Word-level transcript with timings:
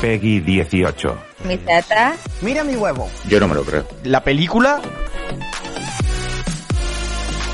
Peggy 0.00 0.40
18. 0.40 1.18
Mi 1.44 1.58
teta. 1.58 2.16
Mira 2.40 2.64
mi 2.64 2.74
huevo. 2.74 3.10
Yo 3.28 3.38
no 3.38 3.48
me 3.48 3.54
lo 3.54 3.62
creo. 3.64 3.86
La 4.04 4.24
película 4.24 4.80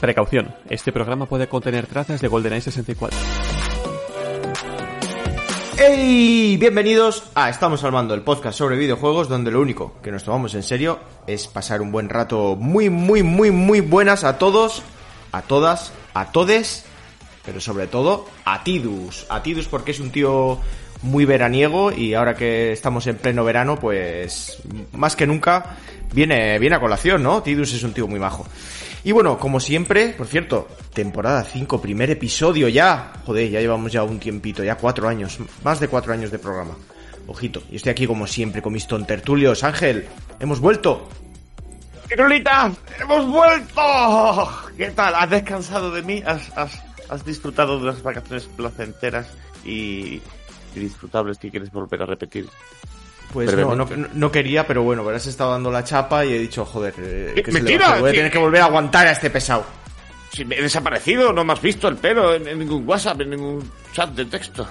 Precaución, 0.01 0.55
este 0.69 0.93
programa 0.93 1.27
puede 1.27 1.49
contener 1.49 1.87
trazas 1.87 2.21
de 2.21 2.29
GoldenEye 2.29 2.61
64. 2.61 3.19
¡Hey! 5.79 6.57
Bienvenidos 6.61 7.25
a 7.35 7.51
Estamos 7.51 7.83
al 7.83 7.91
Mando, 7.91 8.15
el 8.15 8.23
podcast 8.23 8.57
sobre 8.57 8.77
videojuegos 8.77 9.29
donde 9.29 9.51
lo 9.51 9.61
único 9.61 9.95
que 10.01 10.13
nos 10.13 10.23
tomamos 10.23 10.55
en 10.55 10.63
serio 10.63 11.01
es 11.27 11.49
pasar 11.49 11.81
un 11.81 11.91
buen 11.91 12.09
rato 12.09 12.55
muy, 12.55 12.91
muy, 12.91 13.25
muy, 13.25 13.51
muy 13.51 13.81
buenas 13.81 14.23
a 14.23 14.39
todos, 14.39 14.83
a 15.33 15.43
todas, 15.43 15.93
a 16.15 16.31
todes, 16.31 16.85
pero 17.45 17.61
sobre 17.61 17.89
todo 17.89 18.27
a 18.45 18.63
Tidus. 18.63 19.27
A 19.31 19.43
Tidus 19.43 19.67
porque 19.67 19.91
es 19.91 19.99
un 19.99 20.11
tío 20.11 20.61
muy 21.03 21.25
veraniego 21.25 21.93
y 21.93 22.15
ahora 22.15 22.35
que 22.35 22.73
estamos 22.73 23.07
en 23.07 23.17
pleno 23.17 23.45
verano, 23.45 23.79
pues 23.79 24.63
más 24.93 25.17
que 25.17 25.27
nunca 25.27 25.77
viene, 26.13 26.59
viene 26.59 26.77
a 26.77 26.81
colación, 26.81 27.23
¿no? 27.23 27.43
Tidus 27.43 27.75
es 27.75 27.83
un 27.83 27.93
tío 27.93 28.07
muy 28.07 28.19
majo. 28.19 28.47
Y 29.05 29.13
bueno, 29.13 29.39
como 29.39 29.61
siempre, 29.61 30.09
por 30.09 30.27
cierto, 30.27 30.67
temporada 30.93 31.45
5, 31.45 31.81
primer 31.81 32.11
episodio 32.11 32.69
ya. 32.69 33.13
Joder, 33.25 33.49
ya 33.51 33.61
llevamos 33.61 33.93
ya 33.93 34.03
un 34.03 34.19
tiempito, 34.19 34.65
ya 34.65 34.77
cuatro 34.77 35.09
años, 35.09 35.39
más 35.63 35.79
de 35.79 35.87
cuatro 35.87 36.13
años 36.13 36.33
de 36.33 36.41
programa. 36.41 36.77
Ojito, 37.29 37.63
y 37.71 37.77
estoy 37.77 37.91
aquí 37.93 38.07
como 38.07 38.27
siempre 38.27 38.63
con 38.63 38.73
mis 38.73 38.87
tontertulios. 38.89 39.63
Ángel, 39.63 40.09
hemos 40.41 40.59
vuelto. 40.59 41.09
¡Pirulita! 42.09 42.73
¡Hemos 43.01 43.27
vuelto! 43.27 44.49
¿Qué 44.77 44.91
tal? 44.91 45.15
¿Has 45.15 45.31
descansado 45.31 45.93
de 45.93 46.03
mí? 46.03 46.23
¿Has, 46.27 46.57
has, 46.57 46.83
has 47.09 47.25
disfrutado 47.25 47.79
de 47.79 47.85
unas 47.85 48.03
vacaciones 48.03 48.47
placenteras 48.57 49.29
y, 49.65 50.21
y 50.77 50.81
disfrutables 50.81 51.39
que 51.39 51.51
quieres 51.51 51.71
volver 51.71 52.03
a 52.03 52.07
repetir? 52.07 52.49
Pues 53.33 53.55
no, 53.57 53.75
no, 53.75 53.89
no 54.15 54.31
quería, 54.33 54.67
pero 54.67 54.83
bueno, 54.83 55.05
verás, 55.05 55.27
he 55.27 55.31
estado 55.31 55.51
dando 55.53 55.71
la 55.71 55.83
chapa 55.85 56.25
y 56.25 56.33
he 56.33 56.39
dicho, 56.39 56.65
joder, 56.65 56.95
eh, 56.99 57.43
que 57.45 57.51
se 57.53 57.61
le 57.61 57.77
voy 57.79 58.11
a 58.11 58.13
tener 58.13 58.31
que 58.31 58.39
volver 58.39 58.63
a 58.63 58.67
aguantar 58.67 59.07
a 59.07 59.11
este 59.13 59.31
pesado. 59.31 59.65
Si 60.33 60.45
me 60.45 60.57
he 60.57 60.63
desaparecido, 60.63 61.33
no 61.33 61.45
me 61.45 61.53
has 61.53 61.61
visto 61.61 61.89
el 61.89 61.97
pelo 61.97 62.35
en, 62.35 62.47
en 62.47 62.59
ningún 62.59 62.87
WhatsApp, 62.89 63.21
en 63.23 63.31
ningún 63.31 63.71
chat 63.93 64.11
de 64.11 64.25
texto. 64.27 64.67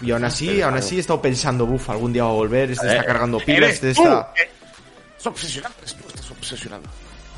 Y 0.00 0.10
aún 0.10 0.24
así, 0.24 0.60
aún 0.62 0.74
así 0.74 0.96
he 0.96 1.00
estado 1.00 1.20
pensando, 1.20 1.66
buf, 1.66 1.90
algún 1.90 2.12
día 2.12 2.24
va 2.24 2.30
a 2.30 2.34
volver, 2.34 2.70
este 2.70 2.86
está 2.86 3.02
Eh, 3.02 3.06
cargando 3.06 3.38
pilas, 3.38 3.58
eres 3.62 3.74
este 3.74 3.90
está... 3.90 4.32
eh, 4.36 4.50
Es 5.18 5.26
obsesionado, 5.26 5.74
tú, 5.80 6.08
estás 6.08 6.30
obsesionado. 6.30 6.82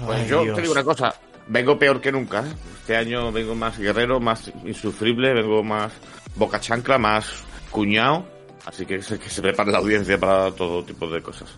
Ay, 0.01 0.07
Pues 0.07 0.29
yo 0.29 0.43
Dios. 0.43 0.57
te 0.57 0.61
digo 0.63 0.73
una 0.73 0.85
cosa, 0.85 1.15
vengo 1.49 1.79
peor 1.79 2.01
que 2.01 2.11
nunca. 2.13 2.41
¿eh? 2.41 2.53
Este 2.81 2.97
año 2.97 3.31
vengo 3.33 3.55
más 3.55 3.79
guerrero, 3.79 4.19
más 4.21 4.51
insufrible, 4.65 5.33
vengo 5.35 5.63
más 5.63 5.93
boca 6.37 6.59
chancla, 6.61 6.99
más 6.99 7.27
cuñado. 7.75 8.25
Así 8.65 8.87
que 8.87 9.03
se, 9.03 9.19
que 9.19 9.29
se 9.29 9.43
prepare 9.43 9.71
la 9.73 9.79
audiencia 9.79 10.19
para 10.19 10.51
todo 10.53 10.83
tipo 10.85 11.07
de 11.09 11.21
cosas. 11.21 11.49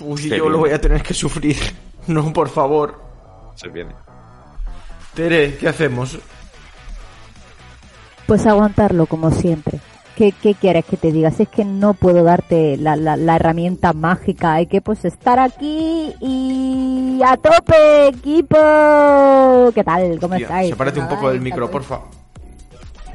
Uy, 0.00 0.16
Se 0.22 0.28
yo 0.28 0.34
viene. 0.44 0.50
lo 0.50 0.58
voy 0.58 0.70
a 0.70 0.80
tener 0.80 1.02
que 1.02 1.14
sufrir. 1.14 1.56
No, 2.08 2.32
por 2.32 2.48
favor. 2.48 3.00
Se 3.54 3.68
viene. 3.68 3.92
Tere, 5.14 5.56
¿qué 5.56 5.68
hacemos? 5.68 6.18
Pues 8.26 8.44
aguantarlo 8.44 9.06
como 9.06 9.30
siempre. 9.30 9.78
¿Qué, 10.16 10.32
qué 10.32 10.54
quieres 10.56 10.84
que 10.84 10.96
te 10.96 11.12
diga? 11.12 11.30
Si 11.30 11.44
es 11.44 11.48
que 11.48 11.64
no 11.64 11.94
puedo 11.94 12.24
darte 12.24 12.76
la, 12.76 12.96
la, 12.96 13.16
la 13.16 13.36
herramienta 13.36 13.92
mágica, 13.92 14.54
hay 14.54 14.66
que 14.66 14.80
pues 14.80 15.04
estar 15.04 15.38
aquí 15.38 16.12
y 16.20 17.20
a 17.24 17.36
tope, 17.36 18.08
equipo. 18.08 19.70
¿Qué 19.74 19.84
tal? 19.84 20.18
¿Cómo 20.20 20.34
estáis? 20.34 20.70
sepárate 20.70 20.98
un 20.98 21.08
poco 21.08 21.30
del 21.30 21.40
micro, 21.40 21.70
porfa. 21.70 22.00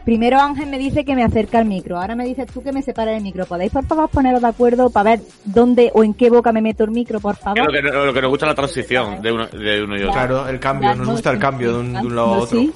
Primero 0.07 0.40
Ángel 0.40 0.69
me 0.69 0.78
dice 0.78 1.03
que 1.03 1.18
me 1.18 1.23
acerca 1.25 1.59
el 1.59 1.66
micro, 1.66 2.00
ahora 2.00 2.16
me 2.16 2.23
dices 2.23 2.47
tú 2.47 2.63
que 2.63 2.72
me 2.72 2.81
separe 2.81 3.18
el 3.18 3.22
micro. 3.22 3.45
¿Podéis 3.45 3.73
por 3.73 3.85
favor 3.85 4.07
poneros 4.07 4.40
de 4.41 4.47
acuerdo 4.47 4.90
para 4.90 5.09
ver 5.09 5.19
dónde 5.44 5.91
o 5.94 6.01
en 6.01 6.13
qué 6.13 6.29
boca 6.29 6.53
me 6.53 6.62
meto 6.62 6.85
el 6.85 6.91
micro, 6.91 7.19
por 7.19 7.35
favor? 7.35 7.59
lo, 7.66 7.73
que, 7.73 7.81
lo 7.81 8.13
que 8.13 8.22
nos 8.22 8.29
gusta 8.29 8.45
es 8.45 8.51
la 8.51 8.56
transición 8.56 9.22
de 9.22 9.34
uno, 9.34 9.47
de 9.47 9.84
uno 9.84 9.97
y 9.97 10.03
otro. 10.03 10.13
Claro, 10.13 10.47
el 10.47 10.62
cambio, 10.62 10.95
nos 10.95 11.07
no, 11.07 11.12
gusta 11.12 11.31
el 11.31 11.40
cambio 11.40 11.73
de 11.73 11.79
un, 11.79 11.91
de 11.91 12.00
un 12.00 12.16
lado 12.16 12.34
a 12.34 12.38
no, 12.38 12.41
otro. 12.44 12.57
sí. 12.57 12.72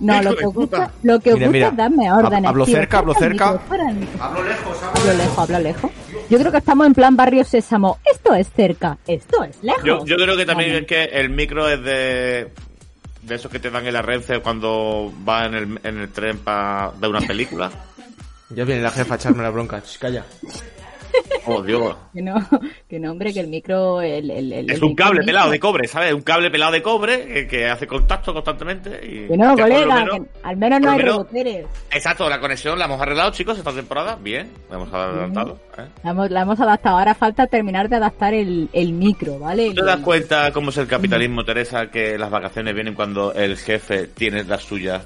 No, 0.00 0.22
lo 0.22 0.34
que 0.34 0.46
gusta, 0.46 0.90
lo 1.02 1.20
que 1.20 1.34
os 1.34 1.38
Mira, 1.38 1.48
gusta 1.50 1.52
mira, 1.52 1.68
es 1.68 1.76
darme 1.76 2.10
órdenes. 2.10 2.48
hablo 2.48 2.64
tío. 2.64 2.74
cerca, 2.76 2.98
hablo 3.00 3.14
cerca. 3.16 3.52
micro. 3.52 3.68
Hablo 4.18 4.42
lejos, 4.42 4.76
Hablo 4.94 5.12
lejos, 5.12 5.38
hablo 5.38 5.58
lejos. 5.58 5.90
Yo 6.30 6.38
creo 6.38 6.50
que 6.52 6.58
estamos 6.58 6.86
en 6.86 6.94
plan 6.94 7.14
barrio 7.16 7.44
sésamo. 7.44 7.98
Esto 8.10 8.34
es 8.34 8.50
cerca, 8.50 8.96
esto 9.06 9.44
es 9.44 9.62
lejos. 9.62 9.84
Yo, 9.84 10.06
yo 10.06 10.16
creo 10.16 10.38
que 10.38 10.46
también 10.46 10.70
Vale. 10.70 10.80
es 10.80 10.86
que 10.86 11.04
el 11.20 11.28
micro 11.28 11.68
es 11.68 11.84
de 11.84 12.50
de 13.22 13.34
esos 13.36 13.50
que 13.50 13.58
te 13.58 13.70
dan 13.70 13.86
en 13.86 13.94
la 13.94 14.02
cuando 14.42 15.12
va 15.26 15.46
en 15.46 15.54
el, 15.54 15.80
en 15.82 15.98
el 15.98 16.10
tren 16.10 16.38
para 16.38 16.90
ver 16.90 17.10
una 17.10 17.20
película. 17.20 17.70
Ya 18.50 18.64
viene 18.64 18.82
la 18.82 18.90
jefa 18.90 19.14
a 19.14 19.16
echarme 19.16 19.42
la 19.42 19.50
bronca. 19.50 19.82
Calla. 19.98 20.26
Oh, 21.46 21.62
Dios. 21.62 21.96
Que 22.14 22.22
no, 22.22 22.34
que 22.88 22.98
no, 23.00 23.10
hombre, 23.12 23.32
que 23.32 23.40
el 23.40 23.48
micro... 23.48 24.00
El, 24.00 24.30
el, 24.30 24.52
el- 24.52 24.70
Es 24.70 24.76
el 24.78 24.84
un 24.84 24.94
cable 24.94 25.22
pelado 25.24 25.50
de 25.50 25.58
cobre, 25.58 25.88
¿sabes? 25.88 26.12
Un 26.14 26.22
cable 26.22 26.50
pelado 26.50 26.72
de 26.72 26.82
cobre 26.82 27.26
que, 27.26 27.46
que 27.46 27.66
hace 27.68 27.86
contacto 27.86 28.32
constantemente. 28.32 29.00
Y 29.02 29.28
Que 29.28 29.36
no, 29.36 29.56
colega, 29.56 29.96
menos- 30.04 30.18
que 30.20 30.22
al 30.42 30.56
menos 30.56 30.80
no 30.80 30.90
hay 30.90 30.98
menos- 30.98 31.12
reboteres. 31.16 31.66
Exacto, 31.90 32.28
la 32.28 32.38
conexión 32.40 32.78
la 32.78 32.84
hemos 32.84 33.00
arreglado, 33.00 33.30
chicos, 33.32 33.58
esta 33.58 33.72
temporada. 33.72 34.16
Bien, 34.20 34.50
la 34.70 34.76
hemos 34.76 34.92
adelantado. 34.92 35.58
¿eh? 35.78 35.82
La 36.04 36.10
hemos, 36.12 36.30
la 36.30 36.42
hemos 36.42 36.60
adaptado. 36.60 36.98
Ahora 36.98 37.14
falta 37.14 37.46
terminar 37.46 37.88
de 37.88 37.96
adaptar 37.96 38.34
el, 38.34 38.68
el 38.72 38.92
micro, 38.92 39.38
¿vale? 39.38 39.68
¿Tú 39.70 39.74
te 39.74 39.84
das 39.84 40.00
cuenta 40.00 40.52
cómo 40.52 40.70
es 40.70 40.76
el 40.78 40.86
capitalismo, 40.86 41.44
Teresa, 41.44 41.90
que 41.90 42.16
las 42.18 42.30
vacaciones 42.30 42.74
vienen 42.74 42.94
cuando 42.94 43.32
el 43.34 43.56
jefe 43.56 44.06
tiene 44.08 44.44
las 44.44 44.62
suyas 44.62 45.02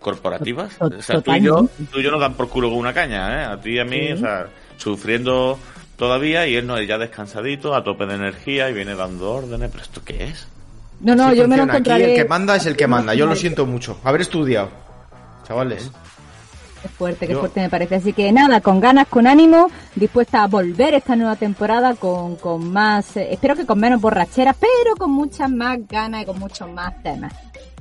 corporativas? 0.00 0.76
O 0.80 0.90
sea, 1.00 1.20
tú 1.20 1.32
y, 1.32 1.40
yo, 1.42 1.66
tú 1.90 1.98
y 1.98 2.02
yo 2.02 2.10
nos 2.10 2.20
dan 2.20 2.34
por 2.34 2.48
culo 2.48 2.68
con 2.68 2.78
una 2.78 2.92
caña, 2.92 3.42
¿eh? 3.42 3.44
A 3.46 3.60
ti 3.60 3.70
y 3.72 3.78
a 3.78 3.84
mí, 3.84 4.06
Sí. 4.08 4.12
o 4.12 4.16
sea, 4.18 4.46
sufriendo 4.76 5.58
todavía 5.96 6.46
y 6.46 6.56
él 6.56 6.66
no, 6.66 6.80
ya 6.80 6.98
descansadito, 6.98 7.74
a 7.74 7.84
tope 7.84 8.06
de 8.06 8.14
energía 8.14 8.68
y 8.70 8.74
viene 8.74 8.94
dando 8.94 9.32
órdenes. 9.32 9.70
¿Pero 9.70 9.82
esto 9.82 10.02
qué 10.04 10.24
es? 10.24 10.46
No, 11.00 11.14
no, 11.14 11.26
Así 11.26 11.36
yo 11.38 11.48
me 11.48 11.56
lo 11.56 11.62
funciona. 11.64 11.72
Aquí 11.72 11.76
encontraré... 11.90 12.10
el 12.14 12.22
que 12.22 12.28
manda 12.28 12.56
es 12.56 12.66
el 12.66 12.76
que 12.76 12.86
manda. 12.86 13.14
Yo 13.14 13.26
lo 13.26 13.36
siento 13.36 13.66
mucho. 13.66 13.98
Haber 14.04 14.20
estudiado. 14.22 14.70
Chavales. 15.46 15.90
Qué 16.82 16.88
fuerte, 16.88 17.26
qué 17.26 17.32
Yo- 17.32 17.40
fuerte 17.40 17.60
me 17.60 17.70
parece. 17.70 17.94
Así 17.96 18.12
que 18.12 18.30
nada, 18.32 18.60
con 18.60 18.78
ganas, 18.80 19.08
con 19.08 19.26
ánimo, 19.26 19.70
dispuesta 19.94 20.42
a 20.42 20.46
volver 20.46 20.94
esta 20.94 21.16
nueva 21.16 21.36
temporada 21.36 21.94
con, 21.94 22.36
con 22.36 22.70
más, 22.72 23.16
eh, 23.16 23.28
espero 23.32 23.56
que 23.56 23.64
con 23.66 23.78
menos 23.80 24.00
borracheras, 24.00 24.56
pero 24.60 24.94
con 24.96 25.10
muchas 25.10 25.50
más 25.50 25.78
ganas 25.88 26.22
y 26.22 26.26
con 26.26 26.38
muchos 26.38 26.70
más 26.70 27.02
temas. 27.02 27.32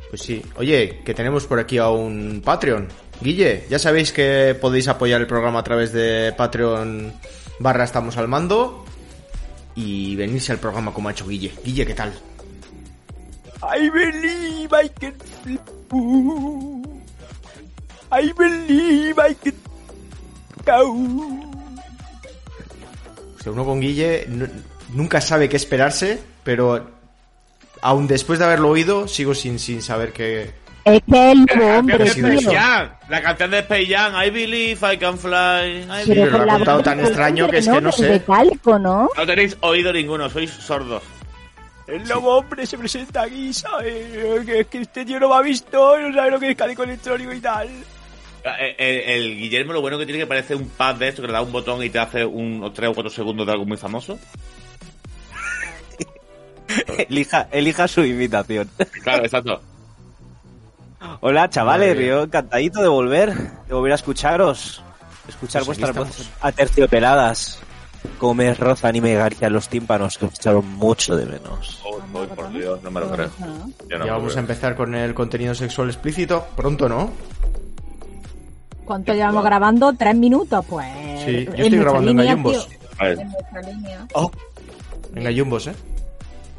Pues 0.09 0.21
sí. 0.21 0.41
Oye, 0.57 1.01
que 1.03 1.13
tenemos 1.13 1.45
por 1.45 1.59
aquí 1.59 1.77
a 1.79 1.89
un 1.89 2.41
Patreon. 2.45 2.87
Guille, 3.23 3.65
ya 3.69 3.79
sabéis 3.79 4.11
que 4.11 4.55
podéis 4.59 4.87
apoyar 4.87 5.21
el 5.21 5.27
programa 5.27 5.59
a 5.59 5.63
través 5.63 5.91
de 5.93 6.33
Patreon 6.37 7.13
barra 7.59 7.83
estamos 7.85 8.17
al 8.17 8.27
mando 8.27 8.83
y 9.75 10.15
venirse 10.15 10.51
al 10.51 10.59
programa 10.59 10.93
como 10.93 11.09
ha 11.09 11.13
hecho 11.13 11.27
Guille. 11.27 11.51
Guille, 11.63 11.85
¿qué 11.85 11.93
tal? 11.93 12.13
I 13.63 13.89
believe 13.89 14.69
I 14.83 14.89
can. 14.99 15.13
I 18.11 18.31
believe 18.37 19.15
I 19.29 19.35
can 19.35 19.53
uno 23.45 23.65
con 23.65 23.81
Guille 23.81 24.25
nu- 24.29 24.47
nunca 24.93 25.19
sabe 25.19 25.49
qué 25.49 25.57
esperarse, 25.57 26.19
pero 26.43 26.89
aún 27.81 28.07
después 28.07 28.39
de 28.39 28.45
haberlo 28.45 28.69
oído, 28.69 29.07
sigo 29.07 29.33
sin, 29.35 29.59
sin 29.59 29.81
saber 29.81 30.13
qué... 30.13 30.51
Es 30.85 31.01
que 31.09 31.31
el 31.31 31.45
La 31.45 31.55
nuevo 31.55 31.87
canción 31.87 32.25
hombre, 32.25 32.37
tío. 32.39 32.51
La 33.09 33.21
canción 33.21 33.51
de 33.51 33.59
Space 33.59 33.85
Jam, 33.87 34.13
I 34.21 34.29
believe 34.29 34.93
I 34.93 34.97
can 34.97 35.17
fly. 35.17 35.83
I 35.83 36.03
Pero 36.05 36.45
lo 36.45 36.51
ha 36.51 36.55
contado 36.55 36.83
tan 36.83 36.99
extraño 36.99 37.49
que 37.49 37.57
es 37.59 37.67
que 37.69 37.81
no 37.81 37.91
sé. 37.91 38.07
De 38.07 38.21
calco, 38.23 38.77
¿no? 38.79 39.09
No 39.15 39.25
tenéis 39.25 39.55
oído 39.61 39.93
ninguno, 39.93 40.29
sois 40.29 40.49
sordos. 40.51 41.03
El 41.87 42.03
nuevo 42.05 42.37
hombre 42.37 42.65
se 42.65 42.77
presenta 42.77 43.23
aquí, 43.23 43.53
¿sabes? 43.53 44.45
Que 44.45 44.59
es 44.61 44.67
que 44.67 44.81
este 44.81 45.05
tío 45.05 45.19
no 45.19 45.29
me 45.29 45.35
ha 45.35 45.41
visto, 45.41 45.99
no 45.99 46.13
sabe 46.13 46.31
lo 46.31 46.39
que 46.39 46.51
es 46.51 46.57
calico 46.57 46.83
electrónico 46.83 47.31
y 47.33 47.39
tal. 47.39 47.69
El, 48.43 48.75
el- 48.77 49.09
el 49.09 49.37
Guillermo 49.37 49.71
lo 49.71 49.79
bueno 49.81 49.97
que 49.97 50.05
tiene 50.05 50.19
que 50.19 50.27
parece 50.27 50.53
un 50.55 50.67
pad 50.69 50.95
de 50.95 51.07
esto 51.09 51.21
que 51.21 51.27
le 51.27 51.33
da 51.33 51.41
un 51.41 51.51
botón 51.53 51.81
y 51.81 51.89
te 51.89 51.99
hace 51.99 52.25
unos 52.25 52.73
3 52.73 52.89
o 52.89 52.93
4 52.93 53.09
segundos 53.09 53.45
de 53.45 53.53
algo 53.53 53.65
muy 53.65 53.77
famoso. 53.77 54.19
Elija, 57.09 57.47
elija 57.51 57.87
su 57.87 58.03
invitación. 58.03 58.69
Claro, 59.03 59.23
exacto. 59.23 59.61
Hola, 61.21 61.49
chavales, 61.49 61.97
yo 61.97 62.23
encantadito 62.23 62.81
de 62.81 62.87
volver, 62.87 63.33
de 63.67 63.73
volver 63.73 63.91
a 63.91 63.95
escucharos, 63.95 64.83
escuchar 65.27 65.63
Pues 65.63 65.79
vuestras 65.79 65.95
voces 65.95 66.29
aterciopeladas, 66.41 67.59
como 68.17 68.35
me 68.35 68.53
rozan 68.53 68.95
y 68.95 69.01
me 69.01 69.13
garcían 69.13 69.53
los 69.53 69.69
tímpanos, 69.69 70.17
que 70.17 70.25
os 70.25 70.33
echaron 70.33 70.67
mucho 70.67 71.15
de 71.15 71.25
menos. 71.25 71.81
Oh, 71.85 71.99
oh, 72.13 72.25
por 72.27 72.51
Dios, 72.51 72.81
no 72.83 72.91
me 72.91 72.99
lo 73.01 73.11
creo. 73.11 73.29
Yo 73.39 73.97
no 73.97 74.05
ya 74.05 74.05
me 74.05 74.11
vamos 74.11 74.35
a 74.35 74.39
empezar 74.39 74.75
con 74.75 74.95
el 74.95 75.13
contenido 75.13 75.53
sexual 75.55 75.89
explícito. 75.89 76.45
Pronto, 76.55 76.87
¿no? 76.87 77.11
¿Cuánto 78.85 79.13
llevamos 79.13 79.43
grabando? 79.43 79.93
¿Tres 79.93 80.15
minutos? 80.15 80.65
Pues... 80.69 80.87
Sí, 81.23 81.45
yo 81.45 81.63
estoy 81.63 81.79
grabando 81.79 82.11
en 82.11 82.17
gallumbos. 82.17 82.67
tío. 82.67 82.79
A 82.97 83.03
ver, 83.05 83.19
En 83.19 83.31
nuestra 83.31 83.61
línea. 83.61 84.07
En 85.15 85.23
gallumbos, 85.23 85.67
¿eh? 85.67 85.73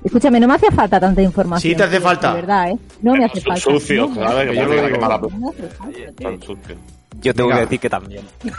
Escúchame, 0.05 0.39
no 0.39 0.47
me 0.47 0.55
hace 0.55 0.71
falta 0.71 1.01
tanta 1.01 1.23
información. 1.23 1.73
Sí, 1.73 1.77
te 1.77 1.83
hace 1.85 2.01
falta. 2.01 2.31
De 2.35 2.41
verdad, 2.43 2.71
¿eh? 2.71 2.79
No 3.03 3.15
me 3.15 3.25
hace 3.25 3.41
falta. 3.41 3.61
sucio, 3.61 4.13
Que 4.13 4.55
yo 4.55 4.65
lo 4.67 4.87
digo. 4.87 5.01
mala 5.01 5.21
tan 6.21 6.43
sucio. 6.43 6.77
Yo 7.21 7.35
tengo 7.35 7.51
que 7.51 7.57
decir 7.61 7.81
que 7.81 7.89
también. 7.91 8.25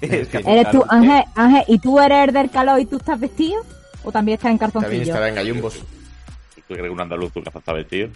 ¿Eres 0.00 0.70
tú. 0.70 0.84
Ángel, 0.88 1.24
Ángel, 1.34 1.64
y 1.68 1.78
tú 1.78 2.00
eres 2.00 2.28
el 2.28 2.34
del 2.34 2.50
calor 2.50 2.80
y 2.80 2.86
tú 2.86 2.96
estás 2.96 3.18
vestido? 3.20 3.62
¿O 4.04 4.12
también 4.12 4.36
estás 4.36 4.50
en 4.52 4.58
También 4.58 4.72
calzoncillo? 4.82 5.02
estará 5.02 5.28
en 5.28 5.34
gallumbos. 5.34 5.74
¿Tú 5.74 6.62
crees 6.74 6.82
que 6.82 6.90
un 6.90 7.00
andaluz 7.00 7.32
tu 7.32 7.42
casa 7.42 7.58
está 7.58 7.72
vestido? 7.72 8.08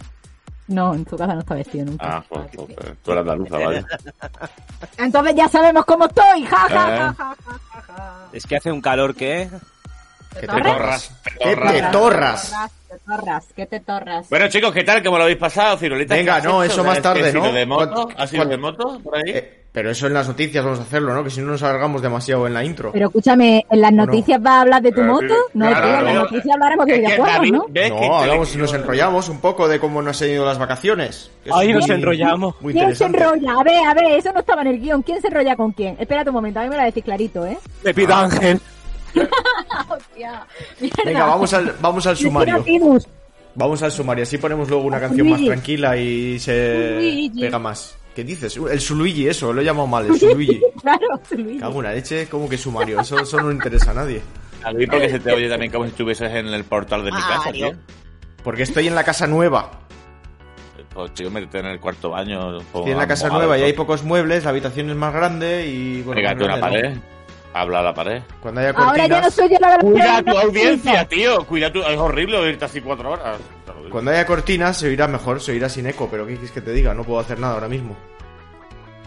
No, 0.67 0.93
en 0.93 1.05
tu 1.05 1.17
casa 1.17 1.33
no 1.33 1.39
está 1.41 1.55
vestido 1.55 1.85
nunca. 1.85 2.17
Ah, 2.17 2.23
pues, 2.27 2.41
pues, 2.55 2.67
tú 3.03 3.11
eres 3.11 3.21
andaluza, 3.21 3.57
vale. 3.57 3.85
Entonces 4.97 5.35
ya 5.35 5.47
sabemos 5.49 5.85
cómo 5.85 6.05
estoy. 6.05 6.43
Ja, 6.45 6.65
Eh. 6.69 6.73
ja, 6.73 6.75
ja, 6.75 7.13
ja, 7.17 7.35
ja, 7.45 7.81
ja. 7.87 8.27
Es 8.33 8.45
que 8.45 8.55
hace 8.57 8.71
un 8.71 8.81
calor 8.81 9.15
que... 9.15 9.49
Que 10.33 10.41
te 10.41 10.47
torras? 10.47 10.63
torras. 10.63 11.11
Te 11.37 11.55
torras. 11.55 11.91
torras. 11.91 12.51
Te 12.91 12.97
torras, 13.05 13.45
que 13.55 13.65
te 13.67 13.79
torras. 13.79 14.29
Bueno, 14.29 14.47
chicos, 14.49 14.73
¿qué 14.73 14.83
tal? 14.83 15.01
¿Cómo 15.03 15.17
lo 15.17 15.23
habéis 15.23 15.37
pasado, 15.37 15.77
Cirulita? 15.77 16.15
Venga, 16.15 16.41
¿Qué 16.41 16.47
no, 16.47 16.63
hecho? 16.63 16.73
eso 16.73 16.83
más 16.83 16.97
¿Has- 16.97 17.03
tarde, 17.03 17.27
¿has 17.29 17.33
ido 17.33 17.43
¿no? 17.45 17.51
de 17.53 17.65
moto? 17.65 18.03
¿Cuán- 18.05 18.15
¿Has 18.21 18.33
ido 18.33 18.39
cuán- 18.43 18.49
de 18.49 18.57
moto 18.57 18.99
por 19.03 19.15
ahí? 19.15 19.23
Eh, 19.27 19.57
pero 19.71 19.91
eso 19.91 20.07
en 20.07 20.13
las 20.13 20.27
noticias 20.27 20.61
vamos 20.63 20.79
a 20.79 20.81
hacerlo, 20.83 21.13
¿no? 21.13 21.23
Que 21.23 21.29
si 21.29 21.39
no 21.39 21.47
nos 21.51 21.63
alargamos 21.63 22.01
demasiado 22.01 22.45
en 22.47 22.53
la 22.53 22.65
intro. 22.65 22.91
Pero 22.91 23.05
escúchame, 23.07 23.65
¿en 23.69 23.79
las 23.81 23.93
no? 23.93 24.05
noticias 24.05 24.41
vas 24.41 24.53
a 24.53 24.61
hablar 24.61 24.81
de 24.81 24.89
tu 24.89 24.95
Claro, 24.95 25.13
moto? 25.13 25.33
No, 25.53 25.67
claro, 25.67 25.87
tío, 25.87 25.97
en 25.99 26.03
las 26.05 26.13
no. 26.15 26.21
noticias 26.23 26.53
hablaremos 26.53 26.85
de 26.85 26.97
videojuegos, 26.99 27.51
¿no? 27.51 27.65
¿ves 27.69 27.91
que 27.93 28.07
No, 28.07 28.17
hablamos 28.19 28.55
nos 28.57 28.73
enrollamos 28.73 29.29
un 29.29 29.39
poco 29.39 29.67
de 29.69 29.79
cómo 29.79 30.01
nos 30.01 30.21
han 30.21 30.29
ido 30.29 30.45
las 30.45 30.57
vacaciones. 30.57 31.31
Ay, 31.53 31.71
nos 31.73 31.89
enrollamos. 31.89 32.55
Muy 32.61 32.73
¿Quién 32.73 32.93
se 32.95 33.05
enrolla? 33.05 33.53
A 33.57 33.63
ver, 33.63 33.87
a 33.87 33.93
ver, 33.93 34.11
eso 34.17 34.33
no 34.33 34.41
estaba 34.41 34.61
en 34.63 34.67
el 34.67 34.79
guion. 34.81 35.01
¿Quién 35.03 35.21
se 35.21 35.27
enrolla 35.27 35.55
con 35.55 35.71
quién? 35.71 35.95
Espérate 35.97 36.29
un 36.29 36.35
momento, 36.35 36.59
a 36.59 36.63
mí 36.63 36.69
me 36.69 36.75
lo 36.77 36.83
decís 36.83 37.03
clarito, 37.05 37.45
¿eh? 37.45 37.57
Me 37.83 37.93
pido 37.93 38.13
Ángel. 38.13 38.59
Hostia. 39.89 40.45
Venga, 41.05 41.25
vamos 41.25 41.53
al, 41.53 41.75
vamos 41.81 42.07
al 42.07 42.17
sumario. 42.17 42.63
Vamos 43.53 43.83
al 43.83 43.91
sumario, 43.91 44.23
así 44.23 44.37
ponemos 44.37 44.69
luego 44.69 44.85
una 44.85 44.99
canción 44.99 45.29
más 45.29 45.41
tranquila 45.43 45.97
y 45.97 46.39
se 46.39 46.95
Luigi. 46.95 47.41
pega 47.41 47.59
más. 47.59 47.97
¿Qué 48.15 48.23
dices? 48.23 48.57
El 48.57 48.79
Suluigi, 48.81 49.27
eso, 49.27 49.53
lo 49.53 49.61
he 49.61 49.63
llamado 49.65 49.87
mal, 49.87 50.05
el 50.05 50.19
Suluigi. 50.19 50.61
Claro, 50.81 51.21
Luigi. 51.31 51.59
Cago 51.59 51.79
en 51.79 51.83
la 51.83 51.93
leche, 51.93 52.27
como 52.27 52.49
que 52.49 52.57
sumario, 52.57 52.99
eso, 52.99 53.19
eso 53.19 53.39
no 53.41 53.51
interesa 53.51 53.91
a 53.91 53.93
nadie. 53.93 54.21
A 54.63 54.71
mí 54.71 54.85
porque 54.87 55.09
se 55.09 55.19
te 55.19 55.31
oye 55.31 55.49
también 55.49 55.71
como 55.71 55.85
si 55.85 55.91
estuvieses 55.91 56.31
en 56.33 56.47
el 56.47 56.63
portal 56.63 57.03
de 57.03 57.11
mi 57.11 57.17
casa, 57.17 57.51
tío. 57.51 57.71
Porque 58.43 58.63
estoy 58.63 58.87
en 58.87 58.95
la 58.95 59.03
casa 59.03 59.27
nueva. 59.27 59.71
Pues, 60.93 61.13
tío, 61.13 61.31
métete 61.31 61.59
en 61.59 61.67
el 61.67 61.79
cuarto 61.79 62.09
baño. 62.09 62.59
Estoy 62.59 62.91
en 62.91 62.97
la 62.97 63.07
casa 63.07 63.29
nueva 63.29 63.57
y 63.57 63.63
hay 63.63 63.73
pocos 63.73 64.03
muebles, 64.03 64.43
la 64.43 64.49
habitación 64.49 64.89
es 64.89 64.95
más 64.95 65.13
grande 65.13 65.67
y 65.67 66.01
bueno, 66.01 66.19
Pégate 66.19 66.43
una 66.43 66.59
pared. 66.59 66.97
Habla 67.53 67.79
a 67.79 67.83
la 67.83 67.93
pared. 67.93 68.21
Cuando 68.41 68.61
haya 68.61 68.69
Ahora 68.71 69.07
ya 69.07 69.07
no 69.07 69.15
cortinas, 69.15 69.33
soy 69.33 69.49
yo 69.49 69.57
la 69.59 69.77
Cuida 69.79 70.23
tu 70.23 70.37
audiencia, 70.37 71.07
tío. 71.07 71.45
Cuida 71.45 71.71
tu... 71.71 71.81
Es 71.83 71.97
horrible 71.97 72.37
oírte 72.37 72.65
así 72.65 72.81
cuatro 72.81 73.11
horas. 73.11 73.39
Cuando 73.89 74.11
haya 74.11 74.25
cortinas 74.25 74.77
se 74.77 74.87
oirá 74.87 75.07
mejor, 75.07 75.41
se 75.41 75.51
oirá 75.51 75.67
sin 75.67 75.85
eco, 75.87 76.07
pero 76.09 76.25
¿qué 76.25 76.33
quieres 76.33 76.51
que 76.51 76.61
te 76.61 76.71
diga? 76.71 76.93
No 76.93 77.03
puedo 77.03 77.19
hacer 77.19 77.39
nada 77.39 77.55
ahora 77.55 77.67
mismo. 77.67 77.97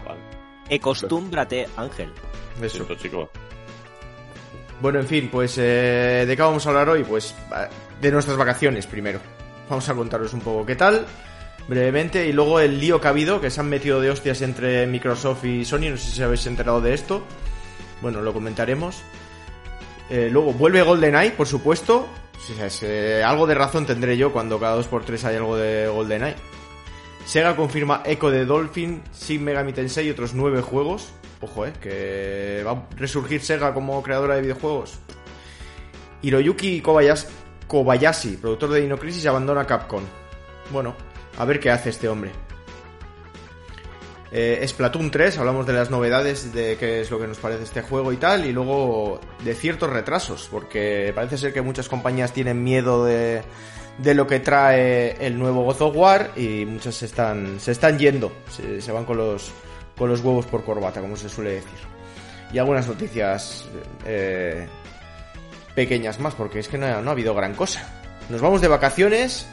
Vale. 0.05 0.75
Acostúmbrate, 0.75 1.67
Ángel. 1.75 2.11
Eso. 2.61 2.75
Siento, 2.75 2.95
chico. 2.95 3.29
Bueno, 4.79 4.99
en 4.99 5.07
fin, 5.07 5.29
pues 5.31 5.57
eh, 5.57 6.25
¿de 6.27 6.35
qué 6.35 6.41
vamos 6.41 6.65
a 6.65 6.69
hablar 6.69 6.89
hoy? 6.89 7.03
Pues 7.03 7.33
de 7.99 8.11
nuestras 8.11 8.37
vacaciones 8.37 8.85
primero. 8.85 9.19
Vamos 9.69 9.87
a 9.89 9.95
contaros 9.95 10.33
un 10.33 10.41
poco 10.41 10.65
qué 10.65 10.75
tal, 10.75 11.05
brevemente, 11.67 12.27
y 12.27 12.33
luego 12.33 12.59
el 12.59 12.79
lío 12.79 13.01
que 13.01 13.07
ha 13.07 13.11
habido, 13.11 13.41
que 13.41 13.49
se 13.49 13.61
han 13.61 13.69
metido 13.69 13.99
de 13.99 14.11
hostias 14.11 14.41
entre 14.41 14.85
Microsoft 14.85 15.45
y 15.45 15.65
Sony, 15.65 15.89
no 15.89 15.97
sé 15.97 16.11
si 16.11 16.21
habéis 16.21 16.45
enterado 16.45 16.81
de 16.81 16.93
esto. 16.93 17.23
Bueno, 18.01 18.21
lo 18.21 18.33
comentaremos. 18.33 19.01
Eh, 20.09 20.29
luego 20.31 20.53
vuelve 20.53 20.81
GoldenEye, 20.81 21.31
por 21.31 21.47
supuesto. 21.47 22.07
O 22.37 22.69
sea, 22.69 22.69
eh, 22.83 23.23
algo 23.23 23.47
de 23.47 23.55
razón 23.55 23.85
tendré 23.85 24.17
yo 24.17 24.31
cuando 24.31 24.59
cada 24.59 24.77
2x3 24.77 25.23
hay 25.23 25.35
algo 25.37 25.57
de 25.57 25.87
GoldenEye. 25.87 26.35
Sega 27.25 27.55
confirma 27.55 28.03
Echo 28.05 28.29
de 28.29 28.45
Dolphin, 28.45 29.01
Shin 29.13 29.43
Megami 29.43 29.73
Tensei 29.73 30.07
y 30.07 30.11
otros 30.11 30.33
nueve 30.35 30.61
juegos. 30.61 31.09
Ojo, 31.41 31.65
eh, 31.65 31.73
que 31.81 32.63
va 32.63 32.71
a 32.71 32.87
resurgir 32.95 33.41
Sega 33.41 33.73
como 33.73 34.01
creadora 34.03 34.35
de 34.35 34.41
videojuegos. 34.41 34.99
Hiroyuki 36.21 36.81
Kobayashi, 36.81 37.27
Kobayashi 37.67 38.37
productor 38.37 38.69
de 38.71 38.81
Dino 38.81 38.97
Crisis, 38.97 39.25
abandona 39.25 39.65
Capcom. 39.65 40.03
Bueno, 40.71 40.95
a 41.37 41.45
ver 41.45 41.59
qué 41.59 41.71
hace 41.71 41.89
este 41.89 42.07
hombre. 42.07 42.31
Eh, 44.37 44.67
Splatoon 44.67 45.11
3, 45.11 45.37
hablamos 45.37 45.65
de 45.65 45.71
las 45.71 45.89
novedades, 45.89 46.53
de 46.53 46.75
qué 46.75 46.99
es 46.99 47.09
lo 47.09 47.17
que 47.17 47.25
nos 47.25 47.37
parece 47.37 47.63
este 47.63 47.81
juego 47.81 48.11
y 48.11 48.17
tal, 48.17 48.45
y 48.45 48.51
luego 48.51 49.21
de 49.45 49.55
ciertos 49.55 49.89
retrasos, 49.89 50.49
porque 50.51 51.13
parece 51.15 51.37
ser 51.37 51.53
que 51.53 51.61
muchas 51.61 51.87
compañías 51.87 52.33
tienen 52.33 52.61
miedo 52.61 53.05
de, 53.05 53.43
de 53.97 54.13
lo 54.13 54.27
que 54.27 54.41
trae 54.41 55.25
el 55.25 55.39
nuevo 55.39 55.63
God 55.63 55.81
of 55.83 55.95
War 55.95 56.31
y 56.35 56.65
muchas 56.65 56.95
se 56.95 57.05
están, 57.05 57.61
se 57.61 57.71
están 57.71 57.97
yendo, 57.97 58.29
se, 58.49 58.91
van 58.91 59.05
con 59.05 59.15
los, 59.15 59.53
con 59.97 60.09
los 60.09 60.19
huevos 60.19 60.45
por 60.47 60.65
corbata, 60.65 60.99
como 60.99 61.15
se 61.15 61.29
suele 61.29 61.51
decir. 61.51 61.79
Y 62.51 62.57
algunas 62.57 62.89
noticias 62.89 63.63
eh, 64.05 64.67
pequeñas 65.75 66.19
más, 66.19 66.35
porque 66.35 66.59
es 66.59 66.67
que 66.67 66.77
no 66.77 67.01
no 67.01 67.09
ha 67.09 67.13
habido 67.13 67.33
gran 67.33 67.55
cosa. 67.55 67.87
Nos 68.29 68.41
vamos 68.41 68.59
de 68.59 68.67
vacaciones 68.67 69.47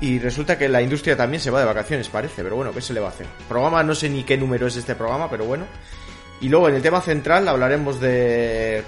y 0.00 0.18
resulta 0.18 0.58
que 0.58 0.68
la 0.68 0.82
industria 0.82 1.16
también 1.16 1.40
se 1.40 1.50
va 1.50 1.60
de 1.60 1.66
vacaciones, 1.66 2.08
parece, 2.08 2.42
pero 2.42 2.56
bueno, 2.56 2.72
¿qué 2.72 2.80
se 2.80 2.92
le 2.92 3.00
va 3.00 3.06
a 3.06 3.10
hacer? 3.10 3.26
Programa, 3.48 3.82
no 3.82 3.94
sé 3.94 4.10
ni 4.10 4.24
qué 4.24 4.36
número 4.36 4.66
es 4.66 4.76
este 4.76 4.94
programa, 4.94 5.30
pero 5.30 5.44
bueno. 5.46 5.64
Y 6.40 6.48
luego 6.48 6.68
en 6.68 6.74
el 6.74 6.82
tema 6.82 7.00
central 7.00 7.48
hablaremos 7.48 7.98
de 8.00 8.84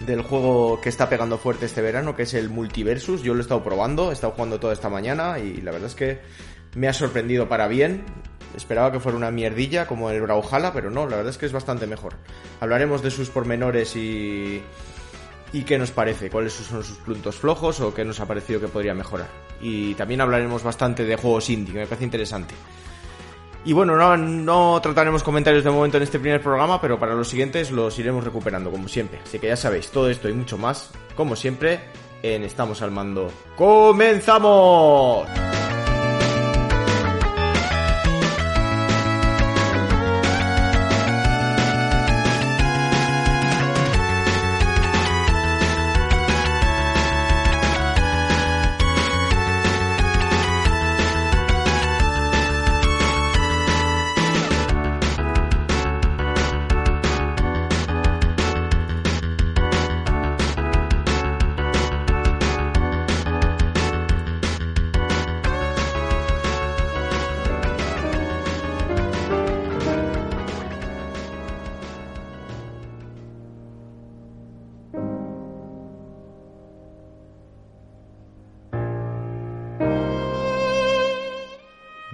del 0.00 0.22
juego 0.22 0.80
que 0.80 0.88
está 0.88 1.08
pegando 1.08 1.38
fuerte 1.38 1.66
este 1.66 1.82
verano, 1.82 2.16
que 2.16 2.22
es 2.22 2.34
el 2.34 2.48
Multiversus. 2.48 3.22
Yo 3.22 3.34
lo 3.34 3.40
he 3.40 3.42
estado 3.42 3.62
probando, 3.62 4.10
he 4.10 4.14
estado 4.14 4.32
jugando 4.32 4.58
toda 4.58 4.72
esta 4.72 4.88
mañana 4.88 5.38
y 5.38 5.60
la 5.60 5.72
verdad 5.72 5.88
es 5.88 5.94
que 5.94 6.20
me 6.74 6.88
ha 6.88 6.92
sorprendido 6.92 7.48
para 7.48 7.68
bien. 7.68 8.04
Esperaba 8.56 8.90
que 8.90 8.98
fuera 8.98 9.16
una 9.16 9.30
mierdilla 9.30 9.86
como 9.86 10.10
el 10.10 10.20
Brawlhalla, 10.22 10.72
pero 10.72 10.90
no, 10.90 11.06
la 11.06 11.16
verdad 11.16 11.30
es 11.30 11.38
que 11.38 11.46
es 11.46 11.52
bastante 11.52 11.86
mejor. 11.86 12.14
Hablaremos 12.60 13.02
de 13.02 13.10
sus 13.10 13.30
pormenores 13.30 13.94
y 13.94 14.62
y 15.52 15.62
qué 15.62 15.78
nos 15.78 15.90
parece, 15.90 16.30
cuáles 16.30 16.52
son 16.52 16.84
sus 16.84 16.96
puntos 16.98 17.36
flojos 17.36 17.80
o 17.80 17.92
qué 17.92 18.04
nos 18.04 18.20
ha 18.20 18.26
parecido 18.26 18.60
que 18.60 18.68
podría 18.68 18.94
mejorar. 18.94 19.28
Y 19.60 19.94
también 19.94 20.20
hablaremos 20.20 20.62
bastante 20.62 21.04
de 21.04 21.16
juegos 21.16 21.50
indie, 21.50 21.72
que 21.72 21.80
me 21.80 21.86
parece 21.86 22.04
interesante. 22.04 22.54
Y 23.64 23.72
bueno, 23.72 23.94
no, 23.96 24.16
no 24.16 24.80
trataremos 24.80 25.22
comentarios 25.22 25.64
de 25.64 25.70
momento 25.70 25.98
en 25.98 26.04
este 26.04 26.18
primer 26.18 26.40
programa, 26.40 26.80
pero 26.80 26.98
para 26.98 27.14
los 27.14 27.28
siguientes 27.28 27.70
los 27.70 27.98
iremos 27.98 28.24
recuperando, 28.24 28.70
como 28.70 28.88
siempre. 28.88 29.20
Así 29.22 29.38
que 29.38 29.48
ya 29.48 29.56
sabéis, 29.56 29.90
todo 29.90 30.08
esto 30.08 30.28
y 30.28 30.32
mucho 30.32 30.56
más, 30.56 30.90
como 31.14 31.36
siempre, 31.36 31.80
en 32.22 32.42
Estamos 32.42 32.80
al 32.80 32.90
Mando. 32.90 33.30
¡Comenzamos! 33.56 35.28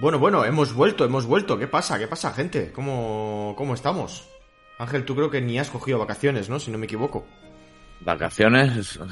Bueno, 0.06 0.20
bueno, 0.20 0.44
hemos 0.44 0.72
vuelto, 0.72 1.04
hemos 1.04 1.26
vuelto. 1.26 1.58
¿Qué 1.58 1.66
pasa? 1.66 1.98
¿Qué 1.98 2.06
pasa, 2.06 2.32
gente? 2.32 2.70
¿Cómo, 2.70 3.54
cómo 3.58 3.74
estamos? 3.74 4.28
Ángel, 4.78 5.04
tú 5.04 5.16
creo 5.16 5.30
que 5.30 5.40
ni 5.40 5.58
has 5.58 5.68
cogido 5.68 5.98
vacaciones, 5.98 6.48
¿no? 6.48 6.60
Si 6.60 6.70
no 6.70 6.78
me 6.78 6.84
equivoco. 6.84 7.26
Vacaciones, 8.02 8.76
eso, 8.76 9.04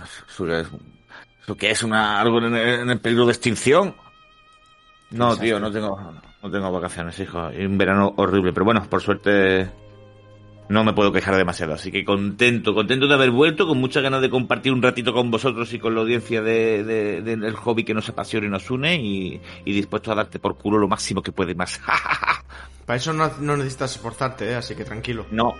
que 1.58 1.70
es, 1.72 1.82
una, 1.82 2.20
algo 2.20 2.38
en 2.38 2.54
el, 2.54 3.00
peligro 3.00 3.26
de 3.26 3.32
extinción. 3.32 3.96
No, 5.10 5.36
tío, 5.36 5.58
no 5.58 5.72
tengo, 5.72 5.98
no 6.40 6.48
tengo 6.48 6.70
vacaciones, 6.70 7.18
hijo. 7.18 7.50
Y 7.50 7.64
un 7.64 7.76
verano 7.76 8.14
horrible, 8.16 8.52
pero 8.52 8.64
bueno, 8.64 8.88
por 8.88 9.02
suerte 9.02 9.72
no 10.68 10.82
me 10.84 10.92
puedo 10.92 11.12
quejar 11.12 11.36
demasiado. 11.36 11.74
Así 11.74 11.90
que 11.92 12.04
contento, 12.04 12.74
contento 12.74 13.06
de 13.06 13.14
haber 13.14 13.30
vuelto, 13.30 13.66
con 13.66 13.78
muchas 13.78 14.02
ganas 14.02 14.20
de 14.22 14.30
compartir 14.30 14.72
un 14.72 14.82
ratito 14.82 15.12
con 15.12 15.30
vosotros 15.30 15.72
y 15.72 15.78
con 15.78 15.94
la 15.94 16.00
audiencia 16.00 16.40
de, 16.42 16.82
de- 16.84 17.50
hobby 17.52 17.84
que 17.84 17.94
nos 17.94 18.08
apasiona 18.08 18.46
y 18.46 18.50
nos 18.50 18.70
une 18.70 18.96
y, 18.96 19.40
y 19.64 19.72
dispuesto 19.72 20.12
a 20.12 20.14
darte 20.14 20.38
por 20.38 20.56
culo 20.56 20.78
lo 20.78 20.88
máximo 20.88 21.22
que 21.22 21.32
puede 21.32 21.54
más. 21.54 21.80
Para 22.86 22.96
eso 22.96 23.12
no, 23.12 23.30
no 23.40 23.56
necesitas 23.56 23.94
esforzarte, 23.96 24.50
¿eh? 24.50 24.54
Así 24.56 24.74
que 24.74 24.84
tranquilo. 24.84 25.26
no, 25.30 25.54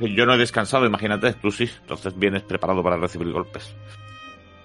yo 0.00 0.26
no 0.26 0.34
he 0.34 0.38
descansado, 0.38 0.86
imagínate, 0.86 1.32
tú 1.34 1.50
sí. 1.50 1.68
Entonces 1.80 2.16
vienes 2.16 2.42
preparado 2.42 2.82
para 2.82 2.96
recibir 2.96 3.30
golpes. 3.32 3.74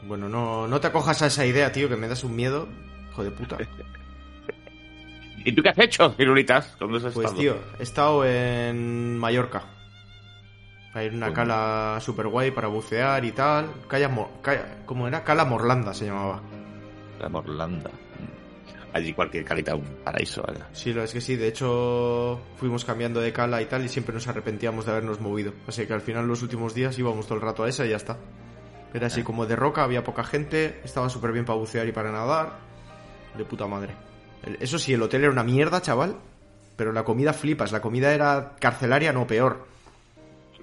Bueno, 0.07 0.27
no, 0.29 0.67
no 0.67 0.79
te 0.79 0.87
acojas 0.87 1.21
a 1.21 1.27
esa 1.27 1.45
idea, 1.45 1.71
tío, 1.71 1.87
que 1.89 1.95
me 1.95 2.07
das 2.07 2.23
un 2.23 2.35
miedo. 2.35 2.67
Hijo 3.11 3.23
de 3.23 3.31
puta. 3.31 3.57
¿Y 5.45 5.51
tú 5.53 5.61
qué 5.61 5.69
has 5.69 5.79
hecho, 5.79 6.11
Cirulitas? 6.11 6.75
¿Dónde 6.79 6.97
has 6.97 7.03
Pues 7.13 7.17
estado? 7.25 7.35
tío, 7.39 7.55
he 7.79 7.83
estado 7.83 8.25
en 8.25 9.17
Mallorca. 9.17 9.63
Hay 10.93 11.07
una 11.07 11.27
Pues 11.27 11.35
cala 11.35 11.97
super 12.01 12.27
guay 12.27 12.51
para 12.51 12.67
bucear 12.67 13.23
y 13.25 13.31
tal. 13.31 13.71
Calla, 13.87 14.09
Calla- 14.41 14.83
¿Cómo 14.85 15.07
era? 15.07 15.23
Cala 15.23 15.43
Morlanda 15.45 15.93
se 15.93 16.05
llamaba. 16.05 16.41
La 17.19 17.29
Morlanda. 17.29 17.89
Allí 18.93 19.11
cualquier 19.13 19.43
calita 19.43 19.73
un 19.73 19.83
paraíso, 20.03 20.43
vaya. 20.43 20.67
Sí, 20.71 20.93
lo 20.93 21.03
es 21.03 21.11
que 21.11 21.19
sí. 21.21 21.35
De 21.35 21.47
hecho, 21.47 22.39
fuimos 22.57 22.85
cambiando 22.85 23.21
de 23.21 23.33
cala 23.33 23.59
y 23.59 23.65
tal 23.65 23.83
y 23.83 23.89
siempre 23.89 24.13
nos 24.13 24.27
arrepentíamos 24.27 24.85
de 24.85 24.91
habernos 24.91 25.19
movido. 25.19 25.51
Así 25.67 25.87
que 25.87 25.93
al 25.93 26.01
final 26.01 26.27
los 26.27 26.43
últimos 26.43 26.75
días 26.75 26.97
íbamos 26.99 27.25
todo 27.25 27.35
el 27.39 27.41
rato 27.41 27.63
a 27.63 27.69
esa 27.69 27.85
y 27.85 27.89
ya 27.89 27.95
está. 27.95 28.17
Era 28.93 29.07
así 29.07 29.23
como 29.23 29.47
de 29.47 29.55
roca, 29.55 29.83
había 29.83 30.03
poca 30.03 30.23
gente, 30.23 30.79
estaba 30.83 31.09
súper 31.09 31.31
bien 31.31 31.43
para 31.45 31.57
bucear 31.57 31.87
y 31.87 31.91
para 31.91 32.11
nadar. 32.11 32.53
De 33.35 33.43
puta 33.45 33.65
madre. 33.65 33.95
Eso 34.59 34.77
sí, 34.77 34.93
el 34.93 35.01
hotel 35.01 35.23
era 35.23 35.31
una 35.31 35.43
mierda, 35.43 35.81
chaval. 35.81 36.17
Pero 36.75 36.91
la 36.91 37.03
comida 37.03 37.33
flipas. 37.33 37.71
La 37.71 37.81
comida 37.81 38.13
era 38.13 38.53
carcelaria, 38.59 39.11
no 39.11 39.25
peor. 39.25 39.65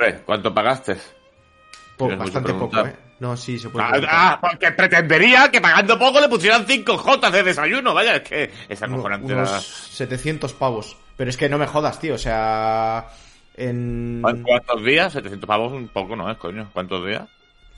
Hombre, 0.00 0.22
¿cuánto 0.24 0.54
pagaste? 0.54 0.96
Bastante 1.98 2.54
poco. 2.54 2.80
¿eh? 2.86 2.96
No, 3.18 3.36
sí, 3.36 3.58
se 3.58 3.68
puede. 3.68 3.84
Ah, 3.86 4.00
ah, 4.08 4.38
porque 4.40 4.70
pretendería 4.72 5.50
que 5.50 5.60
pagando 5.60 5.98
poco 5.98 6.18
le 6.20 6.28
pusieran 6.28 6.64
5 6.66 6.96
jotas 6.96 7.30
de 7.32 7.42
desayuno, 7.42 7.92
vaya, 7.92 8.16
es 8.16 8.22
que 8.22 8.50
Uno- 8.86 8.94
acojonante 8.94 9.34
unos 9.34 9.50
era- 9.50 9.60
700 9.60 10.54
pavos. 10.54 10.96
Pero 11.18 11.28
es 11.28 11.36
que 11.36 11.50
no 11.50 11.58
me 11.58 11.66
jodas, 11.66 12.00
tío. 12.00 12.14
O 12.14 12.18
sea, 12.18 13.08
en... 13.54 14.20
¿Cu- 14.22 14.42
¿Cuántos 14.42 14.82
días? 14.82 15.12
700 15.12 15.46
pavos 15.46 15.72
un 15.72 15.88
poco, 15.88 16.16
¿no 16.16 16.30
es, 16.30 16.38
coño? 16.38 16.70
¿Cuántos 16.72 17.04
días? 17.06 17.28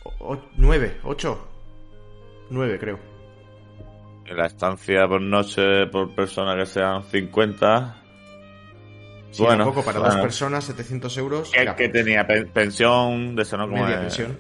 o- 0.04 0.38
nueve, 0.56 0.98
ocho. 1.02 1.48
Nueve, 2.50 2.78
creo. 2.78 3.00
En 4.26 4.36
la 4.36 4.46
estancia 4.46 5.08
por 5.08 5.20
noche 5.20 5.86
por 5.88 6.14
persona 6.14 6.54
que 6.54 6.66
sean 6.66 7.02
50. 7.02 7.96
Sí, 9.32 9.42
Bueno, 9.42 9.64
poco 9.64 9.82
para 9.82 9.98
bueno. 9.98 10.14
dos 10.14 10.22
personas, 10.22 10.64
700 10.64 11.16
euros. 11.18 11.50
¿Qué, 11.52 11.72
qué 11.76 11.88
tenía? 11.88 12.24
Pen- 12.26 12.48
¿Pensión? 12.52 13.34
De 13.34 13.42
eso, 13.42 13.56
¿no? 13.56 13.68
Como 13.68 13.82
media 13.82 13.96
de- 13.96 14.02
pensión. 14.02 14.38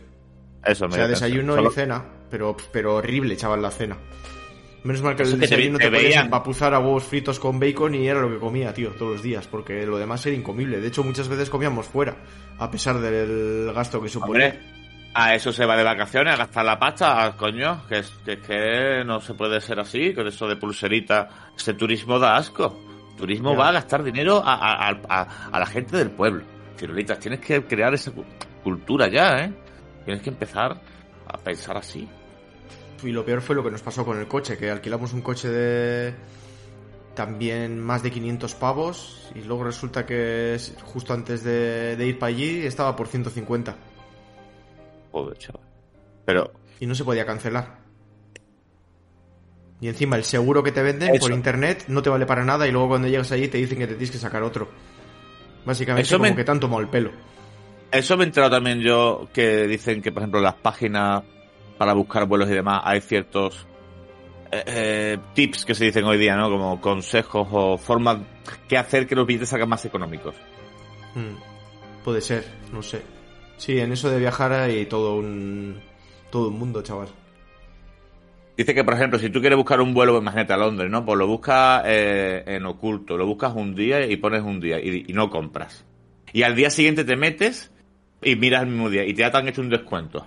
Eso, 0.64 0.84
O 0.84 0.88
media 0.88 1.00
sea, 1.04 1.08
desayuno 1.08 1.54
pensión. 1.54 1.54
y 1.54 1.56
Solo- 1.56 1.70
cena. 1.70 2.04
Pero, 2.30 2.56
pero 2.70 2.94
horrible, 2.96 3.36
chaval, 3.36 3.60
la 3.62 3.70
cena. 3.70 3.96
Menos 4.84 5.02
mal 5.02 5.14
que 5.16 5.22
el 5.22 5.30
te 5.32 5.36
desayuno 5.38 5.78
te, 5.78 5.84
te 5.84 5.90
podías 5.96 6.24
empapuzar 6.24 6.74
a 6.74 6.78
huevos 6.80 7.04
fritos 7.04 7.38
con 7.38 7.58
bacon 7.60 7.94
y 7.94 8.08
era 8.08 8.20
lo 8.20 8.28
que 8.30 8.38
comía, 8.38 8.72
tío, 8.74 8.90
todos 8.90 9.12
los 9.12 9.22
días. 9.22 9.46
Porque 9.46 9.86
lo 9.86 9.96
demás 9.98 10.24
era 10.26 10.34
incomible. 10.36 10.80
De 10.80 10.88
hecho, 10.88 11.02
muchas 11.04 11.28
veces 11.28 11.48
comíamos 11.50 11.86
fuera. 11.86 12.16
A 12.58 12.70
pesar 12.70 12.98
del 13.00 13.72
gasto 13.74 14.00
que 14.02 14.08
suponía. 14.08 14.46
Hombre, 14.48 14.60
a 15.14 15.34
eso 15.34 15.52
se 15.52 15.66
va 15.66 15.76
de 15.76 15.84
vacaciones, 15.84 16.34
a 16.34 16.36
gastar 16.36 16.64
la 16.64 16.78
pasta, 16.78 17.34
coño, 17.36 17.86
que 17.88 17.98
es, 17.98 18.10
que 18.24 18.38
que 18.38 19.02
no 19.04 19.20
se 19.20 19.34
puede 19.34 19.60
ser 19.60 19.78
así, 19.78 20.14
con 20.14 20.26
eso 20.26 20.46
de 20.48 20.56
pulserita. 20.56 21.28
Ese 21.56 21.74
turismo 21.74 22.18
da 22.18 22.36
asco. 22.36 22.78
Turismo 23.16 23.52
Ya. 23.52 23.58
va 23.58 23.68
a 23.68 23.72
gastar 23.72 24.02
dinero 24.02 24.42
a, 24.44 24.54
a- 24.54 24.90
a- 25.08 25.48
a- 25.52 25.58
la 25.58 25.66
gente 25.66 25.96
del 25.96 26.10
pueblo. 26.10 26.44
Cirulitas, 26.76 27.18
tienes 27.18 27.40
que 27.40 27.62
crear 27.64 27.94
esa 27.94 28.10
cu- 28.10 28.24
cultura 28.64 29.08
ya, 29.08 29.44
¿eh? 29.44 29.52
Tienes 30.04 30.22
que 30.22 30.30
empezar 30.30 30.80
a 31.26 31.38
pensar 31.38 31.76
así. 31.76 32.08
Y 33.02 33.10
lo 33.12 33.24
peor 33.24 33.40
fue 33.42 33.54
lo 33.56 33.62
que 33.64 33.70
nos 33.70 33.82
pasó 33.82 34.04
con 34.04 34.18
el 34.18 34.26
coche, 34.28 34.56
que 34.56 34.70
alquilamos 34.70 35.12
un 35.12 35.22
coche 35.22 35.48
de 35.48 36.14
también 37.14 37.78
más 37.78 38.02
de 38.02 38.10
500 38.10 38.54
pavos 38.54 39.30
y 39.34 39.42
luego 39.42 39.64
resulta 39.64 40.06
que 40.06 40.56
justo 40.84 41.12
antes 41.12 41.44
de, 41.44 41.94
de 41.96 42.06
ir 42.06 42.18
para 42.18 42.30
allí 42.30 42.64
estaba 42.64 42.96
por 42.96 43.06
150 43.08 43.76
Joder, 45.10 45.36
chaval. 45.36 45.60
Pero, 46.24 46.52
y 46.80 46.86
no 46.86 46.94
se 46.94 47.04
podía 47.04 47.26
cancelar. 47.26 47.81
Y 49.82 49.88
encima 49.88 50.16
el 50.16 50.24
seguro 50.24 50.62
que 50.62 50.72
te 50.72 50.80
venden 50.82 51.10
Eso. 51.14 51.20
por 51.26 51.32
internet 51.32 51.84
no 51.88 52.00
te 52.02 52.08
vale 52.08 52.24
para 52.24 52.44
nada 52.44 52.66
y 52.66 52.72
luego 52.72 52.88
cuando 52.88 53.08
llegas 53.08 53.30
allí 53.32 53.48
te 53.48 53.58
dicen 53.58 53.76
que 53.78 53.86
te 53.88 53.94
tienes 53.94 54.12
que 54.12 54.16
sacar 54.18 54.42
otro. 54.44 54.68
Básicamente 55.66 56.06
Eso 56.06 56.16
como 56.18 56.30
me- 56.30 56.36
que 56.36 56.44
te 56.44 56.50
han 56.50 56.60
tomado 56.60 56.80
el 56.80 56.88
pelo. 56.88 57.10
eso 57.90 58.16
me 58.16 58.22
he 58.24 58.26
enterado 58.28 58.52
también 58.52 58.80
yo, 58.80 59.28
que 59.34 59.66
dicen 59.66 60.00
que, 60.00 60.10
por 60.12 60.22
ejemplo, 60.22 60.38
en 60.38 60.44
las 60.44 60.54
páginas 60.54 61.22
para 61.78 61.92
buscar 61.94 62.26
vuelos 62.26 62.48
y 62.48 62.52
demás 62.54 62.80
hay 62.84 63.00
ciertos 63.00 63.66
eh, 64.52 64.62
eh, 64.66 65.18
tips 65.34 65.64
que 65.64 65.74
se 65.74 65.86
dicen 65.86 66.04
hoy 66.04 66.16
día, 66.18 66.36
¿no? 66.36 66.48
Como 66.50 66.80
consejos 66.80 67.48
o 67.50 67.76
formas 67.78 68.18
que 68.68 68.76
hacer 68.78 69.06
que 69.06 69.14
los 69.16 69.26
billetes 69.26 69.48
salgan 69.48 69.68
más 69.68 69.84
económicos. 69.84 70.34
Mm, 71.14 72.02
Puede 72.04 72.20
ser, 72.20 72.44
no 72.72 72.82
sé. 72.82 73.02
Sí, 73.56 73.78
en 73.78 73.92
eso 73.92 74.10
de 74.10 74.18
viajar 74.18 74.52
hay 74.52 74.86
todo 74.86 75.14
un 75.16 75.80
todo 76.30 76.48
un 76.48 76.58
mundo, 76.58 76.82
chaval. 76.82 77.08
Dice 78.56 78.74
que, 78.74 78.84
por 78.84 78.94
ejemplo, 78.94 79.18
si 79.18 79.30
tú 79.30 79.40
quieres 79.40 79.56
buscar 79.56 79.80
un 79.80 79.94
vuelo, 79.94 80.18
imagínate 80.18 80.52
a 80.52 80.56
Londres, 80.58 80.90
¿no? 80.90 81.04
Pues 81.04 81.18
lo 81.18 81.26
buscas 81.26 81.82
eh, 81.86 82.42
en 82.46 82.66
oculto, 82.66 83.16
lo 83.16 83.26
buscas 83.26 83.54
un 83.54 83.74
día 83.74 84.06
y 84.06 84.16
pones 84.16 84.42
un 84.42 84.60
día 84.60 84.78
y, 84.78 85.04
y 85.08 85.12
no 85.14 85.30
compras. 85.30 85.84
Y 86.32 86.42
al 86.42 86.54
día 86.54 86.70
siguiente 86.70 87.04
te 87.04 87.16
metes 87.16 87.70
y 88.22 88.36
miras 88.36 88.62
el 88.62 88.68
mismo 88.68 88.90
día 88.90 89.04
y 89.06 89.14
te 89.14 89.24
han 89.24 89.48
hecho 89.48 89.62
un 89.62 89.70
descuento. 89.70 90.26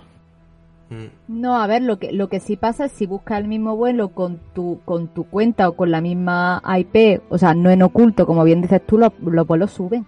Mm. 0.90 1.40
No, 1.40 1.60
a 1.60 1.66
ver, 1.66 1.82
lo 1.82 1.98
que, 1.98 2.12
lo 2.12 2.28
que 2.28 2.40
sí 2.40 2.56
pasa 2.56 2.84
es 2.86 2.92
si 2.92 3.06
buscas 3.06 3.38
el 3.40 3.48
mismo 3.48 3.76
vuelo 3.76 4.08
con 4.10 4.38
tu, 4.54 4.80
con 4.84 5.08
tu 5.08 5.24
cuenta 5.24 5.68
o 5.68 5.72
con 5.76 5.90
la 5.90 6.00
misma 6.00 6.62
IP, 6.78 7.22
o 7.28 7.38
sea, 7.38 7.54
no 7.54 7.70
en 7.70 7.82
oculto, 7.82 8.26
como 8.26 8.44
bien 8.44 8.60
dices 8.62 8.82
tú, 8.86 8.98
los, 8.98 9.12
los 9.20 9.46
vuelos 9.46 9.70
suben. 9.72 10.04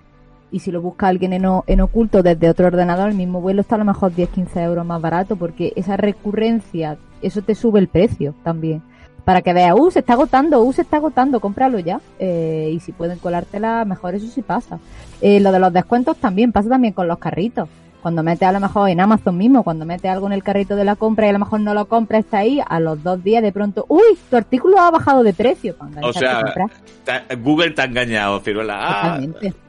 Y 0.51 0.61
si 0.61 0.71
lo 0.71 0.81
busca 0.81 1.09
alguien 1.09 1.33
en, 1.35 1.45
o- 1.47 1.65
en 1.67 1.81
oculto 1.81 2.23
desde 2.23 2.49
otro 2.49 2.69
ordenador, 2.69 3.11
el 3.11 3.17
mismo 3.17 3.41
vuelo 3.41 3.61
está 3.61 3.75
a 3.75 3.79
lo 3.79 3.85
mejor 3.85 4.13
10-15 4.13 4.63
euros 4.63 4.87
más 4.87 5.01
barato, 5.01 5.37
porque 5.37 5.73
esa 5.77 5.97
recurrencia, 5.97 6.97
eso 7.23 7.43
te 7.43 7.55
sube 7.55 7.79
el 7.81 7.89
precio 7.89 8.35
también. 8.43 8.83
Para 9.25 9.43
que 9.43 9.53
veas, 9.53 9.75
uh, 9.79 9.91
se 9.91 9.99
está 9.99 10.15
agotando, 10.15 10.63
uh, 10.63 10.73
se 10.73 10.83
está 10.83 10.97
agotando, 10.97 11.39
cómpralo 11.41 11.79
ya. 11.79 12.01
Eh, 12.19 12.71
y 12.73 12.81
si 12.81 12.93
pueden 12.93 13.19
colártela, 13.19 13.85
mejor 13.85 14.15
eso 14.15 14.27
sí 14.27 14.41
pasa. 14.41 14.79
Eh, 15.21 15.39
lo 15.41 15.53
de 15.53 15.59
los 15.59 15.73
descuentos 15.73 16.17
también, 16.17 16.51
pasa 16.51 16.71
también 16.71 16.95
con 16.95 17.09
los 17.09 17.19
carritos. 17.19 17.69
Cuando 18.01 18.23
metes 18.23 18.49
a 18.49 18.53
lo 18.53 18.61
mejor 18.61 18.89
en 18.89 19.01
Amazon 19.01 19.37
mismo, 19.37 19.65
cuando 19.65 19.85
metes 19.85 20.11
algo 20.11 20.29
en 20.29 20.33
el 20.33 20.43
carrito 20.43 20.77
de 20.77 20.85
la 20.85 20.95
compra 20.97 21.27
y 21.27 21.31
a 21.31 21.33
lo 21.33 21.41
mejor 21.41 21.61
no 21.61 21.75
lo 21.75 21.87
compras, 21.89 22.25
está 22.25 22.39
ahí, 22.39 22.61
a 22.67 22.79
los 22.81 23.03
dos 23.03 23.23
días 23.23 23.43
de 23.43 23.51
pronto, 23.53 23.85
uy, 23.89 24.17
tu 24.31 24.37
artículo 24.37 24.79
ha 24.81 24.91
bajado 24.91 25.23
de 25.25 25.35
precio. 25.35 25.75
O 26.01 26.13
sea, 26.13 26.43
Google 27.43 27.73
te 27.73 27.83
ha 27.83 27.85
engañado, 27.87 28.41
Ciruela. 28.41 28.77
Ah. 28.81 29.21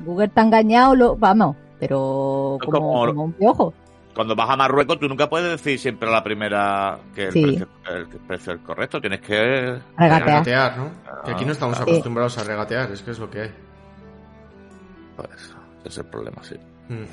Google 0.05 0.27
te 0.29 0.39
ha 0.39 0.43
engañado, 0.43 0.95
lo, 0.95 1.15
vamos, 1.17 1.55
pero 1.79 2.59
como, 2.63 2.79
Como- 2.79 3.05
como 3.07 3.23
un 3.25 3.33
piojo. 3.33 3.73
Cuando 4.19 4.35
vas 4.35 4.49
a 4.49 4.57
Marruecos, 4.57 4.99
tú 4.99 5.07
nunca 5.07 5.29
puedes 5.29 5.49
decir 5.49 5.79
siempre 5.79 6.09
a 6.09 6.11
la 6.11 6.21
primera 6.21 6.99
que 7.15 7.27
el, 7.27 7.31
Sí. 7.31 7.41
precio, 7.41 7.67
el 7.87 8.05
precio 8.27 8.51
es 8.55 8.59
correcto. 8.59 8.99
Tienes 8.99 9.21
que. 9.21 9.79
Regatear. 9.97 10.25
Regatear, 10.25 10.77
¿no? 10.77 10.91
Que 11.23 11.31
aquí 11.31 11.45
no 11.45 11.53
estamos 11.53 11.77
Sí. 11.77 11.83
acostumbrados 11.83 12.37
a 12.37 12.43
regatear, 12.43 12.91
es 12.91 13.01
que 13.01 13.11
es 13.11 13.19
lo 13.19 13.29
que 13.31 13.43
hay. 13.43 13.51
Pues, 15.15 15.29
ese 15.31 15.53
es 15.87 15.97
el 15.99 16.05
problema, 16.07 16.43
sí. 16.43 16.55
Mm. 16.89 16.95
Que 16.95 17.05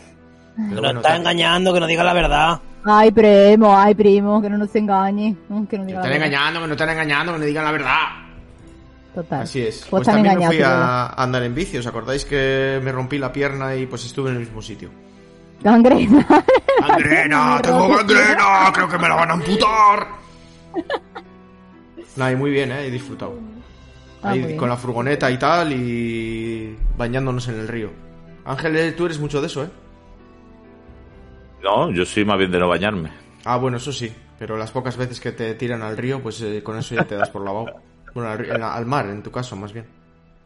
Pero 0.57 0.69
nos 0.73 0.81
bueno, 0.81 1.01
está 1.01 1.15
engañando, 1.15 1.73
que 1.73 1.79
nos 1.79 1.89
diga 1.89 2.03
la 2.03 2.13
verdad. 2.13 2.61
Ay, 2.85 3.13
primo, 3.13 3.79
ay, 3.79 3.95
primo, 3.95 4.43
que 4.43 4.51
no 4.51 4.59
nos 4.59 4.75
engañe. 4.75 5.37
no, 5.49 5.69
Que 5.69 5.79
no 5.79 5.85
Que 5.85 5.93
diga 5.93 6.01
están 6.01 6.13
engañando, 6.13 6.61
que 6.61 6.67
no 6.67 6.73
están 6.73 6.91
engañando, 6.91 7.33
que 7.35 7.39
no 7.39 7.45
digan 7.45 7.65
la 7.67 7.71
verdad. 7.71 8.07
Total. 9.15 9.43
Así 9.43 9.63
es. 9.63 9.77
Pues 9.83 9.91
Pues 9.91 10.07
también 10.09 10.41
me 10.41 10.47
fui 10.49 10.61
a 10.61 11.07
andar 11.11 11.45
en 11.45 11.55
bici. 11.55 11.79
¿Os 11.79 11.87
acordáis 11.87 12.25
que 12.25 12.81
me 12.83 12.91
rompí 12.91 13.17
la 13.17 13.33
pierna 13.33 13.77
y 13.77 13.87
pues 13.87 14.05
estuve 14.07 14.31
en 14.31 14.39
el 14.39 14.41
mismo 14.41 14.61
sitio? 14.61 14.91
Gangrena. 15.63 16.27
¡Gangrena! 16.89 17.59
¡Tengo 17.63 17.89
gangrena! 17.89 18.71
¡Creo 18.73 18.89
que 18.89 18.99
me 18.99 19.09
la 19.09 19.15
van 19.15 19.31
a 19.31 19.35
amputar! 19.35 20.07
Nada, 22.17 22.33
y 22.33 22.37
muy 22.37 22.51
bien, 22.51 22.73
¿eh? 22.73 22.87
He 22.87 22.91
disfrutado. 22.91 23.39
Ah, 24.23 24.31
Ahí 24.31 24.57
con 24.57 24.69
la 24.69 24.77
furgoneta 24.77 25.31
y 25.31 25.39
tal 25.39 25.73
y 25.73 26.77
bañándonos 26.97 27.49
en 27.49 27.61
el 27.61 27.69
río. 27.69 27.91
Ángel, 28.45 28.77
eh, 28.77 28.93
tú 28.93 29.07
eres 29.07 29.19
mucho 29.19 29.41
de 29.41 29.47
eso, 29.49 29.65
¿eh? 29.65 29.71
No, 31.63 31.91
yo 31.91 32.05
soy 32.05 32.25
más 32.25 32.39
bien 32.39 32.51
de 32.51 32.59
no 32.59 32.69
bañarme. 32.69 33.11
Ah, 33.45 33.57
bueno, 33.57 33.77
eso 33.79 33.93
sí. 33.93 34.13
Pero 34.39 34.57
las 34.57 34.71
pocas 34.71 34.97
veces 34.97 35.19
que 35.21 35.33
te 35.33 35.55
tiran 35.55 35.83
al 35.83 35.97
río, 35.97 36.23
pues 36.23 36.41
eh, 36.43 36.63
con 36.63 36.77
eso 36.79 36.95
ya 36.95 37.05
te 37.05 37.17
das 37.17 37.31
por 37.31 37.43
lavado. 37.43 37.67
Bueno, 38.15 38.31
al, 38.31 38.63
al 38.63 38.87
mar, 38.87 39.07
en 39.07 39.23
tu 39.23 39.31
caso, 39.31 39.57
más 39.57 39.73
bien. 39.73 39.87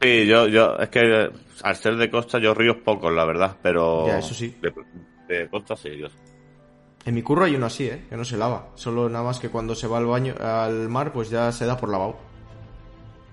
Sí, 0.00 0.26
yo, 0.26 0.49
yo, 0.49 0.76
es 0.78 0.88
que 0.88 1.00
eh, 1.00 1.30
al 1.62 1.76
ser 1.76 1.97
de 1.97 2.11
costa, 2.11 2.38
yo 2.38 2.54
ríos 2.54 2.76
pocos, 2.85 3.12
la 3.12 3.25
verdad, 3.25 3.57
pero. 3.62 4.07
Ya, 4.07 4.19
eso 4.19 4.35
sí. 4.35 4.57
De, 4.61 4.73
de 5.28 5.49
costa 5.49 5.76
sí, 5.76 5.90
yo. 5.99 6.09
En 7.04 7.14
mi 7.14 7.23
curro 7.23 7.45
hay 7.45 7.54
uno 7.54 7.66
así, 7.66 7.87
¿eh? 7.87 8.04
Que 8.09 8.16
no 8.16 8.25
se 8.25 8.37
lava. 8.37 8.69
Solo 8.75 9.09
nada 9.09 9.25
más 9.25 9.38
que 9.38 9.49
cuando 9.49 9.75
se 9.75 9.87
va 9.87 9.99
al 9.99 10.07
baño, 10.07 10.35
al 10.38 10.88
mar, 10.88 11.12
pues 11.12 11.30
ya 11.30 11.50
se 11.52 11.66
da 11.66 11.76
por 11.76 11.90
lavado. 11.90 12.16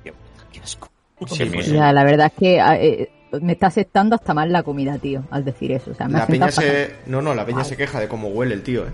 Qué 0.04 0.60
asco. 0.62 0.90
Sí, 1.28 1.50
Ya, 1.74 1.92
la 1.92 2.04
verdad 2.04 2.32
es 2.34 2.40
que 2.40 2.58
eh, 2.60 3.12
me 3.42 3.54
está 3.54 3.68
aceptando 3.68 4.16
hasta 4.16 4.34
más 4.34 4.48
la 4.50 4.64
comida, 4.64 4.98
tío, 4.98 5.24
al 5.32 5.44
decir 5.44 5.72
eso. 5.72 5.92
O 5.92 5.94
sea, 5.94 6.08
me 6.08 6.20
La 6.20 6.28
peña 6.28 6.52
se... 6.52 6.96
No, 7.08 7.22
no, 7.22 7.34
la 7.34 7.46
peña 7.46 7.64
se 7.64 7.76
queja 7.76 8.00
de 8.00 8.08
cómo 8.08 8.30
huele 8.30 8.54
el 8.54 8.64
tío, 8.64 8.86
¿eh? 8.88 8.92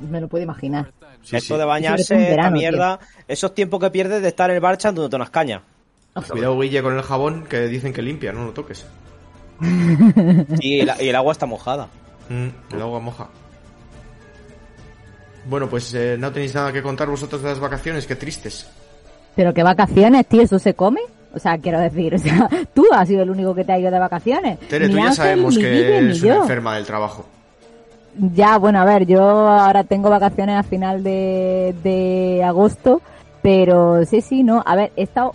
Me 0.00 0.20
lo 0.20 0.28
puedo 0.28 0.42
imaginar. 0.42 0.92
Sí, 1.22 1.36
Esto 1.36 1.54
sí. 1.54 1.60
de 1.60 1.64
bañarse, 1.64 2.16
verano, 2.16 2.34
esta 2.34 2.50
mierda, 2.50 2.98
esos 3.28 3.54
tiempos 3.54 3.80
que 3.80 3.90
pierdes 3.90 4.20
de 4.20 4.28
estar 4.28 4.50
en 4.50 4.56
el 4.56 4.60
bar 4.60 4.74
echándote 4.74 5.16
unas 5.16 5.30
cañas. 5.30 5.62
Cuidado, 6.30 6.58
Guille, 6.60 6.82
con 6.82 6.96
el 6.96 7.02
jabón 7.02 7.44
que 7.44 7.66
dicen 7.66 7.92
que 7.92 8.02
limpia, 8.02 8.32
no 8.32 8.44
lo 8.44 8.52
toques. 8.52 8.86
Y 10.60 10.80
el, 10.80 10.90
y 11.00 11.08
el 11.08 11.16
agua 11.16 11.32
está 11.32 11.46
mojada. 11.46 11.88
Mm, 12.28 12.74
el 12.74 12.82
agua 12.82 13.00
moja. 13.00 13.28
Bueno, 15.46 15.68
pues 15.68 15.92
eh, 15.94 16.16
no 16.18 16.32
tenéis 16.32 16.54
nada 16.54 16.72
que 16.72 16.82
contar 16.82 17.08
vosotros 17.08 17.42
de 17.42 17.48
las 17.50 17.60
vacaciones, 17.60 18.06
qué 18.06 18.16
tristes. 18.16 18.66
Pero 19.36 19.52
qué 19.52 19.62
vacaciones, 19.62 20.26
tío, 20.26 20.42
¿eso 20.42 20.58
se 20.58 20.74
come? 20.74 21.00
O 21.34 21.38
sea, 21.38 21.58
quiero 21.58 21.80
decir, 21.80 22.14
o 22.14 22.18
sea, 22.18 22.48
tú 22.74 22.86
has 22.92 23.08
sido 23.08 23.22
el 23.22 23.30
único 23.30 23.54
que 23.54 23.64
te 23.64 23.72
ha 23.72 23.78
ido 23.78 23.90
de 23.90 23.98
vacaciones. 23.98 24.58
Tere, 24.60 24.86
Ni 24.86 24.92
tú 24.94 24.98
ya 24.98 25.04
Ángel, 25.08 25.16
sabemos 25.16 25.58
que 25.58 25.70
Guille, 25.70 25.96
eres 25.98 26.22
una 26.22 26.36
enferma 26.36 26.76
del 26.76 26.86
trabajo. 26.86 27.26
ya, 28.34 28.56
bueno, 28.58 28.80
a 28.80 28.84
ver, 28.84 29.06
yo 29.06 29.20
ahora 29.22 29.84
tengo 29.84 30.08
vacaciones 30.08 30.56
a 30.56 30.62
final 30.62 31.02
de, 31.02 31.74
de 31.82 32.42
agosto, 32.44 33.02
pero 33.42 34.04
sí, 34.06 34.20
sí, 34.22 34.42
no. 34.42 34.62
A 34.64 34.76
ver, 34.76 34.92
he 34.96 35.02
estado 35.02 35.32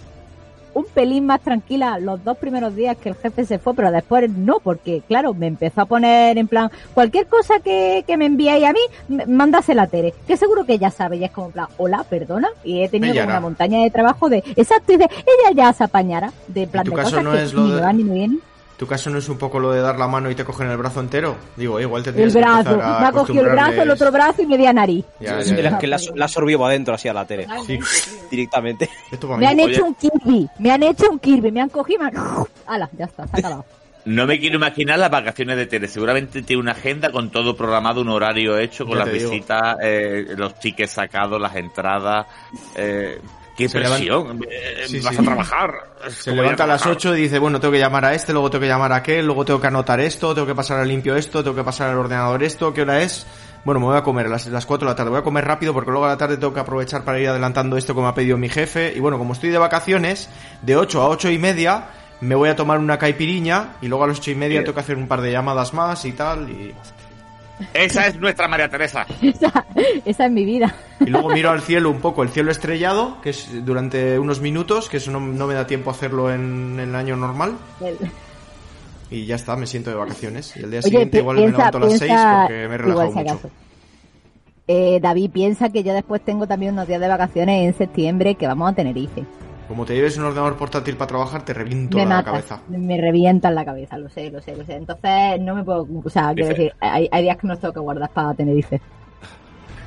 un 0.80 0.86
pelín 0.94 1.26
más 1.26 1.42
tranquila 1.42 2.00
los 2.00 2.24
dos 2.24 2.38
primeros 2.38 2.76
días 2.76 2.98
que 2.98 3.10
el 3.10 3.16
jefe 3.16 3.46
se 3.46 3.60
fue, 3.60 3.74
pero 3.74 3.92
después 3.92 4.30
no, 4.30 4.60
porque 4.60 5.02
claro, 5.08 5.34
me 5.34 5.48
empezó 5.48 5.82
a 5.82 5.86
poner 5.86 6.38
en 6.38 6.48
plan, 6.48 6.70
cualquier 6.94 7.28
cosa 7.28 7.60
que, 7.60 8.04
que 8.08 8.18
me 8.18 8.26
enviáis 8.26 8.66
a 8.66 8.74
mí, 8.74 8.80
mándasela 9.28 9.84
a 9.84 9.88
Tere, 9.88 10.14
que 10.28 10.38
seguro 10.38 10.66
que 10.66 10.74
ella 10.74 10.92
sabe, 10.92 11.18
y 11.18 11.24
es 11.24 11.32
como 11.32 11.48
en 11.48 11.54
plan, 11.54 11.68
hola, 11.78 12.04
perdona, 12.10 12.50
y 12.64 12.82
he 12.82 12.90
tenido 12.90 13.14
como 13.14 13.24
una 13.26 13.40
montaña 13.42 13.82
de 13.84 13.92
trabajo 13.92 14.30
de, 14.30 14.38
exacto, 14.56 14.94
y 14.94 14.98
de, 14.98 15.06
ella 15.06 15.52
ya 15.56 15.74
se 15.74 15.84
apañará, 15.84 16.32
de 16.48 16.68
plan 16.68 16.84
tu 16.86 16.92
de 16.92 16.98
caso 16.98 17.10
cosas 17.12 17.24
no 17.24 17.32
que 17.32 17.44
es 17.44 17.54
lo 17.54 17.64
ni 17.64 17.70
de- 17.70 17.76
me 17.76 17.82
van 17.82 17.98
ni 17.98 18.04
me 18.04 18.14
vienen. 18.16 18.40
¿Tu 18.80 18.88
caso 18.88 19.10
no 19.10 19.18
es 19.18 19.28
un 19.28 19.38
poco 19.38 19.60
lo 19.60 19.74
de 19.74 19.82
dar 19.82 20.00
la 20.00 20.08
mano 20.08 20.32
y 20.32 20.36
te 20.36 20.46
cogen 20.46 20.70
el 20.70 20.78
brazo 20.78 21.02
entero? 21.02 21.36
Digo, 21.58 21.82
igual 21.82 22.02
te 22.02 22.12
El 22.12 22.30
brazo, 22.30 22.78
me 22.78 22.82
ha 22.84 23.12
cogido 23.12 23.44
el 23.44 23.50
brazo, 23.52 23.82
el 23.82 23.92
otro 23.92 24.10
brazo 24.10 24.42
y 24.42 24.46
media 24.46 24.72
nariz. 24.72 25.04
Ya, 25.20 25.42
Sí, 25.44 25.54
ya, 25.54 25.72
ya. 25.72 25.78
que 25.78 25.86
la, 25.86 26.00
la 26.16 26.24
absorbió 26.26 26.66
adentro 26.66 26.94
así 26.94 27.10
a 27.10 27.14
la 27.14 27.26
tele. 27.28 27.46
Directamente. 28.32 28.90
Esto 29.12 29.28
para 29.28 29.38
Me 29.40 29.46
mí. 29.48 29.52
han 29.52 29.60
Oye. 29.68 29.74
hecho 29.76 29.86
un 29.86 29.96
Kirby, 29.96 30.50
me 30.60 30.72
han 30.72 30.84
hecho 30.84 31.10
un 31.12 31.20
Kirby, 31.20 31.52
me 31.52 31.62
han 31.62 31.68
cogido 31.70 32.00
y 32.08 32.12
me 32.12 32.18
han... 32.20 32.46
¡Hala! 32.68 32.90
Ya 32.98 33.04
está, 33.06 33.28
se 33.28 33.36
ha 33.36 33.40
acabado. 33.40 33.66
No 34.06 34.26
me 34.26 34.40
quiero 34.40 34.56
imaginar 34.56 34.98
las 34.98 35.12
vacaciones 35.12 35.58
de 35.58 35.66
Tere. 35.66 35.88
Seguramente 35.90 36.42
tiene 36.42 36.62
una 36.62 36.72
agenda 36.72 37.12
con 37.12 37.30
todo 37.32 37.58
programado, 37.58 38.00
un 38.02 38.08
horario 38.08 38.58
hecho, 38.58 38.86
con 38.86 38.98
las 38.98 39.12
visitas, 39.12 39.76
eh, 39.84 40.26
los 40.38 40.58
tickets 40.58 40.94
sacados, 40.94 41.40
las 41.40 41.54
entradas. 41.58 42.26
Eh, 42.78 43.20
¡Qué 43.60 43.70
Se 43.70 43.80
presión! 43.80 44.42
Eh, 44.50 44.84
Sí, 44.88 45.00
vas 45.01 45.16
sí. 45.16 45.22
a 45.22 45.24
trabajar. 45.25 45.72
Se 46.10 46.32
levanta 46.32 46.63
a 46.63 46.68
las 46.68 46.82
trabajar. 46.82 46.92
8 46.98 47.18
y 47.18 47.22
dice, 47.24 47.39
bueno, 47.39 47.60
tengo 47.60 47.72
que 47.74 47.80
llamar 47.80 48.06
a 48.06 48.13
este, 48.13 48.32
luego 48.34 48.50
tengo 48.50 48.62
que 48.62 48.68
llamar 48.68 48.92
a 48.94 48.96
aquel, 48.98 49.25
luego 49.25 49.44
tengo 49.46 49.60
que 49.62 49.68
anotar 49.68 50.00
esto, 50.00 50.34
tengo 50.34 50.48
que 50.48 50.56
pasar 50.56 50.80
a 50.80 50.86
limpio 50.86 51.16
esto, 51.16 51.44
tengo 51.44 51.56
que 51.56 51.63
pasar 51.63 51.89
al 51.89 51.98
ordenador 51.98 52.42
esto, 52.44 52.74
¿qué 52.74 52.82
hora 52.84 53.01
es? 53.01 53.28
Bueno, 53.66 53.82
me 53.82 53.88
voy 53.88 53.98
a 53.98 54.04
comer 54.04 54.28
a 54.28 54.30
las, 54.30 54.48
las 54.48 54.66
4 54.66 54.88
de 54.88 54.92
la 54.94 54.96
tarde, 54.96 55.10
voy 55.10 55.20
a 55.20 55.24
comer 55.24 55.44
rápido 55.46 55.74
porque 55.74 55.92
luego 55.92 56.06
a 56.06 56.10
la 56.10 56.18
tarde 56.18 56.38
tengo 56.38 56.54
que 56.54 56.62
aprovechar 56.62 57.04
para 57.04 57.20
ir 57.20 57.28
adelantando 57.28 57.75
esto 57.75 57.94
que 57.94 58.00
me 58.01 58.08
ha 58.08 58.13
pedido 58.13 58.38
mi 58.38 58.48
jefe. 58.48 58.94
Y 58.96 59.00
bueno, 59.01 59.18
como 59.18 59.34
estoy 59.34 59.50
de 59.50 59.58
vacaciones, 59.58 60.30
de 60.62 60.78
8 60.78 61.01
a 61.01 61.10
8 61.10 61.30
y 61.30 61.38
media, 61.38 61.88
me 62.22 62.36
voy 62.36 62.48
a 62.48 62.56
tomar 62.56 62.80
una 62.80 62.98
caipiriña 62.98 63.75
y 63.82 63.88
luego 63.89 64.06
a 64.06 64.08
las 64.08 64.20
8 64.20 64.32
y 64.32 64.36
media 64.36 64.62
tengo 64.62 64.74
que 64.74 64.80
hacer 64.80 64.96
un 64.96 65.08
par 65.10 65.20
de 65.20 65.34
llamadas 65.34 65.74
más 65.74 66.06
y 66.06 66.13
tal. 66.13 66.50
Y, 66.50 66.74
Esa 67.74 68.08
es 68.08 68.20
nuestra 68.20 68.48
María 68.48 68.70
Teresa. 68.70 69.06
Esa, 69.22 69.66
esa 70.06 70.25
es 70.25 70.32
mi 70.32 70.46
vida. 70.46 70.74
y 71.00 71.06
luego 71.10 71.30
miro 71.30 71.50
al 71.51 71.62
cielo 71.62 71.89
un 71.92 72.00
poco, 72.00 72.24
el 72.24 72.30
cielo 72.30 72.51
estrellado, 72.51 73.22
que 73.22 73.32
es 73.32 73.66
durante 73.66 74.18
unos 74.20 74.39
minutos, 74.42 74.89
que 74.89 74.98
eso 74.98 75.12
no, 75.12 75.20
no 75.20 75.48
me 75.48 75.54
da 75.54 75.68
tiempo 75.68 75.89
a 75.89 75.94
hacerlo 75.94 76.34
en, 76.34 76.80
en 76.80 76.89
el 76.89 76.96
año 76.96 77.16
normal. 77.16 77.54
El- 77.82 77.98
Y 79.12 79.25
ya 79.25 79.36
está, 79.36 79.56
me 79.56 79.66
siento 79.68 79.89
de 79.89 79.96
vacaciones. 79.96 80.56
Y 80.56 80.60
el 80.63 80.72
día 80.72 80.80
Oye, 80.82 80.89
siguiente 80.89 81.18
igual 81.20 81.38
me 81.38 81.48
levanto 81.50 81.78
a 81.78 81.82
las 81.82 81.89
6 81.98 82.01
piensa- 82.04 82.42
porque 82.48 82.68
me 82.68 82.75
he 82.75 82.78
relajado 82.78 83.12
mucho. 83.12 83.51
Eh, 84.68 85.00
David 85.01 85.32
piensa 85.32 85.70
que 85.70 85.82
yo 85.84 85.94
después 85.94 86.22
tengo 86.24 86.46
también 86.46 86.74
unos 86.74 86.88
días 86.88 87.01
de 87.01 87.08
vacaciones 87.08 87.66
en 87.66 87.74
septiembre 87.78 88.36
que 88.36 88.46
vamos 88.46 88.72
a 88.72 88.75
Tenerife. 88.75 89.24
Como 89.70 89.86
te 89.86 89.94
lleves 89.94 90.18
un 90.18 90.24
ordenador 90.24 90.58
portátil 90.58 90.98
para 90.98 91.10
trabajar, 91.10 91.46
te 91.46 91.54
reviento 91.54 91.96
me 91.96 92.06
la 92.08 92.24
cabeza. 92.24 92.60
me 92.70 93.00
revientan 93.00 93.54
la 93.54 93.64
cabeza, 93.64 94.00
lo 94.00 94.10
sé, 94.10 94.32
lo 94.32 94.42
sé, 94.42 94.58
lo 94.58 94.66
sé. 94.66 94.74
Entonces 94.74 95.40
no 95.42 95.54
me 95.54 95.64
puedo, 95.64 95.88
o 96.04 96.10
sea, 96.10 96.34
quiero 96.34 96.50
decir, 96.50 96.74
hay, 96.80 97.08
hay 97.12 97.22
días 97.22 97.38
que 97.38 97.46
los 97.46 97.60
tengo 97.60 97.76
que 97.76 97.80
guardar 97.80 98.10
para 98.10 98.34
Tenerife. 98.34 98.82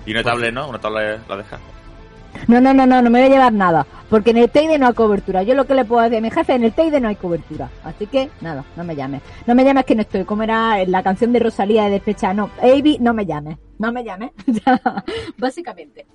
Y 0.07 0.13
una 0.13 0.23
tablet, 0.23 0.55
¿no? 0.55 0.69
Una 0.69 0.79
tablet 0.79 1.29
la 1.29 1.37
deja. 1.37 1.59
No, 2.47 2.61
no, 2.61 2.73
no, 2.73 2.87
no, 2.87 3.03
no 3.03 3.11
me 3.11 3.19
voy 3.19 3.29
a 3.29 3.33
llevar 3.33 3.53
nada, 3.53 3.85
porque 4.09 4.31
en 4.31 4.37
el 4.37 4.51
Teide 4.51 4.79
no 4.79 4.87
hay 4.87 4.95
cobertura. 4.95 5.43
Yo 5.43 5.57
lo 5.57 5.67
que 5.67 5.75
le 5.75 5.85
puedo 5.85 6.01
decir 6.03 6.19
a 6.19 6.21
mi 6.21 6.31
jefe, 6.31 6.55
en 6.55 6.63
el 6.63 6.73
Teide 6.73 7.01
no 7.01 7.09
hay 7.09 7.17
cobertura. 7.17 7.69
Así 7.83 8.07
que, 8.07 8.31
nada, 8.41 8.65
no 8.77 8.85
me 8.85 8.95
llames. 8.95 9.23
No 9.49 9.57
me 9.57 9.65
llames 9.65 9.85
que 9.85 9.97
no 9.97 10.03
estoy, 10.03 10.25
como 10.25 10.45
era 10.45 10.85
la 10.87 11.03
canción 11.03 11.33
de 11.33 11.41
Rosalía 11.41 11.87
de 11.87 11.91
Despecha, 11.91 12.33
no, 12.33 12.51
Avi, 12.63 12.99
no 13.01 13.15
me 13.15 13.27
llames, 13.27 13.59
no 13.81 13.91
me 13.91 14.05
llames. 14.05 14.31
Básicamente. 15.39 16.07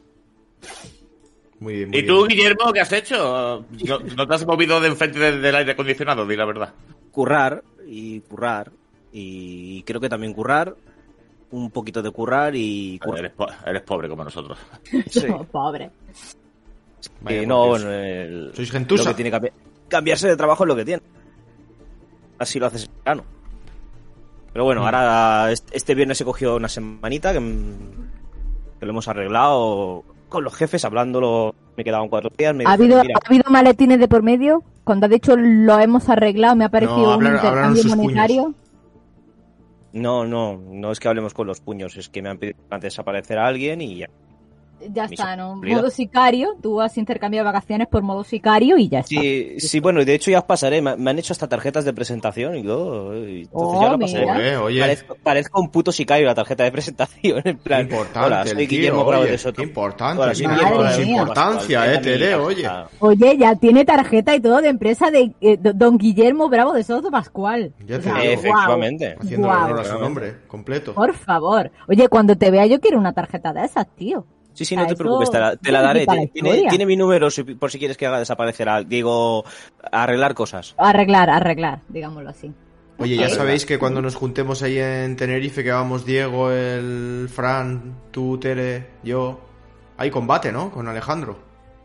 Muy 1.59 1.73
bien, 1.75 1.89
muy 1.89 1.97
¿Y 1.99 2.05
tú, 2.05 2.25
bien. 2.25 2.27
Guillermo, 2.29 2.71
qué 2.73 2.81
has 2.81 2.91
hecho? 2.91 3.65
¿No, 3.87 3.99
no 3.99 4.27
te 4.27 4.33
has 4.35 4.45
movido 4.45 4.79
de 4.79 4.87
enfrente 4.89 5.19
del, 5.19 5.55
aire 5.55 5.71
acondicionado? 5.71 6.25
Di 6.27 6.35
la 6.35 6.45
verdad. 6.45 6.73
Currar 7.11 7.63
y 7.87 8.19
currar. 8.21 8.71
Y 9.11 9.81
creo 9.83 9.99
que 9.99 10.09
también 10.09 10.33
currar. 10.33 10.75
Un 11.49 11.71
poquito 11.71 12.01
de 12.01 12.11
currar 12.11 12.53
y 12.55 12.99
currar. 12.99 13.19
Eres, 13.19 13.31
po- 13.31 13.47
eres 13.65 13.81
pobre 13.83 14.09
como 14.09 14.23
nosotros. 14.23 14.57
Sí. 15.09 15.25
No, 15.27 15.43
pobre. 15.45 15.89
Eh, 17.27 17.45
no, 17.47 17.67
bueno, 17.67 17.91
el- 17.91 18.51
Sois 18.53 18.69
lo 18.69 18.73
gentuza. 18.73 19.09
que 19.09 19.15
tiene 19.23 19.31
que 19.31 19.37
cambi- 19.37 19.51
cambiarse 19.87 20.27
de 20.27 20.35
trabajo 20.37 20.63
es 20.63 20.67
lo 20.67 20.75
que 20.75 20.85
tiene. 20.85 21.01
Así 22.37 22.59
lo 22.59 22.65
haces 22.67 22.83
en 22.85 22.91
verano. 23.03 23.23
Pero 24.53 24.65
bueno, 24.65 24.81
Mm. 24.81 24.85
ahora 24.85 25.51
est- 25.51 25.69
este 25.71 25.95
viernes 25.95 26.19
he 26.21 26.25
cogido 26.25 26.55
una 26.55 26.67
semanita 26.69 27.31
que, 27.33 27.39
mm, 27.39 27.73
que 28.79 28.85
lo 28.85 28.91
hemos 28.91 29.07
arreglado 29.07 30.03
con 30.29 30.43
los 30.43 30.53
jefes, 30.55 30.83
hablándolo. 30.85 31.55
Me 31.75 31.83
quedaban 31.83 32.09
cuatro 32.09 32.29
días. 32.37 32.53
Me 32.55 32.63
¿Ha 32.65 32.71
dicen, 32.77 32.83
habido, 32.93 33.01
"Mira, 33.03 33.19
¿Ha 33.23 33.27
habido 33.27 33.43
maletines 33.51 33.99
de 33.99 34.07
por 34.07 34.23
medio? 34.23 34.63
Cuando 34.83 35.05
ha 35.05 35.09
dicho 35.09 35.35
lo 35.37 35.79
hemos 35.79 36.09
arreglado, 36.09 36.55
me 36.55 36.65
ha 36.65 36.69
parecido 36.69 36.97
No, 36.97 37.17
un 37.17 37.25
hablan- 37.25 37.37
hablaron 37.37 37.75
intercambio 37.77 37.95
monetario. 37.95 38.53
No, 39.93 40.25
no, 40.25 40.57
no 40.57 40.91
es 40.91 40.99
que 40.99 41.07
hablemos 41.07 41.33
con 41.33 41.47
los 41.47 41.59
puños, 41.61 41.95
es 41.97 42.09
que 42.09 42.21
me 42.21 42.29
han 42.29 42.37
pedido 42.37 42.57
antes 42.69 42.93
desaparecer 42.93 43.37
a 43.39 43.47
alguien 43.47 43.81
y 43.81 43.97
ya. 43.97 44.09
Ya 44.91 45.05
está, 45.05 45.35
¿no? 45.35 45.51
cumplida. 45.53 45.77
Modo 45.77 45.89
sicario, 45.89 46.55
tú 46.61 46.79
has 46.81 46.97
intercambiado 46.97 47.45
vacaciones 47.45 47.87
por 47.87 48.03
modo 48.03 48.23
sicario 48.23 48.77
y 48.77 48.89
ya 48.89 48.99
está. 48.99 49.09
Sí, 49.09 49.59
sí, 49.59 49.79
bueno, 49.79 50.01
y 50.01 50.05
de 50.05 50.13
hecho 50.15 50.29
ya 50.31 50.39
os 50.39 50.45
pasaré, 50.45 50.81
me, 50.81 50.95
me 50.95 51.09
han 51.11 51.19
hecho 51.19 51.33
hasta 51.33 51.47
tarjetas 51.47 51.83
de 51.85 51.93
presentación 51.93 52.55
y 52.57 52.63
todo. 52.63 53.15
y 53.27 53.41
entonces 53.41 53.49
Oh, 53.51 53.81
ya 53.81 53.89
lo 53.89 53.99
pasaré. 53.99 54.25
Oye, 54.31 54.57
oye, 54.57 54.79
Parezco, 54.81 55.15
parezco 55.23 55.61
un 55.61 55.69
puto 55.71 55.91
sicario 55.91 56.25
la 56.27 56.35
tarjeta 56.35 56.63
de 56.63 56.71
presentación. 56.71 57.41
En 57.45 57.57
plan, 57.57 57.81
importante 57.81 58.19
hola, 58.27 58.41
el 58.43 58.47
soy 58.49 58.67
tío, 58.67 58.77
Guillermo 58.77 59.05
Bravo 59.05 59.23
oye, 59.23 59.31
de 59.31 59.37
Soto. 59.37 59.61
importante, 59.63 60.21
Hola, 60.23 60.33
Guillermo 60.33 60.55
mía. 60.57 60.67
Bravo 60.69 60.83
de 60.83 60.89
Soto 60.93 61.07
importancia, 61.09 61.93
eh, 61.93 62.35
oye. 62.35 62.67
o 62.67 62.69
sea, 62.69 62.87
Oye, 62.99 63.37
ya 63.37 63.55
tiene 63.55 63.83
tarjeta 63.85 64.35
y 64.35 64.39
todo 64.41 64.61
de 64.61 64.69
empresa 64.69 65.09
de 65.11 65.33
eh, 65.41 65.57
do- 65.59 65.73
Don 65.73 65.97
Guillermo 65.97 66.49
Bravo 66.49 66.73
de 66.73 66.83
Soto 66.83 67.09
Pascual. 67.09 67.73
Ya 67.85 67.95
O 67.95 67.99
te 67.99 68.03
sea, 68.05 68.13
digo. 68.19 68.33
Efectivamente. 68.33 69.15
haciendo 69.19 69.47
honor 69.49 69.79
a 69.79 69.83
su 69.85 69.97
nombre, 69.99 70.35
completo. 70.47 70.93
Por 70.93 71.13
favor. 71.13 71.71
Oye, 71.87 72.07
cuando 72.09 72.35
te 72.35 72.51
vea 72.51 72.65
yo 72.67 72.79
quiero 72.79 72.97
una 72.99 73.13
tarjeta 73.13 73.53
de 73.53 73.65
esas, 73.65 73.87
tío. 73.95 74.25
Sí, 74.57 74.65
sí, 74.65 74.75
no 74.75 74.87
te 74.87 74.95
preocupes, 74.95 75.29
te 75.29 75.39
la, 75.39 75.55
te 75.55 75.71
la 75.71 75.79
ya 75.81 75.85
daré. 75.87 76.05
Tiene, 76.69 76.85
mi 76.87 76.95
número 76.95 77.29
si- 77.29 77.43
por 77.43 77.69
si 77.69 77.77
quieres 77.77 77.95
que 77.95 78.07
haga 78.07 78.17
desaparecer 78.17 78.67
a, 78.67 78.81
digo, 78.81 79.45
arreglar 79.91 80.33
cosas. 80.33 80.73
Arreglar, 80.79 81.29
arreglar, 81.29 81.81
digámoslo 81.87 82.31
así. 82.31 82.51
Oye, 82.97 83.15
ya 83.17 83.29
sabéis 83.29 83.67
que 83.67 83.77
cuando 83.77 84.01
nos 84.01 84.15
juntemos 84.15 84.63
ahí 84.63 84.79
en 84.79 85.15
Tenerife, 85.15 85.63
que 85.63 85.71
vamos 85.71 86.03
Diego, 86.05 86.49
el 86.51 87.29
Fran, 87.31 87.93
tú, 88.09 88.39
Tere, 88.39 88.87
yo, 89.03 89.39
hay 89.95 90.09
combate, 90.09 90.51
¿no? 90.51 90.71
Con 90.71 90.87
Alejandro. 90.87 91.37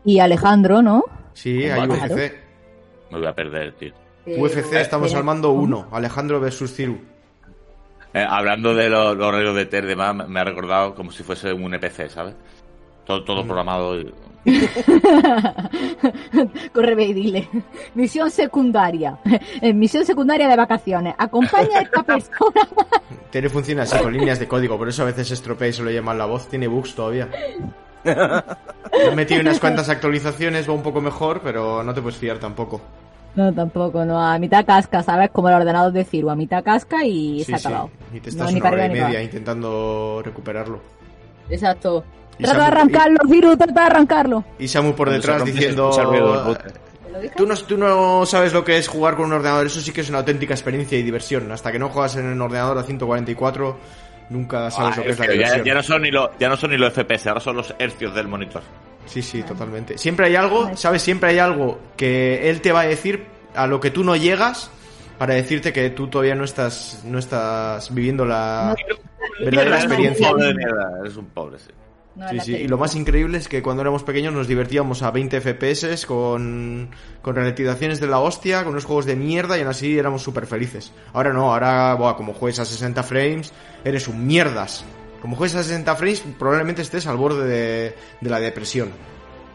Y 0.03 0.17
Alejandro, 0.17 0.81
¿no? 0.81 1.03
Sí, 1.33 1.65
hay 1.65 1.87
Combate. 1.87 2.13
UFC. 2.15 2.33
Me 3.11 3.19
voy 3.19 3.27
a 3.27 3.35
perder, 3.35 3.73
tío. 3.73 3.93
UFC, 4.25 4.73
Eh, 4.77 4.81
estamos 4.81 5.13
eh, 5.13 5.17
al 5.17 5.23
mando 5.23 5.51
1, 5.51 5.89
Alejandro 5.91 6.39
versus 6.39 6.73
Ciru. 6.73 6.99
Eh, 8.15 8.25
hablando 8.27 8.73
de 8.75 8.89
los, 8.89 9.15
los 9.17 9.55
de 9.55 9.65
TER, 9.65 9.85
demás, 9.85 10.15
me- 10.15 10.27
me 10.27 10.39
ha 10.39 10.43
recordado 10.43 10.93
como 10.93 11.11
si 11.11 11.23
fuese 11.23 11.51
un 11.53 11.73
EPC, 11.73 12.09
¿sabes? 12.09 12.35
Todo, 13.05 13.23
todo 13.23 13.43
programado. 13.43 13.99
y- 13.99 14.13
Corre 16.73 16.95
ve 16.95 17.05
y 17.05 17.13
dile. 17.13 17.49
Misión 17.95 18.29
secundaria. 18.31 19.17
En 19.61 19.79
misión 19.79 20.05
secundaria 20.05 20.47
de 20.47 20.55
vacaciones. 20.57 21.15
Acompaña 21.17 21.79
a 21.79 21.81
esta 21.81 22.03
persona. 22.05 22.61
Tere 23.31 23.49
funciona 23.49 23.83
así, 23.83 23.97
con 23.99 24.13
líneas 24.13 24.39
de 24.39 24.47
código, 24.47 24.77
por 24.77 24.89
eso 24.89 25.03
a 25.03 25.05
veces 25.05 25.31
estropea 25.31 25.69
y 25.69 25.73
se 25.73 25.83
le 25.83 25.89
oye 25.89 26.01
mal 26.01 26.17
la 26.17 26.25
voz. 26.25 26.47
Tiene 26.47 26.67
bugs 26.67 26.93
todavía. 26.95 27.29
He 28.05 29.15
metido 29.15 29.41
unas 29.41 29.59
cuantas 29.59 29.87
actualizaciones, 29.89 30.67
va 30.69 30.73
un 30.73 30.83
poco 30.83 30.99
mejor, 31.01 31.41
pero 31.41 31.83
no 31.83 31.93
te 31.93 32.01
puedes 32.01 32.17
fiar 32.19 32.37
tampoco. 32.37 32.81
No, 33.35 33.51
tampoco, 33.51 34.05
no. 34.05 34.19
A 34.21 34.37
mitad 34.37 34.63
casca, 34.65 35.01
¿sabes? 35.01 35.31
Como 35.31 35.49
el 35.49 35.55
ordenador 35.55 35.91
de 35.91 36.03
Ciru. 36.03 36.29
A 36.29 36.35
mitad 36.35 36.63
casca 36.63 37.03
y 37.05 37.39
Sí, 37.39 37.45
se 37.45 37.55
ha 37.55 37.57
sí. 37.57 37.67
acabado. 37.67 37.89
Y 38.13 38.19
te 38.19 38.27
No, 38.27 38.29
estás 38.29 38.47
ni 38.53 38.59
una 38.59 38.69
para 38.69 38.75
hora 38.75 38.85
y 38.85 38.89
media 39.01 39.23
intentando 39.23 40.21
recuperarlo. 40.23 40.79
Exacto. 41.49 42.03
Trata 42.39 42.57
de 42.57 42.65
arrancarlo, 42.65 43.17
Ciru, 43.29 43.55
trata 43.57 43.73
de 43.81 43.85
arrancarlo. 43.87 44.43
Y 44.59 44.67
Samu 44.67 44.93
por 44.95 45.09
detrás 45.09 45.43
diciendo... 45.45 45.89
escucha 45.89 46.01
el 46.03 46.07
ruido 46.09 46.33
del 46.33 46.43
router. 46.45 46.71
¿Te 46.71 47.11
lo 47.11 47.19
dije? 47.19 47.33
Tú 47.37 47.45
no, 47.45 47.55
tú 47.55 47.77
no 47.77 48.25
sabes 48.25 48.53
lo 48.53 48.63
que 48.63 48.77
es 48.77 48.87
jugar 48.87 49.15
con 49.15 49.25
un 49.25 49.33
ordenador, 49.33 49.67
eso 49.67 49.81
sí 49.81 49.91
que 49.91 50.01
es 50.01 50.09
una 50.09 50.19
auténtica 50.19 50.53
experiencia 50.53 50.97
y 50.97 51.03
diversión. 51.03 51.51
Hasta 51.51 51.71
que 51.71 51.79
no 51.79 51.89
juegas 51.89 52.15
en 52.15 52.25
un 52.25 52.41
ordenador 52.41 52.77
a 52.77 52.83
144, 52.83 53.77
nunca 54.29 54.71
sabes 54.71 54.93
Ah, 54.95 54.97
lo 54.97 55.03
que 55.03 55.09
es 55.11 55.19
la 55.19 55.25
que 55.27 55.31
ya, 55.33 55.37
diversión. 55.37 55.65
ya 55.65 55.73
no 55.75 55.83
son 55.83 56.01
ni 56.01 56.11
los, 56.11 56.29
ya 56.39 56.49
no 56.49 56.57
son 56.57 56.71
ni 56.71 56.77
los 56.77 56.93
FPS, 56.93 57.27
ahora 57.27 57.39
son 57.41 57.55
los 57.57 57.73
hercios 57.77 58.15
del 58.15 58.27
monitor. 58.27 58.61
Sí, 59.05 59.21
sí, 59.21 59.43
totalmente. 59.43 59.97
Siempre 59.97 60.27
hay 60.27 60.35
algo, 60.35 60.75
¿sabes? 60.75 61.01
Siempre 61.01 61.29
hay 61.31 61.39
algo 61.39 61.79
que 61.97 62.49
él 62.49 62.61
te 62.61 62.71
va 62.71 62.81
a 62.81 62.85
decir 62.85 63.25
a 63.53 63.67
lo 63.67 63.79
que 63.79 63.91
tú 63.91 64.03
no 64.03 64.15
llegas 64.15 64.71
para 65.19 65.35
decirte 65.35 65.71
que 65.71 65.89
tú 65.91 66.07
todavía 66.07 66.33
no 66.35 66.43
estás 66.45 67.01
no 67.05 67.19
estás 67.19 67.93
viviendo 67.93 68.25
la 68.25 68.75
verdadera 69.39 69.75
un 69.75 69.81
experiencia. 69.83 70.29
pobre 70.31 70.45
de 70.47 70.53
mierda, 70.55 70.89
eres 71.01 71.15
un 71.17 71.25
pobre, 71.27 71.59
sí. 71.59 71.69
No 72.15 72.29
Sí, 72.29 72.39
sí, 72.41 72.55
y 72.55 72.67
lo 72.67 72.77
más 72.77 72.95
increíble 72.95 73.39
es 73.39 73.47
que 73.47 73.63
cuando 73.63 73.81
éramos 73.81 74.03
pequeños 74.03 74.33
nos 74.33 74.47
divertíamos 74.47 75.01
a 75.01 75.09
20 75.09 75.41
FPS 75.41 76.05
con, 76.05 76.89
con 77.21 77.35
ralentizaciones 77.35 77.99
de 77.99 78.07
la 78.07 78.19
hostia, 78.19 78.63
con 78.63 78.73
unos 78.73 78.85
juegos 78.85 79.05
de 79.05 79.15
mierda 79.15 79.57
y 79.57 79.61
aún 79.61 79.69
así 79.69 79.97
éramos 79.97 80.21
súper 80.21 80.45
felices. 80.45 80.93
Ahora 81.13 81.33
no, 81.33 81.51
ahora, 81.51 81.95
buah, 81.95 82.15
como 82.15 82.33
juegues 82.33 82.59
a 82.59 82.65
60 82.65 83.01
frames, 83.01 83.51
eres 83.83 84.07
un 84.07 84.27
mierdas. 84.27 84.85
Como 85.21 85.35
juegues 85.35 85.55
a 85.55 85.63
60 85.63 85.95
frames, 85.95 86.23
probablemente 86.37 86.83
estés 86.83 87.07
al 87.07 87.17
borde 87.17 87.47
de, 87.47 87.95
de 88.21 88.29
la 88.29 88.39
depresión. 88.39 88.91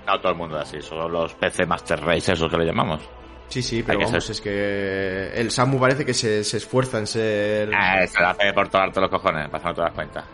No, 0.07 0.18
todo 0.21 0.33
el 0.33 0.38
mundo 0.38 0.57
es 0.57 0.62
así, 0.68 0.81
son 0.81 1.12
los 1.12 1.35
PC 1.35 1.66
Master 1.66 2.01
Race, 2.01 2.33
eso 2.33 2.49
que 2.49 2.57
le 2.57 2.64
llamamos. 2.64 3.03
Sí, 3.49 3.62
sí, 3.62 3.83
pero 3.83 4.01
vamos, 4.01 4.25
ser. 4.25 4.33
es 4.33 4.40
que 4.40 5.31
el 5.35 5.51
Samu 5.51 5.79
parece 5.79 6.05
que 6.05 6.12
se, 6.12 6.42
se 6.44 6.57
esfuerza 6.57 6.99
en 6.99 7.07
ser... 7.07 7.71
Ah, 7.75 8.07
se 8.07 8.21
lo 8.21 8.29
hace 8.29 8.53
por 8.53 8.68
tomarte 8.68 9.01
los 9.01 9.11
cojones, 9.11 9.49
para 9.49 9.62
que 9.62 9.68
no 9.68 9.75
te 9.75 9.81
das 9.81 9.92
cuenta. 9.92 10.25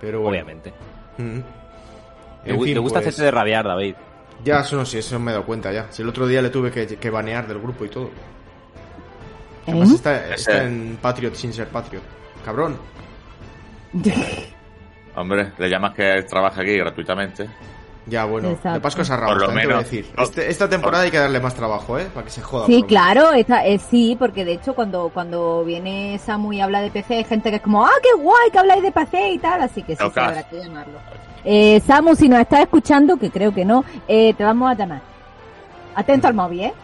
Pero 0.00 0.20
bueno. 0.20 0.30
Obviamente. 0.36 0.72
Mm. 1.18 1.40
Fin, 2.44 2.74
te 2.74 2.78
gusta 2.78 3.00
pues, 3.00 3.08
hacerte 3.08 3.22
de 3.24 3.30
rabiar, 3.30 3.64
David. 3.64 3.94
Ya, 4.44 4.60
eso 4.60 4.76
no 4.76 4.84
sé, 4.84 4.98
eso 4.98 5.18
me 5.18 5.30
he 5.30 5.34
dado 5.34 5.46
cuenta 5.46 5.72
ya. 5.72 5.86
Si 5.90 6.02
el 6.02 6.08
otro 6.08 6.26
día 6.26 6.42
le 6.42 6.50
tuve 6.50 6.70
que, 6.70 6.86
que 6.86 7.10
banear 7.10 7.46
del 7.46 7.58
grupo 7.58 7.84
y 7.84 7.88
todo. 7.88 8.10
Además 9.66 9.90
¿Eh? 9.90 9.94
está, 9.94 10.34
está 10.34 10.34
Ese. 10.34 10.64
en 10.64 10.98
Patriot 11.00 11.34
sin 11.34 11.52
ser 11.52 11.68
Patriot. 11.68 12.02
Cabrón. 12.44 12.76
Hombre, 15.16 15.52
le 15.56 15.68
llamas 15.70 15.94
que 15.94 16.22
trabaja 16.28 16.60
aquí 16.60 16.76
gratuitamente. 16.76 17.48
Ya, 18.06 18.26
bueno, 18.26 18.50
Exacto. 18.50 18.74
le 18.74 18.80
pasas 18.80 18.96
cosas 18.98 19.16
Por 19.18 19.26
raras, 19.28 19.38
lo 19.40 19.46
también 19.46 19.62
te 19.62 19.66
voy 19.66 19.74
a 19.74 19.76
menos. 19.78 19.90
decir. 19.90 20.14
No. 20.16 20.22
Este- 20.24 20.50
esta 20.50 20.68
temporada 20.68 21.04
hay 21.04 21.10
que 21.10 21.18
darle 21.18 21.40
más 21.40 21.54
trabajo, 21.54 21.98
¿eh? 21.98 22.06
Para 22.12 22.24
que 22.26 22.30
se 22.32 22.42
joda. 22.42 22.66
Sí, 22.66 22.80
por 22.80 22.88
claro, 22.88 23.32
esta, 23.32 23.64
eh, 23.66 23.78
sí, 23.78 24.14
porque 24.18 24.44
de 24.44 24.52
hecho 24.52 24.74
cuando, 24.74 25.08
cuando 25.08 25.64
viene 25.64 26.18
Samu 26.18 26.52
y 26.52 26.60
habla 26.60 26.82
de 26.82 26.90
PC 26.90 27.16
hay 27.16 27.24
gente 27.24 27.48
que 27.48 27.56
es 27.56 27.62
como, 27.62 27.84
ah, 27.86 27.90
qué 28.02 28.10
guay 28.20 28.50
que 28.52 28.58
habláis 28.58 28.82
de 28.82 28.92
PC 28.92 29.30
y 29.30 29.38
tal, 29.38 29.62
así 29.62 29.82
que 29.82 29.96
sí, 29.96 30.02
sí, 30.02 30.04
Tocas. 30.08 30.28
habrá 30.28 30.42
que 30.48 30.58
llamarlo. 30.58 30.98
Eh, 31.44 31.80
Samu, 31.86 32.14
si 32.14 32.28
nos 32.28 32.40
estás 32.40 32.60
escuchando, 32.60 33.16
que 33.16 33.30
creo 33.30 33.54
que 33.54 33.64
no, 33.64 33.84
eh, 34.06 34.34
te 34.34 34.44
vamos 34.44 34.70
a 34.70 34.74
llamar. 34.74 35.00
Atento 35.94 36.28
al 36.28 36.34
móvil, 36.34 36.60
¿eh? 36.60 36.74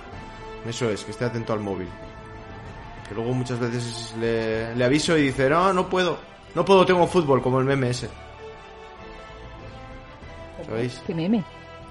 Eso 0.66 0.88
es, 0.88 1.04
que 1.04 1.11
esté 1.11 1.26
atento 1.26 1.52
al 1.52 1.61
móvil. 1.61 1.88
Que 3.09 3.14
luego 3.14 3.33
muchas 3.35 3.59
veces 3.59 4.14
le, 4.18 4.74
le 4.74 4.85
aviso 4.85 5.18
y 5.18 5.22
dice, 5.24 5.50
no, 5.50 5.72
no 5.74 5.87
puedo. 5.88 6.16
No 6.54 6.64
puedo, 6.64 6.87
tengo 6.87 7.06
fútbol, 7.06 7.42
como 7.42 7.59
el 7.59 7.64
meme 7.66 7.90
ese. 7.90 8.09
¿Sabéis? 10.70 11.02
¿Qué 11.04 11.14
meme? 11.14 11.42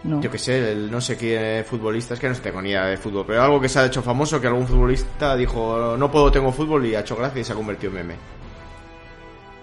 No. 0.06 0.22
Yo 0.22 0.32
que 0.32 0.38
sé, 0.38 0.72
el 0.72 0.90
no 0.90 1.02
sé 1.02 1.18
qué 1.18 1.66
futbolista, 1.68 2.14
es 2.14 2.20
que 2.22 2.30
no 2.30 2.36
tengo 2.36 2.62
ni 2.62 2.70
idea 2.70 2.86
de 2.86 2.96
fútbol, 2.96 3.26
pero 3.28 3.44
algo 3.44 3.60
que 3.60 3.68
se 3.68 3.80
ha 3.80 3.86
hecho 3.86 4.02
famoso, 4.02 4.40
que 4.40 4.48
algún 4.48 4.66
futbolista 4.66 5.36
dijo, 5.36 5.98
no 5.98 6.10
puedo, 6.10 6.32
tengo 6.32 6.54
fútbol 6.54 6.86
y 6.86 6.96
ha 6.96 7.02
hecho 7.02 7.18
gracia 7.18 7.42
y 7.42 7.44
se 7.44 7.52
ha 7.52 7.56
convertido 7.56 7.92
en 7.92 7.96
meme. 7.98 8.16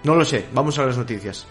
No 0.04 0.14
lo 0.14 0.24
sé, 0.26 0.44
vamos 0.52 0.78
a 0.78 0.84
las 0.84 0.98
noticias. 0.98 1.46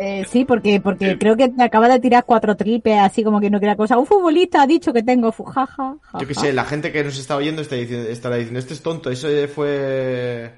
Eh, 0.00 0.24
sí, 0.26 0.46
porque, 0.46 0.80
porque 0.80 1.18
creo 1.18 1.36
que 1.36 1.50
te 1.50 1.62
acaba 1.62 1.88
de 1.88 2.00
tirar 2.00 2.24
cuatro 2.24 2.56
tripes, 2.56 2.98
así 2.98 3.22
como 3.22 3.38
que 3.38 3.50
no 3.50 3.58
quiera 3.58 3.76
cosa. 3.76 3.98
Un 3.98 4.06
futbolista 4.06 4.62
ha 4.62 4.66
dicho 4.66 4.94
que 4.94 5.02
tengo 5.02 5.30
fujaja. 5.30 5.96
Yo 6.18 6.26
que 6.26 6.34
sé, 6.34 6.54
la 6.54 6.64
gente 6.64 6.90
que 6.90 7.04
nos 7.04 7.18
está 7.18 7.36
oyendo 7.36 7.60
está 7.60 7.76
diciendo, 7.76 8.08
estará 8.08 8.36
diciendo, 8.36 8.58
este 8.58 8.72
es 8.72 8.82
tonto, 8.82 9.10
ese 9.10 9.46
fue... 9.48 10.50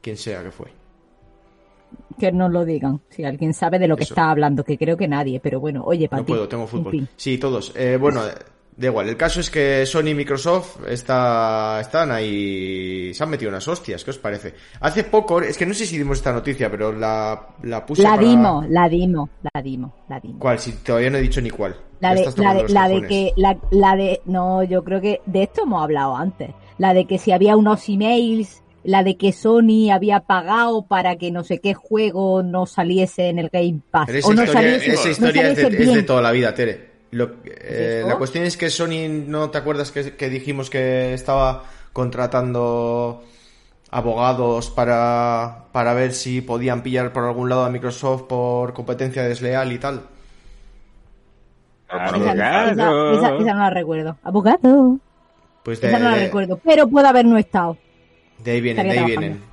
Quien 0.00 0.16
sea 0.16 0.42
que 0.42 0.50
fue. 0.50 0.81
Que 2.18 2.30
no 2.32 2.48
lo 2.48 2.64
digan. 2.64 3.00
Si 3.08 3.24
alguien 3.24 3.54
sabe 3.54 3.78
de 3.78 3.88
lo 3.88 3.96
que 3.96 4.04
Eso. 4.04 4.14
está 4.14 4.30
hablando, 4.30 4.64
que 4.64 4.76
creo 4.78 4.96
que 4.96 5.08
nadie, 5.08 5.40
pero 5.40 5.60
bueno, 5.60 5.82
oye, 5.84 6.08
para 6.08 6.20
No 6.22 6.26
ti. 6.26 6.32
puedo, 6.32 6.48
tengo 6.48 6.64
en 6.64 6.68
fútbol. 6.68 7.08
Sí, 7.16 7.38
todos. 7.38 7.72
Eh, 7.74 7.96
bueno, 8.00 8.22
da 8.76 8.86
igual. 8.86 9.08
El 9.08 9.16
caso 9.16 9.40
es 9.40 9.50
que 9.50 9.84
Sony 9.86 10.08
y 10.08 10.14
Microsoft 10.14 10.86
está, 10.88 11.78
están 11.80 12.10
ahí. 12.10 13.12
Se 13.14 13.22
han 13.24 13.30
metido 13.30 13.48
unas 13.50 13.66
hostias. 13.66 14.04
¿Qué 14.04 14.10
os 14.10 14.18
parece? 14.18 14.54
Hace 14.80 15.04
poco, 15.04 15.40
es 15.40 15.56
que 15.58 15.66
no 15.66 15.74
sé 15.74 15.86
si 15.86 15.98
dimos 15.98 16.18
esta 16.18 16.32
noticia, 16.32 16.70
pero 16.70 16.92
la, 16.92 17.48
la 17.62 17.84
puse. 17.84 18.02
La 18.02 18.10
para- 18.10 18.22
dimos, 18.22 18.68
la 18.68 18.88
dimos, 18.88 19.30
la 19.52 19.62
dimos, 19.62 19.90
la 20.08 20.20
dimos. 20.20 20.38
¿Cuál? 20.38 20.58
Si 20.58 20.72
todavía 20.72 21.10
no 21.10 21.18
he 21.18 21.22
dicho 21.22 21.40
ni 21.40 21.50
cuál. 21.50 21.76
La 22.00 22.14
de, 22.14 22.24
la 22.36 22.54
de, 22.54 22.68
la 22.68 22.88
de 22.88 23.06
que, 23.06 23.32
la, 23.36 23.56
la 23.70 23.94
de, 23.96 24.20
no, 24.24 24.62
yo 24.64 24.82
creo 24.82 25.00
que 25.00 25.20
de 25.26 25.44
esto 25.44 25.62
hemos 25.62 25.82
hablado 25.82 26.16
antes. 26.16 26.50
La 26.78 26.94
de 26.94 27.04
que 27.06 27.18
si 27.18 27.30
había 27.30 27.56
unos 27.56 27.88
emails, 27.88 28.61
la 28.84 29.02
de 29.04 29.16
que 29.16 29.32
Sony 29.32 29.90
había 29.92 30.20
pagado 30.20 30.82
para 30.82 31.16
que 31.16 31.30
no 31.30 31.44
sé 31.44 31.58
qué 31.60 31.74
juego 31.74 32.42
no 32.42 32.66
saliese 32.66 33.28
en 33.28 33.38
el 33.38 33.48
Game 33.48 33.80
Pass. 33.90 34.06
Pero 34.06 34.18
o 34.18 34.20
esa 34.20 34.34
no 34.34 34.42
historia, 34.44 34.52
saliese, 34.80 34.92
esa 35.10 35.20
no 35.22 35.28
es, 35.28 35.56
de, 35.56 35.92
es 36.00 36.06
toda 36.06 36.22
la 36.22 36.30
vida, 36.32 36.52
Tere. 36.54 36.90
Lo- 37.12 37.30
eh, 37.44 38.02
la 38.06 38.16
cuestión 38.16 38.44
es 38.44 38.56
que 38.56 38.70
Sony, 38.70 39.08
¿no 39.26 39.50
te 39.50 39.58
acuerdas 39.58 39.92
que, 39.92 40.16
que 40.16 40.30
dijimos 40.30 40.70
que 40.70 41.12
estaba 41.14 41.64
contratando 41.92 43.22
abogados 43.90 44.70
para, 44.70 45.66
para 45.72 45.92
ver 45.92 46.12
si 46.12 46.40
podían 46.40 46.82
pillar 46.82 47.12
por 47.12 47.24
algún 47.24 47.50
lado 47.50 47.64
a 47.64 47.70
Microsoft 47.70 48.22
por 48.22 48.72
competencia 48.72 49.22
desleal 49.24 49.70
y 49.72 49.78
tal? 49.78 50.00
Esa, 51.88 52.16
esa- 52.16 52.70
esa- 52.72 53.34
esa 53.36 53.54
no 53.54 53.58
la 53.60 53.70
recuerdo. 53.70 54.16
Abogado. 54.22 54.98
Pues 55.62 55.80
de, 55.80 55.88
Esa 55.88 55.98
no 55.98 56.10
la 56.10 56.16
de- 56.16 56.24
recuerdo. 56.24 56.58
Pero 56.64 56.88
puede 56.88 57.06
haber 57.08 57.26
no 57.26 57.36
estado. 57.36 57.76
De 58.42 58.50
ahí 58.50 58.60
vienen, 58.60 58.86
de 58.86 58.90
ahí 58.92 58.96
trabajando. 58.98 59.20
vienen. 59.20 59.52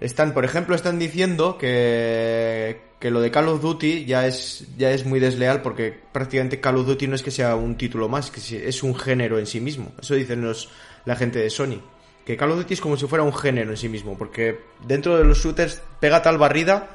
Están, 0.00 0.32
por 0.32 0.44
ejemplo, 0.44 0.76
están 0.76 0.98
diciendo 0.98 1.58
que, 1.58 2.80
que 3.00 3.10
lo 3.10 3.20
de 3.20 3.30
Call 3.30 3.48
of 3.48 3.60
Duty 3.60 4.04
ya 4.04 4.26
es, 4.26 4.66
ya 4.76 4.92
es 4.92 5.04
muy 5.04 5.18
desleal 5.18 5.60
porque 5.60 5.92
prácticamente 6.12 6.60
Call 6.60 6.76
of 6.76 6.86
Duty 6.86 7.08
no 7.08 7.16
es 7.16 7.22
que 7.22 7.32
sea 7.32 7.56
un 7.56 7.76
título 7.76 8.08
más, 8.08 8.30
que 8.30 8.68
es 8.68 8.82
un 8.82 8.94
género 8.94 9.38
en 9.38 9.46
sí 9.46 9.60
mismo. 9.60 9.92
Eso 10.00 10.14
dicen 10.14 10.42
los, 10.42 10.70
la 11.04 11.16
gente 11.16 11.40
de 11.40 11.50
Sony. 11.50 11.80
Que 12.24 12.36
Call 12.36 12.52
of 12.52 12.58
Duty 12.58 12.74
es 12.74 12.80
como 12.80 12.96
si 12.96 13.06
fuera 13.06 13.24
un 13.24 13.34
género 13.34 13.70
en 13.70 13.76
sí 13.76 13.88
mismo, 13.88 14.16
porque 14.16 14.60
dentro 14.86 15.16
de 15.16 15.24
los 15.24 15.38
shooters 15.38 15.82
pega 15.98 16.22
tal 16.22 16.38
barrida 16.38 16.90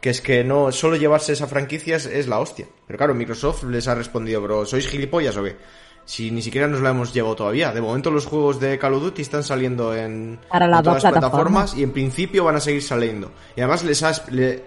que 0.00 0.10
es 0.10 0.20
que 0.20 0.44
no 0.44 0.70
solo 0.72 0.96
llevarse 0.96 1.32
esa 1.32 1.46
franquicia 1.46 1.96
es, 1.96 2.06
es 2.06 2.28
la 2.28 2.38
hostia. 2.38 2.66
Pero 2.86 2.96
claro, 2.96 3.14
Microsoft 3.14 3.64
les 3.64 3.88
ha 3.88 3.94
respondido, 3.94 4.40
bro, 4.40 4.64
¿sois 4.64 4.86
gilipollas 4.86 5.36
o 5.36 5.44
qué? 5.44 5.56
Si 6.06 6.30
ni 6.30 6.40
siquiera 6.40 6.66
nos 6.68 6.80
la 6.80 6.90
hemos 6.90 7.12
llevado 7.12 7.34
todavía. 7.36 7.72
De 7.72 7.80
momento 7.82 8.10
los 8.12 8.24
juegos 8.26 8.58
de 8.60 8.78
Call 8.78 8.94
of 8.94 9.02
Duty 9.02 9.22
están 9.22 9.42
saliendo 9.42 9.92
en, 9.94 10.38
Para 10.48 10.66
las 10.68 10.78
en 10.78 10.84
todas 10.84 11.02
las 11.02 11.12
plataformas. 11.12 11.20
plataformas 11.72 11.76
y 11.76 11.82
en 11.82 11.92
principio 11.92 12.44
van 12.44 12.54
a 12.56 12.60
seguir 12.60 12.82
saliendo. 12.82 13.32
Y 13.56 13.60
además 13.60 13.82
les 13.84 14.02
ha, 14.04 14.12
le- 14.30 14.62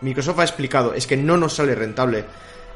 Microsoft 0.00 0.38
ha 0.38 0.44
explicado, 0.44 0.94
es 0.94 1.06
que 1.08 1.16
no 1.16 1.36
nos 1.36 1.54
sale 1.54 1.74
rentable 1.74 2.24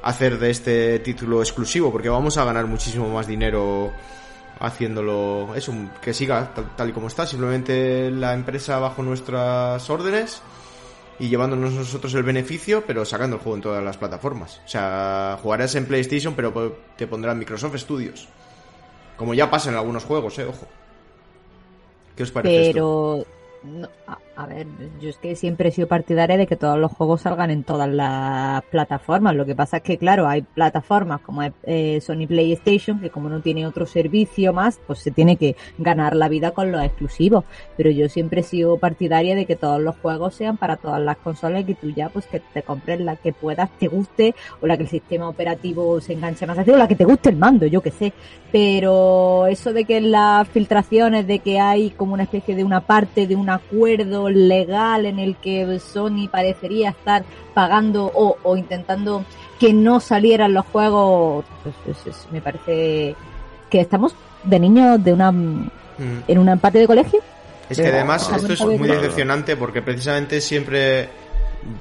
hacer 0.03 0.39
de 0.39 0.51
este 0.51 0.99
título 0.99 1.41
exclusivo 1.41 1.91
porque 1.91 2.09
vamos 2.11 2.37
a 2.37 2.45
ganar 2.45 2.67
muchísimo 2.67 3.09
más 3.09 3.27
dinero 3.27 3.91
haciéndolo 4.61 5.55
eso 5.55 5.73
que 6.03 6.13
siga 6.15 6.53
tal, 6.55 6.77
tal 6.77 6.89
y 6.91 6.93
como 6.93 7.07
está 7.09 7.27
simplemente 7.27 8.11
la 8.11 8.35
empresa 8.35 8.79
bajo 8.79 9.03
nuestras 9.03 9.89
órdenes 9.91 10.43
y 11.19 11.29
llevándonos 11.29 11.73
nosotros 11.73 12.15
el 12.15 12.23
beneficio 12.23 12.85
pero 12.87 13.05
sacando 13.05 13.37
el 13.37 13.43
juego 13.43 13.57
en 13.57 13.63
todas 13.63 13.85
las 13.85 13.97
plataformas. 13.97 14.61
O 14.65 14.69
sea 14.69 15.39
jugarás 15.43 15.75
en 15.75 15.87
PlayStation 15.87 16.35
pero 16.35 16.77
te 16.97 17.07
pondrán 17.07 17.39
Microsoft 17.39 17.77
Studios. 17.77 18.29
Como 19.17 19.35
ya 19.35 19.51
pasa 19.51 19.71
en 19.71 19.77
algunos 19.77 20.05
juegos 20.05 20.39
eh 20.39 20.45
ojo. 20.45 20.67
¿qué 22.17 22.23
os 22.23 22.31
parece 22.31 22.71
esto? 22.71 23.27
Pero, 23.63 23.81
no, 23.81 23.89
a, 24.37 24.43
a 24.43 24.47
ver, 24.47 24.67
yo 25.01 25.11
es 25.11 25.17
que 25.19 25.37
siempre 25.37 25.69
he 25.69 25.73
sido 25.73 25.89
partidaria 25.89 26.37
de 26.37 26.47
que 26.47 26.57
todos 26.57 26.79
los 26.79 26.93
juegos 26.93 27.23
salgan 27.23 27.51
en 27.51 27.65
todas 27.65 27.89
las 27.89 28.63
plataformas. 28.65 29.35
Lo 29.35 29.47
que 29.47 29.55
pasa 29.55 29.79
es 29.79 29.83
que, 29.83 29.99
claro, 29.99 30.29
hay 30.29 30.43
plataformas 30.43 31.21
como 31.21 31.43
eh, 31.63 32.01
Sony 32.01 32.27
PlayStation, 32.27 33.01
que 33.01 33.11
como 33.11 33.29
no 33.29 33.41
tiene 33.41 33.67
otro 33.67 33.87
servicio 33.87 34.53
más, 34.53 34.81
pues 34.87 34.99
se 34.99 35.11
tiene 35.11 35.37
que 35.37 35.57
ganar 35.79 36.17
la 36.17 36.29
vida 36.29 36.51
con 36.53 36.73
los 36.73 36.83
exclusivos. 36.83 37.45
Pero 37.77 37.91
yo 37.91 38.09
siempre 38.09 38.41
he 38.41 38.45
sido 38.45 38.79
partidaria 38.79 39.35
de 39.35 39.47
que 39.47 39.57
todos 39.57 39.81
los 39.81 39.97
juegos 39.97 40.35
sean 40.35 40.57
para 40.57 40.77
todas 40.77 41.01
las 41.01 41.17
consolas 41.19 41.63
y 41.63 41.65
que 41.65 41.75
tú 41.75 41.91
ya, 41.91 42.09
pues 42.09 42.27
que 42.27 42.41
te 42.41 42.63
compres 42.63 43.01
la 43.01 43.17
que 43.17 43.33
puedas, 43.33 43.71
te 43.79 43.89
guste, 43.89 44.35
o 44.61 44.67
la 44.67 44.77
que 44.77 44.85
el 44.85 44.89
sistema 44.89 45.29
operativo 45.29 46.01
se 46.01 46.13
enganche 46.13 46.47
más 46.47 46.59
así, 46.59 46.71
o 46.71 46.77
la 46.77 46.89
que 46.89 46.97
te 46.97 47.05
guste 47.05 47.31
el 47.31 47.37
mando, 47.37 47.67
yo 47.67 47.81
que 47.81 47.91
sé. 47.91 48.13
Pero 48.53 49.47
eso 49.47 49.73
de 49.73 49.85
que 49.85 50.01
las 50.01 50.49
filtraciones, 50.49 51.27
de 51.27 51.41
que 51.41 51.59
hay 51.59 51.91
como 51.91 52.15
una 52.15 52.23
especie 52.25 52.55
de 52.55 52.65
una 52.65 52.81
parte 52.81 53.27
de 53.27 53.37
un 53.37 53.51
acuerdo 53.51 54.24
legal 54.29 55.07
en 55.07 55.19
el 55.19 55.37
que 55.37 55.79
Sony 55.81 56.29
parecería 56.31 56.91
estar 56.91 57.25
pagando 57.55 58.05
o, 58.15 58.37
o 58.43 58.57
intentando 58.57 59.25
que 59.59 59.73
no 59.73 60.01
salieran 60.01 60.53
los 60.55 60.67
juegos, 60.67 61.45
pues, 61.63 61.75
pues, 61.85 62.07
es- 62.07 62.29
me 62.33 62.41
parece 62.41 63.15
que 63.71 63.81
estamos 63.81 64.15
de 64.43 64.59
niños 64.61 65.03
de 65.03 65.13
una 65.13 65.33
Mm. 65.33 65.69
en 66.27 66.39
un 66.39 66.49
empate 66.49 66.79
de 66.81 66.87
colegio. 66.89 67.21
Es 67.71 67.79
que 67.79 67.87
además 67.87 68.31
esto 68.35 68.53
es 68.53 68.61
muy 68.79 68.89
decepcionante 68.89 69.57
porque 69.57 69.81
precisamente 69.81 70.41
siempre 70.41 71.09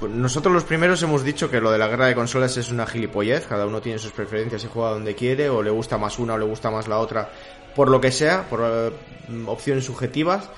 nosotros 0.08 0.54
los 0.54 0.64
primeros 0.64 1.02
hemos 1.02 1.22
dicho 1.24 1.50
que 1.50 1.60
lo 1.60 1.70
de 1.70 1.78
la 1.78 1.88
guerra 1.88 2.06
de 2.06 2.14
consolas 2.14 2.56
es 2.56 2.70
una 2.70 2.86
gilipollez, 2.86 3.46
cada 3.46 3.66
uno 3.66 3.80
tiene 3.82 3.98
sus 3.98 4.12
preferencias 4.12 4.64
y 4.64 4.68
juega 4.72 4.90
donde 4.90 5.14
quiere 5.14 5.50
o 5.50 5.62
le 5.62 5.70
gusta 5.70 5.98
más 5.98 6.18
una 6.18 6.34
o 6.34 6.38
le 6.38 6.44
gusta 6.46 6.70
más 6.70 6.88
la 6.88 6.98
otra 6.98 7.28
por 7.74 7.90
lo 7.90 8.00
que 8.00 8.12
sea, 8.12 8.44
por 8.48 8.60
eh, 8.64 8.90
opciones 9.46 9.84
subjetivas, 9.84 10.48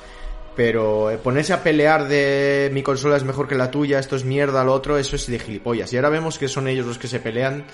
pero 0.57 1.11
eh, 1.11 1.19
ponerse 1.19 1.53
a 1.53 1.63
pelear 1.63 2.09
de 2.09 2.71
mi 2.73 2.83
consola 2.83 3.17
es 3.17 3.25
mejor 3.25 3.47
que 3.47 3.55
la 3.55 3.71
tuya, 3.71 3.99
esto 3.99 4.17
es 4.17 4.25
mierda, 4.25 4.65
lo 4.65 4.73
otro, 4.73 4.97
eso 4.97 5.15
es 5.15 5.27
de 5.27 5.39
gilipollas. 5.39 5.93
Y 5.93 5.97
ahora 5.97 6.09
vemos 6.09 6.39
que 6.39 6.49
son 6.49 6.67
ellos 6.67 6.87
los 6.87 6.99
que 6.99 7.09
se 7.09 7.21
pelean 7.21 7.65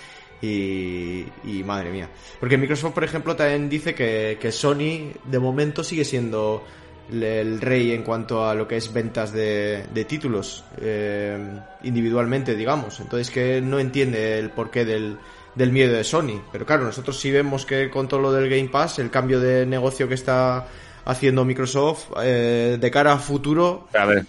y, 0.42 1.24
y 1.44 1.62
madre 1.64 1.92
mía. 1.92 2.10
Porque 2.40 2.58
Microsoft, 2.58 2.92
por 2.92 3.04
ejemplo, 3.04 3.36
también 3.36 3.68
dice 3.68 3.94
que, 3.94 4.36
que 4.40 4.50
Sony 4.50 5.12
de 5.24 5.38
momento 5.38 5.84
sigue 5.84 6.04
siendo 6.04 6.64
el, 7.10 7.60
rey 7.60 7.92
en 7.92 8.02
cuanto 8.02 8.46
a 8.46 8.54
lo 8.54 8.66
que 8.66 8.76
es 8.76 8.92
ventas 8.92 9.32
de, 9.32 9.84
de 9.94 10.04
títulos 10.04 10.64
eh, 10.80 11.38
individualmente, 11.84 12.56
digamos. 12.56 12.98
Entonces 12.98 13.30
que 13.30 13.60
no 13.60 13.78
entiende 13.78 14.38
el 14.38 14.50
porqué 14.50 14.84
del, 14.84 15.18
del 15.54 15.70
miedo 15.70 15.94
de 15.94 16.02
Sony. 16.02 16.42
Pero 16.50 16.66
claro, 16.66 16.84
nosotros 16.84 17.18
sí 17.18 17.30
vemos 17.30 17.64
que 17.64 17.90
con 17.90 18.08
todo 18.08 18.20
lo 18.20 18.32
del 18.32 18.50
Game 18.50 18.68
Pass, 18.68 18.98
el 18.98 19.10
cambio 19.10 19.40
de 19.40 19.66
negocio 19.66 20.08
que 20.08 20.14
está 20.14 20.66
haciendo 21.04 21.44
Microsoft 21.44 22.10
eh, 22.22 22.76
de 22.80 22.90
cara 22.90 23.12
a 23.14 23.18
futuro, 23.18 23.88
A 23.98 24.04
ver. 24.06 24.24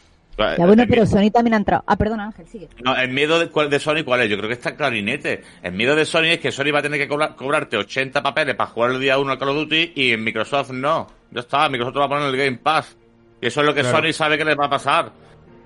Ya 0.57 0.65
bueno, 0.65 0.83
pero 0.89 1.05
Sony 1.05 1.29
también 1.31 1.53
ha 1.53 1.57
entrado. 1.57 1.83
Ah, 1.85 1.95
perdona, 1.95 2.25
Ángel, 2.25 2.47
sigue. 2.47 2.67
No, 2.83 2.95
el 2.97 3.09
miedo 3.09 3.37
de, 3.37 3.49
cuál- 3.49 3.69
de 3.69 3.79
Sony, 3.79 4.03
¿cuál 4.03 4.21
es? 4.21 4.29
Yo 4.31 4.37
creo 4.37 4.47
que 4.49 4.55
está 4.55 4.75
clarinete. 4.75 5.43
El 5.61 5.73
miedo 5.73 5.95
de 5.95 6.05
Sony 6.05 6.23
es 6.31 6.39
que 6.39 6.51
Sony 6.51 6.71
va 6.73 6.79
a 6.79 6.81
tener 6.81 6.99
que 6.99 7.07
cobrar- 7.07 7.35
cobrarte 7.35 7.77
80 7.77 8.23
papeles 8.23 8.55
para 8.55 8.71
jugar 8.71 8.91
el 8.91 8.99
día 8.99 9.19
1 9.19 9.31
al 9.31 9.37
Call 9.37 9.49
of 9.49 9.55
Duty 9.57 9.91
y 9.95 10.11
en 10.11 10.23
Microsoft 10.23 10.71
no. 10.71 11.07
Ya 11.29 11.41
está, 11.41 11.69
Microsoft 11.69 11.93
te 11.93 11.99
va 11.99 12.05
a 12.05 12.09
poner 12.09 12.23
en 12.23 12.29
el 12.31 12.37
Game 12.37 12.57
Pass. 12.57 12.97
Y 13.41 13.45
eso 13.47 13.59
es 13.61 13.67
lo 13.67 13.75
que 13.75 13.81
Claro. 13.81 13.97
Sony 13.99 14.11
sabe 14.11 14.37
que 14.39 14.45
le 14.45 14.55
va 14.55 14.65
a 14.65 14.69
pasar. 14.71 15.11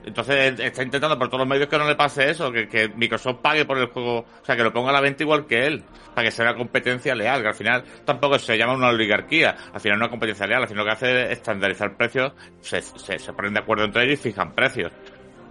Entonces 0.08 0.58
está 0.58 0.84
intentando 0.84 1.20
por 1.20 1.28
todos 1.28 1.40
los 1.40 1.48
medios 1.50 1.68
que 1.68 1.78
no 1.78 1.86
le 1.86 1.96
pase 1.96 2.30
eso, 2.30 2.50
que, 2.50 2.70
que 2.70 2.88
Microsoft 2.88 3.40
pague 3.42 3.66
por 3.66 3.78
el 3.78 3.88
juego, 3.88 4.20
o 4.20 4.46
sea, 4.46 4.56
que 4.56 4.64
lo 4.64 4.72
ponga 4.72 4.92
a 4.92 4.94
la 4.94 5.02
venta 5.02 5.24
igual 5.24 5.46
que 5.46 5.68
él, 5.68 5.84
para 6.16 6.26
que 6.26 6.32
sea 6.32 6.46
una 6.46 6.56
competencia 6.56 7.14
leal, 7.14 7.42
que 7.42 7.50
al 7.50 7.54
final 7.54 7.84
tampoco 8.06 8.40
se 8.40 8.58
llama 8.58 8.74
una 8.74 8.88
oligarquía, 8.88 9.58
al 9.74 9.82
final 9.82 10.00
no 10.00 10.06
es 10.06 10.08
una 10.08 10.10
competencia 10.10 10.48
leal, 10.48 10.62
al 10.62 10.70
final 10.70 10.86
lo 10.86 10.90
que 10.90 10.96
hace 10.96 11.24
es 11.24 11.32
estandarizar 11.32 11.98
precios, 11.98 12.32
se, 12.62 12.82
se, 12.82 13.20
se 13.20 13.34
ponen 13.34 13.54
de 13.54 13.60
acuerdo 13.60 13.84
entre 13.84 14.06
ellos 14.06 14.20
y 14.20 14.30
fijan 14.30 14.54
precios. 14.54 14.94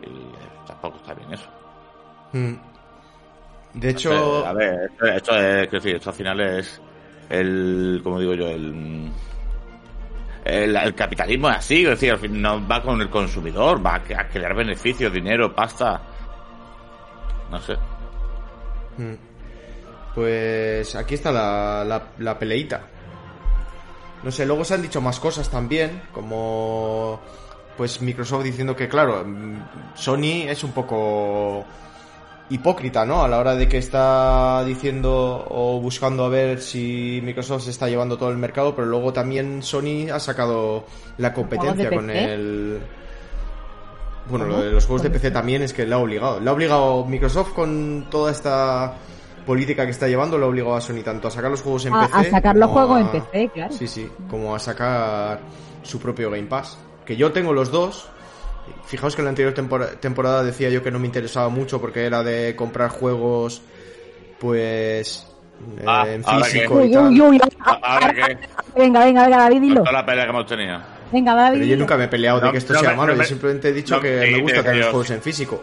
Y 0.03 0.07
eh, 0.07 0.38
tampoco 0.66 0.97
está 0.97 1.12
bien 1.12 1.35
eso. 1.35 1.51
mm, 2.33 2.55
de 3.75 3.90
hecho, 3.90 4.47
a 4.47 4.55
ver, 4.55 4.90
esto, 4.90 5.07
esto 5.07 5.37
es, 5.37 5.71
decir, 5.71 5.97
esto 5.97 6.09
al 6.09 6.16
final 6.16 6.40
es 6.40 6.81
el, 7.29 8.01
como 8.03 8.21
digo 8.21 8.33
yo, 8.33 8.49
el, 8.49 9.11
el, 10.46 10.94
capitalismo 10.94 11.50
es 11.50 11.56
así, 11.56 11.82
es 11.82 11.90
decir, 11.90 12.12
al 12.12 12.18
fin 12.18 12.40
no 12.40 12.66
va 12.66 12.82
con 12.82 13.00
el 13.00 13.11
consumidor, 13.11 13.85
va 13.85 13.94
a, 13.94 14.20
a 14.20 14.28
crear 14.28 14.54
beneficios, 14.54 15.12
dinero, 15.12 15.54
pasta. 15.54 16.00
No 17.50 17.61
sé. 17.61 17.74
Mm. 18.98 19.14
Pues 20.14 20.94
aquí 20.94 21.14
está 21.14 21.30
la, 21.30 21.85
la, 21.85 22.02
la 22.18 22.38
peleita. 22.38 22.80
No 24.22 24.30
sé, 24.30 24.46
luego 24.46 24.64
se 24.64 24.74
han 24.74 24.82
dicho 24.82 25.00
más 25.00 25.20
cosas 25.20 25.50
también, 25.50 26.02
como 26.12 27.20
pues 27.76 28.00
Microsoft 28.00 28.44
diciendo 28.44 28.74
que 28.74 28.88
claro, 28.88 29.24
mm, 29.24 29.94
Sony 29.94 30.48
es 30.48 30.64
un 30.64 30.72
poco 30.72 31.64
hipócrita, 32.50 33.04
¿no? 33.04 33.22
A 33.22 33.28
la 33.28 33.38
hora 33.38 33.54
de 33.56 33.68
que 33.68 33.78
está 33.78 34.64
diciendo 34.64 35.46
o 35.50 35.80
buscando 35.80 36.24
a 36.24 36.28
ver 36.28 36.61
si 36.61 37.20
Microsoft 37.22 37.64
se 37.64 37.70
está 37.70 37.88
llevando 37.88 38.16
todo 38.16 38.30
el 38.30 38.37
mercado, 38.37 38.74
pero 38.74 38.87
luego 38.87 39.12
también 39.12 39.62
Sony 39.62 40.09
ha 40.12 40.20
sacado 40.20 40.85
la 41.18 41.32
competencia 41.32 41.90
con 41.90 42.11
el 42.11 42.80
bueno, 44.28 44.46
lo 44.46 44.61
de 44.61 44.72
los 44.72 44.87
juegos 44.87 45.02
de 45.02 45.09
¿Cómo 45.09 45.20
PC 45.20 45.30
también 45.30 45.62
es 45.62 45.72
que 45.72 45.87
le 45.87 45.94
ha 45.94 45.98
obligado. 45.98 46.40
Le 46.40 46.50
ha 46.50 46.52
obligado 46.52 47.04
Microsoft 47.04 47.52
con 47.52 48.06
toda 48.11 48.32
esta 48.32 48.94
política 49.46 49.85
que 49.85 49.92
está 49.92 50.09
llevando, 50.09 50.37
le 50.37 50.44
ha 50.44 50.48
obligado 50.48 50.74
a 50.74 50.80
Sony 50.80 51.02
tanto 51.04 51.28
a 51.28 51.30
sacar 51.30 51.50
los 51.50 51.62
juegos 51.62 51.87
en 51.87 51.94
A, 51.94 52.09
PC. 52.09 52.18
a 52.18 52.30
sacar 52.30 52.56
los 52.56 52.70
juegos 52.70 53.00
en 53.00 53.09
PC, 53.09 53.48
claro. 53.54 53.72
Sí, 53.72 53.87
sí, 53.87 54.11
como 54.28 54.54
a 54.54 54.59
sacar 54.59 55.40
su 55.82 56.00
propio 56.00 56.30
Game 56.30 56.48
Pass. 56.48 56.78
Que 57.04 57.16
yo 57.16 57.30
tengo 57.30 57.52
los 57.52 57.70
dos. 57.70 58.09
Fijaos 58.87 59.14
que 59.16 59.20
en 59.22 59.26
la 59.26 59.31
anterior 59.31 59.52
tempora- 59.55 59.98
temporada 60.00 60.42
decía 60.44 60.68
yo 60.70 60.83
que 60.83 60.90
no 60.90 60.98
me 60.98 61.07
interesaba 61.07 61.48
mucho 61.48 61.81
porque 61.81 62.05
era 62.07 62.22
de 62.22 62.55
comprar 62.57 62.90
juegos, 62.90 63.62
pues, 64.38 65.26
eh, 65.79 65.85
Ah, 65.87 66.07
en 66.09 66.22
ahora 66.24 66.44
físico 66.44 66.74
Uy, 66.74 66.87
y 66.88 66.92
tal. 66.92 67.05
uy, 67.09 67.20
uy, 67.20 67.40
A- 67.64 67.79
Ahora 67.83 68.12
que, 68.14 68.20
Venga, 68.79 69.05
venga, 69.05 69.24
venga, 69.24 69.38
David, 69.38 69.61
dilo. 69.61 69.81
toda 69.81 69.92
la 69.92 70.07
pelea 70.07 70.24
que 70.24 70.31
hemos 70.31 70.46
tenido. 70.46 70.79
Venga, 71.12 71.35
David. 71.35 71.59
Pero 71.59 71.70
yo 71.70 71.76
nunca 71.76 71.96
me 71.96 72.05
he 72.05 72.09
peleado 72.09 72.40
de 72.40 72.50
que 72.52 72.59
esto 72.59 72.72
no 72.74 72.81
sea 72.81 72.90
me- 72.90 72.96
malo, 72.96 73.14
yo 73.14 73.24
simplemente 73.24 73.68
he 73.68 73.72
dicho 73.72 73.96
no, 73.96 74.02
que 74.02 74.26
sí, 74.26 74.33
me 74.33 74.40
gusta 74.42 74.59
sí, 74.59 74.62
tener 74.64 74.79
los 74.81 74.88
juegos 74.90 75.11
en 75.11 75.22
físico. 75.22 75.62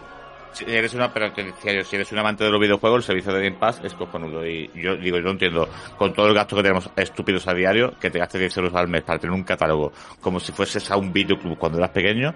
Si 0.52 0.64
eres 0.68 0.94
una, 0.94 1.12
pero 1.12 1.32
te 1.32 1.42
decía 1.42 1.72
yo, 1.72 1.82
si 1.84 1.96
eres 1.96 2.12
un 2.12 2.18
amante 2.20 2.44
de 2.44 2.50
los 2.50 2.60
videojuegos, 2.60 2.98
el 2.98 3.02
servicio 3.04 3.32
de 3.32 3.42
Game 3.42 3.56
Pass 3.58 3.80
es 3.82 3.92
cojonudo. 3.94 4.46
Y 4.46 4.70
yo 4.74 4.96
digo, 4.96 5.16
yo 5.16 5.24
no 5.24 5.30
entiendo, 5.32 5.68
con 5.98 6.12
todo 6.14 6.28
el 6.28 6.34
gasto 6.34 6.54
que 6.54 6.62
tenemos 6.62 6.88
estúpidos 6.96 7.46
a 7.48 7.54
diario, 7.54 7.94
que 8.00 8.08
te 8.10 8.20
gastes 8.20 8.40
10 8.40 8.56
euros 8.58 8.74
al 8.74 8.86
mes 8.86 9.02
para 9.02 9.18
tener 9.18 9.34
un 9.34 9.42
catálogo 9.42 9.92
como 10.20 10.38
si 10.38 10.52
fueses 10.52 10.88
a 10.92 10.96
un 10.96 11.12
videoclub 11.12 11.58
cuando 11.58 11.78
eras 11.78 11.90
pequeño, 11.90 12.34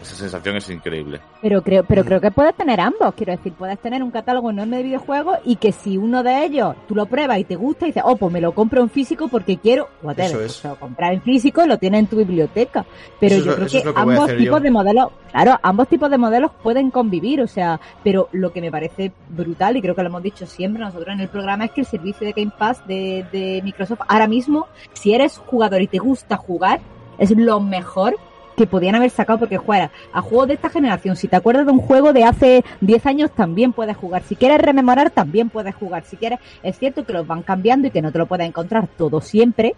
esa 0.00 0.14
sensación 0.16 0.56
es 0.56 0.68
increíble. 0.70 1.20
Pero 1.42 1.62
creo, 1.62 1.84
pero 1.84 2.04
creo 2.04 2.20
que 2.20 2.30
puedes 2.30 2.54
tener 2.54 2.80
ambos. 2.80 3.14
Quiero 3.14 3.32
decir, 3.36 3.52
puedes 3.52 3.78
tener 3.78 4.02
un 4.02 4.10
catálogo 4.10 4.50
enorme 4.50 4.78
de 4.78 4.82
videojuegos 4.84 5.38
y 5.44 5.56
que 5.56 5.72
si 5.72 5.96
uno 5.96 6.22
de 6.22 6.44
ellos 6.44 6.74
tú 6.88 6.94
lo 6.94 7.06
pruebas 7.06 7.38
y 7.38 7.44
te 7.44 7.56
gusta 7.56 7.84
y 7.86 7.88
dices, 7.90 8.02
oh, 8.04 8.16
pues 8.16 8.32
me 8.32 8.40
lo 8.40 8.52
compro 8.52 8.80
en 8.82 8.90
físico 8.90 9.28
porque 9.28 9.56
quiero, 9.58 9.88
whatever, 10.02 10.30
Eso 10.30 10.38
pues 10.38 10.56
es. 10.56 10.62
te 10.62 10.68
lo 10.68 10.76
comprar 10.76 11.12
en 11.14 11.22
físico 11.22 11.64
y 11.64 11.68
lo 11.68 11.78
tienes 11.78 12.00
en 12.00 12.06
tu 12.06 12.16
biblioteca. 12.16 12.84
Pero 13.20 13.36
Eso 13.36 13.44
yo 13.44 13.50
lo- 13.52 13.56
creo 13.66 13.82
que 13.94 14.00
ambos 14.00 14.26
tipos 14.36 14.58
yo. 14.58 14.60
de 14.60 14.70
modelos, 14.70 15.08
claro, 15.30 15.58
ambos 15.62 15.88
tipos 15.88 16.10
de 16.10 16.18
modelos 16.18 16.50
pueden 16.62 16.90
convivir, 16.90 17.40
o 17.40 17.46
sea, 17.46 17.80
pero 18.02 18.28
lo 18.32 18.52
que 18.52 18.60
me 18.60 18.70
parece 18.70 19.12
brutal 19.28 19.76
y 19.76 19.82
creo 19.82 19.94
que 19.94 20.02
lo 20.02 20.08
hemos 20.08 20.22
dicho 20.22 20.46
siempre 20.46 20.82
nosotros 20.82 21.14
en 21.14 21.20
el 21.20 21.28
programa 21.28 21.66
es 21.66 21.70
que 21.72 21.80
el 21.82 21.86
servicio 21.86 22.26
de 22.26 22.32
Game 22.32 22.52
Pass 22.58 22.86
de, 22.86 23.24
de 23.32 23.60
Microsoft 23.64 24.00
ahora 24.08 24.26
mismo, 24.26 24.66
si 24.92 25.14
eres 25.14 25.38
jugador 25.38 25.82
y 25.82 25.86
te 25.86 25.98
gusta 25.98 26.36
jugar, 26.36 26.80
es 27.18 27.30
lo 27.30 27.60
mejor 27.60 28.16
que 28.56 28.66
podían 28.66 28.94
haber 28.94 29.10
sacado 29.10 29.38
porque 29.40 29.58
juega 29.58 29.90
a 30.12 30.20
juegos 30.20 30.48
de 30.48 30.54
esta 30.54 30.70
generación. 30.70 31.16
Si 31.16 31.28
te 31.28 31.36
acuerdas 31.36 31.66
de 31.66 31.72
un 31.72 31.80
juego 31.80 32.12
de 32.12 32.24
hace 32.24 32.64
10 32.80 33.06
años, 33.06 33.30
también 33.30 33.72
puedes 33.72 33.96
jugar. 33.96 34.22
Si 34.22 34.36
quieres 34.36 34.60
rememorar, 34.60 35.10
también 35.10 35.50
puedes 35.50 35.74
jugar. 35.74 36.04
Si 36.04 36.16
quieres, 36.16 36.38
es 36.62 36.78
cierto 36.78 37.04
que 37.04 37.12
los 37.12 37.26
van 37.26 37.42
cambiando 37.42 37.88
y 37.88 37.90
que 37.90 38.02
no 38.02 38.12
te 38.12 38.18
lo 38.18 38.26
puedes 38.26 38.46
encontrar 38.46 38.88
todo 38.96 39.20
siempre, 39.20 39.74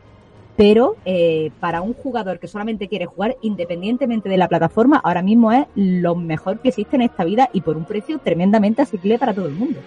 pero 0.56 0.96
eh, 1.04 1.50
para 1.60 1.82
un 1.82 1.92
jugador 1.92 2.38
que 2.38 2.48
solamente 2.48 2.88
quiere 2.88 3.06
jugar, 3.06 3.36
independientemente 3.42 4.28
de 4.28 4.38
la 4.38 4.48
plataforma, 4.48 5.00
ahora 5.04 5.22
mismo 5.22 5.52
es 5.52 5.66
lo 5.74 6.14
mejor 6.14 6.60
que 6.60 6.70
existe 6.70 6.96
en 6.96 7.02
esta 7.02 7.24
vida 7.24 7.50
y 7.52 7.60
por 7.60 7.76
un 7.76 7.84
precio 7.84 8.18
tremendamente 8.18 8.82
asequible 8.82 9.18
para 9.18 9.34
todo 9.34 9.46
el 9.46 9.54
mundo. 9.54 9.80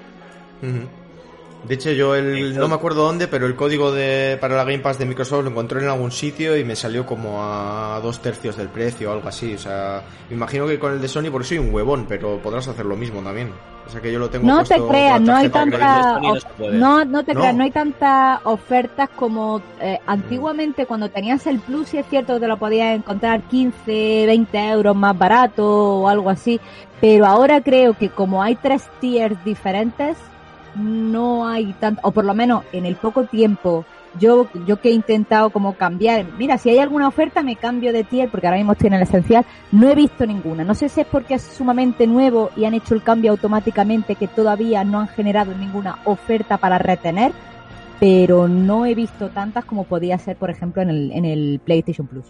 De 1.67 1.76
hecho, 1.76 1.91
yo 1.91 2.15
el, 2.15 2.58
no 2.58 2.67
me 2.67 2.76
acuerdo 2.76 3.04
dónde, 3.04 3.28
pero 3.28 3.45
el 3.45 3.56
código 3.56 3.91
de, 3.91 4.38
para 4.39 4.56
la 4.56 4.63
Game 4.63 4.80
Pass 4.80 4.98
de 4.98 5.06
Microsoft 5.06 5.43
lo 5.43 5.50
encontré 5.50 5.82
en 5.82 5.89
algún 5.89 6.12
sitio 6.12 6.56
y 6.58 6.63
me 6.63 6.76
salió 6.76 7.06
como 7.06 7.43
a 7.43 8.00
dos 8.02 8.22
tercios 8.22 8.56
del 8.56 8.69
precio 8.69 9.10
o 9.10 9.13
algo 9.13 9.28
así. 9.28 9.56
O 9.56 9.58
sea, 9.58 10.02
me 10.30 10.36
imagino 10.36 10.65
que 10.67 10.80
con 10.80 10.93
el 10.93 11.02
de 11.02 11.08
Sony, 11.08 11.30
porque 11.32 11.48
soy 11.48 11.58
un 11.58 11.74
huevón, 11.74 12.06
pero 12.08 12.38
podrás 12.41 12.67
hacer 12.69 12.86
lo 12.86 12.95
mismo 12.95 13.22
también. 13.22 13.52
O 13.86 13.91
sea, 13.91 14.02
que 14.02 14.12
yo 14.12 14.19
lo 14.19 14.30
tengo 14.30 14.45
No 14.45 14.63
te 14.63 14.76
creas, 14.88 15.19
no 15.19 15.36
hay 15.36 15.50
tanta, 15.50 16.19
no 16.19 16.36
no, 16.72 17.06
no 17.06 17.24
te 17.24 17.34
No. 17.34 17.39
creas, 17.41 17.56
no 17.56 17.63
hay 17.63 17.72
tantas 17.72 18.39
ofertas 18.43 19.10
como 19.15 19.62
eh, 19.82 20.00
antiguamente 20.06 20.86
cuando 20.86 21.10
tenías 21.10 21.45
el 21.48 21.60
Plus, 21.60 21.93
y 21.95 21.98
es 21.98 22.06
cierto 22.08 22.36
que 22.36 22.41
te 22.41 22.48
lo 22.48 22.58
podías 22.58 22.95
encontrar 22.95 23.41
15, 23.41 24.26
20 24.28 24.69
euros 24.69 24.95
más 24.95 25.17
barato 25.17 25.65
o 26.02 26.08
algo 26.08 26.30
así, 26.30 26.62
pero 27.02 27.26
ahora 27.26 27.62
creo 27.62 27.98
que 27.98 28.10
como 28.10 28.43
hay 28.43 28.56
tres 28.56 28.88
tiers 29.02 29.43
diferentes, 29.43 30.17
no 30.75 31.47
hay 31.47 31.73
tanto, 31.73 32.01
o 32.03 32.12
por 32.12 32.25
lo 32.25 32.34
menos 32.34 32.63
en 32.71 32.86
el 32.86 32.95
poco 32.95 33.25
tiempo, 33.25 33.86
yo, 34.17 34.49
yo 34.65 34.82
que 34.82 34.89
he 34.89 34.93
intentado 34.93 35.49
como 35.49 35.73
cambiar, 35.73 36.25
mira, 36.38 36.58
si 36.58 36.69
hay 36.69 36.79
alguna 36.79 37.08
oferta 37.08 37.43
me 37.43 37.55
cambio 37.55 37.93
de 37.93 38.03
tier 38.03 38.29
porque 38.29 38.47
ahora 38.47 38.58
mismo 38.58 38.71
estoy 38.73 38.88
en 38.88 38.93
el 38.93 39.03
esencial, 39.03 39.45
no 39.71 39.89
he 39.89 39.95
visto 39.95 40.25
ninguna. 40.25 40.63
No 40.63 40.73
sé 40.73 40.89
si 40.89 41.01
es 41.01 41.08
porque 41.08 41.36
es 41.36 41.41
sumamente 41.41 42.08
nuevo 42.08 42.49
y 42.55 42.65
han 42.65 42.73
hecho 42.73 42.95
el 42.95 43.03
cambio 43.03 43.32
automáticamente 43.32 44.15
que 44.15 44.27
todavía 44.27 44.84
no 44.84 44.99
han 44.99 45.08
generado 45.10 45.53
ninguna 45.55 45.99
oferta 46.05 46.58
para 46.58 46.77
retener, 46.77 47.32
pero 47.99 48.47
no 48.47 48.86
he 48.86 48.95
visto 48.95 49.29
tantas 49.29 49.65
como 49.65 49.84
podía 49.84 50.17
ser, 50.17 50.38
por 50.38 50.49
ejemplo, 50.49 50.82
en 50.82 50.89
el, 50.89 51.12
en 51.12 51.25
el 51.25 51.62
PlayStation 51.63 52.08
Plus. 52.08 52.25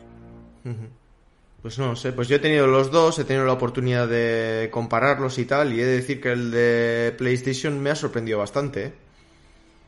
Pues 1.62 1.78
no 1.78 1.96
sé, 1.96 2.14
pues 2.14 2.30
yo 2.30 2.38
he 2.38 2.40
tenido 2.40 2.68
los 2.68 2.90
dos, 2.90 3.20
he 3.20 3.26
tenido 3.26 3.46
la 3.46 3.54
oportunidad 3.54 4.08
de 4.08 4.70
compararlos 4.72 5.38
y 5.40 5.46
tal, 5.46 5.74
y 5.74 5.82
he 5.82 5.86
de 5.86 5.98
decir 5.98 6.22
que 6.22 6.32
el 6.32 6.52
de 6.52 7.14
PlayStation 7.18 7.80
me 7.80 7.90
ha 7.90 7.96
sorprendido 7.96 8.40
bastante. 8.40 8.86
¿eh? 8.86 8.94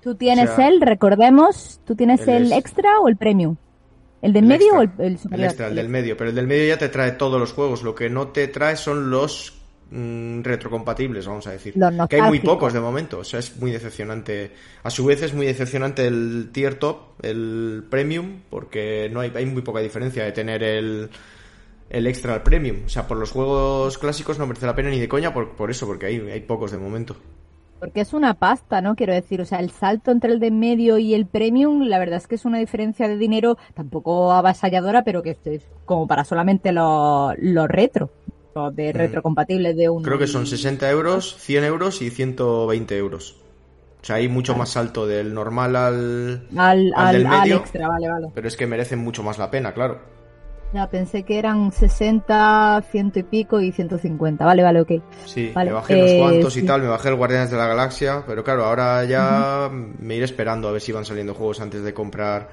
Tú 0.03 0.15
tienes 0.15 0.49
O 0.49 0.55
sea, 0.55 0.67
el, 0.67 0.81
recordemos, 0.81 1.79
tú 1.85 1.95
tienes 1.95 2.27
el 2.27 2.47
el, 2.47 2.53
extra 2.53 2.99
o 2.99 3.07
el 3.07 3.15
premium. 3.15 3.55
¿El 4.21 4.33
del 4.33 4.43
El 4.43 4.49
medio 4.49 4.81
extra. 4.81 4.81
o 4.81 4.81
el, 4.81 4.91
el 4.97 5.11
El 5.13 5.17
superior? 5.17 5.47
extra, 5.47 5.67
el 5.67 5.75
del 5.75 5.89
medio, 5.89 6.17
pero 6.17 6.29
el 6.29 6.35
del 6.35 6.47
medio 6.47 6.67
ya 6.67 6.77
te 6.77 6.89
trae 6.89 7.13
todos 7.13 7.39
los 7.39 7.53
juegos, 7.53 7.83
lo 7.83 7.95
que 7.95 8.09
no 8.09 8.27
te 8.27 8.49
trae 8.49 8.75
son 8.75 9.09
los 9.09 9.53
mm, 9.91 10.41
retrocompatibles, 10.41 11.25
vamos 11.25 11.47
a 11.47 11.51
decir. 11.51 11.73
Los 11.77 12.09
que 12.09 12.17
hay 12.17 12.23
muy 12.23 12.41
pocos 12.41 12.73
de 12.73 12.81
momento, 12.81 13.19
o 13.19 13.23
sea, 13.23 13.39
es 13.39 13.55
muy 13.57 13.71
decepcionante. 13.71 14.51
A 14.83 14.89
su 14.89 15.05
vez 15.05 15.21
es 15.21 15.33
muy 15.33 15.45
decepcionante 15.45 16.05
el 16.05 16.49
tier 16.51 16.75
top, 16.75 16.97
el 17.21 17.85
premium, 17.89 18.41
porque 18.49 19.09
no 19.09 19.21
hay, 19.21 19.31
hay 19.33 19.45
muy 19.45 19.61
poca 19.61 19.79
diferencia 19.79 20.25
de 20.25 20.33
tener 20.33 20.63
el, 20.63 21.09
el 21.91 22.07
extra 22.07 22.33
al 22.33 22.43
premium. 22.43 22.77
O 22.85 22.89
sea, 22.89 23.07
por 23.07 23.17
los 23.17 23.31
juegos 23.31 23.97
clásicos 23.97 24.39
no 24.39 24.47
merece 24.47 24.65
la 24.65 24.75
pena 24.75 24.89
ni 24.89 24.99
de 24.99 25.07
coña 25.07 25.33
por, 25.33 25.55
por 25.55 25.69
eso, 25.69 25.85
porque 25.85 26.07
hay, 26.07 26.19
hay 26.19 26.41
pocos 26.41 26.71
de 26.71 26.77
momento. 26.77 27.15
Porque 27.79 28.01
es 28.01 28.13
una 28.13 28.35
pasta, 28.35 28.79
¿no? 28.79 28.95
Quiero 28.95 29.13
decir, 29.13 29.41
o 29.41 29.45
sea, 29.45 29.59
el 29.59 29.71
salto 29.71 30.11
entre 30.11 30.31
el 30.31 30.39
de 30.39 30.51
medio 30.51 30.99
y 30.99 31.15
el 31.15 31.25
premium, 31.25 31.81
la 31.87 31.97
verdad 31.97 32.17
es 32.17 32.27
que 32.27 32.35
es 32.35 32.45
una 32.45 32.59
diferencia 32.59 33.07
de 33.07 33.17
dinero 33.17 33.57
tampoco 33.73 34.31
avasalladora, 34.31 35.03
pero 35.03 35.23
que 35.23 35.35
es 35.45 35.63
como 35.85 36.07
para 36.07 36.23
solamente 36.23 36.71
los, 36.71 37.33
los 37.39 37.67
retro, 37.67 38.11
los 38.53 38.75
de 38.75 38.93
retrocompatibles 38.93 39.75
de 39.75 39.89
un... 39.89 40.03
Mm. 40.03 40.05
Creo 40.05 40.19
que 40.19 40.27
son 40.27 40.45
60 40.45 40.89
euros, 40.91 41.35
100 41.39 41.63
euros 41.63 42.01
y 42.03 42.11
120 42.11 42.97
euros. 42.97 43.37
O 44.01 44.05
sea, 44.05 44.17
hay 44.17 44.27
mucho 44.27 44.55
más 44.55 44.69
salto 44.69 45.07
del 45.07 45.33
normal 45.33 45.75
al, 45.75 46.47
al, 46.55 46.93
al 46.95 47.07
al, 47.07 47.15
del 47.15 47.25
al 47.25 47.39
medio. 47.39 47.57
extra, 47.57 47.87
vale, 47.87 48.09
vale. 48.09 48.27
Pero 48.33 48.47
es 48.47 48.55
que 48.57 48.67
merecen 48.67 48.99
mucho 48.99 49.23
más 49.23 49.39
la 49.39 49.49
pena, 49.49 49.73
claro. 49.73 50.20
Ya 50.73 50.87
pensé 50.89 51.23
que 51.23 51.37
eran 51.37 51.71
60, 51.71 52.81
ciento 52.89 53.19
y 53.19 53.23
pico 53.23 53.59
y 53.59 53.71
150. 53.73 54.45
Vale, 54.45 54.63
vale, 54.63 54.81
ok. 54.81 54.91
Sí, 55.25 55.51
Vale, 55.53 55.69
me 55.69 55.75
bajé 55.75 55.95
unos 55.95 56.11
eh, 56.11 56.17
cuantos 56.17 56.57
y 56.57 56.61
sí. 56.61 56.65
tal, 56.65 56.81
me 56.81 56.87
bajé 56.87 57.09
el 57.09 57.15
Guardianes 57.15 57.51
de 57.51 57.57
la 57.57 57.67
Galaxia, 57.67 58.23
pero 58.25 58.43
claro, 58.43 58.63
ahora 58.65 59.03
ya 59.03 59.69
me 59.71 60.15
iré 60.15 60.23
esperando 60.25 60.69
a 60.69 60.71
ver 60.71 60.81
si 60.81 60.91
van 60.93 61.03
saliendo 61.03 61.33
juegos 61.33 61.59
antes 61.59 61.83
de 61.83 61.93
comprar 61.93 62.49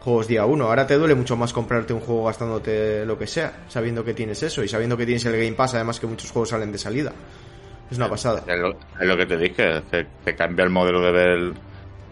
juegos 0.00 0.28
día 0.28 0.46
uno. 0.46 0.64
Ahora 0.66 0.86
te 0.86 0.94
duele 0.94 1.14
mucho 1.14 1.36
más 1.36 1.52
comprarte 1.52 1.92
un 1.92 2.00
juego 2.00 2.24
gastándote 2.24 3.04
lo 3.04 3.18
que 3.18 3.26
sea, 3.26 3.64
sabiendo 3.68 4.02
que 4.02 4.14
tienes 4.14 4.42
eso 4.42 4.64
y 4.64 4.68
sabiendo 4.68 4.96
que 4.96 5.04
tienes 5.04 5.24
el 5.26 5.32
Game 5.36 5.52
Pass, 5.52 5.74
además 5.74 6.00
que 6.00 6.06
muchos 6.06 6.30
juegos 6.30 6.48
salen 6.48 6.72
de 6.72 6.78
salida. 6.78 7.12
Es 7.90 7.98
una 7.98 8.08
pasada. 8.08 8.42
Es 8.46 8.58
lo, 8.58 8.70
es 8.70 9.06
lo 9.06 9.16
que 9.18 9.26
te 9.26 9.36
dije, 9.36 9.82
te, 9.90 10.06
te 10.24 10.34
cambia 10.34 10.64
el 10.64 10.70
modelo 10.70 11.02
de 11.02 11.12
ver 11.12 11.28
el, 11.28 11.54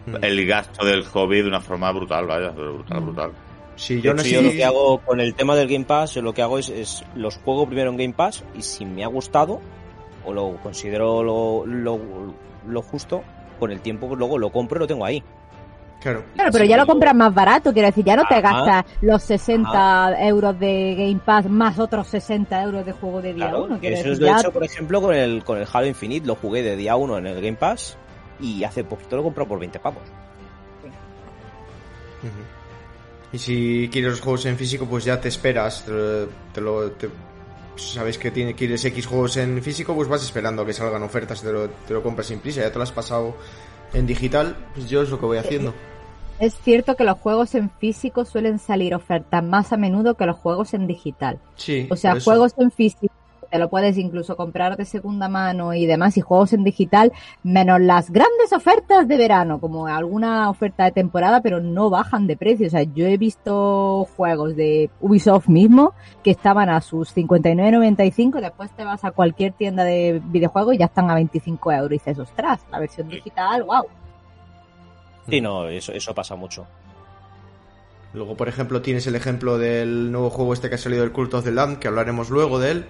Mm. 0.05 0.15
el 0.23 0.47
gasto 0.47 0.83
del 0.83 1.03
hobby 1.05 1.43
de 1.43 1.47
una 1.47 1.61
forma 1.61 1.91
brutal, 1.91 2.25
vaya, 2.25 2.49
brutal, 2.49 3.01
brutal. 3.01 3.31
Sí, 3.75 3.95
De 3.95 4.01
yo 4.01 4.13
no 4.13 4.21
hecho, 4.21 4.29
yo 4.31 4.41
lo 4.41 4.51
que 4.51 4.63
hago 4.63 4.99
con 4.99 5.19
el 5.19 5.33
tema 5.33 5.55
del 5.55 5.67
Game 5.67 5.85
Pass, 5.85 6.13
yo 6.13 6.21
lo 6.21 6.33
que 6.33 6.41
hago 6.41 6.59
es, 6.59 6.69
es 6.69 7.03
los 7.15 7.37
juego 7.37 7.65
primero 7.65 7.89
en 7.89 7.97
Game 7.97 8.13
Pass 8.13 8.43
y 8.55 8.61
si 8.61 8.85
me 8.85 9.03
ha 9.03 9.07
gustado 9.07 9.59
o 10.23 10.33
lo 10.33 10.57
considero 10.61 11.23
lo, 11.23 11.65
lo, 11.65 11.99
lo 12.67 12.81
justo, 12.81 13.23
con 13.59 13.71
el 13.71 13.81
tiempo 13.81 14.07
pues 14.07 14.19
luego 14.19 14.37
lo 14.37 14.51
compro 14.51 14.77
y 14.77 14.79
lo 14.81 14.87
tengo 14.87 15.05
ahí. 15.05 15.23
Claro. 15.99 16.23
Claro, 16.33 16.49
pero 16.51 16.63
Sí, 16.65 16.69
ya 16.69 16.77
lo 16.77 16.87
compras 16.87 17.13
más 17.13 17.33
barato, 17.33 17.71
quiero 17.73 17.87
decir, 17.87 18.03
ya 18.03 18.15
no 18.15 18.23
te 18.27 18.41
gastas 18.41 18.85
los 19.01 19.21
60 19.21 20.25
euros 20.27 20.59
de 20.59 20.95
Game 20.95 21.21
Pass 21.23 21.47
más 21.47 21.77
otros 21.77 22.07
60 22.07 22.63
euros 22.63 22.85
de 22.85 22.91
juego 22.91 23.21
de 23.21 23.33
día 23.33 23.49
Claro, 23.49 23.65
uno. 23.65 23.75
que 23.75 23.81
quiero 23.81 23.95
eso 23.95 24.09
decir, 24.09 24.13
es 24.13 24.19
lo 24.19 24.35
he 24.35 24.39
hecho, 24.39 24.51
por 24.51 24.63
ejemplo, 24.63 25.01
con 25.01 25.13
el, 25.15 25.43
con 25.43 25.59
el 25.59 25.67
Halo 25.71 25.85
Infinite, 25.85 26.25
lo 26.25 26.35
jugué 26.35 26.63
de 26.63 26.75
día 26.75 26.95
1 26.95 27.19
en 27.19 27.27
el 27.27 27.35
Game 27.35 27.55
Pass 27.57 27.97
y 28.39 28.63
hace 28.63 28.83
poquito 28.83 29.15
lo 29.15 29.23
compré 29.23 29.45
por 29.45 29.59
20 29.59 29.79
pavos. 29.79 30.03
Ujú. 32.23 32.31
Y 33.33 33.37
si 33.37 33.89
quieres 33.91 34.11
los 34.11 34.21
juegos 34.21 34.45
en 34.45 34.57
físico, 34.57 34.85
pues 34.85 35.05
ya 35.05 35.19
te 35.21 35.29
esperas. 35.29 35.85
Te, 35.85 36.27
te 36.53 36.61
lo. 36.61 36.91
te- 36.91 37.09
sabes 37.77 38.17
que 38.17 38.29
tiene, 38.31 38.53
quieres 38.53 38.83
X 38.85 39.05
juegos 39.07 39.37
en 39.37 39.61
físico, 39.63 39.95
pues 39.95 40.07
vas 40.07 40.23
esperando 40.23 40.61
a 40.61 40.65
que 40.65 40.73
salgan 40.73 41.01
ofertas, 41.03 41.41
te 41.41 41.51
lo, 41.51 41.69
te 41.69 41.93
lo 41.93 42.03
compras 42.03 42.27
sin 42.27 42.39
prisa. 42.39 42.61
Ya 42.61 42.71
te 42.71 42.77
lo 42.77 42.83
has 42.83 42.91
pasado 42.91 43.35
en 43.93 44.05
digital, 44.05 44.55
pues 44.75 44.89
yo 44.89 45.01
es 45.01 45.09
lo 45.09 45.19
que 45.19 45.25
voy 45.25 45.37
haciendo. 45.37 45.73
Es 46.39 46.55
cierto 46.63 46.95
que 46.95 47.03
los 47.03 47.19
juegos 47.19 47.53
en 47.55 47.69
físico 47.69 48.25
suelen 48.25 48.57
salir 48.57 48.95
ofertas 48.95 49.43
más 49.43 49.71
a 49.73 49.77
menudo 49.77 50.15
que 50.15 50.25
los 50.25 50.37
juegos 50.37 50.73
en 50.73 50.87
digital. 50.87 51.39
Sí. 51.55 51.87
O 51.91 51.95
sea, 51.95 52.19
juegos 52.19 52.53
en 52.57 52.71
físico 52.71 53.13
te 53.51 53.59
lo 53.59 53.69
puedes 53.69 53.97
incluso 53.97 54.37
comprar 54.37 54.77
de 54.77 54.85
segunda 54.85 55.27
mano 55.27 55.73
y 55.73 55.85
demás, 55.85 56.17
y 56.17 56.21
juegos 56.21 56.53
en 56.53 56.63
digital, 56.63 57.11
menos 57.43 57.81
las 57.81 58.09
grandes 58.09 58.53
ofertas 58.53 59.07
de 59.07 59.17
verano, 59.17 59.59
como 59.59 59.87
alguna 59.87 60.49
oferta 60.49 60.85
de 60.85 60.91
temporada, 60.91 61.41
pero 61.41 61.59
no 61.59 61.89
bajan 61.89 62.27
de 62.27 62.37
precio. 62.37 62.67
O 62.67 62.69
sea, 62.69 62.83
yo 62.83 63.05
he 63.05 63.17
visto 63.17 64.07
juegos 64.15 64.55
de 64.55 64.89
Ubisoft 65.01 65.49
mismo 65.49 65.93
que 66.23 66.31
estaban 66.31 66.69
a 66.69 66.79
sus 66.79 67.15
59.95, 67.15 68.39
después 68.39 68.71
te 68.71 68.85
vas 68.85 69.03
a 69.03 69.11
cualquier 69.11 69.51
tienda 69.51 69.83
de 69.83 70.21
videojuegos 70.23 70.75
y 70.75 70.77
ya 70.77 70.85
están 70.85 71.11
a 71.11 71.15
25 71.15 71.71
euros 71.73 71.91
y 71.91 71.95
dices, 71.95 72.17
ostras, 72.19 72.61
la 72.71 72.79
versión 72.79 73.09
digital, 73.09 73.63
wow. 73.63 73.85
Sí, 75.27 75.41
no, 75.41 75.67
eso, 75.67 75.91
eso 75.91 76.15
pasa 76.15 76.35
mucho. 76.35 76.65
Luego, 78.13 78.35
por 78.35 78.49
ejemplo, 78.49 78.81
tienes 78.81 79.07
el 79.07 79.15
ejemplo 79.15 79.57
del 79.57 80.11
nuevo 80.11 80.29
juego 80.29 80.53
este 80.53 80.69
que 80.69 80.75
ha 80.75 80.77
salido 80.77 81.03
del 81.03 81.11
Cult 81.11 81.33
of 81.33 81.43
the 81.43 81.51
Land, 81.51 81.79
que 81.79 81.87
hablaremos 81.87 82.29
luego 82.29 82.59
de 82.59 82.71
él. 82.71 82.85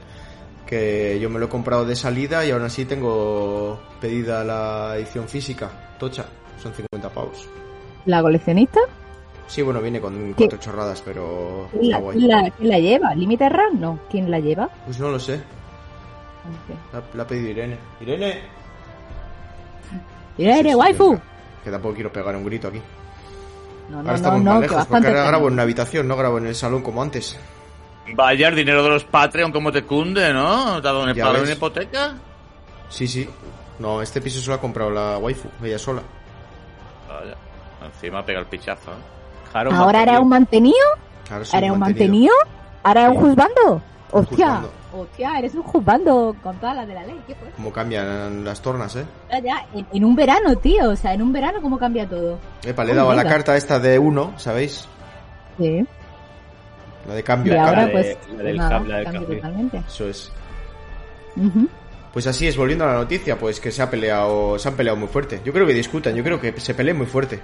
Que 0.72 1.20
yo 1.20 1.30
me 1.30 1.38
lo 1.38 1.46
he 1.46 1.50
comprado 1.50 1.86
de 1.86 1.96
salida 1.96 2.44
y 2.46 2.52
aún 2.52 2.64
así 2.64 2.86
tengo 2.86 3.80
pedida 4.00 4.44
la 4.44 4.96
edición 4.96 5.28
física. 5.28 5.70
Tocha, 6.00 6.26
son 6.64 6.74
50 6.74 7.10
pavos. 7.10 7.48
¿La 8.06 8.22
coleccionista? 8.24 8.80
Sí, 9.48 9.62
bueno, 9.62 9.82
viene 9.82 10.00
con 10.00 10.34
¿Qué? 10.34 10.46
cuatro 10.46 10.60
chorradas, 10.60 11.02
pero 11.06 11.68
¿Quién 11.72 11.84
está 11.94 12.00
la, 12.00 12.50
quién 12.52 12.70
la- 12.70 12.80
lleva? 12.80 13.14
¿Límite 13.14 13.50
RAM? 13.50 13.80
No. 13.82 14.00
¿Quién 14.10 14.32
la 14.32 14.40
lleva? 14.40 14.70
Pues 14.86 14.98
no 14.98 15.10
lo 15.10 15.20
sé, 15.20 15.42
la, 16.94 17.04
la 17.14 17.24
ha 17.24 17.28
pedido 17.28 17.50
Irene. 17.50 17.78
Irene, 18.00 18.40
Sí, 20.38 20.46
sí, 20.70 20.74
waifu. 20.76 21.20
Que 21.64 21.70
tampoco 21.70 21.94
quiero 21.96 22.12
pegar 22.12 22.36
un 22.36 22.46
grito 22.46 22.70
aquí. 22.70 22.82
No, 23.90 23.98
Ahora 23.98 24.10
no, 24.12 24.16
estamos 24.16 24.42
no, 24.42 24.52
más 24.54 24.62
lejos, 24.62 24.86
porque 24.88 25.08
ahora 25.08 25.24
grabo 25.26 25.48
en 25.48 25.54
una 25.54 25.62
habitación, 25.64 26.08
no 26.08 26.16
grabo 26.16 26.38
en 26.38 26.48
el 26.48 26.56
salón 26.56 26.82
como 26.82 27.02
antes. 27.04 27.38
Vaya, 28.14 28.48
el 28.50 28.56
dinero 28.56 28.84
de 28.84 28.90
los 28.90 29.04
Patreon, 29.04 29.52
como 29.52 29.72
te 29.72 29.84
cunde, 29.84 30.34
¿no? 30.34 30.82
¿Te 30.82 30.88
ha 30.88 30.92
dado 30.92 31.06
ves. 31.06 31.44
una 31.44 31.52
hipoteca? 31.54 32.16
Sí, 32.90 33.08
sí. 33.08 33.30
No, 33.80 34.02
este 34.02 34.22
piso 34.22 34.40
se 34.40 34.48
lo 34.50 34.56
ha 34.56 34.62
comprado 34.62 34.92
la 34.92 35.18
waifu, 35.18 35.50
ella 35.64 35.80
sola. 35.80 36.02
Vaya, 37.08 37.36
encima 37.86 38.24
pega 38.24 38.40
el 38.40 38.46
pichazo, 38.48 38.92
¿eh? 38.92 38.96
¿Ahora 39.54 39.72
mantenido. 39.72 40.02
eres 40.02 40.20
un 40.20 40.30
mantenido? 40.30 40.78
Ahora 41.30 41.46
soy 41.46 41.58
¿Eres 41.58 41.72
un 41.72 41.80
mantenido? 41.80 42.34
¿Ahora 42.84 43.02
eres 43.06 43.18
un 43.18 43.24
juzgando? 43.24 43.82
Hostia, 44.12 44.62
hostia, 44.94 45.40
eres 45.40 45.56
un 45.56 45.64
juzgando 45.64 46.36
con 46.44 46.58
todas 46.58 46.76
las 46.76 46.88
de 46.88 46.94
la 46.94 47.04
ley. 47.06 47.22
¿Qué 47.28 47.36
fue? 47.36 47.50
Como 47.52 47.72
cambian 47.72 48.44
las 48.44 48.62
tornas, 48.62 48.96
¿eh? 48.98 49.06
Ya, 49.30 49.40
ya, 49.40 49.66
en, 49.74 49.88
en 49.94 50.06
un 50.06 50.16
verano, 50.16 50.56
tío. 50.58 50.90
O 50.90 50.96
sea, 50.96 51.14
en 51.14 51.22
un 51.22 51.32
verano, 51.32 51.62
¿cómo 51.62 51.78
cambia 51.80 52.08
todo? 52.08 52.38
Epa, 52.64 52.84
le 52.84 52.92
he 52.92 52.96
dado 52.96 53.12
a 53.12 53.16
la 53.16 53.24
carta 53.26 53.56
esta 53.56 53.80
de 53.80 53.98
uno, 53.98 54.34
¿sabéis? 54.38 54.88
Sí. 55.58 55.86
La 57.08 57.16
de 57.16 57.24
cambio 57.24 57.54
Y 57.54 57.56
de 57.56 57.60
ahora, 57.62 57.82
cambio. 57.84 57.98
de- 58.00 58.18
la 58.38 58.44
del 58.44 58.58
nada, 58.58 58.70
cambio, 58.70 58.92
la 58.92 58.96
del 58.98 59.06
cambia 59.06 59.22
cambio. 59.22 59.36
totalmente. 59.38 59.78
Eso 59.88 60.10
es. 60.10 60.32
Pues 62.14 62.28
así 62.28 62.46
es, 62.48 62.58
volviendo 62.58 62.84
a 62.86 62.90
la 62.90 62.94
noticia, 62.96 63.38
pues 63.40 63.60
que 63.60 63.72
se 63.72 63.82
ha 63.82 63.90
peleado, 63.90 64.60
se 64.60 64.68
han 64.68 64.76
peleado 64.76 64.98
muy 64.98 65.08
fuerte. 65.08 65.42
Yo 65.46 65.54
creo 65.54 65.66
que 65.66 65.74
discutan, 65.74 66.14
yo 66.16 66.24
creo 66.24 66.40
que 66.42 66.54
se 66.60 66.74
peleen 66.74 66.98
muy 66.98 67.06
fuerte. 67.08 67.40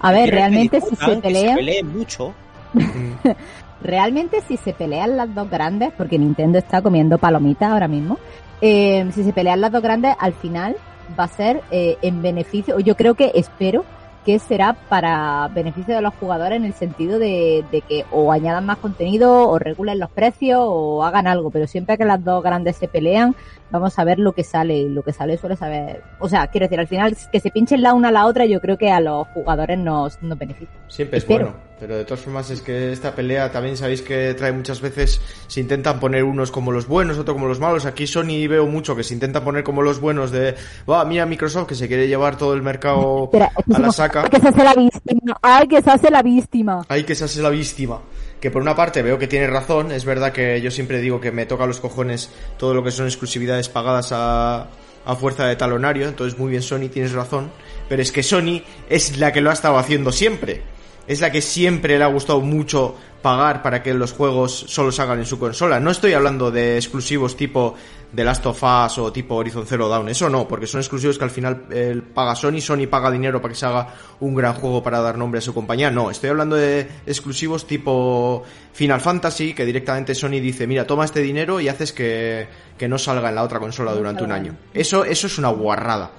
A 0.00 0.10
ver, 0.12 0.30
realmente 0.30 0.80
si 0.80 0.96
se 0.96 1.06
que 1.06 1.20
pelean, 1.20 1.56
peleen 1.56 1.96
mucho. 1.96 2.32
Realmente 3.82 4.40
si 4.46 4.56
se 4.56 4.72
pelean 4.72 5.16
las 5.16 5.34
dos 5.34 5.50
grandes, 5.50 5.92
porque 5.96 6.18
Nintendo 6.18 6.58
está 6.58 6.80
comiendo 6.82 7.18
palomitas 7.18 7.70
ahora 7.72 7.88
mismo, 7.88 8.18
eh, 8.60 9.08
si 9.12 9.24
se 9.24 9.32
pelean 9.32 9.60
las 9.60 9.72
dos 9.72 9.82
grandes, 9.82 10.14
al 10.18 10.32
final 10.34 10.76
va 11.18 11.24
a 11.24 11.28
ser 11.28 11.60
eh, 11.70 11.96
en 12.00 12.22
beneficio, 12.22 12.76
o 12.76 12.80
yo 12.80 12.96
creo 12.96 13.14
que 13.14 13.32
espero 13.34 13.84
que 14.24 14.38
será 14.38 14.74
para 14.74 15.48
beneficio 15.48 15.94
de 15.94 16.00
los 16.00 16.14
jugadores 16.14 16.56
en 16.56 16.64
el 16.64 16.74
sentido 16.74 17.18
de, 17.18 17.64
de 17.72 17.80
que 17.80 18.04
o 18.10 18.32
añadan 18.32 18.66
más 18.66 18.78
contenido, 18.78 19.48
o 19.48 19.58
regulen 19.58 19.98
los 19.98 20.10
precios, 20.10 20.60
o 20.62 21.04
hagan 21.04 21.26
algo, 21.26 21.50
pero 21.50 21.66
siempre 21.66 21.98
que 21.98 22.04
las 22.04 22.22
dos 22.22 22.42
grandes 22.42 22.76
se 22.76 22.88
pelean, 22.88 23.34
vamos 23.72 23.98
a 23.98 24.04
ver 24.04 24.18
lo 24.18 24.32
que 24.32 24.44
sale, 24.44 24.76
y 24.76 24.88
lo 24.88 25.02
que 25.02 25.12
sale 25.12 25.36
suele 25.38 25.56
saber, 25.56 26.02
o 26.18 26.28
sea, 26.28 26.46
quiero 26.46 26.66
decir, 26.66 26.78
al 26.78 26.86
final 26.86 27.16
que 27.32 27.40
se 27.40 27.50
pinchen 27.50 27.82
la 27.82 27.94
una 27.94 28.08
a 28.08 28.12
la 28.12 28.26
otra, 28.26 28.44
yo 28.44 28.60
creo 28.60 28.76
que 28.76 28.90
a 28.90 29.00
los 29.00 29.26
jugadores 29.28 29.78
nos, 29.78 30.22
nos 30.22 30.38
beneficia. 30.38 30.78
Siempre 30.88 31.18
es 31.18 31.24
Espero. 31.24 31.46
bueno, 31.46 31.60
pero 31.80 31.96
de 31.96 32.04
todas 32.04 32.20
formas 32.20 32.50
es 32.50 32.60
que 32.60 32.92
esta 32.92 33.14
pelea 33.14 33.50
también 33.50 33.76
sabéis 33.76 34.02
que 34.02 34.34
trae 34.34 34.52
muchas 34.52 34.80
veces, 34.80 35.20
se 35.48 35.60
intentan 35.60 35.98
poner 35.98 36.22
unos 36.22 36.50
como 36.50 36.70
los 36.70 36.86
buenos, 36.86 37.18
otros 37.18 37.34
como 37.34 37.48
los 37.48 37.58
malos. 37.58 37.86
Aquí 37.86 38.06
Sony 38.06 38.46
veo 38.48 38.66
mucho 38.66 38.94
que 38.94 39.02
se 39.02 39.14
intentan 39.14 39.42
poner 39.42 39.64
como 39.64 39.82
los 39.82 40.00
buenos 40.00 40.30
de, 40.30 40.54
va, 40.88 41.04
mira 41.04 41.26
Microsoft 41.26 41.66
que 41.66 41.74
se 41.74 41.88
quiere 41.88 42.06
llevar 42.06 42.36
todo 42.36 42.54
el 42.54 42.62
mercado 42.62 43.24
Espera, 43.24 43.50
a 43.74 43.78
la 43.78 43.90
saca. 43.90 44.22
¡Ay, 44.22 44.30
que 44.30 44.40
se 44.40 44.48
hace 44.48 44.62
la 44.62 44.74
víctima! 44.74 45.38
¡Ay, 45.42 45.66
que 45.66 45.82
se 45.82 45.90
hace 45.90 46.10
la 46.10 46.22
víctima! 46.22 46.84
Hay 46.88 47.04
que 47.04 47.14
se 47.14 47.24
hace 47.24 47.42
la 47.42 47.50
víctima. 47.50 48.00
Que 48.42 48.50
por 48.50 48.60
una 48.60 48.76
parte 48.76 49.02
veo 49.02 49.18
que 49.18 49.28
tiene 49.28 49.46
razón, 49.46 49.92
es 49.92 50.04
verdad 50.04 50.32
que 50.32 50.60
yo 50.60 50.70
siempre 50.70 51.00
digo 51.00 51.20
que 51.20 51.30
me 51.30 51.46
toca 51.46 51.64
los 51.64 51.80
cojones 51.80 52.28
todo 52.58 52.74
lo 52.74 52.82
que 52.82 52.90
son 52.90 53.06
exclusividades 53.06 53.70
pagadas 53.70 54.10
a, 54.10 54.66
a 55.04 55.16
fuerza 55.16 55.46
de 55.46 55.56
talonario, 55.56 56.08
entonces 56.08 56.38
muy 56.38 56.50
bien 56.50 56.62
Sony, 56.62 56.88
tienes 56.92 57.12
razón, 57.12 57.52
pero 57.88 58.02
es 58.02 58.10
que 58.10 58.24
Sony 58.24 58.62
es 58.90 59.16
la 59.18 59.32
que 59.32 59.40
lo 59.40 59.50
ha 59.50 59.52
estado 59.52 59.78
haciendo 59.78 60.10
siempre. 60.10 60.62
Es 61.06 61.20
la 61.20 61.32
que 61.32 61.40
siempre 61.40 61.98
le 61.98 62.04
ha 62.04 62.08
gustado 62.08 62.40
mucho 62.40 62.96
pagar 63.22 63.62
para 63.62 63.82
que 63.82 63.94
los 63.94 64.12
juegos 64.12 64.66
solo 64.68 64.92
salgan 64.92 65.20
en 65.20 65.26
su 65.26 65.38
consola. 65.38 65.80
No 65.80 65.90
estoy 65.90 66.12
hablando 66.12 66.50
de 66.50 66.76
exclusivos 66.76 67.36
tipo 67.36 67.74
The 68.14 68.24
Last 68.24 68.44
of 68.46 68.62
Us 68.62 68.98
o 68.98 69.12
tipo 69.12 69.36
Horizon 69.36 69.66
Zero 69.66 69.88
Dawn, 69.88 70.08
eso 70.08 70.28
no, 70.28 70.46
porque 70.46 70.66
son 70.66 70.80
exclusivos 70.80 71.16
que 71.16 71.24
al 71.24 71.30
final 71.30 71.64
eh, 71.70 72.02
paga 72.12 72.34
Sony, 72.34 72.60
Sony 72.60 72.86
paga 72.90 73.10
dinero 73.10 73.40
para 73.40 73.52
que 73.52 73.58
se 73.58 73.64
haga 73.64 73.88
un 74.20 74.34
gran 74.34 74.54
juego 74.54 74.82
para 74.82 75.00
dar 75.00 75.16
nombre 75.16 75.38
a 75.38 75.40
su 75.40 75.54
compañía. 75.54 75.90
No, 75.90 76.10
estoy 76.10 76.30
hablando 76.30 76.56
de 76.56 76.88
exclusivos 77.06 77.66
tipo 77.66 78.42
Final 78.72 79.00
Fantasy, 79.00 79.54
que 79.54 79.64
directamente 79.64 80.14
Sony 80.14 80.40
dice, 80.40 80.66
mira, 80.66 80.86
toma 80.86 81.04
este 81.04 81.20
dinero 81.20 81.60
y 81.60 81.68
haces 81.68 81.92
que, 81.92 82.48
que 82.76 82.88
no 82.88 82.98
salga 82.98 83.28
en 83.30 83.36
la 83.36 83.44
otra 83.44 83.60
consola 83.60 83.94
durante 83.94 84.24
un 84.24 84.32
año. 84.32 84.56
Eso, 84.74 85.04
eso 85.04 85.26
es 85.26 85.38
una 85.38 85.48
guarrada. 85.48 86.10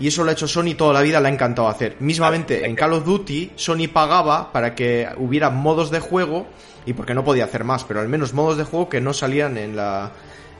Y 0.00 0.08
eso 0.08 0.24
lo 0.24 0.30
ha 0.30 0.32
hecho 0.32 0.48
Sony 0.48 0.74
toda 0.76 0.94
la 0.94 1.02
vida, 1.02 1.20
le 1.20 1.28
ha 1.28 1.32
encantado 1.32 1.68
hacer. 1.68 1.96
Mismamente, 2.00 2.66
en 2.66 2.74
Call 2.74 2.94
of 2.94 3.04
Duty, 3.04 3.52
Sony 3.54 3.86
pagaba 3.92 4.50
para 4.50 4.74
que 4.74 5.06
hubiera 5.18 5.50
modos 5.50 5.90
de 5.90 6.00
juego, 6.00 6.46
y 6.86 6.94
porque 6.94 7.14
no 7.14 7.22
podía 7.22 7.44
hacer 7.44 7.64
más, 7.64 7.84
pero 7.84 8.00
al 8.00 8.08
menos 8.08 8.32
modos 8.32 8.56
de 8.56 8.64
juego 8.64 8.88
que 8.88 9.00
no 9.00 9.12
salían 9.12 9.58
en 9.58 9.76
la, 9.76 10.10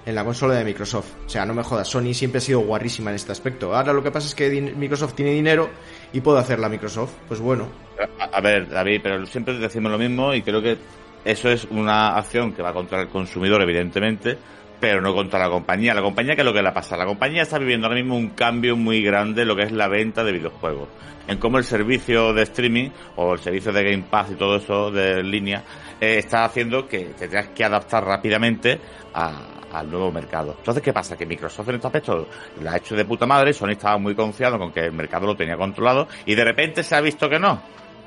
en 0.05 0.14
la 0.14 0.24
consola 0.24 0.55
de 0.55 0.64
Microsoft. 0.64 1.09
O 1.26 1.28
sea, 1.28 1.47
no 1.47 1.55
me 1.55 1.62
jodas, 1.62 1.88
Sony 1.88 2.12
siempre 2.12 2.38
ha 2.38 2.43
sido 2.43 2.61
guarrísima 2.61 3.11
en 3.11 3.16
este 3.16 3.32
aspecto. 3.32 3.74
Ahora 3.74 3.95
lo 3.95 4.03
que 4.03 4.11
pasa 4.11 4.26
es 4.26 4.34
que 4.34 4.51
Microsoft 4.76 5.14
tiene 5.14 5.32
dinero 5.32 5.70
y 6.12 6.20
puede 6.20 6.38
hacerla 6.41 6.68
Microsoft. 6.68 7.12
Pues 7.26 7.41
bueno, 7.41 7.68
A, 8.18 8.36
a 8.36 8.41
ver, 8.43 8.68
David, 8.68 9.01
pero 9.03 9.24
siempre 9.26 9.55
decimos 9.59 9.91
lo 9.91 9.99
mismo 9.99 10.34
y 10.34 10.43
creo 10.43 10.61
que 10.61 10.76
eso 11.24 11.51
es 11.51 11.66
una 11.70 12.16
acción 12.16 12.53
que 12.53 12.62
va 12.62 12.72
contra 12.72 13.01
el 13.01 13.09
consumidor, 13.09 13.61
evidentemente, 13.62 14.38
pero 14.81 15.01
no 15.01 15.14
contra 15.14 15.39
la 15.39 15.51
compañía. 15.51 15.95
La 15.95 16.03
compañía, 16.03 16.35
¿qué 16.35 16.41
es 16.41 16.45
lo 16.47 16.53
que 16.55 16.62
le 16.62 16.72
pasa? 16.72 16.97
La 16.97 17.05
compañía 17.07 17.43
está 17.43 17.59
viviendo 17.59 17.87
ahora 17.87 17.99
mismo 18.01 18.16
un 18.16 18.31
cambio 18.31 18.76
muy 18.76 19.03
grande 19.03 19.43
en 19.43 19.49
lo 19.49 19.55
que 19.57 19.62
es 19.64 19.72
la 19.72 19.89
venta 19.89 20.24
de 20.24 20.33
videojuegos. 20.33 20.89
En 21.28 21.39
cómo 21.39 21.59
el 21.59 21.64
servicio 21.64 22.33
de 22.33 22.43
streaming 22.43 22.91
o 23.16 23.35
el 23.35 23.39
servicio 23.41 23.72
de 23.72 23.85
Game 23.85 24.05
Pass 24.11 24.31
y 24.33 24.35
todo 24.35 24.57
eso 24.57 24.91
de 24.91 25.22
línea 25.22 25.62
eh, 26.01 26.16
está 26.18 26.45
haciendo 26.45 26.89
que 26.89 27.01
te 27.16 27.28
tengas 27.28 27.49
que 27.49 27.62
adaptar 27.64 28.05
rápidamente 28.05 28.81
a- 29.14 29.59
al 29.72 29.89
nuevo 29.89 30.11
mercado. 30.11 30.57
Entonces, 30.59 30.83
¿qué 30.83 30.93
pasa? 30.93 31.16
Que 31.16 31.26
Microsoft 31.26 31.68
en 31.68 31.74
este 31.76 31.87
aspecto 31.87 32.26
la 32.62 32.72
ha 32.72 32.76
hecho 32.78 32.97
de 32.97 33.05
puta 33.05 33.26
madre, 33.26 33.53
Sony 33.53 33.70
estaba 33.72 33.99
muy 33.99 34.16
confiado 34.16 34.59
con 34.59 34.72
que 34.72 34.81
el 34.87 34.93
mercado 34.93 35.26
lo 35.28 35.37
tenía 35.37 35.57
controlado 35.57 36.09
y 36.26 36.35
de 36.35 36.43
repente 36.45 36.83
se 36.83 36.97
ha 36.97 37.01
visto 37.01 37.28
que 37.28 37.39
no. 37.39 37.62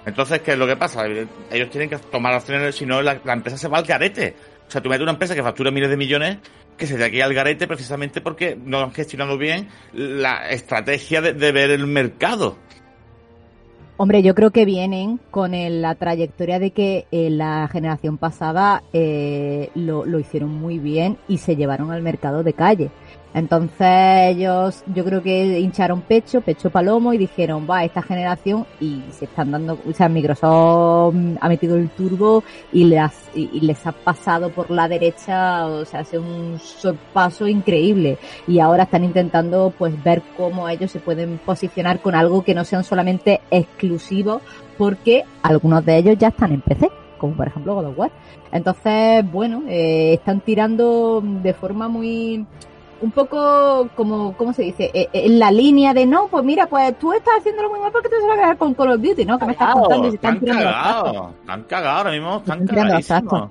Entonces, 0.06 0.42
¿qué 0.42 0.52
es 0.52 0.58
lo 0.58 0.68
que 0.68 0.76
pasa? 0.76 1.06
Ellos 1.08 1.70
tienen 1.70 1.90
que 1.90 1.98
tomar 1.98 2.34
acciones, 2.34 2.76
si 2.76 2.86
no, 2.86 3.02
la, 3.02 3.18
la 3.24 3.32
empresa 3.34 3.58
se 3.58 3.70
va 3.70 3.78
al 3.78 3.86
garete. 3.86 4.36
O 4.68 4.72
sea, 4.74 4.82
tú 4.82 4.90
metes 4.90 5.04
una 5.04 5.14
empresa 5.14 5.34
que 5.36 5.44
factura 5.44 5.72
miles 5.72 5.90
de 5.90 5.96
millones 5.96 6.38
que 6.84 6.88
se 6.88 6.98
de 6.98 7.06
aquí 7.06 7.22
al 7.22 7.34
garete 7.34 7.66
precisamente 7.66 8.20
porque 8.20 8.58
no 8.62 8.80
han 8.82 8.92
gestionado 8.92 9.38
bien 9.38 9.70
la 9.94 10.50
estrategia 10.50 11.22
de, 11.22 11.32
ver 11.54 11.70
el 11.70 11.88
mercado. 11.88 12.58
Hombre, 13.96 14.22
yo 14.22 14.36
creo 14.36 14.52
que 14.52 14.66
vienen 14.66 15.18
con 15.32 15.54
el- 15.54 15.82
la 15.82 15.96
trayectoria 15.96 16.60
de 16.60 16.72
que 16.72 17.06
en 17.12 17.38
la 17.38 17.70
generación 17.72 18.18
pasada 18.18 18.84
eh, 18.92 19.70
lo, 19.76 20.04
lo 20.04 20.20
hicieron 20.20 20.50
muy 20.50 20.78
bien 20.78 21.18
y 21.30 21.38
se 21.38 21.56
llevaron 21.56 21.90
al 21.92 22.02
mercado 22.02 22.44
de 22.44 22.52
calle. 22.52 22.92
Entonces 23.34 24.36
ellos, 24.36 24.84
yo 24.94 25.04
creo 25.04 25.24
que 25.24 25.60
hincharon 25.60 26.02
pecho, 26.02 26.42
pecho 26.42 26.70
palomo 26.70 27.14
y 27.14 27.18
dijeron, 27.18 27.68
va, 27.70 27.84
esta 27.84 28.04
generación 28.04 28.68
y 28.80 29.02
se 29.12 29.26
están 29.26 29.52
dando, 29.52 29.80
o 29.88 29.92
sea, 29.92 30.08
Microsoft 30.08 31.16
ha 31.42 31.50
metido 31.50 31.78
el 31.78 31.90
turbo 31.90 32.44
y 32.72 32.84
les, 32.84 33.12
y, 33.34 33.60
les 33.62 33.86
ha 33.88 33.92
pasado 33.92 34.52
por 34.52 34.70
la 34.70 34.88
derecha, 34.88 35.66
o 35.66 35.84
sea, 35.84 36.02
hace 36.02 36.20
un 36.20 36.60
sorpaso 36.60 37.48
increíble. 37.48 38.20
Y 38.48 38.60
ahora 38.60 38.84
están 38.84 39.04
intentando 39.04 39.74
pues 39.78 40.02
ver 40.04 40.22
cómo 40.38 40.70
ellos 40.70 40.92
se 40.92 41.00
pueden 41.00 41.40
posicionar 41.40 42.02
con 42.02 42.14
algo 42.14 42.44
que 42.44 42.54
no 42.54 42.64
sean 42.66 42.84
solamente 42.84 43.42
exclusivos 43.50 44.42
porque 44.78 45.24
algunos 45.42 45.84
de 45.86 45.98
ellos 45.98 46.18
ya 46.20 46.28
están 46.30 46.52
en 46.52 46.62
PC 46.62 46.90
como 47.18 47.36
por 47.36 47.48
ejemplo 47.48 47.76
God 47.76 47.86
of 47.86 47.98
War. 47.98 48.12
Entonces 48.52 49.24
bueno 49.32 49.64
eh, 49.70 50.14
están 50.14 50.42
tirando 50.42 51.22
de 51.24 51.54
forma 51.54 51.88
muy 51.88 52.46
un 53.04 53.12
poco 53.12 53.90
como 53.96 54.36
cómo 54.38 54.54
se 54.54 54.64
dice 54.64 54.86
Eh, 54.94 55.10
eh, 55.14 55.26
en 55.26 55.38
la 55.40 55.52
línea 55.52 55.94
de 55.94 56.06
no 56.06 56.28
pues 56.30 56.44
mira 56.44 56.68
pues 56.68 56.98
tú 56.98 57.14
estás 57.14 57.36
haciéndolo 57.40 57.70
muy 57.70 57.80
mal 57.80 57.92
porque 57.92 58.10
te 58.10 58.16
vas 58.16 58.32
a 58.32 58.36
quedar 58.42 58.58
con 58.58 58.74
Call 58.74 58.92
of 58.94 59.02
Duty 59.02 59.26
no 59.26 59.38
que 59.38 59.46
me 59.46 59.52
estás 59.52 59.74
contando 59.74 60.08
y 60.08 60.12
se 60.12 60.16
están 60.16 60.36
están 60.36 60.58
cagados, 60.64 61.34
están 61.42 61.64
cagados 61.64 61.98
ahora 62.00 62.12
mismo, 62.12 62.38
están 62.38 62.60
trastos. 62.68 63.50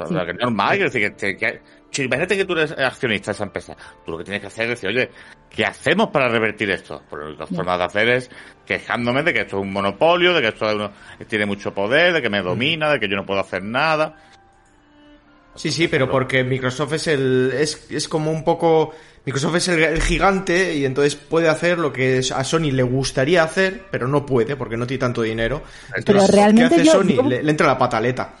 O 0.00 0.06
sea, 0.06 0.24
que 0.24 0.30
es 0.32 0.38
normal, 0.38 0.78
decir, 0.78 1.14
que, 1.14 1.36
que- 1.36 1.60
si 1.90 2.02
imagínate 2.04 2.36
que 2.36 2.44
tú 2.44 2.52
eres 2.54 2.72
accionista 2.72 3.32
de 3.32 3.34
esa 3.34 3.44
empresa, 3.44 3.76
tú 4.04 4.12
lo 4.12 4.18
que 4.18 4.24
tienes 4.24 4.40
que 4.40 4.46
hacer 4.46 4.64
es 4.64 4.80
decir, 4.80 4.88
oye, 4.88 5.10
¿qué 5.50 5.66
hacemos 5.66 6.08
para 6.08 6.28
revertir 6.28 6.70
esto? 6.70 7.02
Pues 7.10 7.20
la 7.22 7.28
única 7.28 7.46
forma 7.46 7.76
de 7.76 7.84
hacer 7.84 8.08
es 8.08 8.30
quejándome 8.64 9.22
de 9.24 9.34
que 9.34 9.40
esto 9.40 9.56
es 9.58 9.62
un 9.62 9.72
monopolio, 9.72 10.32
de 10.32 10.40
que 10.40 10.48
esto 10.48 10.68
es 10.68 10.74
uno- 10.76 10.90
tiene 11.28 11.46
mucho 11.46 11.74
poder, 11.74 12.12
de 12.14 12.22
que 12.22 12.30
me 12.30 12.40
domina, 12.42 12.90
de 12.90 12.98
que 13.00 13.08
yo 13.08 13.16
no 13.16 13.26
puedo 13.26 13.40
hacer 13.40 13.62
nada. 13.62 14.14
Sí, 15.54 15.70
sí, 15.72 15.88
pero 15.88 16.08
porque 16.10 16.44
Microsoft 16.44 16.92
es 16.94 17.06
el 17.08 17.52
es, 17.54 17.90
es 17.90 18.08
como 18.08 18.30
un 18.30 18.44
poco 18.44 18.92
Microsoft 19.26 19.56
es 19.56 19.68
el, 19.68 19.82
el 19.82 20.00
gigante 20.00 20.74
y 20.74 20.84
entonces 20.84 21.16
puede 21.16 21.48
hacer 21.48 21.78
lo 21.78 21.92
que 21.92 22.20
a 22.34 22.44
Sony 22.44 22.70
le 22.72 22.82
gustaría 22.82 23.42
hacer, 23.42 23.82
pero 23.90 24.08
no 24.08 24.24
puede 24.24 24.56
porque 24.56 24.76
no 24.76 24.86
tiene 24.86 25.00
tanto 25.00 25.22
dinero. 25.22 25.62
Entonces, 25.94 26.30
realmente 26.30 26.76
¿qué 26.76 26.80
hace 26.82 26.84
yo- 26.86 26.92
Sony? 26.92 27.08
yo- 27.16 27.22
Le, 27.22 27.42
le 27.42 27.50
entra 27.50 27.66
la 27.66 27.76
pataleta. 27.76 28.34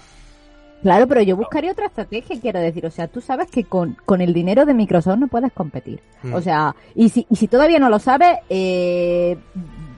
Claro, 0.82 1.06
pero 1.06 1.20
yo 1.20 1.36
buscaría 1.36 1.72
otra 1.72 1.86
estrategia, 1.86 2.40
quiero 2.40 2.58
decir. 2.58 2.86
O 2.86 2.90
sea, 2.90 3.06
tú 3.06 3.20
sabes 3.20 3.50
que 3.50 3.64
con, 3.64 3.98
con 4.06 4.22
el 4.22 4.32
dinero 4.32 4.64
de 4.64 4.72
Microsoft 4.72 5.18
no 5.18 5.28
puedes 5.28 5.52
competir. 5.52 6.00
Mm. 6.22 6.32
O 6.32 6.40
sea, 6.40 6.74
y 6.94 7.10
si, 7.10 7.26
y 7.28 7.36
si 7.36 7.48
todavía 7.48 7.78
no 7.78 7.90
lo 7.90 7.98
sabes, 7.98 8.38
eh, 8.48 9.36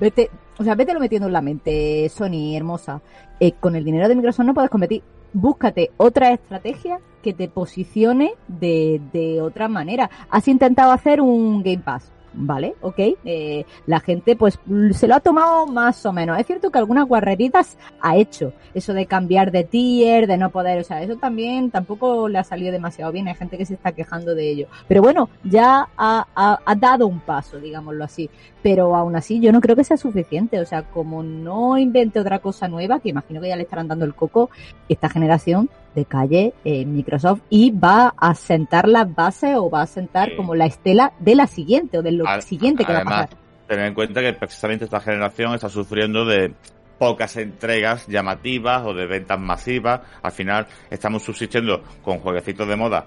vete, 0.00 0.28
o 0.58 0.64
sea, 0.64 0.74
vete 0.74 0.92
lo 0.92 0.98
metiendo 0.98 1.28
en 1.28 1.34
la 1.34 1.40
mente, 1.40 2.08
Sony, 2.08 2.56
hermosa. 2.56 3.00
Eh, 3.38 3.52
con 3.60 3.76
el 3.76 3.84
dinero 3.84 4.08
de 4.08 4.16
Microsoft 4.16 4.46
no 4.46 4.54
puedes 4.54 4.70
competir. 4.70 5.02
Búscate 5.32 5.90
otra 5.96 6.32
estrategia 6.32 6.98
que 7.22 7.32
te 7.32 7.48
posicione 7.48 8.32
de, 8.48 9.00
de 9.12 9.40
otra 9.40 9.68
manera. 9.68 10.10
Has 10.30 10.48
intentado 10.48 10.92
hacer 10.92 11.20
un 11.20 11.62
Game 11.62 11.78
Pass. 11.78 12.10
Vale, 12.34 12.74
ok. 12.80 12.98
Eh, 13.26 13.66
la 13.86 14.00
gente 14.00 14.36
pues 14.36 14.58
se 14.92 15.06
lo 15.06 15.14
ha 15.14 15.20
tomado 15.20 15.66
más 15.66 16.04
o 16.06 16.14
menos. 16.14 16.38
Es 16.38 16.46
cierto 16.46 16.70
que 16.70 16.78
algunas 16.78 17.06
guarreritas 17.06 17.76
ha 18.00 18.16
hecho. 18.16 18.54
Eso 18.72 18.94
de 18.94 19.04
cambiar 19.04 19.52
de 19.52 19.64
tier, 19.64 20.26
de 20.26 20.38
no 20.38 20.48
poder, 20.48 20.80
o 20.80 20.84
sea, 20.84 21.02
eso 21.02 21.16
también 21.16 21.70
tampoco 21.70 22.28
le 22.30 22.38
ha 22.38 22.44
salido 22.44 22.72
demasiado 22.72 23.12
bien. 23.12 23.28
Hay 23.28 23.34
gente 23.34 23.58
que 23.58 23.66
se 23.66 23.74
está 23.74 23.92
quejando 23.92 24.34
de 24.34 24.48
ello. 24.50 24.66
Pero 24.88 25.02
bueno, 25.02 25.28
ya 25.44 25.88
ha, 25.94 26.26
ha- 26.34 26.58
ha 26.64 26.74
dado 26.74 27.06
un 27.06 27.20
paso, 27.20 27.60
digámoslo 27.60 28.02
así. 28.02 28.30
Pero 28.62 28.94
aún 28.94 29.16
así 29.16 29.40
yo 29.40 29.50
no 29.52 29.60
creo 29.60 29.74
que 29.76 29.84
sea 29.84 29.96
suficiente. 29.96 30.60
O 30.60 30.64
sea, 30.64 30.82
como 30.82 31.22
no 31.22 31.76
invente 31.78 32.20
otra 32.20 32.38
cosa 32.38 32.68
nueva, 32.68 33.00
que 33.00 33.08
imagino 33.08 33.40
que 33.40 33.48
ya 33.48 33.56
le 33.56 33.62
estarán 33.64 33.88
dando 33.88 34.04
el 34.04 34.14
coco, 34.14 34.50
esta 34.88 35.08
generación 35.08 35.68
de 35.94 36.04
calle 36.04 36.54
eh, 36.64 36.84
Microsoft 36.86 37.40
y 37.50 37.70
va 37.70 38.14
a 38.16 38.34
sentar 38.34 38.88
las 38.88 39.12
bases 39.14 39.56
o 39.56 39.68
va 39.68 39.82
a 39.82 39.86
sentar 39.86 40.30
Sí. 40.30 40.36
como 40.36 40.54
la 40.54 40.66
estela 40.66 41.12
de 41.18 41.34
la 41.34 41.46
siguiente 41.46 41.98
o 41.98 42.02
de 42.02 42.12
lo 42.12 42.24
siguiente 42.40 42.84
que 42.84 42.92
va 42.92 42.98
a 42.98 43.02
además, 43.02 43.26
pasar. 43.26 43.38
tener 43.68 43.86
en 43.86 43.94
cuenta 43.94 44.20
que 44.20 44.32
precisamente 44.32 44.84
esta 44.84 45.00
generación 45.00 45.54
está 45.54 45.68
sufriendo 45.68 46.24
de 46.24 46.54
pocas 46.98 47.36
entregas 47.36 48.06
llamativas 48.06 48.86
o 48.86 48.94
de 48.94 49.06
ventas 49.06 49.38
masivas. 49.40 50.00
Al 50.22 50.30
final 50.32 50.66
estamos 50.88 51.22
subsistiendo 51.24 51.82
con 52.02 52.20
jueguecitos 52.20 52.66
de 52.68 52.76
moda 52.76 53.04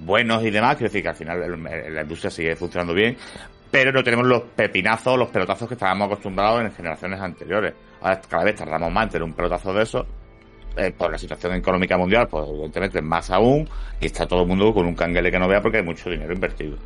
buenos 0.00 0.44
y 0.44 0.50
demás. 0.50 0.76
Quiero 0.76 0.90
decir 0.90 1.02
que 1.02 1.08
al 1.08 1.16
final 1.16 1.42
el- 1.42 1.94
la 1.94 2.02
industria 2.02 2.30
sigue 2.30 2.54
funcionando 2.54 2.92
bien, 2.94 3.16
pero 3.70 3.92
no 3.92 4.02
tenemos 4.02 4.26
los 4.26 4.42
pepinazos, 4.56 5.18
los 5.18 5.28
pelotazos 5.30 5.68
que 5.68 5.74
estábamos 5.74 6.06
acostumbrados 6.06 6.62
en 6.62 6.72
generaciones 6.72 7.20
anteriores. 7.20 7.74
Ahora 8.00 8.20
cada 8.28 8.44
vez 8.44 8.56
tardamos 8.56 8.90
más 8.92 9.04
en 9.04 9.10
tener 9.10 9.22
un 9.24 9.32
pelotazo 9.34 9.72
de 9.72 9.82
eso. 9.82 10.06
eh, 10.76 10.92
por 10.96 11.10
la 11.10 11.18
situación 11.18 11.54
económica 11.54 11.96
mundial, 11.98 12.28
pues 12.30 12.44
evidentemente 12.48 13.02
más 13.02 13.30
aún, 13.30 13.68
y 14.00 14.06
está 14.06 14.26
todo 14.26 14.42
el 14.42 14.48
mundo 14.48 14.72
con 14.72 14.86
un 14.86 14.94
canguele 14.94 15.28
que 15.30 15.38
no 15.38 15.48
vea 15.48 15.60
porque 15.60 15.78
hay 15.78 15.82
mucho 15.82 16.08
dinero 16.08 16.32
invertido. 16.32 16.76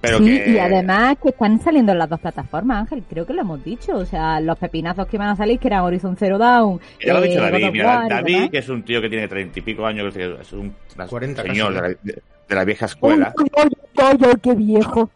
Pero 0.00 0.18
sí, 0.18 0.38
que, 0.38 0.50
y 0.52 0.58
además 0.58 1.16
que 1.22 1.28
están 1.30 1.60
saliendo 1.60 1.90
en 1.92 1.98
las 1.98 2.08
dos 2.08 2.20
plataformas, 2.20 2.78
Ángel, 2.82 3.02
creo 3.10 3.26
que 3.26 3.34
lo 3.34 3.40
hemos 3.42 3.62
dicho. 3.64 3.96
O 3.96 4.04
sea, 4.06 4.40
los 4.40 4.56
pepinazos 4.56 5.06
que 5.08 5.18
van 5.18 5.28
a 5.30 5.36
salir, 5.36 5.58
que 5.58 5.66
eran 5.68 5.82
Horizon 5.82 6.16
Zero 6.16 6.38
Dawn. 6.38 6.80
Ya 7.04 7.12
lo 7.12 7.18
ha 7.18 7.22
eh, 7.24 7.28
dicho 7.28 7.40
God 7.40 7.50
David, 7.50 7.70
mira, 7.72 7.86
War 7.98 8.08
David, 8.08 8.50
que 8.50 8.58
es 8.58 8.68
un 8.70 8.82
tío 8.84 9.00
que 9.02 9.08
tiene 9.10 9.26
treinta 9.28 9.58
y 9.58 9.62
pico 9.62 9.84
años, 9.84 10.14
que 10.14 10.36
es 10.40 10.52
un 10.52 10.74
40 11.08 11.42
señor 11.42 11.74
de 11.74 11.80
la, 11.82 11.88
de- 11.88 12.22
de 12.48 12.54
la 12.54 12.64
vieja 12.64 12.86
escuela, 12.86 13.32
uy, 13.36 13.46
uy, 13.56 13.70
uy, 13.98 14.26
uy, 14.28 14.40
qué 14.42 14.54
viejo. 14.54 15.10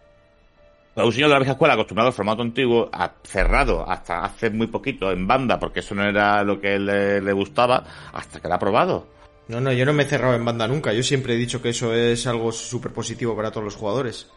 Un 0.97 1.13
señor 1.13 1.29
de 1.29 1.35
la 1.35 1.39
vieja 1.41 1.53
escuela 1.53 1.75
acostumbrado 1.75 2.09
al 2.09 2.15
formato 2.15 2.43
antiguo, 2.43 2.89
a- 2.93 3.11
cerrado 3.25 3.89
hasta 3.89 4.25
hace 4.25 4.51
muy 4.51 4.69
poquito 4.69 5.11
en 5.11 5.27
banda, 5.27 5.59
porque 5.59 5.81
eso 5.81 5.95
no 5.95 6.05
era 6.05 6.43
lo 6.45 6.61
que 6.61 6.79
le, 6.79 7.21
le 7.21 7.33
gustaba, 7.33 7.83
hasta 8.13 8.41
que 8.41 8.47
lo 8.49 8.55
ha 8.55 8.59
probado. 8.59 9.07
No, 9.49 9.61
no, 9.61 9.73
yo 9.73 9.85
no 9.85 9.93
me 9.93 10.05
he 10.05 10.07
cerrado 10.07 10.35
en 10.35 10.45
banda 10.45 10.67
nunca. 10.69 10.93
Yo 10.93 11.03
siempre 11.03 11.35
he 11.35 11.37
dicho 11.37 11.61
que 11.61 11.71
eso 11.71 11.93
es 11.93 12.27
algo 12.27 12.51
súper 12.53 12.93
positivo 12.93 13.37
para 13.37 13.51
todos 13.51 13.65
los 13.65 13.77
jugadores. 13.77 14.31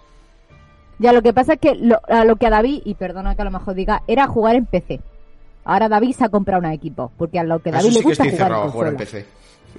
Ya, 1.00 1.14
lo 1.14 1.22
que 1.22 1.32
pasa 1.32 1.54
es 1.54 1.60
que 1.60 1.76
lo, 1.76 2.02
a 2.10 2.26
lo 2.26 2.38
que 2.38 2.48
a 2.48 2.50
David, 2.50 2.82
y 2.86 2.96
perdona 2.96 3.36
que 3.36 3.42
a 3.44 3.46
lo 3.46 3.52
mejor 3.52 3.76
diga, 3.76 4.02
era 4.08 4.28
jugar 4.28 4.56
en 4.56 4.66
PC. 4.66 5.00
Ahora 5.64 5.88
David 5.90 6.14
se 6.16 6.26
ha 6.26 6.30
comprado 6.30 6.60
una 6.62 6.74
equipo, 6.74 7.12
porque 7.18 7.40
a 7.40 7.44
lo 7.44 7.60
que 7.60 7.70
A 7.70 7.74
David 7.74 7.88
eso 7.90 7.90
le 7.90 7.94
sí 7.94 8.02
que 8.02 8.08
gusta 8.08 8.24
estoy 8.24 8.38
jugar 8.38 8.48
cerrado 8.48 8.64
a 8.64 8.66
en 8.66 8.72
jugar 8.72 8.88
en. 8.90 8.98
PC. 8.98 9.26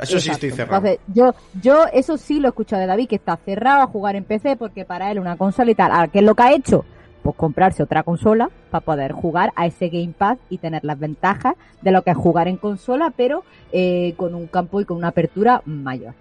Eso 0.00 0.20
sí 0.20 0.30
estoy 0.30 0.50
cerrado. 0.50 0.86
Entonces, 0.86 1.00
yo, 1.12 1.34
yo 1.60 1.84
eso 1.92 2.16
sí 2.16 2.38
lo 2.40 2.48
he 2.48 2.50
escuchado 2.50 2.80
de 2.80 2.86
David, 2.86 3.08
que 3.08 3.16
está 3.16 3.36
cerrado 3.36 3.82
a 3.82 3.86
jugar 3.86 4.16
en 4.16 4.24
PC 4.24 4.56
porque 4.56 4.84
para 4.84 5.10
él 5.10 5.18
una 5.18 5.36
consola 5.36 5.70
y 5.70 5.74
tal. 5.74 5.92
Ahora, 5.92 6.08
¿qué 6.08 6.18
es 6.18 6.24
lo 6.24 6.34
que 6.34 6.42
ha 6.42 6.52
hecho? 6.52 6.84
Pues 7.22 7.34
comprarse 7.36 7.82
otra 7.82 8.04
consola 8.04 8.48
para 8.70 8.84
poder 8.84 9.12
jugar 9.12 9.52
a 9.56 9.66
ese 9.66 9.88
Game 9.88 10.14
Pass 10.16 10.38
y 10.48 10.58
tener 10.58 10.84
las 10.84 10.98
ventajas 10.98 11.54
de 11.82 11.90
lo 11.90 12.02
que 12.02 12.10
es 12.10 12.16
jugar 12.16 12.48
en 12.48 12.56
consola, 12.56 13.12
pero 13.16 13.44
eh, 13.72 14.14
con 14.16 14.34
un 14.34 14.46
campo 14.46 14.80
y 14.80 14.84
con 14.84 14.96
una 14.96 15.08
apertura 15.08 15.62
mayor. 15.64 16.14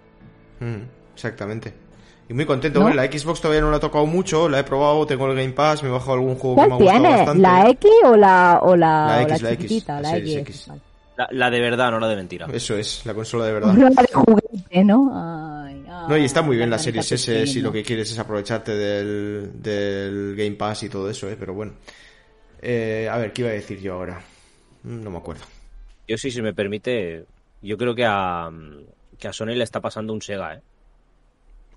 Mm, 0.60 0.84
exactamente. 1.14 1.74
Y 2.30 2.34
muy 2.34 2.46
contento. 2.46 2.80
¿No? 2.80 2.86
Bueno, 2.88 3.02
la 3.02 3.10
Xbox 3.10 3.40
todavía 3.40 3.62
no 3.62 3.72
la 3.72 3.78
he 3.78 3.80
tocado 3.80 4.06
mucho, 4.06 4.50
la 4.50 4.60
he 4.60 4.64
probado, 4.64 5.06
tengo 5.06 5.28
el 5.32 5.38
Game 5.38 5.54
Pass, 5.54 5.82
me 5.82 5.90
he 5.90 5.92
bajado 5.92 6.14
algún 6.14 6.36
juego 6.36 6.56
que 6.58 6.84
me 6.86 7.10
bastante. 7.10 7.42
¿La 7.42 7.70
X 7.70 7.92
o 8.04 8.18
la, 8.18 8.60
o 8.62 8.76
la, 8.76 9.08
La 9.08 9.18
o 9.18 9.22
X, 9.22 9.42
la 9.42 9.52
X, 9.54 9.86
la 9.88 10.18
X. 10.18 10.72
La, 11.18 11.28
la 11.32 11.50
de 11.50 11.60
verdad, 11.60 11.90
no 11.92 12.00
la 12.00 12.08
de 12.08 12.16
mentira. 12.16 12.48
Eso 12.54 12.78
es, 12.78 13.04
la 13.06 13.14
consola 13.16 13.46
de 13.46 13.54
verdad. 13.54 13.76
Una 13.76 13.90
de 13.90 14.14
juguete, 14.14 14.84
¿no? 14.84 15.12
Ay, 15.66 15.84
No, 16.08 16.16
y 16.16 16.26
está 16.26 16.42
muy 16.44 16.56
bien 16.58 16.70
la 16.70 16.76
hermanita 16.76 17.02
Series 17.02 17.28
S 17.28 17.48
si 17.48 17.62
lo 17.62 17.72
que 17.72 17.82
quieres 17.84 18.12
es 18.12 18.20
aprovecharte 18.20 18.76
del, 18.76 19.52
del 19.62 20.36
Game 20.38 20.52
Pass 20.56 20.84
y 20.84 20.90
todo 20.90 21.10
eso, 21.10 21.28
¿eh? 21.30 21.36
Pero 21.40 21.54
bueno. 21.56 21.74
Eh, 22.62 23.10
a 23.12 23.18
ver, 23.18 23.34
¿qué 23.34 23.42
iba 23.42 23.50
a 23.52 23.54
decir 23.54 23.80
yo 23.80 23.94
ahora? 23.96 24.22
Mm, 24.84 25.04
No 25.04 25.10
me 25.12 25.18
acuerdo. 25.18 25.44
Yo 26.08 26.18
sí, 26.18 26.30
si 26.32 26.42
me 26.42 26.54
permite, 26.54 27.26
yo 27.62 27.78
creo 27.78 27.94
que 27.96 28.06
a, 28.06 28.50
que 29.18 29.28
a 29.28 29.34
Sony 29.34 29.48
le 29.56 29.64
está 29.64 29.82
pasando 29.82 30.14
un 30.14 30.22
Sega, 30.22 30.54
¿eh? 30.56 30.62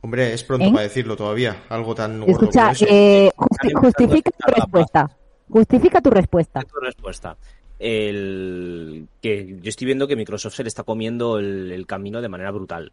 Hombre, 0.03 0.33
es 0.33 0.45
pronto 0.45 0.67
¿Eh? 0.67 0.71
para 0.71 0.83
decirlo 0.83 1.17
todavía. 1.17 1.65
Algo 1.69 1.95
tan 1.95 2.21
gordo 2.21 2.33
Escucha, 2.33 2.61
como 2.63 2.73
eso. 2.73 2.87
eh, 2.89 3.31
justifica 3.75 4.31
tu 4.31 4.51
la 4.51 4.55
respuesta. 4.55 5.11
Justifica 5.49 6.01
tu 6.01 6.11
respuesta. 6.11 6.61
Tu 6.63 6.81
respuesta. 6.81 7.37
El 7.81 9.09
que 9.21 9.59
yo 9.61 9.69
estoy 9.69 9.87
viendo 9.87 10.07
que 10.07 10.15
Microsoft 10.15 10.55
se 10.55 10.63
le 10.63 10.69
está 10.69 10.85
comiendo 10.85 11.39
el, 11.39 11.85
camino 11.87 12.21
de 12.21 12.29
manera 12.29 12.51
brutal. 12.51 12.93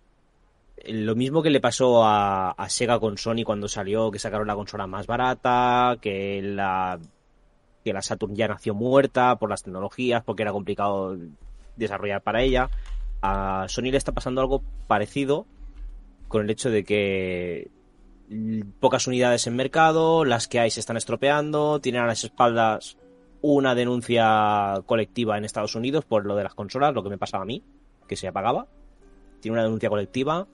lo 0.88 1.16
mismo 1.16 1.44
que 1.44 1.50
le 1.50 1.60
pasó 1.60 2.06
a, 2.06 2.52
a 2.52 2.70
Sega 2.70 3.00
con 3.00 3.18
Sony 3.18 3.44
cuando 3.46 3.68
salió, 3.68 4.10
que 4.10 4.18
sacaron 4.18 4.48
la 4.48 4.56
consola 4.56 4.88
más 4.88 5.06
barata, 5.06 5.98
que 6.02 6.42
la, 6.42 7.00
que 7.84 7.94
la 7.94 8.02
Saturn 8.02 8.36
ya 8.36 8.48
nació 8.48 8.74
muerta 8.74 9.38
por 9.38 9.50
las 9.50 9.64
tecnologías, 9.64 10.24
porque 10.24 10.44
era 10.44 10.54
complicado 10.54 11.18
desarrollar 11.76 12.22
para 12.22 12.42
ella. 12.42 12.70
A 13.22 13.66
Sony 13.68 13.92
le 13.92 13.98
está 13.98 14.14
pasando 14.14 14.42
algo 14.42 14.62
parecido 14.88 15.46
con 16.28 16.44
el 16.44 16.50
hecho 16.50 16.70
de 16.70 16.84
que 16.84 17.70
pocas 18.80 19.08
unidades 19.08 19.48
en 19.48 19.56
mercado, 19.56 20.26
las 20.26 20.48
que 20.48 20.60
hay 20.60 20.70
se 20.70 20.80
están 20.80 20.98
estropeando, 20.98 21.80
tienen 21.80 22.02
a 22.02 22.08
las 22.08 22.24
espaldas 22.24 22.98
una 23.42 23.76
denuncia 23.76 24.82
colectiva 24.86 25.38
en 25.38 25.46
Estados 25.46 25.76
Unidos 25.76 26.06
por 26.06 26.26
lo 26.26 26.36
de 26.36 26.44
las 26.44 26.54
consolas, 26.56 26.94
lo 26.94 27.04
que 27.04 27.10
me 27.10 27.18
pasaba 27.18 27.44
a 27.44 27.46
mí, 27.46 27.64
que 28.08 28.16
se 28.16 28.28
apagaba. 28.28 28.68
Tiene 29.40 29.54
una 29.56 29.64
denuncia 29.64 29.90
colectiva. 29.90 30.48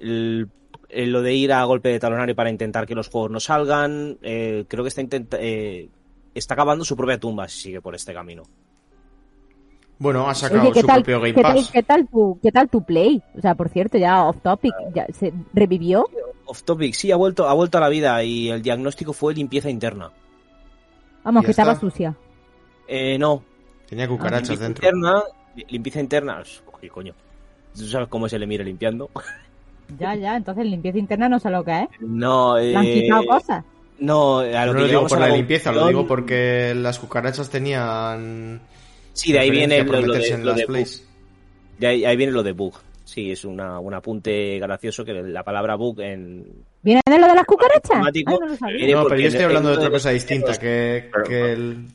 El- 0.00 0.48
el- 0.88 1.12
lo 1.12 1.22
de 1.22 1.34
ir 1.34 1.52
a 1.52 1.64
golpe 1.64 1.88
de 1.88 1.98
talonario 1.98 2.34
para 2.36 2.50
intentar 2.50 2.86
que 2.86 2.94
los 2.94 3.08
juegos 3.08 3.30
no 3.30 3.40
salgan, 3.40 4.18
eh, 4.22 4.64
creo 4.68 4.84
que 4.84 4.88
está, 4.88 5.00
intenta- 5.02 5.38
eh, 5.40 5.88
está 6.34 6.54
acabando 6.54 6.84
su 6.84 6.96
propia 6.96 7.18
tumba 7.18 7.48
si 7.48 7.60
sigue 7.60 7.80
por 7.80 7.94
este 7.94 8.12
camino. 8.12 8.42
Bueno, 9.98 10.28
ha 10.28 10.34
sacado 10.34 10.62
Oye, 10.64 10.72
¿qué 10.72 10.80
su 10.82 10.86
tal, 10.86 10.96
propio 11.02 11.20
Game 11.20 11.34
qué, 11.34 11.42
tal, 11.42 11.54
Pass. 11.56 11.70
qué 11.72 11.82
tal 11.82 12.06
tu, 12.08 12.38
¿Qué 12.42 12.52
tal 12.52 12.68
tu 12.68 12.82
play? 12.84 13.22
O 13.36 13.40
sea, 13.40 13.54
por 13.54 13.70
cierto, 13.70 13.96
ya 13.96 14.24
off 14.24 14.36
topic, 14.42 14.74
ya 14.94 15.06
se 15.12 15.32
revivió. 15.54 16.06
Off 16.44 16.62
topic, 16.64 16.92
sí, 16.92 17.10
ha 17.10 17.16
vuelto, 17.16 17.48
ha 17.48 17.54
vuelto 17.54 17.78
a 17.78 17.80
la 17.80 17.88
vida 17.88 18.22
y 18.22 18.50
el 18.50 18.60
diagnóstico 18.60 19.14
fue 19.14 19.32
limpieza 19.34 19.70
interna. 19.70 20.12
Vamos, 21.26 21.44
que 21.44 21.50
estaba 21.50 21.74
sucia. 21.78 22.14
Eh, 22.88 23.18
no, 23.18 23.42
Tenía 23.88 24.08
cucarachas 24.08 24.48
limpieza 24.50 24.64
dentro. 24.64 24.86
interna, 24.88 25.22
li- 25.56 25.66
limpieza 25.68 26.00
interna, 26.00 26.42
¿qué 26.80 26.88
coño? 26.88 27.14
¿Tú 27.76 27.86
sabes 27.86 28.08
cómo 28.08 28.28
se 28.28 28.38
le 28.38 28.46
mira 28.46 28.64
limpiando? 28.64 29.10
Ya, 30.00 30.16
ya, 30.16 30.36
entonces 30.36 30.66
limpieza 30.66 30.98
interna 30.98 31.28
no 31.28 31.38
sé 31.38 31.48
lo 31.48 31.62
que 31.64 31.82
es. 31.82 31.88
No, 32.00 32.58
eh, 32.58 32.72
Le 32.72 32.76
han 32.76 32.84
quitado 32.86 33.26
cosas. 33.26 33.64
No, 34.00 34.38
a 34.40 34.66
lo 34.66 34.72
No 34.72 34.78
que 34.78 34.80
lo 34.82 34.88
digo 34.88 35.06
por 35.06 35.20
la 35.20 35.28
la 35.28 35.36
limpieza, 35.36 35.70
lo 35.70 35.86
digo 35.86 36.06
porque 36.08 36.74
las 36.74 36.98
cucarachas 36.98 37.48
tenían. 37.50 38.60
Sí, 39.12 39.32
de 39.32 39.38
ahí 39.38 39.50
viene 39.50 39.84
lo, 39.84 39.92
de, 40.12 40.28
en 40.28 40.40
lo 40.44 40.50
las 40.50 40.56
de 40.56 40.66
bug. 40.66 40.88
De 41.78 41.86
ahí, 41.86 42.04
ahí 42.04 42.16
viene 42.16 42.32
lo 42.32 42.42
de 42.42 42.50
bug. 42.50 42.74
Sí, 43.06 43.30
es 43.30 43.44
una, 43.44 43.78
un 43.78 43.94
apunte 43.94 44.58
gracioso 44.58 45.04
que 45.04 45.12
la 45.14 45.44
palabra 45.44 45.76
bug 45.76 46.00
en... 46.00 46.44
¿Viene 46.82 47.00
de 47.08 47.18
lo 47.20 47.28
de 47.28 47.34
las 47.36 47.44
cucarachas? 47.46 48.02
Ay, 48.12 48.24
no 48.24 48.38
lo 48.48 48.56
sabía. 48.56 48.76
Viene 48.78 48.92
No, 48.94 49.04
pero 49.06 49.20
yo 49.20 49.28
estoy 49.28 49.44
hablando 49.44 49.70
de 49.70 49.76
otra 49.76 49.90
cosa 49.90 50.10
distinta, 50.10 50.58
que, 50.58 51.08
que, 51.24 51.52
el- 51.52 51.86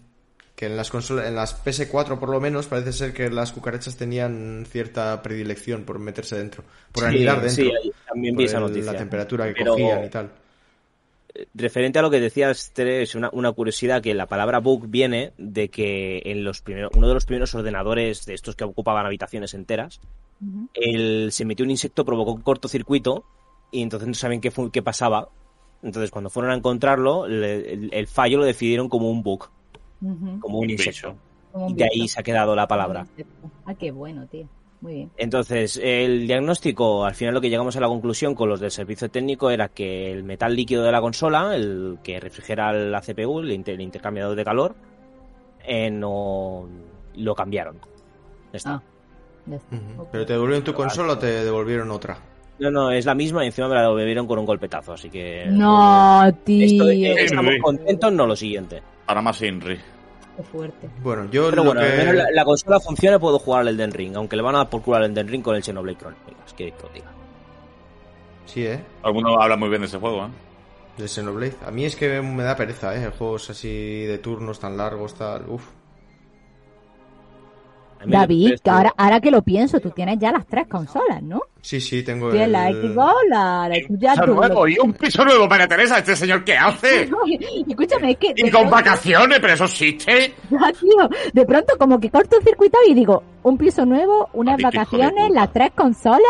que 0.55 0.67
en 0.67 0.77
las 0.77 0.89
consolas, 0.89 1.27
en 1.27 1.35
las 1.35 1.65
PS4 1.65 2.17
por 2.17 2.29
lo 2.29 2.39
menos 2.39 2.67
parece 2.67 2.93
ser 2.93 3.13
que 3.13 3.29
las 3.29 3.51
cucarachas 3.51 3.97
tenían 3.97 4.65
cierta 4.69 5.21
predilección 5.21 5.83
por 5.83 5.99
meterse 5.99 6.37
dentro, 6.37 6.63
por 6.93 7.03
Sí, 7.03 7.09
anidar 7.09 7.41
dentro. 7.41 7.55
sí, 7.65 7.71
ahí 7.83 7.91
también 8.07 8.35
vi 8.37 8.43
por 8.43 8.45
esa 8.45 8.57
el- 8.59 8.63
noticia. 8.63 8.91
La 8.93 8.97
temperatura 8.97 9.47
que 9.47 9.53
Pero- 9.53 9.71
cogían 9.73 10.05
y 10.05 10.09
tal. 10.09 10.29
Referente 11.53 11.99
a 11.99 12.01
lo 12.01 12.09
que 12.09 12.19
decías, 12.19 12.71
Tere, 12.73 13.01
es 13.01 13.15
una, 13.15 13.29
una 13.33 13.51
curiosidad 13.51 14.01
que 14.01 14.13
la 14.13 14.25
palabra 14.27 14.59
bug 14.59 14.87
viene 14.87 15.33
de 15.37 15.69
que 15.69 16.21
en 16.25 16.43
los 16.43 16.61
primeros, 16.61 16.91
uno 16.95 17.07
de 17.07 17.13
los 17.13 17.25
primeros 17.25 17.53
ordenadores 17.55 18.25
de 18.25 18.33
estos 18.33 18.55
que 18.55 18.63
ocupaban 18.63 19.05
habitaciones 19.05 19.53
enteras, 19.53 19.99
el, 20.73 21.31
se 21.31 21.45
metió 21.45 21.63
un 21.63 21.71
insecto, 21.71 22.03
provocó 22.05 22.31
un 22.33 22.41
cortocircuito 22.41 23.23
y 23.71 23.81
entonces 23.81 24.07
no 24.07 24.13
saben 24.13 24.41
qué, 24.41 24.51
fue, 24.51 24.71
qué 24.71 24.81
pasaba. 24.81 25.29
Entonces 25.83 26.11
cuando 26.11 26.29
fueron 26.29 26.51
a 26.51 26.55
encontrarlo, 26.55 27.27
le- 27.27 27.73
el, 27.73 27.89
el 27.93 28.07
fallo 28.07 28.37
lo 28.39 28.45
decidieron 28.45 28.89
como 28.89 29.09
un 29.09 29.23
bug, 29.23 29.49
como 30.39 30.57
un 30.59 30.65
Un 30.65 30.69
insecto. 30.71 31.09
bicho. 31.11 31.15
Como 31.51 31.65
un 31.67 31.71
Y 31.73 31.75
de 31.75 31.83
ahí 31.85 32.07
se 32.07 32.19
ha 32.19 32.23
quedado 32.23 32.55
la 32.55 32.67
palabra. 32.67 33.05
Ah, 33.65 33.73
qué 33.75 33.91
bueno, 33.91 34.25
tío. 34.27 34.47
Muy 34.81 34.93
bien. 34.95 35.11
Entonces, 35.17 35.79
el 35.81 36.25
diagnóstico, 36.27 37.05
al 37.05 37.13
final 37.13 37.33
lo 37.35 37.41
que 37.41 37.49
llegamos 37.49 37.75
a 37.75 37.79
la 37.79 37.87
conclusión 37.87 38.33
con 38.33 38.49
los 38.49 38.59
del 38.59 38.71
servicio 38.71 39.09
técnico 39.09 39.51
era 39.51 39.69
que 39.69 40.11
el 40.11 40.23
metal 40.23 40.55
líquido 40.55 40.83
de 40.83 40.91
la 40.91 40.99
consola, 41.01 41.55
el 41.55 41.99
que 42.03 42.19
refrigera 42.19 42.73
la 42.73 42.99
CPU, 43.01 43.39
el, 43.41 43.51
inter- 43.51 43.75
el 43.75 43.81
intercambiador 43.81 44.35
de 44.35 44.43
calor, 44.43 44.75
eh, 45.63 45.91
no 45.91 46.67
lo 47.15 47.35
cambiaron. 47.35 47.77
Ya 48.51 48.57
está. 48.57 48.71
Ah. 48.73 48.83
Ya 49.45 49.55
está. 49.57 49.77
¿Pero 50.11 50.25
te 50.25 50.33
devolvieron 50.33 50.63
tu 50.63 50.73
consola 50.73 51.13
o 51.13 51.17
te 51.17 51.27
devolvieron 51.27 51.91
otra? 51.91 52.17
No, 52.57 52.69
no, 52.71 52.91
es 52.91 53.05
la 53.05 53.13
misma 53.15 53.43
y 53.43 53.47
encima 53.47 53.67
me 53.67 53.75
la 53.75 53.81
devolvieron 53.81 54.25
con 54.27 54.37
un 54.39 54.45
golpetazo, 54.45 54.93
así 54.93 55.09
que... 55.09 55.45
No, 55.49 56.21
tío. 56.43 56.65
Esto- 56.65 56.89
eh, 56.89 57.23
estamos 57.23 57.45
Henry. 57.51 57.61
contentos, 57.61 58.13
no 58.13 58.25
lo 58.27 58.35
siguiente. 58.35 58.81
Ahora 59.07 59.21
más 59.21 59.41
Inri. 59.41 59.77
Fuerte. 60.43 60.89
Bueno, 61.01 61.29
yo 61.31 61.49
Pero 61.49 61.63
bueno, 61.63 61.81
que... 61.81 61.87
al 61.87 61.97
menos 61.97 62.15
la, 62.15 62.25
la 62.31 62.45
consola 62.45 62.79
funciona 62.79 63.17
y 63.17 63.19
puedo 63.19 63.39
jugar 63.39 63.61
al 63.61 63.69
Elden 63.69 63.91
Ring, 63.91 64.15
aunque 64.15 64.35
le 64.35 64.41
van 64.41 64.55
a 64.55 64.59
dar 64.59 64.69
por 64.69 64.81
culo 64.81 64.97
al 64.97 65.05
Elden 65.05 65.27
Ring 65.27 65.43
con 65.43 65.55
el 65.55 65.63
Xenoblade 65.63 65.97
Chronicles, 65.97 66.53
que 66.55 66.71
que 66.71 66.85
os 66.85 66.93
diga. 66.93 67.11
Sí, 68.45 68.65
¿eh? 68.65 68.83
Mundo 69.03 69.41
habla 69.41 69.55
muy 69.55 69.69
bien 69.69 69.81
de 69.81 69.87
ese 69.87 69.97
juego, 69.97 70.25
¿eh? 70.25 70.29
De 70.97 71.07
Xenoblade. 71.07 71.55
A 71.65 71.71
mí 71.71 71.85
es 71.85 71.95
que 71.95 72.21
me 72.21 72.43
da 72.43 72.55
pereza, 72.55 72.95
¿eh? 72.95 73.11
Juegos 73.17 73.49
así 73.49 74.03
de 74.05 74.17
turnos 74.17 74.59
tan 74.59 74.77
largos, 74.77 75.15
tal... 75.15 75.45
Uf. 75.47 75.63
David, 78.05 78.55
que 78.63 78.69
ahora, 78.69 78.93
ahora 78.97 79.19
que 79.19 79.31
lo 79.31 79.41
pienso, 79.41 79.79
tú 79.79 79.91
tienes 79.91 80.17
ya 80.19 80.31
las 80.31 80.45
tres 80.47 80.67
consolas, 80.67 81.21
¿no? 81.21 81.41
Sí, 81.61 81.79
sí, 81.79 82.01
tengo 82.03 82.29
Tienes 82.31 82.47
el... 82.47 82.51
la 82.53 82.71
Xbox, 82.71 83.13
la, 83.29 83.69
la 83.69 83.75
tú 83.87 83.97
ya 83.99 84.11
Piso 84.13 84.25
tú- 84.25 84.33
nuevo 84.33 84.67
y 84.67 84.77
un 84.79 84.93
piso 84.93 85.23
nuevo, 85.23 85.47
María 85.47 85.67
Teresa. 85.67 85.99
¿Este 85.99 86.15
señor 86.15 86.43
qué 86.43 86.57
hace? 86.57 87.09
Escúchame, 87.69 88.11
es 88.11 88.17
que. 88.17 88.33
Y 88.35 88.41
con 88.43 88.51
pronto- 88.51 88.71
vacaciones, 88.71 89.39
pero 89.39 89.53
eso 89.53 89.65
existe. 89.65 90.33
Ya, 90.49 90.71
tío, 90.73 91.09
de 91.33 91.45
pronto 91.45 91.77
como 91.77 91.99
que 91.99 92.09
corto 92.09 92.37
el 92.37 92.43
circuito 92.43 92.77
y 92.87 92.93
digo, 92.93 93.23
un 93.43 93.57
piso 93.57 93.85
nuevo, 93.85 94.29
unas 94.33 94.59
vacaciones, 94.61 95.29
las 95.31 95.51
tres 95.53 95.71
consolas. 95.75 96.21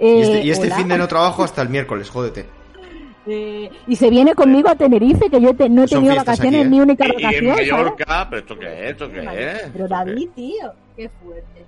Y 0.00 0.04
eh, 0.06 0.20
este, 0.20 0.42
y 0.44 0.50
este 0.50 0.70
fin 0.70 0.88
de 0.88 0.96
no 0.98 1.08
trabajo 1.08 1.42
hasta 1.42 1.62
el 1.62 1.68
miércoles, 1.68 2.08
jódete. 2.08 2.46
eh, 3.26 3.68
y 3.88 3.96
se 3.96 4.08
viene 4.10 4.34
conmigo 4.34 4.68
a 4.68 4.76
Tenerife, 4.76 5.28
que 5.28 5.40
yo 5.40 5.54
te- 5.56 5.68
no 5.68 5.82
he 5.82 5.86
tenido 5.88 6.14
vacaciones 6.14 6.60
aquí, 6.60 6.66
¿eh? 6.66 6.70
ni 6.70 6.80
única 6.80 7.04
Y, 7.04 7.08
y 7.08 7.10
en 7.10 7.16
vacación. 7.20 7.56
¿sabes? 7.56 7.72
Mallorca, 7.72 8.26
pero 8.30 8.40
¿esto 8.42 8.58
qué 8.58 8.84
es? 8.84 8.90
¿Esto 8.92 9.10
qué 9.10 9.18
es? 9.18 9.26
Pero 9.26 9.48
¿Esto 9.64 9.72
qué 9.74 9.88
David, 9.88 10.28
tío, 10.36 10.72
qué 10.98 11.08
fuerte. 11.24 11.64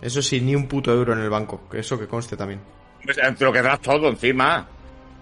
Eso 0.00 0.20
sí, 0.20 0.40
ni 0.40 0.54
un 0.56 0.66
puto 0.66 0.92
euro 0.92 1.12
en 1.12 1.20
el 1.20 1.30
banco. 1.30 1.62
Que 1.70 1.78
eso 1.78 1.98
que 1.98 2.06
conste 2.08 2.36
también. 2.36 2.60
es? 3.00 3.16
Pues, 3.16 3.38
Te 3.38 3.44
lo 3.44 3.52
quedarás 3.52 3.80
todo 3.80 4.08
encima. 4.08 4.66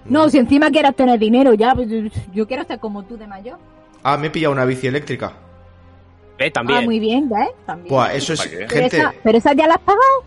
No, 0.06 0.28
si 0.30 0.38
encima 0.38 0.70
quieras 0.70 0.96
tener 0.96 1.18
dinero 1.18 1.52
ya, 1.54 1.74
pues, 1.74 1.88
yo 2.32 2.46
quiero 2.48 2.64
ser 2.64 2.78
como 2.80 3.02
tú 3.04 3.16
de 3.18 3.26
mayor. 3.26 3.58
Ah, 4.02 4.16
me 4.16 4.28
he 4.28 4.30
pillado 4.30 4.52
una 4.54 4.64
bici 4.64 4.86
eléctrica. 4.86 5.32
Eh, 6.38 6.50
también. 6.50 6.78
Ah, 6.78 6.82
muy 6.82 6.98
bien, 6.98 7.28
¿ves? 7.28 7.50
También. 7.66 7.90
Buah, 7.94 8.14
eso 8.14 8.32
es... 8.32 8.40
Pero, 8.48 8.68
Gente... 8.70 8.96
esa, 8.96 9.12
pero 9.22 9.36
esa 9.38 9.52
ya 9.52 9.66
la 9.66 9.74
has 9.74 9.80
pagado, 9.80 10.24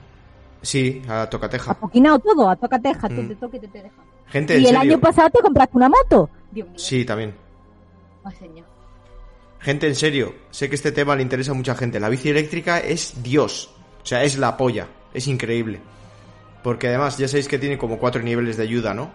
Sí, 0.62 1.02
a 1.10 1.28
tocateja. 1.28 1.72
apoquinado 1.72 2.20
todo, 2.20 2.50
a 2.50 2.56
toca 2.56 2.80
teja, 2.80 3.10
tú 3.10 3.16
Mm. 3.16 3.28
te 3.30 3.36
toque 3.36 3.60
te, 3.60 3.68
te 3.68 3.82
deja. 3.82 3.96
Gente, 4.28 4.54
en 4.56 4.62
Y 4.62 4.66
el 4.68 4.76
serio. 4.76 4.92
año 4.94 5.00
pasado 5.02 5.30
te 5.32 5.40
compraste 5.42 5.76
una 5.76 5.90
moto. 5.90 6.30
Dios 6.52 6.68
mío. 6.70 6.78
Sí, 6.80 7.04
también. 7.04 7.34
Ay, 8.24 8.36
señor. 8.36 8.66
Gente, 9.64 9.88
en 9.88 9.96
serio. 9.96 10.36
Sé 10.52 10.68
que 10.70 10.76
este 10.76 10.92
tema 10.92 11.16
le 11.16 11.22
interesa 11.24 11.52
a 11.52 11.56
mucha 11.56 11.74
gente. 11.74 12.00
La 12.00 12.10
bici 12.10 12.30
eléctrica 12.30 12.80
es 12.80 13.24
Dios. 13.24 13.70
O 14.04 14.06
sea, 14.06 14.24
es 14.24 14.38
la 14.38 14.58
polla. 14.58 14.88
Es 15.14 15.28
increíble. 15.28 15.80
Porque 16.62 16.90
además, 16.90 17.18
ya 17.18 17.28
sabéis 17.28 17.48
que 17.48 17.58
tiene 17.58 17.78
como 17.78 17.98
cuatro 17.98 18.22
niveles 18.22 18.58
de 18.58 18.64
ayuda, 18.64 18.94
¿no? 18.94 19.12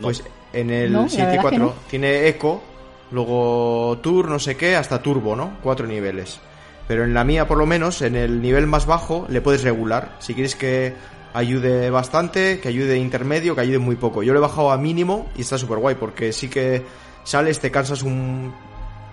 Pues 0.00 0.22
en 0.52 0.70
el 0.70 0.92
No, 0.92 1.02
la 1.02 1.08
City 1.08 1.22
verdad 1.22 1.34
que 1.34 1.40
4 1.40 1.58
no. 1.58 1.74
tiene 1.88 2.28
Eco, 2.28 2.62
luego 3.10 3.98
Tour, 4.02 4.28
no 4.28 4.38
sé 4.38 4.56
qué, 4.56 4.76
hasta 4.76 5.02
Turbo, 5.02 5.36
¿no? 5.36 5.58
Cuatro 5.62 5.86
niveles. 5.86 6.40
Pero 6.88 7.04
en 7.04 7.12
la 7.12 7.22
mía, 7.22 7.46
por 7.46 7.58
lo 7.58 7.66
menos, 7.66 8.02
en 8.02 8.16
el 8.16 8.40
nivel 8.40 8.66
más 8.66 8.86
bajo, 8.86 9.26
le 9.28 9.40
puedes 9.40 9.62
regular. 9.62 10.16
Si 10.20 10.34
quieres 10.34 10.56
que 10.56 10.94
ayude 11.34 11.90
bastante, 11.90 12.60
que 12.60 12.68
ayude 12.68 12.96
intermedio, 12.96 13.54
que 13.54 13.60
ayude 13.60 13.78
muy 13.78 13.96
poco. 13.96 14.22
Yo 14.22 14.32
lo 14.32 14.38
he 14.38 14.42
bajado 14.42 14.70
a 14.72 14.78
mínimo 14.78 15.28
y 15.36 15.42
está 15.42 15.58
súper 15.58 15.78
guay, 15.78 15.96
porque 15.96 16.32
sí 16.32 16.48
que 16.48 16.82
sales, 17.22 17.60
te 17.60 17.70
cansas 17.70 18.02
un 18.02 18.52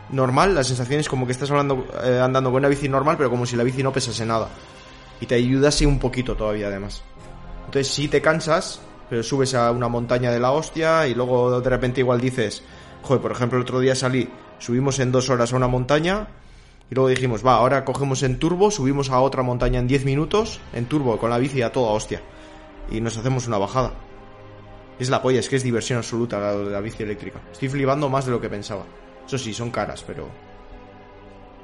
normal, 0.10 0.56
la 0.56 0.64
sensación 0.64 1.00
es 1.00 1.10
como 1.10 1.26
que 1.26 1.32
estás 1.32 1.50
hablando, 1.52 1.86
eh, 2.04 2.20
andando 2.22 2.52
con 2.52 2.60
una 2.60 2.68
bici 2.68 2.88
normal, 2.90 3.18
pero 3.18 3.30
como 3.30 3.46
si 3.46 3.56
la 3.56 3.64
bici 3.64 3.84
no 3.84 3.92
pesase 3.92 4.26
nada. 4.26 4.50
Y 5.20 5.26
te 5.26 5.36
ayudase 5.36 5.86
un 5.86 6.00
poquito 6.00 6.36
todavía, 6.36 6.68
además. 6.68 7.04
Entonces 7.66 7.88
sí 7.94 8.08
te 8.08 8.22
cansas, 8.22 8.82
pero 9.10 9.24
subes 9.24 9.54
a 9.54 9.72
una 9.72 9.88
montaña 9.88 10.32
de 10.32 10.40
la 10.40 10.52
hostia 10.52 11.08
y 11.08 11.14
luego 11.14 11.60
de 11.60 11.70
repente 11.70 12.02
igual 12.02 12.22
dices, 12.22 12.64
joder, 13.04 13.22
por 13.22 13.32
ejemplo 13.32 13.58
el 13.58 13.64
otro 13.64 13.80
día 13.80 13.96
salí, 13.96 14.30
subimos 14.60 15.00
en 15.00 15.12
dos 15.12 15.30
horas 15.30 15.54
a 15.54 15.56
una 15.56 15.68
montaña 15.68 16.28
y 16.90 16.96
luego 16.96 17.10
dijimos, 17.10 17.46
va, 17.46 17.56
ahora 17.56 17.84
cogemos 17.84 18.24
en 18.24 18.40
turbo, 18.40 18.72
subimos 18.72 19.10
a 19.10 19.20
otra 19.20 19.44
montaña 19.44 19.80
en 19.80 19.88
10 19.88 20.06
minutos, 20.06 20.62
en 20.74 20.86
turbo, 20.86 21.18
con 21.18 21.30
la 21.30 21.38
bici 21.38 21.62
a 21.62 21.72
toda 21.72 21.92
hostia. 21.92 22.22
Y 22.90 23.02
nos 23.02 23.18
hacemos 23.18 23.48
una 23.48 23.58
bajada. 23.58 23.92
Es 24.98 25.10
la 25.10 25.22
polla, 25.22 25.42
es 25.42 25.50
que 25.50 25.58
es 25.58 25.64
diversión 25.64 25.98
absoluta 25.98 26.40
la, 26.40 26.54
la 26.54 26.80
bici 26.80 27.04
eléctrica. 27.04 27.42
Estoy 27.52 27.68
flipando 27.68 28.08
más 28.08 28.26
de 28.26 28.32
lo 28.32 28.40
que 28.40 28.50
pensaba. 28.50 28.84
Eso 29.28 29.38
sí, 29.38 29.54
son 29.54 29.70
caras, 29.72 30.04
pero 30.08 30.28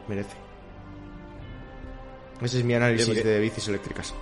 merece. 0.07 0.36
Ese 2.41 2.59
es 2.59 2.66
mi 2.66 2.74
análisis 2.74 3.24
de 3.24 3.39
bicis 3.39 3.68
eléctricas. 3.70 4.14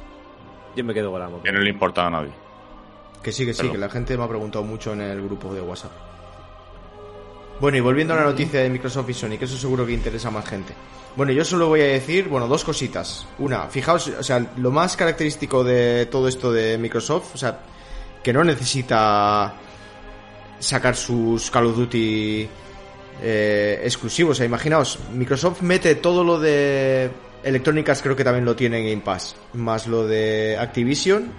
Yo 0.75 0.83
me 0.83 0.93
quedo 0.93 1.11
con 1.11 1.19
la 1.19 1.27
moto. 1.27 1.43
Que 1.43 1.51
no 1.51 1.59
le 1.59 1.69
importa 1.69 2.05
a 2.05 2.09
nadie. 2.09 2.31
Que 3.23 3.31
sí, 3.31 3.45
que 3.45 3.53
sí, 3.53 3.61
Pero- 3.61 3.73
que 3.73 3.77
la 3.79 3.89
gente 3.89 4.17
me 4.17 4.23
ha 4.23 4.27
preguntado 4.27 4.63
mucho 4.63 4.93
en 4.93 5.01
el 5.01 5.21
grupo 5.23 5.53
de 5.53 5.61
WhatsApp. 5.61 5.91
Bueno, 7.59 7.77
y 7.77 7.81
volviendo 7.81 8.13
a 8.13 8.17
la 8.17 8.23
noticia 8.23 8.61
de 8.61 8.69
Microsoft 8.69 9.09
y 9.09 9.13
Sony, 9.13 9.37
que 9.37 9.45
eso 9.45 9.57
seguro 9.57 9.85
que 9.85 9.91
interesa 9.93 10.29
a 10.29 10.31
más 10.31 10.45
gente. 10.47 10.73
Bueno, 11.15 11.31
yo 11.31 11.43
solo 11.45 11.67
voy 11.67 11.81
a 11.81 11.85
decir, 11.85 12.27
bueno, 12.27 12.47
dos 12.47 12.63
cositas. 12.63 13.27
Una, 13.37 13.67
fijaos, 13.67 14.07
o 14.07 14.23
sea, 14.23 14.43
lo 14.57 14.71
más 14.71 14.95
característico 14.95 15.63
de 15.63 16.07
todo 16.07 16.27
esto 16.27 16.51
de 16.51 16.77
Microsoft, 16.79 17.35
o 17.35 17.37
sea, 17.37 17.59
que 18.23 18.33
no 18.33 18.43
necesita 18.43 19.53
sacar 20.57 20.95
sus 20.95 21.51
Call 21.51 21.67
of 21.67 21.75
Duty 21.75 22.49
eh, 23.21 23.81
exclusivos. 23.83 24.31
O 24.31 24.35
sea, 24.37 24.45
imaginaos, 24.45 24.99
Microsoft 25.13 25.61
mete 25.61 25.95
todo 25.95 26.23
lo 26.23 26.39
de 26.39 27.09
electrónicas, 27.43 28.01
creo 28.01 28.15
que 28.15 28.23
también 28.23 28.45
lo 28.45 28.55
tiene 28.55 28.79
en 28.79 28.85
Game 28.85 29.01
Pass, 29.03 29.35
más 29.53 29.87
lo 29.87 30.07
de 30.07 30.57
Activision. 30.59 31.31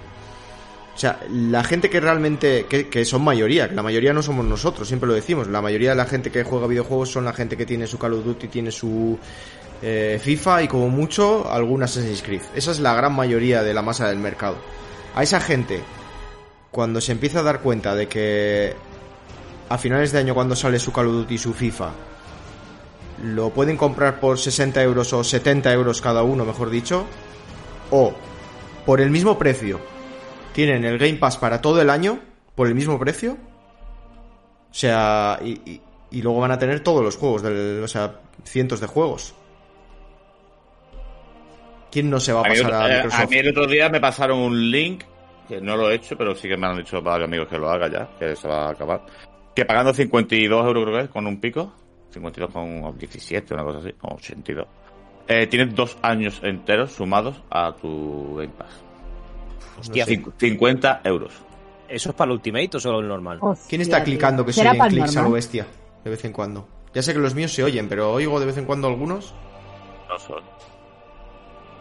O 0.95 0.99
sea, 0.99 1.21
la 1.31 1.65
gente 1.65 1.89
que 1.89 2.01
realmente, 2.01 2.67
que, 2.67 3.05
son 3.05 3.23
mayoría, 3.23 3.69
que 3.69 3.75
la 3.75 3.83
mayoría 3.83 4.13
no 4.13 4.23
somos 4.23 4.45
nosotros, 4.45 4.87
siempre 4.87 5.09
lo 5.09 5.15
decimos, 5.15 5.49
la 5.49 5.63
mayoría 5.63 5.91
de 5.91 5.97
la 5.97 6.05
gente 6.05 6.31
que 6.31 6.45
juega 6.45 6.67
videojuegos 6.67 7.11
son 7.11 7.25
la 7.25 7.33
gente 7.33 7.57
que 7.57 7.65
tiene 7.65 7.87
su 7.87 7.99
Call 7.99 8.13
of 8.13 8.25
Duty, 8.25 8.49
tiene 8.49 8.71
su 8.71 9.19
eh, 9.81 10.21
FIFA 10.23 10.65
y 10.65 10.69
como 10.69 10.91
mucho 10.91 11.51
algún 11.51 11.83
Assassin's 11.83 12.23
Creed. 12.23 12.43
Esa 12.55 12.73
es 12.73 12.81
la 12.81 12.95
gran 12.95 13.15
mayoría 13.15 13.63
de 13.63 13.73
la 13.73 13.81
masa 13.81 14.07
del 14.09 14.19
mercado. 14.19 14.57
A 15.15 15.23
esa 15.23 15.41
gente, 15.41 15.81
cuando 16.71 17.01
se 17.01 17.13
empieza 17.13 17.41
a 17.41 17.43
dar 17.43 17.61
cuenta 17.61 17.95
de 17.95 18.07
que 18.07 18.75
a 19.69 19.79
finales 19.79 20.13
de 20.13 20.19
año 20.19 20.35
cuando 20.35 20.55
sale 20.57 20.79
su 20.79 20.93
Call 20.93 21.07
of 21.09 21.13
Duty 21.15 21.35
y 21.35 21.39
su 21.39 21.53
FIFA, 21.55 21.91
lo 23.25 23.51
pueden 23.51 23.77
comprar 23.77 24.21
por 24.21 24.39
60 24.39 24.83
euros 24.83 25.13
o 25.13 25.23
70 25.25 25.73
euros 25.73 26.01
cada 26.01 26.23
uno, 26.23 26.45
mejor 26.45 26.71
dicho, 26.71 27.07
o 27.91 28.13
por 28.85 29.01
el 29.01 29.11
mismo 29.11 29.39
precio 29.39 29.81
tienen 30.53 30.85
el 30.85 30.99
Game 30.99 31.15
Pass 31.15 31.37
para 31.39 31.61
todo 31.61 31.81
el 31.81 31.89
año 31.91 32.19
por 32.55 32.67
el 32.69 32.75
mismo 32.75 32.99
precio. 32.99 33.33
O 34.71 34.75
sea, 34.75 35.39
y, 35.43 35.51
y- 35.71 35.81
y 36.11 36.21
luego 36.21 36.41
van 36.41 36.51
a 36.51 36.59
tener 36.59 36.81
todos 36.81 37.03
los 37.03 37.17
juegos, 37.17 37.43
del, 37.43 37.81
o 37.83 37.89
sea, 37.89 38.21
cientos 38.45 38.81
de 38.81 38.87
juegos. 38.87 39.35
¿Quién 41.91 42.11
no 42.11 42.21
se 42.21 42.33
va 42.33 42.41
a 42.41 42.45
pasar 42.45 42.73
a 42.75 42.87
eh, 42.91 42.95
Microsoft? 42.97 43.21
a 43.23 43.27
mí 43.27 43.37
el 43.37 43.49
otro 43.49 43.67
día 43.67 43.89
me 43.89 44.01
pasaron 44.01 44.39
un 44.39 44.71
link, 44.71 45.05
que 45.49 45.61
no 45.61 45.77
lo 45.77 45.91
he 45.91 45.95
hecho, 45.95 46.17
pero 46.17 46.35
sí 46.35 46.49
que 46.49 46.57
me 46.57 46.67
han 46.67 46.77
dicho 46.79 47.01
varios 47.03 47.29
amigos 47.29 47.49
que 47.49 47.59
lo 47.59 47.71
haga 47.71 47.89
ya, 47.91 48.09
que 48.19 48.35
se 48.37 48.49
va 48.49 48.67
a 48.67 48.71
acabar. 48.71 49.03
Que 49.55 49.65
pagando 49.65 49.93
52 49.93 50.67
euros 50.67 50.85
creo 50.85 50.99
que 50.99 51.05
es, 51.05 51.11
con 51.11 51.27
un 51.27 51.41
pico, 51.41 51.73
52 52.11 52.51
con 52.51 52.99
17, 52.99 53.55
una 53.55 53.65
cosa 53.65 53.79
así, 53.81 53.95
o 54.03 54.15
82. 54.15 54.67
Eh, 55.29 55.47
tienes 55.47 55.75
dos 55.75 55.97
años 56.03 56.41
enteros 56.43 56.93
sumados 56.93 57.41
a 57.51 57.73
tu 57.75 58.37
Game 58.37 58.53
Pass. 58.57 58.71
Hostia, 59.81 60.05
Cincu- 60.07 60.33
50 60.39 61.01
euros. 61.05 61.33
¿eso 61.89 62.09
es 62.09 62.15
para 62.15 62.31
el 62.31 62.37
Ultimate 62.39 62.77
o 62.77 62.81
solo 62.81 63.01
el 63.01 63.09
normal? 63.09 63.39
¿Quién 63.69 63.83
está 63.83 64.03
clicando 64.03 64.45
que 64.47 64.53
se 64.55 64.61
¿Será 64.61 64.71
oyen 64.73 64.87
clics 64.89 65.17
a 65.17 65.23
lo 65.23 65.31
bestia? 65.31 65.67
De 66.03 66.11
vez 66.11 66.25
en 66.25 66.33
cuando. 66.33 66.67
Ya 66.95 67.03
sé 67.03 67.13
que 67.13 67.19
los 67.19 67.35
míos 67.35 67.53
se 67.53 67.63
oyen, 67.63 67.89
pero 67.89 68.13
oigo 68.13 68.41
de 68.41 68.47
vez 68.47 68.57
en 68.57 68.65
cuando 68.65 68.89
algunos. 68.89 69.35
No 70.09 70.19
son. 70.19 70.43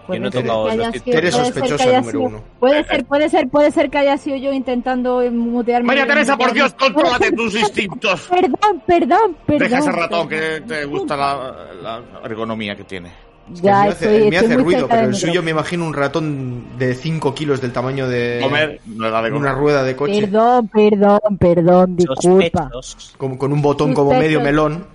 Yo 0.07 0.19
no 0.19 0.27
he 0.27 0.31
tocado 0.31 0.69
que 0.69 0.75
los 0.77 0.87
sido- 0.91 1.17
Eres 1.17 1.31
puede 1.35 1.45
ser 1.45 1.53
sospechosa 1.53 1.83
que 1.85 1.91
número 1.97 2.11
sido- 2.11 2.21
uno. 2.23 2.43
Puede 2.59 2.83
ser, 2.85 3.05
puede 3.05 3.29
ser, 3.29 3.47
puede 3.49 3.71
ser 3.71 3.89
que 3.89 3.97
haya 3.97 4.17
sido 4.17 4.37
yo 4.37 4.51
intentando 4.53 5.21
eh, 5.21 5.29
mutearme. 5.31 5.87
María 5.87 6.07
Teresa, 6.07 6.37
por 6.37 6.53
Dios, 6.53 6.73
Puede 6.73 6.93
contrólate 6.93 7.31
tus 7.31 7.55
instintos. 7.55 8.27
Perdón, 8.29 8.83
perdón, 8.85 9.35
perdón. 9.45 9.59
Deja 9.69 9.79
ese 9.79 9.91
ratón 9.91 10.27
que 10.29 10.61
te 10.67 10.85
gusta 10.85 11.15
la, 11.15 11.55
la 11.81 12.01
ergonomía 12.25 12.75
que 12.75 12.83
tiene. 12.83 13.09
Que 13.47 13.53
el 13.57 13.61
Ya 13.63 13.81
mío 13.81 13.91
hace, 13.91 14.05
estoy, 14.05 14.15
el 14.15 14.21
mío 14.29 14.39
estoy 14.39 14.45
hace 14.53 14.63
muy 14.63 14.73
ruido, 14.73 14.87
pero 14.87 15.07
el 15.07 15.15
suyo 15.15 15.43
me 15.43 15.51
imagino 15.51 15.85
un 15.85 15.93
ratón 15.93 16.77
de 16.77 16.93
5 16.95 17.33
kilos 17.35 17.59
del 17.59 17.73
tamaño 17.73 18.07
de 18.07 18.39
Comer, 18.41 18.79
no 18.85 19.05
le 19.05 19.11
da 19.11 19.21
de 19.23 19.29
una 19.31 19.37
comer. 19.39 19.55
rueda 19.55 19.83
de 19.83 19.95
coche. 19.95 20.21
Perdón, 20.21 20.67
perdón, 20.69 21.19
perdón, 21.39 21.95
disculpa. 21.97 22.69
Con, 23.17 23.37
con 23.37 23.51
un 23.51 23.61
botón 23.61 23.93
como 23.93 24.13
medio 24.13 24.39
melón 24.41 24.85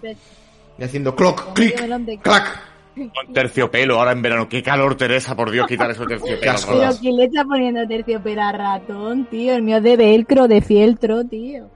y 0.78 0.82
haciendo 0.84 1.14
cloc, 1.14 1.40
Como 1.42 1.54
clic, 1.54 1.70
medio 1.74 1.82
melón 1.82 2.06
de- 2.06 2.18
clac. 2.18 2.60
Con 3.14 3.32
terciopelo 3.32 3.98
ahora 3.98 4.12
en 4.12 4.22
verano. 4.22 4.48
Qué 4.48 4.62
calor, 4.62 4.96
Teresa, 4.96 5.36
por 5.36 5.50
Dios, 5.50 5.66
quitar 5.66 5.90
esos 5.90 6.06
terciopelos. 6.06 6.66
Pero. 6.68 6.90
¿quién 7.00 7.16
le 7.16 7.24
está 7.24 7.44
poniendo 7.44 7.86
terciopelo 7.86 8.42
a 8.42 8.52
ratón, 8.52 9.26
tío? 9.26 9.54
El 9.54 9.62
mío 9.62 9.78
es 9.78 9.82
de 9.82 9.96
velcro, 9.96 10.48
de 10.48 10.60
fieltro, 10.60 11.24
tío. 11.24 11.70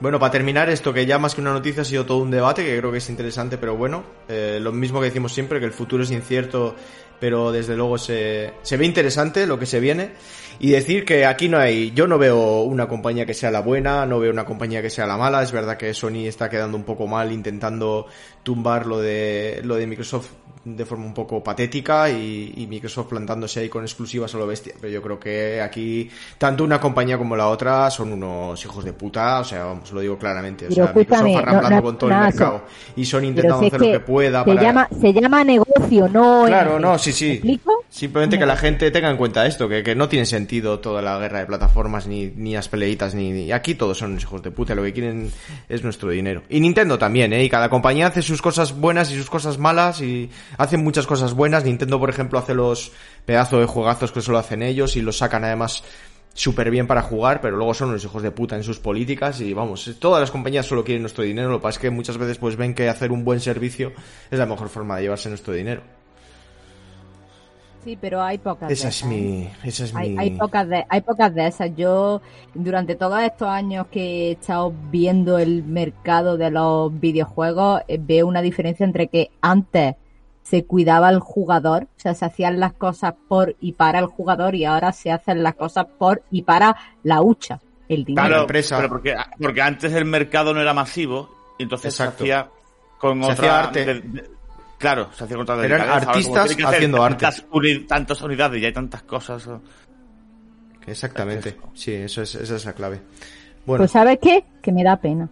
Bueno, 0.00 0.18
para 0.18 0.32
terminar 0.32 0.68
esto, 0.68 0.92
que 0.92 1.06
ya 1.06 1.18
más 1.20 1.34
que 1.34 1.40
una 1.40 1.52
noticia 1.52 1.82
ha 1.82 1.84
sido 1.84 2.04
todo 2.04 2.18
un 2.18 2.30
debate, 2.32 2.64
que 2.64 2.76
creo 2.76 2.90
que 2.90 2.98
es 2.98 3.08
interesante, 3.08 3.56
pero 3.56 3.76
bueno, 3.76 4.02
eh, 4.28 4.58
lo 4.60 4.72
mismo 4.72 4.98
que 4.98 5.06
decimos 5.06 5.32
siempre, 5.32 5.60
que 5.60 5.66
el 5.66 5.72
futuro 5.72 6.02
es 6.02 6.10
incierto, 6.10 6.74
pero 7.20 7.52
desde 7.52 7.76
luego 7.76 7.98
se, 7.98 8.52
se 8.62 8.76
ve 8.76 8.84
interesante 8.84 9.46
lo 9.46 9.60
que 9.60 9.66
se 9.66 9.78
viene. 9.78 10.10
Y 10.58 10.70
decir 10.70 11.04
que 11.04 11.24
aquí 11.24 11.48
no 11.48 11.58
hay, 11.58 11.92
yo 11.92 12.08
no 12.08 12.18
veo 12.18 12.62
una 12.62 12.88
compañía 12.88 13.26
que 13.26 13.32
sea 13.32 13.52
la 13.52 13.60
buena, 13.60 14.04
no 14.04 14.18
veo 14.18 14.32
una 14.32 14.44
compañía 14.44 14.82
que 14.82 14.90
sea 14.90 15.06
la 15.06 15.16
mala, 15.16 15.40
es 15.40 15.52
verdad 15.52 15.76
que 15.76 15.94
Sony 15.94 16.26
está 16.26 16.48
quedando 16.48 16.76
un 16.76 16.82
poco 16.82 17.06
mal 17.06 17.30
intentando 17.30 18.06
tumbar 18.42 18.86
lo 18.86 18.98
de, 18.98 19.60
lo 19.62 19.76
de 19.76 19.86
Microsoft 19.86 20.30
de 20.64 20.84
forma 20.84 21.04
un 21.06 21.14
poco 21.14 21.42
patética 21.42 22.08
y, 22.08 22.54
y 22.56 22.66
Microsoft 22.68 23.08
plantándose 23.08 23.60
ahí 23.60 23.68
con 23.68 23.82
exclusivas 23.82 24.32
a 24.34 24.38
lo 24.38 24.46
bestia. 24.46 24.74
Pero 24.80 24.92
yo 24.92 25.02
creo 25.02 25.18
que 25.18 25.60
aquí 25.60 26.08
tanto 26.38 26.62
una 26.64 26.80
compañía 26.80 27.18
como 27.18 27.36
la 27.36 27.48
otra 27.48 27.90
son 27.90 28.12
unos 28.12 28.64
hijos 28.64 28.84
de 28.84 28.92
puta, 28.92 29.40
o 29.40 29.44
sea, 29.44 29.64
vamos, 29.64 29.90
lo 29.92 30.00
digo 30.00 30.16
claramente. 30.18 30.66
O 30.66 30.68
Pero 30.68 30.74
sea, 30.74 30.84
escúchame, 30.86 31.30
Microsoft 31.30 31.44
no- 31.44 31.50
arrastrando 31.50 31.76
no- 31.76 31.82
con 31.82 31.98
todo 31.98 32.10
el 32.10 32.16
mercado 32.16 32.62
y 32.96 33.06
Pero 33.06 33.24
intentando 33.24 33.60
si 33.60 33.66
hacer 33.66 33.80
lo 33.80 33.86
que 33.92 34.00
pueda 34.00 34.44
se 34.44 34.50
para... 34.50 34.62
llama, 34.62 34.88
se 35.00 35.12
llama 35.12 35.44
negocio, 35.44 36.08
no... 36.08 36.44
Claro, 36.46 36.78
no, 36.78 36.98
sí, 36.98 37.12
sí. 37.12 37.60
Simplemente 37.90 38.38
que 38.38 38.46
la 38.46 38.56
gente 38.56 38.90
tenga 38.90 39.10
en 39.10 39.16
cuenta 39.16 39.46
esto, 39.46 39.68
que, 39.68 39.82
que 39.82 39.94
no 39.94 40.08
tiene 40.08 40.26
sentido 40.26 40.78
toda 40.78 41.02
la 41.02 41.18
guerra 41.18 41.40
de 41.40 41.46
plataformas, 41.46 42.06
ni, 42.06 42.26
ni 42.36 42.54
las 42.54 42.68
peleitas, 42.68 43.14
ni, 43.14 43.30
ni- 43.32 43.52
Aquí 43.52 43.74
todos 43.74 43.98
son 43.98 44.12
unos 44.12 44.22
hijos 44.22 44.42
de 44.42 44.50
puta, 44.50 44.74
lo 44.74 44.82
que 44.82 44.92
quieren 44.92 45.30
es 45.68 45.82
nuestro 45.84 46.10
dinero. 46.10 46.42
Y 46.48 46.60
Nintendo 46.60 46.98
también, 46.98 47.32
¿eh? 47.32 47.44
Y 47.44 47.50
cada 47.50 47.68
compañía 47.68 48.06
hace 48.06 48.22
sus 48.22 48.40
cosas 48.40 48.78
buenas 48.78 49.10
y 49.10 49.16
sus 49.16 49.28
cosas 49.28 49.58
malas, 49.58 50.00
y 50.00 50.30
hacen 50.58 50.82
muchas 50.82 51.06
cosas 51.06 51.34
buenas. 51.34 51.64
Nintendo, 51.64 51.98
por 51.98 52.10
ejemplo, 52.10 52.38
hace 52.38 52.54
los 52.54 52.92
pedazos 53.26 53.60
de 53.60 53.66
juegazos 53.66 54.12
que 54.12 54.20
solo 54.20 54.38
hacen 54.38 54.62
ellos, 54.62 54.96
y 54.96 55.02
los 55.02 55.18
sacan 55.18 55.44
además 55.44 55.84
súper 56.34 56.70
bien 56.70 56.86
para 56.86 57.02
jugar, 57.02 57.40
pero 57.40 57.56
luego 57.56 57.74
son 57.74 57.90
unos 57.90 58.04
hijos 58.04 58.22
de 58.22 58.30
puta 58.30 58.56
en 58.56 58.62
sus 58.62 58.78
políticas 58.78 59.40
y 59.40 59.52
vamos, 59.52 59.96
todas 59.98 60.20
las 60.20 60.30
compañías 60.30 60.66
solo 60.66 60.84
quieren 60.84 61.02
nuestro 61.02 61.24
dinero, 61.24 61.50
lo 61.50 61.58
que 61.58 61.64
pasa 61.64 61.78
es 61.78 61.82
que 61.82 61.90
muchas 61.90 62.16
veces 62.16 62.38
pues 62.38 62.56
ven 62.56 62.74
que 62.74 62.88
hacer 62.88 63.12
un 63.12 63.24
buen 63.24 63.40
servicio 63.40 63.92
es 64.30 64.38
la 64.38 64.46
mejor 64.46 64.68
forma 64.68 64.96
de 64.96 65.02
llevarse 65.02 65.28
nuestro 65.28 65.52
dinero. 65.52 65.82
Sí, 67.84 67.98
pero 68.00 68.22
hay 68.22 68.38
pocas 68.38 68.70
Esa 68.70 68.84
de 68.84 68.90
es 68.90 68.96
esas, 68.96 69.10
¿eh? 69.10 69.14
mi, 69.14 69.50
esa 69.64 69.84
es 69.84 69.94
Hay, 69.96 70.10
mi... 70.10 70.18
hay 70.18 70.30
pocas 70.30 70.68
de, 70.68 70.84
hay 70.88 71.00
pocas 71.00 71.34
de 71.34 71.46
esas. 71.48 71.70
Yo, 71.76 72.22
durante 72.54 72.94
todos 72.94 73.20
estos 73.20 73.48
años 73.48 73.88
que 73.90 74.28
he 74.28 74.32
estado 74.32 74.72
viendo 74.92 75.36
el 75.36 75.64
mercado 75.64 76.36
de 76.36 76.52
los 76.52 76.98
videojuegos, 77.00 77.82
eh, 77.88 77.98
veo 78.00 78.28
una 78.28 78.40
diferencia 78.40 78.84
entre 78.84 79.08
que 79.08 79.32
antes 79.40 79.96
se 80.42 80.64
cuidaba 80.64 81.08
al 81.08 81.20
jugador, 81.20 81.84
o 81.84 82.00
sea, 82.00 82.14
se 82.14 82.24
hacían 82.24 82.58
las 82.60 82.72
cosas 82.74 83.14
por 83.28 83.54
y 83.60 83.72
para 83.72 83.98
el 84.00 84.06
jugador 84.06 84.54
y 84.54 84.64
ahora 84.64 84.92
se 84.92 85.10
hacen 85.12 85.42
las 85.42 85.54
cosas 85.54 85.86
por 85.98 86.22
y 86.30 86.42
para 86.42 86.76
la 87.04 87.22
hucha, 87.22 87.60
el 87.88 88.04
dinero. 88.04 88.26
Claro, 88.28 88.40
empresa. 88.42 88.76
pero 88.76 88.88
porque, 88.88 89.16
porque 89.40 89.62
antes 89.62 89.92
el 89.92 90.04
mercado 90.04 90.52
no 90.52 90.60
era 90.60 90.74
masivo, 90.74 91.54
y 91.58 91.62
entonces 91.62 91.94
Exacto. 91.94 92.24
se 92.24 92.32
hacía 92.32 92.50
con 92.98 93.22
Se 93.24 93.32
otra... 93.32 93.44
haya 93.44 93.60
arte. 93.68 93.84
de- 93.84 94.00
de- 94.00 94.30
claro, 94.78 95.08
se 95.12 95.24
hacía 95.24 95.36
con 95.36 95.42
otra 95.48 95.64
Eran 95.64 95.88
artistas 95.88 96.56
que 96.56 96.64
haciendo 96.64 97.02
arte. 97.04 97.26
tantas 97.88 98.20
unidades 98.22 98.60
y 98.60 98.66
hay 98.66 98.72
tantas 98.72 99.02
cosas... 99.04 99.48
Exactamente, 100.86 101.56
sí, 101.74 101.92
eso 101.94 102.22
es, 102.22 102.34
esa 102.34 102.56
es 102.56 102.64
la 102.64 102.72
clave. 102.72 103.00
Bueno, 103.64 103.82
Pues 103.82 103.92
¿sabes 103.92 104.18
qué? 104.20 104.44
Que 104.60 104.72
me 104.72 104.82
da 104.82 104.96
pena. 104.96 105.28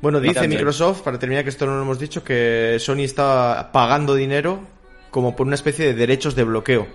Bueno, 0.00 0.20
dice. 0.20 0.46
Microsoft, 0.48 1.02
para 1.02 1.18
terminar 1.18 1.44
que 1.44 1.50
esto 1.50 1.66
no 1.66 1.76
lo 1.76 1.82
hemos 1.82 1.98
dicho, 1.98 2.22
que 2.22 2.76
Sony 2.80 3.00
está 3.00 3.70
pagando 3.72 4.14
dinero 4.14 4.60
como 5.10 5.34
por 5.34 5.46
una 5.46 5.54
especie 5.54 5.86
de 5.86 5.94
derechos 5.94 6.34
de 6.34 6.44
bloqueo. 6.44 6.86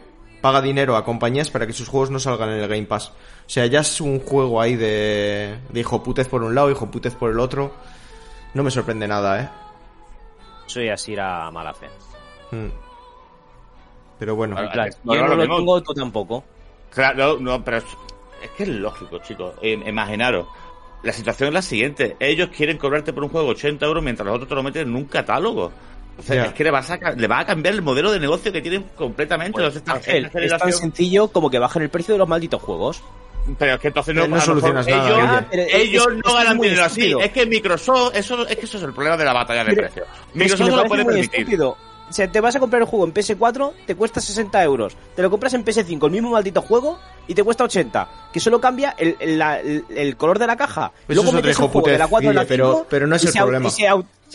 Paga 0.42 0.62
dinero 0.62 0.98
a 0.98 1.06
compañías 1.06 1.50
para 1.50 1.66
que 1.66 1.74
sus 1.74 1.88
juegos 1.88 2.10
no 2.10 2.20
salgan 2.20 2.50
en 2.50 2.60
el 2.60 2.68
Game 2.68 2.86
Pass. 2.86 3.10
O 3.10 3.50
sea, 3.50 3.66
ya 3.66 3.80
es 3.80 4.02
un 4.02 4.20
juego 4.20 4.62
ahí 4.62 4.76
de, 4.76 5.58
de 5.70 5.80
hijo 5.80 6.04
putez 6.04 6.28
por 6.28 6.44
un 6.44 6.54
lado, 6.54 6.70
hijo 6.70 6.92
putez 6.92 7.16
por 7.16 7.32
el 7.32 7.40
otro. 7.40 7.74
No 8.54 8.62
me 8.62 8.70
sorprende 8.70 9.08
nada, 9.08 9.42
¿eh? 9.42 9.50
Eso 10.68 10.82
ya 10.82 10.98
sí 10.98 11.14
era 11.14 11.50
mala 11.52 11.74
fe. 11.74 11.88
Mm. 12.52 12.70
Pero 14.20 14.36
bueno, 14.36 14.56
Claro, 14.56 14.92
yo 15.04 15.16
no, 15.16 15.28
no 15.28 15.36
lo 15.36 15.58
tengo, 15.58 15.84
tú 15.84 15.94
tampoco. 15.94 16.44
Claro, 16.92 17.38
no, 17.40 17.58
no, 17.58 17.64
pero 17.64 17.78
es, 17.78 17.86
es 18.44 18.50
que 18.52 18.64
es 18.64 18.70
lógico, 18.70 19.20
chicos. 19.20 19.56
Eh, 19.62 19.82
imaginaros, 19.86 20.46
la 21.04 21.14
situación 21.14 21.48
es 21.50 21.54
la 21.54 21.62
siguiente. 21.62 22.16
Ellos 22.20 22.50
quieren 22.56 22.78
cobrarte 22.78 23.14
por 23.14 23.24
un 23.24 23.30
juego 23.30 23.50
80 23.50 23.86
euros 23.86 24.04
mientras 24.04 24.26
los 24.26 24.36
otros 24.36 24.50
te 24.50 24.56
lo 24.56 24.64
meten 24.64 24.88
en 24.90 24.96
un 24.96 25.06
catálogo. 25.06 25.72
O 26.18 26.22
sea, 26.22 26.36
Ya. 26.36 26.46
es 26.46 26.54
que 26.54 26.64
le, 26.64 26.72
vas 26.72 26.90
a, 26.92 27.00
ca- 27.00 27.12
le 27.12 27.28
va 27.28 27.40
a 27.40 27.46
cambiar 27.46 27.74
el 27.74 27.82
modelo 27.82 28.12
de 28.12 28.20
negocio 28.20 28.52
que 28.52 28.62
tienen 28.62 28.84
completamente 28.96 29.54
Pues, 29.54 29.66
los 29.66 29.76
esta, 29.76 29.94
Ángel, 29.94 30.26
esta 30.26 30.40
es 30.44 30.58
tan 30.58 30.72
sencillo 30.74 31.28
como 31.28 31.50
que 31.50 31.58
bajen 31.60 31.82
el 31.82 31.90
precio 31.90 32.14
de 32.14 32.20
los 32.20 32.28
malditos 32.28 32.62
juegos. 32.62 33.02
Pero 33.60 33.74
es 33.74 33.80
que 33.82 33.88
entonces 33.90 34.16
no, 34.16 34.26
no 34.28 34.36
a 34.36 34.40
lo 34.40 34.46
solucionas 34.46 34.86
mejor 34.86 35.18
nada, 35.18 35.48
Ellos, 35.52 36.08
es- 36.08 36.14
no 36.24 36.30
es 36.30 36.36
ganan 36.46 36.60
dinero 36.60 36.84
así. 36.86 37.14
Es 37.20 37.32
que 37.32 37.46
Microsoft, 37.46 38.16
eso, 38.16 38.48
es 38.48 38.56
que 38.56 38.66
eso 38.66 38.78
es 38.78 38.84
el 38.84 38.94
problema 38.94 39.18
de 39.18 39.26
la 39.26 39.34
batalla 39.34 39.66
de 39.66 39.72
Pero- 39.76 39.82
precios. 39.82 40.08
Es 40.08 40.32
que 40.32 40.40
Microsoft 40.40 40.70
se 40.70 40.76
lo 40.76 40.84
puede 40.86 41.06
permitir. 41.06 41.40
estúpido. 41.42 41.78
Si 42.14 42.28
te 42.28 42.40
vas 42.40 42.56
a 42.56 42.60
comprar 42.60 42.82
el 42.82 42.88
juego 42.88 43.06
en 43.06 43.14
PS4, 43.14 43.72
te 43.86 43.96
cuesta 43.96 44.22
60 44.22 44.64
euros. 44.64 44.96
Te 45.16 45.22
lo 45.22 45.30
compras 45.30 45.54
en 45.54 45.66
PS5, 45.66 46.06
el 46.06 46.12
mismo 46.12 46.30
maldito 46.32 46.62
juego, 46.62 47.00
y 47.28 47.34
te 47.34 47.44
cuesta 47.44 47.64
80. 47.64 48.08
Que 48.32 48.40
solo 48.40 48.62
cambia 48.62 48.96
el, 48.98 49.16
el- 49.20 49.38
la- 49.40 49.60
el- 49.60 49.84
el 49.90 50.16
color 50.18 50.40
de 50.40 50.48
la 50.48 50.56
caja. 50.56 50.92
Eso 51.08 51.22
Luego 51.22 51.32
metes 51.34 51.60
el 51.60 51.68
juego 51.68 51.88
de 51.88 51.98
la 51.98 52.08
4 52.08 52.30
a 52.30 52.34
la 52.34 52.42
hijoputez, 52.44 52.58
Guille, 52.58 52.64
5, 52.68 52.78
pero- 52.80 52.88
pero 52.90 53.08
no 53.08 53.16
es 53.16 53.24
y 53.24 53.28
el 53.28 53.34
se 53.34 53.40
problema. 53.40 53.68
y 53.68 53.72
se, 53.72 53.88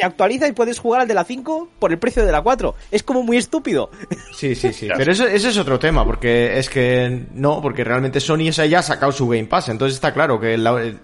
actualiza 0.04 0.46
y 0.46 0.52
puedes 0.52 0.78
jugar 0.78 1.00
al 1.02 1.08
de 1.08 1.14
la 1.14 1.24
5 1.24 1.68
por 1.78 1.90
el 1.90 1.98
precio 1.98 2.24
de 2.24 2.30
la 2.32 2.40
4. 2.42 2.74
Es 2.90 3.02
como 3.02 3.22
muy 3.22 3.36
estúpido. 3.36 3.90
Sí, 4.32 4.54
sí, 4.54 4.72
sí. 4.72 4.88
Pero 4.96 5.10
eso, 5.12 5.26
ese 5.26 5.48
es 5.48 5.58
otro 5.58 5.78
tema, 5.78 6.04
porque 6.04 6.58
es 6.58 6.68
que 6.70 7.26
no, 7.34 7.60
porque 7.60 7.82
realmente 7.84 8.20
Sony 8.20 8.48
esa 8.48 8.64
ya 8.66 8.78
ha 8.78 8.82
sacado 8.82 9.10
su 9.12 9.26
Game 9.28 9.46
Pass, 9.46 9.68
entonces 9.70 9.94
está 9.96 10.14
claro 10.14 10.38
que 10.38 10.56
la- 10.56 10.80
eh, 10.84 10.96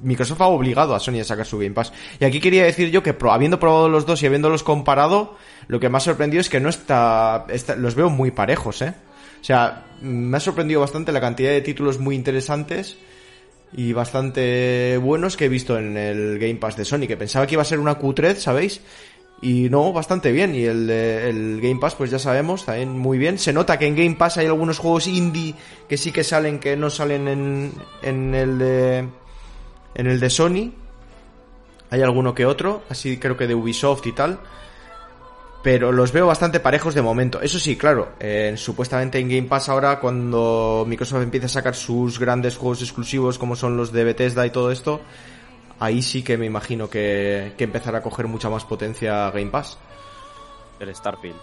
Microsoft 0.00 0.40
ha 0.40 0.46
obligado 0.46 0.94
a 0.94 1.00
Sony 1.00 1.18
a 1.20 1.24
sacar 1.24 1.44
su 1.44 1.58
Game 1.58 1.72
Pass. 1.72 1.92
Y 2.20 2.24
aquí 2.24 2.40
quería 2.40 2.64
decir 2.64 2.90
yo 2.90 3.02
que 3.02 3.14
habiendo 3.30 3.58
probado 3.60 3.88
los 3.88 4.06
dos 4.06 4.22
y 4.22 4.26
habiéndolos 4.26 4.62
comparado, 4.62 5.36
lo 5.68 5.78
que 5.78 5.88
me 5.88 5.98
ha 5.98 6.00
sorprendido 6.00 6.40
es 6.40 6.48
que 6.48 6.60
no 6.60 6.68
está, 6.68 7.46
los 7.76 7.94
veo 7.94 8.10
muy 8.10 8.30
parejos, 8.30 8.82
¿eh? 8.82 8.94
O 9.40 9.44
sea, 9.44 9.84
me 10.00 10.36
ha 10.36 10.40
sorprendido 10.40 10.80
bastante 10.80 11.12
la 11.12 11.20
cantidad 11.20 11.50
de 11.50 11.60
títulos 11.60 11.98
muy 11.98 12.16
interesantes 12.16 12.96
y 13.72 13.92
bastante 13.92 14.98
buenos 15.00 15.36
que 15.36 15.44
he 15.44 15.48
visto 15.48 15.78
en 15.78 15.96
el 15.96 16.38
Game 16.38 16.56
Pass 16.56 16.76
de 16.76 16.84
Sony, 16.84 17.06
que 17.06 17.16
pensaba 17.16 17.46
que 17.46 17.54
iba 17.54 17.62
a 17.62 17.66
ser 17.66 17.78
una 17.78 17.98
Q3, 17.98 18.36
¿sabéis? 18.36 18.80
Y 19.40 19.68
no, 19.68 19.92
bastante 19.92 20.32
bien. 20.32 20.54
Y 20.54 20.64
el, 20.64 20.90
el 20.90 21.60
Game 21.60 21.78
Pass, 21.80 21.94
pues 21.94 22.10
ya 22.10 22.18
sabemos, 22.18 22.64
también 22.64 22.98
muy 22.98 23.18
bien. 23.18 23.38
Se 23.38 23.52
nota 23.52 23.78
que 23.78 23.86
en 23.86 23.94
Game 23.94 24.16
Pass 24.16 24.38
hay 24.38 24.46
algunos 24.46 24.78
juegos 24.78 25.06
indie 25.06 25.54
que 25.88 25.96
sí 25.96 26.10
que 26.10 26.24
salen, 26.24 26.58
que 26.58 26.76
no 26.76 26.90
salen 26.90 27.28
en, 27.28 27.72
en 28.02 28.34
el 28.34 28.58
de, 28.58 29.08
en 29.94 30.06
el 30.06 30.18
de 30.18 30.30
Sony. 30.30 30.72
Hay 31.90 32.02
alguno 32.02 32.34
que 32.34 32.46
otro, 32.46 32.82
así 32.88 33.18
creo 33.18 33.36
que 33.36 33.46
de 33.46 33.54
Ubisoft 33.54 34.06
y 34.06 34.12
tal. 34.12 34.40
Pero 35.62 35.90
los 35.92 36.12
veo 36.12 36.26
bastante 36.26 36.60
parejos 36.60 36.94
de 36.94 37.02
momento. 37.02 37.40
Eso 37.40 37.58
sí, 37.58 37.76
claro, 37.76 38.10
eh, 38.20 38.54
supuestamente 38.56 39.18
en 39.18 39.28
Game 39.28 39.48
Pass 39.48 39.68
ahora 39.68 39.98
cuando 39.98 40.84
Microsoft 40.86 41.22
empiece 41.22 41.46
a 41.46 41.48
sacar 41.50 41.74
sus 41.74 42.18
grandes 42.18 42.56
juegos 42.56 42.80
exclusivos 42.80 43.38
como 43.38 43.56
son 43.56 43.76
los 43.76 43.92
de 43.92 44.04
Bethesda 44.04 44.46
y 44.46 44.50
todo 44.50 44.70
esto, 44.70 45.00
ahí 45.80 46.00
sí 46.00 46.22
que 46.22 46.38
me 46.38 46.46
imagino 46.46 46.88
que, 46.88 47.54
que 47.58 47.64
empezará 47.64 47.98
a 47.98 48.02
coger 48.02 48.28
mucha 48.28 48.48
más 48.48 48.64
potencia 48.64 49.30
Game 49.32 49.50
Pass. 49.50 49.78
El 50.78 50.94
Starfield. 50.94 51.36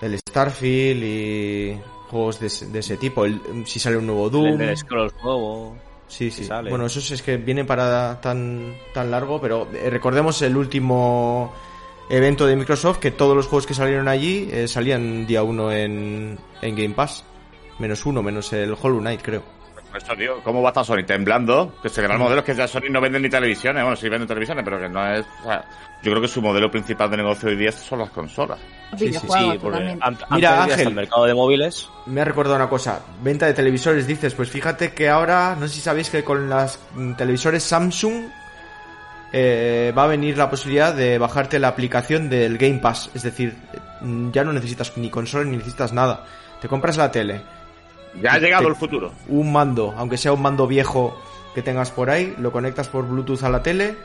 El 0.00 0.18
Starfield 0.18 1.02
y 1.04 1.80
juegos 2.08 2.40
de, 2.40 2.46
ese- 2.46 2.66
de 2.68 2.78
ese 2.78 2.96
tipo. 2.96 3.26
El- 3.26 3.66
si 3.66 3.78
sale 3.78 3.98
un 3.98 4.06
nuevo 4.06 4.30
Doom. 4.30 4.60
El 4.62 4.76
Scrolls 4.76 5.12
nuevo. 5.22 5.76
Sí, 6.08 6.30
sí. 6.30 6.44
sale. 6.44 6.70
Bueno, 6.70 6.86
eso 6.86 7.00
es 7.14 7.20
que 7.22 7.36
viene 7.36 7.64
para 7.66 8.18
tan, 8.20 8.74
tan 8.94 9.10
largo, 9.10 9.40
pero 9.42 9.68
eh, 9.74 9.90
recordemos 9.90 10.40
el 10.42 10.56
último 10.56 11.52
evento 12.12 12.46
de 12.46 12.54
Microsoft 12.56 12.98
que 12.98 13.10
todos 13.10 13.34
los 13.34 13.46
juegos 13.46 13.66
que 13.66 13.74
salieron 13.74 14.06
allí 14.08 14.48
eh, 14.52 14.68
salían 14.68 15.26
día 15.26 15.42
uno 15.42 15.72
en, 15.72 16.38
en 16.60 16.76
Game 16.76 16.94
Pass. 16.94 17.24
Menos 17.78 18.04
uno, 18.06 18.22
menos 18.22 18.52
el 18.52 18.76
Hollow 18.80 19.00
Knight, 19.00 19.22
creo. 19.22 19.42
Tío, 20.16 20.42
¿cómo 20.42 20.62
va 20.62 20.68
a 20.68 20.72
estar 20.72 20.84
Sony 20.86 21.04
temblando? 21.06 21.74
Que 21.82 21.90
se 21.90 22.00
le 22.00 22.08
va 22.08 22.14
el 22.14 22.20
modelo, 22.20 22.40
es 22.40 22.46
que 22.46 22.54
ya 22.54 22.66
Sony 22.66 22.88
no 22.90 22.98
vende 23.00 23.20
ni 23.20 23.28
televisiones. 23.28 23.82
Bueno, 23.82 23.94
sí 23.96 24.08
venden 24.08 24.26
televisiones, 24.26 24.64
pero 24.64 24.80
que 24.80 24.88
no 24.88 25.06
es... 25.14 25.26
o 25.42 25.46
sea, 25.48 25.64
yo 26.02 26.10
creo 26.10 26.20
que 26.22 26.28
su 26.28 26.40
modelo 26.40 26.70
principal 26.70 27.10
de 27.10 27.18
negocio 27.18 27.50
hoy 27.50 27.56
día 27.56 27.72
son 27.72 27.98
las 27.98 28.08
consolas. 28.08 28.58
sí, 28.96 29.12
Sí, 29.12 29.58
porque 29.60 29.98
an- 30.00 30.18
Mira, 30.30 30.62
Ángel. 30.64 30.88
el 30.88 30.94
mercado 30.94 31.26
de 31.26 31.34
móviles. 31.34 31.90
Me 32.06 32.22
ha 32.22 32.24
recordado 32.24 32.56
una 32.56 32.70
cosa, 32.70 33.00
venta 33.22 33.44
de 33.46 33.52
televisores, 33.52 34.06
dices, 34.06 34.34
pues 34.34 34.48
fíjate 34.48 34.92
que 34.94 35.10
ahora, 35.10 35.56
no 35.60 35.68
sé 35.68 35.74
si 35.74 35.80
sabéis 35.82 36.08
que 36.08 36.24
con 36.24 36.48
las 36.48 36.78
mm, 36.94 37.12
televisores 37.12 37.62
Samsung 37.62 38.24
eh, 39.32 39.92
va 39.96 40.04
a 40.04 40.08
venir 40.08 40.36
la 40.36 40.50
posibilidad 40.50 40.94
de 40.94 41.18
bajarte 41.18 41.58
la 41.58 41.68
aplicación 41.68 42.28
del 42.28 42.58
Game 42.58 42.78
Pass, 42.78 43.10
es 43.14 43.22
decir, 43.22 43.54
mm, 44.00 44.30
ya 44.30 44.44
no 44.44 44.52
necesitas 44.52 44.92
ni 44.96 45.08
consola 45.10 45.44
ni 45.44 45.56
necesitas 45.56 45.92
nada, 45.92 46.24
te 46.60 46.68
compras 46.68 46.96
la 46.98 47.10
tele, 47.10 47.40
Ya 48.20 48.34
ha 48.34 48.38
llegado 48.38 48.64
te- 48.64 48.68
el 48.70 48.76
futuro. 48.76 49.12
un 49.28 49.52
mando, 49.52 49.94
aunque 49.96 50.18
sea 50.18 50.32
un 50.32 50.42
mando 50.42 50.66
viejo 50.66 51.18
que 51.54 51.62
tengas 51.62 51.90
por 51.90 52.10
ahí, 52.10 52.34
lo 52.38 52.52
conectas 52.52 52.88
por 52.88 53.06
Bluetooth 53.06 53.42
a 53.44 53.48
la 53.50 53.62
tele 53.62 53.96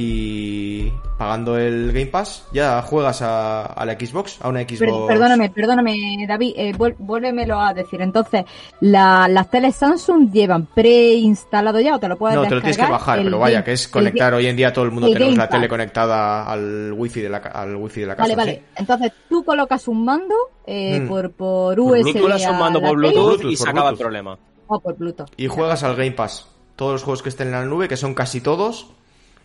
y 0.00 0.92
pagando 1.18 1.58
el 1.58 1.88
Game 1.92 2.06
Pass 2.06 2.46
ya 2.52 2.80
juegas 2.82 3.20
a, 3.22 3.64
a 3.66 3.84
la 3.84 3.94
Xbox, 3.94 4.38
a 4.40 4.48
una 4.48 4.60
Xbox. 4.60 4.78
Per- 4.78 4.90
perdóname, 5.08 5.50
perdóname, 5.50 6.24
David, 6.28 6.52
eh, 6.56 6.72
vuélvemelo 6.98 7.58
a 7.60 7.74
decir. 7.74 8.00
Entonces, 8.00 8.44
la- 8.80 9.26
las 9.28 9.50
teles 9.50 9.74
Samsung 9.74 10.30
llevan 10.30 10.66
preinstalado 10.66 11.80
ya 11.80 11.96
o 11.96 11.98
te 11.98 12.06
lo 12.08 12.16
puedes 12.16 12.36
No, 12.36 12.42
te 12.44 12.54
lo 12.54 12.60
tienes 12.60 12.76
que 12.76 12.82
descargar 12.82 13.00
bajar, 13.00 13.18
el 13.18 13.24
pero 13.24 13.38
vaya, 13.40 13.54
Game- 13.56 13.64
que 13.64 13.72
es 13.72 13.88
conectar. 13.88 14.32
Hoy 14.34 14.46
en 14.46 14.56
día 14.56 14.72
todo 14.72 14.84
el 14.84 14.92
mundo 14.92 15.08
el 15.08 15.14
tenemos 15.14 15.34
Game 15.34 15.44
la 15.44 15.48
tele 15.50 15.68
conectada 15.68 16.44
al 16.48 16.92
wifi 16.96 17.20
de 17.20 17.28
la, 17.28 17.38
al 17.38 17.74
wifi 17.76 18.00
de 18.02 18.06
la 18.06 18.14
casa. 18.16 18.22
Vale, 18.28 18.36
vale. 18.36 18.54
sí. 18.54 18.62
Entonces, 18.76 19.12
tú 19.28 19.44
colocas 19.44 19.88
un 19.88 20.04
mando 20.04 20.34
eh, 20.66 21.00
Mm. 21.00 21.08
por, 21.08 21.32
por 21.32 21.80
USB. 21.80 22.02
Bluetooth 22.12 22.24
un 22.24 22.32
a 22.46 22.52
mando 22.52 22.80
por 22.80 22.96
Bluetooth, 22.96 23.26
Bluetooth, 23.38 23.50
y 23.52 23.56
se 23.56 23.68
acaba 23.68 23.90
el 23.90 23.96
problema. 23.96 24.38
O 24.68 24.78
por 24.80 24.96
Bluetooth. 24.96 25.28
Y 25.36 25.48
juegas 25.48 25.82
al 25.82 25.96
Game 25.96 26.12
Pass. 26.12 26.46
Todos 26.76 26.92
los 26.92 27.02
juegos 27.02 27.22
que 27.22 27.30
estén 27.30 27.48
en 27.48 27.54
la 27.54 27.64
nube, 27.64 27.88
que 27.88 27.96
son 27.96 28.14
casi 28.14 28.40
todos, 28.40 28.86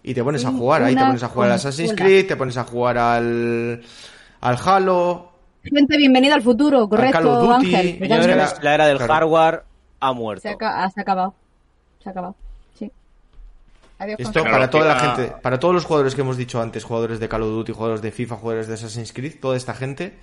y 0.03 0.13
te 0.13 0.23
pones 0.23 0.43
a 0.45 0.51
jugar. 0.51 0.83
Ahí 0.83 0.95
te 0.95 1.01
pones 1.01 1.23
a 1.23 1.29
jugar 1.29 1.49
al 1.49 1.55
Assassin's. 1.55 1.93
Creed, 1.93 2.27
te 2.27 2.35
pones 2.35 2.57
a 2.57 2.63
jugar 2.65 2.97
al, 2.97 3.81
al 4.41 4.57
Halo. 4.63 5.31
Gente, 5.63 5.97
bienvenido 5.97 6.35
al 6.35 6.41
futuro, 6.41 6.87
correcto, 6.89 7.17
Call 7.19 7.27
of 7.27 7.41
Duty, 7.59 7.75
Ángel. 7.75 7.99
que 7.99 8.07
la 8.61 8.73
era 8.75 8.85
del 8.85 8.97
claro. 8.97 9.13
hardware 9.13 9.63
ha 10.01 10.11
muerto. 10.11 10.41
Se 10.41 10.49
ha, 10.49 10.57
ca- 10.57 10.89
se 10.89 10.99
ha 10.99 11.03
acabado. 11.03 11.33
Se 12.03 12.09
ha 12.09 12.11
acabado. 12.11 12.35
Sí. 12.77 12.91
Adiós, 13.97 14.19
Esto 14.19 14.43
para 14.43 14.69
toda 14.69 14.85
la 14.93 14.99
gente, 14.99 15.33
para 15.41 15.57
todos 15.59 15.73
los 15.73 15.85
jugadores 15.85 16.15
que 16.15 16.21
hemos 16.21 16.35
dicho 16.35 16.61
antes, 16.61 16.83
jugadores 16.83 17.21
de 17.21 17.29
Call 17.29 17.43
of 17.43 17.49
Duty, 17.51 17.71
jugadores 17.71 18.01
de 18.01 18.11
FIFA, 18.11 18.35
jugadores 18.35 18.67
de 18.67 18.73
Assassin's 18.73 19.13
Creed, 19.13 19.39
toda 19.39 19.55
esta 19.55 19.73
gente, 19.73 20.17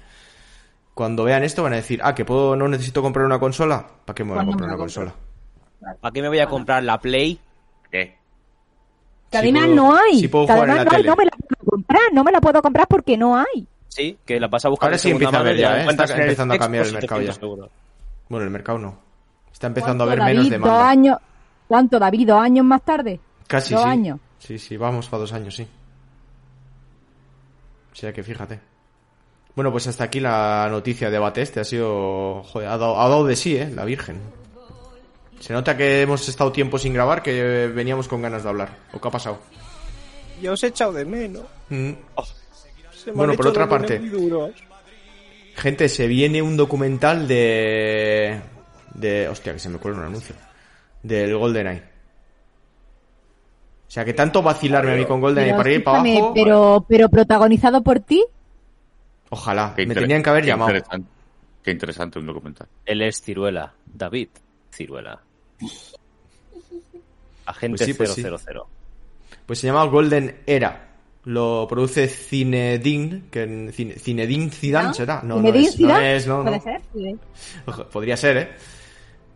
cuando 0.92 1.24
vean 1.24 1.42
esto 1.42 1.62
van 1.62 1.72
a 1.72 1.76
decir, 1.76 2.00
ah, 2.04 2.14
que 2.14 2.26
puedo, 2.26 2.54
no 2.54 2.68
necesito 2.68 3.00
comprar 3.00 3.24
una 3.24 3.38
consola, 3.38 3.86
¿para 4.04 4.14
qué 4.14 4.24
me 4.24 4.32
voy 4.34 4.42
a 4.42 4.44
comprar 4.44 4.68
una 4.68 4.76
compro. 4.76 5.02
consola? 5.02 5.14
¿Para 6.02 6.12
qué 6.12 6.20
me 6.20 6.28
voy 6.28 6.40
a 6.40 6.46
comprar 6.46 6.82
la 6.82 6.98
Play? 7.00 7.40
¿Qué? 7.90 8.18
Puedo- 9.30 9.74
no 9.74 9.96
hay. 9.96 10.20
si 10.20 10.28
puedo 10.28 10.46
jugar 10.46 10.68
en 10.68 10.76
la 10.76 10.84
no, 10.84 10.90
hay, 10.90 10.96
tele. 10.96 11.08
no 11.08 11.16
me 11.16 11.24
la 11.24 11.30
puedo 11.30 11.70
comprar, 11.70 12.02
no 12.12 12.24
me 12.24 12.32
la 12.32 12.40
puedo 12.40 12.62
comprar 12.62 12.86
porque 12.88 13.16
no 13.16 13.36
hay. 13.38 13.66
Sí, 13.88 14.18
que 14.24 14.38
la 14.40 14.48
vas 14.48 14.64
a 14.64 14.68
buscar 14.68 14.88
Ahora 14.88 14.98
sí 14.98 15.10
empieza 15.10 15.38
a 15.38 15.42
ver 15.42 15.56
ya, 15.56 15.82
¿eh? 15.82 15.86
Está 15.88 16.04
empezando 16.04 16.54
a 16.54 16.58
cambiar 16.58 16.86
el 16.86 16.92
mercado 16.92 17.20
ya. 17.20 17.32
700 17.32 17.42
euros. 17.58 17.70
Bueno, 18.28 18.44
el 18.44 18.50
mercado 18.50 18.78
no. 18.78 18.98
Está 19.52 19.66
empezando 19.66 20.04
a 20.04 20.06
¿Cuánto, 20.06 20.22
haber 20.22 20.34
menos 20.36 20.48
David? 20.50 20.60
¿Dos 20.64 20.68
demanda. 20.68 20.88
años? 20.90 21.18
¿Cuánto, 21.68 21.98
David? 21.98 22.28
¿Dos 22.28 22.40
años 22.42 22.64
más 22.64 22.82
tarde? 22.82 23.20
Casi 23.46 23.74
¿Dos 23.74 23.82
sí. 23.82 23.88
años? 23.88 24.20
Sí, 24.38 24.58
sí, 24.58 24.76
vamos 24.76 25.08
para 25.08 25.20
dos 25.20 25.32
años, 25.32 25.54
sí. 25.54 25.66
O 27.92 27.94
sea 27.96 28.12
que 28.12 28.22
fíjate. 28.22 28.60
Bueno, 29.54 29.70
pues 29.72 29.86
hasta 29.88 30.04
aquí 30.04 30.20
la 30.20 30.68
noticia 30.70 31.10
de 31.10 31.18
Bateste. 31.18 31.60
Ha 31.60 31.64
sido. 31.64 32.42
Joder, 32.44 32.68
ha 32.68 32.78
dado, 32.78 33.00
ha 33.00 33.08
dado 33.08 33.26
de 33.26 33.36
sí, 33.36 33.56
¿eh? 33.56 33.70
La 33.74 33.84
Virgen. 33.84 34.20
Se 35.40 35.54
nota 35.54 35.76
que 35.76 36.02
hemos 36.02 36.28
estado 36.28 36.52
tiempo 36.52 36.78
sin 36.78 36.92
grabar, 36.92 37.22
que 37.22 37.66
veníamos 37.74 38.06
con 38.08 38.20
ganas 38.22 38.42
de 38.42 38.48
hablar. 38.50 38.76
¿O 38.92 39.00
qué 39.00 39.08
ha 39.08 39.10
pasado? 39.10 39.38
Ya 40.40 40.52
os 40.52 40.62
he 40.62 40.68
echado 40.68 40.92
de 40.92 41.04
menos. 41.04 41.44
Mm. 41.70 41.92
Bueno, 43.14 43.34
por 43.34 43.48
otra 43.48 43.68
parte. 43.68 44.00
Gente, 45.56 45.88
se 45.88 46.06
viene 46.06 46.42
un 46.42 46.56
documental 46.56 47.26
de. 47.26 48.40
de. 48.94 49.28
Hostia, 49.28 49.54
que 49.54 49.58
se 49.58 49.68
me 49.70 49.78
cuela 49.78 49.98
un 49.98 50.04
anuncio. 50.04 50.34
Del 51.02 51.36
GoldenEye. 51.36 51.82
O 53.88 53.90
sea, 53.92 54.04
que 54.04 54.12
tanto 54.12 54.42
vacilarme 54.42 54.92
a 54.92 54.96
mí 54.96 55.04
con 55.06 55.20
GoldenEye 55.20 55.54
para 55.54 55.72
ir 55.72 55.82
para 55.82 56.00
abajo. 56.00 56.32
pero, 56.34 56.84
pero 56.86 57.08
protagonizado 57.08 57.82
por 57.82 58.00
ti. 58.00 58.24
Ojalá. 59.30 59.72
Qué 59.74 59.86
Me 59.86 59.94
tenían 59.94 60.22
que 60.22 60.30
haber 60.30 60.44
qué 60.44 60.48
llamado. 60.48 60.70
interesante. 60.70 61.08
Qué 61.62 61.70
interesante 61.70 62.18
un 62.18 62.26
documental. 62.26 62.68
Él 62.84 63.02
es 63.02 63.20
Ciruela. 63.22 63.72
David 63.86 64.28
Ciruela. 64.72 65.20
Agente 67.46 67.78
Pues 67.78 67.86
sí, 67.86 67.94
pues 67.94 68.10
sí. 68.12 68.22
000. 68.22 68.36
Pues 69.46 69.58
se 69.58 69.66
llama 69.66 69.84
Golden 69.84 70.40
Era. 70.46 70.86
Lo 71.24 71.66
produce 71.68 72.08
Cinedin, 72.08 73.28
que 73.30 73.42
en 73.42 73.72
Cine- 73.72 73.98
Zinedine 73.98 74.50
Zidane 74.50 74.88
¿No? 74.88 74.94
será. 74.94 75.20
No, 75.22 75.36
no 75.36 75.42
Zinedine 75.52 75.66
es, 75.68 75.78
no 75.80 75.86
Zidane, 75.88 76.16
es, 76.16 76.26
no, 76.26 76.36
no. 76.38 76.44
¿Puede 76.44 76.60
ser? 76.60 76.80
Sí. 76.94 77.16
Ojo, 77.66 77.84
Podría 77.88 78.16
ser, 78.16 78.36
¿eh? 78.38 78.48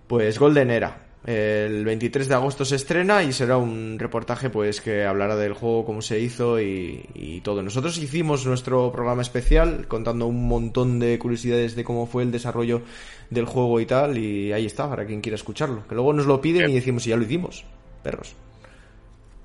Pues 0.07 0.39
Golden 0.39 0.71
Era. 0.71 0.97
El 1.27 1.87
23 1.87 2.29
de 2.29 2.35
agosto 2.35 2.67
se 2.67 2.77
estrena 2.77 3.23
y 3.23 3.33
será 3.33 3.57
un 3.57 3.99
reportaje 3.99 4.51
pues 4.51 4.83
que 4.83 5.05
hablará 5.05 5.37
del 5.37 5.55
juego, 5.55 5.87
cómo 5.87 6.03
se 6.03 6.21
hizo 6.21 6.61
y, 6.61 7.09
y 7.15 7.41
todo. 7.41 7.63
Nosotros 7.63 7.97
hicimos 7.97 8.45
nuestro 8.45 8.93
programa 8.93 9.23
especial 9.23 9.89
contando 9.89 10.27
un 10.27 10.47
montón 10.47 10.99
de 10.99 11.19
curiosidades 11.19 11.77
de 11.77 11.85
cómo 11.85 12.07
fue 12.07 12.25
el 12.25 12.31
desarrollo 12.31 12.83
del 13.31 13.47
juego 13.47 13.81
y 13.81 13.87
tal 13.87 14.19
y 14.19 14.53
ahí 14.53 14.67
está 14.67 14.89
para 14.89 15.07
quien 15.07 15.23
quiera 15.23 15.37
escucharlo. 15.37 15.89
Que 15.89 15.95
luego 15.95 16.13
nos 16.13 16.27
lo 16.27 16.43
piden 16.43 16.69
y 16.71 16.75
decimos 16.75 17.07
ya 17.07 17.17
lo 17.17 17.25
hicimos. 17.25 17.65
Perros. 18.03 18.35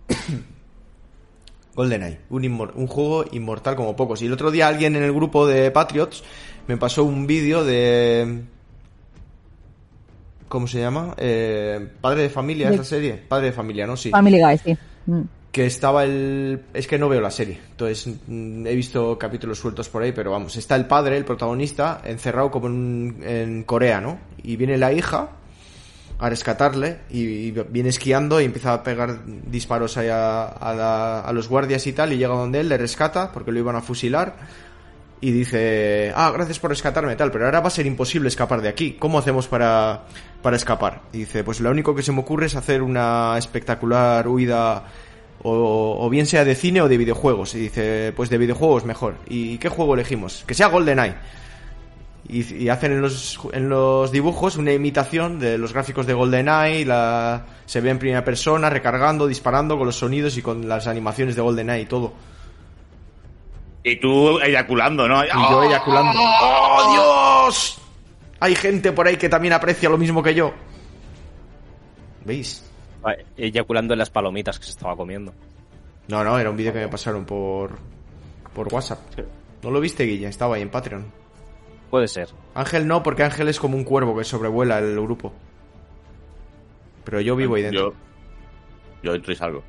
GoldenEye, 1.76 2.20
un 2.30 2.88
juego 2.88 3.24
inmortal 3.32 3.78
como 3.78 3.96
pocos. 3.96 4.22
Y 4.22 4.26
el 4.26 4.34
otro 4.34 4.52
día 4.52 4.68
alguien 4.68 4.98
en 4.98 5.04
el 5.04 5.14
grupo 5.14 5.48
de 5.48 5.72
Patriots 5.72 6.24
me 6.68 6.76
pasó 6.76 7.06
un 7.06 7.26
vídeo 7.26 7.64
de... 7.64 8.44
¿Cómo 10.50 10.68
se 10.68 10.80
llama? 10.80 11.14
Eh, 11.18 11.88
Padre 12.02 12.24
de 12.24 12.30
Familia, 12.30 12.70
esa 12.70 12.84
serie. 12.84 13.14
Padre 13.28 13.48
de 13.48 13.52
Familia, 13.54 13.88
¿no? 13.88 13.96
Sí. 13.96 14.10
Family 14.10 14.42
Guy, 14.42 14.58
sí. 14.58 14.78
Mm. 15.06 15.22
que 15.52 15.66
estaba 15.66 16.04
el... 16.04 16.62
Es 16.74 16.86
que 16.88 17.00
no 17.00 17.08
veo 17.10 17.22
la 17.22 17.32
serie, 17.32 17.60
entonces 17.72 18.14
mm, 18.28 18.68
he 18.68 18.76
visto 18.76 19.18
capítulos 19.18 19.58
sueltos 19.60 19.88
por 19.90 20.04
ahí, 20.04 20.12
pero 20.12 20.32
vamos, 20.32 20.56
está 20.58 20.76
el 20.76 20.86
padre, 20.86 21.18
el 21.18 21.26
protagonista, 21.26 22.02
encerrado 22.04 22.52
como 22.52 22.68
en, 22.68 23.18
en 23.24 23.64
Corea, 23.64 24.02
¿no? 24.02 24.20
Y 24.44 24.58
viene 24.58 24.78
la 24.78 24.92
hija 24.94 25.30
a 26.20 26.30
rescatarle 26.30 26.98
y, 27.10 27.22
y 27.22 27.52
viene 27.70 27.90
esquiando 27.90 28.42
y 28.42 28.46
empieza 28.46 28.74
a 28.74 28.84
pegar 28.84 29.20
disparos 29.26 29.96
ahí 29.98 30.10
a, 30.10 30.48
a 30.48 30.74
la- 30.76 31.22
a 31.22 31.32
los 31.34 31.48
guardias 31.48 31.88
y 31.88 31.94
tal 31.94 32.12
y 32.14 32.18
llega 32.18 32.34
donde 32.36 32.60
él, 32.60 32.68
le 32.70 32.78
rescata 32.78 33.32
porque 33.32 33.52
lo 33.54 33.60
iban 33.60 33.78
a 33.78 33.82
fusilar 33.82 34.36
y 35.22 35.32
dice, 35.32 36.14
ah, 36.16 36.32
gracias 36.32 36.60
por 36.60 36.70
rescatarme 36.70 37.16
tal, 37.16 37.32
pero 37.32 37.46
ahora 37.46 37.60
va 37.60 37.68
a 37.68 37.72
ser 37.72 37.86
imposible 37.86 38.30
escapar 38.30 38.62
de 38.62 38.70
aquí. 38.70 38.96
¿Cómo 38.98 39.20
hacemos 39.20 39.48
para, 39.48 40.04
para 40.42 40.56
escapar? 40.56 41.02
Y 41.12 41.20
dice, 41.20 41.44
pues 41.44 41.60
lo 41.60 41.70
único 41.70 41.94
que 41.94 42.04
se 42.04 42.14
me 42.14 42.22
ocurre 42.22 42.46
es 42.46 42.56
hacer 42.56 42.82
una 42.82 43.36
espectacular 43.38 44.26
huida 44.28 44.86
o, 45.44 45.98
o 46.00 46.10
bien 46.10 46.26
sea 46.26 46.46
de 46.46 46.56
cine 46.56 46.82
o 46.82 46.88
de 46.88 46.98
videojuegos. 46.98 47.54
Y 47.56 47.60
dice, 47.60 48.14
pues 48.16 48.30
de 48.30 48.38
videojuegos 48.38 48.86
mejor. 48.86 49.16
¿Y 49.28 49.58
qué 49.58 49.68
juego 49.68 49.94
elegimos? 49.94 50.46
Que 50.48 50.54
sea 50.54 50.68
GoldenEye. 50.68 51.16
Y, 52.30 52.64
y 52.64 52.70
hacen 52.70 52.94
en 52.94 53.02
los, 53.02 53.40
en 53.52 53.68
los 53.68 54.12
dibujos 54.14 54.56
una 54.56 54.72
imitación 54.72 55.40
de 55.40 55.58
los 55.58 55.74
gráficos 55.74 56.06
de 56.06 56.14
GoldenEye, 56.14 56.86
la, 56.86 57.46
se 57.66 57.82
ve 57.82 57.90
en 57.90 58.00
primera 58.00 58.24
persona, 58.24 58.70
recargando, 58.70 59.28
disparando 59.28 59.78
con 59.78 59.88
los 59.88 59.98
sonidos 59.98 60.38
y 60.38 60.42
con 60.42 60.70
las 60.70 60.88
animaciones 60.88 61.36
de 61.36 61.42
GoldenEye 61.42 61.82
y 61.82 61.86
todo. 61.88 62.14
Y 63.84 63.96
tú 63.98 64.40
eyaculando, 64.40 65.08
¿no? 65.08 65.24
Y 65.24 65.30
yo 65.50 65.64
eyaculando. 65.64 66.20
¡Oh, 66.22 66.92
Dios! 66.92 67.82
Hay 68.40 68.56
gente 68.56 68.92
por 68.92 69.08
ahí 69.08 69.18
que 69.18 69.30
también 69.30 69.54
aprecia 69.54 69.90
lo 69.90 69.98
mismo 69.98 70.22
que 70.22 70.34
yo. 70.34 70.54
¿Veis? 72.26 72.66
Ah, 73.04 73.14
Eyaculando 73.38 73.94
en 73.94 74.00
las 74.00 74.10
palomitas 74.10 74.60
que 74.60 74.66
se 74.66 74.72
estaba 74.72 74.96
comiendo. 74.96 75.34
No, 76.08 76.24
no, 76.24 76.38
era 76.38 76.50
un 76.50 76.58
vídeo 76.58 76.74
que 76.74 76.80
me 76.80 76.88
pasaron 76.88 77.26
por, 77.26 77.72
por 78.54 78.74
WhatsApp. 78.74 79.00
¿No 79.64 79.72
lo 79.72 79.80
viste, 79.80 80.04
Guilla? 80.04 80.30
Estaba 80.30 80.56
ahí 80.56 80.62
en 80.62 80.70
Patreon. 80.70 81.12
Puede 81.90 82.08
ser. 82.08 82.30
Ángel 82.56 82.88
no, 82.88 83.02
porque 83.02 83.24
Ángel 83.24 83.48
es 83.48 83.60
como 83.60 83.78
un 83.78 83.84
cuervo 83.84 84.18
que 84.18 84.24
sobrevuela 84.24 84.80
el 84.80 85.00
grupo. 85.02 85.34
Pero 87.04 87.22
yo 87.22 87.36
vivo 87.36 87.56
ahí 87.56 87.64
dentro. 87.64 87.92
Yo, 87.92 87.96
yo 89.04 89.16
entro 89.16 89.34
y 89.34 89.36
salgo. 89.36 89.64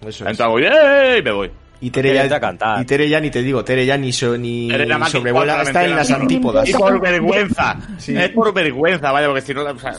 Eso 0.00 0.24
es. 0.24 0.30
Entro, 0.30 0.46
hago, 0.46 0.58
¡eh! 0.58 1.18
y 1.18 1.22
me 1.22 1.32
voy. 1.32 1.50
Y 1.86 1.90
Tere, 1.90 2.28
ya, 2.28 2.40
cantar. 2.40 2.80
y 2.80 2.84
Tere 2.86 3.08
ya 3.08 3.20
ni 3.20 3.30
te 3.30 3.42
digo, 3.42 3.62
Tere 3.64 3.84
ya 3.84 3.96
ni, 3.98 4.12
so- 4.12 4.38
ni 4.38 4.68
que 4.68 4.86
sobrevuela, 5.10 5.62
está 5.62 5.84
en 5.84 5.96
las 5.96 6.10
antípodas. 6.10 6.68
Y 6.68 6.72
por 6.72 7.00
vergüenza. 7.00 7.76
Sí. 7.98 8.16
Es 8.16 8.30
por 8.30 8.52
vergüenza, 8.54 9.12
vaya, 9.12 9.26
porque 9.26 9.42
si 9.42 9.52
no 9.52 9.62
la, 9.62 9.72
o 9.72 9.78
sea, 9.78 9.92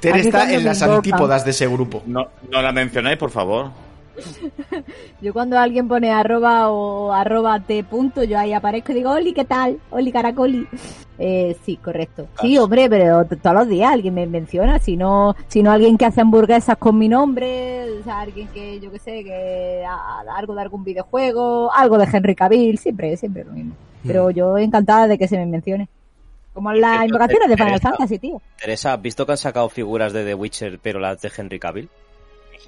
Tere 0.00 0.20
está 0.20 0.52
en 0.52 0.64
las 0.64 0.82
antípodas 0.82 1.44
de 1.44 1.50
ese 1.52 1.66
grupo. 1.66 2.02
no, 2.06 2.26
no 2.50 2.60
la 2.62 2.72
mencionéis, 2.72 3.16
por 3.16 3.30
favor. 3.30 3.70
Yo 5.20 5.32
cuando 5.32 5.58
alguien 5.58 5.88
pone 5.88 6.10
arroba 6.12 6.70
o 6.70 7.12
arroba 7.12 7.58
t 7.60 7.82
punto, 7.84 8.22
yo 8.24 8.38
ahí 8.38 8.52
aparezco 8.52 8.92
y 8.92 8.96
digo, 8.96 9.10
Oli, 9.10 9.32
¿qué 9.32 9.44
tal? 9.44 9.78
Oli, 9.90 10.12
caracoli. 10.12 10.66
Eh, 11.18 11.56
sí, 11.64 11.76
correcto. 11.76 12.28
Sí, 12.40 12.56
hombre, 12.58 12.88
pero 12.88 13.24
todos 13.24 13.54
los 13.56 13.68
días 13.68 13.92
alguien 13.92 14.14
me 14.14 14.26
menciona, 14.26 14.78
si 14.78 14.96
no, 14.96 15.34
si 15.48 15.62
no 15.62 15.72
alguien 15.72 15.98
que 15.98 16.04
hace 16.04 16.20
hamburguesas 16.20 16.76
con 16.78 16.96
mi 16.96 17.08
nombre, 17.08 17.98
o 18.00 18.04
sea, 18.04 18.20
alguien 18.20 18.46
que, 18.48 18.78
yo 18.78 18.90
qué 18.92 18.98
sé, 19.00 19.24
que 19.24 19.84
a- 19.84 19.94
a- 20.20 20.36
algo 20.38 20.54
de 20.54 20.60
algún 20.62 20.84
videojuego, 20.84 21.72
algo 21.72 21.98
de 21.98 22.06
Henry 22.12 22.34
Cavill, 22.36 22.78
siempre, 22.78 23.16
siempre 23.16 23.44
lo 23.44 23.52
mismo. 23.52 23.74
Pero 24.06 24.30
yo 24.30 24.56
encantada 24.58 25.08
de 25.08 25.18
que 25.18 25.26
se 25.26 25.36
me 25.36 25.46
mencione. 25.46 25.88
Como 26.54 26.72
las 26.72 27.04
invocaciones 27.04 27.48
de 27.48 27.56
Final 27.56 27.72
Teresa. 27.74 27.88
Fantasy, 27.90 28.18
tío. 28.18 28.40
Teresa, 28.60 28.92
¿has 28.94 29.02
visto 29.02 29.26
que 29.26 29.32
han 29.32 29.38
sacado 29.38 29.68
figuras 29.68 30.12
de 30.12 30.24
The 30.24 30.34
Witcher, 30.34 30.78
pero 30.80 30.98
las 31.00 31.20
de 31.20 31.30
Henry 31.36 31.58
Cavill? 31.58 31.88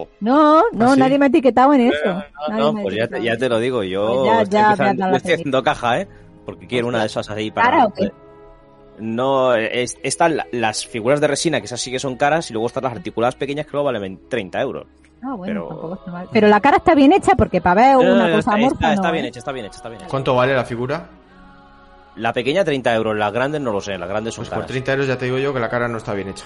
Ojo. 0.02 0.10
No, 0.20 0.62
no, 0.72 0.90
¿Ah, 0.90 0.94
sí? 0.94 1.00
nadie 1.00 1.18
me 1.18 1.26
ha 1.26 1.28
etiquetado 1.28 1.72
en 1.74 1.80
eso. 1.92 1.96
No, 2.04 2.22
Nadie 2.48 2.60
no, 2.62 2.72
me 2.72 2.80
ha 2.80 2.82
pues 2.82 2.96
ya, 2.96 3.08
te- 3.08 3.22
ya 3.22 3.36
te 3.36 3.48
lo 3.48 3.58
digo, 3.58 3.82
yo 3.82 4.24
Pues 4.24 4.48
ya- 4.50 4.72
estoy, 4.72 4.96
ya 4.96 5.16
haciendo 5.34 5.62
caja, 5.62 6.00
¿eh? 6.00 6.08
Porque 6.46 6.66
quiero 6.66 6.88
una 6.88 7.00
de 7.00 7.06
esas 7.06 7.28
ahí 7.30 7.50
para... 7.50 7.70
¿Cara 7.70 7.86
o 7.86 7.92
qué? 7.94 8.10
No, 8.98 9.54
es- 9.54 9.98
están 10.02 10.36
la- 10.36 10.46
las 10.52 10.84
figuras 10.86 11.20
de 11.20 11.26
resina, 11.28 11.60
que 11.60 11.66
esas 11.66 11.80
sí 11.80 11.90
que 11.90 11.98
son 11.98 12.16
caras, 12.16 12.50
y 12.50 12.52
luego 12.52 12.66
están 12.66 12.84
las 12.84 12.92
articuladas 12.92 13.34
pequeñas 13.34 13.66
que 13.66 13.72
luego 13.72 13.86
valen 13.86 14.28
30 14.28 14.60
euros. 14.60 14.86
Ah, 15.22 15.34
bueno, 15.34 15.44
Pero- 15.64 15.68
tampoco 15.68 15.94
está 15.94 16.10
mal. 16.10 16.28
Pero 16.32 16.48
la 16.48 16.60
cara 16.60 16.76
está 16.78 16.94
bien 16.94 17.12
hecha 17.12 17.34
porque 17.34 17.60
para 17.60 17.82
ver 17.82 17.94
No, 17.96 18.02
no, 18.02 18.12
una 18.14 18.24
no, 18.28 18.36
cosa 18.36 18.38
está, 18.38 18.52
amorfa 18.54 18.74
está- 18.74 18.92
está 18.94 19.06
no, 19.08 19.12
bien 19.12 19.24
¿eh? 19.24 19.28
hecha, 19.28 19.38
está 19.38 19.52
bien 19.52 19.66
hecha, 19.66 19.76
está 19.76 19.88
bien 19.88 20.00
hecha. 20.00 20.10
¿Cuánto 20.10 20.34
vale 20.34 20.54
la 20.54 20.64
figura? 20.64 21.08
La 22.16 22.32
pequeña 22.32 22.64
30 22.64 22.94
euros, 22.94 23.16
las 23.16 23.32
grandes 23.32 23.60
no 23.60 23.70
lo 23.72 23.80
sé, 23.80 23.96
las 23.96 24.08
grandes 24.08 24.34
son 24.34 24.42
Pues 24.42 24.48
por 24.50 24.56
caras. 24.58 24.68
30 24.68 24.92
euros 24.92 25.06
ya 25.06 25.16
te 25.16 25.26
digo 25.26 25.38
yo 25.38 25.54
que 25.54 25.60
la 25.60 25.68
cara 25.68 25.88
no 25.88 25.96
está 25.98 26.12
bien 26.14 26.28
hecha. 26.28 26.44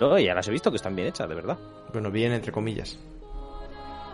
No, 0.00 0.18
ya 0.18 0.34
las 0.34 0.46
he 0.48 0.50
visto 0.50 0.70
que 0.70 0.76
están 0.76 0.94
bien 0.96 1.08
hechas, 1.08 1.28
de 1.28 1.34
verdad. 1.34 1.56
Bueno, 1.92 2.10
bien 2.10 2.32
entre 2.32 2.50
comillas. 2.52 2.98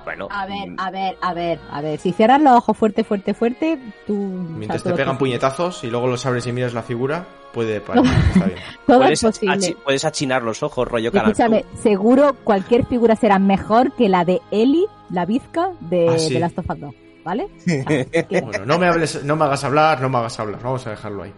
Bueno, 0.05 0.29
A 0.31 0.47
ver, 0.47 0.71
mm, 0.71 0.77
a 0.81 0.91
ver, 0.91 1.17
a 1.21 1.35
ver, 1.35 1.61
a 1.71 1.83
ver. 1.83 1.99
Si 1.99 2.13
cierras 2.13 2.41
los 2.41 2.55
ojos 2.57 2.77
fuerte, 2.77 3.05
fuerte, 3.05 3.35
fuerte, 3.35 3.79
tú... 4.07 4.15
Mientras 4.15 4.81
o 4.81 4.85
sea, 4.85 4.93
te 4.93 4.97
pegan 4.97 5.19
puñetazos 5.19 5.85
y 5.85 5.91
luego 5.91 6.07
los 6.07 6.25
abres 6.25 6.47
y 6.47 6.53
miras 6.53 6.73
la 6.73 6.83
figura, 6.83 7.27
puede 7.53 7.81
parecer 7.83 8.11
que 8.19 8.29
está 8.33 8.45
bien. 8.47 8.59
Todo 8.87 8.99
puedes, 9.01 9.23
es 9.23 9.25
posible. 9.31 9.55
achi- 9.57 9.77
puedes 9.85 10.05
achinar 10.07 10.43
los 10.43 10.63
ojos, 10.63 10.89
rollo 10.89 11.13
canal. 11.13 11.31
Escúchame, 11.33 11.65
seguro 11.83 12.35
cualquier 12.45 12.87
figura 12.87 13.15
será 13.15 13.39
mejor 13.39 13.93
que 13.93 14.09
la 14.09 14.25
de 14.25 14.41
Ellie, 14.51 14.87
la 15.11 15.27
bizca 15.27 15.71
de, 15.81 16.09
Ah, 16.09 16.19
sí. 16.19 16.33
de 16.35 16.41
Last 16.41 16.59
of 16.59 16.71
Us 16.71 16.81
2, 16.81 16.95
¿vale? 17.23 17.45
O 17.59 17.61
sea, 17.61 17.85
que- 18.25 18.41
Bueno, 18.41 18.65
no 18.65 18.79
me 18.79 18.87
hables, 18.87 19.23
no 19.23 19.37
me 19.37 19.45
hagas 19.45 19.63
hablar, 19.65 20.01
no 20.01 20.09
me 20.09 20.17
hagas 20.17 20.41
hablar. 20.41 20.61
Vamos 20.63 20.87
a 20.87 20.91
dejarlo 20.91 21.25
ahí. 21.25 21.33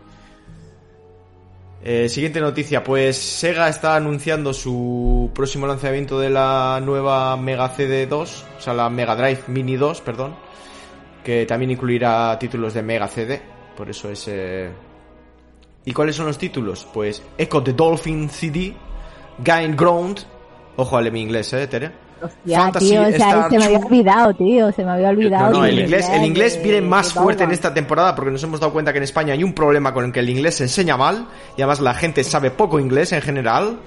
Eh, 1.84 2.08
siguiente 2.08 2.40
noticia, 2.40 2.84
pues 2.84 3.16
Sega 3.16 3.68
está 3.68 3.96
anunciando 3.96 4.54
su 4.54 5.30
próximo 5.34 5.66
lanzamiento 5.66 6.20
de 6.20 6.30
la 6.30 6.80
nueva 6.80 7.36
Mega 7.36 7.74
CD2, 7.74 8.44
o 8.56 8.60
sea, 8.60 8.72
la 8.72 8.88
Mega 8.88 9.16
Drive 9.16 9.42
Mini 9.48 9.74
2, 9.76 10.00
perdón, 10.00 10.36
que 11.24 11.44
también 11.44 11.72
incluirá 11.72 12.38
títulos 12.38 12.74
de 12.74 12.82
Mega 12.82 13.08
CD, 13.08 13.42
por 13.76 13.90
eso 13.90 14.10
es... 14.10 14.28
eh, 14.28 14.70
¿Y 15.84 15.92
cuáles 15.92 16.14
son 16.14 16.26
los 16.26 16.38
títulos? 16.38 16.86
Pues 16.94 17.20
Echo 17.36 17.60
the 17.60 17.72
Dolphin 17.72 18.28
CD, 18.28 18.72
Gain 19.38 19.74
Ground, 19.76 20.20
ojo 20.76 20.96
al 20.96 21.10
mi 21.10 21.20
inglés, 21.20 21.52
eh, 21.52 21.66
Tere. 21.66 21.90
Hostia, 22.22 22.58
Fantasy 22.58 22.90
tío, 22.90 23.02
o 23.02 23.04
sea, 23.06 23.16
Star 23.16 23.50
se 23.50 23.58
me 23.58 23.64
había 23.64 23.78
olvidado, 23.78 24.34
tío, 24.34 24.72
se 24.72 24.84
me 24.84 24.90
había 24.92 25.08
olvidado. 25.08 25.52
No, 25.52 25.58
no, 25.58 25.64
el 25.64 25.78
inglés, 25.78 26.08
el 26.08 26.24
inglés 26.24 26.60
viene 26.62 26.80
más 26.80 27.12
fuerte 27.12 27.44
en 27.44 27.50
esta 27.50 27.74
temporada 27.74 28.14
porque 28.14 28.30
nos 28.30 28.42
hemos 28.42 28.60
dado 28.60 28.72
cuenta 28.72 28.92
que 28.92 28.98
en 28.98 29.04
España 29.04 29.32
hay 29.32 29.42
un 29.42 29.52
problema 29.52 29.92
con 29.92 30.04
el 30.04 30.12
que 30.12 30.20
el 30.20 30.30
inglés 30.30 30.56
se 30.56 30.64
enseña 30.64 30.96
mal 30.96 31.26
y 31.56 31.62
además 31.62 31.80
la 31.80 31.94
gente 31.94 32.22
sabe 32.24 32.50
poco 32.50 32.78
inglés 32.78 33.12
en 33.12 33.22
general. 33.22 33.78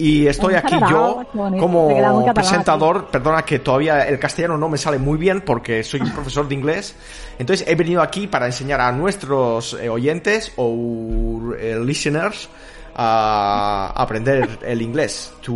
Y 0.00 0.28
estoy 0.28 0.54
aquí 0.54 0.76
yo 0.88 1.24
como 1.58 2.32
presentador, 2.32 3.08
perdona 3.08 3.42
que 3.42 3.58
todavía 3.58 4.06
el 4.06 4.18
castellano 4.20 4.56
no 4.56 4.68
me 4.68 4.78
sale 4.78 4.96
muy 4.96 5.18
bien 5.18 5.40
porque 5.40 5.82
soy 5.82 6.00
un 6.00 6.12
profesor 6.12 6.46
de 6.46 6.54
inglés. 6.54 6.94
Entonces 7.36 7.66
he 7.68 7.74
venido 7.74 8.00
aquí 8.00 8.28
para 8.28 8.46
enseñar 8.46 8.80
a 8.80 8.92
nuestros 8.92 9.74
eh, 9.74 9.88
oyentes 9.88 10.52
o 10.56 11.52
eh, 11.58 11.76
listeners 11.84 12.48
a 12.94 13.92
aprender 13.96 14.60
el 14.62 14.82
inglés. 14.82 15.32
To 15.42 15.52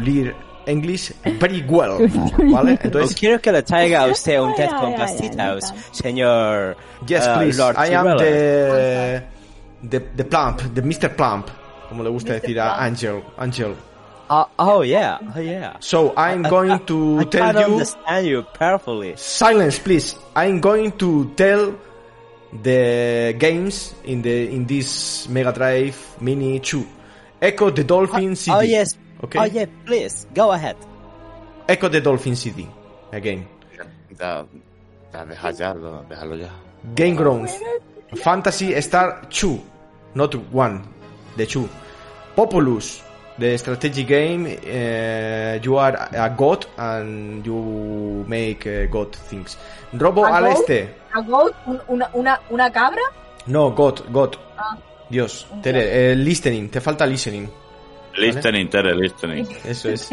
learn 0.00 0.34
English 0.66 1.12
very 1.38 1.62
well. 1.68 1.98
¿Vale? 2.52 2.78
Entonces 2.82 3.14
quiero 3.18 3.40
que 3.40 3.52
le 3.52 3.62
traiga 3.62 4.02
a 4.04 4.06
usted 4.08 4.38
un 4.40 4.54
test 4.54 4.72
con 4.74 4.86
ay, 4.86 4.92
ay, 4.94 4.98
pastitos, 4.98 5.64
ay, 5.70 5.76
ay. 5.78 5.82
señor. 5.92 6.76
Yes, 7.06 7.26
uh, 7.26 7.34
please. 7.38 7.58
Lord 7.58 7.76
I 7.78 7.94
am 7.94 8.04
Tyrell. 8.16 8.18
the, 8.18 9.22
the 9.90 10.00
the 10.16 10.24
plump, 10.24 10.60
the 10.74 10.82
Mr. 10.82 11.14
Plump, 11.16 11.48
como 11.88 12.02
le 12.02 12.10
gusta 12.10 12.32
Mr. 12.34 12.40
decir 12.40 12.60
a 12.60 12.86
Angel. 12.86 13.22
Angel. 13.38 13.74
Oh, 14.30 14.46
oh, 14.58 14.82
yeah, 14.82 15.18
oh 15.36 15.38
yeah. 15.40 15.76
So 15.80 16.14
I'm 16.16 16.46
I- 16.46 16.48
going 16.48 16.70
I- 16.72 16.78
to 16.86 17.18
I 17.20 17.24
tell 17.24 17.42
can't 17.52 17.58
you. 17.58 17.64
understand 17.74 18.26
you 18.26 18.42
perfectly. 18.58 19.12
Silence, 19.16 19.78
please. 19.78 20.16
I'm 20.34 20.60
going 20.60 20.92
to 20.92 21.30
tell 21.36 21.74
the 22.62 23.34
games 23.38 23.94
in 24.04 24.22
the 24.22 24.48
in 24.50 24.64
this 24.66 25.28
Mega 25.28 25.52
Drive 25.52 25.96
Mini 26.20 26.60
2. 26.60 26.86
Echo 27.42 27.70
the 27.70 27.84
Dolphin 27.84 28.34
CD. 28.36 28.56
Oh 28.56 28.60
yes. 28.60 28.96
Okay. 29.24 29.38
Oh 29.40 29.44
yeah, 29.44 29.66
please 29.86 30.26
go 30.34 30.52
ahead. 30.52 30.76
Echo 31.68 31.88
the 31.88 32.00
Dolphin 32.00 32.36
CD. 32.36 32.66
Again. 33.12 33.46
Ya, 34.20 34.44
ya, 35.12 35.24
deja 35.24 35.50
ya, 35.58 35.74
lo- 35.74 36.04
déjalo 36.08 36.36
ya. 36.36 36.50
Game 36.94 37.16
Grounds. 37.16 37.58
Fantasy 38.16 38.74
Star 38.82 39.26
2. 39.30 39.58
Not 40.14 40.34
one. 40.52 40.82
The 41.36 41.46
2. 41.46 41.68
Populous. 42.36 43.02
The 43.38 43.56
strategy 43.58 44.04
game. 44.04 44.46
eh, 44.62 45.58
you 45.62 45.76
are 45.78 45.96
a 46.12 46.28
god 46.30 46.66
and 46.76 47.44
you 47.46 48.24
make 48.28 48.66
eh, 48.66 48.86
god 48.90 49.10
things. 49.30 49.56
Robo 49.92 50.24
¿A 50.26 50.36
al 50.36 50.44
god? 50.44 50.52
este. 50.52 50.88
¿A 51.12 51.20
goat? 51.20 51.52
¿Un- 51.66 51.80
¿Una, 51.88 52.10
una, 52.12 52.40
una 52.50 52.70
cabra? 52.70 53.02
No, 53.46 53.70
god, 53.70 54.00
god. 54.12 54.36
Ah. 54.56 54.76
Dios. 55.10 55.46
Tere, 55.62 56.12
eh, 56.12 56.16
listening. 56.16 56.68
Te 56.70 56.80
falta 56.80 57.06
listening. 57.06 57.48
Listening, 58.16 58.68
Tere, 58.70 58.94
listening. 58.94 59.46
Eso 59.64 59.88
es. 59.90 60.08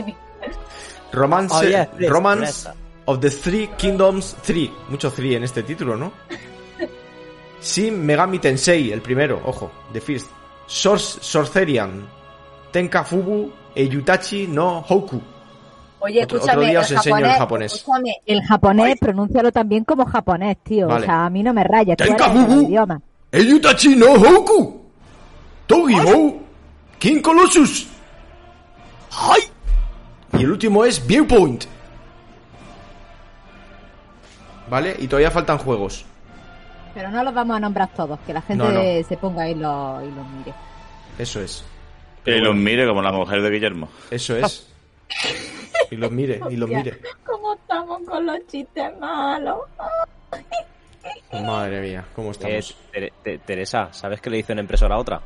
Romance. 1.11 1.53
Oh, 1.55 1.63
yeah, 1.63 1.85
please, 1.85 2.09
Romance 2.11 2.69
of 3.05 3.19
the 3.19 3.29
Three 3.29 3.69
Kingdoms 3.77 4.35
3. 4.43 4.69
Mucho 4.89 5.11
3 5.11 5.35
en 5.35 5.43
este 5.43 5.63
título, 5.63 5.95
¿no? 5.95 6.11
Shin 7.61 8.03
Megami 8.05 8.39
Tensei, 8.39 8.91
el 8.91 9.01
primero, 9.01 9.41
ojo, 9.45 9.71
The 9.93 10.01
First. 10.01 10.27
Sor 10.65 10.99
Sorcerian. 10.99 12.07
Tenka 12.71 13.03
Fubu 13.03 13.51
e 13.75 13.87
Yutachi 13.87 14.47
no 14.47 14.79
Hoku. 14.79 15.21
Oye, 15.99 16.23
Otro- 16.23 16.39
otro 16.39 16.51
escúchame, 16.51 16.69
día 16.69 16.79
el 16.79 16.85
os 16.85 16.91
enseño 16.91 17.17
el 17.17 17.23
japonés, 17.23 17.37
japonés. 17.37 17.73
escúchame, 17.75 18.15
el 18.25 18.41
japonés, 18.43 18.95
pronúncialo 18.99 19.51
también 19.51 19.83
como 19.83 20.05
japonés, 20.05 20.57
tío. 20.63 20.87
Vale. 20.87 21.03
O 21.03 21.05
sea, 21.05 21.25
a 21.25 21.29
mí 21.29 21.43
no 21.43 21.53
me 21.53 21.63
tú 21.63 22.03
Tenka 22.05 22.31
el 22.31 22.37
bubu. 22.39 22.61
idioma. 22.69 23.01
Eyutachi 23.31 23.95
no 23.95 24.13
Hoku. 24.13 24.81
Togimo. 25.67 26.41
King 26.97 27.21
Colossus. 27.21 27.87
¡Ay! 29.11 29.41
Y 30.33 30.43
el 30.43 30.51
último 30.51 30.85
es 30.85 31.05
Viewpoint. 31.05 31.65
¿Vale? 34.69 34.95
Y 34.99 35.07
todavía 35.07 35.31
faltan 35.31 35.57
juegos. 35.57 36.05
Pero 36.93 37.09
no 37.09 37.23
los 37.23 37.33
vamos 37.33 37.57
a 37.57 37.59
nombrar 37.59 37.89
todos, 37.93 38.19
que 38.25 38.33
la 38.33 38.41
gente 38.41 38.63
No, 38.63 38.71
no. 38.71 38.81
se 39.07 39.17
ponga 39.17 39.47
y 39.49 39.55
los 39.55 40.03
y 40.03 40.11
los 40.11 40.27
mire. 40.37 40.53
Eso 41.17 41.41
es. 41.41 41.63
Y 42.25 42.31
los 42.39 42.55
mire 42.55 42.87
como 42.87 43.01
la 43.01 43.11
mujer 43.11 43.41
de 43.41 43.49
Guillermo. 43.49 43.89
Eso 44.09 44.35
es. 44.37 44.67
Y 45.89 45.95
los 45.97 46.11
mire, 46.11 46.39
y 46.49 46.55
los 46.55 46.69
mire. 46.69 47.01
¿Cómo 47.25 47.53
estamos 47.55 48.01
con 48.07 48.25
los 48.25 48.37
chistes 48.47 48.97
malos? 48.99 49.59
Madre 51.33 51.81
mía, 51.81 52.05
¿cómo 52.15 52.29
Eh, 52.29 52.31
estamos? 52.31 52.75
Tere- 52.93 53.13
Te- 53.23 53.37
Teresa, 53.39 53.89
¿sabes 53.91 54.21
qué 54.21 54.29
le 54.29 54.37
dice 54.37 54.53
una 54.53 54.61
impresora 54.61 54.95
a 54.95 54.99
otra? 54.99 55.21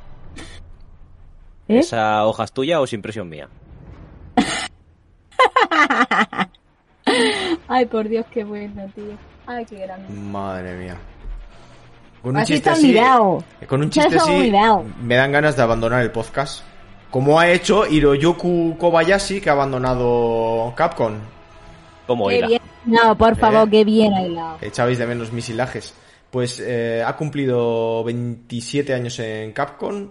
¿Eh? 1.67 1.79
¿Esa 1.79 2.25
hoja 2.25 2.43
es 2.45 2.51
tuya 2.51 2.79
o 2.79 2.86
es 2.86 2.93
impresión 2.93 3.27
mía? 3.27 3.47
Ay, 7.68 7.86
por 7.86 8.07
Dios, 8.09 8.26
qué 8.32 8.43
bueno, 8.43 8.84
tío. 8.95 9.18
Ay, 9.45 9.66
qué 9.66 9.78
grande. 9.80 10.09
Madre 10.09 10.76
mía. 10.78 10.97
Con 12.22 12.32
un 12.36 12.41
Así 12.41 12.53
chiste 12.53 12.70
está 12.70 12.72
así, 12.80 12.88
mirado. 12.88 13.43
con 13.68 13.82
un 13.82 13.89
chiste 13.91 14.16
así, 14.18 14.32
mirado. 14.32 14.84
me 15.01 15.16
dan 15.16 15.32
ganas 15.32 15.55
de 15.55 15.61
abandonar 15.61 16.01
el 16.01 16.11
podcast. 16.11 16.63
Como 17.11 17.39
ha 17.39 17.49
hecho 17.49 17.86
Hiroyoku 17.88 18.76
Kobayashi, 18.78 19.39
que 19.39 19.49
ha 19.49 19.53
abandonado 19.53 20.74
Capcom. 20.76 21.13
¿Cómo 22.07 22.28
Qué 22.28 22.45
bien. 22.45 22.61
No, 22.86 23.16
por 23.18 23.36
favor, 23.38 23.68
Eh. 23.68 23.72
qué 23.72 23.84
bien 23.86 24.13
hilado. 24.13 24.57
Echabais 24.61 24.97
de 24.97 25.07
menos 25.07 25.32
mis 25.32 25.47
hilajes. 25.49 25.93
Pues 26.32 26.59
eh, 26.59 27.03
ha 27.05 27.16
cumplido 27.16 28.03
27 28.03 28.93
años 28.93 29.18
en 29.20 29.53
Capcom 29.53 30.09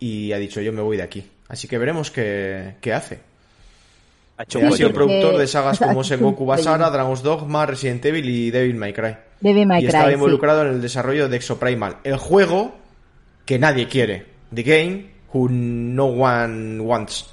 y 0.00 0.32
ha 0.32 0.38
dicho 0.38 0.60
yo 0.60 0.72
me 0.72 0.82
voy 0.82 0.96
de 0.96 1.02
aquí. 1.04 1.30
Así 1.48 1.68
que 1.68 1.78
veremos 1.78 2.10
qué, 2.10 2.74
qué 2.80 2.92
hace. 2.92 3.20
Ha 4.38 4.44
hecho 4.44 4.60
ha 4.64 4.70
sido 4.70 4.92
productor 4.92 5.36
de 5.36 5.48
sagas 5.48 5.80
como 5.80 6.04
Sengoku 6.04 6.46
Basara. 6.46 6.90
Dragon's 6.90 7.24
Dogma, 7.24 7.66
Resident 7.66 8.04
Evil 8.04 8.28
y 8.30 8.52
Devil 8.52 8.76
May 8.76 8.92
Cry. 8.92 9.16
Devil 9.40 9.66
May 9.66 9.78
y 9.78 9.82
Cry, 9.82 9.88
estaba 9.88 10.08
sí. 10.08 10.14
involucrado 10.14 10.62
en 10.62 10.68
el 10.68 10.80
desarrollo 10.80 11.28
de 11.28 11.36
Exoprimal, 11.36 11.96
el 12.04 12.16
juego 12.16 12.72
que 13.44 13.58
nadie 13.58 13.88
quiere. 13.88 14.26
The 14.54 14.62
game 14.62 15.06
who 15.34 15.48
no 15.50 16.06
one 16.06 16.78
wants. 16.78 17.28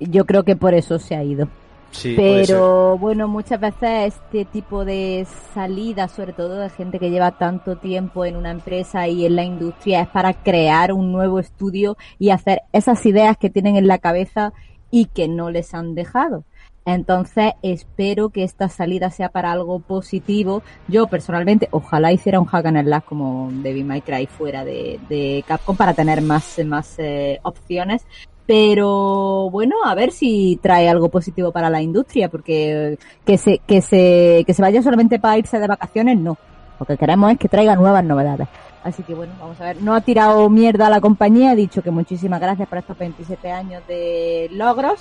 Yo 0.00 0.24
creo 0.24 0.44
que 0.44 0.56
por 0.56 0.72
eso 0.72 0.98
se 0.98 1.14
ha 1.14 1.22
ido. 1.22 1.46
Sí. 1.90 2.14
Pero 2.16 2.96
bueno, 2.96 3.28
muchas 3.28 3.60
veces 3.60 4.14
este 4.14 4.46
tipo 4.46 4.86
de 4.86 5.26
salidas, 5.52 6.10
sobre 6.10 6.32
todo 6.32 6.58
de 6.58 6.70
gente 6.70 6.98
que 6.98 7.10
lleva 7.10 7.32
tanto 7.32 7.76
tiempo 7.76 8.24
en 8.24 8.36
una 8.36 8.50
empresa 8.50 9.06
y 9.08 9.26
en 9.26 9.36
la 9.36 9.44
industria, 9.44 10.00
es 10.00 10.08
para 10.08 10.32
crear 10.32 10.90
un 10.92 11.12
nuevo 11.12 11.38
estudio 11.38 11.98
y 12.18 12.30
hacer 12.30 12.62
esas 12.72 13.04
ideas 13.04 13.36
que 13.36 13.50
tienen 13.50 13.76
en 13.76 13.86
la 13.86 13.98
cabeza 13.98 14.54
y 14.94 15.06
que 15.06 15.26
no 15.26 15.50
les 15.50 15.74
han 15.74 15.96
dejado. 15.96 16.44
Entonces, 16.84 17.54
espero 17.62 18.28
que 18.28 18.44
esta 18.44 18.68
salida 18.68 19.10
sea 19.10 19.28
para 19.28 19.50
algo 19.50 19.80
positivo. 19.80 20.62
Yo 20.86 21.08
personalmente, 21.08 21.66
ojalá 21.72 22.12
hiciera 22.12 22.38
un 22.38 22.46
hack 22.46 22.66
and 22.66 22.84
slash 22.84 23.02
como 23.02 23.48
Devil 23.50 23.86
May 23.86 24.02
Cry 24.02 24.28
fuera 24.28 24.64
de, 24.64 25.00
de 25.08 25.44
Capcom 25.48 25.76
para 25.76 25.94
tener 25.94 26.22
más, 26.22 26.60
más 26.64 26.94
eh, 26.98 27.40
opciones. 27.42 28.06
Pero 28.46 29.50
bueno, 29.50 29.78
a 29.84 29.96
ver 29.96 30.12
si 30.12 30.60
trae 30.62 30.88
algo 30.88 31.08
positivo 31.08 31.50
para 31.50 31.70
la 31.70 31.82
industria, 31.82 32.28
porque 32.28 32.96
que 33.24 33.36
se, 33.36 33.58
que 33.66 33.82
se, 33.82 34.44
que 34.46 34.54
se 34.54 34.62
vaya 34.62 34.80
solamente 34.80 35.18
para 35.18 35.38
irse 35.38 35.58
de 35.58 35.66
vacaciones, 35.66 36.20
no. 36.20 36.38
Lo 36.78 36.86
que 36.86 36.96
queremos 36.96 37.32
es 37.32 37.38
que 37.38 37.48
traiga 37.48 37.74
nuevas 37.74 38.04
novedades. 38.04 38.46
Así 38.84 39.02
que 39.02 39.14
bueno, 39.14 39.32
vamos 39.40 39.58
a 39.60 39.64
ver. 39.64 39.82
No 39.82 39.94
ha 39.94 40.02
tirado 40.02 40.48
mierda 40.50 40.86
a 40.86 40.90
la 40.90 41.00
compañía, 41.00 41.52
ha 41.52 41.54
dicho 41.56 41.82
que 41.82 41.90
muchísimas 41.90 42.38
gracias 42.38 42.68
por 42.68 42.78
estos 42.78 42.98
27 42.98 43.50
años 43.50 43.82
de 43.88 44.48
logros. 44.52 45.00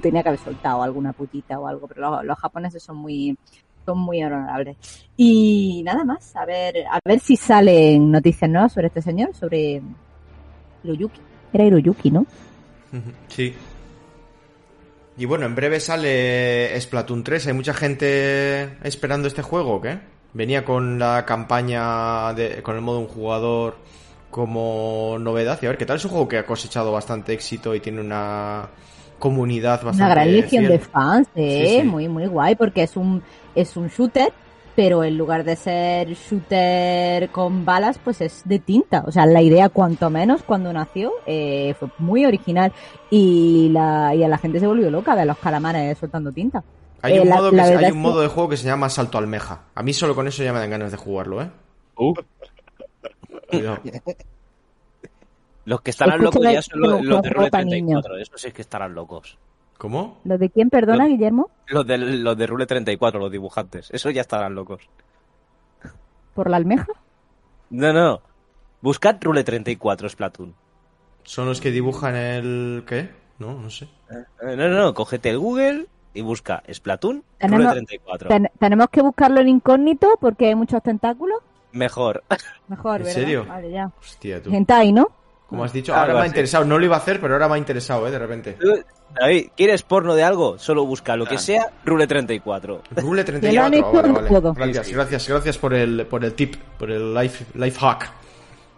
Tenía 0.00 0.22
que 0.22 0.28
haber 0.28 0.40
soltado 0.40 0.84
alguna 0.84 1.12
putita 1.12 1.58
o 1.58 1.66
algo, 1.66 1.88
pero 1.88 2.02
los, 2.02 2.24
los 2.24 2.38
japoneses 2.38 2.80
son 2.80 2.96
muy, 2.98 3.36
son 3.84 3.98
muy 3.98 4.22
honorables. 4.22 4.76
Y 5.16 5.82
nada 5.84 6.04
más, 6.04 6.36
a 6.36 6.44
ver, 6.44 6.86
a 6.88 7.00
ver 7.04 7.18
si 7.18 7.36
salen 7.36 8.12
noticias 8.12 8.48
nuevas 8.48 8.72
sobre 8.72 8.86
este 8.86 9.02
señor, 9.02 9.34
sobre 9.34 9.82
Hiroyuki. 10.84 11.20
Era 11.52 11.64
Hiroyuki, 11.64 12.12
¿no? 12.12 12.26
Sí. 13.26 13.52
Y 15.16 15.24
bueno, 15.24 15.46
en 15.46 15.56
breve 15.56 15.80
sale 15.80 16.80
Splatoon 16.80 17.24
3. 17.24 17.48
¿Hay 17.48 17.52
mucha 17.54 17.74
gente 17.74 18.78
esperando 18.86 19.26
este 19.26 19.42
juego 19.42 19.74
o 19.74 19.80
qué? 19.80 20.19
Venía 20.32 20.64
con 20.64 20.98
la 20.98 21.24
campaña, 21.26 22.32
de, 22.34 22.62
con 22.62 22.76
el 22.76 22.82
modo 22.82 23.00
un 23.00 23.08
jugador 23.08 23.76
como 24.30 25.16
novedad. 25.18 25.58
Y 25.60 25.66
a 25.66 25.70
ver, 25.70 25.78
¿qué 25.78 25.86
tal? 25.86 25.96
Es 25.96 26.04
un 26.04 26.12
juego 26.12 26.28
que 26.28 26.38
ha 26.38 26.46
cosechado 26.46 26.92
bastante 26.92 27.32
éxito 27.32 27.74
y 27.74 27.80
tiene 27.80 28.00
una 28.00 28.68
comunidad 29.18 29.82
bastante 29.82 30.02
Una 30.02 30.08
gran 30.14 30.32
legión 30.32 30.64
fiel. 30.66 30.68
de 30.68 30.78
fans, 30.78 31.28
¿eh? 31.34 31.64
Sí, 31.66 31.76
sí. 31.80 31.82
Muy, 31.86 32.08
muy 32.08 32.26
guay, 32.26 32.54
porque 32.54 32.84
es 32.84 32.96
un, 32.96 33.22
es 33.54 33.76
un 33.76 33.88
shooter, 33.88 34.32
pero 34.76 35.02
en 35.04 35.18
lugar 35.18 35.44
de 35.44 35.56
ser 35.56 36.08
shooter 36.14 37.28
con 37.30 37.64
balas, 37.64 37.98
pues 38.02 38.20
es 38.20 38.42
de 38.44 38.60
tinta. 38.60 39.02
O 39.06 39.12
sea, 39.12 39.26
la 39.26 39.42
idea, 39.42 39.68
cuanto 39.68 40.08
menos, 40.10 40.42
cuando 40.42 40.72
nació, 40.72 41.12
eh, 41.26 41.74
fue 41.78 41.88
muy 41.98 42.24
original 42.24 42.72
y, 43.10 43.68
la, 43.72 44.14
y 44.14 44.22
a 44.22 44.28
la 44.28 44.38
gente 44.38 44.60
se 44.60 44.66
volvió 44.66 44.90
loca 44.90 45.16
de 45.16 45.26
los 45.26 45.38
calamares 45.38 45.98
soltando 45.98 46.32
tinta. 46.32 46.62
Hay, 47.02 47.16
Eh, 47.16 47.20
un, 47.22 47.28
la- 47.28 47.36
modo, 47.36 47.50
que 47.50 47.60
hay 47.60 47.72
es 47.74 47.80
un 47.80 47.86
que- 47.88 47.92
modo 47.94 48.20
de 48.20 48.28
juego 48.28 48.48
que 48.48 48.56
se 48.56 48.66
llama 48.66 48.88
Salto 48.90 49.18
Almeja. 49.18 49.62
A 49.74 49.82
mí 49.82 49.92
solo 49.92 50.14
con 50.14 50.26
eso 50.28 50.42
ya 50.42 50.52
me 50.52 50.58
dan 50.58 50.70
ganas 50.70 50.90
de 50.90 50.96
jugarlo, 50.98 51.42
¿eh? 51.42 51.50
Uh, 51.96 52.14
Cuidado. 53.50 53.78
los 55.64 55.80
que 55.82 55.90
estarán 55.90 56.22
locos 56.22 56.42
ya 56.42 56.62
son 56.62 56.80
los, 56.80 57.00
que 57.00 57.04
los 57.06 57.22
de 57.22 57.30
Rule 57.30 57.50
pa' 57.50 57.58
34. 57.60 58.16
Esos 58.18 58.40
sí 58.40 58.52
que 58.52 58.62
estarán 58.62 58.94
locos. 58.94 59.38
¿Cómo? 59.78 60.20
¿Lo 60.24 60.36
de 60.36 60.50
quién, 60.50 60.68
perdona, 60.68 61.06
Guillermo? 61.06 61.50
Los 61.68 61.86
de, 61.86 61.96
los 61.96 62.36
de 62.36 62.46
Rule 62.46 62.66
34, 62.66 63.18
los 63.18 63.30
dibujantes. 63.32 63.88
Esos 63.92 64.12
ya 64.12 64.20
estarán 64.20 64.54
locos. 64.54 64.82
¿Por 66.34 66.50
la 66.50 66.58
almeja? 66.58 66.86
No, 67.70 67.92
no. 67.92 68.20
Buscad 68.82 69.16
Rule 69.22 69.42
34 69.42 70.08
Splatoon. 70.08 70.54
¿Son 71.24 71.46
los 71.46 71.60
que 71.60 71.70
dibujan 71.70 72.14
el... 72.16 72.84
qué? 72.86 73.10
No, 73.38 73.54
no 73.54 73.70
sé. 73.70 73.86
Eh, 74.10 74.56
No, 74.56 74.68
no, 74.68 74.82
no. 74.82 74.94
Cógete 74.94 75.30
el 75.30 75.38
Google 75.38 75.86
y 76.14 76.22
busca 76.22 76.62
Splatoon 76.72 77.16
Rule 77.16 77.24
Tenemos- 77.38 77.72
34. 77.72 78.28
Ten- 78.28 78.50
tenemos 78.58 78.88
que 78.90 79.02
buscarlo 79.02 79.40
en 79.40 79.48
incógnito 79.48 80.08
porque 80.20 80.46
hay 80.48 80.54
muchos 80.54 80.82
tentáculos. 80.82 81.38
Mejor. 81.72 82.22
Mejor, 82.68 82.96
¿En 82.96 83.02
¿verdad? 83.04 83.14
serio? 83.20 83.46
Vale, 83.48 83.70
ya. 83.70 83.90
Hostia, 84.00 84.42
tú. 84.42 84.50
Hentai, 84.52 84.92
¿no? 84.92 85.08
Como 85.48 85.64
has 85.64 85.72
dicho, 85.72 85.92
ahora 85.94 86.14
me 86.14 86.20
ha 86.20 86.26
interesado. 86.26 86.64
No 86.64 86.78
lo 86.78 86.84
iba 86.84 86.94
a 86.94 87.00
hacer, 87.00 87.20
pero 87.20 87.34
ahora 87.34 87.48
me 87.48 87.54
ha 87.56 87.58
interesado, 87.58 88.06
¿eh? 88.06 88.10
De 88.12 88.18
repente. 88.20 88.56
David, 89.20 89.48
¿quieres 89.56 89.82
porno 89.82 90.14
de 90.14 90.22
algo? 90.22 90.58
Solo 90.58 90.86
busca 90.86 91.16
lo 91.16 91.26
que 91.26 91.34
Ah. 91.34 91.38
sea 91.38 91.72
Rule 91.84 92.06
34. 92.06 92.82
Rule 92.94 93.24
Que 93.24 93.32
lo 93.52 93.62
han 93.64 93.72
34. 93.72 94.10
hecho, 94.10 94.42
vale. 94.52 94.72
Gracias, 94.72 94.94
gracias, 94.94 95.28
gracias 95.28 95.58
por 95.58 95.74
el, 95.74 96.06
por 96.06 96.24
el 96.24 96.34
tip, 96.34 96.54
por 96.78 96.92
el 96.92 97.12
life, 97.12 97.44
life 97.54 97.80
hack 97.80 98.12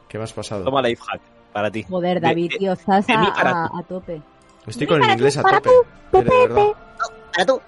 que 0.09 0.17
me 0.17 0.25
has 0.25 0.33
pasado. 0.33 0.65
Toma 0.65 0.81
life 0.81 1.03
hack 1.07 1.21
para 1.53 1.71
ti. 1.71 1.83
Joder, 1.87 2.21
De- 2.23 2.27
David, 2.29 2.53
de- 2.53 2.59
tío, 2.59 2.73
estás 2.73 3.05
a, 3.11 3.83
tope. 3.87 4.23
Estoy 4.67 4.87
con 4.87 5.03
el 5.03 5.11
inglés 5.11 5.35
tú, 5.35 5.41
a 5.41 5.43
para 5.43 5.61
tope. 5.61 5.71
tú, 6.11 6.19
de 6.19 6.25
verdad. 6.25 6.67
Para 7.33 7.47
tú. 7.47 7.61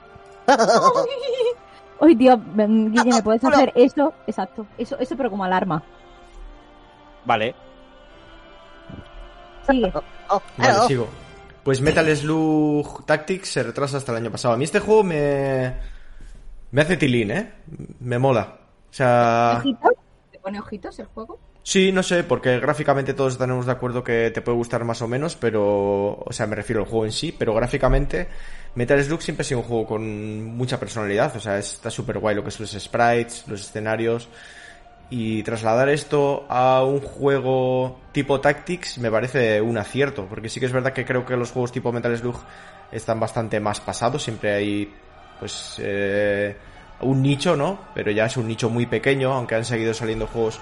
Uy, 2.00 2.16
tío, 2.16 2.36
mm, 2.36 2.92
Guille, 2.92 3.14
¿me 3.14 3.22
puedes 3.22 3.44
hacer 3.44 3.72
eso? 3.74 4.12
Exacto, 4.26 4.66
eso, 4.78 4.98
eso 4.98 5.16
pero 5.16 5.30
como 5.30 5.44
alarma. 5.44 5.82
Vale. 7.24 7.54
Sigue. 9.66 9.92
Vale, 10.56 10.74
sigo. 10.86 11.08
Pues 11.62 11.80
Metal 11.80 12.14
Slug 12.14 13.06
Tactics 13.06 13.48
se 13.48 13.62
retrasa 13.62 13.96
hasta 13.96 14.12
el 14.12 14.18
año 14.18 14.30
pasado. 14.30 14.54
A 14.54 14.56
mí 14.56 14.64
este 14.64 14.80
juego 14.80 15.02
me. 15.02 15.74
Me 16.70 16.82
hace 16.82 16.96
tilín, 16.96 17.30
¿eh? 17.30 17.54
Me 18.00 18.18
mola. 18.18 18.58
O 18.90 18.92
sea. 18.92 19.56
¿Ojitos? 19.60 19.92
¿Te 20.30 20.38
pone 20.40 20.60
ojitos 20.60 20.98
el 20.98 21.06
juego? 21.06 21.38
Sí, 21.66 21.92
no 21.92 22.02
sé, 22.02 22.24
porque 22.24 22.60
gráficamente 22.60 23.14
todos 23.14 23.32
estaremos 23.32 23.64
de 23.64 23.72
acuerdo 23.72 24.04
que 24.04 24.30
te 24.30 24.42
puede 24.42 24.58
gustar 24.58 24.84
más 24.84 25.00
o 25.00 25.08
menos, 25.08 25.34
pero, 25.34 26.18
o 26.18 26.28
sea, 26.30 26.46
me 26.46 26.54
refiero 26.56 26.82
al 26.82 26.86
juego 26.86 27.06
en 27.06 27.12
sí, 27.12 27.34
pero 27.36 27.54
gráficamente 27.54 28.28
Metal 28.74 29.02
Slug 29.02 29.22
siempre 29.22 29.42
ha 29.42 29.44
sido 29.44 29.60
un 29.60 29.66
juego 29.66 29.86
con 29.86 30.44
mucha 30.44 30.78
personalidad, 30.78 31.34
o 31.34 31.40
sea, 31.40 31.56
está 31.58 31.88
súper 31.88 32.18
guay 32.18 32.36
lo 32.36 32.44
que 32.44 32.50
son 32.50 32.64
los 32.64 32.72
sprites, 32.72 33.44
los 33.48 33.62
escenarios, 33.62 34.28
y 35.08 35.42
trasladar 35.42 35.88
esto 35.88 36.44
a 36.50 36.84
un 36.84 37.00
juego 37.00 37.98
tipo 38.12 38.40
Tactics 38.40 38.98
me 38.98 39.10
parece 39.10 39.62
un 39.62 39.78
acierto, 39.78 40.26
porque 40.26 40.50
sí 40.50 40.60
que 40.60 40.66
es 40.66 40.72
verdad 40.72 40.92
que 40.92 41.06
creo 41.06 41.24
que 41.24 41.34
los 41.34 41.50
juegos 41.50 41.72
tipo 41.72 41.92
Metal 41.92 42.14
Slug 42.14 42.36
están 42.92 43.18
bastante 43.18 43.58
más 43.58 43.80
pasados, 43.80 44.22
siempre 44.22 44.52
hay, 44.52 44.94
pues, 45.40 45.76
eh, 45.78 46.54
un 47.00 47.22
nicho, 47.22 47.56
¿no? 47.56 47.88
Pero 47.94 48.10
ya 48.10 48.26
es 48.26 48.36
un 48.36 48.48
nicho 48.48 48.68
muy 48.68 48.84
pequeño, 48.84 49.32
aunque 49.32 49.54
han 49.54 49.64
seguido 49.64 49.94
saliendo 49.94 50.26
juegos 50.26 50.60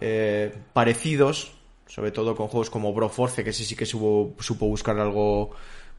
eh, 0.00 0.52
parecidos, 0.72 1.52
sobre 1.86 2.10
todo 2.10 2.34
con 2.36 2.48
juegos 2.48 2.70
como 2.70 2.92
Broforce, 2.92 3.42
que 3.44 3.50
ese 3.50 3.64
sí 3.64 3.76
que 3.76 3.86
supo, 3.86 4.34
supo 4.40 4.66
buscar 4.66 4.98
algo 4.98 5.50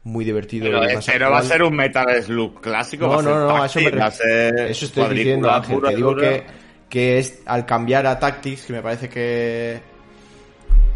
muy 0.04 0.24
divertido. 0.24 0.66
Pero, 0.66 0.82
y 0.84 0.86
es- 0.88 0.94
más 0.94 1.06
pero 1.06 1.30
va 1.30 1.38
a 1.38 1.42
ser 1.42 1.62
un 1.62 1.74
Metal 1.76 2.22
Slug 2.22 2.60
clásico. 2.60 3.06
No, 3.06 3.10
va 3.12 3.16
a 3.16 3.22
ser 3.22 3.32
no, 3.32 3.48
no, 3.48 3.64
eso, 3.64 3.80
me 3.80 3.90
va 3.90 4.06
a 4.06 4.10
ser 4.10 4.58
eso 4.70 4.84
estoy 4.86 5.14
diciendo, 5.14 5.50
Ángel. 5.50 5.76
pura 5.76 5.90
Te 5.90 5.96
digo 5.96 6.10
dura. 6.14 6.20
que, 6.30 6.46
que 6.88 7.18
es 7.18 7.42
al 7.46 7.66
cambiar 7.66 8.06
a 8.06 8.18
Tactics, 8.18 8.66
que 8.66 8.72
me 8.72 8.82
parece 8.82 9.08
que 9.08 9.80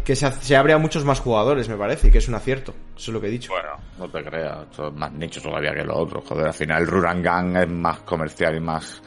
que 0.03 0.17
se, 0.17 0.29
se 0.33 0.55
abre 0.57 0.73
a 0.73 0.77
muchos 0.77 1.05
más 1.05 1.21
jugadores, 1.21 1.69
me 1.69 1.77
parece, 1.77 2.09
y 2.09 2.11
que 2.11 2.17
es 2.17 2.27
un 2.27 2.35
acierto. 2.35 2.73
Eso 2.95 3.11
es 3.11 3.13
lo 3.13 3.21
que 3.21 3.27
he 3.27 3.31
dicho. 3.31 3.53
Bueno, 3.53 3.69
no 3.97 4.09
te 4.09 4.21
creas, 4.21 4.63
esto 4.69 4.89
es 4.89 4.93
más 4.95 5.13
nicho 5.13 5.41
todavía 5.41 5.73
que 5.73 5.83
lo 5.85 5.95
otro. 5.95 6.21
Joder, 6.21 6.47
al 6.47 6.53
final 6.53 6.81
el 6.81 6.87
Rurangan 6.89 7.55
es 7.55 7.69
más 7.69 7.99
comercial 7.99 8.57
y 8.57 8.59
más 8.59 9.01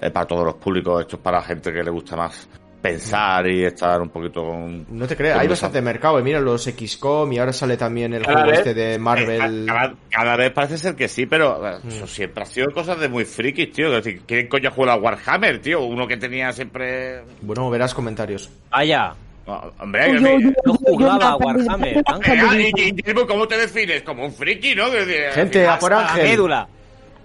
eh, 0.00 0.08
para 0.10 0.24
todos 0.24 0.44
los 0.44 0.54
públicos. 0.54 1.00
Esto 1.02 1.16
es 1.16 1.22
para 1.22 1.42
gente 1.42 1.72
que 1.72 1.82
le 1.82 1.90
gusta 1.90 2.14
más 2.14 2.48
pensar 2.88 3.46
y 3.48 3.64
estar 3.64 4.00
un 4.00 4.08
poquito 4.08 4.44
con... 4.44 4.86
No 4.90 5.06
te 5.06 5.16
creas, 5.16 5.38
hay 5.38 5.48
bastante 5.48 5.80
mercado. 5.82 6.18
eh, 6.18 6.22
Mira 6.22 6.40
los 6.40 6.64
XCOM 6.64 7.32
y 7.32 7.38
ahora 7.38 7.52
sale 7.52 7.76
también 7.76 8.14
el 8.14 8.22
Cada 8.22 8.34
juego 8.42 8.50
vez- 8.50 8.58
este 8.60 8.74
de 8.74 8.98
Marvel. 8.98 9.64
Cada, 9.66 9.94
cada 10.10 10.36
vez 10.36 10.52
parece 10.52 10.78
ser 10.78 10.94
que 10.94 11.08
sí, 11.08 11.26
pero 11.26 11.66
eh, 11.66 11.78
Mm. 11.82 11.88
eso 11.88 12.06
siempre 12.06 12.42
ha 12.42 12.46
sido 12.46 12.70
cosas 12.72 12.98
de 13.00 13.08
muy 13.08 13.24
frikis, 13.24 13.72
tío. 13.72 13.88
Es 13.96 14.04
decir, 14.04 14.22
¿quién 14.26 14.48
coño 14.48 14.70
juega 14.70 14.92
a 14.94 14.96
Warhammer, 14.96 15.60
tío? 15.60 15.82
Uno 15.84 16.06
que 16.06 16.16
tenía 16.16 16.52
siempre... 16.52 17.22
Bueno, 17.42 17.68
verás 17.70 17.92
comentarios. 17.94 18.48
Vaya, 18.70 19.14
No, 19.46 19.72
hombre, 19.78 20.12
Yo- 20.12 20.18
que- 20.24 20.42
yo- 20.42 20.50
no 20.64 20.72
jugaba 20.74 21.28
a 21.30 21.36
Warhammer. 21.36 22.02
Ah, 22.06 22.18
y- 22.56 22.72
y- 22.76 22.88
y- 22.96 23.14
¿Cómo 23.26 23.46
te 23.46 23.56
defines? 23.56 24.02
Como 24.02 24.24
un 24.24 24.32
friki, 24.32 24.74
¿no? 24.74 24.86
Gente, 25.32 25.66
a 25.68 25.78
por 25.78 25.92
Ángel. 25.94 26.24
médula. 26.30 26.66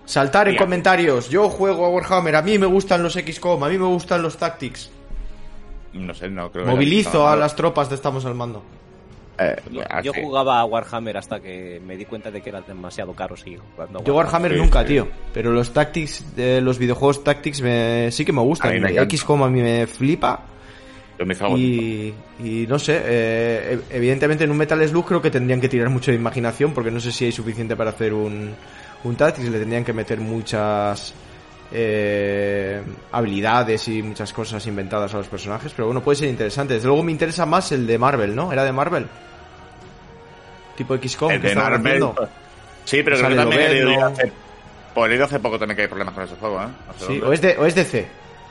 Saltar 0.05 0.47
en 0.47 0.55
comentarios. 0.55 1.29
Yo 1.29 1.49
juego 1.49 1.85
a 1.85 1.89
Warhammer, 1.89 2.35
a 2.35 2.41
mí 2.41 2.57
me 2.59 2.65
gustan 2.67 3.01
los 3.01 3.13
XCOM, 3.13 3.63
a 3.63 3.69
mí 3.69 3.77
me 3.77 3.85
gustan 3.85 4.21
los 4.21 4.37
Tactics. 4.37 4.91
No 5.93 6.13
sé, 6.13 6.29
no 6.29 6.51
creo 6.51 6.65
Movilizo 6.65 7.27
a 7.27 7.35
las 7.35 7.55
tropas 7.55 7.89
de 7.89 7.95
Estamos 7.95 8.25
al 8.25 8.35
Mando. 8.35 8.63
Eh, 9.37 9.55
Yo, 9.71 9.81
yo 10.03 10.13
jugaba 10.13 10.59
a 10.59 10.65
Warhammer 10.65 11.17
hasta 11.17 11.39
que 11.39 11.81
me 11.85 11.97
di 11.97 12.05
cuenta 12.05 12.29
de 12.29 12.41
que 12.41 12.49
era 12.49 12.61
demasiado 12.61 13.13
caro 13.13 13.35
seguir 13.35 13.59
jugando 13.73 13.99
a 13.99 14.03
Yo 14.03 14.13
Warhammer 14.15 14.53
Sí, 14.53 14.57
nunca, 14.59 14.81
sí. 14.81 14.87
tío. 14.89 15.07
Pero 15.33 15.51
los 15.51 15.71
Tactics, 15.73 16.35
de 16.35 16.61
los 16.61 16.77
videojuegos 16.77 17.23
Tactics 17.23 17.61
me, 17.61 18.11
sí 18.11 18.23
que 18.23 18.31
me 18.33 18.41
gustan. 18.41 18.71
XCOM 19.09 19.43
a 19.43 19.49
mí 19.49 19.61
me 19.61 19.87
flipa. 19.87 20.41
Yo 21.17 21.25
me 21.25 21.33
hizo 21.33 21.57
Y, 21.57 22.13
y 22.43 22.65
no 22.67 22.77
sé, 22.79 23.01
eh, 23.03 23.77
ev- 23.77 23.95
evidentemente 23.95 24.43
en 24.43 24.51
un 24.51 24.57
Metal 24.57 24.87
Slug 24.87 25.05
creo 25.05 25.21
que 25.21 25.29
tendrían 25.31 25.59
que 25.61 25.69
tirar 25.69 25.89
mucho 25.89 26.11
de 26.11 26.17
imaginación 26.17 26.73
porque 26.73 26.89
no 26.91 26.99
sé 26.99 27.11
si 27.11 27.25
hay 27.25 27.31
suficiente 27.31 27.75
para 27.75 27.91
hacer 27.91 28.13
un, 28.13 28.53
un 29.03 29.15
Tactics, 29.15 29.49
le 29.49 29.59
tendrían 29.59 29.83
que 29.83 29.93
meter 29.93 30.19
muchas 30.19 31.13
eh, 31.71 32.81
habilidades 33.11 33.87
y 33.87 34.01
muchas 34.03 34.33
cosas 34.33 34.65
inventadas 34.67 35.13
a 35.13 35.17
los 35.17 35.27
personajes, 35.27 35.71
pero 35.75 35.87
bueno, 35.87 36.01
puede 36.01 36.17
ser 36.17 36.29
interesante. 36.29 36.73
Desde 36.75 36.87
luego 36.87 37.03
me 37.03 37.11
interesa 37.11 37.45
más 37.45 37.71
el 37.71 37.87
de 37.87 37.97
Marvel, 37.97 38.35
¿no? 38.35 38.51
¿Era 38.51 38.63
de 38.63 38.71
Marvel? 38.71 39.07
Tipo 40.75 40.97
XCOM, 40.97 41.31
El 41.31 41.41
que 41.41 41.49
de 41.49 41.55
Marvel. 41.55 41.79
haciendo. 41.85 42.15
Sí, 42.85 43.01
pero 43.03 43.17
creo 43.17 43.29
que 43.29 43.35
también 43.35 43.61
he 43.61 43.69
leído 43.73 44.05
hace, 44.05 44.31
pues 44.93 45.21
hace 45.21 45.39
poco 45.39 45.59
también 45.59 45.75
que 45.75 45.81
hay 45.83 45.87
problemas 45.87 46.13
con 46.13 46.23
ese 46.23 46.35
juego, 46.35 46.61
¿eh? 46.61 46.67
No 46.87 46.93
sé 46.93 46.99
Sí, 47.05 47.13
dónde. 47.19 47.25
o 47.27 47.33
es 47.33 47.41
de, 47.41 47.57
o 47.57 47.65
es 47.65 47.75
DC, 47.75 48.07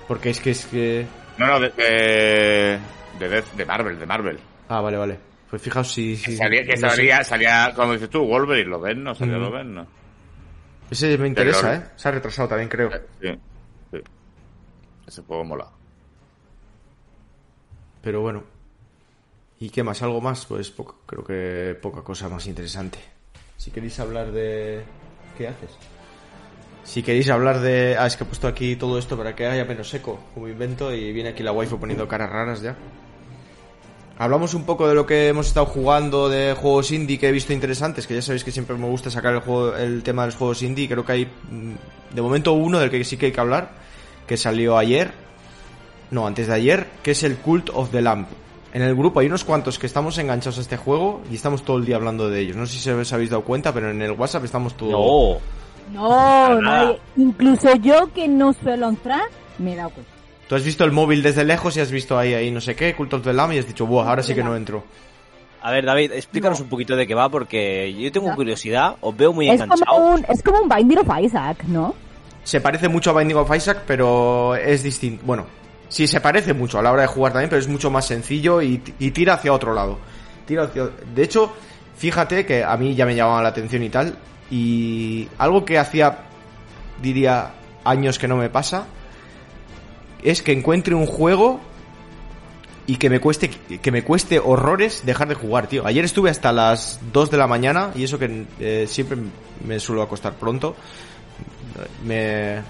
porque 0.07 0.31
es 0.31 0.41
que 0.41 0.51
es 0.51 0.67
que... 0.67 1.07
No, 1.39 1.47
no, 1.47 1.61
de, 1.61 1.71
de, 3.19 3.29
de, 3.29 3.43
de 3.57 3.67
Marvel, 3.67 3.99
de 3.99 4.07
Marvel. 4.07 4.39
Ah, 4.69 4.81
vale, 4.81 4.97
vale. 4.97 5.19
Pues 5.51 5.61
fijaos 5.63 5.93
si... 5.93 6.17
si 6.17 6.37
salía, 6.37 6.65
que 6.65 6.77
salía, 6.77 7.25
salía, 7.25 7.73
como 7.75 7.95
dices 7.95 8.09
tú, 8.09 8.25
Wolverine, 8.25 8.71
lo 8.71 8.79
ves, 8.81 8.97
¿no? 8.97 9.15
Salía 9.15 9.37
Mm. 9.37 9.41
lo 9.41 9.51
ves, 9.51 9.67
¿no? 9.67 9.87
Ese 10.91 11.17
me 11.19 11.29
interesa, 11.29 11.75
¿eh? 11.75 11.83
Se 11.97 12.09
ha 12.09 12.11
retrasado 12.11 12.49
también, 12.49 12.69
creo. 12.69 12.91
Sí, 13.21 13.29
sí. 13.93 13.99
Ese 15.07 15.23
juego 15.23 15.45
mola. 15.45 15.69
Pero 18.03 18.21
bueno. 18.23 18.43
¿Y 19.59 19.71
qué 19.71 19.83
más? 19.83 20.03
¿Algo 20.03 20.21
más? 20.21 20.47
Pues 20.47 20.71
poco, 20.71 21.01
creo 21.07 21.23
que 21.23 21.79
poca 21.81 22.03
cosa 22.03 22.29
más 22.29 22.47
interesante. 22.47 22.99
Si 23.57 23.71
queréis 23.71 24.01
hablar 24.01 24.33
de... 24.33 24.83
¿Qué 25.37 25.49
haces? 25.49 25.71
Si 26.83 27.03
queréis 27.03 27.29
hablar 27.29 27.61
de... 27.61 27.95
Ah, 27.99 28.07
es 28.07 28.17
que 28.17 28.25
he 28.25 28.27
puesto 28.27 28.49
aquí 28.49 28.75
todo 28.77 28.99
esto 28.99 29.19
para 29.19 29.37
que 29.37 29.47
haya 29.47 29.67
menos 29.67 29.91
seco, 29.91 30.19
como 30.33 30.49
invento, 30.49 30.95
y 30.95 31.13
viene 31.13 31.29
aquí 31.29 31.43
la 31.43 31.53
waifu 31.53 31.79
poniendo 31.79 32.09
caras 32.09 32.31
raras 32.31 32.63
ya. 32.63 32.75
Hablamos 34.23 34.53
un 34.53 34.65
poco 34.65 34.87
de 34.87 34.95
lo 34.95 35.07
que 35.07 35.29
hemos 35.29 35.47
estado 35.47 35.65
jugando 35.65 36.29
de 36.29 36.53
juegos 36.55 36.91
indie 36.93 37.19
que 37.19 37.29
he 37.29 37.33
visto 37.33 37.55
interesantes, 37.55 38.07
que 38.07 38.15
ya 38.15 38.21
sabéis 38.21 38.45
que 38.45 38.53
siempre 38.53 38.77
me 38.77 38.87
gusta 38.87 39.11
sacar 39.11 39.33
el, 39.33 39.41
juego, 39.41 39.75
el 39.75 40.03
tema 40.03 40.23
de 40.23 40.27
los 40.29 40.37
juegos 40.37 40.61
indie. 40.61 40.87
Creo 40.89 41.07
que 41.07 41.13
hay, 41.13 41.25
mm, 41.25 42.15
de 42.15 42.21
momento, 42.21 42.53
uno 42.53 42.79
del 42.79 42.91
que 42.91 43.03
sí 43.03 43.17
que 43.17 43.27
hay 43.27 43.33
que 43.33 43.41
hablar, 43.41 43.71
que 44.27 44.37
salió 44.37 44.77
ayer, 44.77 45.11
no, 46.11 46.27
antes 46.27 46.49
de 46.49 46.53
ayer, 46.55 46.87
que 47.03 47.13
es 47.13 47.23
el 47.23 47.39
Cult 47.39 47.71
of 47.73 47.91
the 47.93 48.03
Lamp. 48.03 48.29
En 48.75 48.83
el 48.83 48.95
grupo 48.95 49.21
hay 49.21 49.27
unos 49.27 49.43
cuantos 49.43 49.79
que 49.79 49.87
estamos 49.87 50.19
enganchados 50.19 50.59
a 50.59 50.61
este 50.61 50.77
juego 50.77 51.23
y 51.31 51.37
estamos 51.37 51.65
todo 51.65 51.79
el 51.79 51.87
día 51.87 51.97
hablando 51.97 52.29
de 52.29 52.41
ellos. 52.41 52.57
No 52.57 52.67
sé 52.67 52.79
si 52.79 52.91
os 52.91 53.13
habéis 53.15 53.31
dado 53.31 53.43
cuenta, 53.43 53.73
pero 53.73 53.91
en 53.91 54.03
el 54.03 54.13
WhatsApp 54.13 54.45
estamos 54.45 54.77
todo... 54.77 54.91
No, 54.91 55.39
No, 55.95 56.61
nadie- 56.61 57.01
incluso 57.17 57.75
yo 57.77 58.13
que 58.13 58.29
no 58.29 58.53
suelo 58.53 58.91
entrar, 58.91 59.23
me 59.59 59.73
he 59.73 59.77
dado 59.77 59.91
cuenta. 59.91 60.13
Tú 60.51 60.57
has 60.57 60.65
visto 60.65 60.83
el 60.85 60.91
móvil 60.91 61.23
desde 61.23 61.45
lejos 61.45 61.77
y 61.77 61.81
has 61.81 61.93
visto 61.93 62.19
ahí, 62.19 62.35
ahí 62.35 62.51
no 62.51 62.61
sé 62.61 62.75
qué, 62.75 62.93
Cult 62.97 63.15
of 63.15 63.23
the 63.23 63.33
Lamp 63.33 63.53
y 63.53 63.59
has 63.59 63.69
dicho, 63.69 63.87
buah, 63.87 64.09
ahora 64.09 64.21
sí 64.25 64.35
que 64.35 64.43
no 64.43 64.57
entro. 64.57 64.83
A 65.63 65.71
ver, 65.71 65.85
David, 65.85 66.11
explícanos 66.11 66.59
No. 66.59 66.65
un 66.65 66.71
poquito 66.71 66.97
de 66.97 67.07
qué 67.07 67.15
va, 67.15 67.29
porque 67.29 67.95
yo 67.95 68.11
tengo 68.11 68.35
curiosidad, 68.35 68.97
os 69.01 69.17
veo 69.17 69.33
muy 69.33 69.47
Es 69.49 69.61
enganchados. 69.61 69.83
como, 69.89 70.11
un, 70.15 70.27
es 70.29 70.43
como 70.43 70.59
un 70.63 70.69
Binding 70.69 70.99
of 70.99 71.09
Isaac, 71.23 71.63
¿no? 71.69 71.95
Se 72.43 72.61
parece 72.61 72.89
mucho 72.89 73.11
a 73.11 73.19
Binding 73.21 73.37
of 73.37 73.55
Isaac, 73.55 73.83
pero 73.87 74.57
es 74.57 74.83
distinto. 74.83 75.23
Bueno, 75.25 75.47
sí 75.89 76.09
se 76.09 76.21
parece 76.21 76.53
mucho 76.53 76.81
a 76.81 76.83
la 76.83 76.91
hora 76.91 77.03
de 77.03 77.07
jugar 77.09 77.33
también, 77.33 77.49
pero 77.49 77.61
es 77.61 77.69
mucho 77.69 77.89
más 77.93 78.09
sencillo 78.09 78.61
y, 78.61 78.83
y 78.99 79.13
tira 79.13 79.35
hacia 79.35 79.53
otro 79.53 79.73
lado. 79.73 80.01
Tira 80.47 80.65
hacia- 80.65 80.89
De 81.15 81.23
hecho, 81.23 81.53
fíjate 81.97 82.45
que 82.45 82.65
a 82.65 82.77
mí 82.77 82.97
ya 82.97 83.07
me 83.07 83.15
llamaba 83.15 83.41
la 83.41 83.51
atención 83.51 83.85
y 83.85 83.89
tal. 83.89 84.17
Y 84.51 85.29
algo 85.39 85.65
que 85.65 85.79
hacía, 85.79 86.19
diría, 87.01 87.53
años 87.85 88.19
que 88.19 88.27
no 88.27 88.37
me 88.37 88.49
pasa, 88.49 88.87
es 90.23 90.43
que 90.43 90.53
encuentre 90.53 90.95
un 90.95 91.07
juego 91.07 91.61
y 92.87 92.97
que 92.97 93.09
me 93.09 93.21
cueste 93.21 93.51
que 93.51 93.93
me 93.93 94.03
cueste 94.03 94.41
horrores 94.41 95.07
dejar 95.07 95.29
de 95.29 95.35
jugar, 95.35 95.69
tío. 95.69 95.87
Ayer 95.87 96.05
estuve 96.05 96.31
hasta 96.31 96.53
las 96.53 96.99
2 97.13 97.31
de 97.31 97.37
la 97.37 97.47
mañana 97.47 97.93
y 97.95 98.05
eso 98.05 98.19
que 98.19 98.47
eh, 98.59 98.87
siempre 98.89 99.17
me 99.65 99.79
suelo 99.79 100.03
acostar 100.03 100.35
pronto. 100.35 100.75
Me 102.05 102.63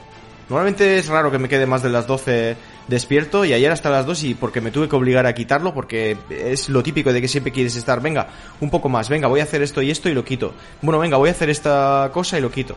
normalmente 0.48 0.98
es 0.98 1.08
raro 1.08 1.30
que 1.30 1.38
me 1.38 1.48
quede 1.48 1.64
más 1.64 1.82
de 1.82 1.88
las 1.88 2.06
12 2.06 2.56
despierto 2.86 3.44
y 3.44 3.52
ayer 3.52 3.70
hasta 3.70 3.88
las 3.88 4.04
2 4.04 4.24
y 4.24 4.34
porque 4.34 4.60
me 4.60 4.70
tuve 4.70 4.88
que 4.88 4.96
obligar 4.96 5.24
a 5.24 5.32
quitarlo 5.32 5.72
porque 5.72 6.18
es 6.28 6.68
lo 6.68 6.82
típico 6.82 7.12
de 7.12 7.20
que 7.20 7.28
siempre 7.28 7.52
quieres 7.52 7.76
estar, 7.76 8.02
venga, 8.02 8.28
un 8.60 8.68
poco 8.68 8.88
más, 8.88 9.08
venga, 9.08 9.28
voy 9.28 9.40
a 9.40 9.44
hacer 9.44 9.62
esto 9.62 9.80
y 9.80 9.90
esto 9.90 10.08
y 10.08 10.14
lo 10.14 10.24
quito. 10.24 10.52
Bueno, 10.82 10.98
venga, 10.98 11.16
voy 11.16 11.30
a 11.30 11.32
hacer 11.32 11.48
esta 11.48 12.10
cosa 12.12 12.36
y 12.36 12.42
lo 12.42 12.50
quito. 12.50 12.76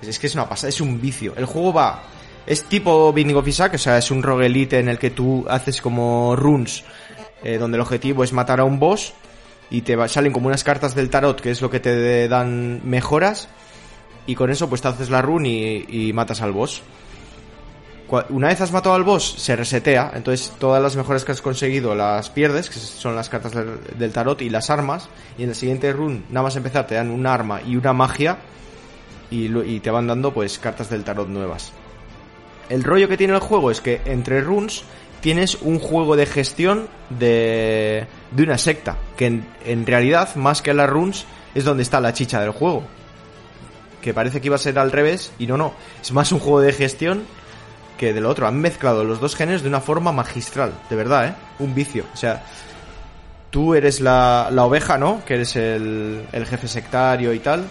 Es, 0.00 0.08
es 0.08 0.18
que 0.18 0.26
es 0.26 0.34
una 0.34 0.48
pasada, 0.48 0.70
es 0.70 0.80
un 0.80 1.00
vicio. 1.00 1.34
El 1.36 1.44
juego 1.44 1.72
va 1.72 2.02
es 2.46 2.64
tipo 2.64 3.12
Binding 3.12 3.36
of 3.36 3.46
Isaac, 3.46 3.74
o 3.74 3.78
sea, 3.78 3.98
es 3.98 4.10
un 4.10 4.22
roguelite 4.22 4.78
en 4.78 4.88
el 4.88 4.98
que 4.98 5.10
tú 5.10 5.46
haces 5.48 5.80
como 5.80 6.34
runes, 6.34 6.84
eh, 7.44 7.58
donde 7.58 7.76
el 7.76 7.82
objetivo 7.82 8.24
es 8.24 8.32
matar 8.32 8.60
a 8.60 8.64
un 8.64 8.78
boss 8.78 9.14
y 9.70 9.82
te 9.82 9.96
salen 10.08 10.32
como 10.32 10.48
unas 10.48 10.64
cartas 10.64 10.94
del 10.94 11.08
tarot, 11.08 11.40
que 11.40 11.50
es 11.50 11.62
lo 11.62 11.70
que 11.70 11.80
te 11.80 12.28
dan 12.28 12.80
mejoras, 12.84 13.48
y 14.26 14.34
con 14.34 14.50
eso 14.50 14.68
pues 14.68 14.82
te 14.82 14.88
haces 14.88 15.08
la 15.08 15.22
run 15.22 15.46
y, 15.46 16.12
matas 16.12 16.42
al 16.42 16.52
boss. 16.52 16.82
Una 18.28 18.48
vez 18.48 18.60
has 18.60 18.72
matado 18.72 18.94
al 18.94 19.04
boss, 19.04 19.36
se 19.38 19.56
resetea, 19.56 20.12
entonces 20.14 20.52
todas 20.58 20.82
las 20.82 20.96
mejoras 20.96 21.24
que 21.24 21.32
has 21.32 21.40
conseguido 21.40 21.94
las 21.94 22.28
pierdes, 22.28 22.68
que 22.68 22.78
son 22.78 23.16
las 23.16 23.30
cartas 23.30 23.52
del, 23.54 24.12
tarot 24.12 24.42
y 24.42 24.50
las 24.50 24.68
armas, 24.68 25.08
y 25.38 25.44
en 25.44 25.48
el 25.48 25.54
siguiente 25.54 25.90
run, 25.94 26.24
nada 26.28 26.42
más 26.42 26.56
empezar, 26.56 26.86
te 26.86 26.96
dan 26.96 27.10
un 27.10 27.26
arma 27.26 27.62
y 27.62 27.76
una 27.76 27.94
magia, 27.94 28.36
y 29.30 29.80
te 29.80 29.90
van 29.90 30.06
dando 30.06 30.34
pues 30.34 30.58
cartas 30.58 30.90
del 30.90 31.04
tarot 31.04 31.28
nuevas. 31.28 31.72
El 32.68 32.84
rollo 32.84 33.08
que 33.08 33.16
tiene 33.16 33.34
el 33.34 33.40
juego 33.40 33.70
es 33.70 33.80
que 33.80 34.00
entre 34.04 34.40
runes 34.40 34.84
tienes 35.22 35.56
un 35.62 35.78
juego 35.78 36.16
de 36.16 36.26
gestión 36.26 36.88
de, 37.08 38.06
de 38.32 38.42
una 38.42 38.58
secta, 38.58 38.98
que 39.16 39.26
en, 39.64 39.86
realidad, 39.86 40.34
más 40.34 40.62
que 40.62 40.74
las 40.74 40.90
runes, 40.90 41.24
es 41.54 41.64
donde 41.64 41.84
está 41.84 42.00
la 42.00 42.12
chicha 42.12 42.40
del 42.40 42.50
juego. 42.50 42.82
Que 44.02 44.12
parece 44.12 44.40
que 44.40 44.48
iba 44.48 44.56
a 44.56 44.58
ser 44.58 44.78
al 44.80 44.90
revés, 44.90 45.32
y 45.38 45.46
no, 45.46 45.56
no. 45.56 45.74
Es 46.02 46.12
más 46.12 46.32
un 46.32 46.40
juego 46.40 46.60
de 46.60 46.72
gestión 46.72 47.22
que 47.96 48.12
de 48.12 48.20
lo 48.20 48.30
otro. 48.30 48.48
Han 48.48 48.60
mezclado 48.60 49.04
los 49.04 49.20
dos 49.20 49.36
géneros 49.36 49.62
de 49.62 49.68
una 49.68 49.80
forma 49.80 50.10
magistral, 50.10 50.72
de 50.90 50.96
verdad, 50.96 51.28
¿eh? 51.28 51.34
Un 51.60 51.72
vicio. 51.72 52.04
O 52.12 52.16
sea, 52.16 52.42
tú 53.50 53.76
eres 53.76 54.00
la, 54.00 54.48
la 54.50 54.64
oveja, 54.64 54.98
¿no? 54.98 55.24
Que 55.24 55.34
eres 55.34 55.54
el, 55.54 56.26
el 56.32 56.46
jefe 56.46 56.66
sectario 56.66 57.32
y 57.32 57.38
tal. 57.38 57.64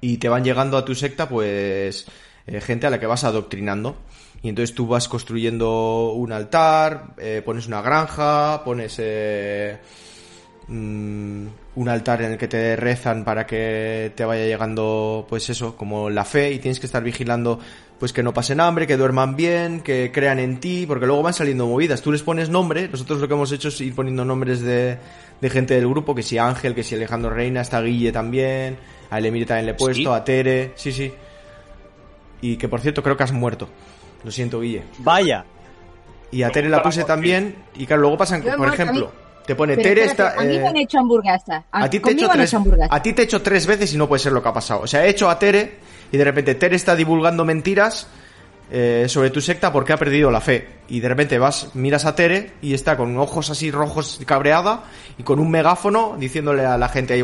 Y 0.00 0.16
te 0.16 0.28
van 0.28 0.42
llegando 0.42 0.76
a 0.76 0.84
tu 0.84 0.96
secta, 0.96 1.28
pues, 1.28 2.06
eh, 2.46 2.60
gente 2.60 2.86
a 2.86 2.90
la 2.90 3.00
que 3.00 3.06
vas 3.06 3.24
adoctrinando. 3.24 3.96
Y 4.42 4.50
entonces 4.50 4.74
tú 4.74 4.86
vas 4.86 5.08
construyendo 5.08 6.12
un 6.12 6.30
altar, 6.32 7.14
eh, 7.16 7.40
pones 7.44 7.66
una 7.66 7.80
granja, 7.80 8.62
pones, 8.62 8.96
eh, 8.98 9.78
mm, 10.68 11.46
un 11.76 11.88
altar 11.88 12.20
en 12.20 12.32
el 12.32 12.38
que 12.38 12.46
te 12.46 12.76
rezan 12.76 13.24
para 13.24 13.46
que 13.46 14.12
te 14.14 14.24
vaya 14.24 14.44
llegando, 14.44 15.26
pues 15.30 15.48
eso, 15.48 15.76
como 15.76 16.10
la 16.10 16.26
fe 16.26 16.52
y 16.52 16.58
tienes 16.58 16.78
que 16.78 16.84
estar 16.84 17.02
vigilando, 17.02 17.58
pues 17.98 18.12
que 18.12 18.22
no 18.22 18.34
pasen 18.34 18.60
hambre, 18.60 18.86
que 18.86 18.98
duerman 18.98 19.34
bien, 19.34 19.80
que 19.80 20.12
crean 20.12 20.38
en 20.38 20.60
ti, 20.60 20.84
porque 20.86 21.06
luego 21.06 21.22
van 21.22 21.32
saliendo 21.32 21.66
movidas. 21.66 22.02
Tú 22.02 22.12
les 22.12 22.22
pones 22.22 22.50
nombre, 22.50 22.88
nosotros 22.88 23.20
lo 23.20 23.28
que 23.28 23.32
hemos 23.32 23.50
hecho 23.50 23.68
es 23.68 23.80
ir 23.80 23.94
poniendo 23.94 24.26
nombres 24.26 24.60
de, 24.60 24.98
de 25.40 25.50
gente 25.50 25.74
del 25.74 25.88
grupo, 25.88 26.14
que 26.14 26.22
si 26.22 26.36
Ángel, 26.36 26.74
que 26.74 26.82
si 26.82 26.94
Alejandro 26.94 27.30
Reina, 27.30 27.62
está 27.62 27.80
Guille 27.80 28.12
también, 28.12 28.76
a 29.10 29.18
Elemir 29.18 29.46
también 29.46 29.66
le 29.66 29.72
he 29.72 29.74
puesto, 29.74 30.02
¿Sí? 30.02 30.06
a 30.06 30.22
Tere, 30.22 30.72
sí, 30.76 30.92
sí. 30.92 31.10
Y 32.44 32.58
que 32.58 32.68
por 32.68 32.82
cierto 32.82 33.02
creo 33.02 33.16
que 33.16 33.22
has 33.22 33.32
muerto. 33.32 33.66
Lo 34.22 34.30
siento, 34.30 34.60
Guille. 34.60 34.82
Vaya. 34.98 35.46
Y 36.30 36.42
a 36.42 36.50
Tere 36.50 36.68
la 36.68 36.82
puse 36.82 37.04
también, 37.04 37.54
y 37.74 37.86
claro, 37.86 38.02
luego 38.02 38.18
pasan, 38.18 38.42
por 38.42 38.68
ejemplo, 38.68 39.10
te 39.46 39.54
pone 39.54 39.76
Pero 39.76 39.88
Tere 39.88 40.04
espérate, 40.04 40.34
está... 40.34 40.42
a 40.42 40.44
mí 40.44 40.56
eh, 40.56 40.60
me 40.60 40.68
han 40.68 40.76
hecho 40.76 40.98
hamburguesa. 40.98 41.64
a 41.70 41.88
ti, 41.88 41.90
te 41.90 41.96
he 41.96 42.00
conmigo 42.02 42.18
hecho 42.20 42.32
han 42.32 42.36
tres, 42.36 42.50
hecho 42.50 42.56
hamburguesa. 42.58 42.88
a 42.94 43.02
ti 43.02 43.12
te 43.14 43.22
he 43.22 43.24
hecho 43.24 43.40
tres 43.40 43.66
veces 43.66 43.94
y 43.94 43.96
no 43.96 44.06
puede 44.06 44.18
ser 44.20 44.32
lo 44.32 44.42
que 44.42 44.48
ha 44.50 44.52
pasado. 44.52 44.80
O 44.82 44.86
sea, 44.86 45.06
he 45.06 45.08
hecho 45.08 45.30
a 45.30 45.38
Tere 45.38 45.78
y 46.12 46.18
de 46.18 46.24
repente 46.24 46.54
Tere 46.54 46.76
está 46.76 46.94
divulgando 46.94 47.46
mentiras 47.46 48.08
eh, 48.70 49.06
sobre 49.08 49.30
tu 49.30 49.40
secta 49.40 49.72
porque 49.72 49.94
ha 49.94 49.96
perdido 49.96 50.30
la 50.30 50.42
fe. 50.42 50.68
Y 50.88 51.00
de 51.00 51.08
repente 51.08 51.38
vas, 51.38 51.70
miras 51.74 52.04
a 52.04 52.14
Tere 52.14 52.52
y 52.60 52.74
está 52.74 52.98
con 52.98 53.16
ojos 53.16 53.48
así 53.48 53.70
rojos 53.70 54.20
cabreada 54.26 54.84
y 55.16 55.22
con 55.22 55.38
un 55.38 55.50
megáfono 55.50 56.16
diciéndole 56.18 56.66
a 56.66 56.76
la 56.76 56.88
gente 56.90 57.14
ahí. 57.14 57.22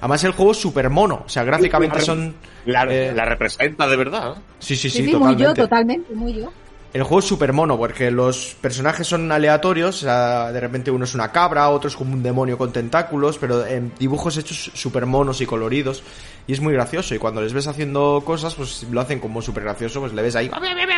Además 0.00 0.24
el 0.24 0.32
juego 0.32 0.52
es 0.52 0.58
súper 0.58 0.90
mono. 0.90 1.22
O 1.26 1.28
sea, 1.28 1.44
gráficamente 1.44 2.00
son... 2.00 2.34
La, 2.64 2.82
eh, 2.84 3.12
la 3.14 3.24
representa 3.24 3.86
de 3.86 3.96
verdad. 3.96 4.32
¿eh? 4.36 4.40
Sí, 4.58 4.76
sí, 4.76 4.90
Sí, 4.90 5.02
sí, 5.02 5.10
sí, 5.10 5.16
muy 5.16 5.36
yo, 5.36 5.54
totalmente. 5.54 5.62
totalmente, 5.62 6.14
muy 6.14 6.34
yo. 6.34 6.52
El 6.96 7.02
juego 7.02 7.18
es 7.18 7.26
súper 7.26 7.52
mono 7.52 7.76
porque 7.76 8.10
los 8.10 8.56
personajes 8.58 9.06
son 9.06 9.30
aleatorios, 9.30 9.96
o 9.96 10.06
sea, 10.06 10.50
de 10.50 10.58
repente 10.60 10.90
uno 10.90 11.04
es 11.04 11.14
una 11.14 11.30
cabra, 11.30 11.68
otro 11.68 11.88
es 11.88 11.96
como 11.96 12.14
un 12.14 12.22
demonio 12.22 12.56
con 12.56 12.72
tentáculos, 12.72 13.36
pero 13.36 13.66
en 13.66 13.92
dibujos 13.98 14.38
hechos 14.38 14.70
súper 14.72 15.04
monos 15.04 15.42
y 15.42 15.46
coloridos 15.46 16.02
y 16.46 16.54
es 16.54 16.60
muy 16.60 16.72
gracioso 16.72 17.14
y 17.14 17.18
cuando 17.18 17.42
les 17.42 17.52
ves 17.52 17.66
haciendo 17.66 18.22
cosas 18.24 18.54
pues 18.54 18.86
lo 18.90 19.00
hacen 19.02 19.20
como 19.20 19.42
súper 19.42 19.64
gracioso, 19.64 20.00
pues 20.00 20.14
le 20.14 20.22
ves 20.22 20.36
ahí 20.36 20.50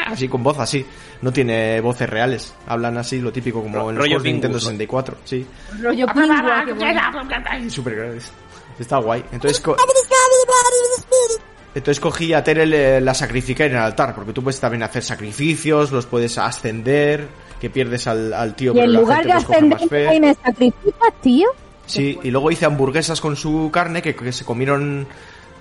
así 0.06 0.28
con 0.28 0.44
voz 0.44 0.60
así, 0.60 0.86
no 1.20 1.32
tiene 1.32 1.80
voces 1.80 2.08
reales, 2.08 2.54
hablan 2.66 2.96
así 2.98 3.20
lo 3.20 3.32
típico 3.32 3.60
como 3.60 3.90
en 3.90 3.96
los 3.96 4.04
rollo 4.04 4.10
juegos 4.10 4.22
de 4.22 4.32
Nintendo 4.32 4.58
Pingus, 4.58 4.64
¿no? 4.66 4.70
64, 4.70 5.16
sí, 5.24 5.46
Rollo 5.80 6.06
bueno. 6.14 7.70
súper 7.70 7.96
grandes. 7.96 8.32
Está 8.78 8.98
guay. 8.98 9.24
Entonces, 9.32 9.60
co- 9.60 9.76
entonces 11.74 12.00
cogí 12.00 12.32
a 12.32 12.42
Tere, 12.42 12.66
le- 12.66 13.00
la 13.00 13.14
sacrifiqué 13.14 13.64
en 13.66 13.72
el 13.72 13.78
altar, 13.78 14.14
porque 14.14 14.32
tú 14.32 14.42
puedes 14.42 14.58
también 14.60 14.82
hacer 14.82 15.02
sacrificios, 15.02 15.92
los 15.92 16.06
puedes 16.06 16.38
ascender, 16.38 17.28
que 17.60 17.70
pierdes 17.70 18.06
al, 18.06 18.32
al 18.32 18.54
tío, 18.54 18.72
Y 18.72 18.74
pero 18.74 18.86
en 18.86 18.92
la 18.94 19.00
lugar 19.00 19.16
gente 19.18 19.28
de 19.32 19.38
ascender 19.44 19.88
fe. 19.88 20.14
y 20.14 20.20
me 20.20 20.34
sacrificas, 20.34 21.14
tío. 21.22 21.48
Sí, 21.86 22.18
y 22.22 22.30
luego 22.30 22.50
hice 22.50 22.66
hamburguesas 22.66 23.20
con 23.20 23.36
su 23.36 23.70
carne 23.72 24.02
que, 24.02 24.14
que 24.14 24.32
se 24.32 24.44
comieron 24.44 25.06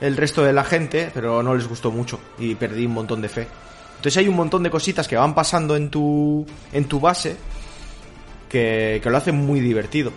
el 0.02 0.18
resto 0.18 0.44
de 0.44 0.54
la 0.54 0.64
gente, 0.64 1.10
pero 1.14 1.42
no 1.42 1.56
les 1.56 1.68
gustó 1.68 1.92
mucho 1.92 2.20
y 2.38 2.56
perdí 2.56 2.86
un 2.86 2.94
montón 2.94 3.22
de 3.22 3.30
fe. 3.30 3.48
Entonces 3.98 4.18
hay 4.18 4.28
un 4.28 4.36
montón 4.36 4.62
de 4.64 4.70
cositas 4.70 5.08
que 5.08 5.16
van 5.16 5.34
pasando 5.34 5.76
en 5.76 5.90
tu, 5.90 6.46
en 6.74 6.86
tu 6.86 7.00
base 7.00 7.36
que, 8.50 9.00
que 9.02 9.10
lo 9.10 9.18
hacen 9.18 9.36
muy 9.36 9.60
divertido. 9.60 10.12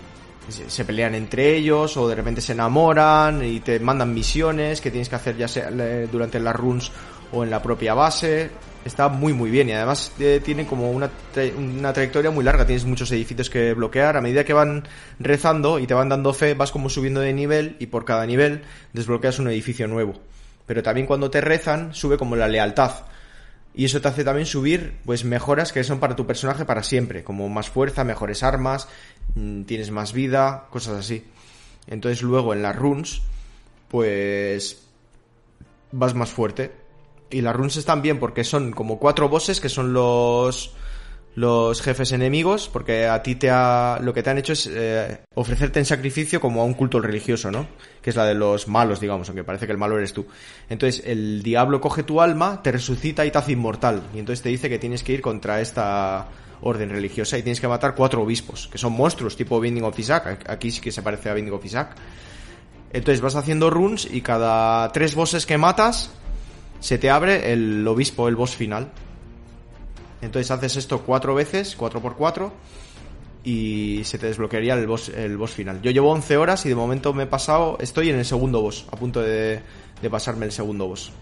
Se, 0.48 0.84
pelean 0.84 1.14
entre 1.14 1.54
ellos 1.54 1.96
o 1.96 2.08
de 2.08 2.14
repente 2.16 2.40
se 2.40 2.52
enamoran 2.52 3.44
y 3.44 3.60
te 3.60 3.78
mandan 3.78 4.12
misiones 4.12 4.80
que 4.80 4.90
tienes 4.90 5.08
que 5.08 5.14
hacer 5.14 5.36
ya 5.36 5.46
sea 5.46 5.70
durante 6.10 6.40
las 6.40 6.56
runs 6.56 6.90
o 7.32 7.44
en 7.44 7.50
la 7.50 7.62
propia 7.62 7.94
base. 7.94 8.50
Está 8.84 9.08
muy 9.08 9.32
muy 9.32 9.50
bien 9.50 9.68
y 9.68 9.72
además 9.72 10.10
eh, 10.18 10.40
tiene 10.42 10.66
como 10.66 10.90
una, 10.90 11.10
una 11.56 11.92
trayectoria 11.92 12.30
muy 12.30 12.44
larga. 12.44 12.66
Tienes 12.66 12.84
muchos 12.84 13.12
edificios 13.12 13.50
que 13.50 13.74
bloquear. 13.74 14.16
A 14.16 14.20
medida 14.20 14.42
que 14.42 14.52
van 14.54 14.88
rezando 15.18 15.78
y 15.78 15.86
te 15.86 15.94
van 15.94 16.08
dando 16.08 16.32
fe, 16.32 16.54
vas 16.54 16.72
como 16.72 16.88
subiendo 16.88 17.20
de 17.20 17.32
nivel 17.32 17.76
y 17.78 17.86
por 17.86 18.04
cada 18.04 18.26
nivel 18.26 18.62
desbloqueas 18.92 19.38
un 19.38 19.48
edificio 19.48 19.86
nuevo. 19.86 20.14
Pero 20.66 20.82
también 20.82 21.06
cuando 21.06 21.30
te 21.30 21.40
rezan 21.40 21.94
sube 21.94 22.16
como 22.16 22.36
la 22.36 22.48
lealtad. 22.48 22.92
Y 23.72 23.84
eso 23.84 24.00
te 24.00 24.08
hace 24.08 24.24
también 24.24 24.46
subir, 24.46 24.94
pues, 25.04 25.24
mejoras 25.24 25.72
que 25.72 25.84
son 25.84 26.00
para 26.00 26.16
tu 26.16 26.26
personaje 26.26 26.64
para 26.64 26.82
siempre, 26.82 27.22
como 27.22 27.48
más 27.48 27.70
fuerza, 27.70 28.02
mejores 28.02 28.42
armas, 28.42 28.88
tienes 29.66 29.90
más 29.90 30.12
vida, 30.12 30.66
cosas 30.70 30.98
así. 30.98 31.24
Entonces 31.86 32.22
luego 32.22 32.52
en 32.54 32.62
las 32.62 32.76
runes, 32.76 33.22
pues, 33.88 34.82
vas 35.92 36.14
más 36.14 36.30
fuerte. 36.30 36.72
Y 37.30 37.42
las 37.42 37.54
runes 37.54 37.76
están 37.76 38.02
bien 38.02 38.18
porque 38.18 38.44
son 38.44 38.72
como 38.72 38.98
cuatro 38.98 39.28
bosses 39.28 39.60
que 39.60 39.68
son 39.68 39.92
los 39.92 40.74
los 41.36 41.80
jefes 41.80 42.10
enemigos, 42.12 42.68
porque 42.68 43.06
a 43.06 43.22
ti 43.22 43.36
te 43.36 43.50
ha, 43.50 43.98
lo 44.02 44.12
que 44.12 44.22
te 44.22 44.30
han 44.30 44.38
hecho 44.38 44.52
es 44.52 44.68
eh, 44.72 45.20
ofrecerte 45.34 45.78
en 45.78 45.84
sacrificio 45.84 46.40
como 46.40 46.60
a 46.60 46.64
un 46.64 46.74
culto 46.74 47.00
religioso, 47.00 47.50
¿no? 47.50 47.68
Que 48.02 48.10
es 48.10 48.16
la 48.16 48.24
de 48.24 48.34
los 48.34 48.66
malos, 48.66 49.00
digamos, 49.00 49.28
aunque 49.28 49.44
parece 49.44 49.66
que 49.66 49.72
el 49.72 49.78
malo 49.78 49.96
eres 49.96 50.12
tú. 50.12 50.26
Entonces 50.68 51.02
el 51.06 51.42
diablo 51.42 51.80
coge 51.80 52.02
tu 52.02 52.20
alma, 52.20 52.62
te 52.62 52.72
resucita 52.72 53.24
y 53.24 53.30
te 53.30 53.38
hace 53.38 53.52
inmortal. 53.52 54.02
Y 54.14 54.18
entonces 54.18 54.42
te 54.42 54.48
dice 54.48 54.68
que 54.68 54.78
tienes 54.78 55.04
que 55.04 55.12
ir 55.12 55.20
contra 55.20 55.60
esta 55.60 56.26
orden 56.62 56.90
religiosa 56.90 57.38
y 57.38 57.42
tienes 57.42 57.60
que 57.60 57.68
matar 57.68 57.94
cuatro 57.94 58.22
obispos, 58.22 58.68
que 58.68 58.78
son 58.78 58.92
monstruos, 58.92 59.36
tipo 59.36 59.60
Binding 59.60 59.84
of 59.84 59.98
Isaac. 59.98 60.44
Aquí 60.48 60.70
sí 60.70 60.80
que 60.80 60.92
se 60.92 61.02
parece 61.02 61.30
a 61.30 61.34
Binding 61.34 61.54
of 61.54 61.64
Isaac. 61.64 61.96
Entonces 62.92 63.20
vas 63.20 63.36
haciendo 63.36 63.70
runes 63.70 64.08
y 64.10 64.20
cada 64.20 64.90
tres 64.92 65.14
bosses 65.14 65.46
que 65.46 65.58
matas 65.58 66.10
se 66.80 66.98
te 66.98 67.10
abre 67.10 67.52
el 67.52 67.86
obispo, 67.86 68.28
el 68.28 68.36
boss 68.36 68.56
final. 68.56 68.90
Entonces 70.22 70.50
haces 70.50 70.76
esto 70.76 71.02
cuatro 71.02 71.34
veces, 71.34 71.76
cuatro 71.76 72.00
por 72.00 72.16
cuatro, 72.16 72.52
y 73.44 74.02
se 74.04 74.18
te 74.18 74.26
desbloquearía 74.26 74.74
el 74.74 74.86
boss, 74.86 75.08
el 75.10 75.36
boss 75.36 75.52
final. 75.52 75.80
Yo 75.82 75.90
llevo 75.90 76.10
11 76.10 76.36
horas 76.36 76.66
y 76.66 76.68
de 76.68 76.74
momento 76.74 77.14
me 77.14 77.22
he 77.22 77.26
pasado, 77.26 77.78
estoy 77.80 78.10
en 78.10 78.18
el 78.18 78.24
segundo 78.24 78.60
boss, 78.60 78.86
a 78.90 78.96
punto 78.96 79.22
de, 79.22 79.60
de 80.02 80.10
pasarme 80.10 80.46
el 80.46 80.52
segundo 80.52 80.88
boss. 80.88 81.12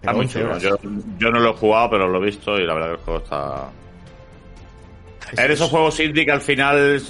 Está 0.00 0.12
muy 0.12 0.22
11 0.24 0.40
chulo. 0.40 0.58
Yo, 0.58 0.76
yo 1.18 1.30
no 1.30 1.40
lo 1.40 1.50
he 1.50 1.54
jugado, 1.56 1.90
pero 1.90 2.08
lo 2.08 2.22
he 2.22 2.26
visto 2.26 2.58
y 2.58 2.66
la 2.66 2.74
verdad 2.74 2.88
que 2.88 2.94
el 2.94 3.00
juego 3.00 3.20
está. 3.20 3.70
En 5.32 5.50
esos 5.50 5.66
es- 5.66 5.70
juegos 5.70 6.00
indie 6.00 6.24
que 6.24 6.32
al 6.32 6.40
final 6.40 7.00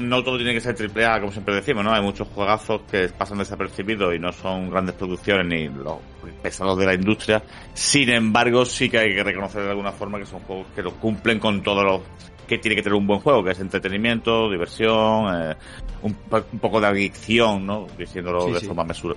no 0.00 0.24
todo 0.24 0.36
tiene 0.36 0.52
que 0.54 0.60
ser 0.60 0.74
triple 0.74 1.06
A, 1.06 1.20
como 1.20 1.30
siempre 1.30 1.54
decimos, 1.54 1.84
¿no? 1.84 1.92
Hay 1.92 2.02
muchos 2.02 2.26
juegazos 2.28 2.80
que 2.90 3.08
pasan 3.10 3.38
desapercibidos 3.38 4.14
y 4.14 4.18
no 4.18 4.32
son 4.32 4.68
grandes 4.70 4.94
producciones 4.96 5.46
ni 5.46 5.68
los 5.68 5.98
pesados 6.42 6.76
de 6.78 6.86
la 6.86 6.94
industria. 6.94 7.40
Sin 7.74 8.08
embargo, 8.08 8.64
sí 8.64 8.88
que 8.90 8.98
hay 8.98 9.14
que 9.14 9.22
reconocer 9.22 9.62
de 9.62 9.70
alguna 9.70 9.92
forma 9.92 10.18
que 10.18 10.26
son 10.26 10.40
juegos 10.40 10.66
que 10.74 10.82
lo 10.82 10.92
cumplen 10.94 11.38
con 11.38 11.62
todo 11.62 11.84
lo 11.84 12.02
que 12.48 12.58
tiene 12.58 12.74
que 12.74 12.82
tener 12.82 12.96
un 12.98 13.06
buen 13.06 13.20
juego, 13.20 13.44
que 13.44 13.52
es 13.52 13.60
entretenimiento, 13.60 14.50
diversión, 14.50 15.26
eh, 15.32 15.54
un, 16.02 16.16
un 16.52 16.58
poco 16.58 16.80
de 16.80 16.86
adicción, 16.88 17.64
¿no? 17.64 17.86
Diciéndolo 17.96 18.46
Sí, 18.46 18.52
de 18.54 18.60
sí. 18.60 18.66
forma 18.66 18.82
mesura. 18.84 19.14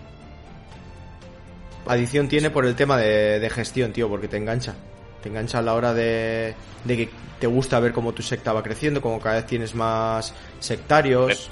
Adición 1.87 2.27
tiene 2.27 2.49
por 2.49 2.65
el 2.65 2.75
tema 2.75 2.97
de, 2.97 3.39
de 3.39 3.49
gestión, 3.49 3.91
tío, 3.91 4.09
porque 4.09 4.27
te 4.27 4.37
engancha. 4.37 4.73
Te 5.21 5.29
engancha 5.29 5.59
a 5.59 5.61
la 5.61 5.73
hora 5.73 5.93
de, 5.93 6.53
de 6.83 6.97
que 6.97 7.09
te 7.39 7.47
gusta 7.47 7.79
ver 7.79 7.93
cómo 7.93 8.13
tu 8.13 8.21
secta 8.21 8.53
va 8.53 8.63
creciendo, 8.63 9.01
como 9.01 9.19
cada 9.19 9.35
vez 9.35 9.45
tienes 9.45 9.75
más 9.75 10.33
sectarios. 10.59 11.49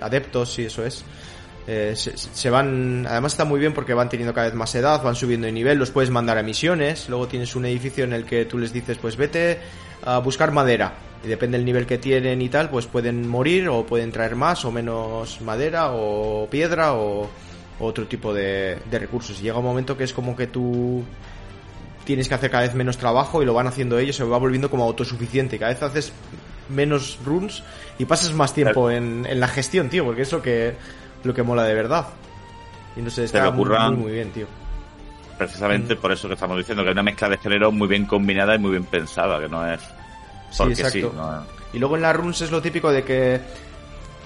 Adeptos, 0.00 0.52
sí, 0.52 0.64
eso 0.64 0.84
es. 0.84 1.04
Eh, 1.70 1.92
se, 1.94 2.16
se 2.16 2.48
van, 2.50 3.06
además 3.06 3.32
está 3.32 3.44
muy 3.44 3.60
bien 3.60 3.74
porque 3.74 3.92
van 3.92 4.08
teniendo 4.08 4.32
cada 4.32 4.46
vez 4.46 4.54
más 4.54 4.74
edad, 4.74 5.02
van 5.02 5.14
subiendo 5.14 5.46
de 5.46 5.52
nivel, 5.52 5.78
los 5.78 5.90
puedes 5.90 6.08
mandar 6.08 6.38
a 6.38 6.42
misiones, 6.42 7.10
luego 7.10 7.28
tienes 7.28 7.54
un 7.56 7.66
edificio 7.66 8.04
en 8.04 8.14
el 8.14 8.24
que 8.24 8.46
tú 8.46 8.56
les 8.56 8.72
dices, 8.72 8.96
pues 8.96 9.16
vete 9.16 9.58
a 10.02 10.16
buscar 10.18 10.50
madera, 10.50 10.94
y 11.22 11.28
depende 11.28 11.58
del 11.58 11.66
nivel 11.66 11.84
que 11.84 11.98
tienen 11.98 12.40
y 12.40 12.48
tal, 12.48 12.70
pues 12.70 12.86
pueden 12.86 13.28
morir 13.28 13.68
o 13.68 13.84
pueden 13.84 14.12
traer 14.12 14.34
más 14.34 14.64
o 14.64 14.72
menos 14.72 15.42
madera 15.42 15.90
o 15.90 16.48
piedra 16.48 16.94
o 16.94 17.28
otro 17.80 18.06
tipo 18.06 18.32
de, 18.34 18.78
de 18.90 18.98
recursos. 18.98 19.38
Y 19.40 19.44
llega 19.44 19.58
un 19.58 19.64
momento 19.64 19.96
que 19.96 20.04
es 20.04 20.12
como 20.12 20.34
que 20.36 20.46
tú 20.46 21.04
tienes 22.04 22.28
que 22.28 22.34
hacer 22.34 22.50
cada 22.50 22.62
vez 22.64 22.74
menos 22.74 22.96
trabajo 22.96 23.42
y 23.42 23.46
lo 23.46 23.54
van 23.54 23.66
haciendo 23.66 23.98
ellos, 23.98 24.16
se 24.16 24.24
va 24.24 24.38
volviendo 24.38 24.70
como 24.70 24.84
autosuficiente. 24.84 25.58
Cada 25.58 25.72
vez 25.72 25.82
haces 25.82 26.12
menos 26.68 27.18
runs 27.24 27.62
y 27.98 28.04
pasas 28.04 28.32
más 28.32 28.52
tiempo 28.54 28.90
en, 28.90 29.26
en 29.26 29.40
la 29.40 29.48
gestión, 29.48 29.88
tío, 29.88 30.04
porque 30.04 30.22
es 30.22 30.32
lo 30.32 30.42
que, 30.42 30.74
lo 31.24 31.34
que 31.34 31.42
mola 31.42 31.64
de 31.64 31.74
verdad. 31.74 32.06
Y 32.96 33.02
no 33.02 33.10
sé, 33.10 33.24
está 33.24 33.50
muy, 33.50 33.64
curran. 33.64 33.94
muy, 33.94 34.02
muy 34.04 34.12
bien, 34.12 34.30
tío. 34.32 34.46
Precisamente 35.36 35.94
Mm. 35.94 35.98
por 35.98 36.10
eso 36.12 36.26
que 36.28 36.34
estamos 36.34 36.56
diciendo 36.58 36.82
que 36.82 36.88
hay 36.88 36.92
una 36.94 37.02
mezcla 37.04 37.28
de 37.28 37.38
género 37.38 37.70
muy 37.70 37.86
bien 37.86 38.06
combinada 38.06 38.54
y 38.56 38.58
muy 38.58 38.72
bien 38.72 38.84
pensada, 38.84 39.38
que 39.40 39.48
no 39.48 39.70
es 39.72 39.80
Sí, 39.80 40.56
porque 40.58 40.72
exacto. 40.72 41.10
sí. 41.10 41.16
no 41.16 41.40
es- 41.42 41.46
Y 41.74 41.78
luego 41.78 41.96
en 41.96 42.02
las 42.02 42.16
runs 42.16 42.40
es 42.40 42.50
lo 42.50 42.60
típico 42.62 42.90
de 42.90 43.04
que 43.04 43.40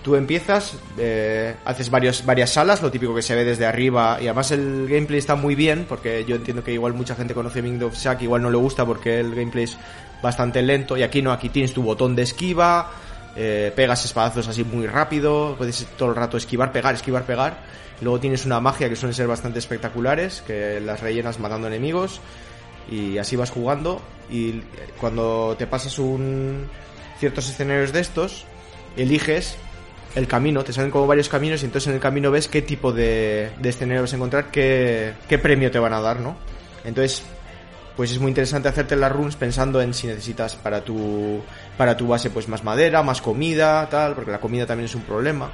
tú 0.02 0.16
empiezas, 0.16 0.76
eh, 0.98 1.54
haces 1.64 1.90
varios, 1.90 2.26
varias 2.26 2.50
salas, 2.50 2.82
lo 2.82 2.90
típico 2.90 3.14
que 3.14 3.22
se 3.22 3.34
ve 3.34 3.44
desde 3.44 3.66
arriba, 3.66 4.18
y 4.20 4.26
además 4.26 4.50
el 4.50 4.88
gameplay 4.88 5.18
está 5.18 5.36
muy 5.36 5.54
bien, 5.54 5.86
porque 5.88 6.24
yo 6.24 6.36
entiendo 6.36 6.64
que 6.64 6.72
igual 6.72 6.92
mucha 6.92 7.14
gente 7.14 7.34
conoce 7.34 7.62
Winged 7.62 7.84
of 7.84 7.94
Shack, 7.94 8.22
igual 8.22 8.42
no 8.42 8.50
le 8.50 8.56
gusta 8.56 8.84
porque 8.84 9.20
el 9.20 9.34
gameplay 9.34 9.64
es 9.64 9.78
bastante 10.22 10.60
lento, 10.62 10.96
y 10.96 11.02
aquí 11.02 11.22
no, 11.22 11.32
aquí 11.32 11.48
tienes 11.48 11.72
tu 11.72 11.82
botón 11.82 12.16
de 12.16 12.22
esquiva, 12.22 12.90
eh, 13.36 13.72
pegas 13.74 14.04
espadazos 14.04 14.48
así 14.48 14.64
muy 14.64 14.86
rápido, 14.86 15.54
puedes 15.56 15.86
todo 15.96 16.10
el 16.10 16.16
rato 16.16 16.36
esquivar, 16.36 16.72
pegar, 16.72 16.94
esquivar, 16.94 17.24
pegar, 17.24 17.58
luego 18.00 18.18
tienes 18.18 18.44
una 18.44 18.60
magia 18.60 18.88
que 18.88 18.96
suelen 18.96 19.14
ser 19.14 19.28
bastante 19.28 19.60
espectaculares, 19.60 20.42
que 20.46 20.80
las 20.80 21.00
rellenas 21.00 21.38
matando 21.38 21.68
enemigos, 21.68 22.20
y 22.90 23.18
así 23.18 23.36
vas 23.36 23.50
jugando, 23.50 24.02
y 24.28 24.62
cuando 25.00 25.54
te 25.56 25.66
pasas 25.68 25.98
un 26.00 26.66
ciertos 27.20 27.48
escenarios 27.48 27.92
de 27.92 28.00
estos, 28.00 28.44
eliges 28.96 29.56
el 30.14 30.26
camino, 30.26 30.62
te 30.62 30.72
salen 30.72 30.90
como 30.90 31.06
varios 31.06 31.28
caminos 31.28 31.62
y 31.62 31.66
entonces 31.66 31.88
en 31.88 31.94
el 31.94 32.00
camino 32.00 32.30
ves 32.30 32.48
qué 32.48 32.62
tipo 32.62 32.92
de, 32.92 33.50
de 33.58 33.68
escenario 33.68 34.02
vas 34.02 34.12
a 34.12 34.16
encontrar, 34.16 34.50
qué, 34.50 35.14
qué 35.28 35.38
premio 35.38 35.70
te 35.70 35.78
van 35.78 35.92
a 35.94 36.00
dar, 36.00 36.20
¿no? 36.20 36.36
Entonces, 36.84 37.22
pues 37.96 38.10
es 38.10 38.18
muy 38.18 38.28
interesante 38.28 38.68
hacerte 38.68 38.96
las 38.96 39.12
runes 39.12 39.36
pensando 39.36 39.80
en 39.80 39.94
si 39.94 40.06
necesitas 40.06 40.56
para 40.56 40.82
tu, 40.82 41.40
para 41.76 41.96
tu 41.96 42.08
base 42.08 42.30
pues 42.30 42.48
más 42.48 42.64
madera, 42.64 43.02
más 43.02 43.20
comida, 43.20 43.88
tal, 43.88 44.14
porque 44.14 44.30
la 44.30 44.40
comida 44.40 44.66
también 44.66 44.86
es 44.86 44.94
un 44.94 45.02
problema. 45.02 45.50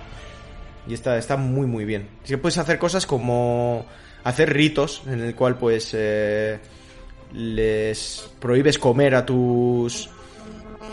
Y 0.86 0.94
está, 0.94 1.18
está 1.18 1.36
muy 1.36 1.66
muy 1.66 1.85
bien. 1.85 2.09
Así 2.22 2.35
que 2.35 2.39
puedes 2.39 2.59
hacer 2.59 2.78
cosas 2.78 3.06
como 3.06 3.85
hacer 4.24 4.52
ritos 4.52 5.02
en 5.06 5.20
el 5.20 5.35
cual 5.35 5.56
pues 5.56 5.90
eh, 5.93 6.59
les 7.35 8.28
prohíbes 8.40 8.78
comer 8.78 9.14
a 9.14 9.26
tus 9.26 10.09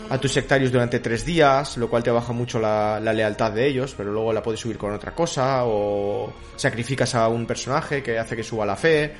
a 0.08 0.18
tus 0.18 0.32
sectarios 0.32 0.70
durante 0.70 1.00
tres 1.00 1.24
días, 1.24 1.76
lo 1.76 1.88
cual 1.88 2.02
te 2.02 2.10
baja 2.10 2.32
mucho 2.32 2.58
la, 2.58 3.00
lealtad 3.00 3.52
de 3.52 3.66
ellos, 3.66 3.94
pero 3.96 4.12
luego 4.12 4.32
la 4.32 4.42
puedes 4.42 4.60
subir 4.60 4.78
con 4.78 4.92
otra 4.92 5.14
cosa, 5.14 5.64
o 5.64 6.32
sacrificas 6.56 7.14
a 7.14 7.28
un 7.28 7.46
personaje 7.46 8.02
que 8.02 8.18
hace 8.18 8.36
que 8.36 8.42
suba 8.42 8.64
la 8.64 8.76
fe, 8.76 9.12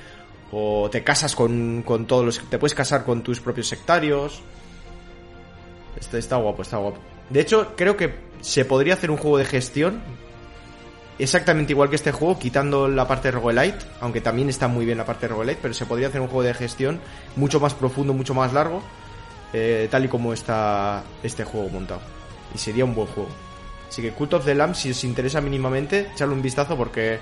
o 0.53 0.89
te 0.91 1.03
casas 1.03 1.35
con, 1.35 1.83
con 1.83 2.07
todos 2.07 2.25
los... 2.25 2.41
te 2.49 2.59
puedes 2.59 2.75
casar 2.75 3.05
con 3.05 3.23
tus 3.23 3.41
propios 3.41 3.69
sectarios. 3.69 4.43
Está 6.13 6.37
guapo, 6.37 6.63
está 6.63 6.77
guapo. 6.77 6.99
De 7.31 7.41
hecho, 7.41 7.75
creo 7.77 7.97
que 7.97 8.15
se 8.41 8.65
podría 8.65 8.95
hacer 8.95 9.11
un 9.11 9.17
juego 9.17 9.39
de 9.39 9.45
gestión 9.45 10.03
exactamente 11.19 11.73
igual 11.73 11.89
que 11.89 11.97
este 11.97 12.13
juego, 12.13 12.39
quitando 12.39 12.89
la 12.89 13.07
parte 13.09 13.29
de 13.29 13.33
roguelite, 13.33 13.79
aunque 14.01 14.21
también 14.21 14.49
está 14.49 14.69
muy 14.69 14.85
bien 14.85 14.99
la 14.99 15.07
parte 15.07 15.27
de 15.27 15.35
roguelite, 15.35 15.59
pero 15.63 15.75
se 15.75 15.87
podría 15.87 16.09
hacer 16.09 16.21
un 16.21 16.29
juego 16.29 16.43
de 16.43 16.55
gestión 16.55 17.01
mucho 17.37 17.61
más 17.61 17.75
profundo, 17.75 18.13
mucho 18.13 18.35
más 18.35 18.53
largo, 18.53 18.83
eh, 19.53 19.89
tal 19.91 20.05
y 20.05 20.09
como 20.09 20.33
está 20.33 21.03
este 21.23 21.45
juego 21.45 21.69
montado. 21.69 22.01
Y 22.55 22.59
sería 22.59 22.85
un 22.85 22.95
buen 22.95 23.09
juego. 23.09 23.29
Así 23.89 24.03
que 24.03 24.13
Cult 24.13 24.35
of 24.35 24.45
the 24.45 24.55
Lamb, 24.55 24.75
si 24.75 24.91
os 24.91 25.05
interesa 25.05 25.41
mínimamente, 25.41 26.11
echarle 26.13 26.35
un 26.35 26.43
vistazo 26.43 26.77
porque 26.77 27.19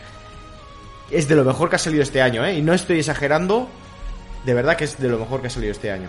es 1.11 1.29
de 1.29 1.37
lo 1.37 1.45
mejor 1.45 1.69
que 1.69 1.77
ha 1.77 1.79
salido 1.79 2.03
este 2.03 2.23
año, 2.23 2.45
¿eh? 2.45 2.59
Y 2.59 2.63
no 2.63 2.73
estoy 2.73 2.99
exagerando, 2.99 3.69
de 4.45 4.55
verdad 4.55 4.77
que 4.77 4.85
es 4.85 4.99
de 4.99 5.09
lo 5.09 5.19
mejor 5.19 5.41
que 5.41 5.49
ha 5.49 5.51
salido 5.51 5.73
este 5.73 5.91
año. 5.91 6.09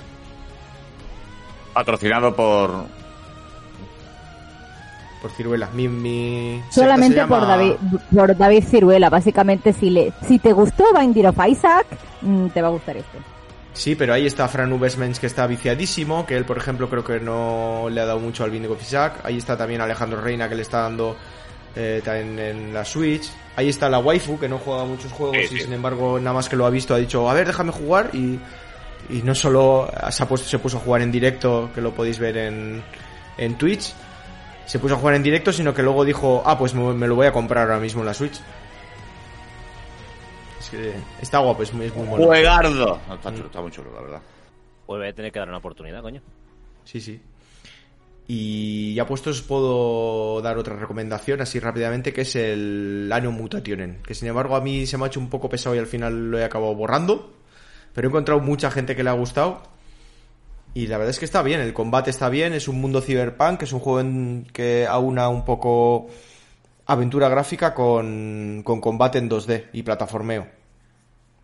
Patrocinado 1.74 2.36
por. 2.36 2.86
Por 5.22 5.32
Ciruela. 5.32 5.70
Mi, 5.74 5.88
mi 5.88 6.62
Solamente 6.70 7.26
por 7.26 7.42
David, 7.42 7.74
por 8.14 8.38
David 8.38 8.64
Ciruela. 8.64 9.10
Básicamente, 9.10 9.74
si 9.74 9.90
le, 9.90 10.14
si 10.26 10.40
te 10.40 10.54
gustó 10.54 10.86
Binding 10.98 11.26
of 11.26 11.38
Isaac, 11.48 11.86
mm, 12.22 12.48
te 12.48 12.62
va 12.62 12.70
a 12.70 12.72
gustar 12.72 12.96
este. 12.98 13.35
Sí, 13.76 13.96
pero 13.96 14.14
ahí 14.14 14.26
está 14.26 14.48
Fran 14.48 14.72
Ubesmens 14.72 15.20
que 15.20 15.28
está 15.28 15.46
viciadísimo, 15.46 16.26
que 16.26 16.36
él, 16.38 16.46
por 16.46 16.58
ejemplo, 16.58 16.90
creo 16.90 17.04
que 17.04 17.20
no 17.20 17.88
le 17.92 18.00
ha 18.00 18.06
dado 18.06 18.20
mucho 18.20 18.46
al 18.46 18.50
Binding 18.50 18.72
of 18.72 18.82
Isaac. 18.82 19.20
Ahí 19.24 19.38
está 19.38 19.58
también 19.58 19.82
Alejandro 19.82 20.22
Reina 20.22 20.48
que 20.48 20.56
le 20.56 20.62
está 20.62 20.80
dando 20.80 21.18
eh, 21.76 22.02
también 22.04 22.40
en 22.40 22.74
la 22.74 22.86
Switch. 22.86 23.30
Ahí 23.58 23.68
está 23.68 23.90
la 23.90 24.00
waifu 24.00 24.40
que 24.40 24.48
no 24.48 24.60
juega 24.60 24.86
muchos 24.86 25.12
juegos 25.12 25.38
Sí, 25.50 25.56
y 25.56 25.60
sin 25.60 25.74
embargo 25.74 26.18
nada 26.20 26.34
más 26.34 26.48
que 26.48 26.56
lo 26.56 26.66
ha 26.66 26.70
visto 26.70 26.94
ha 26.96 26.98
dicho, 26.98 27.30
a 27.30 27.34
ver, 27.34 27.48
déjame 27.48 27.74
jugar 27.74 28.12
y, 28.14 28.40
y 29.10 29.22
no 29.24 29.36
solo 29.36 29.92
se, 30.10 30.24
ha 30.24 30.28
puesto, 30.28 30.48
se 30.48 30.58
puso 30.58 30.78
a 30.78 30.80
jugar 30.80 31.02
en 31.02 31.12
directo, 31.12 31.70
que 31.76 31.82
lo 31.82 31.94
podéis 31.94 32.18
ver 32.18 32.38
en, 32.38 32.82
en 33.38 33.58
Twitch, 33.58 33.94
se 34.66 34.80
puso 34.80 34.96
a 34.96 34.98
jugar 34.98 35.16
en 35.16 35.24
directo, 35.24 35.52
sino 35.52 35.74
que 35.74 35.84
luego 35.84 36.06
dijo, 36.06 36.44
ah, 36.46 36.58
pues 36.58 36.74
me, 36.74 36.94
me 36.94 37.08
lo 37.08 37.16
voy 37.16 37.28
a 37.28 37.34
comprar 37.34 37.64
ahora 37.64 37.80
mismo 37.80 38.02
en 38.02 38.08
la 38.08 38.14
Switch. 38.14 38.40
Es 40.66 40.72
que 40.72 40.94
está 41.22 41.38
guapo, 41.40 41.62
es 41.62 41.72
muy, 41.74 41.86
es 41.86 41.96
muy 41.96 42.08
mono. 42.08 42.26
Juegardo. 42.26 43.00
No, 43.08 43.16
está, 43.16 43.32
chulo, 43.32 43.46
está 43.46 43.62
muy 43.62 43.72
chulo, 43.72 43.94
la 43.94 44.02
verdad. 44.02 44.22
Pues 44.88 45.00
voy 45.00 45.08
a 45.08 45.14
tener 45.14 45.32
que 45.32 45.38
dar 45.38 45.48
una 45.48 45.60
oportunidad, 45.60 46.02
coño. 46.02 46.22
Sí, 46.84 47.00
sí. 47.00 47.22
Y 48.28 48.96
ya 48.96 49.06
puestos 49.06 49.44
puedo 49.44 50.42
dar 50.42 50.58
otra 50.58 50.76
recomendación 50.76 51.42
así 51.42 51.60
rápidamente 51.60 52.12
que 52.12 52.22
es 52.22 52.36
el 52.36 53.12
Anno 53.14 53.32
Mutationen, 53.32 54.02
que 54.02 54.16
sin 54.16 54.28
embargo 54.28 54.56
a 54.56 54.62
mí 54.62 54.88
se 54.88 54.98
me 54.98 55.04
ha 55.04 55.08
hecho 55.08 55.20
un 55.20 55.30
poco 55.30 55.48
pesado 55.48 55.76
y 55.76 55.80
al 55.80 55.86
final 55.86 56.32
lo 56.32 56.40
he 56.40 56.44
acabado 56.44 56.74
borrando, 56.74 57.34
pero 57.94 58.08
he 58.08 58.10
encontrado 58.10 58.42
mucha 58.42 58.72
gente 58.72 58.96
que 58.96 59.04
le 59.04 59.12
ha 59.12 59.14
gustado 59.14 59.62
y 60.74 60.88
la 60.88 60.98
verdad 60.98 61.12
es 61.12 61.20
que 61.20 61.26
está 61.26 61.44
bien, 61.44 61.62
el 61.62 61.74
combate 61.74 62.10
está 62.10 62.30
bien, 62.30 62.54
es 62.54 62.68
un 62.68 62.82
mundo 62.82 63.00
cyberpunk, 63.00 63.62
es 63.62 63.74
un 63.74 63.80
juego 63.80 64.00
en 64.00 64.48
que 64.52 64.88
aúna 64.88 65.30
un 65.30 65.46
poco 65.46 66.08
aventura 66.86 67.30
gráfica 67.30 67.74
con, 67.74 68.62
con 68.64 68.82
combate 68.82 69.18
en 69.18 69.30
2D 69.30 69.66
y 69.74 69.84
plataformeo. 69.84 70.48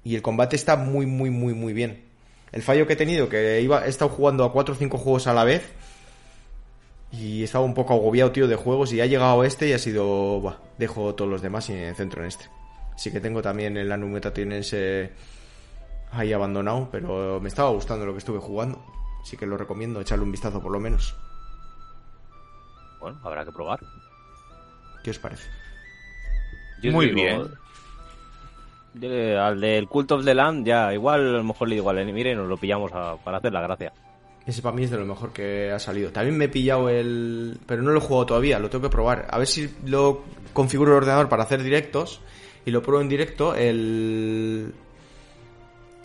Y 0.03 0.15
el 0.15 0.22
combate 0.22 0.55
está 0.55 0.76
muy, 0.77 1.05
muy, 1.05 1.30
muy, 1.30 1.53
muy 1.53 1.73
bien. 1.73 2.05
El 2.51 2.63
fallo 2.63 2.85
que 2.85 2.93
he 2.93 2.97
tenido, 2.97 3.30
que 3.30 3.61
iba, 3.61 3.85
he 3.85 3.89
estado 3.89 4.09
jugando 4.09 4.43
a 4.43 4.51
4 4.51 4.73
o 4.73 4.77
5 4.77 4.97
juegos 4.97 5.27
a 5.27 5.34
la 5.34 5.43
vez. 5.43 5.72
Y 7.11 7.43
estaba 7.43 7.63
un 7.63 7.73
poco 7.73 7.93
agobiado, 7.93 8.31
tío, 8.31 8.47
de 8.47 8.55
juegos. 8.55 8.93
Y 8.93 9.01
ha 9.01 9.05
llegado 9.05 9.43
este 9.43 9.68
y 9.69 9.73
ha 9.73 9.80
sido. 9.80 10.39
Buah, 10.39 10.57
dejo 10.77 11.13
todos 11.15 11.30
los 11.30 11.41
demás 11.41 11.69
y 11.69 11.73
me 11.73 11.93
centro 11.93 12.22
en 12.22 12.30
este. 12.30 12.45
Así 12.93 13.11
que 13.11 13.19
tengo 13.19 13.41
también 13.41 13.77
el 13.77 13.91
Anumeta 13.91 14.34
ese 14.35 15.11
ahí 16.11 16.34
abandonado. 16.34 16.89
Pero 16.91 17.39
me 17.41 17.49
estaba 17.49 17.69
gustando 17.69 18.05
lo 18.05 18.13
que 18.13 18.19
estuve 18.19 18.39
jugando. 18.39 18.84
Así 19.22 19.38
que 19.38 19.45
lo 19.45 19.57
recomiendo, 19.57 20.01
echarle 20.01 20.23
un 20.23 20.31
vistazo 20.31 20.61
por 20.61 20.72
lo 20.72 20.80
menos. 20.80 21.15
Bueno, 22.99 23.19
habrá 23.23 23.45
que 23.45 23.51
probar. 23.51 23.80
¿Qué 25.03 25.11
os 25.11 25.19
parece? 25.19 25.49
Yo 26.82 26.91
Muy 26.91 27.07
digo, 27.07 27.15
bien. 27.15 27.38
yo 28.95 29.10
le- 29.10 29.38
al 29.38 29.60
del 29.61 29.88
Cult 29.88 30.11
of 30.11 30.26
the 30.26 30.34
Land, 30.34 30.65
ya, 30.65 30.94
igual 30.94 31.22
a 31.22 31.38
lo 31.38 31.44
mejor 31.44 31.68
le 31.69 31.76
digo 31.76 31.90
al 31.90 32.06
mire, 32.14 32.36
nos 32.36 32.48
lo 32.48 32.57
pillamos 32.57 32.91
a- 32.94 33.15
para 33.18 33.38
hacer 33.38 33.53
la 33.53 33.61
gracia. 33.61 33.94
Ese 34.45 34.61
para 34.64 34.76
mí 34.76 34.84
es 34.84 34.90
de 34.91 34.98
lo 34.98 35.06
mejor 35.06 35.32
que 35.32 35.72
ha 35.72 35.78
salido. 35.80 36.11
También 36.11 36.36
me 36.36 36.45
he 36.45 36.49
pillado 36.49 36.90
el... 36.90 37.60
Pero 37.68 37.84
no 37.84 37.91
lo 37.91 37.99
he 37.99 38.02
jugado 38.02 38.26
todavía, 38.26 38.57
lo 38.57 38.69
tengo 38.72 38.82
que 38.84 38.90
probar. 38.90 39.28
A 39.30 39.38
ver 39.38 39.45
si 39.45 39.69
lo 39.86 40.23
configuro 40.52 40.91
el 40.91 40.98
ordenador 40.98 41.30
para 41.30 41.44
hacer 41.44 41.61
directos. 41.61 42.22
Y 42.65 42.72
lo 42.72 42.82
pruebo 42.82 43.02
en 43.03 43.10
directo. 43.10 43.53
El... 43.56 44.73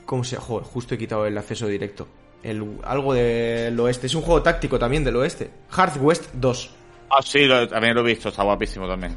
¿Cómo 0.04 0.22
se 0.22 0.36
llama? 0.36 0.44
Joder, 0.46 0.66
justo 0.66 0.94
he 0.94 0.98
quitado 0.98 1.24
el 1.26 1.36
acceso 1.38 1.66
directo. 1.66 2.06
El... 2.42 2.78
Algo 2.84 3.14
del 3.14 3.80
oeste. 3.80 4.06
Es 4.06 4.14
un 4.14 4.20
juego 4.22 4.42
táctico 4.42 4.78
también 4.78 5.02
del 5.02 5.16
oeste. 5.16 5.50
Hard 5.70 5.96
West 5.98 6.26
2. 6.34 6.70
Ah, 7.10 7.22
sí, 7.22 7.44
lo- 7.44 7.68
también 7.68 7.94
lo 7.94 8.00
he 8.00 8.04
visto, 8.04 8.28
está 8.28 8.42
guapísimo 8.42 8.86
también. 8.88 9.16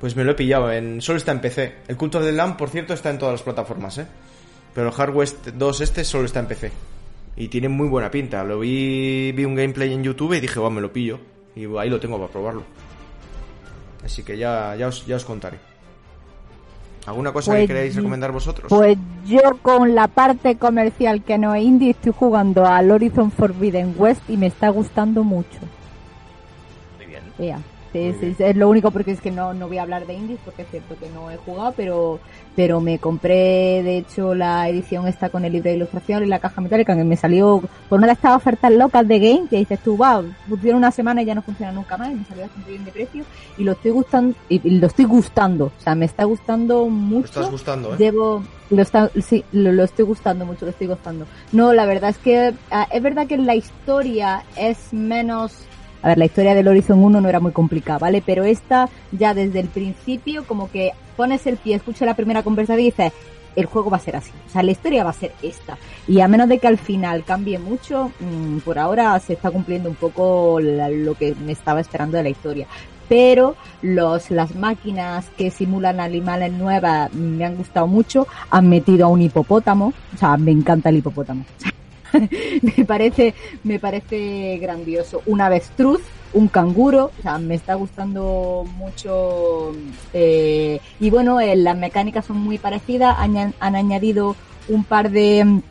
Pues 0.00 0.14
me 0.16 0.24
lo 0.24 0.32
he 0.32 0.34
pillado. 0.34 0.70
En... 0.70 1.00
Solo 1.00 1.18
está 1.18 1.32
en 1.32 1.40
PC. 1.40 1.76
El 1.88 1.96
Culto 1.96 2.20
del 2.20 2.36
LAN, 2.36 2.56
por 2.56 2.68
cierto, 2.68 2.92
está 2.94 3.10
en 3.10 3.18
todas 3.18 3.32
las 3.34 3.42
plataformas, 3.42 3.96
¿eh? 3.98 4.06
Pero 4.74 4.88
el 4.88 4.94
Hard 5.00 5.14
West 5.14 5.46
2 5.48 5.80
este 5.80 6.04
solo 6.04 6.26
está 6.26 6.40
en 6.40 6.46
PC. 6.46 6.72
Y 7.36 7.48
tiene 7.48 7.68
muy 7.68 7.88
buena 7.88 8.10
pinta. 8.10 8.44
Lo 8.44 8.60
vi, 8.60 9.32
vi 9.32 9.44
un 9.44 9.54
gameplay 9.54 9.92
en 9.92 10.02
YouTube 10.02 10.34
y 10.34 10.40
dije, 10.40 10.60
va, 10.60 10.68
me 10.68 10.80
lo 10.80 10.92
pillo. 10.92 11.18
Y 11.54 11.64
ahí 11.78 11.88
lo 11.88 11.98
tengo 11.98 12.18
para 12.18 12.30
probarlo. 12.30 12.62
Así 14.04 14.22
que 14.22 14.36
ya, 14.36 14.74
ya, 14.76 14.88
os, 14.88 15.06
ya 15.06 15.16
os 15.16 15.24
contaré. 15.24 15.58
¿Alguna 17.06 17.32
cosa 17.32 17.52
que 17.52 17.58
Pues 17.58 17.68
queráis 17.68 17.96
recomendar 17.96 18.32
vosotros? 18.32 18.66
Pues 18.68 18.98
yo 19.26 19.40
con 19.62 19.94
la 19.94 20.08
parte 20.08 20.56
comercial 20.56 21.22
que 21.22 21.38
no 21.38 21.54
es 21.54 21.62
indie 21.62 21.90
estoy 21.90 22.12
jugando 22.12 22.66
al 22.66 22.90
Horizon 22.90 23.30
Forbidden 23.30 23.94
West 23.96 24.28
y 24.28 24.36
me 24.36 24.46
está 24.48 24.68
gustando 24.70 25.22
mucho. 25.22 25.58
Muy 27.38 27.46
bien. 27.46 27.56
Ea, 27.56 27.58
sí, 27.92 27.98
Muy 27.98 28.12
sí, 28.12 28.20
bien. 28.20 28.36
sí, 28.36 28.42
es 28.44 28.56
lo 28.56 28.68
único 28.68 28.90
porque 28.90 29.12
es 29.12 29.20
que 29.20 29.30
no, 29.30 29.54
no 29.54 29.68
voy 29.68 29.78
a 29.78 29.82
hablar 29.82 30.06
de 30.06 30.14
indies 30.14 30.40
porque 30.44 30.62
es 30.62 30.68
cierto 30.70 30.96
que 30.98 31.08
no 31.10 31.30
he 31.30 31.36
jugado, 31.36 31.72
pero 31.76 32.20
pero 32.56 32.80
me 32.80 32.98
compré 32.98 33.82
de 33.82 33.98
hecho 33.98 34.34
la 34.34 34.66
edición 34.68 35.06
esta 35.06 35.28
con 35.28 35.44
el 35.44 35.52
libro 35.52 35.68
de 35.70 35.76
ilustración 35.76 36.24
y 36.24 36.26
la 36.26 36.38
caja 36.38 36.62
metálica 36.62 36.96
que 36.96 37.04
me 37.04 37.16
salió 37.16 37.62
por 37.88 37.98
una 37.98 38.06
de 38.06 38.14
estas 38.14 38.34
ofertas 38.34 38.72
locas 38.72 39.06
de 39.06 39.18
game 39.18 39.46
que 39.48 39.58
dices 39.58 39.78
tú, 39.80 39.96
va, 39.98 40.24
funciona 40.48 40.78
una 40.78 40.90
semana 40.90 41.22
y 41.22 41.26
ya 41.26 41.34
no 41.34 41.42
funciona 41.42 41.70
nunca 41.70 41.98
más 41.98 42.10
y 42.10 42.14
me 42.14 42.24
salió 42.24 42.44
bastante 42.44 42.70
bien 42.70 42.84
de 42.86 42.92
precio 42.92 43.24
y 43.58 43.62
lo 43.62 43.72
estoy 43.72 43.90
gustando 43.90 44.34
y, 44.48 44.70
lo 44.70 44.86
estoy 44.86 45.04
gustando, 45.04 45.66
o 45.66 45.80
sea, 45.82 45.94
me 45.94 46.06
está 46.06 46.24
gustando 46.24 46.84
¿Te 46.84 46.90
mucho. 46.90 47.26
estás 47.26 47.50
gustando, 47.50 47.92
eh? 47.94 47.96
Llevo, 47.98 48.42
lo 48.70 48.82
está, 48.82 49.10
sí, 49.20 49.44
lo, 49.52 49.70
lo 49.72 49.84
estoy 49.84 50.06
gustando 50.06 50.46
mucho, 50.46 50.64
lo 50.64 50.70
estoy 50.70 50.86
gustando. 50.86 51.26
No, 51.52 51.74
la 51.74 51.84
verdad 51.84 52.10
es 52.10 52.18
que 52.18 52.54
ah, 52.70 52.88
es 52.90 53.02
verdad 53.02 53.26
que 53.26 53.36
la 53.36 53.54
historia 53.54 54.44
es 54.56 54.94
menos, 54.94 55.58
a 56.02 56.08
ver, 56.08 56.18
la 56.18 56.24
historia 56.24 56.54
del 56.54 56.68
Horizon 56.68 57.02
1 57.02 57.20
no 57.20 57.28
era 57.28 57.40
muy 57.40 57.52
complicada, 57.52 57.98
¿vale? 57.98 58.22
Pero 58.24 58.44
esta 58.44 58.88
ya 59.12 59.34
desde 59.34 59.60
el 59.60 59.68
principio 59.68 60.44
como 60.44 60.70
que 60.70 60.92
pones 61.16 61.46
el 61.46 61.56
pie, 61.56 61.76
escuchas 61.76 62.06
la 62.06 62.14
primera 62.14 62.42
conversación 62.42 62.80
y 62.80 62.90
dices, 62.90 63.12
el 63.56 63.66
juego 63.66 63.88
va 63.88 63.96
a 63.96 64.00
ser 64.00 64.16
así, 64.16 64.30
o 64.46 64.50
sea, 64.50 64.62
la 64.62 64.72
historia 64.72 65.02
va 65.02 65.10
a 65.10 65.14
ser 65.14 65.32
esta. 65.42 65.78
Y 66.06 66.20
a 66.20 66.28
menos 66.28 66.48
de 66.48 66.58
que 66.58 66.66
al 66.66 66.78
final 66.78 67.24
cambie 67.24 67.58
mucho, 67.58 68.12
mm, 68.20 68.58
por 68.58 68.78
ahora 68.78 69.18
se 69.18 69.32
está 69.32 69.50
cumpliendo 69.50 69.88
un 69.88 69.96
poco 69.96 70.60
lo 70.60 71.14
que 71.14 71.34
me 71.34 71.52
estaba 71.52 71.80
esperando 71.80 72.16
de 72.16 72.22
la 72.22 72.28
historia 72.28 72.66
pero 73.08 73.56
los 73.82 74.30
las 74.30 74.54
máquinas 74.54 75.26
que 75.36 75.50
simulan 75.50 76.00
animales 76.00 76.52
nuevas 76.52 77.12
me 77.14 77.44
han 77.44 77.56
gustado 77.56 77.86
mucho. 77.86 78.26
Han 78.50 78.68
metido 78.68 79.06
a 79.06 79.08
un 79.08 79.22
hipopótamo, 79.22 79.92
o 80.14 80.18
sea, 80.18 80.36
me 80.36 80.50
encanta 80.50 80.88
el 80.88 80.96
hipopótamo. 80.96 81.44
me 82.62 82.84
parece 82.84 83.34
me 83.62 83.78
parece 83.78 84.58
grandioso. 84.58 85.22
Un 85.26 85.40
avestruz, 85.40 86.00
un 86.32 86.48
canguro, 86.48 87.12
o 87.18 87.22
sea, 87.22 87.38
me 87.38 87.54
está 87.54 87.74
gustando 87.74 88.64
mucho. 88.76 89.72
eh, 90.12 90.80
y 90.98 91.10
bueno, 91.10 91.40
eh, 91.40 91.56
las 91.56 91.76
mecánicas 91.76 92.26
son 92.26 92.38
muy 92.38 92.58
parecidas. 92.58 93.16
Han, 93.18 93.54
han 93.58 93.76
añadido 93.76 94.36
un 94.68 94.84
par 94.84 95.10
de 95.10 95.44
mm, 95.44 95.62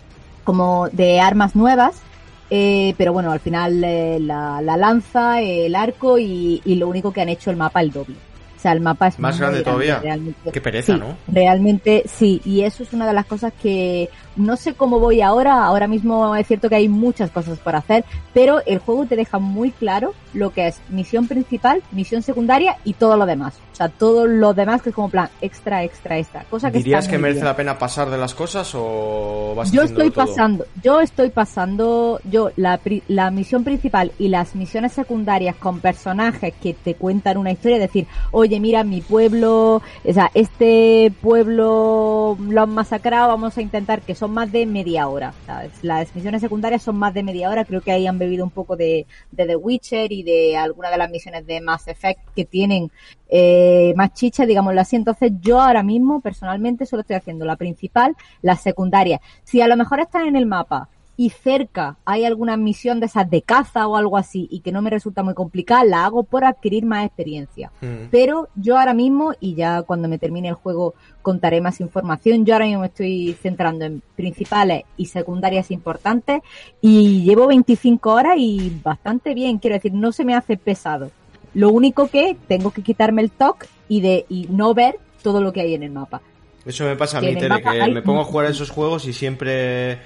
como 0.43 0.87
de 0.91 1.19
armas 1.19 1.55
nuevas 1.55 2.05
Eh, 2.49 2.93
pero 2.97 3.11
bueno, 3.13 3.31
al 3.31 3.39
final 3.39 3.81
la, 3.81 4.61
la 4.61 4.77
lanza, 4.77 5.41
el 5.41 5.75
arco 5.75 6.19
y, 6.19 6.61
y 6.63 6.75
lo 6.75 6.87
único 6.87 7.11
que 7.11 7.21
han 7.21 7.29
hecho 7.29 7.49
el 7.51 7.57
mapa 7.57 7.81
el 7.81 7.91
doble. 7.91 8.23
Sea, 8.65 8.71
el 8.71 8.81
mapa 8.81 9.09
es 9.09 9.19
Más 9.19 9.39
grande 9.39 9.61
todavía. 9.61 9.99
realmente. 9.99 10.51
Qué 10.51 10.59
pereza, 10.59 10.93
Sí, 10.95 10.99
¿no? 10.99 11.15
Realmente 11.27 12.03
sí, 12.07 12.41
y 12.43 12.61
eso 12.61 12.81
es 12.81 12.93
una 12.93 13.05
de 13.05 13.13
las 13.13 13.27
cosas 13.27 13.53
que 13.61 14.09
no 14.35 14.57
sé 14.57 14.73
cómo 14.73 14.99
voy 14.99 15.21
ahora, 15.21 15.65
ahora 15.65 15.87
mismo 15.87 16.35
es 16.35 16.47
cierto 16.47 16.67
que 16.67 16.75
hay 16.75 16.89
muchas 16.89 17.29
cosas 17.29 17.59
por 17.59 17.75
hacer, 17.75 18.05
pero 18.33 18.63
el 18.65 18.79
juego 18.79 19.05
te 19.05 19.15
deja 19.15 19.37
muy 19.37 19.69
claro 19.69 20.15
lo 20.35 20.51
que 20.51 20.67
es 20.67 20.79
misión 20.89 21.27
principal, 21.27 21.81
misión 21.91 22.21
secundaria 22.21 22.77
y 22.83 22.93
todo 22.93 23.17
lo 23.17 23.25
demás. 23.25 23.55
O 23.71 23.75
sea, 23.75 23.89
todo 23.89 24.27
lo 24.27 24.53
demás 24.53 24.81
que 24.81 24.89
es 24.89 24.95
como 24.95 25.09
plan 25.09 25.29
extra, 25.41 25.83
extra, 25.83 26.17
extra. 26.17 26.43
Cosa 26.49 26.71
que 26.71 26.77
¿Dirías 26.77 27.07
que 27.07 27.17
merece 27.17 27.39
bien. 27.39 27.45
la 27.45 27.55
pena 27.55 27.77
pasar 27.79 28.09
de 28.09 28.17
las 28.17 28.33
cosas 28.33 28.71
o 28.75 29.53
vas 29.55 29.71
Yo 29.71 29.81
estoy 29.81 30.11
todo? 30.11 30.25
pasando, 30.25 30.65
yo 30.81 31.01
estoy 31.01 31.29
pasando, 31.29 32.19
yo 32.29 32.51
la, 32.55 32.79
la 33.07 33.31
misión 33.31 33.63
principal 33.63 34.11
y 34.19 34.27
las 34.29 34.55
misiones 34.55 34.93
secundarias 34.93 35.55
con 35.55 35.79
personajes 35.79 36.53
que 36.61 36.73
te 36.73 36.95
cuentan 36.95 37.37
una 37.37 37.51
historia, 37.51 37.79
decir, 37.79 38.07
oye, 38.31 38.59
mira, 38.59 38.83
mi 38.83 39.01
pueblo, 39.01 39.81
o 40.03 40.13
sea, 40.13 40.31
este 40.33 41.11
pueblo 41.21 42.37
lo 42.39 42.61
han 42.61 42.69
masacrado, 42.69 43.27
vamos 43.29 43.57
a 43.57 43.61
intentar 43.61 44.01
que 44.01 44.15
son 44.15 44.31
más 44.31 44.51
de 44.51 44.65
media 44.65 45.07
hora, 45.07 45.33
¿sabes? 45.45 45.71
Las 45.81 46.13
misiones 46.15 46.41
secundarias 46.41 46.81
son 46.81 46.95
más 46.97 47.13
de 47.13 47.23
media 47.23 47.49
hora, 47.49 47.65
creo 47.65 47.81
que 47.81 47.91
ahí 47.91 48.07
han 48.07 48.17
bebido 48.17 48.43
un 48.43 48.51
poco 48.51 48.75
de, 48.75 49.05
de 49.31 49.45
The 49.45 49.55
Witcher 49.55 50.11
y 50.11 50.23
de 50.25 50.57
alguna 50.57 50.89
de 50.89 50.97
las 50.97 51.09
misiones 51.09 51.45
de 51.47 51.61
Mass 51.61 51.87
Effect 51.87 52.19
que 52.35 52.43
tienen 52.43 52.91
eh, 53.29 53.93
más 53.95 54.13
chicha, 54.13 54.45
digámoslo 54.45 54.81
así. 54.81 54.97
Entonces 54.97 55.31
yo 55.39 55.61
ahora 55.61 55.83
mismo 55.83 56.19
personalmente 56.19 56.85
solo 56.85 57.01
estoy 57.01 57.15
haciendo 57.15 57.45
la 57.45 57.55
principal, 57.55 58.15
la 58.41 58.57
secundaria. 58.57 59.21
Si 59.43 59.61
a 59.61 59.67
lo 59.67 59.77
mejor 59.77 60.01
están 60.01 60.27
en 60.27 60.35
el 60.35 60.45
mapa 60.45 60.89
y 61.17 61.29
cerca 61.29 61.97
hay 62.05 62.25
alguna 62.25 62.57
misión 62.57 62.99
de 62.99 63.05
esas 63.05 63.29
de 63.29 63.41
caza 63.41 63.87
o 63.87 63.95
algo 63.95 64.17
así 64.17 64.47
y 64.51 64.59
que 64.59 64.71
no 64.71 64.81
me 64.81 64.89
resulta 64.89 65.23
muy 65.23 65.33
complicada, 65.33 65.83
la 65.85 66.05
hago 66.05 66.23
por 66.23 66.43
adquirir 66.43 66.85
más 66.85 67.05
experiencia. 67.05 67.71
Mm. 67.81 68.09
Pero 68.11 68.49
yo 68.55 68.77
ahora 68.77 68.93
mismo, 68.93 69.33
y 69.39 69.55
ya 69.55 69.83
cuando 69.83 70.07
me 70.07 70.17
termine 70.17 70.49
el 70.49 70.55
juego 70.55 70.93
contaré 71.21 71.61
más 71.61 71.79
información, 71.79 72.45
yo 72.45 72.53
ahora 72.53 72.65
mismo 72.65 72.81
me 72.81 72.87
estoy 72.87 73.33
centrando 73.41 73.85
en 73.85 74.01
principales 74.15 74.83
y 74.97 75.05
secundarias 75.05 75.71
importantes 75.71 76.41
y 76.81 77.23
llevo 77.23 77.47
25 77.47 78.11
horas 78.11 78.35
y 78.37 78.79
bastante 78.83 79.33
bien, 79.33 79.57
quiero 79.59 79.75
decir, 79.75 79.93
no 79.93 80.11
se 80.11 80.25
me 80.25 80.35
hace 80.35 80.57
pesado. 80.57 81.11
Lo 81.53 81.69
único 81.69 82.07
que 82.07 82.35
tengo 82.47 82.71
que 82.71 82.83
quitarme 82.83 83.21
el 83.21 83.31
toque 83.31 83.67
y 83.87 84.01
de 84.01 84.25
y 84.27 84.47
no 84.49 84.73
ver 84.73 84.99
todo 85.23 85.41
lo 85.41 85.53
que 85.53 85.61
hay 85.61 85.73
en 85.73 85.83
el 85.83 85.91
mapa. 85.91 86.21
Eso 86.65 86.83
me 86.83 86.95
pasa 86.95 87.19
a 87.19 87.21
mí, 87.21 87.35
Tere, 87.35 87.61
que 87.61 87.69
hay 87.69 87.93
me 87.93 88.01
pongo 88.01 88.21
a 88.21 88.25
jugar 88.25 88.47
a 88.47 88.49
esos 88.49 88.71
juegos 88.71 89.07
y 89.07 89.13
siempre 89.13 89.99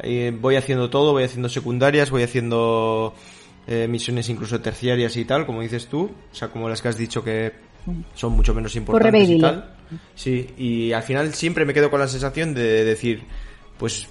eh, 0.00 0.32
voy 0.38 0.56
haciendo 0.56 0.90
todo, 0.90 1.12
voy 1.12 1.24
haciendo 1.24 1.48
secundarias, 1.48 2.10
voy 2.10 2.22
haciendo 2.22 3.14
eh, 3.66 3.86
misiones 3.88 4.28
incluso 4.28 4.60
terciarias 4.60 5.16
y 5.16 5.24
tal, 5.24 5.46
como 5.46 5.62
dices 5.62 5.86
tú, 5.86 6.10
o 6.32 6.34
sea, 6.34 6.48
como 6.48 6.68
las 6.68 6.82
que 6.82 6.88
has 6.88 6.96
dicho 6.98 7.22
que 7.24 7.52
son 8.14 8.32
mucho 8.32 8.52
menos 8.54 8.74
importantes 8.76 9.28
y 9.30 9.40
tal. 9.40 9.72
Sí, 10.14 10.48
y 10.58 10.92
al 10.92 11.02
final 11.04 11.32
siempre 11.34 11.64
me 11.64 11.72
quedo 11.72 11.90
con 11.90 12.00
la 12.00 12.08
sensación 12.08 12.54
de 12.54 12.84
decir, 12.84 13.22
pues 13.78 14.08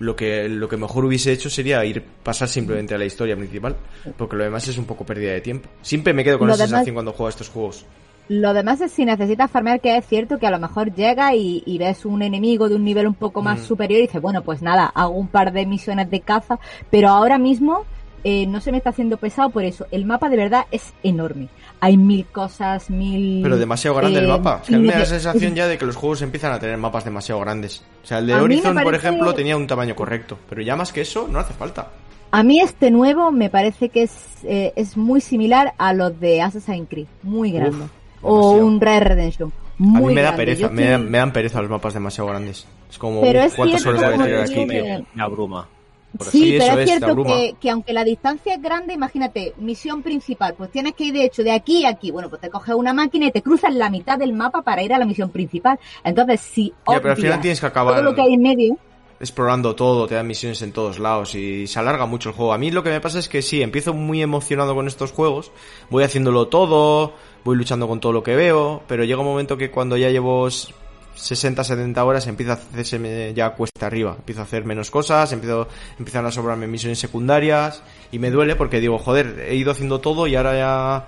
lo 0.00 0.16
que 0.16 0.48
lo 0.48 0.68
que 0.68 0.76
mejor 0.76 1.04
hubiese 1.04 1.30
hecho 1.32 1.48
sería 1.50 1.84
ir 1.84 2.02
pasar 2.22 2.48
simplemente 2.48 2.94
a 2.94 2.98
la 2.98 3.04
historia 3.04 3.36
principal, 3.36 3.76
porque 4.16 4.36
lo 4.36 4.44
demás 4.44 4.66
es 4.68 4.78
un 4.78 4.86
poco 4.86 5.04
pérdida 5.04 5.32
de 5.32 5.40
tiempo. 5.40 5.68
Siempre 5.82 6.12
me 6.14 6.24
quedo 6.24 6.38
con 6.38 6.48
Lo 6.48 6.54
esa 6.54 6.64
demás- 6.64 6.70
sensación 6.78 6.94
cuando 6.94 7.12
juego 7.12 7.26
a 7.26 7.30
estos 7.30 7.48
juegos. 7.50 7.84
Lo 8.28 8.54
demás 8.54 8.80
es 8.80 8.92
si 8.92 9.04
necesitas 9.04 9.50
farmear, 9.50 9.80
que 9.80 9.96
es 9.96 10.06
cierto 10.06 10.38
que 10.38 10.46
a 10.46 10.50
lo 10.50 10.58
mejor 10.58 10.94
llega 10.94 11.34
y, 11.34 11.62
y 11.66 11.76
ves 11.78 12.04
un 12.06 12.22
enemigo 12.22 12.68
de 12.68 12.76
un 12.76 12.84
nivel 12.84 13.06
un 13.06 13.14
poco 13.14 13.42
más 13.42 13.60
Mm. 13.60 13.64
superior 13.64 13.98
y 13.98 14.02
dices, 14.04 14.22
bueno, 14.22 14.42
pues 14.42 14.62
nada, 14.62 14.86
hago 14.94 15.12
un 15.14 15.28
par 15.28 15.52
de 15.52 15.66
misiones 15.66 16.10
de 16.10 16.20
caza, 16.20 16.58
pero 16.90 17.08
ahora 17.10 17.36
mismo 17.38 17.84
eh, 18.26 18.46
no 18.46 18.62
se 18.62 18.72
me 18.72 18.78
está 18.78 18.88
haciendo 18.88 19.18
pesado 19.18 19.50
por 19.50 19.64
eso. 19.64 19.86
El 19.90 20.06
mapa 20.06 20.30
de 20.30 20.38
verdad 20.38 20.64
es 20.70 20.94
enorme. 21.02 21.48
Hay 21.80 21.98
mil 21.98 22.24
cosas, 22.24 22.88
mil... 22.88 23.42
Pero 23.42 23.58
demasiado 23.58 23.96
grande 23.96 24.20
el 24.20 24.24
eh, 24.24 24.28
mapa. 24.28 24.60
Es 24.62 24.68
que 24.70 24.74
a 24.74 24.78
mí 24.78 24.86
me 24.86 24.92
da 24.94 25.00
la 25.00 25.04
sensación 25.20 25.54
ya 25.54 25.68
de 25.68 25.76
que 25.76 25.84
los 25.84 25.94
juegos 25.94 26.22
empiezan 26.22 26.50
a 26.52 26.58
tener 26.58 26.78
mapas 26.78 27.04
demasiado 27.04 27.42
grandes. 27.42 27.84
O 28.02 28.06
sea, 28.06 28.18
el 28.18 28.26
de 28.26 28.32
A 28.32 28.42
Horizon, 28.42 28.78
por 28.82 28.94
ejemplo, 28.94 29.34
tenía 29.34 29.58
un 29.58 29.66
tamaño 29.66 29.94
correcto. 29.94 30.38
Pero 30.48 30.62
ya 30.62 30.74
más 30.74 30.90
que 30.90 31.02
eso, 31.02 31.28
no 31.28 31.38
hace 31.38 31.52
falta. 31.52 31.90
A 32.30 32.42
mí 32.42 32.60
este 32.60 32.90
nuevo 32.90 33.30
me 33.30 33.50
parece 33.50 33.90
que 33.90 34.04
es, 34.04 34.12
eh, 34.44 34.72
es 34.74 34.96
muy 34.96 35.20
similar 35.20 35.74
a 35.76 35.92
los 35.92 36.18
de 36.18 36.40
Assassin's 36.40 36.88
Creed, 36.88 37.06
muy 37.22 37.52
grande. 37.52 37.84
O 38.24 38.36
demasiado. 38.36 38.66
un 38.66 38.80
Red 38.80 39.02
Redemption, 39.02 39.52
A 39.78 39.82
mí 40.00 40.06
me 40.06 40.14
da 40.22 40.28
grande. 40.28 40.36
pereza, 40.36 40.68
me, 40.68 40.82
estoy- 40.82 40.90
dan- 40.92 41.10
me 41.10 41.18
dan 41.18 41.32
pereza 41.32 41.60
los 41.60 41.70
mapas 41.70 41.94
demasiado 41.94 42.28
grandes. 42.30 42.66
Es 42.90 42.98
como, 42.98 43.20
Pero 43.20 43.40
es 43.42 43.54
¿cuántas 43.54 43.84
horas 43.86 44.02
voy 44.16 44.22
a 44.22 44.26
digo, 44.26 44.40
aquí, 44.42 44.54
tío? 44.54 44.66
que- 44.68 45.04
Me 45.14 45.22
abruma. 45.22 45.68
Por 46.16 46.28
Sí, 46.28 46.54
pero 46.60 46.78
es, 46.78 46.88
cierto 46.88 47.24
que, 47.24 47.56
que 47.60 47.70
aunque 47.70 47.92
la 47.92 48.04
distancia 48.04 48.54
es 48.54 48.62
grande, 48.62 48.94
imagínate, 48.94 49.52
misión 49.58 50.00
principal, 50.00 50.54
pues 50.56 50.70
tienes 50.70 50.92
que 50.94 51.06
ir 51.06 51.12
de 51.14 51.24
hecho 51.24 51.42
de 51.42 51.50
aquí 51.50 51.84
a 51.84 51.88
aquí. 51.88 52.12
Bueno, 52.12 52.28
pues 52.30 52.40
te 52.40 52.50
coges 52.50 52.72
una 52.76 52.92
máquina 52.92 53.26
y 53.26 53.32
te 53.32 53.42
cruzas 53.42 53.74
la 53.74 53.90
mitad 53.90 54.16
del 54.16 54.32
mapa 54.32 54.62
para 54.62 54.80
ir 54.84 54.94
a 54.94 54.98
la 55.00 55.06
misión 55.06 55.30
principal. 55.30 55.76
Entonces, 56.04 56.40
si 56.40 56.68
Ya, 56.88 57.00
pero 57.00 57.10
al 57.10 57.16
final 57.16 57.40
tienes 57.40 57.58
que 57.58 57.66
acabar 57.66 57.94
todo 57.94 58.04
lo 58.04 58.14
que 58.14 58.20
hay 58.22 58.34
en 58.34 58.42
medio, 58.42 58.78
explorando 59.18 59.74
todo, 59.74 60.06
te 60.06 60.14
dan 60.14 60.28
misiones 60.28 60.62
en 60.62 60.70
todos 60.70 61.00
lados 61.00 61.34
y 61.34 61.66
se 61.66 61.78
alarga 61.80 62.06
mucho 62.06 62.28
el 62.28 62.36
juego. 62.36 62.52
A 62.52 62.58
mí 62.58 62.70
lo 62.70 62.84
que 62.84 62.90
me 62.90 63.00
pasa 63.00 63.18
es 63.18 63.28
que 63.28 63.42
sí, 63.42 63.60
empiezo 63.60 63.92
muy 63.92 64.22
emocionado 64.22 64.74
con 64.76 64.86
estos 64.86 65.10
juegos, 65.10 65.50
voy 65.90 66.04
haciéndolo 66.04 66.46
todo, 66.46 67.12
voy 67.44 67.56
luchando 67.56 67.86
con 67.88 68.00
todo 68.00 68.12
lo 68.12 68.22
que 68.22 68.34
veo, 68.36 68.82
pero 68.86 69.04
llega 69.04 69.20
un 69.20 69.26
momento 69.26 69.56
que 69.56 69.70
cuando 69.70 69.96
ya 69.96 70.08
llevo 70.10 70.48
60, 70.50 71.62
70 71.62 72.04
horas 72.04 72.26
empieza 72.26 72.52
a 72.52 72.54
hacerse 72.56 73.32
ya 73.34 73.50
cuesta 73.50 73.86
arriba, 73.86 74.16
empiezo 74.18 74.40
a 74.40 74.44
hacer 74.44 74.64
menos 74.64 74.90
cosas, 74.90 75.30
empiezo, 75.32 75.68
empiezan 75.98 76.26
a 76.26 76.30
sobrarme 76.32 76.66
misiones 76.66 76.98
secundarias 76.98 77.82
y 78.10 78.18
me 78.18 78.30
duele 78.30 78.56
porque 78.56 78.80
digo, 78.80 78.98
joder, 78.98 79.44
he 79.48 79.54
ido 79.54 79.70
haciendo 79.70 80.00
todo 80.00 80.26
y 80.26 80.34
ahora 80.36 80.56
ya 80.56 81.06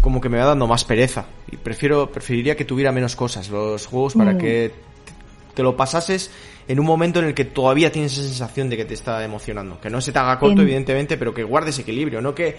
como 0.00 0.20
que 0.20 0.28
me 0.28 0.38
va 0.38 0.44
dando 0.46 0.66
más 0.66 0.84
pereza 0.84 1.26
y 1.50 1.56
prefiero 1.56 2.10
preferiría 2.10 2.56
que 2.56 2.64
tuviera 2.64 2.92
menos 2.92 3.16
cosas. 3.16 3.48
Los 3.50 3.86
juegos 3.86 4.14
para 4.14 4.32
Mm. 4.34 4.38
que 4.38 4.72
te 5.54 5.62
lo 5.62 5.76
pasases 5.76 6.30
en 6.68 6.78
un 6.80 6.86
momento 6.86 7.18
en 7.18 7.26
el 7.26 7.34
que 7.34 7.44
todavía 7.44 7.90
tienes 7.92 8.12
esa 8.12 8.22
sensación 8.28 8.70
de 8.70 8.76
que 8.76 8.84
te 8.84 8.94
está 8.94 9.22
emocionando. 9.24 9.80
Que 9.80 9.90
no 9.90 10.00
se 10.00 10.12
te 10.12 10.18
haga 10.18 10.38
corto, 10.38 10.54
En- 10.62 10.66
evidentemente, 10.68 11.16
pero 11.18 11.34
que 11.34 11.42
guardes 11.42 11.78
equilibrio, 11.78 12.22
no 12.22 12.34
que 12.34 12.56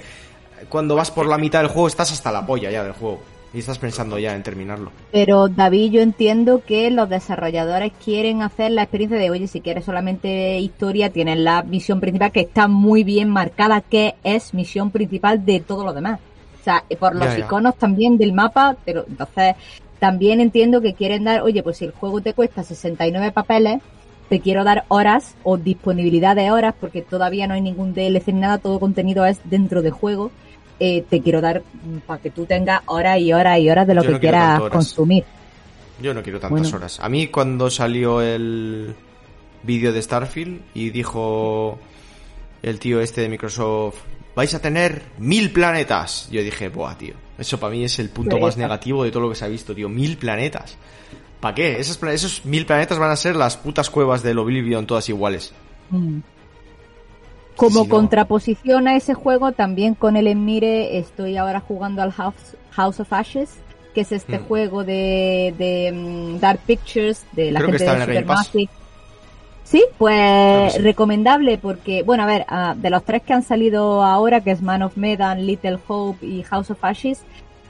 cuando 0.70 0.96
vas 0.96 1.12
por 1.12 1.26
la 1.28 1.38
mitad 1.38 1.60
del 1.60 1.70
juego 1.70 1.88
estás 1.88 2.12
hasta 2.12 2.32
la 2.32 2.46
polla 2.46 2.72
ya 2.72 2.84
del 2.84 2.94
juego 2.94 3.20
y 3.54 3.60
estás 3.60 3.78
pensando 3.78 4.18
ya 4.18 4.36
en 4.36 4.42
terminarlo. 4.42 4.92
pero 5.12 5.48
David, 5.48 5.92
yo 5.92 6.02
entiendo 6.02 6.62
que 6.66 6.90
los 6.90 7.08
desarrolladores 7.08 7.92
quieren 8.04 8.42
hacer 8.42 8.72
la 8.72 8.82
experiencia 8.84 9.20
de, 9.20 9.30
oye, 9.30 9.48
si 9.48 9.62
quieres 9.62 9.86
solamente 9.86 10.58
historia, 10.60 11.12
tienes 11.12 11.38
la 11.38 11.62
misión 11.62 12.00
principal 12.00 12.32
que 12.32 12.40
está 12.42 12.68
muy 12.68 13.04
bien 13.04 13.30
marcada, 13.30 13.82
que 13.82 14.16
es 14.24 14.54
misión 14.56 14.90
principal 14.90 15.46
de 15.46 15.60
todo 15.60 15.84
lo 15.86 15.94
demás. 15.94 16.20
O 16.60 16.64
sea, 16.64 16.84
y 16.90 16.96
por 16.96 17.14
los 17.16 17.26
Ya, 17.28 17.38
ya. 17.38 17.46
iconos 17.46 17.76
también 17.78 18.18
del 18.18 18.34
mapa, 18.34 18.76
pero 18.86 19.06
entonces 19.08 19.56
también 20.00 20.42
entiendo 20.42 20.82
que 20.82 20.94
quieren 20.96 21.24
dar, 21.24 21.42
oye, 21.44 21.62
pues 21.62 21.78
si 21.78 21.86
el 21.86 21.92
juego 21.92 22.22
te 22.22 22.34
cuesta 22.34 22.64
69 22.64 23.32
papeles, 23.32 23.82
te 24.30 24.40
quiero 24.40 24.64
dar 24.64 24.86
horas 24.88 25.36
o 25.44 25.58
disponibilidad 25.58 26.36
de 26.36 26.50
horas, 26.50 26.74
porque 26.80 27.02
todavía 27.04 27.46
no 27.46 27.54
hay 27.54 27.62
ningún 27.62 27.94
DLC 27.94 28.30
ni 28.30 28.40
nada, 28.40 28.58
todo 28.58 28.80
contenido 28.80 29.26
es 29.26 29.40
dentro 29.44 29.82
de 29.84 29.92
juego. 29.92 30.32
Eh, 30.86 31.06
te 31.10 31.22
quiero 31.22 31.40
dar 31.40 31.62
mm, 31.62 32.00
para 32.00 32.22
que 32.22 32.30
tú 32.30 32.46
tengas 32.46 32.82
horas 32.88 33.18
y 33.18 33.32
horas 33.32 33.58
y 33.58 33.70
horas 33.70 33.88
de 33.88 33.94
lo 33.94 34.02
Yo 34.02 34.08
que 34.08 34.14
no 34.16 34.20
quieras 34.20 34.60
consumir. 34.70 35.24
Yo 36.02 36.14
no 36.14 36.22
quiero 36.22 36.42
tantas 36.42 36.60
Bueno. 36.60 36.76
horas. 36.76 37.00
A 37.00 37.08
mí 37.08 37.28
cuando 37.28 37.70
salió 37.70 38.22
el 38.22 38.94
vídeo 39.64 39.94
de 39.94 40.02
Starfield 40.02 40.60
y 40.74 40.90
dijo 40.90 41.80
el 42.62 42.80
tío 42.80 43.00
este 43.00 43.22
de 43.22 43.30
Microsoft, 43.30 43.96
vais 44.36 44.54
a 44.56 44.60
tener 44.60 45.04
mil 45.20 45.54
planetas. 45.54 46.28
Yo 46.30 46.44
dije, 46.44 46.68
buah, 46.68 46.98
tío, 46.98 47.14
eso 47.38 47.58
para 47.62 47.72
mí 47.72 47.86
es 47.86 47.98
el 48.00 48.10
punto 48.10 48.38
más 48.38 48.58
negativo 48.58 49.06
de 49.06 49.12
todo 49.12 49.24
lo 49.24 49.30
que 49.30 49.36
se 49.36 49.46
ha 49.46 49.48
visto, 49.48 49.74
tío, 49.74 49.88
mil 49.88 50.18
planetas. 50.18 50.76
¿Para 51.40 51.56
qué? 51.56 51.80
Esos, 51.80 51.98
esos 52.04 52.44
mil 52.44 52.66
planetas 52.66 53.00
van 53.00 53.12
a 53.12 53.16
ser 53.16 53.38
las 53.38 53.56
putas 53.56 53.90
cuevas 53.90 54.22
del 54.22 54.38
Oblivion 54.38 54.86
todas 54.86 55.08
iguales. 55.08 55.54
Mm. 55.92 56.20
Como 57.56 57.84
Si 57.84 57.88
no- 57.88 57.96
contraposición 57.96 58.88
a 58.88 58.96
ese 58.96 59.14
juego, 59.14 59.52
también 59.52 59.94
con 59.96 60.18
el 60.18 60.28
Enmire 60.28 60.98
estoy 60.98 61.38
ahora 61.38 61.60
jugando 61.60 62.02
al 62.02 62.12
House, 62.12 62.56
House 62.72 63.00
of 63.00 63.14
Ashes, 63.14 63.50
que 63.94 64.02
es 64.02 64.12
este 64.12 64.40
Mm. 64.40 64.44
juego 64.48 64.84
de, 64.84 65.54
de 65.58 65.92
mm, 65.94 66.40
Dark 66.40 66.60
Pictures, 66.66 67.26
de 67.34 67.52
la 67.52 67.60
Creo 67.60 67.72
gente 67.78 67.86
de. 67.86 68.00
Supermassive. 68.02 68.70
Sí, 69.64 69.84
pues 69.98 70.74
sí. 70.74 70.80
recomendable 70.80 71.58
porque, 71.58 72.04
bueno, 72.04 72.24
a 72.24 72.26
ver, 72.28 72.46
ah, 72.48 72.76
de 72.78 72.90
los 72.90 73.04
tres 73.04 73.22
que 73.24 73.34
han 73.34 73.44
salido 73.44 74.04
ahora, 74.04 74.42
que 74.42 74.52
es 74.52 74.62
Man 74.62 74.84
of 74.84 74.98
Medan, 74.98 75.46
Little 75.48 75.80
Hope 75.88 76.26
y 76.26 76.44
House 76.44 76.70
of 76.72 76.84
Ashes, 76.84 77.22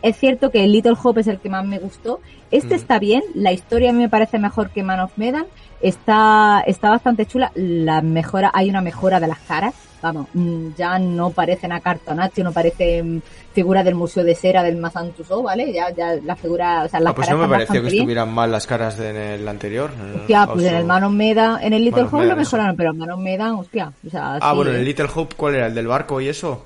es 0.03 0.15
cierto 0.17 0.51
que 0.51 0.67
Little 0.67 0.93
Hope 1.01 1.21
es 1.21 1.27
el 1.27 1.39
que 1.39 1.49
más 1.49 1.65
me 1.65 1.79
gustó. 1.79 2.19
Este 2.51 2.75
Mm. 2.75 2.77
está 2.77 2.99
bien, 2.99 3.23
la 3.33 3.51
historia 3.51 3.89
a 3.89 3.93
mí 3.93 3.99
me 3.99 4.09
parece 4.09 4.37
mejor 4.37 4.69
que 4.69 4.83
Man 4.83 4.99
of 4.99 5.17
Medan, 5.17 5.45
está, 5.81 6.63
está 6.65 6.89
bastante 6.91 7.25
chula, 7.25 7.51
la 7.55 8.01
mejora, 8.01 8.51
hay 8.53 8.69
una 8.69 8.81
mejora 8.81 9.19
de 9.19 9.27
las 9.27 9.39
caras, 9.39 9.73
vamos, 10.01 10.27
mm, 10.33 10.69
ya 10.77 10.97
no 10.99 11.29
parecen 11.31 11.71
acartonados, 11.71 12.37
no 12.39 12.51
parecen 12.51 13.21
figuras 13.53 13.83
del 13.85 13.95
Museo 13.95 14.23
de 14.23 14.33
Cera 14.35 14.63
del 14.63 14.79
Tussauds, 15.15 15.43
¿vale? 15.43 15.71
Ya, 15.73 15.89
ya 15.91 16.15
las 16.23 16.39
figuras, 16.39 16.85
o 16.85 16.89
sea, 16.89 16.99
las 16.99 17.11
Ah, 17.11 17.15
pues 17.15 17.27
caras 17.27 17.41
no 17.41 17.47
me 17.47 17.53
pareció 17.53 17.75
que 17.81 17.87
bien. 17.89 17.93
estuvieran 17.95 18.33
mal 18.33 18.51
las 18.51 18.65
caras 18.67 18.97
de- 18.97 19.09
en 19.11 19.17
el 19.17 19.47
anterior. 19.47 19.91
en 19.99 20.21
Hostia, 20.21 20.47
pues 20.47 20.65
en 20.65 20.75
el 20.75 20.81
of- 20.81 20.87
Manos 20.87 21.11
Medan, 21.11 21.63
en 21.63 21.73
el 21.73 21.83
Little 21.85 22.03
Hope 22.03 22.17
lo 22.17 22.23
eso. 22.25 22.35
mejoraron, 22.35 22.75
pero 22.75 22.91
en 22.91 22.97
Manos 22.97 23.19
Medan, 23.19 23.51
hostia, 23.55 23.91
o 24.05 24.09
sea, 24.09 24.35
Ah, 24.35 24.49
sí, 24.51 24.55
bueno, 24.55 24.71
¿eh? 24.71 24.77
el 24.79 24.85
Little 24.85 25.07
Hope, 25.13 25.35
¿cuál 25.35 25.55
era? 25.55 25.67
¿El 25.67 25.75
del 25.75 25.87
barco 25.87 26.19
y 26.21 26.27
eso? 26.29 26.65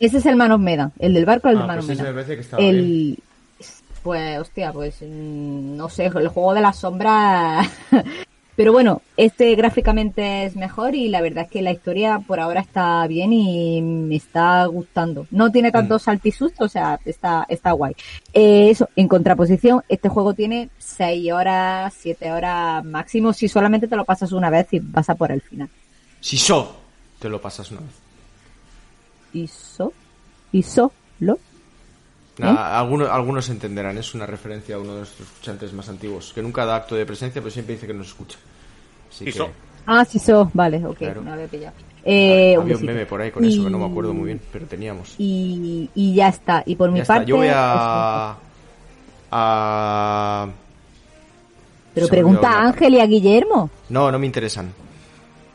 Ese 0.00 0.18
es 0.18 0.26
el 0.26 0.34
Manos 0.36 0.58
Medan, 0.58 0.92
el 0.98 1.14
del 1.14 1.26
barco, 1.26 1.48
el 1.48 1.58
Ah, 1.58 1.60
de 1.60 1.66
Manos 1.66 1.86
pues 1.86 1.98
Medan. 1.98 2.12
me 2.14 2.20
parece 2.20 2.34
que 2.34 2.40
estaba 2.42 2.62
el, 2.62 3.18
pues, 4.02 4.38
hostia, 4.38 4.72
pues, 4.72 4.96
mm, 5.02 5.76
no 5.76 5.88
sé, 5.88 6.06
el 6.06 6.28
juego 6.28 6.54
de 6.54 6.60
las 6.62 6.78
sombras. 6.78 7.68
Pero 8.56 8.72
bueno, 8.72 9.00
este 9.16 9.54
gráficamente 9.54 10.44
es 10.44 10.54
mejor 10.54 10.94
y 10.94 11.08
la 11.08 11.22
verdad 11.22 11.44
es 11.44 11.50
que 11.50 11.62
la 11.62 11.70
historia 11.70 12.18
por 12.18 12.40
ahora 12.40 12.60
está 12.60 13.06
bien 13.06 13.32
y 13.32 13.80
me 13.80 14.16
está 14.16 14.66
gustando. 14.66 15.26
No 15.30 15.50
tiene 15.50 15.72
tantos 15.72 16.02
saltisustos, 16.02 16.66
o 16.66 16.68
sea, 16.68 16.98
está, 17.06 17.46
está 17.48 17.72
guay. 17.72 17.94
Eh, 18.34 18.68
eso, 18.68 18.90
en 18.96 19.08
contraposición, 19.08 19.82
este 19.88 20.10
juego 20.10 20.34
tiene 20.34 20.68
6 20.78 21.32
horas, 21.32 21.94
7 22.00 22.32
horas 22.32 22.84
máximo 22.84 23.32
si 23.32 23.48
solamente 23.48 23.88
te 23.88 23.96
lo 23.96 24.04
pasas 24.04 24.32
una 24.32 24.50
vez 24.50 24.66
y 24.72 24.80
vas 24.80 25.08
a 25.08 25.14
por 25.14 25.32
el 25.32 25.40
final. 25.40 25.70
Si 26.20 26.36
so, 26.36 26.76
te 27.18 27.30
lo 27.30 27.40
pasas 27.40 27.70
una 27.70 27.80
vez. 27.80 27.90
Y 29.32 29.46
so, 29.46 29.92
y 30.52 30.62
solo. 30.62 31.38
Nada, 32.38 32.78
algunos, 32.78 33.08
algunos 33.10 33.48
entenderán, 33.50 33.98
es 33.98 34.14
una 34.14 34.24
referencia 34.26 34.76
a 34.76 34.78
uno 34.78 34.92
de 34.92 34.98
nuestros 35.00 35.28
escuchantes 35.28 35.72
más 35.74 35.88
antiguos, 35.90 36.32
que 36.34 36.40
nunca 36.42 36.64
da 36.64 36.76
acto 36.76 36.94
de 36.94 37.04
presencia, 37.04 37.40
pero 37.42 37.50
siempre 37.50 37.74
dice 37.74 37.86
que 37.86 37.92
nos 37.94 38.06
escucha. 38.08 38.38
Así 39.10 39.24
Y 39.24 39.26
que 39.26 39.32
so. 39.38 39.50
Ah, 39.86 40.04
sí, 40.04 40.18
so, 40.18 40.50
vale, 40.54 40.84
ok, 40.86 40.96
Claro. 40.98 41.20
no 41.20 41.26
lo 41.28 41.32
había 41.34 41.46
pillado. 41.48 41.74
Eh, 42.02 42.54
un 42.56 42.62
había 42.62 42.76
un 42.76 42.86
meme 42.86 43.04
por 43.04 43.20
ahí 43.20 43.30
con 43.30 43.44
eso, 43.44 43.62
que 43.62 43.68
no 43.70 43.78
me 43.78 43.84
acuerdo 43.84 44.14
muy 44.14 44.26
bien, 44.26 44.40
pero 44.50 44.64
teníamos. 44.66 45.14
Y, 45.18 45.90
y 45.94 46.14
ya 46.14 46.28
está. 46.28 46.62
Y 46.64 46.76
por 46.76 46.90
mi 46.90 46.98
Ya 46.98 47.02
está, 47.02 47.14
parte. 47.14 47.28
yo 47.28 47.36
voy 47.36 47.48
a... 47.52 48.36
a... 49.30 50.48
Pero 51.92 52.06
se 52.06 52.10
pregunta 52.10 52.50
a 52.52 52.62
Ángel 52.68 52.94
y 52.94 53.00
a 53.00 53.06
Guillermo. 53.06 53.68
No, 53.90 54.10
no 54.10 54.18
me 54.18 54.24
interesan. 54.26 54.72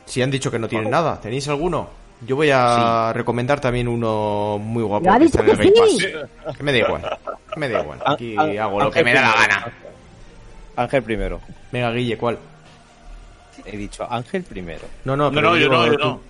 Si 0.04 0.22
han 0.22 0.30
dicho 0.30 0.50
que 0.50 0.58
no 0.58 0.68
tienen 0.68 0.90
nada, 0.90 1.20
¿tenéis 1.20 1.48
alguno? 1.48 1.88
Yo 2.22 2.34
voy 2.36 2.50
a 2.50 3.12
recomendar 3.12 3.60
también 3.60 3.88
uno 3.88 4.58
muy 4.58 4.82
guapo 4.82 5.04
Lo 5.04 5.12
ha 5.12 5.18
que 5.18 5.24
dicho 5.26 5.38
está 5.40 5.52
en 5.52 5.60
el 5.60 5.72
que 5.72 5.80
Game 5.80 5.90
sí. 5.98 6.06
Pass. 6.44 6.56
Que 6.56 6.62
me 6.62 6.72
da 6.72 6.78
igual. 6.78 7.18
Que 7.52 7.60
me 7.60 7.68
da 7.68 7.80
igual. 7.82 7.98
Ah, 8.04 8.12
Aquí 8.12 8.34
ah, 8.38 8.64
hago 8.64 8.80
lo 8.80 8.90
que 8.90 9.04
me 9.04 9.12
da 9.14 9.20
la 9.22 9.32
gana. 9.34 9.72
Ángel 10.76 11.02
primero. 11.02 11.40
Venga, 11.72 11.90
Guille, 11.92 12.16
¿cuál? 12.16 12.38
He 13.64 13.76
dicho 13.76 14.06
Ángel 14.10 14.42
primero. 14.44 14.82
No, 15.04 15.16
no, 15.16 15.24
No, 15.30 15.34
pero 15.34 15.50
no, 15.50 15.56
yo 15.58 15.68
no, 15.68 15.86
yo 15.86 15.92
tú. 15.92 15.98
no. 15.98 16.20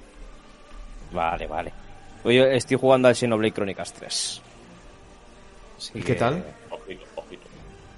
Vale, 1.12 1.46
vale. 1.46 1.72
Estoy 2.24 2.76
jugando 2.76 3.06
al 3.08 3.14
Xenoblade 3.14 3.52
Chronicles 3.52 3.92
3. 3.92 4.42
Así 5.78 5.90
¿Y 5.94 6.00
que- 6.00 6.06
qué 6.06 6.14
tal? 6.14 6.44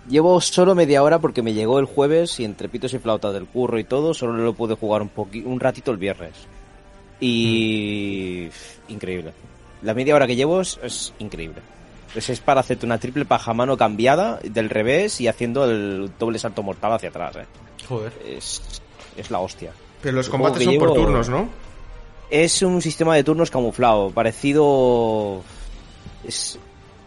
Llevo 0.09 0.40
solo 0.40 0.74
media 0.74 1.02
hora 1.02 1.19
porque 1.19 1.43
me 1.43 1.52
llegó 1.52 1.78
el 1.78 1.85
jueves 1.85 2.40
y 2.40 2.44
entre 2.44 2.69
pitos 2.70 2.94
y 2.94 2.98
flautas 2.98 3.32
del 3.35 3.44
curro 3.47 3.78
y 3.78 3.85
todo, 3.85 4.15
solo 4.15 4.32
lo 4.32 4.55
pude 4.55 4.74
jugar 4.74 5.02
un 5.02 5.10
un 5.44 5.60
ratito 5.60 5.90
el 5.90 5.98
viernes. 5.98 6.32
Y 7.20 8.49
increíble. 8.89 9.32
La 9.82 9.95
media 9.95 10.15
hora 10.15 10.27
que 10.27 10.36
llevo 10.36 10.61
es, 10.61 10.78
es 10.82 11.12
increíble. 11.19 11.62
Pues 12.12 12.31
es 12.31 12.40
para 12.40 12.61
hacerte 12.61 12.86
una 12.86 12.99
triple 12.99 13.24
paja 13.24 13.51
a 13.51 13.55
mano 13.55 13.77
cambiada 13.77 14.40
del 14.43 14.70
revés 14.70 15.20
y 15.20 15.28
haciendo 15.28 15.65
el 15.65 16.11
doble 16.19 16.39
salto 16.39 16.62
mortal 16.62 16.93
hacia 16.93 17.11
atrás, 17.11 17.36
eh. 17.36 17.47
Joder. 17.89 18.12
Es, 18.27 18.62
es 19.16 19.31
la 19.31 19.40
hostia. 19.40 19.73
Pero 20.03 20.16
los 20.16 20.27
El 20.27 20.32
combates 20.32 20.65
son 20.65 20.78
por 20.78 20.95
turnos, 20.95 21.28
¿no? 21.28 21.49
Es 22.31 22.62
un 22.62 22.82
sistema 22.82 23.15
de 23.15 23.24
turnos 23.24 23.51
camuflado, 23.51 24.11
parecido... 24.11 25.43
Es... 26.24 26.59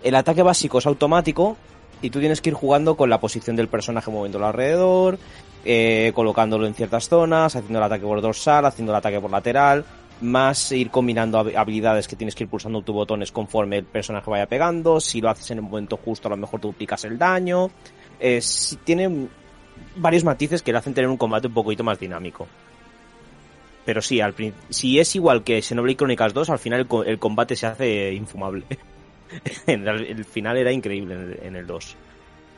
El 0.03 0.15
ataque 0.15 0.41
básico 0.41 0.79
es 0.79 0.85
automático 0.88 1.57
y 2.01 2.09
tú 2.09 2.19
tienes 2.19 2.41
que 2.41 2.49
ir 2.49 2.55
jugando 2.55 2.95
con 2.95 3.09
la 3.09 3.19
posición 3.19 3.55
del 3.55 3.67
personaje 3.67 4.09
moviéndolo 4.09 4.47
alrededor, 4.47 5.19
eh, 5.63 6.11
colocándolo 6.15 6.65
en 6.65 6.73
ciertas 6.73 7.07
zonas, 7.07 7.55
haciendo 7.55 7.77
el 7.77 7.85
ataque 7.85 8.05
por 8.05 8.19
dorsal, 8.19 8.65
haciendo 8.65 8.91
el 8.93 8.97
ataque 8.97 9.19
por 9.19 9.29
lateral, 9.29 9.85
más 10.22 10.72
ir 10.72 10.89
combinando 10.89 11.39
hab- 11.39 11.56
habilidades 11.56 12.07
que 12.07 12.15
tienes 12.15 12.35
que 12.35 12.43
ir 12.43 12.49
pulsando 12.49 12.81
tus 12.81 12.93
botones 12.95 13.31
conforme 13.31 13.77
el 13.80 13.85
personaje 13.85 14.30
vaya 14.30 14.45
pegando, 14.45 14.99
si 14.99 15.22
lo 15.22 15.30
haces 15.30 15.52
en 15.52 15.57
el 15.60 15.64
momento 15.64 15.98
justo 15.98 16.27
a 16.27 16.31
lo 16.31 16.38
mejor 16.38 16.60
tú 16.60 16.73
picas 16.73 17.03
el 17.06 17.18
daño, 17.18 17.72
es, 18.19 18.77
tiene 18.84 19.27
varios 19.95 20.23
matices 20.23 20.61
que 20.61 20.72
le 20.72 20.77
hacen 20.77 20.93
tener 20.93 21.10
un 21.10 21.18
combate 21.18 21.48
un 21.48 21.53
poquito 21.53 21.84
más 21.84 21.99
dinámico. 21.99 22.48
Pero 23.84 24.02
sí, 24.02 24.22
al 24.22 24.35
si 24.69 24.99
es 24.99 25.15
igual 25.15 25.43
que 25.43 25.61
Xenoblade 25.61 25.98
Chronicles 25.98 26.34
2, 26.34 26.49
al 26.52 26.60
final 26.60 26.81
el, 26.81 26.88
co- 26.88 27.03
el 27.03 27.18
combate 27.18 27.56
se 27.56 27.65
hace 27.68 28.14
infumable. 28.14 28.64
El, 29.65 30.26
final 30.26 30.57
era 30.57 30.73
increíble 30.73 31.14
en 31.15 31.22
el, 31.22 31.39
en 31.43 31.56
el 31.56 31.65
2. 31.65 31.95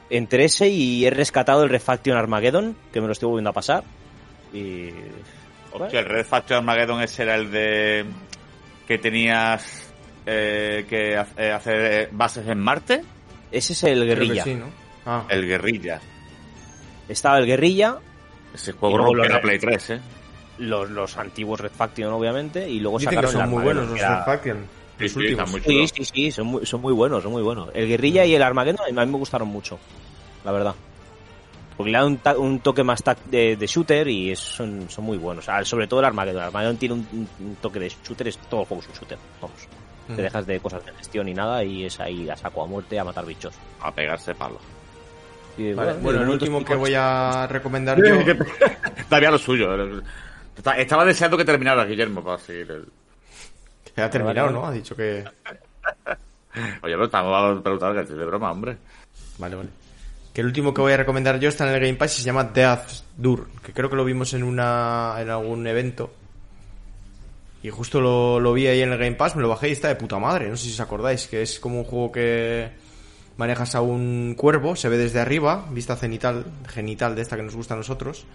Entre 0.10 0.45
ese 0.45 0.69
y 0.69 1.06
he 1.06 1.11
rescatado 1.11 1.64
el 1.64 1.69
Refaction 1.69 2.18
Armageddon, 2.18 2.76
que 2.91 2.99
me 2.99 3.06
lo 3.06 3.14
estoy 3.14 3.27
volviendo 3.30 3.52
a 3.52 3.53
pasar. 3.53 3.84
Y... 4.52 4.90
Hostia, 5.73 5.99
el 5.99 6.05
Red 6.05 6.25
Faction 6.25 6.57
Armageddon 6.59 7.01
ese 7.01 7.23
era 7.23 7.35
el 7.35 7.51
de 7.51 8.05
que 8.87 8.97
tenías 8.97 9.91
eh, 10.25 10.85
que 10.87 11.13
eh, 11.13 11.51
hacer 11.51 11.91
eh, 12.03 12.09
bases 12.11 12.47
en 12.47 12.59
Marte. 12.59 13.01
Ese 13.51 13.73
es 13.73 13.83
el 13.83 13.99
que 14.01 14.05
guerrilla. 14.07 14.43
sí, 14.43 14.55
¿no? 14.55 14.65
Ah, 15.05 15.25
El 15.29 15.45
guerrilla. 15.47 15.99
Estaba 17.09 17.37
el 17.39 17.45
guerrilla, 17.45 17.97
Ese 18.53 18.71
juego 18.73 19.13
la 19.15 19.41
Play 19.41 19.59
3, 19.59 19.89
¿eh? 19.91 19.99
los, 20.59 20.89
los 20.89 21.17
antiguos 21.17 21.59
Red 21.59 21.71
Faction, 21.71 22.13
obviamente, 22.13 22.69
y 22.69 22.79
luego 22.79 22.99
dicen 22.99 23.09
que 23.11 23.15
sacaron 23.15 23.31
son 23.33 23.41
el 23.43 23.49
muy 23.49 23.63
buenos 23.63 23.85
los 23.87 23.93
que 23.95 23.99
era- 23.99 24.17
Red 24.19 24.25
Faction. 24.25 24.57
Sí, 24.97 25.03
Los 25.03 25.11
sí, 25.11 25.19
últimos. 25.19 25.51
Sí, 25.65 25.87
sí, 25.87 26.05
sí, 26.05 26.31
son 26.31 26.47
muy, 26.47 26.65
son 26.67 26.79
muy 26.81 26.93
buenos, 26.93 27.23
son 27.23 27.31
muy 27.31 27.41
buenos. 27.41 27.69
El 27.73 27.87
guerrilla 27.87 28.25
y 28.25 28.35
el 28.35 28.43
Armageddon 28.43 28.97
a 28.97 29.05
mí 29.05 29.11
me 29.11 29.17
gustaron 29.17 29.47
mucho, 29.47 29.79
la 30.45 30.51
verdad. 30.51 30.75
Porque 31.77 31.91
le 31.91 31.97
da 31.97 32.05
un, 32.05 32.17
ta- 32.17 32.37
un 32.37 32.59
toque 32.59 32.83
más 32.83 33.03
tac- 33.03 33.23
de, 33.25 33.55
de 33.55 33.67
shooter 33.67 34.07
y 34.07 34.31
es- 34.31 34.39
son, 34.39 34.89
son 34.89 35.05
muy 35.05 35.17
buenos. 35.17 35.47
Ah, 35.49 35.63
sobre 35.65 35.87
todo 35.87 35.99
el 36.01 36.05
Armageddon. 36.05 36.41
El 36.41 36.47
Armageddon 36.47 36.77
tiene 36.77 36.93
un, 36.95 37.57
toque 37.61 37.79
de 37.79 37.89
shooter, 37.89 38.27
es 38.27 38.37
todo 38.37 38.61
el 38.61 38.67
juego 38.67 38.83
es 38.83 38.89
un 38.89 38.95
shooter. 38.95 39.17
Vamos. 39.41 39.67
Mm. 40.07 40.15
Te 40.15 40.21
dejas 40.21 40.45
de 40.45 40.59
cosas 40.59 40.85
de 40.85 40.91
gestión 40.93 41.27
y 41.29 41.33
nada 41.33 41.63
y 41.63 41.85
es 41.85 41.99
ahí 41.99 42.29
a 42.29 42.35
saco 42.35 42.63
a 42.63 42.67
muerte 42.67 42.99
a 42.99 43.03
matar 43.03 43.25
bichos. 43.25 43.55
A 43.81 43.91
pegarse 43.91 44.35
palo. 44.35 44.59
Y, 45.57 45.71
Vale, 45.73 45.93
de 45.93 45.99
bueno, 45.99 46.21
el 46.23 46.29
último 46.29 46.63
que 46.65 46.75
voy 46.75 46.93
a 46.95 47.47
recomendar 47.47 47.97
yo... 47.97 48.35
Todavía 49.07 49.31
lo 49.31 49.37
suyo. 49.37 49.69
Está- 50.55 50.77
Estaba 50.77 51.05
deseando 51.05 51.37
que 51.37 51.45
terminara 51.45 51.85
Guillermo 51.85 52.23
para 52.23 52.37
seguir 52.39 52.69
el... 52.71 52.85
Que 53.95 54.01
ha 54.01 54.09
terminado, 54.09 54.49
¿no? 54.49 54.65
Ha 54.65 54.71
dicho 54.71 54.95
que... 54.95 55.23
Oye, 56.55 56.93
pero 56.93 57.05
estamos 57.05 57.61
preguntando 57.61 57.95
que 57.95 58.01
estoy 58.01 58.17
de 58.17 58.25
broma, 58.25 58.51
hombre. 58.51 58.77
Vale, 59.37 59.55
vale. 59.55 59.69
Que 60.34 60.41
el 60.41 60.47
último 60.47 60.73
que 60.73 60.81
voy 60.81 60.93
a 60.93 60.97
recomendar 60.97 61.39
yo 61.39 61.49
está 61.49 61.68
en 61.68 61.76
el 61.76 61.80
Game 61.80 61.95
Pass 61.95 62.18
y 62.18 62.22
se 62.22 62.26
llama 62.26 62.45
Death 62.45 62.89
Dur, 63.15 63.49
que 63.64 63.72
creo 63.72 63.89
que 63.89 63.95
lo 63.95 64.03
vimos 64.03 64.34
en 64.34 64.43
una 64.43 65.15
en 65.19 65.30
algún 65.30 65.68
evento. 65.68 66.11
Y 67.61 67.69
justo 67.69 68.01
lo, 68.01 68.39
lo 68.39 68.51
vi 68.53 68.68
ahí 68.68 68.81
en 68.81 68.91
el 68.91 68.97
Game 68.97 69.15
Pass, 69.15 69.35
me 69.35 69.41
lo 69.41 69.49
bajé 69.49 69.69
y 69.69 69.73
está 69.73 69.88
de 69.88 69.95
puta 69.95 70.18
madre. 70.18 70.49
No 70.49 70.57
sé 70.57 70.65
si 70.65 70.73
os 70.73 70.80
acordáis, 70.80 71.27
que 71.27 71.41
es 71.43 71.60
como 71.60 71.80
un 71.80 71.85
juego 71.85 72.11
que 72.11 72.72
manejas 73.38 73.76
a 73.76 73.81
un 73.81 74.35
cuervo, 74.38 74.76
se 74.76 74.89
ve 74.89 74.97
desde 74.97 75.19
arriba, 75.19 75.65
vista 75.72 75.95
cenital, 75.95 76.45
genital 76.68 77.15
de 77.15 77.22
esta 77.22 77.35
que 77.35 77.43
nos 77.43 77.55
gusta 77.55 77.73
a 77.73 77.77
nosotros. 77.77 78.26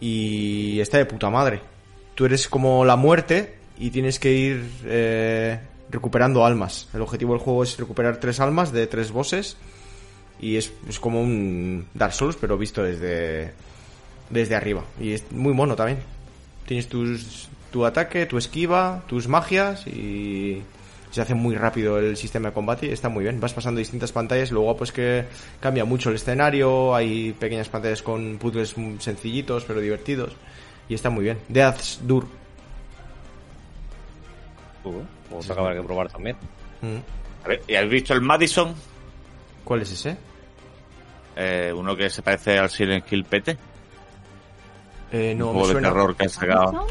Y 0.00 0.78
está 0.80 0.98
de 0.98 1.06
puta 1.06 1.30
madre. 1.30 1.60
Tú 2.14 2.26
eres 2.26 2.48
como 2.48 2.84
la 2.84 2.96
muerte 2.96 3.56
y 3.78 3.90
tienes 3.90 4.18
que 4.18 4.32
ir 4.32 4.70
eh, 4.84 5.58
recuperando 5.90 6.44
almas. 6.44 6.88
El 6.94 7.02
objetivo 7.02 7.32
del 7.32 7.42
juego 7.42 7.62
es 7.62 7.78
recuperar 7.78 8.18
tres 8.18 8.40
almas 8.40 8.72
de 8.72 8.86
tres 8.86 9.10
bosses. 9.10 9.56
Y 10.40 10.56
es, 10.56 10.72
es 10.88 11.00
como 11.00 11.22
un 11.22 11.86
Dark 11.94 12.12
Souls, 12.12 12.36
pero 12.40 12.58
visto 12.58 12.82
desde, 12.82 13.52
desde 14.30 14.54
arriba. 14.54 14.84
Y 15.00 15.12
es 15.12 15.30
muy 15.32 15.54
mono 15.54 15.76
también. 15.76 15.98
Tienes 16.66 16.88
tus, 16.88 17.48
tu 17.70 17.84
ataque, 17.84 18.26
tu 18.26 18.38
esquiva, 18.38 19.02
tus 19.06 19.28
magias 19.28 19.86
y 19.86 20.62
se 21.10 21.22
hace 21.22 21.34
muy 21.34 21.54
rápido 21.54 21.98
el 21.98 22.16
sistema 22.16 22.48
de 22.48 22.54
combate 22.54 22.86
y 22.86 22.90
está 22.90 23.08
muy 23.08 23.24
bien. 23.24 23.40
Vas 23.40 23.54
pasando 23.54 23.78
distintas 23.78 24.12
pantallas, 24.12 24.50
luego 24.50 24.76
pues 24.76 24.92
que 24.92 25.24
cambia 25.60 25.84
mucho 25.84 26.10
el 26.10 26.16
escenario, 26.16 26.94
hay 26.94 27.32
pequeñas 27.32 27.68
pantallas 27.68 28.02
con 28.02 28.38
puzzles 28.38 28.74
sencillitos 28.98 29.64
pero 29.64 29.80
divertidos 29.80 30.34
y 30.88 30.94
está 30.94 31.10
muy 31.10 31.24
bien. 31.24 31.38
Death's 31.48 32.00
Dur. 32.02 32.26
Uh, 34.84 35.02
pues 35.30 35.50
acabar 35.50 35.74
que 35.74 35.82
probar 35.82 36.08
también. 36.10 36.36
Mm. 36.82 37.44
A 37.44 37.48
ver, 37.48 37.62
¿y 37.66 37.74
has 37.74 37.88
visto 37.88 38.12
el 38.14 38.20
Madison? 38.20 38.74
¿Cuál 39.66 39.82
es 39.82 39.90
ese? 39.92 40.16
Eh, 41.36 41.72
uno 41.76 41.94
que 41.96 42.08
se 42.08 42.22
parece 42.22 42.56
al 42.58 42.70
Silent 42.70 43.04
Kill 43.04 43.24
Pete. 43.24 43.58
Eh, 45.12 45.34
no, 45.36 45.48
un 45.50 45.56
me 45.56 45.60
juego 45.64 45.74
de 45.78 45.82
terror 45.82 46.16
que 46.16 46.22
han 46.22 46.30
sacado. 46.30 46.86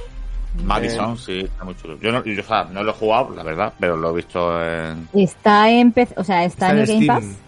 Madison, 0.64 1.14
Eh. 1.14 1.18
sí, 1.18 1.40
está 1.40 1.64
muy 1.64 1.76
chulo. 1.76 1.98
Yo, 2.00 2.12
no, 2.12 2.24
yo, 2.24 2.42
o 2.42 2.46
sea, 2.46 2.66
no 2.66 2.84
lo 2.84 2.92
he 2.92 2.94
jugado, 2.94 3.30
la 3.36 3.44
verdad, 3.44 3.74
pero 3.80 3.96
lo 3.98 4.12
he 4.12 4.16
visto 4.18 4.62
en... 4.62 5.08
Está 5.14 5.70
en 5.70 5.92
PC, 5.94 6.14
o 6.18 6.24
sea, 6.24 6.44
está, 6.44 6.68
Está 6.68 6.72
en 6.72 6.78
en 6.78 6.82
el 6.82 6.88
Game 6.88 7.04
Steam. 7.06 7.34
Pass. 7.34 7.40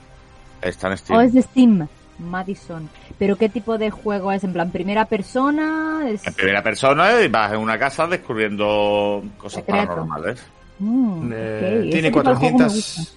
Está 0.61 0.87
en 0.87 0.93
O 0.93 0.97
Steam. 0.97 1.21
es 1.21 1.33
de 1.33 1.41
Steam. 1.41 1.87
Madison. 2.19 2.89
¿Pero 3.19 3.35
qué 3.35 3.47
tipo 3.49 3.77
de 3.77 3.91
juego 3.91 4.31
es? 4.31 4.43
¿En 4.43 4.51
plan 4.53 4.71
primera 4.71 5.05
persona? 5.05 6.01
¿Es... 6.09 6.25
En 6.25 6.33
primera 6.33 6.63
persona 6.63 7.21
y 7.21 7.27
vas 7.27 7.51
en 7.53 7.59
una 7.59 7.77
casa 7.77 8.07
descubriendo 8.07 9.23
cosas 9.37 9.63
Secreto. 9.63 9.87
paranormales. 9.87 10.41
Mm, 10.79 11.31
Eh, 11.33 11.89
tiene 11.91 12.07
tipo 12.09 12.23
de 12.23 12.35
juego 12.35 12.57
me 12.57 12.63
400. 12.65 12.73
gusta. 12.75 13.11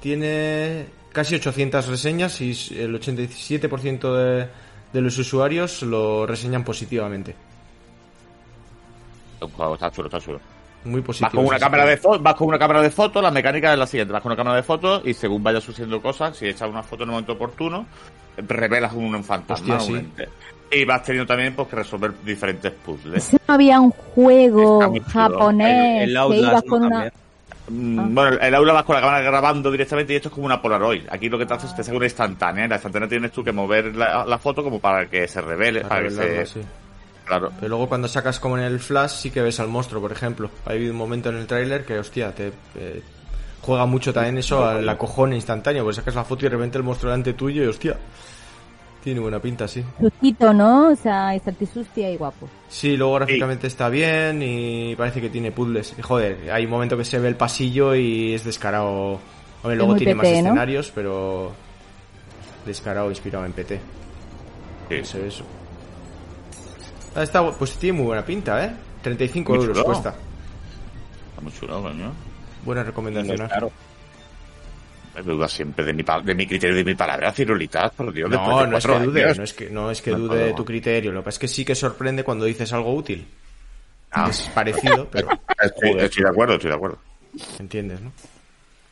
Tiene 0.00 0.86
casi 1.16 1.34
800 1.34 1.88
reseñas 1.88 2.38
y 2.42 2.50
el 2.76 3.00
87% 3.00 4.14
de, 4.14 4.48
de 4.92 5.00
los 5.00 5.16
usuarios 5.16 5.80
lo 5.80 6.26
reseñan 6.26 6.62
positivamente. 6.62 7.34
Un 9.40 9.48
juego 9.48 9.74
está 9.74 9.90
chulo, 9.90 10.08
está 10.08 10.20
chulo. 10.20 10.40
Muy 10.84 11.00
positivo. 11.00 11.28
Vas 11.28 11.34
con 11.34 11.46
una 11.46 11.58
cámara 11.58 11.86
de 11.86 11.98
vas 12.20 12.34
con 12.34 12.48
una 12.48 12.58
cámara 12.58 12.82
de 12.82 12.90
fotos, 12.90 13.22
la 13.22 13.30
mecánica 13.30 13.72
es 13.72 13.78
la 13.78 13.86
siguiente, 13.86 14.12
vas 14.12 14.20
con 14.20 14.30
una 14.30 14.36
cámara 14.36 14.56
de 14.56 14.62
fotos 14.62 15.00
y 15.06 15.14
según 15.14 15.42
vayas 15.42 15.64
sucediendo 15.64 16.02
cosas, 16.02 16.36
si 16.36 16.48
echas 16.48 16.68
una 16.68 16.82
foto 16.82 17.04
en 17.04 17.08
el 17.08 17.12
momento 17.12 17.32
oportuno, 17.32 17.86
revelas 18.36 18.92
un 18.92 19.24
fantasma. 19.24 19.76
Hostia, 19.76 19.86
sí. 19.86 19.92
un 19.92 19.98
ente. 20.00 20.28
Y 20.70 20.84
vas 20.84 21.02
teniendo 21.02 21.26
también 21.26 21.54
pues, 21.56 21.68
que 21.68 21.76
resolver 21.76 22.12
diferentes 22.22 22.72
puzzles. 22.72 23.24
¿Ese 23.24 23.38
no 23.48 23.54
había 23.54 23.80
un 23.80 23.90
juego 23.90 24.92
japonés 25.06 26.02
El 26.02 26.10
que 26.10 26.18
Outlast, 26.18 26.42
ibas 26.42 26.62
con 26.64 26.82
una... 26.82 26.90
También. 26.90 27.25
Mm, 27.68 27.98
Ah. 27.98 28.06
Bueno, 28.08 28.38
el 28.40 28.54
aula 28.54 28.72
vas 28.72 28.84
con 28.84 28.94
la 28.94 29.00
cámara 29.00 29.20
grabando 29.22 29.70
directamente 29.70 30.12
y 30.12 30.16
esto 30.16 30.28
es 30.28 30.34
como 30.34 30.46
una 30.46 30.60
Polaroid. 30.62 31.02
Aquí 31.10 31.28
lo 31.28 31.38
que 31.38 31.46
te 31.46 31.54
hace 31.54 31.66
es 31.66 31.74
te 31.74 31.80
hace 31.82 31.92
una 31.94 32.04
instantánea. 32.06 32.64
En 32.64 32.70
la 32.70 32.76
instantánea 32.76 33.08
tienes 33.08 33.32
tú 33.32 33.42
que 33.42 33.52
mover 33.52 33.94
la, 33.96 34.24
la 34.24 34.38
foto 34.38 34.62
como 34.62 34.78
para 34.80 35.06
que 35.08 35.26
se 35.28 35.40
revele, 35.40 35.80
Para 35.82 35.88
para, 35.88 36.02
que 36.04 36.10
se... 36.10 36.46
sí. 36.46 36.60
Claro. 37.24 37.50
Pero 37.56 37.70
luego 37.70 37.88
cuando 37.88 38.06
sacas 38.06 38.38
como 38.38 38.56
en 38.56 38.62
el 38.64 38.78
flash 38.78 39.10
sí 39.10 39.30
que 39.32 39.42
ves 39.42 39.58
al 39.58 39.66
monstruo, 39.66 40.00
por 40.00 40.12
ejemplo. 40.12 40.48
Hay 40.64 40.88
un 40.88 40.94
momento 40.96 41.28
en 41.30 41.36
el 41.38 41.46
tráiler 41.48 41.84
que, 41.84 41.98
hostia, 41.98 42.32
te 42.32 42.52
eh, 42.76 43.02
juega 43.62 43.84
mucho 43.84 44.12
también 44.12 44.38
eso 44.38 44.64
al 44.64 44.88
acojón 44.88 45.32
instantáneo, 45.32 45.82
porque 45.82 45.96
sacas 45.96 46.14
la 46.14 46.22
foto 46.24 46.46
y 46.46 46.48
de 46.48 46.56
repente 46.56 46.78
el 46.78 46.84
monstruo 46.84 47.10
delante 47.10 47.32
tuyo 47.32 47.64
y, 47.64 47.66
hostia, 47.66 47.96
tiene 49.06 49.20
buena 49.20 49.38
pinta, 49.38 49.68
sí. 49.68 49.84
Sustito, 50.00 50.52
¿no? 50.52 50.88
O 50.88 50.96
sea, 50.96 51.32
está 51.32 51.52
sustia 51.72 52.10
y 52.10 52.16
guapo. 52.16 52.48
Sí, 52.68 52.96
luego 52.96 53.14
gráficamente 53.14 53.68
está 53.68 53.88
bien 53.88 54.42
y 54.42 54.96
parece 54.96 55.20
que 55.20 55.28
tiene 55.30 55.52
puzzles. 55.52 55.94
Y 55.96 56.02
joder, 56.02 56.50
hay 56.50 56.64
un 56.64 56.72
momento 56.72 56.96
que 56.96 57.04
se 57.04 57.20
ve 57.20 57.28
el 57.28 57.36
pasillo 57.36 57.94
y 57.94 58.34
es 58.34 58.42
descarado. 58.42 59.20
Hombre, 59.62 59.76
luego 59.76 59.92
muy 59.92 59.98
tiene 60.00 60.16
PT, 60.16 60.16
más 60.16 60.26
¿no? 60.26 60.38
escenarios, 60.48 60.90
pero 60.92 61.52
descarado, 62.66 63.08
inspirado 63.08 63.46
en 63.46 63.52
PT. 63.52 63.80
Sí. 64.88 64.94
Eso, 64.96 65.18
eso. 65.18 65.44
Ah, 67.14 67.22
está, 67.22 67.48
pues 67.52 67.76
tiene 67.76 67.98
muy 67.98 68.06
buena 68.06 68.24
pinta, 68.24 68.64
¿eh? 68.64 68.72
35 69.02 69.52
Muy 69.52 69.60
euros 69.60 69.76
chulo. 69.76 69.84
cuesta. 69.84 70.16
Está 71.30 71.40
muy 71.42 71.52
chulo, 71.52 71.80
coño. 71.80 72.12
Buena 72.64 72.82
recomendación. 72.82 73.40
¿eh? 73.40 73.46
Claro. 73.46 73.70
Me 75.16 75.22
duda 75.22 75.48
siempre 75.48 75.82
de 75.82 75.94
mi, 75.94 76.02
de 76.02 76.34
mi 76.34 76.46
criterio 76.46 76.74
y 76.74 76.78
de 76.78 76.84
mi 76.84 76.94
palabra, 76.94 77.32
cirulitas, 77.32 77.90
por 77.92 78.12
Dios. 78.12 78.28
No, 78.28 78.66
no 78.66 78.76
es 78.76 78.86
que 78.86 78.98
dude, 78.98 79.34
no 79.34 79.44
es 79.44 79.54
que, 79.54 79.70
no 79.70 79.90
es 79.90 80.02
que 80.02 80.10
No, 80.10 80.18
dude 80.18 80.38
no, 80.40 80.44
de 80.46 80.52
tu 80.52 80.64
criterio. 80.64 81.10
Lo 81.10 81.20
que 81.20 81.24
pasa 81.24 81.36
es 81.36 81.38
que 81.38 81.48
sí 81.48 81.64
que 81.64 81.74
sorprende 81.74 82.22
cuando 82.22 82.44
dices 82.44 82.70
algo 82.74 82.94
útil. 82.94 83.26
Ah. 84.10 84.28
Es 84.28 84.42
parecido, 84.54 85.08
pero 85.12 85.28
Estoy, 85.62 85.90
estoy 85.98 86.22
de 86.22 86.28
acuerdo, 86.28 86.54
estoy 86.54 86.70
de 86.70 86.76
acuerdo. 86.76 86.98
entiendes, 87.58 88.00
¿no? 88.02 88.12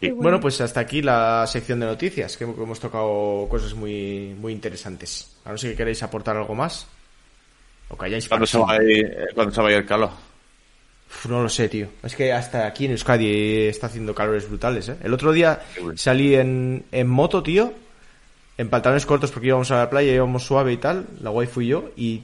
Sí. 0.01 0.11
Bueno, 0.11 0.41
pues 0.41 0.61
hasta 0.61 0.81
aquí 0.81 1.03
la 1.03 1.47
sección 1.47 1.81
de 1.81 1.87
noticias, 1.87 2.37
que 2.37 2.45
hemos 2.45 2.81
tocado 2.81 3.47
cosas 3.49 3.75
muy, 3.75 4.35
muy 4.39 4.53
interesantes. 4.53 5.37
A 5.45 5.53
no 5.53 5.59
ser 5.59 5.71
que 5.73 5.77
queréis 5.77 6.03
aportar 6.03 6.37
algo 6.37 6.55
más. 6.55 6.87
O 7.89 7.99
que 7.99 8.07
hayáis 8.07 8.29
¿Cuándo 8.29 8.47
se 8.47 8.59
va 8.59 8.73
a 8.73 8.83
ir, 8.83 9.29
cuándo 9.35 9.55
se 9.55 9.61
va 9.61 9.69
a 9.69 9.71
ir 9.73 9.77
el 9.79 9.87
calor? 9.87 10.11
No 11.29 11.43
lo 11.43 11.49
sé, 11.49 11.69
tío. 11.69 11.89
Es 12.03 12.15
que 12.15 12.33
hasta 12.33 12.67
aquí 12.67 12.85
en 12.85 12.93
Euskadi 12.93 13.67
está 13.67 13.87
haciendo 13.87 14.15
calores 14.15 14.49
brutales, 14.49 14.89
¿eh? 14.89 14.97
El 15.03 15.15
otro 15.15 15.33
día 15.33 15.63
salí 15.97 16.35
en, 16.35 16.85
en 16.93 17.09
moto, 17.09 17.43
tío, 17.43 17.73
en 18.59 18.69
pantalones 18.69 19.07
cortos 19.07 19.31
porque 19.31 19.49
íbamos 19.49 19.71
a 19.71 19.79
la 19.79 19.91
playa, 19.91 20.13
íbamos 20.13 20.45
suave 20.45 20.73
y 20.73 20.77
tal, 20.77 21.07
la 21.21 21.31
guay 21.31 21.47
fui 21.47 21.67
yo, 21.69 21.91
y 21.97 22.23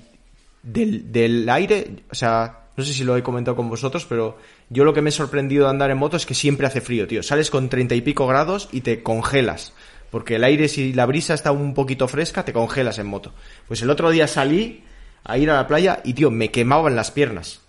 del, 0.63 1.11
del 1.11 1.49
aire, 1.49 1.89
o 2.11 2.15
sea, 2.15 2.61
no 2.77 2.85
sé 2.85 2.93
si 2.93 3.05
lo 3.05 3.17
he 3.17 3.23
comentado 3.23 3.57
con 3.57 3.69
vosotros, 3.69 4.05
pero 4.07 4.39
yo 4.69 4.85
lo 4.85 4.93
que 4.93 5.03
me 5.03 5.11
he 5.11 5.13
sorprendido 5.13 5.65
de 5.65 5.71
andar 5.71 5.91
en 5.91 5.99
moto 5.99 6.17
es 6.17 6.27
que 6.27 6.35
siempre 6.35 6.67
hace 6.67 6.81
frío, 6.81 7.07
tío. 7.07 7.23
Sales 7.23 7.51
con 7.51 7.69
treinta 7.69 7.95
y 7.95 8.01
pico 8.01 8.27
grados 8.27 8.69
y 8.73 8.83
te 8.83 9.03
congelas. 9.03 9.73
Porque 10.11 10.37
el 10.37 10.45
aire, 10.45 10.69
si 10.69 10.93
la 10.93 11.07
brisa 11.07 11.35
está 11.35 11.53
un 11.53 11.75
poquito 11.75 12.09
fresca, 12.09 12.45
te 12.45 12.53
congelas 12.53 12.99
en 12.99 13.07
moto. 13.07 13.33
Pues 13.69 13.83
el 13.83 13.91
otro 13.91 14.11
día 14.11 14.27
salí 14.27 14.83
a 15.25 15.39
ir 15.39 15.51
a 15.51 15.55
la 15.55 15.67
playa 15.67 16.01
y, 16.05 16.15
tío, 16.15 16.31
me 16.31 16.51
quemaban 16.51 16.97
las 16.97 17.11
piernas 17.11 17.61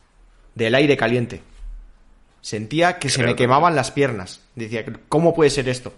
del 0.56 0.76
aire 0.76 0.98
caliente. 0.98 1.42
Sentía 2.42 2.98
que 3.00 3.10
se 3.10 3.24
me 3.24 3.36
quemaban 3.36 3.76
las 3.76 3.92
piernas. 3.92 4.42
Decía, 4.56 4.84
¿cómo 5.10 5.34
puede 5.34 5.50
ser 5.50 5.70
esto? 5.70 5.94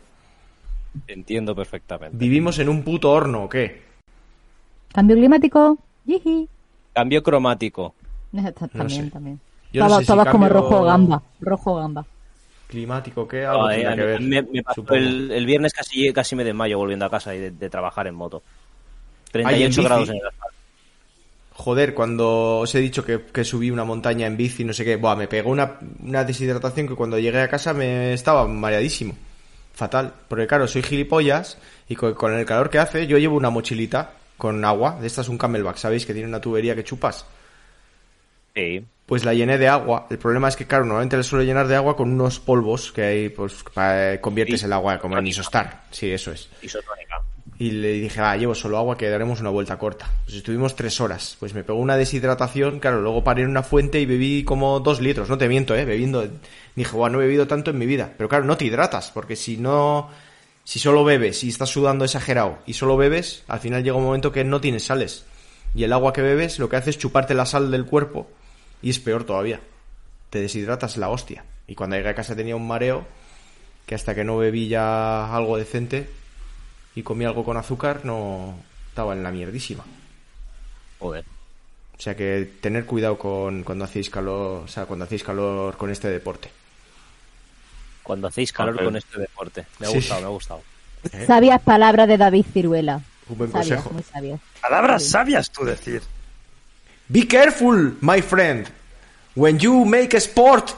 Entiendo 1.07 1.55
perfectamente. 1.55 2.17
¿Vivimos 2.17 2.59
en 2.59 2.69
un 2.69 2.83
puto 2.83 3.11
horno 3.11 3.43
o 3.45 3.49
qué? 3.49 3.81
Cambio 4.93 5.15
climático. 5.15 5.77
Cambio 6.93 7.23
cromático. 7.23 7.95
También, 8.75 9.05
sé. 9.05 9.11
también. 9.11 9.39
Yo 9.71 9.83
no 9.87 9.87
Todas 9.87 9.99
sé 9.99 10.05
si 10.05 10.07
todas 10.07 10.27
como 10.27 10.47
cambio 10.47 10.49
rojo 10.49 10.83
gamba. 10.83 11.23
Rojo 11.39 11.75
gamba. 11.75 12.05
¿Climático 12.67 13.27
qué? 13.27 13.45
Algo 13.45 13.67
Ah, 13.67 13.75
eh, 13.77 13.93
que 13.95 14.03
ver. 14.03 14.21
me, 14.21 14.41
me 14.41 14.63
pasó 14.63 14.81
supongo. 14.81 14.95
el, 14.95 15.31
el 15.31 15.45
viernes 15.45 15.73
casi, 15.73 16.11
casi 16.13 16.35
me 16.35 16.43
desmayo 16.43 16.77
volviendo 16.77 17.05
a 17.05 17.09
casa 17.09 17.35
y 17.35 17.39
de, 17.39 17.51
de 17.51 17.69
trabajar 17.69 18.07
en 18.07 18.15
moto. 18.15 18.43
Ay, 19.41 19.63
en 19.63 19.71
38 19.71 19.81
bici. 19.81 19.83
grados 19.83 20.09
en 20.09 20.15
el 20.17 20.27
asfalto. 20.27 20.62
Joder, 21.55 21.93
cuando 21.93 22.59
os 22.59 22.73
he 22.75 22.79
dicho 22.79 23.05
que, 23.05 23.25
que 23.25 23.43
subí 23.43 23.69
una 23.69 23.83
montaña 23.83 24.25
en 24.25 24.35
bici, 24.37 24.63
no 24.63 24.73
sé 24.73 24.83
qué, 24.83 24.95
buah, 24.95 25.15
me 25.15 25.27
pegó 25.27 25.51
una, 25.51 25.77
una 26.01 26.23
deshidratación 26.23 26.87
que 26.87 26.95
cuando 26.95 27.19
llegué 27.19 27.41
a 27.41 27.47
casa 27.47 27.73
me 27.73 28.13
estaba 28.13 28.47
mareadísimo. 28.47 29.15
Fatal. 29.73 30.13
Porque 30.27 30.47
claro, 30.47 30.67
soy 30.67 30.81
gilipollas 30.83 31.57
y 31.87 31.95
con, 31.95 32.13
con 32.15 32.33
el 32.33 32.45
calor 32.45 32.69
que 32.69 32.79
hace, 32.79 33.05
yo 33.07 33.17
llevo 33.17 33.37
una 33.37 33.49
mochilita 33.51 34.11
con 34.37 34.63
agua. 34.65 34.97
De 34.99 35.07
esta 35.07 35.21
es 35.21 35.29
un 35.29 35.37
camelback, 35.37 35.77
¿sabéis? 35.77 36.05
Que 36.05 36.13
tiene 36.13 36.27
una 36.27 36.41
tubería 36.41 36.75
que 36.75 36.83
chupas. 36.83 37.25
Sí. 38.55 38.85
Pues 39.05 39.25
la 39.25 39.33
llené 39.33 39.57
de 39.57 39.67
agua. 39.67 40.07
El 40.09 40.17
problema 40.17 40.47
es 40.47 40.55
que, 40.55 40.65
claro, 40.65 40.85
normalmente 40.85 41.17
le 41.17 41.23
suelo 41.23 41.43
llenar 41.43 41.67
de 41.67 41.75
agua 41.75 41.95
con 41.95 42.11
unos 42.11 42.39
polvos 42.39 42.91
que 42.91 43.03
hay, 43.03 43.29
pues, 43.29 43.63
para, 43.73 44.19
conviertes 44.21 44.61
Sí. 44.61 44.65
el 44.65 44.73
agua 44.73 44.97
como 44.99 45.17
en 45.17 45.27
isostar. 45.27 45.83
Sí, 45.91 46.09
eso 46.11 46.31
es. 46.31 46.49
Isotónica. 46.61 47.21
Y 47.63 47.71
le 47.71 47.93
dije, 47.93 48.19
ah, 48.19 48.35
llevo 48.35 48.53
solo 48.53 48.77
agua 48.77 48.97
que 48.97 49.09
daremos 49.09 49.39
una 49.39 49.49
vuelta 49.49 49.77
corta. 49.77 50.11
Pues 50.25 50.35
estuvimos 50.35 50.75
tres 50.75 50.99
horas. 50.99 51.37
Pues 51.39 51.53
me 51.53 51.63
pegó 51.63 51.79
una 51.79 51.95
deshidratación, 51.95 52.81
claro, 52.81 52.99
luego 52.99 53.23
paré 53.23 53.43
en 53.43 53.51
una 53.51 53.63
fuente 53.63 54.01
y 54.01 54.05
bebí 54.05 54.43
como 54.43 54.81
dos 54.81 54.99
litros, 54.99 55.29
no 55.29 55.37
te 55.37 55.47
miento, 55.47 55.73
eh, 55.73 55.85
bebiendo. 55.85 56.27
Dije, 56.75 56.91
guau, 56.91 57.09
no 57.09 57.21
he 57.21 57.23
bebido 57.23 57.47
tanto 57.47 57.71
en 57.71 57.77
mi 57.77 57.85
vida. 57.85 58.15
Pero 58.17 58.27
claro, 58.27 58.43
no 58.43 58.57
te 58.57 58.65
hidratas, 58.65 59.11
porque 59.11 59.37
si 59.37 59.55
no, 59.55 60.09
si 60.65 60.77
solo 60.77 61.05
bebes 61.05 61.41
y 61.45 61.47
estás 61.47 61.69
sudando 61.69 62.03
exagerado 62.03 62.57
y 62.65 62.73
solo 62.73 62.97
bebes, 62.97 63.43
al 63.47 63.61
final 63.61 63.81
llega 63.81 63.95
un 63.95 64.03
momento 64.03 64.33
que 64.33 64.43
no 64.43 64.59
tienes 64.59 64.83
sales. 64.83 65.23
Y 65.73 65.85
el 65.85 65.93
agua 65.93 66.11
que 66.11 66.21
bebes 66.21 66.59
lo 66.59 66.67
que 66.67 66.75
hace 66.75 66.89
es 66.89 66.97
chuparte 66.97 67.33
la 67.33 67.45
sal 67.45 67.71
del 67.71 67.85
cuerpo 67.85 68.27
y 68.81 68.89
es 68.89 68.99
peor 68.99 69.23
todavía. 69.23 69.61
Te 70.31 70.41
deshidratas 70.41 70.97
la 70.97 71.07
hostia. 71.07 71.45
Y 71.65 71.75
cuando 71.75 71.95
llegué 71.95 72.09
a 72.09 72.15
casa 72.15 72.35
tenía 72.35 72.57
un 72.57 72.67
mareo 72.67 73.05
que 73.85 73.95
hasta 73.95 74.13
que 74.13 74.25
no 74.25 74.37
bebí 74.37 74.67
ya 74.67 75.33
algo 75.33 75.55
decente 75.55 76.09
y 76.95 77.03
comí 77.03 77.25
algo 77.25 77.43
con 77.43 77.57
azúcar, 77.57 78.01
no 78.05 78.55
estaba 78.89 79.13
en 79.13 79.23
la 79.23 79.31
mierdísima. 79.31 79.83
Joder. 80.99 81.25
O 81.97 82.01
sea 82.01 82.15
que 82.15 82.49
tener 82.61 82.85
cuidado 82.85 83.17
con 83.17 83.63
cuando 83.63 83.85
hacéis 83.85 84.09
calor, 84.09 84.63
o 84.63 84.67
sea, 84.67 84.85
cuando 84.85 85.05
hacéis 85.05 85.23
calor 85.23 85.77
con 85.77 85.89
este 85.89 86.09
deporte. 86.09 86.49
Cuando 88.01 88.27
hacéis 88.27 88.51
calor 88.51 88.75
Ok. 88.75 88.83
con 88.83 88.95
este 88.97 89.19
deporte. 89.19 89.65
Me 89.79 89.87
ha 89.87 89.89
Sí. 89.89 89.95
gustado, 89.95 90.21
me 90.21 90.25
ha 90.27 90.29
gustado. 90.29 90.61
Sabias 91.27 91.61
palabras 91.61 92.07
de 92.07 92.17
David 92.17 92.45
Ciruela. 92.53 93.01
Un 93.29 93.37
buen 93.37 93.51
Sabias, 93.51 93.67
consejo. 93.83 93.93
muy 93.93 94.03
sabias. 94.03 94.39
Palabras 94.61 95.05
sabias, 95.09 95.49
tú 95.51 95.63
decir. 95.63 96.01
Be 97.07 97.27
careful, 97.27 97.97
my 98.01 98.21
friend. 98.21 98.67
When 99.35 99.57
you 99.59 99.85
make 99.85 100.15
a 100.15 100.19
sport 100.19 100.71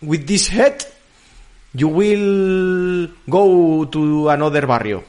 with 0.00 0.24
this 0.26 0.50
head, 0.52 0.76
you 1.72 1.88
will 1.88 3.12
go 3.26 3.86
to 3.90 4.30
another 4.30 4.66
barrio. 4.66 5.04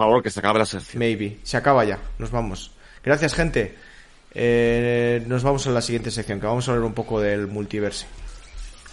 Por 0.00 0.06
favor, 0.06 0.22
que 0.22 0.30
se 0.30 0.40
acabe 0.40 0.58
la 0.58 0.64
sección. 0.64 0.98
Maybe. 0.98 1.40
Se 1.42 1.58
acaba 1.58 1.84
ya. 1.84 1.98
Nos 2.16 2.30
vamos. 2.30 2.70
Gracias, 3.04 3.34
gente. 3.34 3.76
Eh, 4.32 5.22
nos 5.26 5.42
vamos 5.42 5.66
a 5.66 5.70
la 5.72 5.82
siguiente 5.82 6.10
sección, 6.10 6.40
que 6.40 6.46
vamos 6.46 6.66
a 6.66 6.70
hablar 6.70 6.86
un 6.86 6.94
poco 6.94 7.20
del 7.20 7.48
multiverse. 7.48 8.06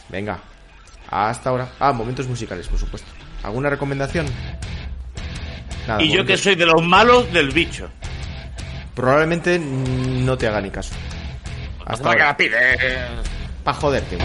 Venga. 0.09 0.38
Hasta 1.09 1.49
ahora. 1.49 1.69
Ah, 1.79 1.93
momentos 1.93 2.27
musicales, 2.27 2.67
por 2.67 2.77
supuesto. 2.77 3.07
¿Alguna 3.43 3.69
recomendación? 3.69 4.25
Nada, 5.88 6.03
Y 6.03 6.11
yo 6.11 6.25
que 6.25 6.35
soy 6.35 6.55
de 6.55 6.65
los 6.65 6.84
malos 6.85 7.31
del 7.31 7.51
bicho. 7.51 7.89
Probablemente 8.93 9.57
no 9.59 10.38
te 10.38 10.45
haga 10.45 10.59
ni 10.59 10.71
caso. 10.71 10.93
Hasta 11.85 12.03
¿Para 12.03 12.15
que 12.17 12.21
ahora. 12.21 12.31
la 12.31 12.38
pides? 12.38 13.29
Pa' 13.63 13.73
joderte. 13.75 14.17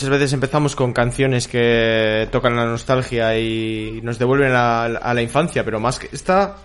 Muchas 0.00 0.18
veces 0.18 0.32
empezamos 0.32 0.74
con 0.74 0.94
canciones 0.94 1.46
que 1.46 2.26
tocan 2.32 2.56
la 2.56 2.64
nostalgia 2.64 3.38
y 3.38 4.00
nos 4.02 4.18
devuelven 4.18 4.52
a, 4.54 4.88
la 4.88 5.20
infancia, 5.20 5.62
pero 5.62 5.78
más 5.78 5.98
que 5.98 6.08
esta, 6.10 6.56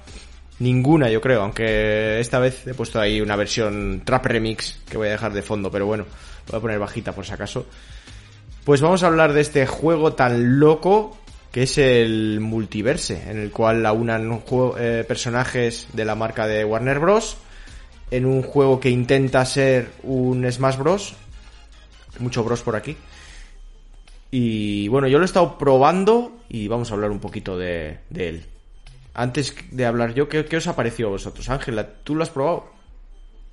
ninguna 0.59 1.09
yo 1.09 1.19
creo, 1.19 1.41
aunque 1.41 2.21
esta 2.21 2.39
vez 2.39 2.65
he 2.65 2.73
puesto 2.73 2.97
ahí 2.97 3.19
una 3.19 3.35
versión 3.35 4.03
trap 4.05 4.27
remix 4.27 4.79
que 4.89 4.95
voy 4.95 5.09
a 5.09 5.11
dejar 5.11 5.33
de 5.33 5.41
fondo, 5.41 5.69
pero 5.69 5.85
bueno, 5.85 6.05
voy 6.47 6.57
a 6.57 6.61
poner 6.61 6.79
bajita 6.79 7.11
por 7.11 7.25
si 7.25 7.33
acaso. 7.33 7.65
Pues 8.63 8.79
vamos 8.79 9.03
a 9.03 9.07
hablar 9.07 9.33
de 9.33 9.41
este 9.41 9.67
juego 9.67 10.13
tan 10.13 10.57
loco 10.57 11.17
que 11.51 11.63
es 11.63 11.77
el 11.77 12.39
multiverse, 12.39 13.29
en 13.29 13.37
el 13.37 13.51
cual 13.51 13.85
aunan 13.85 14.39
juego- 14.39 14.77
eh, 14.79 15.03
personajes 15.05 15.89
de 15.91 16.05
la 16.05 16.15
marca 16.15 16.47
de 16.47 16.63
Warner 16.63 16.99
Bros. 16.99 17.35
en 18.11 18.25
un 18.27 18.43
juego 18.43 18.79
que 18.79 18.89
intenta 18.89 19.43
ser 19.43 19.89
un 20.03 20.49
Smash 20.49 20.77
Bros. 20.77 21.15
Mucho 22.19 22.45
Bros 22.45 22.61
por 22.61 22.77
aquí. 22.77 22.95
Y 24.37 24.89
bueno, 24.89 25.07
yo 25.07 25.17
lo 25.17 25.23
he 25.23 25.27
estado 25.27 25.57
probando 25.57 26.41
y 26.49 26.67
vamos 26.67 26.91
a 26.91 26.95
hablar 26.95 27.09
un 27.09 27.21
poquito 27.21 27.57
de, 27.57 27.99
de 28.09 28.27
él. 28.27 28.45
Antes 29.13 29.55
de 29.71 29.85
hablar 29.85 30.13
yo, 30.13 30.27
¿qué, 30.27 30.43
qué 30.43 30.57
os 30.57 30.67
ha 30.67 30.75
parecido 30.75 31.07
a 31.07 31.11
vosotros? 31.13 31.49
Ángela, 31.49 31.87
¿tú 32.03 32.15
lo 32.15 32.23
has 32.23 32.31
probado? 32.31 32.69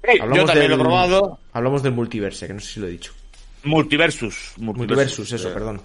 Sí, 0.02 0.18
yo 0.18 0.44
también 0.44 0.70
lo 0.70 0.74
he 0.74 0.80
probado. 0.80 1.38
Hablamos 1.52 1.84
del 1.84 1.92
multiverse, 1.92 2.48
que 2.48 2.54
no 2.54 2.58
sé 2.58 2.66
si 2.66 2.80
lo 2.80 2.88
he 2.88 2.90
dicho. 2.90 3.12
Multiversus. 3.62 4.54
Multiversus, 4.56 5.30
eso, 5.30 5.50
eh, 5.50 5.52
perdón. 5.52 5.82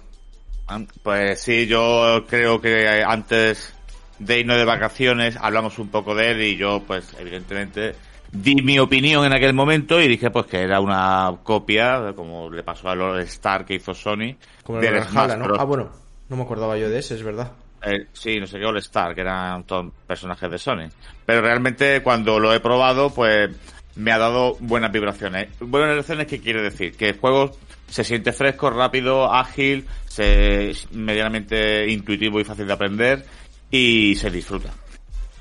Pues 1.04 1.42
sí, 1.42 1.68
yo 1.68 2.26
creo 2.28 2.60
que 2.60 3.04
antes 3.06 3.76
de 4.18 4.40
irnos 4.40 4.58
de 4.58 4.66
vacaciones 4.66 5.38
hablamos 5.40 5.78
un 5.78 5.90
poco 5.90 6.16
de 6.16 6.32
él 6.32 6.42
y 6.42 6.58
yo, 6.58 6.82
pues, 6.88 7.16
evidentemente, 7.20 7.94
di 8.42 8.56
mi 8.56 8.80
opinión 8.80 9.26
en 9.26 9.34
aquel 9.34 9.54
momento 9.54 10.02
y 10.02 10.08
dije, 10.08 10.30
pues, 10.30 10.46
que 10.46 10.62
era 10.62 10.80
una 10.80 11.34
copia, 11.44 12.14
como 12.16 12.50
le 12.50 12.64
pasó 12.64 12.90
a 12.90 12.94
All 12.94 13.20
Star 13.22 13.66
que 13.66 13.76
hizo 13.76 13.94
Sony. 13.94 14.36
Como 14.64 14.80
el 14.80 14.86
del 14.86 15.04
Smash 15.04 15.38
¿no? 15.38 15.56
Ah, 15.58 15.64
bueno, 15.64 15.90
no 16.30 16.36
me 16.36 16.44
acordaba 16.44 16.78
yo 16.78 16.90
de 16.90 17.00
ese, 17.00 17.16
es 17.16 17.24
verdad. 17.24 17.52
Eh, 17.84 18.08
sí, 18.14 18.40
no 18.40 18.48
sé 18.48 18.60
qué, 18.60 18.66
All 18.66 18.78
Star, 18.78 19.14
que 19.14 19.22
eran 19.22 19.64
todos 19.64 19.92
personajes 20.06 20.50
de 20.50 20.58
Sony. 20.58 20.90
Pero 21.26 21.42
realmente 21.42 22.02
cuando 22.02 22.40
lo 22.40 22.54
he 22.54 22.60
probado, 22.60 23.10
pues 23.10 23.50
me 23.96 24.12
ha 24.12 24.18
dado 24.18 24.56
buenas 24.60 24.92
vibraciones. 24.92 25.50
Buenas 25.60 25.90
vibraciones, 25.90 26.28
¿qué 26.28 26.40
quiere 26.40 26.62
decir? 26.62 26.96
Que 26.96 27.10
el 27.10 27.20
juego 27.20 27.52
se 27.88 28.04
siente 28.04 28.32
fresco, 28.32 28.70
rápido, 28.70 29.32
ágil, 29.34 29.86
se, 30.08 30.74
medianamente 30.92 31.90
intuitivo 31.90 32.40
y 32.40 32.44
fácil 32.44 32.68
de 32.68 32.74
aprender 32.74 33.26
y 33.72 34.16
se 34.16 34.30
disfruta. 34.30 34.72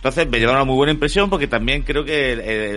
Entonces 0.06 0.30
me 0.30 0.38
lleva 0.38 0.52
una 0.52 0.64
muy 0.64 0.76
buena 0.76 0.92
impresión 0.92 1.28
porque 1.28 1.48
también 1.48 1.82
creo 1.82 2.04
que 2.04 2.34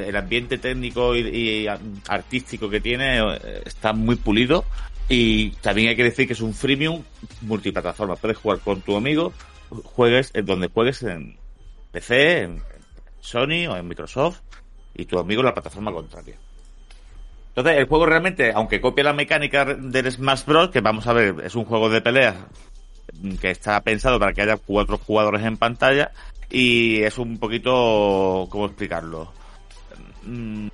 el, 0.07 0.15
ambiente 0.15 0.57
técnico 0.57 1.15
y, 1.15 1.67
artístico 2.07 2.71
que 2.71 2.81
tiene 2.81 3.19
eh, 3.19 3.61
está 3.65 3.93
muy 3.93 4.15
pulido 4.15 4.65
y 5.07 5.51
también 5.61 5.89
hay 5.89 5.95
que 5.95 6.05
decir 6.05 6.25
que 6.25 6.33
es 6.33 6.41
un 6.41 6.55
freemium 6.55 7.03
multiplataforma. 7.41 8.15
Puedes 8.15 8.35
jugar 8.35 8.61
con 8.61 8.81
tu 8.81 8.95
amigo, 8.95 9.31
juegues 9.69 10.31
en 10.33 10.43
donde 10.43 10.69
juegues 10.69 11.03
en 11.03 11.37
PC, 11.91 12.41
en 12.41 12.63
Sony 13.21 13.67
o 13.69 13.77
en 13.77 13.87
Microsoft 13.87 14.39
y 14.95 15.05
tu 15.05 15.19
amigo 15.19 15.41
en 15.41 15.45
la 15.45 15.53
plataforma 15.53 15.91
contraria. 15.91 16.35
Entonces, 17.49 17.77
el 17.77 17.85
juego 17.85 18.07
realmente, 18.07 18.53
aunque 18.55 18.81
copia 18.81 19.03
la 19.03 19.13
mecánica 19.13 19.65
del 19.65 20.11
Smash 20.11 20.45
Bros, 20.45 20.71
que 20.71 20.81
vamos 20.81 21.05
a 21.05 21.13
ver, 21.13 21.35
es 21.43 21.53
un 21.53 21.65
juego 21.65 21.91
de 21.91 22.01
peleas 22.01 22.37
mm, 23.21 23.35
que 23.35 23.51
está 23.51 23.79
pensado 23.81 24.17
para 24.17 24.33
que 24.33 24.41
haya 24.41 24.57
cuatro 24.57 24.97
jugadores 24.97 25.43
en 25.43 25.57
pantalla 25.57 26.11
y 26.49 27.01
es 27.03 27.17
un 27.17 27.37
poquito, 27.37 28.47
¿cómo 28.49 28.65
explicarlo? 28.65 29.31
Mm, 30.23 30.67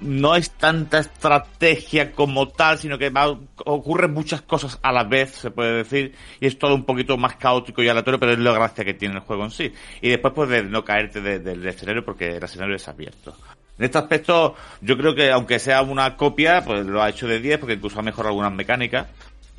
No 0.00 0.36
es 0.36 0.50
tanta 0.52 1.00
estrategia 1.00 2.12
como 2.12 2.46
tal, 2.48 2.78
sino 2.78 2.96
que 2.98 3.10
va, 3.10 3.36
ocurren 3.64 4.12
muchas 4.14 4.42
cosas 4.42 4.78
a 4.82 4.92
la 4.92 5.02
vez, 5.02 5.30
se 5.32 5.50
puede 5.50 5.72
decir, 5.78 6.14
y 6.40 6.46
es 6.46 6.56
todo 6.56 6.74
un 6.76 6.84
poquito 6.84 7.16
más 7.16 7.34
caótico 7.34 7.82
y 7.82 7.88
aleatorio, 7.88 8.20
pero 8.20 8.32
es 8.32 8.38
la 8.38 8.52
gracia 8.52 8.84
que 8.84 8.94
tiene 8.94 9.16
el 9.16 9.20
juego 9.22 9.44
en 9.44 9.50
sí. 9.50 9.72
Y 10.00 10.08
después 10.10 10.34
pues 10.34 10.50
de 10.50 10.62
no 10.62 10.84
caerte 10.84 11.20
de- 11.20 11.40
del 11.40 11.66
escenario 11.66 12.04
porque 12.04 12.36
el 12.36 12.42
escenario 12.44 12.76
es 12.76 12.86
abierto. 12.86 13.36
En 13.76 13.84
este 13.86 13.98
aspecto, 13.98 14.54
yo 14.80 14.96
creo 14.96 15.14
que 15.16 15.32
aunque 15.32 15.58
sea 15.58 15.82
una 15.82 16.16
copia, 16.16 16.62
pues 16.64 16.86
lo 16.86 17.02
ha 17.02 17.08
hecho 17.08 17.26
de 17.26 17.40
10 17.40 17.58
porque 17.58 17.74
incluso 17.74 17.98
ha 17.98 18.02
mejorado 18.02 18.30
algunas 18.30 18.52
mecánicas 18.52 19.08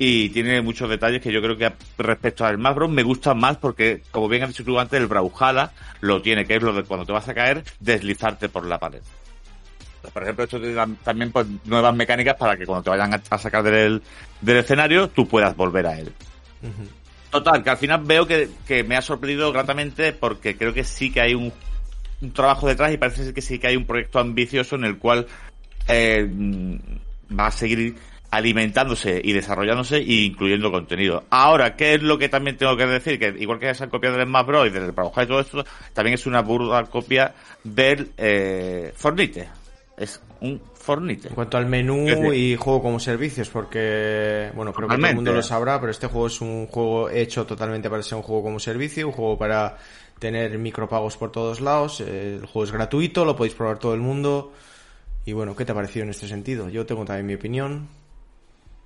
y 0.02 0.30
tiene 0.30 0.62
muchos 0.62 0.88
detalles 0.88 1.20
que 1.20 1.30
yo 1.30 1.42
creo 1.42 1.58
que 1.58 1.70
respecto 1.98 2.46
al 2.46 2.56
Bros 2.56 2.88
me 2.88 3.02
gusta 3.02 3.34
más 3.34 3.58
porque, 3.58 4.00
como 4.10 4.30
bien 4.30 4.42
has 4.42 4.48
dicho 4.48 4.64
tú 4.64 4.80
antes, 4.80 4.98
el 4.98 5.06
Brawlhalla 5.06 5.72
lo 6.00 6.22
tiene, 6.22 6.46
que 6.46 6.56
es 6.56 6.62
lo 6.62 6.72
de 6.72 6.84
cuando 6.84 7.04
te 7.04 7.12
vas 7.12 7.28
a 7.28 7.34
caer, 7.34 7.62
deslizarte 7.80 8.48
por 8.48 8.64
la 8.64 8.78
pared. 8.78 9.02
Pues, 10.00 10.10
Por 10.10 10.22
ejemplo, 10.22 10.44
esto 10.44 10.58
te 10.58 10.72
da 10.72 10.88
también 11.04 11.30
pues, 11.30 11.46
nuevas 11.66 11.94
mecánicas 11.94 12.34
para 12.36 12.56
que 12.56 12.64
cuando 12.64 12.84
te 12.84 12.88
vayan 12.88 13.12
a, 13.12 13.38
sacar 13.38 13.62
del, 13.62 14.00
del 14.40 14.56
escenario, 14.56 15.10
tú 15.10 15.28
puedas 15.28 15.54
volver 15.54 15.86
a 15.86 15.98
él. 15.98 16.10
Total, 17.30 17.62
que 17.62 17.68
al 17.68 17.76
final 17.76 18.00
veo 18.02 18.26
que, 18.26 18.48
que 18.66 18.82
me 18.82 18.96
ha 18.96 19.02
sorprendido 19.02 19.52
gratamente 19.52 20.14
porque 20.14 20.56
creo 20.56 20.72
que 20.72 20.82
sí 20.82 21.12
que 21.12 21.20
hay 21.20 21.34
un, 21.34 21.52
un 22.22 22.32
trabajo 22.32 22.66
detrás 22.68 22.90
y 22.94 22.96
parece 22.96 23.34
que 23.34 23.42
sí 23.42 23.58
que 23.58 23.66
hay 23.66 23.76
un 23.76 23.84
proyecto 23.84 24.18
ambicioso 24.18 24.76
en 24.76 24.84
el 24.84 24.96
cual 24.96 25.26
eh, 25.88 26.26
mm, 26.26 26.76
va 27.38 27.48
a 27.48 27.50
seguir 27.50 27.96
alimentándose 28.30 29.20
y 29.22 29.32
desarrollándose 29.32 29.96
e 29.96 30.24
incluyendo 30.26 30.70
contenido. 30.70 31.24
Ahora, 31.30 31.74
¿qué 31.76 31.94
es 31.94 32.02
lo 32.02 32.18
que 32.18 32.28
también 32.28 32.56
tengo 32.56 32.76
que 32.76 32.86
decir? 32.86 33.18
Que 33.18 33.34
igual 33.38 33.58
que 33.58 33.70
esa 33.70 33.88
copia 33.88 34.12
del 34.12 34.26
Smash 34.26 34.46
Bros. 34.46 34.68
y 34.68 34.70
del 34.70 34.92
Brawlhalla 34.92 35.22
y 35.22 35.26
todo 35.26 35.40
esto, 35.40 35.64
también 35.92 36.14
es 36.14 36.26
una 36.26 36.42
burda 36.42 36.84
copia 36.84 37.34
del 37.64 38.12
eh, 38.16 38.92
Fornite. 38.94 39.48
Es 39.96 40.20
un 40.40 40.60
Fornite. 40.74 41.28
En 41.28 41.34
cuanto 41.34 41.58
al 41.58 41.66
menú 41.66 42.32
y 42.32 42.56
juego 42.56 42.82
como 42.82 43.00
servicios, 43.00 43.50
porque, 43.50 44.50
bueno, 44.54 44.72
creo 44.72 44.88
que 44.88 44.96
todo 44.96 45.06
el 45.06 45.14
mundo 45.14 45.32
lo 45.32 45.42
sabrá, 45.42 45.78
pero 45.78 45.90
este 45.90 46.06
juego 46.06 46.28
es 46.28 46.40
un 46.40 46.66
juego 46.68 47.10
hecho 47.10 47.44
totalmente 47.44 47.90
para 47.90 48.02
ser 48.02 48.16
un 48.16 48.22
juego 48.22 48.44
como 48.44 48.58
servicio, 48.58 49.06
un 49.06 49.12
juego 49.12 49.36
para 49.36 49.76
tener 50.18 50.56
micropagos 50.58 51.16
por 51.16 51.32
todos 51.32 51.60
lados, 51.60 52.00
el 52.00 52.46
juego 52.46 52.64
es 52.64 52.72
gratuito, 52.72 53.24
lo 53.24 53.36
podéis 53.36 53.54
probar 53.54 53.78
todo 53.78 53.92
el 53.94 54.00
mundo. 54.00 54.52
Y 55.26 55.32
bueno, 55.32 55.54
¿qué 55.54 55.64
te 55.64 55.72
ha 55.72 55.74
parecido 55.74 56.04
en 56.04 56.10
este 56.10 56.28
sentido? 56.28 56.68
Yo 56.68 56.86
tengo 56.86 57.04
también 57.04 57.26
mi 57.26 57.34
opinión. 57.34 57.99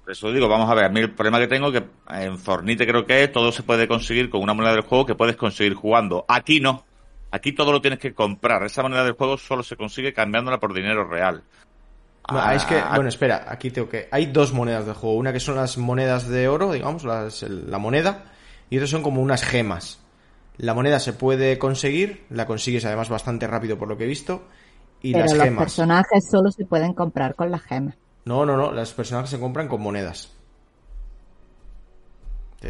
Por 0.04 0.12
eso 0.12 0.30
digo, 0.32 0.48
vamos 0.48 0.70
a 0.70 0.74
ver, 0.74 0.84
a 0.84 0.88
mí 0.90 1.00
el 1.00 1.12
problema 1.12 1.38
que 1.38 1.48
tengo 1.48 1.68
es 1.72 1.80
que 1.80 1.86
en 2.10 2.38
Fornite 2.38 2.86
creo 2.86 3.06
que 3.06 3.24
es, 3.24 3.32
todo 3.32 3.50
se 3.50 3.62
puede 3.62 3.88
conseguir 3.88 4.28
con 4.28 4.42
una 4.42 4.52
moneda 4.52 4.72
del 4.74 4.82
juego 4.82 5.06
que 5.06 5.14
puedes 5.14 5.36
conseguir 5.36 5.74
jugando. 5.74 6.24
Aquí 6.28 6.60
no. 6.60 6.84
Aquí 7.30 7.52
todo 7.52 7.72
lo 7.72 7.80
tienes 7.80 7.98
que 7.98 8.12
comprar. 8.14 8.62
Esa 8.64 8.82
moneda 8.82 9.02
del 9.02 9.14
juego 9.14 9.38
solo 9.38 9.62
se 9.62 9.76
consigue 9.76 10.12
cambiándola 10.12 10.60
por 10.60 10.74
dinero 10.74 11.08
real. 11.08 11.42
No, 12.30 12.38
Ah, 12.38 12.54
es 12.54 12.64
que, 12.64 12.80
bueno, 12.94 13.08
espera, 13.08 13.46
aquí 13.48 13.70
tengo 13.70 13.88
que... 13.88 14.08
Hay 14.10 14.26
dos 14.26 14.52
monedas 14.52 14.86
del 14.86 14.94
juego. 14.94 15.16
Una 15.16 15.32
que 15.32 15.40
son 15.40 15.56
las 15.56 15.76
monedas 15.78 16.28
de 16.28 16.48
oro, 16.48 16.72
digamos, 16.72 17.04
las- 17.04 17.42
el- 17.42 17.70
la 17.70 17.78
moneda, 17.78 18.24
y 18.70 18.76
otras 18.76 18.90
son 18.90 19.02
como 19.02 19.20
unas 19.22 19.42
gemas. 19.42 20.00
La 20.58 20.72
moneda 20.74 21.00
se 21.00 21.12
puede 21.12 21.58
conseguir, 21.58 22.24
la 22.30 22.46
consigues 22.46 22.84
además 22.84 23.08
bastante 23.08 23.46
rápido 23.46 23.76
por 23.78 23.88
lo 23.88 23.96
que 23.98 24.04
he 24.04 24.06
visto, 24.06 24.44
y 25.02 25.12
Pero 25.12 25.24
las 25.26 25.34
los 25.34 25.44
gemas. 25.44 25.64
personajes 25.64 26.24
solo 26.30 26.50
se 26.50 26.64
pueden 26.64 26.94
comprar 26.94 27.34
con 27.34 27.50
las 27.50 27.62
gemas. 27.62 27.96
No, 28.24 28.46
no, 28.46 28.56
no, 28.56 28.72
las 28.72 28.92
personajes 28.92 29.30
se 29.30 29.38
compran 29.38 29.68
con 29.68 29.80
monedas. 29.82 30.30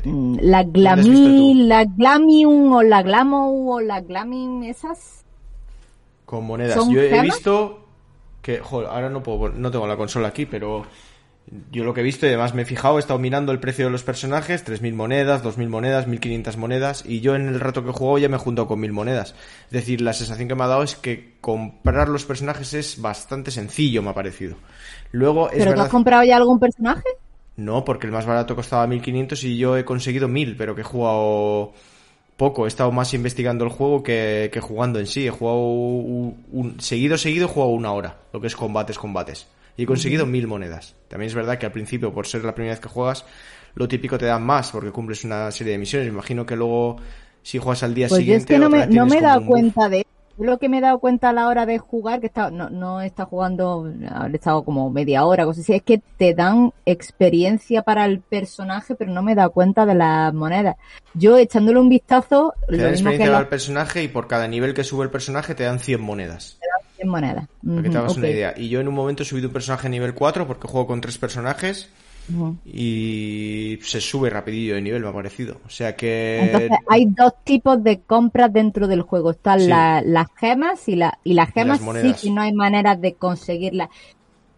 Mm, 0.04 0.38
La 0.42 0.64
Glami, 0.64 1.66
la 1.66 1.84
Glamium 1.84 2.72
o 2.72 2.82
la 2.82 3.02
Glamo 3.02 3.72
o 3.72 3.80
la 3.80 4.00
Glamin, 4.00 4.64
esas. 4.64 5.24
Con 6.24 6.44
monedas. 6.46 6.74
¿Son 6.74 6.92
Yo 6.92 7.00
he 7.00 7.10
gemas? 7.10 7.24
visto 7.26 7.86
que, 8.42 8.58
joder, 8.58 8.88
ahora 8.88 9.08
no 9.08 9.22
puedo, 9.22 9.50
no 9.50 9.70
tengo 9.70 9.86
la 9.86 9.96
consola 9.96 10.28
aquí, 10.28 10.46
pero 10.46 10.84
yo 11.70 11.84
lo 11.84 11.94
que 11.94 12.00
he 12.00 12.04
visto 12.04 12.26
y 12.26 12.30
además 12.30 12.54
me 12.54 12.62
he 12.62 12.64
fijado, 12.64 12.96
he 12.96 13.00
estado 13.00 13.18
mirando 13.18 13.52
el 13.52 13.60
precio 13.60 13.84
de 13.84 13.90
los 13.92 14.02
personajes, 14.02 14.64
3.000 14.66 14.94
monedas, 14.94 15.44
2.000 15.44 15.68
monedas, 15.68 16.08
1.500 16.08 16.56
monedas, 16.56 17.04
y 17.06 17.20
yo 17.20 17.36
en 17.36 17.46
el 17.46 17.60
rato 17.60 17.84
que 17.84 17.90
he 17.90 17.92
jugado 17.92 18.18
ya 18.18 18.28
me 18.28 18.36
he 18.36 18.40
juntado 18.40 18.66
con 18.66 18.80
1.000 18.80 18.92
monedas. 18.92 19.34
Es 19.66 19.72
decir, 19.72 20.00
la 20.00 20.12
sensación 20.14 20.48
que 20.48 20.54
me 20.54 20.64
ha 20.64 20.68
dado 20.68 20.82
es 20.82 20.96
que 20.96 21.36
comprar 21.40 22.08
los 22.08 22.24
personajes 22.24 22.74
es 22.74 23.00
bastante 23.00 23.50
sencillo, 23.50 24.02
me 24.02 24.10
ha 24.10 24.14
parecido. 24.14 24.56
Luego, 25.14 25.50
es 25.50 25.58
¿Pero 25.58 25.72
tú 25.74 25.80
verdad... 25.80 25.86
has 25.86 25.88
comprado 25.88 26.24
ya 26.24 26.36
algún 26.36 26.58
personaje? 26.60 27.08
No, 27.56 27.84
porque 27.84 28.06
el 28.06 28.12
más 28.12 28.26
barato 28.26 28.56
costaba 28.56 28.86
1500 28.86 29.44
y 29.44 29.56
yo 29.56 29.76
he 29.76 29.84
conseguido 29.84 30.26
1000, 30.26 30.56
pero 30.56 30.74
que 30.74 30.80
he 30.80 30.84
jugado 30.84 31.72
poco. 32.36 32.64
He 32.66 32.68
estado 32.68 32.92
más 32.92 33.14
investigando 33.14 33.64
el 33.64 33.70
juego 33.70 34.02
que, 34.02 34.50
que 34.52 34.60
jugando 34.60 34.98
en 35.00 35.06
sí. 35.06 35.26
He 35.26 35.30
jugado 35.30 35.58
un, 35.60 36.44
un- 36.52 36.80
seguido, 36.80 37.18
seguido, 37.18 37.46
he 37.46 37.48
jugado 37.48 37.72
una 37.72 37.92
hora, 37.92 38.18
lo 38.32 38.40
que 38.40 38.48
es 38.48 38.56
combates, 38.56 38.98
combates. 38.98 39.48
Y 39.76 39.84
he 39.84 39.86
conseguido 39.86 40.26
1000 40.26 40.46
monedas. 40.48 40.96
También 41.08 41.28
es 41.28 41.34
verdad 41.34 41.58
que 41.58 41.66
al 41.66 41.72
principio, 41.72 42.12
por 42.14 42.26
ser 42.26 42.44
la 42.44 42.54
primera 42.54 42.74
vez 42.74 42.80
que 42.80 42.88
juegas, 42.88 43.24
lo 43.74 43.88
típico 43.88 44.18
te 44.18 44.26
dan 44.26 44.44
más 44.44 44.72
porque 44.72 44.90
cumples 44.92 45.24
una 45.24 45.50
serie 45.52 45.72
de 45.74 45.78
misiones. 45.78 46.08
Me 46.08 46.14
imagino 46.14 46.46
que 46.46 46.56
luego, 46.56 46.96
si 47.42 47.58
juegas 47.58 47.82
al 47.84 47.94
día 47.94 48.08
Pues 48.08 48.24
yo 48.24 48.24
siguiente, 48.24 48.36
es 48.36 48.46
que 48.46 48.58
no 48.58 48.70
me, 48.70 48.86
no 48.86 49.04
me 49.06 49.18
he 49.18 49.20
dado 49.20 49.42
un 49.42 49.50
buff. 49.50 49.68
cuenta 49.72 49.88
de 49.90 50.06
lo 50.38 50.58
que 50.58 50.68
me 50.68 50.78
he 50.78 50.80
dado 50.80 50.98
cuenta 50.98 51.30
a 51.30 51.32
la 51.32 51.48
hora 51.48 51.66
de 51.66 51.78
jugar, 51.78 52.20
que 52.20 52.26
está, 52.26 52.50
no, 52.50 52.70
no 52.70 53.00
he 53.00 53.06
estado 53.06 53.28
jugando, 53.28 53.92
habré 54.10 54.36
estado 54.36 54.64
como 54.64 54.90
media 54.90 55.24
hora, 55.24 55.44
cosas 55.44 55.64
así, 55.64 55.74
es 55.74 55.82
que 55.82 56.00
te 56.16 56.34
dan 56.34 56.72
experiencia 56.86 57.82
para 57.82 58.04
el 58.04 58.20
personaje, 58.20 58.94
pero 58.94 59.12
no 59.12 59.22
me 59.22 59.32
he 59.32 59.34
dado 59.34 59.50
cuenta 59.52 59.86
de 59.86 59.94
las 59.94 60.34
monedas. 60.34 60.76
Yo 61.14 61.36
echándole 61.36 61.78
un 61.78 61.88
vistazo, 61.88 62.54
Te 62.68 62.76
dan 62.76 62.90
experiencia 62.90 63.30
la 63.30 63.38
al 63.38 63.48
personaje 63.48 64.02
y 64.02 64.08
por 64.08 64.26
cada 64.26 64.48
nivel 64.48 64.74
que 64.74 64.84
sube 64.84 65.04
el 65.04 65.10
personaje 65.10 65.54
te 65.54 65.64
dan 65.64 65.78
100 65.78 66.00
monedas. 66.00 66.58
100 66.96 67.08
monedas. 67.08 67.48
Para 67.66 67.82
que 67.82 67.90
te 67.90 67.98
hagas 67.98 68.16
una 68.16 68.28
idea. 68.28 68.54
Y 68.56 68.68
yo 68.68 68.80
en 68.80 68.88
un 68.88 68.94
momento 68.94 69.22
he 69.22 69.26
subido 69.26 69.48
un 69.48 69.52
personaje 69.52 69.88
nivel 69.88 70.14
4 70.14 70.46
porque 70.46 70.68
juego 70.68 70.86
con 70.86 71.00
tres 71.00 71.18
personajes 71.18 71.90
Y 72.64 73.78
se 73.82 74.00
sube 74.00 74.30
rapidillo 74.30 74.74
de 74.74 74.82
nivel, 74.82 75.02
me 75.02 75.08
ha 75.08 75.12
parecido. 75.12 75.60
O 75.66 75.70
sea 75.70 75.94
que... 75.94 76.40
Entonces, 76.44 76.70
hay 76.88 77.06
dos 77.06 77.32
tipos 77.44 77.82
de 77.84 78.00
compras 78.00 78.52
dentro 78.52 78.86
del 78.88 79.02
juego. 79.02 79.32
Están 79.32 79.60
Sí. 79.60 79.66
la- 79.68 80.02
las 80.04 80.28
gemas 80.36 80.88
y, 80.88 80.96
la, 80.96 81.18
y 81.24 81.34
las 81.34 81.52
gemas 81.52 81.80
sí 82.00 82.14
que 82.20 82.30
no 82.30 82.40
hay 82.40 82.52
manera 82.52 82.96
de 82.96 83.14
conseguirlas 83.14 83.88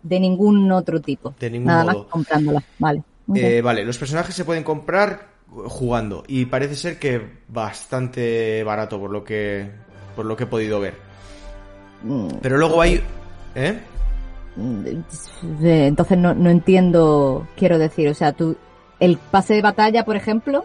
de 0.03 0.21
ningún 0.21 0.71
otro 0.71 1.01
tipo. 1.01 1.35
De 1.41 1.51
ningún 1.51 1.67
Nada 1.67 1.85
modo. 1.85 1.99
más 2.05 2.13
comprándolas. 2.13 2.65
Vale. 2.79 3.03
Eh, 3.35 3.61
vale, 3.61 3.85
los 3.85 3.99
personajes 3.99 4.35
se 4.35 4.45
pueden 4.45 4.63
comprar 4.63 5.35
jugando 5.49 6.23
y 6.29 6.45
parece 6.47 6.77
ser 6.77 6.99
que 6.99 7.21
bastante 7.49 8.63
barato 8.65 8.99
por 9.01 9.11
lo 9.11 9.25
que 9.25 9.69
por 10.15 10.27
lo 10.27 10.37
que 10.37 10.45
he 10.45 10.47
podido 10.47 10.79
ver. 10.81 10.95
Mm, 12.03 12.29
Pero 12.41 12.57
luego 12.59 12.81
hay 12.81 13.01
¿eh? 13.55 13.79
Entonces 14.57 16.19
no, 16.19 16.35
no 16.35 16.51
entiendo, 16.51 17.47
quiero 17.57 17.79
decir, 17.79 18.09
o 18.09 18.15
sea, 18.15 18.33
tú, 18.33 18.57
el 19.01 19.19
pase 19.19 19.55
de 19.55 19.63
batalla, 19.63 20.05
por 20.05 20.17
ejemplo, 20.17 20.65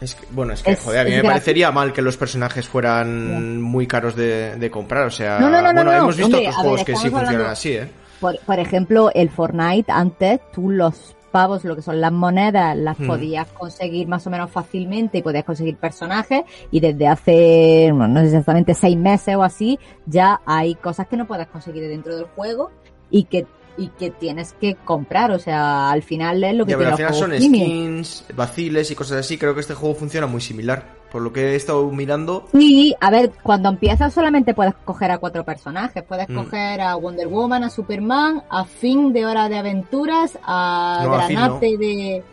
Es 0.00 0.14
que, 0.14 0.26
bueno, 0.30 0.52
es 0.52 0.62
que 0.62 0.72
Es- 0.72 0.80
joder, 0.84 1.00
a 1.00 1.04
mí 1.04 1.10
me 1.16 1.24
parecería 1.24 1.70
mal 1.72 1.92
que 1.92 2.02
los 2.02 2.16
personajes 2.16 2.68
fueran 2.68 3.60
muy 3.60 3.86
caros 3.86 4.14
de, 4.16 4.56
de 4.56 4.70
comprar, 4.70 5.06
o 5.06 5.10
sea, 5.10 5.38
No, 5.40 5.50
no, 5.50 5.60
no, 5.60 5.68
no, 5.68 5.72
bueno, 5.74 5.90
no, 5.92 5.98
hemos 5.98 6.16
visto 6.16 6.36
hombre, 6.36 6.48
otros 6.48 6.56
ver, 6.56 6.62
juegos 6.62 6.84
que 6.84 6.96
sí 6.96 7.10
funcionan 7.10 7.46
así, 7.46 7.72
¿eh? 7.72 7.88
por, 8.20 8.38
por 8.40 8.58
ejemplo, 8.58 9.10
el 9.14 9.28
Fortnite, 9.30 9.90
antes 9.92 10.40
tú 10.52 10.70
los 10.70 11.14
pavos, 11.30 11.62
lo 11.64 11.76
que 11.76 11.82
son 11.82 12.00
las 12.00 12.10
monedas, 12.10 12.74
las 12.76 12.98
Hmm. 12.98 13.06
podías 13.06 13.46
conseguir 13.48 14.08
más 14.08 14.26
o 14.26 14.30
menos 14.30 14.50
fácilmente 14.50 15.18
y 15.18 15.22
podías 15.22 15.44
conseguir 15.44 15.76
personajes 15.76 16.42
y 16.70 16.80
desde 16.80 17.06
hace, 17.06 17.90
bueno, 17.92 18.08
no 18.08 18.20
sé 18.20 18.26
exactamente 18.28 18.72
seis 18.74 18.96
meses 18.96 19.36
o 19.36 19.42
así, 19.42 19.78
ya 20.06 20.40
hay 20.46 20.74
cosas 20.76 21.06
que 21.06 21.16
no 21.18 21.26
puedes 21.26 21.46
conseguir 21.48 21.86
dentro 21.86 22.16
del 22.16 22.24
juego 22.28 22.70
y 23.10 23.24
que 23.24 23.46
y 23.80 23.90
que 23.90 24.10
tienes 24.10 24.54
que 24.60 24.74
comprar, 24.74 25.30
o 25.30 25.38
sea, 25.38 25.92
al 25.92 26.02
final 26.02 26.42
es 26.42 26.52
lo 26.56 26.66
que 26.66 26.72
Ya, 26.72 26.78
te 26.78 26.82
pero 26.82 26.90
al 26.90 26.96
final 26.96 27.14
son 27.14 27.30
premium. 27.30 27.54
skins, 28.02 28.24
vaciles 28.34 28.90
y 28.90 28.96
cosas 28.96 29.18
así, 29.18 29.38
creo 29.38 29.54
que 29.54 29.60
este 29.60 29.74
juego 29.74 29.94
funciona 29.94 30.26
muy 30.26 30.40
similar. 30.40 30.96
Por 31.12 31.22
lo 31.22 31.32
que 31.32 31.52
he 31.52 31.54
estado 31.54 31.88
mirando, 31.92 32.48
Sí, 32.52 32.96
a 33.00 33.08
ver, 33.12 33.30
cuando 33.40 33.68
empiezas 33.68 34.12
solamente 34.12 34.52
puedes 34.52 34.74
coger 34.84 35.12
a 35.12 35.18
cuatro 35.18 35.44
personajes. 35.44 36.02
Puedes 36.02 36.28
Mm. 36.28 36.34
coger 36.34 36.80
a 36.80 36.96
Wonder 36.96 37.28
Woman, 37.28 37.62
a 37.62 37.70
Superman, 37.70 38.42
a 38.50 38.64
Finn 38.64 39.12
de 39.12 39.24
Hora 39.26 39.48
de 39.48 39.58
Aventuras, 39.58 40.36
a 40.44 41.02
No, 41.06 41.14
a 41.14 41.22
Finn 41.22 41.36
Granate 41.36 41.76
de... 41.78 42.24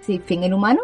Sí, 0.00 0.22
Finn 0.24 0.42
el 0.42 0.54
humano. 0.54 0.80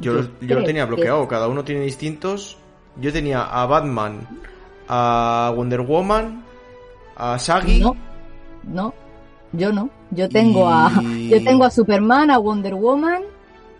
yo, 0.00 0.12
Yo 0.12 0.12
lo- 0.12 0.22
yo 0.22 0.28
lo 0.42 0.46
creo 0.56 0.64
tenía 0.64 0.82
que- 0.84 0.88
bloqueado, 0.92 1.26
cada 1.28 1.48
uno 1.48 1.64
tiene 1.64 1.80
distintos. 1.80 2.58
Yo 3.00 3.10
tenía 3.10 3.42
a 3.42 3.64
Batman, 3.64 4.20
a 4.86 5.50
Wonder 5.56 5.80
Woman, 5.80 6.44
a 7.16 7.36
Shaggy, 7.38 7.80
No, 7.80 7.96
no, 8.66 8.94
yo 9.52 9.72
no. 9.72 9.90
Yo 10.10 10.28
tengo 10.28 10.68
a 10.68 10.90
yo 11.28 11.42
tengo 11.42 11.64
a 11.64 11.70
Superman, 11.70 12.30
a 12.30 12.38
Wonder 12.38 12.74
Woman, 12.74 13.22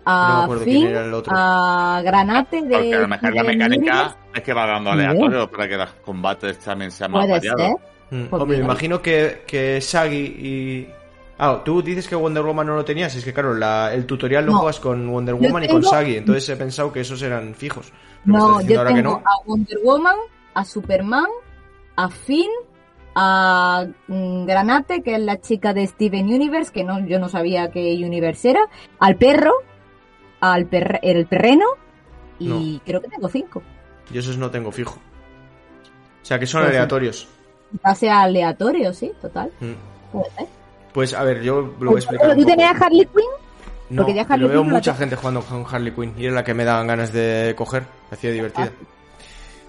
No 0.05 0.11
a 0.11 0.47
quién 0.47 0.59
Finn, 0.63 0.87
era 0.87 1.05
el 1.05 1.13
otro. 1.13 1.33
a 1.35 2.01
Granate 2.03 2.61
de... 2.61 2.69
Porque 2.75 2.95
a 2.95 2.99
lo 2.99 3.07
mejor 3.07 3.33
la 3.35 3.43
mecánica 3.43 3.91
Universe. 3.93 4.15
es 4.35 4.41
que 4.43 4.53
va 4.53 4.65
dando 4.67 4.91
aleatorio 4.91 5.49
para 5.49 5.67
que 5.67 5.77
los 5.77 5.89
combates 6.05 6.59
también 6.59 6.91
sean 6.91 7.11
más 7.11 7.27
variados. 7.29 7.61
ser. 7.61 7.71
Mm, 8.11 8.23
Hombre, 8.33 8.39
me 8.45 8.53
mira. 8.55 8.65
imagino 8.65 9.01
que, 9.01 9.43
que 9.47 9.79
Shaggy 9.81 10.15
y... 10.17 10.89
Ah, 11.37 11.61
tú 11.65 11.81
dices 11.81 12.07
que 12.07 12.15
Wonder 12.15 12.43
Woman 12.43 12.67
no 12.67 12.75
lo 12.75 12.85
tenías, 12.85 13.13
es 13.15 13.25
que 13.25 13.33
claro, 13.33 13.53
la- 13.55 13.93
el 13.93 14.05
tutorial 14.05 14.45
lo 14.45 14.53
No. 14.53 14.57
juegas 14.59 14.79
con 14.79 15.09
Wonder 15.09 15.35
Woman 15.35 15.63
y 15.63 15.67
con 15.67 15.81
tengo- 15.81 15.91
Shaggy, 15.93 16.17
entonces 16.17 16.47
he 16.49 16.55
pensado 16.55 16.93
que 16.93 17.01
esos 17.01 17.21
eran 17.21 17.53
fijos. 17.55 17.91
Pero 18.25 18.37
me 18.37 18.39
No, 18.39 18.45
estás 18.45 18.57
diciendo 18.67 18.73
yo 18.73 18.79
ahora 18.79 18.89
que 18.91 19.01
tengo 19.01 19.11
no. 19.11 19.23
a 19.25 19.45
Wonder 19.47 19.77
Woman, 19.83 20.15
a 20.53 20.63
Superman, 20.65 21.25
a 21.97 22.09
Finn, 22.09 22.49
a 23.15 23.85
mm, 24.07 24.45
Granate, 24.45 25.01
que 25.01 25.15
es 25.15 25.21
la 25.21 25.39
chica 25.39 25.73
de 25.73 25.87
Steven 25.87 26.25
Universe, 26.25 26.71
que 26.71 26.83
no, 26.83 26.99
yo 27.07 27.17
no 27.19 27.29
sabía 27.29 27.71
qué 27.71 27.95
Universe 27.95 28.51
era, 28.51 28.61
al 28.99 29.15
perro, 29.15 29.53
al 30.41 30.69
perre- 30.69 30.99
el 31.01 31.25
perreno, 31.25 31.65
y 32.37 32.79
creo 32.85 33.01
que 33.01 33.07
tengo 33.07 33.29
cinco. 33.29 33.63
Yo 34.11 34.19
esos 34.19 34.37
no 34.37 34.51
tengo 34.51 34.71
fijo. 34.71 34.99
O 36.21 36.25
sea, 36.25 36.37
que 36.37 36.45
son 36.45 36.61
Pues 36.63 36.71
aleatorios. 36.71 37.27
Pase 37.81 38.09
aleatorio, 38.09 38.93
sí, 38.93 39.11
total. 39.21 39.51
Mm. 39.59 39.73
Pues 40.93 41.13
a 41.13 41.23
ver, 41.23 41.41
yo 41.41 41.61
lo 41.79 41.91
voy 41.91 41.95
a 41.95 41.99
explicar 41.99 42.29
un 42.29 42.37
¿Tú 42.37 42.45
tenías 42.45 42.81
a 42.81 42.85
Harley 42.85 43.05
Quinn? 43.05 43.25
No, 43.89 44.01
porque 44.01 44.13
ya 44.15 44.21
Harley 44.23 44.47
pero 44.47 44.49
veo 44.49 44.61
Quinn 44.63 44.71
mucha 44.73 44.95
gente 44.95 45.15
jugando 45.15 45.41
con 45.41 45.65
Harley 45.69 45.91
Quinn 45.93 46.13
y 46.17 46.25
era 46.25 46.35
la 46.35 46.43
que 46.43 46.53
me 46.53 46.63
daban 46.65 46.87
ganas 46.87 47.11
de 47.13 47.53
coger, 47.57 47.83
me 48.09 48.15
hacía 48.17 48.31
divertida. 48.31 48.71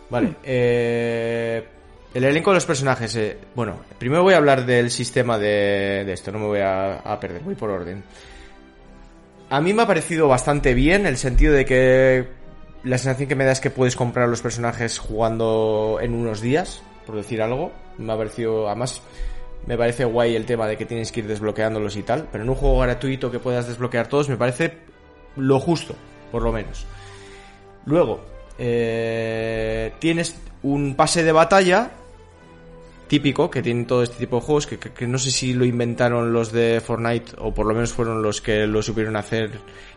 Vale, 0.09 0.35
eh, 0.45 1.67
el 2.17 2.25
elenco 2.25 2.51
de 2.51 2.55
los 2.55 2.65
personajes. 2.65 3.15
eh, 3.17 3.37
bueno, 3.55 3.79
primero 3.99 4.23
voy 4.23 4.33
a 4.33 4.39
hablar 4.39 4.65
del 4.65 4.91
sistema 4.91 5.39
de, 5.39 6.03
de 6.07 6.13
esto, 6.15 6.33
no 6.33 6.39
me 6.39 6.47
voy 6.47 6.61
a, 6.61 6.95
a 6.95 7.21
perder, 7.21 7.43
voy 7.43 7.55
por 7.55 7.69
orden. 7.69 8.03
A 9.51 9.61
mí 9.61 9.75
me 9.75 9.83
ha 9.83 9.87
parecido 9.87 10.27
bastante 10.27 10.73
bien 10.73 11.05
el 11.05 11.19
sentido 11.19 11.53
de 11.53 11.67
que 11.67 12.27
la 12.85 12.97
sensación 12.97 13.29
que 13.29 13.37
me 13.37 13.45
da 13.45 13.53
es 13.53 13.61
que 13.61 13.69
puedes 13.69 13.97
comprar 13.97 14.31
los 14.31 14.41
personajes 14.41 14.99
jugando 14.99 15.99
en 16.01 16.15
unos 16.15 16.41
días, 16.41 16.83
por 17.05 17.17
decir 17.17 17.43
algo. 17.43 17.71
Me 17.99 18.15
ha 18.15 18.17
parecido, 18.17 18.67
además, 18.67 19.03
me 19.67 19.77
parece 19.77 20.07
guay 20.07 20.37
el 20.37 20.47
tema 20.47 20.67
de 20.67 20.79
que 20.79 20.87
tienes 20.87 21.13
que 21.13 21.21
ir 21.21 21.27
desbloqueándolos 21.27 21.97
y 21.97 22.03
tal, 22.03 22.29
pero 22.33 22.45
en 22.45 22.49
un 22.49 22.57
juego 22.57 22.79
gratuito 22.79 23.31
que 23.31 23.41
puedas 23.41 23.69
desbloquear 23.69 24.07
todos 24.09 24.31
me 24.31 24.39
parece 24.39 24.79
lo 25.37 25.61
justo, 25.61 25.95
por 26.33 26.43
lo 26.43 26.51
menos. 26.51 26.87
Luego, 27.85 28.25
eh, 28.57 29.93
tienes 29.99 30.35
un 30.63 30.97
pase 30.97 31.23
de 31.23 31.33
batalla 31.33 31.91
típico 33.09 33.51
que 33.51 33.63
tienen 33.63 33.87
todo 33.87 34.03
este 34.03 34.17
tipo 34.19 34.37
de 34.37 34.43
juegos, 34.43 34.67
que, 34.67 34.79
que- 34.79 34.91
que 34.93 35.07
no 35.07 35.19
sé 35.19 35.31
si 35.31 35.53
lo 35.55 35.65
inventaron 35.65 36.33
los 36.33 36.53
de 36.53 36.81
Fortnite 36.85 37.33
o 37.39 37.53
por 37.55 37.67
lo 37.67 37.75
menos 37.75 37.93
fueron 37.93 38.23
los 38.23 38.41
que 38.41 38.67
lo 38.67 38.83
supieron 38.83 39.17
hacer 39.17 39.51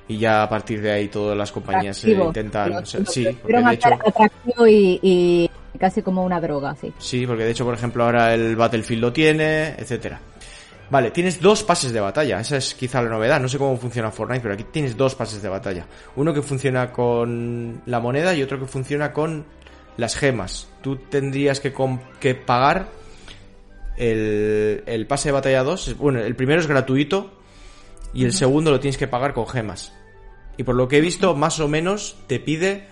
y 0.07 0.18
ya 0.18 0.44
a 0.44 0.49
partir 0.49 0.81
de 0.81 0.91
ahí 0.91 1.07
todas 1.07 1.38
las 1.38 1.52
compañías 1.52 2.03
eh, 2.06 2.11
intentan... 2.11 2.69
Lo- 2.72 2.80
o 2.80 2.86
sea, 2.86 2.99
lo 2.99 3.06
sí, 3.07 3.27
porque 3.41 3.57
de 3.61 3.73
hecho... 3.73 3.90
atractivo 3.94 4.68
y, 4.68 4.99
y 5.02 5.49
casi 5.80 6.02
como 6.02 6.23
una 6.23 6.40
droga, 6.41 6.76
sí. 6.76 6.91
Sí, 6.98 7.26
porque 7.27 7.44
de 7.45 7.52
hecho, 7.52 7.65
por 7.65 7.73
ejemplo, 7.73 8.03
ahora 8.03 8.34
el 8.34 8.56
Battlefield 8.56 9.02
lo 9.02 9.14
tiene, 9.14 9.69
etcétera. 9.77 10.19
Vale, 10.91 11.11
tienes 11.11 11.40
dos 11.40 11.64
pases 11.64 11.91
de 11.94 11.99
batalla, 11.99 12.40
esa 12.40 12.57
es 12.57 12.73
quizá 12.73 13.02
la 13.03 13.10
novedad, 13.10 13.40
no 13.40 13.48
sé 13.48 13.60
cómo 13.60 13.77
funciona 13.77 14.10
Fortnite, 14.10 14.41
pero 14.41 14.56
aquí 14.56 14.65
tienes 14.72 14.98
dos 14.98 15.14
pases 15.14 15.40
de 15.41 15.48
batalla. 15.49 15.86
Uno 16.15 16.34
que 16.34 16.41
funciona 16.41 16.91
con 16.91 17.81
la 17.86 17.99
moneda 17.99 18.34
y 18.34 18.41
otro 18.41 18.60
que 18.60 18.65
funciona 18.65 19.14
con 19.14 19.45
las 19.98 20.15
gemas. 20.15 20.68
Tú 20.81 20.95
tendrías 20.95 21.60
que, 21.60 21.72
que 22.19 22.34
pagar 22.34 22.88
el, 24.00 24.84
el 24.88 25.06
pase 25.06 25.30
de 25.30 25.34
batalla 25.34 25.64
2, 25.64 25.98
bueno, 25.98 26.20
el 26.20 26.36
primero 26.36 26.60
es 26.60 26.68
gratuito 26.68 27.32
y 28.14 28.24
el 28.26 28.34
segundo 28.34 28.72
lo 28.72 28.80
tienes 28.80 28.98
que 28.98 29.08
pagar 29.08 29.34
con 29.34 29.48
gemas. 29.48 29.94
Y 30.58 30.64
por 30.64 30.76
lo 30.76 30.88
que 30.88 30.98
he 30.98 31.02
visto, 31.02 31.36
más 31.36 31.60
o 31.60 31.68
menos 31.68 32.18
te 32.28 32.40
pide 32.40 32.88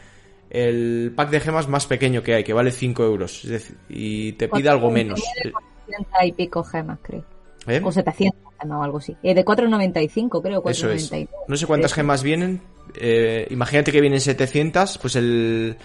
el 0.49 1.11
pack 1.15 1.29
de 1.29 1.39
gemas 1.39 1.67
más 1.67 1.85
pequeño 1.85 2.23
que 2.23 2.35
hay, 2.35 2.43
que 2.43 2.53
vale 2.53 2.71
5 2.71 3.03
euros. 3.03 3.43
Es 3.45 3.49
decir, 3.49 3.77
y 3.89 4.33
te 4.33 4.47
pide 4.47 4.69
algo 4.69 4.91
menos. 4.91 5.21
700 5.43 6.13
y 6.25 6.31
pico 6.33 6.63
gemas, 6.63 6.99
creo. 7.01 7.25
¿Eh? 7.67 7.81
O 7.83 7.91
700 7.91 8.53
gemas 8.59 8.79
o 8.79 8.83
algo 8.83 8.97
así. 8.99 9.15
Eh, 9.23 9.33
de 9.33 9.43
4,95 9.43 10.41
creo, 10.41 10.63
Eso 10.69 10.91
es. 10.91 11.11
4,99. 11.11 11.29
No 11.47 11.57
sé 11.57 11.65
cuántas 11.65 11.93
gemas 11.93 12.23
vienen. 12.23 12.61
eh, 12.95 13.47
imagínate 13.49 13.91
que 13.91 14.01
vienen 14.01 14.21
700, 14.21 14.97
pues 14.97 15.15
el, 15.15 15.77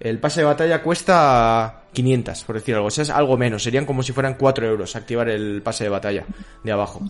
el 0.00 0.18
pase 0.18 0.40
de 0.40 0.46
batalla 0.46 0.82
cuesta 0.82 1.82
500, 1.92 2.44
por 2.44 2.56
decir 2.56 2.74
algo. 2.74 2.86
O 2.86 2.90
sea, 2.90 3.02
es 3.02 3.10
algo 3.10 3.36
menos. 3.36 3.62
Serían 3.62 3.84
como 3.86 4.02
si 4.02 4.12
fueran 4.12 4.34
4 4.34 4.66
euros 4.66 4.94
activar 4.96 5.28
el 5.28 5.62
pase 5.62 5.84
de 5.84 5.90
batalla 5.90 6.24
de 6.62 6.72
abajo. 6.72 7.02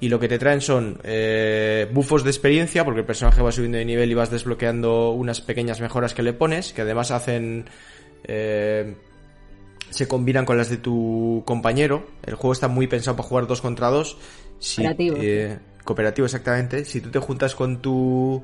Y 0.00 0.08
lo 0.08 0.18
que 0.18 0.28
te 0.28 0.38
traen 0.38 0.60
son 0.62 0.98
eh, 1.04 1.88
bufos 1.92 2.24
de 2.24 2.30
experiencia, 2.30 2.84
porque 2.84 3.00
el 3.00 3.06
personaje 3.06 3.42
va 3.42 3.52
subiendo 3.52 3.78
de 3.78 3.84
nivel 3.84 4.10
y 4.10 4.14
vas 4.14 4.30
desbloqueando 4.30 5.10
unas 5.10 5.40
pequeñas 5.40 5.80
mejoras 5.80 6.14
que 6.14 6.22
le 6.22 6.32
pones, 6.32 6.72
que 6.72 6.82
además 6.82 7.10
hacen... 7.10 7.66
eh, 8.24 8.94
se 9.90 10.06
combinan 10.06 10.44
con 10.46 10.56
las 10.56 10.70
de 10.70 10.76
tu 10.78 11.42
compañero. 11.44 12.06
El 12.24 12.34
juego 12.36 12.52
está 12.52 12.68
muy 12.68 12.86
pensado 12.86 13.16
para 13.16 13.28
jugar 13.28 13.46
dos 13.46 13.60
contra 13.60 13.88
dos. 13.88 14.16
Si, 14.60 14.76
Cooperativo. 14.76 15.16
eh, 15.20 15.58
cooperativo, 15.84 16.26
exactamente. 16.26 16.84
Si 16.84 17.00
tú 17.00 17.10
te 17.10 17.18
juntas 17.18 17.54
con 17.54 17.82
tu 17.82 18.42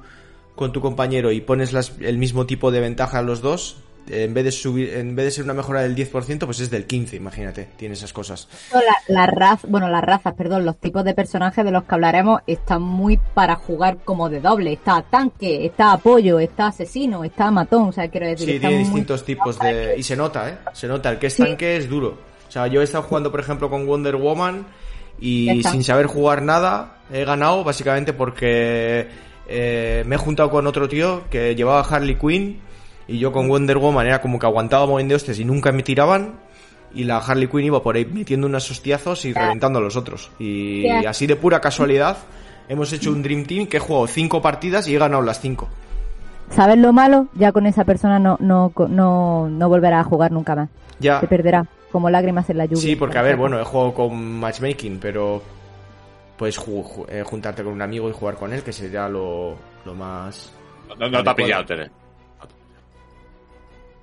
con 0.56 0.72
tu 0.72 0.80
compañero 0.80 1.30
y 1.30 1.40
pones 1.40 1.72
las- 1.72 1.92
el 2.00 2.18
mismo 2.18 2.44
tipo 2.46 2.72
de 2.72 2.80
ventaja 2.80 3.18
a 3.18 3.22
los 3.22 3.40
dos, 3.42 3.76
en 4.08 4.34
vez 4.34 4.44
de 4.44 4.52
subir, 4.52 4.94
en 4.94 5.16
vez 5.16 5.24
de 5.26 5.30
ser 5.32 5.44
una 5.44 5.52
mejora 5.54 5.82
del 5.82 5.94
10%, 5.96 6.46
pues 6.46 6.60
es 6.60 6.70
del 6.70 6.86
15, 6.86 7.16
imagínate, 7.16 7.68
tiene 7.76 7.94
esas 7.94 8.12
cosas. 8.12 8.46
La, 8.72 8.80
la 9.08 9.26
raza, 9.26 9.66
bueno, 9.68 9.88
las 9.88 10.02
razas, 10.04 10.32
perdón, 10.34 10.64
los 10.64 10.76
tipos 10.78 11.04
de 11.04 11.12
personajes 11.12 11.64
de 11.64 11.72
los 11.72 11.82
que 11.84 11.94
hablaremos 11.94 12.40
están 12.46 12.82
muy 12.82 13.18
para 13.34 13.56
jugar 13.56 13.98
como 14.04 14.28
de 14.28 14.40
doble. 14.40 14.72
Está 14.74 15.02
tanque, 15.02 15.66
está 15.66 15.92
apoyo, 15.92 16.38
está 16.38 16.68
asesino, 16.68 17.24
está 17.24 17.50
matón, 17.50 17.88
o 17.88 17.92
sea, 17.92 18.08
quiero 18.08 18.28
decir, 18.28 18.48
Sí, 18.48 18.60
tiene 18.60 18.78
distintos 18.78 19.24
tipos 19.24 19.58
de... 19.58 19.96
Y 19.98 20.02
se 20.04 20.14
nota, 20.16 20.48
¿eh? 20.50 20.58
Se 20.72 20.86
nota, 20.86 21.10
el 21.10 21.18
que 21.18 21.26
es 21.26 21.34
Sí. 21.34 21.42
tanque 21.42 21.76
es 21.76 21.88
duro. 21.88 22.16
O 22.48 22.50
sea, 22.52 22.68
yo 22.68 22.80
he 22.80 22.84
estado 22.84 23.02
jugando, 23.02 23.32
por 23.32 23.40
ejemplo, 23.40 23.68
con 23.68 23.86
Wonder 23.86 24.14
Woman 24.16 24.66
y 25.18 25.62
sin 25.64 25.82
saber 25.82 26.06
jugar 26.06 26.42
nada 26.42 26.98
he 27.10 27.24
ganado 27.24 27.64
básicamente 27.64 28.12
porque 28.12 29.08
eh, 29.48 30.02
me 30.06 30.16
he 30.16 30.18
juntado 30.18 30.51
con 30.51 30.66
otro 30.66 30.89
tío 30.89 31.23
que 31.31 31.55
llevaba 31.55 31.81
Harley 31.81 32.16
Quinn 32.16 32.60
y 33.09 33.18
yo 33.18 33.32
con 33.32 33.48
Wonder 33.48 33.78
Woman 33.78 34.06
era 34.06 34.20
como 34.20 34.39
que 34.39 34.47
aguantaba 34.47 34.86
moviendo 34.86 35.14
hostias 35.14 35.39
y 35.39 35.44
nunca 35.44 35.70
me 35.73 35.82
tiraban 35.82 36.35
y 36.94 37.05
la 37.05 37.18
Harley 37.18 37.48
Quinn 37.48 37.64
iba 37.64 37.82
por 37.82 37.97
ahí 37.97 38.05
metiendo 38.06 38.47
unos 38.47 38.70
hostiazos 38.70 39.24
y 39.24 39.32
reventando 39.32 39.78
a 39.78 39.82
los 39.82 39.97
otros. 39.97 40.31
Y 40.39 40.82
Ya. 40.85 41.10
así 41.10 41.27
de 41.27 41.36
pura 41.36 41.60
casualidad 41.60 42.16
hemos 42.68 42.93
hecho 42.93 43.10
un 43.10 43.23
Dream 43.23 43.44
Team 43.44 43.66
que 43.66 43.77
he 43.77 43.81
jugado 43.81 44.06
cinco 44.06 44.40
partidas 44.43 44.89
y 44.89 44.94
he 44.94 44.98
ganado 44.98 45.23
las 45.23 45.40
cinco. 45.40 45.68
¿Sabes 46.51 46.78
lo 46.78 46.93
malo? 46.93 47.27
Ya 47.35 47.52
con 47.52 47.66
esa 47.66 47.85
persona 47.85 48.18
no, 48.18 48.36
no, 48.40 48.73
no, 48.89 49.48
no 49.51 49.68
volverá 49.68 50.01
a 50.01 50.05
jugar 50.05 50.32
nunca 50.32 50.55
más. 50.55 50.68
Ya. 51.01 51.20
Se 51.20 51.27
perderá, 51.27 51.66
como 51.93 52.09
lágrimas 52.09 52.48
en 52.51 52.59
la 52.59 52.64
lluvia. 52.66 52.81
Sí, 52.82 52.97
porque 52.97 53.18
a 53.18 53.23
ver, 53.23 53.36
bueno, 53.36 53.60
he 53.60 53.64
jugado 53.64 53.93
con 53.94 54.39
matchmaking, 54.39 54.98
pero 55.01 55.43
puedes 56.36 56.58
ju- 56.58 56.82
ju- 56.84 57.06
eh, 57.08 57.22
juntarte 57.24 57.62
con 57.64 57.72
un 57.72 57.82
amigo 57.82 58.08
y 58.08 58.12
jugar 58.12 58.34
con 58.36 58.52
él, 58.52 58.62
que 58.62 58.72
sería 58.72 59.08
lo, 59.08 59.56
lo 59.84 59.94
más... 59.94 60.52
No, 60.98 61.08
no 61.08 61.22
te 61.24 61.30
ha 61.30 61.34
pillado, 61.34 61.64
Tere. 61.64 61.90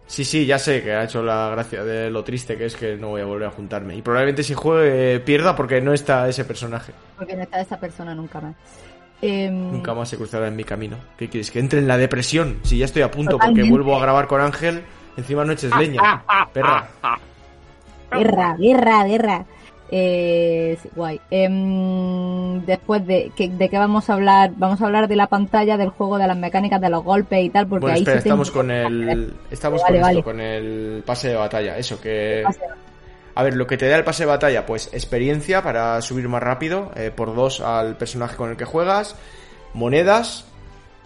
Sí, 0.06 0.26
sí, 0.26 0.46
ya 0.46 0.60
sé 0.60 0.84
que 0.84 0.92
ha 0.94 1.04
hecho 1.06 1.24
la 1.24 1.50
gracia 1.50 1.84
de 1.84 2.10
lo 2.12 2.24
triste 2.24 2.58
que 2.58 2.66
es 2.66 2.76
que 2.76 2.96
no 2.98 3.10
voy 3.10 3.22
a 3.22 3.26
volver 3.26 3.48
a 3.48 3.52
juntarme. 3.52 3.96
Y 3.96 4.02
probablemente 4.02 4.44
si 4.44 4.54
juegue 4.54 5.20
pierda 5.22 5.56
porque 5.56 5.82
no 5.82 5.94
está 5.94 6.28
ese 6.28 6.46
personaje. 6.46 6.92
Porque 7.18 7.36
no 7.36 7.44
está 7.44 7.62
esa 7.62 7.80
persona 7.80 8.14
nunca 8.14 8.40
más. 8.42 8.54
Em, 9.22 9.72
Nunca 9.72 9.94
más 9.94 10.10
se 10.10 10.18
cruzará 10.18 10.50
en 10.50 10.56
mi 10.56 10.66
camino. 10.66 10.98
¿Qué 11.18 11.30
quieres? 11.30 11.50
Que 11.50 11.60
entre 11.60 11.80
en 11.80 11.88
la 11.88 11.98
depresión. 11.98 12.60
Si 12.64 12.78
ya 12.78 12.86
estoy 12.86 13.02
a 13.02 13.10
punto 13.10 13.32
Totalmente. 13.32 13.62
porque 13.62 13.72
vuelvo 13.72 13.98
a 13.98 14.02
grabar 14.02 14.28
con 14.28 14.42
Ángel, 14.42 14.84
encima 15.16 15.46
no 15.46 15.54
eches 15.54 15.74
leña. 15.78 16.24
Perra. 16.52 16.90
Guerra, 18.12 18.56
guerra, 18.60 19.04
guerra. 19.06 19.46
Eh, 19.92 20.78
sí, 20.82 20.90
guay. 20.96 21.20
Em, 21.30 22.66
después 22.66 23.06
de, 23.06 23.32
que, 23.36 23.50
de 23.50 23.70
qué 23.70 23.78
vamos 23.78 24.10
a 24.10 24.14
hablar, 24.14 24.52
vamos 24.56 24.82
a 24.82 24.86
hablar 24.86 25.08
de 25.08 25.16
la 25.16 25.28
pantalla, 25.28 25.78
del 25.78 25.90
juego, 25.90 26.18
de 26.18 26.28
las 26.28 26.38
mecánicas, 26.38 26.82
de 26.82 26.90
los 26.90 27.04
golpes 27.04 27.44
y 27.44 27.50
tal, 27.50 27.68
porque 27.68 27.82
Bueno, 27.82 27.96
ahí 27.96 28.02
espera, 28.02 28.18
sí 28.18 28.24
tengo 28.24 28.42
estamos 28.44 28.52
con 28.52 28.72
el. 28.72 29.34
Estamos 29.52 29.82
Vale, 29.82 29.96
con 29.96 30.02
vale. 30.02 30.20
esto, 30.20 30.24
con 30.32 30.40
el 30.42 31.04
pase 31.06 31.30
de 31.30 31.36
batalla. 31.36 31.78
Eso 31.78 32.00
que. 32.02 32.44
A 33.36 33.44
ver, 33.44 33.56
lo 33.56 33.66
que 33.66 33.78
te 33.78 33.88
da 33.88 33.98
el 33.98 34.04
pase 34.04 34.24
de 34.24 34.28
batalla, 34.28 34.66
pues 34.66 34.94
experiencia 34.94 35.64
para 35.64 36.02
subir 36.02 36.28
más 36.30 36.42
rápido, 36.44 36.92
eh, 36.96 37.12
por 37.16 37.36
dos 37.36 37.62
al 37.62 37.98
personaje 37.98 38.36
con 38.36 38.52
el 38.52 38.58
que 38.58 38.66
juegas, 38.66 39.16
monedas, 39.74 40.46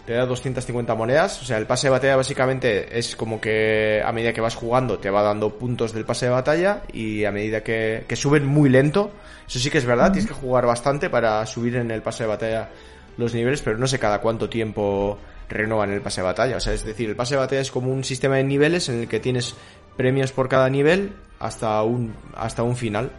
te 0.08 0.14
da 0.14 0.24
250 0.24 0.94
monedas, 0.94 1.42
o 1.42 1.44
sea, 1.44 1.58
el 1.58 1.66
pase 1.66 1.88
de 1.88 1.90
batalla 1.90 2.16
básicamente 2.16 2.98
es 2.98 3.14
como 3.14 3.42
que 3.42 4.00
a 4.02 4.10
medida 4.10 4.32
que 4.32 4.40
vas 4.40 4.54
jugando 4.54 4.98
te 4.98 5.10
va 5.10 5.20
dando 5.20 5.58
puntos 5.58 5.92
del 5.92 6.06
pase 6.06 6.24
de 6.24 6.32
batalla 6.32 6.80
y 6.90 7.26
a 7.26 7.30
medida 7.30 7.62
que, 7.62 8.06
que 8.08 8.16
suben 8.16 8.46
muy 8.46 8.70
lento, 8.70 9.10
eso 9.46 9.58
sí 9.58 9.68
que 9.68 9.76
es 9.76 9.84
verdad, 9.84 10.10
tienes 10.10 10.26
que 10.26 10.32
jugar 10.32 10.64
bastante 10.64 11.10
para 11.10 11.44
subir 11.44 11.76
en 11.76 11.90
el 11.90 12.00
pase 12.00 12.22
de 12.22 12.28
batalla 12.30 12.70
los 13.18 13.34
niveles, 13.34 13.60
pero 13.60 13.76
no 13.76 13.86
sé 13.86 13.98
cada 13.98 14.22
cuánto 14.22 14.48
tiempo 14.48 15.18
renovan 15.46 15.92
el 15.92 16.00
pase 16.00 16.22
de 16.22 16.26
batalla, 16.28 16.56
o 16.56 16.60
sea, 16.60 16.72
es 16.72 16.86
decir, 16.86 17.10
el 17.10 17.14
pase 17.14 17.34
de 17.34 17.40
batalla 17.40 17.60
es 17.60 17.70
como 17.70 17.92
un 17.92 18.02
sistema 18.02 18.36
de 18.36 18.44
niveles 18.44 18.88
en 18.88 19.00
el 19.00 19.08
que 19.08 19.20
tienes 19.20 19.56
premios 19.98 20.32
por 20.32 20.48
cada 20.48 20.70
nivel 20.70 21.12
hasta 21.38 21.82
un 21.82 22.14
hasta 22.34 22.62
un 22.62 22.76
final. 22.76 23.10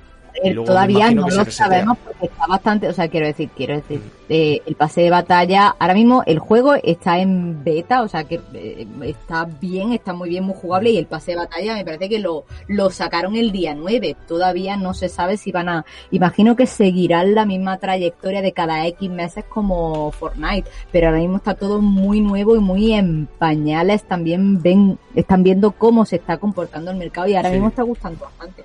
Eh, 0.44 0.54
todavía 0.54 1.12
no 1.12 1.28
lo 1.30 1.46
sabemos 1.46 1.98
porque 2.04 2.26
está 2.28 2.48
bastante, 2.48 2.88
o 2.88 2.94
sea, 2.94 3.08
quiero 3.10 3.26
decir, 3.28 3.50
quiero 3.56 3.76
decir, 3.76 4.02
eh, 4.30 4.62
el 4.66 4.76
pase 4.76 5.02
de 5.02 5.10
batalla, 5.10 5.76
ahora 5.80 5.94
mismo 5.94 6.24
el 6.26 6.40
juego 6.40 6.76
está 6.76 7.20
en 7.20 7.64
beta, 7.64 8.02
o 8.04 8.08
sea, 8.08 8.24
que 8.26 8.40
eh, 8.54 8.88
está 9.04 9.46
bien, 9.46 9.94
está 9.94 10.14
muy 10.14 10.30
bien, 10.30 10.44
muy 10.44 10.56
jugable 10.56 10.92
y 10.92 10.98
el 10.98 11.06
pase 11.08 11.32
de 11.32 11.38
batalla 11.38 11.74
me 11.76 11.84
parece 11.84 12.10
que 12.10 12.20
lo, 12.20 12.46
lo 12.68 12.90
sacaron 12.92 13.36
el 13.36 13.52
día 13.52 13.74
9, 13.76 14.16
todavía 14.28 14.78
no 14.78 14.94
se 14.94 15.10
sabe 15.10 15.38
si 15.38 15.52
van 15.52 15.70
a, 15.70 15.86
imagino 16.12 16.56
que 16.56 16.68
seguirán 16.68 17.36
la 17.36 17.46
misma 17.46 17.78
trayectoria 17.78 18.42
de 18.42 18.52
cada 18.54 18.86
X 18.88 19.10
meses 19.10 19.44
como 19.50 20.12
Fortnite, 20.12 20.70
pero 20.92 21.08
ahora 21.08 21.20
mismo 21.20 21.38
está 21.38 21.56
todo 21.56 21.82
muy 21.82 22.22
nuevo 22.22 22.56
y 22.56 22.60
muy 22.60 22.94
en 22.94 23.28
pañales, 23.40 24.04
también 24.04 24.62
ven, 24.62 24.98
están 25.16 25.44
viendo 25.44 25.72
cómo 25.72 26.06
se 26.06 26.18
está 26.18 26.38
comportando 26.38 26.92
el 26.92 26.98
mercado 26.98 27.28
y 27.28 27.36
ahora 27.36 27.50
Sí. 27.50 27.56
mismo 27.56 27.70
está 27.70 27.84
gustando 27.84 28.26
bastante. 28.26 28.64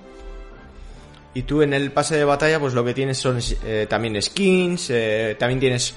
Y 1.35 1.43
tú 1.43 1.61
en 1.61 1.73
el 1.73 1.91
pase 1.91 2.15
de 2.15 2.23
batalla, 2.23 2.61
pues 2.61 2.73
lo 2.73 2.85
que 2.85 2.93
tienes 2.93 3.17
son 3.17 3.39
eh, 3.65 3.85
también 3.89 4.19
skins, 4.21 4.89
eh, 4.89 5.35
también 5.37 5.59
tienes... 5.59 5.93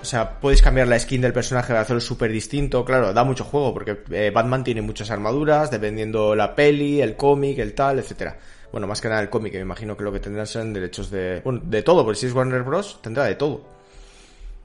O 0.00 0.04
sea, 0.04 0.38
puedes 0.38 0.62
cambiar 0.62 0.86
la 0.86 0.96
skin 1.00 1.20
del 1.20 1.32
personaje 1.32 1.68
para 1.68 1.80
hacerlo 1.80 2.00
súper 2.00 2.30
distinto. 2.30 2.84
Claro, 2.84 3.12
da 3.12 3.24
mucho 3.24 3.42
juego 3.42 3.74
porque 3.74 3.98
eh, 4.12 4.30
Batman 4.32 4.62
tiene 4.62 4.82
muchas 4.82 5.10
armaduras, 5.10 5.68
dependiendo 5.72 6.36
la 6.36 6.54
peli, 6.54 7.00
el 7.00 7.16
cómic, 7.16 7.58
el 7.58 7.74
tal, 7.74 7.98
etcétera. 7.98 8.38
Bueno, 8.70 8.86
más 8.86 9.00
que 9.00 9.08
nada 9.08 9.20
el 9.20 9.30
cómic, 9.30 9.54
me 9.54 9.60
imagino 9.60 9.96
que 9.96 10.04
lo 10.04 10.12
que 10.12 10.20
tendrán 10.20 10.46
serán 10.46 10.72
derechos 10.72 11.10
de... 11.10 11.40
Bueno, 11.42 11.60
de 11.64 11.82
todo, 11.82 12.04
porque 12.04 12.20
si 12.20 12.26
es 12.26 12.32
Warner 12.32 12.62
Bros. 12.62 13.00
tendrá 13.02 13.24
de 13.24 13.34
todo. 13.34 13.75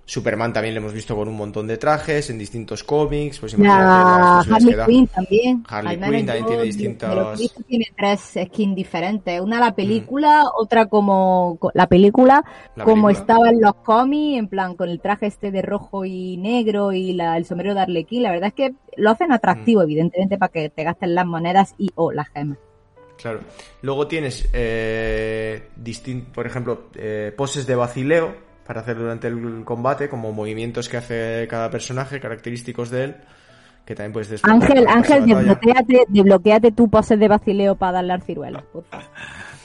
Superman 0.06 0.52
también 0.52 0.76
lo 0.76 0.82
hemos 0.82 0.94
visto 0.94 1.16
con 1.16 1.28
un 1.30 1.36
montón 1.38 1.68
de 1.68 1.78
trajes 1.78 2.30
en 2.30 2.38
distintos 2.38 2.84
cómics. 2.84 3.40
Pues 3.40 3.54
imagínate 3.54 3.84
La 3.84 4.40
Harley. 4.40 4.86
Quinn 4.86 5.08
también. 5.08 5.64
Harley 5.70 5.92
Quinn 5.98 6.02
también 6.26 6.28
yo 6.42 6.46
tiene 6.48 6.64
distintas- 6.64 7.40
tiene 7.68 7.86
tres 7.96 8.20
skins 8.50 8.76
diferentes. 8.76 9.40
Una 9.40 9.60
la 9.60 9.74
película, 9.74 10.46
otra 10.58 10.88
como 10.88 11.56
co- 11.60 11.72
la 11.74 11.88
película, 11.88 12.44
La 12.76 12.84
como 12.84 13.08
película. 13.08 13.20
estaba 13.22 13.50
en 13.50 13.62
los 13.62 13.76
cómics, 13.76 14.40
en 14.40 14.48
plan 14.50 14.76
con 14.76 14.90
el 14.90 15.00
traje 15.00 15.28
este 15.28 15.52
de 15.52 15.62
rojo 15.62 16.04
y 16.04 16.36
negro 16.38 16.92
y 16.92 17.14
la, 17.14 17.38
el 17.38 17.46
sombrero 17.46 17.74
de 17.74 17.82
Arlequín. 17.82 18.24
La 18.24 18.32
verdad 18.32 18.48
es 18.50 18.54
que 18.54 18.74
lo 18.98 19.12
hacen 19.12 19.32
atractivo, 19.32 19.82
evidentemente, 19.82 20.38
para 20.38 20.52
que 20.52 20.70
te 20.70 20.84
gasten 20.84 21.16
las 21.16 21.26
monedas 21.26 21.74
y 21.78 21.90
o 21.96 22.12
las 22.12 22.28
gemas. 22.30 22.58
Claro. 23.18 23.42
Luego 23.84 24.08
tienes, 24.08 24.50
eh, 24.52 25.70
por 26.34 26.48
ejemplo, 26.48 26.86
eh, 26.96 27.32
poses 27.38 27.66
de 27.68 27.76
vacileo 27.76 28.51
para 28.66 28.82
hacer 28.82 28.98
durante 28.98 29.28
el 29.28 29.64
combate, 29.66 30.08
como 30.10 30.32
movimientos 30.32 30.88
que 30.90 30.98
hace 30.98 31.48
cada 31.50 31.70
personaje, 31.70 32.20
característicos 32.20 32.90
de 32.90 33.04
él, 33.06 33.16
que 33.86 33.96
también 33.96 34.14
puedes 34.14 34.30
desbloquear 34.30 34.62
Ángel, 34.72 34.86
pase 34.86 34.98
Ángel, 34.98 35.26
de 35.26 35.34
batalla. 35.34 35.36
desbloquéate, 35.56 36.06
desbloquéate 36.10 36.72
tu 36.72 36.90
poses 36.90 37.20
de 37.20 37.28
vacileo 37.28 37.76
para 37.76 37.94
darle 37.94 38.14
al 38.14 38.22
ciruelo. 38.22 38.64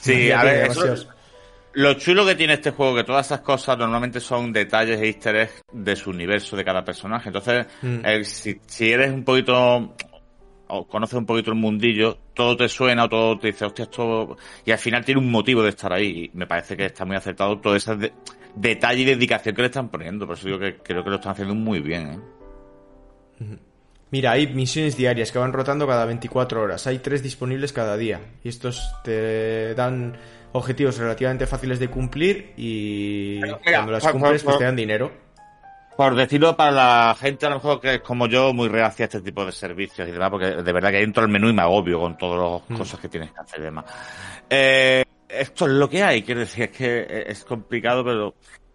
Sí, 0.00 0.30
a 0.30 0.42
ver, 0.42 0.70
eso- 0.70 1.08
lo 1.74 1.92
chulo 1.94 2.24
que 2.24 2.34
tiene 2.34 2.54
este 2.54 2.70
juego, 2.70 2.94
que 2.96 3.04
todas 3.04 3.26
esas 3.26 3.40
cosas 3.40 3.76
normalmente 3.76 4.18
son 4.18 4.50
detalles 4.50 4.98
e 4.98 5.06
easter 5.08 5.36
eggs 5.36 5.62
de 5.72 5.94
su 5.94 6.08
universo 6.10 6.56
de 6.56 6.64
cada 6.64 6.82
personaje. 6.82 7.28
Entonces, 7.28 7.66
Mm. 7.82 7.98
el- 8.04 8.24
si, 8.24 8.58
si 8.66 8.90
eres 8.90 9.12
un 9.12 9.24
poquito, 9.24 9.94
o 10.68 10.86
conoces 10.88 11.18
un 11.18 11.26
poquito 11.26 11.50
el 11.50 11.58
mundillo, 11.58 12.16
todo 12.32 12.56
te 12.56 12.66
suena 12.68 13.04
o 13.04 13.08
todo 13.10 13.38
te 13.38 13.48
dice, 13.48 13.66
hostia, 13.66 13.82
esto... 13.84 14.36
Y 14.64 14.70
al 14.72 14.78
final 14.78 15.04
tiene 15.04 15.20
un 15.20 15.30
motivo 15.30 15.62
de 15.62 15.68
estar 15.68 15.92
ahí. 15.92 16.30
Y 16.32 16.36
me 16.38 16.46
parece 16.46 16.76
que 16.78 16.86
está 16.86 17.04
muy 17.04 17.14
acertado 17.16 17.58
todo 17.60 17.76
ese 17.76 17.94
de- 17.94 18.12
detalle 18.56 19.02
y 19.02 19.04
dedicación 19.04 19.54
que 19.54 19.62
le 19.62 19.66
están 19.66 19.88
poniendo. 19.88 20.26
Por 20.26 20.36
eso 20.36 20.46
digo 20.46 20.58
que 20.58 20.76
creo 20.78 21.04
que 21.04 21.10
lo 21.10 21.16
están 21.16 21.32
haciendo 21.32 21.54
muy 21.54 21.80
bien, 21.80 22.08
¿eh? 23.40 23.48
Mira, 24.10 24.30
hay 24.32 24.46
misiones 24.46 24.96
diarias 24.96 25.32
que 25.32 25.38
van 25.38 25.52
rotando 25.52 25.86
cada 25.86 26.04
24 26.06 26.62
horas. 26.62 26.86
Hay 26.86 26.98
tres 27.00 27.22
disponibles 27.22 27.72
cada 27.72 27.96
día. 27.96 28.20
Y 28.44 28.48
estos 28.48 28.88
te 29.04 29.74
dan 29.74 30.16
objetivos 30.52 30.96
relativamente 30.96 31.46
fáciles 31.46 31.78
de 31.78 31.88
cumplir 31.88 32.52
y 32.56 33.40
Mira, 33.42 33.58
cuando 33.62 33.92
las 33.92 34.02
por- 34.04 34.12
cumples 34.12 34.42
por- 34.42 34.52
pues 34.52 34.58
te 34.58 34.64
dan 34.64 34.76
dinero. 34.76 35.12
Por 35.96 36.14
decirlo 36.14 36.54
para 36.56 36.70
la 36.72 37.16
gente 37.18 37.46
a 37.46 37.48
lo 37.48 37.54
mejor 37.56 37.80
que 37.80 37.94
es 37.94 38.00
como 38.02 38.26
yo, 38.26 38.52
muy 38.52 38.68
reacia 38.68 39.04
a 39.04 39.06
este 39.06 39.22
tipo 39.22 39.44
de 39.46 39.50
servicios 39.52 40.06
y 40.06 40.12
demás, 40.12 40.28
porque 40.30 40.46
de 40.62 40.72
verdad 40.72 40.90
que 40.90 41.02
entro 41.02 41.22
al 41.22 41.30
menú 41.30 41.48
y 41.48 41.54
me 41.54 41.62
agobio 41.62 41.98
con 41.98 42.18
todas 42.18 42.62
las 42.68 42.78
cosas 42.78 43.00
que 43.00 43.08
tienes 43.08 43.32
que 43.32 43.40
hacer 43.40 43.60
y 43.60 43.62
demás. 43.62 43.86
Eh, 44.50 45.04
esto 45.28 45.66
es 45.66 45.72
lo 45.72 45.88
que 45.88 46.02
hay, 46.02 46.22
quiero 46.22 46.40
decir, 46.40 46.64
es 46.64 46.70
que 46.70 47.24
es 47.28 47.44
complicado, 47.44 48.04
pero 48.04 48.34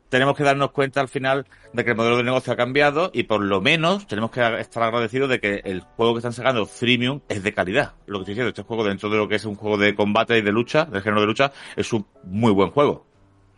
tenemos 0.10 0.36
que 0.36 0.44
darnos 0.44 0.72
cuenta 0.72 1.00
al 1.00 1.08
final 1.08 1.46
de 1.72 1.86
que 1.86 1.92
el 1.92 1.96
modelo 1.96 2.18
de 2.18 2.24
negocio 2.24 2.52
ha 2.52 2.58
cambiado 2.58 3.12
y 3.14 3.24
por 3.24 3.42
lo 3.42 3.62
menos 3.62 4.08
tenemos 4.08 4.30
que 4.32 4.42
estar 4.60 4.84
agradecidos 4.84 5.30
de 5.30 5.40
que 5.40 5.62
el 5.64 5.82
juego 5.82 6.14
que 6.14 6.18
están 6.20 6.34
sacando, 6.34 6.66
Freemium, 6.66 7.22
es 7.30 7.42
de 7.44 7.54
calidad. 7.54 7.94
Lo 8.08 8.20
que 8.20 8.24
estoy 8.24 8.34
diciendo, 8.34 8.50
este 8.50 8.64
juego 8.64 8.84
dentro 8.84 9.10
de 9.10 9.16
lo 9.18 9.30
que 9.30 9.36
es 9.36 9.46
un 9.46 9.56
juego 9.56 9.78
de 9.78 9.96
combate 9.96 10.38
y 10.38 10.42
de 10.42 10.52
lucha, 10.52 10.84
del 10.84 11.02
género 11.02 11.22
de 11.22 11.28
lucha, 11.28 11.54
es 11.78 11.94
un 11.94 12.06
muy 12.26 12.52
buen 12.52 12.72
juego. 12.72 13.06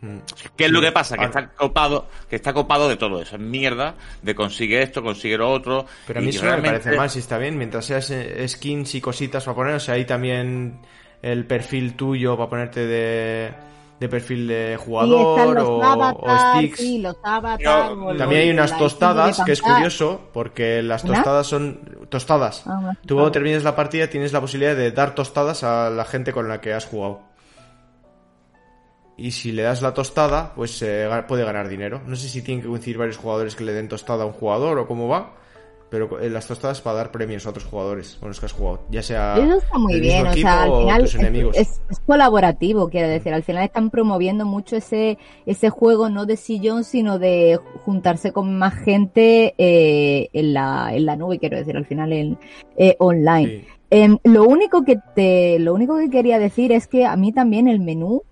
Mm. 0.01 0.17
¿Qué 0.55 0.65
es 0.65 0.71
lo 0.71 0.81
que 0.81 0.91
pasa? 0.91 1.17
Que 1.17 1.25
está 1.25 1.47
copado, 1.49 2.07
que 2.29 2.35
está 2.35 2.53
copado 2.53 2.87
de 2.87 2.97
todo 2.97 3.21
eso. 3.21 3.37
Es 3.37 3.41
mierda, 3.41 3.95
de 4.21 4.35
consigue 4.35 4.83
esto, 4.83 5.01
consigue 5.01 5.37
lo 5.37 5.49
otro. 5.49 5.87
Pero 6.05 6.19
a 6.19 6.21
mí 6.21 6.29
eso 6.29 6.39
no 6.39 6.51
me 6.51 6.51
realmente- 6.51 6.79
parece 6.81 6.97
mal 6.97 7.09
si 7.09 7.19
está 7.19 7.39
bien, 7.39 7.57
mientras 7.57 7.85
seas 7.85 8.11
eh, 8.11 8.47
skins 8.47 8.93
y 8.93 9.01
cositas 9.01 9.43
para 9.45 9.55
poner, 9.55 9.75
o 9.75 9.79
sea, 9.79 9.95
hay 9.95 10.05
también 10.05 10.81
el 11.23 11.45
perfil 11.47 11.95
tuyo 11.95 12.37
para 12.37 12.49
ponerte 12.49 12.85
de, 12.85 13.51
de 13.99 14.09
perfil 14.09 14.47
de 14.47 14.77
jugador 14.79 15.55
los 15.55 15.67
o, 15.69 16.37
sticks. 16.57 16.77
sí, 16.77 16.99
los 16.99 17.15
avatars. 17.23 17.63
Yo- 17.63 18.05
o 18.05 18.15
También 18.15 18.41
hay 18.41 18.49
unas 18.51 18.77
tostadas, 18.77 19.41
que 19.43 19.53
es 19.53 19.61
curioso, 19.61 20.29
porque 20.33 20.83
las 20.83 21.03
¿Una? 21.05 21.15
tostadas 21.15 21.47
son 21.47 21.79
tostadas. 22.09 22.63
Ah, 22.67 22.93
Tú 23.05 23.15
cuando 23.15 23.31
termines 23.31 23.63
la 23.63 23.75
partida 23.75 24.07
tienes 24.07 24.31
la 24.33 24.41
posibilidad 24.41 24.75
de 24.75 24.91
dar 24.91 25.15
tostadas 25.15 25.63
a 25.63 25.89
la 25.89 26.05
gente 26.05 26.31
con 26.31 26.47
la 26.47 26.61
que 26.61 26.73
has 26.73 26.85
jugado. 26.85 27.21
Y 29.15 29.31
si 29.31 29.51
le 29.51 29.61
das 29.61 29.81
la 29.81 29.93
tostada, 29.93 30.53
pues 30.55 30.81
eh, 30.81 31.07
puede 31.27 31.45
ganar 31.45 31.69
dinero. 31.69 32.01
No 32.05 32.15
sé 32.15 32.27
si 32.27 32.41
tienen 32.41 32.63
que 32.63 32.67
coincidir 32.67 32.97
varios 32.97 33.17
jugadores 33.17 33.55
que 33.55 33.63
le 33.63 33.71
den 33.71 33.87
tostada 33.87 34.23
a 34.23 34.25
un 34.27 34.33
jugador 34.33 34.79
o 34.79 34.87
cómo 34.87 35.07
va, 35.07 35.33
pero 35.93 36.19
eh, 36.19 36.27
las 36.27 36.47
tostadas 36.47 36.81
para 36.81 36.95
dar 36.97 37.11
premios 37.11 37.45
a 37.45 37.51
otros 37.51 37.65
jugadores 37.65 38.17
con 38.19 38.29
los 38.29 38.39
que 38.39 38.47
has 38.47 38.51
jugado, 38.51 38.79
ya 38.89 39.03
sea 39.03 39.35
Eso 39.37 39.57
está 39.59 39.77
muy 39.77 39.93
el 39.93 40.01
bien, 40.01 40.25
o 40.25 40.33
sea, 40.33 40.63
al 40.63 40.71
final 40.71 41.01
tus 41.03 41.13
enemigos. 41.15 41.55
es- 41.55 41.81
es 41.87 41.99
colaborativo, 41.99 42.89
quiero 42.89 43.07
decir, 43.09 43.31
al 43.31 43.43
final 43.43 43.63
están 43.63 43.91
promoviendo 43.91 44.43
mucho 44.43 44.75
ese 44.75 45.19
ese 45.45 45.69
juego 45.69 46.09
no 46.09 46.25
de 46.25 46.35
sillón, 46.35 46.83
sino 46.83 47.19
de 47.19 47.59
juntarse 47.85 48.31
con 48.31 48.57
más 48.57 48.73
gente 48.73 49.53
eh, 49.59 50.29
en 50.33 50.53
la 50.55 50.95
en 50.95 51.05
la 51.05 51.15
nube, 51.15 51.37
quiero 51.37 51.57
decir, 51.57 51.77
al 51.77 51.85
final 51.85 52.11
en 52.11 52.39
eh, 52.75 52.95
online. 52.97 53.47
Sí. 53.47 53.67
Em, 53.91 54.17
lo 54.23 54.45
único 54.45 54.83
que 54.83 54.97
te, 55.13 55.59
lo 55.59 55.75
único 55.75 55.95
que 55.99 56.09
quería 56.09 56.39
decir 56.39 56.71
es 56.71 56.87
que 56.87 57.05
a 57.05 57.15
mí 57.15 57.31
también 57.31 57.67
el 57.67 57.79
menú, 57.79 58.23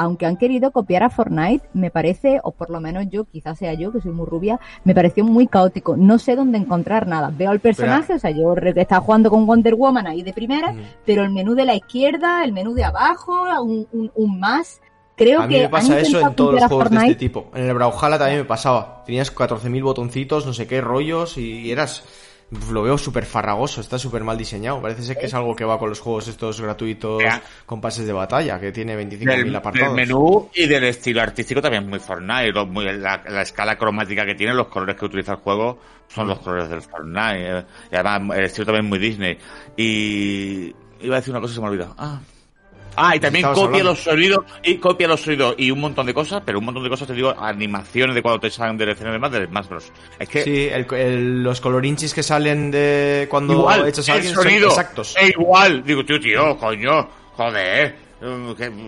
aunque 0.00 0.24
han 0.24 0.38
querido 0.38 0.70
copiar 0.70 1.02
a 1.02 1.10
Fortnite, 1.10 1.68
me 1.74 1.90
parece, 1.90 2.40
o 2.42 2.52
por 2.52 2.70
lo 2.70 2.80
menos 2.80 3.04
yo, 3.10 3.24
quizás 3.26 3.58
sea 3.58 3.74
yo, 3.74 3.92
que 3.92 4.00
soy 4.00 4.12
muy 4.12 4.26
rubia, 4.26 4.58
me 4.82 4.94
pareció 4.94 5.24
muy 5.24 5.46
caótico. 5.46 5.94
No 5.94 6.18
sé 6.18 6.36
dónde 6.36 6.56
encontrar 6.56 7.06
nada. 7.06 7.30
Veo 7.36 7.50
al 7.50 7.60
personaje, 7.60 8.14
o 8.14 8.18
sea, 8.18 8.30
yo 8.30 8.54
estaba 8.54 9.02
jugando 9.02 9.28
con 9.28 9.44
Wonder 9.46 9.74
Woman 9.74 10.06
ahí 10.06 10.22
de 10.22 10.32
primera, 10.32 10.72
Mm. 10.72 10.78
pero 11.04 11.22
el 11.22 11.30
menú 11.30 11.54
de 11.54 11.66
la 11.66 11.74
izquierda, 11.74 12.42
el 12.44 12.52
menú 12.52 12.72
de 12.72 12.84
abajo, 12.84 13.44
un, 13.62 13.86
un, 13.92 14.10
un 14.14 14.40
más. 14.40 14.80
Creo 15.16 15.42
a 15.42 15.46
mí 15.46 15.54
que 15.54 15.62
me 15.64 15.68
pasa 15.68 16.00
eso 16.00 16.18
en 16.18 16.34
todos 16.34 16.54
los 16.54 16.64
juegos 16.64 16.90
de 16.90 16.96
este 16.96 17.14
tipo. 17.16 17.50
En 17.54 17.64
el 17.64 17.74
Brawlhalla 17.74 18.18
también 18.18 18.38
me 18.38 18.46
pasaba. 18.46 19.02
Tenías 19.04 19.34
14.000 19.36 19.82
botoncitos, 19.82 20.46
no 20.46 20.54
sé 20.54 20.66
qué 20.66 20.80
rollos 20.80 21.36
y 21.36 21.70
eras... 21.70 22.04
Lo 22.72 22.82
veo 22.82 22.98
súper 22.98 23.24
farragoso, 23.26 23.80
está 23.80 23.96
súper 23.96 24.24
mal 24.24 24.36
diseñado. 24.36 24.82
Parece 24.82 25.02
ser 25.02 25.16
que 25.16 25.26
es 25.26 25.34
algo 25.34 25.54
que 25.54 25.64
va 25.64 25.78
con 25.78 25.88
los 25.88 26.00
juegos 26.00 26.26
estos 26.26 26.60
gratuitos 26.60 27.22
con 27.64 27.80
pases 27.80 28.06
de 28.06 28.12
batalla, 28.12 28.58
que 28.58 28.72
tiene 28.72 28.96
25.000 28.96 29.18
Del, 29.24 29.44
del 29.44 29.54
apartados. 29.56 29.94
menú 29.94 30.50
y 30.52 30.66
del 30.66 30.82
estilo 30.84 31.22
artístico 31.22 31.62
también 31.62 31.88
muy 31.88 32.00
Fortnite. 32.00 32.50
lo- 32.50 32.66
muy- 32.66 32.86
la, 32.98 33.22
la 33.28 33.42
escala 33.42 33.76
cromática 33.78 34.26
que 34.26 34.34
tiene, 34.34 34.52
los 34.52 34.66
colores 34.66 34.96
que 34.96 35.04
utiliza 35.04 35.32
el 35.32 35.38
juego 35.38 35.78
son 36.08 36.26
los 36.26 36.40
colores 36.40 36.68
del 36.68 36.82
Fortnite. 36.82 37.58
eh, 37.58 37.64
Y 37.92 37.94
además 37.96 38.36
el 38.38 38.44
estilo 38.44 38.66
también 38.66 38.86
muy 38.86 38.98
Disney. 38.98 39.38
Y 39.76 40.74
iba 41.02 41.16
a 41.16 41.20
decir 41.20 41.32
una 41.32 41.40
cosa 41.40 41.52
y 41.52 41.54
se 41.54 41.60
me 41.60 41.66
ha 41.66 41.70
olvidado. 41.70 41.94
Ah. 41.98 42.18
Ah, 43.02 43.16
y 43.16 43.20
también 43.20 43.46
copia 43.46 43.64
hablando. 43.64 43.84
los 43.90 43.98
sonidos, 44.02 44.44
y 44.62 44.76
copia 44.76 45.08
los 45.08 45.20
sonidos 45.22 45.54
y 45.56 45.70
un 45.70 45.80
montón 45.80 46.04
de 46.06 46.12
cosas, 46.12 46.42
pero 46.44 46.58
un 46.58 46.64
montón 46.66 46.82
de 46.84 46.90
cosas, 46.90 47.08
te 47.08 47.14
digo, 47.14 47.34
animaciones 47.38 48.14
de 48.14 48.20
cuando 48.22 48.40
te 48.40 48.50
salen 48.50 48.76
del 48.76 48.90
escenario 48.90 49.14
de 49.14 49.18
más 49.18 49.32
del 49.32 49.46
Smash 49.48 49.68
Bros. 49.68 49.92
Es 50.18 50.28
que 50.28 50.42
Sí, 50.42 50.68
el- 50.70 50.86
el- 50.94 51.42
los 51.42 51.60
colorinchis 51.60 52.12
que 52.12 52.22
salen 52.22 52.70
de 52.70 53.26
cuando 53.30 53.54
igual, 53.54 53.88
echas 53.88 54.08
a 54.08 54.12
alguien 54.14 54.34
son 54.34 54.42
sonido, 54.44 54.68
exactos. 54.68 55.14
es 55.18 55.30
igual. 55.30 55.82
Digo, 55.84 56.04
tío, 56.04 56.20
tío, 56.20 56.56
coño, 56.58 57.08
joder, 57.36 57.96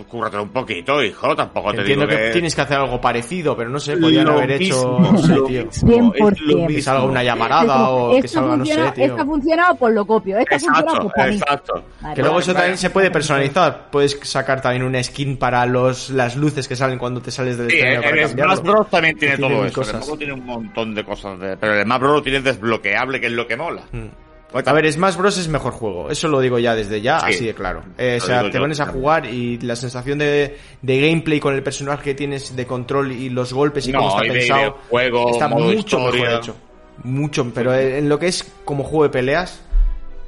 cúrratelo 0.08 0.42
un 0.42 0.50
poquito, 0.50 1.02
hijo, 1.02 1.34
tampoco 1.34 1.72
te 1.72 1.80
Entiendo 1.80 2.06
digo 2.06 2.18
que, 2.18 2.24
que... 2.26 2.30
tienes 2.32 2.54
que 2.54 2.60
hacer 2.60 2.76
algo 2.78 3.00
parecido, 3.00 3.56
pero 3.56 3.70
no 3.70 3.80
sé, 3.80 3.96
podían 3.96 4.26
Lo 4.26 4.32
haber 4.32 4.52
hecho, 4.52 4.98
no 5.00 5.18
sé, 5.18 5.34
tío. 5.46 5.64
mismo, 5.64 6.12
100%. 6.12 6.32
es 6.32 6.40
lo 6.42 6.66
Que 6.66 6.82
salga 6.82 7.04
una 7.04 7.22
llamarada 7.24 7.88
o 7.90 8.20
que 8.20 8.28
salga, 8.28 8.56
no 8.56 8.64
sé, 8.64 8.72
funciona, 8.72 8.92
tío. 8.94 9.04
esta 9.06 9.24
funciona, 9.24 9.74
pues 9.74 9.94
lo 9.94 10.04
copio. 10.06 10.38
Esta 10.38 10.58
funciona, 10.58 10.78
Exacto, 10.80 11.02
pues 11.02 11.14
para 11.14 11.28
mí. 11.28 11.34
exacto. 11.36 11.84
Vale, 12.02 12.14
Que 12.14 12.20
luego 12.20 12.34
vale. 12.34 12.42
eso 12.44 12.54
también 12.54 12.76
se 12.78 12.90
puede 12.90 13.10
personalizar. 13.10 13.90
Puedes 13.90 14.18
sacar 14.22 14.60
también 14.60 14.82
una 14.82 15.02
skin 15.02 15.36
para 15.38 15.64
los 15.66 16.10
las 16.10 16.36
luces 16.36 16.68
que 16.68 16.76
salen 16.76 16.98
cuando 16.98 17.20
te 17.22 17.30
sales 17.30 17.56
del 17.58 17.70
Sí, 17.70 17.78
escenario 17.78 18.22
el. 18.24 18.28
Smash 18.28 18.60
Bros 18.60 18.90
también 18.90 19.16
tiene 19.18 19.36
Tiene 19.36 19.54
todo 19.54 19.64
eso. 19.64 19.66
El 19.66 19.72
cosas. 19.72 19.94
Smash 19.96 20.06
Bros 20.06 20.18
tiene 20.18 20.32
un 20.34 20.44
montón 20.46 20.94
de 20.94 21.04
cosas, 21.04 21.40
de- 21.40 21.56
pero 21.56 21.74
el 21.74 21.82
Smash 21.84 21.98
Bros 22.00 22.12
lo 22.16 22.22
tiene 22.22 22.40
desbloqueable, 22.40 23.20
que 23.20 23.26
es 23.26 23.32
lo 23.32 23.46
que 23.46 23.56
mola. 23.56 23.82
Mm. 23.92 24.06
A 24.54 24.72
ver, 24.72 24.92
Smash 24.92 25.16
Bros 25.16 25.38
es 25.38 25.48
mejor 25.48 25.72
juego. 25.72 26.10
Eso 26.10 26.28
lo 26.28 26.40
digo 26.40 26.58
ya 26.58 26.74
desde 26.74 27.00
ya, 27.00 27.20
Sí. 27.20 27.26
así 27.34 27.46
de 27.46 27.54
claro. 27.54 27.82
Eh, 27.98 28.18
o 28.22 28.24
sea, 28.24 28.50
te 28.50 28.58
pones 28.58 28.80
a 28.80 28.86
jugar 28.86 29.26
y 29.26 29.58
la 29.58 29.76
sensación 29.76 30.18
de, 30.18 30.58
de 30.82 31.00
gameplay 31.00 31.40
con 31.40 31.54
el 31.54 31.62
personaje 31.62 32.02
que 32.04 32.14
tienes 32.14 32.54
de 32.54 32.66
control 32.66 33.12
y 33.12 33.30
los 33.30 33.52
golpes 33.52 33.86
y 33.88 33.92
No, 33.92 33.98
cómo 34.00 34.10
está 34.10 34.24
y 34.24 34.28
de 34.28 34.34
pensado 34.34 34.60
videojuego, 34.60 35.30
está 35.30 35.48
modo 35.48 35.64
mucho 35.64 35.78
historia. 35.78 36.20
mejor 36.24 36.38
hecho. 36.40 36.56
Mucho, 37.04 37.50
pero 37.54 37.74
en 37.74 38.08
lo 38.08 38.18
que 38.18 38.26
es 38.28 38.44
como 38.64 38.84
juego 38.84 39.04
de 39.04 39.08
peleas, 39.10 39.62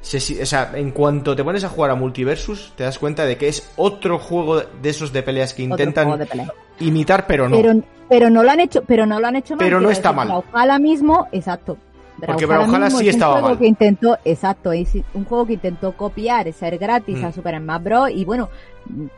se 0.01 0.17
o 0.41 0.45
sea, 0.45 0.71
en 0.75 0.91
cuanto 0.91 1.35
te 1.35 1.43
pones 1.43 1.63
a 1.63 1.69
jugar 1.69 1.91
a 1.91 1.95
Multiversus, 1.95 2.73
te 2.75 2.83
das 2.83 2.99
cuenta 2.99 3.25
de 3.25 3.37
que 3.37 3.47
es 3.47 3.71
otro 3.75 4.19
juego 4.19 4.59
de 4.61 4.89
esos 4.89 5.13
de 5.13 5.23
peleas 5.23 5.53
que 5.53 5.63
intentan 5.63 6.07
juego 6.09 6.25
pelea. 6.25 6.53
imitar, 6.79 7.25
pero 7.27 7.47
no. 7.47 7.55
Pero, 7.57 7.73
pero 8.09 8.29
no 8.29 8.43
lo 8.43 8.51
han 8.51 8.59
hecho, 8.59 8.83
pero 8.83 9.05
no 9.05 9.19
lo 9.19 9.27
han 9.27 9.35
hecho 9.37 9.55
mal. 9.55 9.65
Pero 9.65 9.79
no 9.79 9.89
está 9.89 10.11
decir, 10.11 10.27
mal. 10.29 10.43
Brawlhalla 10.51 10.79
mismo, 10.79 11.27
exacto. 11.31 11.77
Porque 12.25 12.45
Brawlhalla 12.45 12.89
sí 12.89 12.95
es 13.09 13.15
un 13.15 13.19
estaba 13.19 13.33
juego 13.33 13.47
mal. 13.49 13.57
que 13.59 13.67
intentó, 13.67 14.17
exacto, 14.23 14.71
es 14.71 14.89
un 15.13 15.25
juego 15.25 15.45
que 15.45 15.53
intentó 15.53 15.91
copiar, 15.97 16.51
ser 16.53 16.77
gratis 16.77 17.19
Mm. 17.19 17.25
a 17.25 17.31
Super 17.31 17.57
Smash 17.59 17.81
Bros. 17.83 18.09
y 18.11 18.23
bueno, 18.25 18.49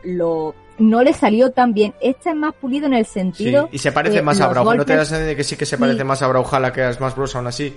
lo 0.04 0.54
no 0.78 1.02
le 1.02 1.12
salió 1.12 1.50
tan 1.50 1.72
bien. 1.74 1.92
Este 2.00 2.30
es 2.30 2.36
más 2.36 2.54
pulido 2.54 2.86
en 2.86 2.94
el 2.94 3.04
Sí, 3.04 3.12
sentido. 3.14 3.68
y 3.72 3.78
se 3.78 3.90
parece 3.90 4.22
más 4.22 4.40
a 4.40 4.46
Brawlhalla. 4.48 4.78
¿No 4.78 4.84
te 4.84 4.94
das 4.96 5.08
cuenta 5.08 5.26
de 5.26 5.34
que 5.36 5.42
sí 5.44 5.56
que 5.56 5.66
se 5.66 5.76
parece 5.76 5.98
Sí. 5.98 6.04
más 6.04 6.22
a 6.22 6.28
Brawlhalla 6.28 6.72
que 6.72 6.82
a 6.82 6.92
Smash 6.92 7.14
Bros. 7.16 7.34
aún 7.34 7.48
así? 7.48 7.76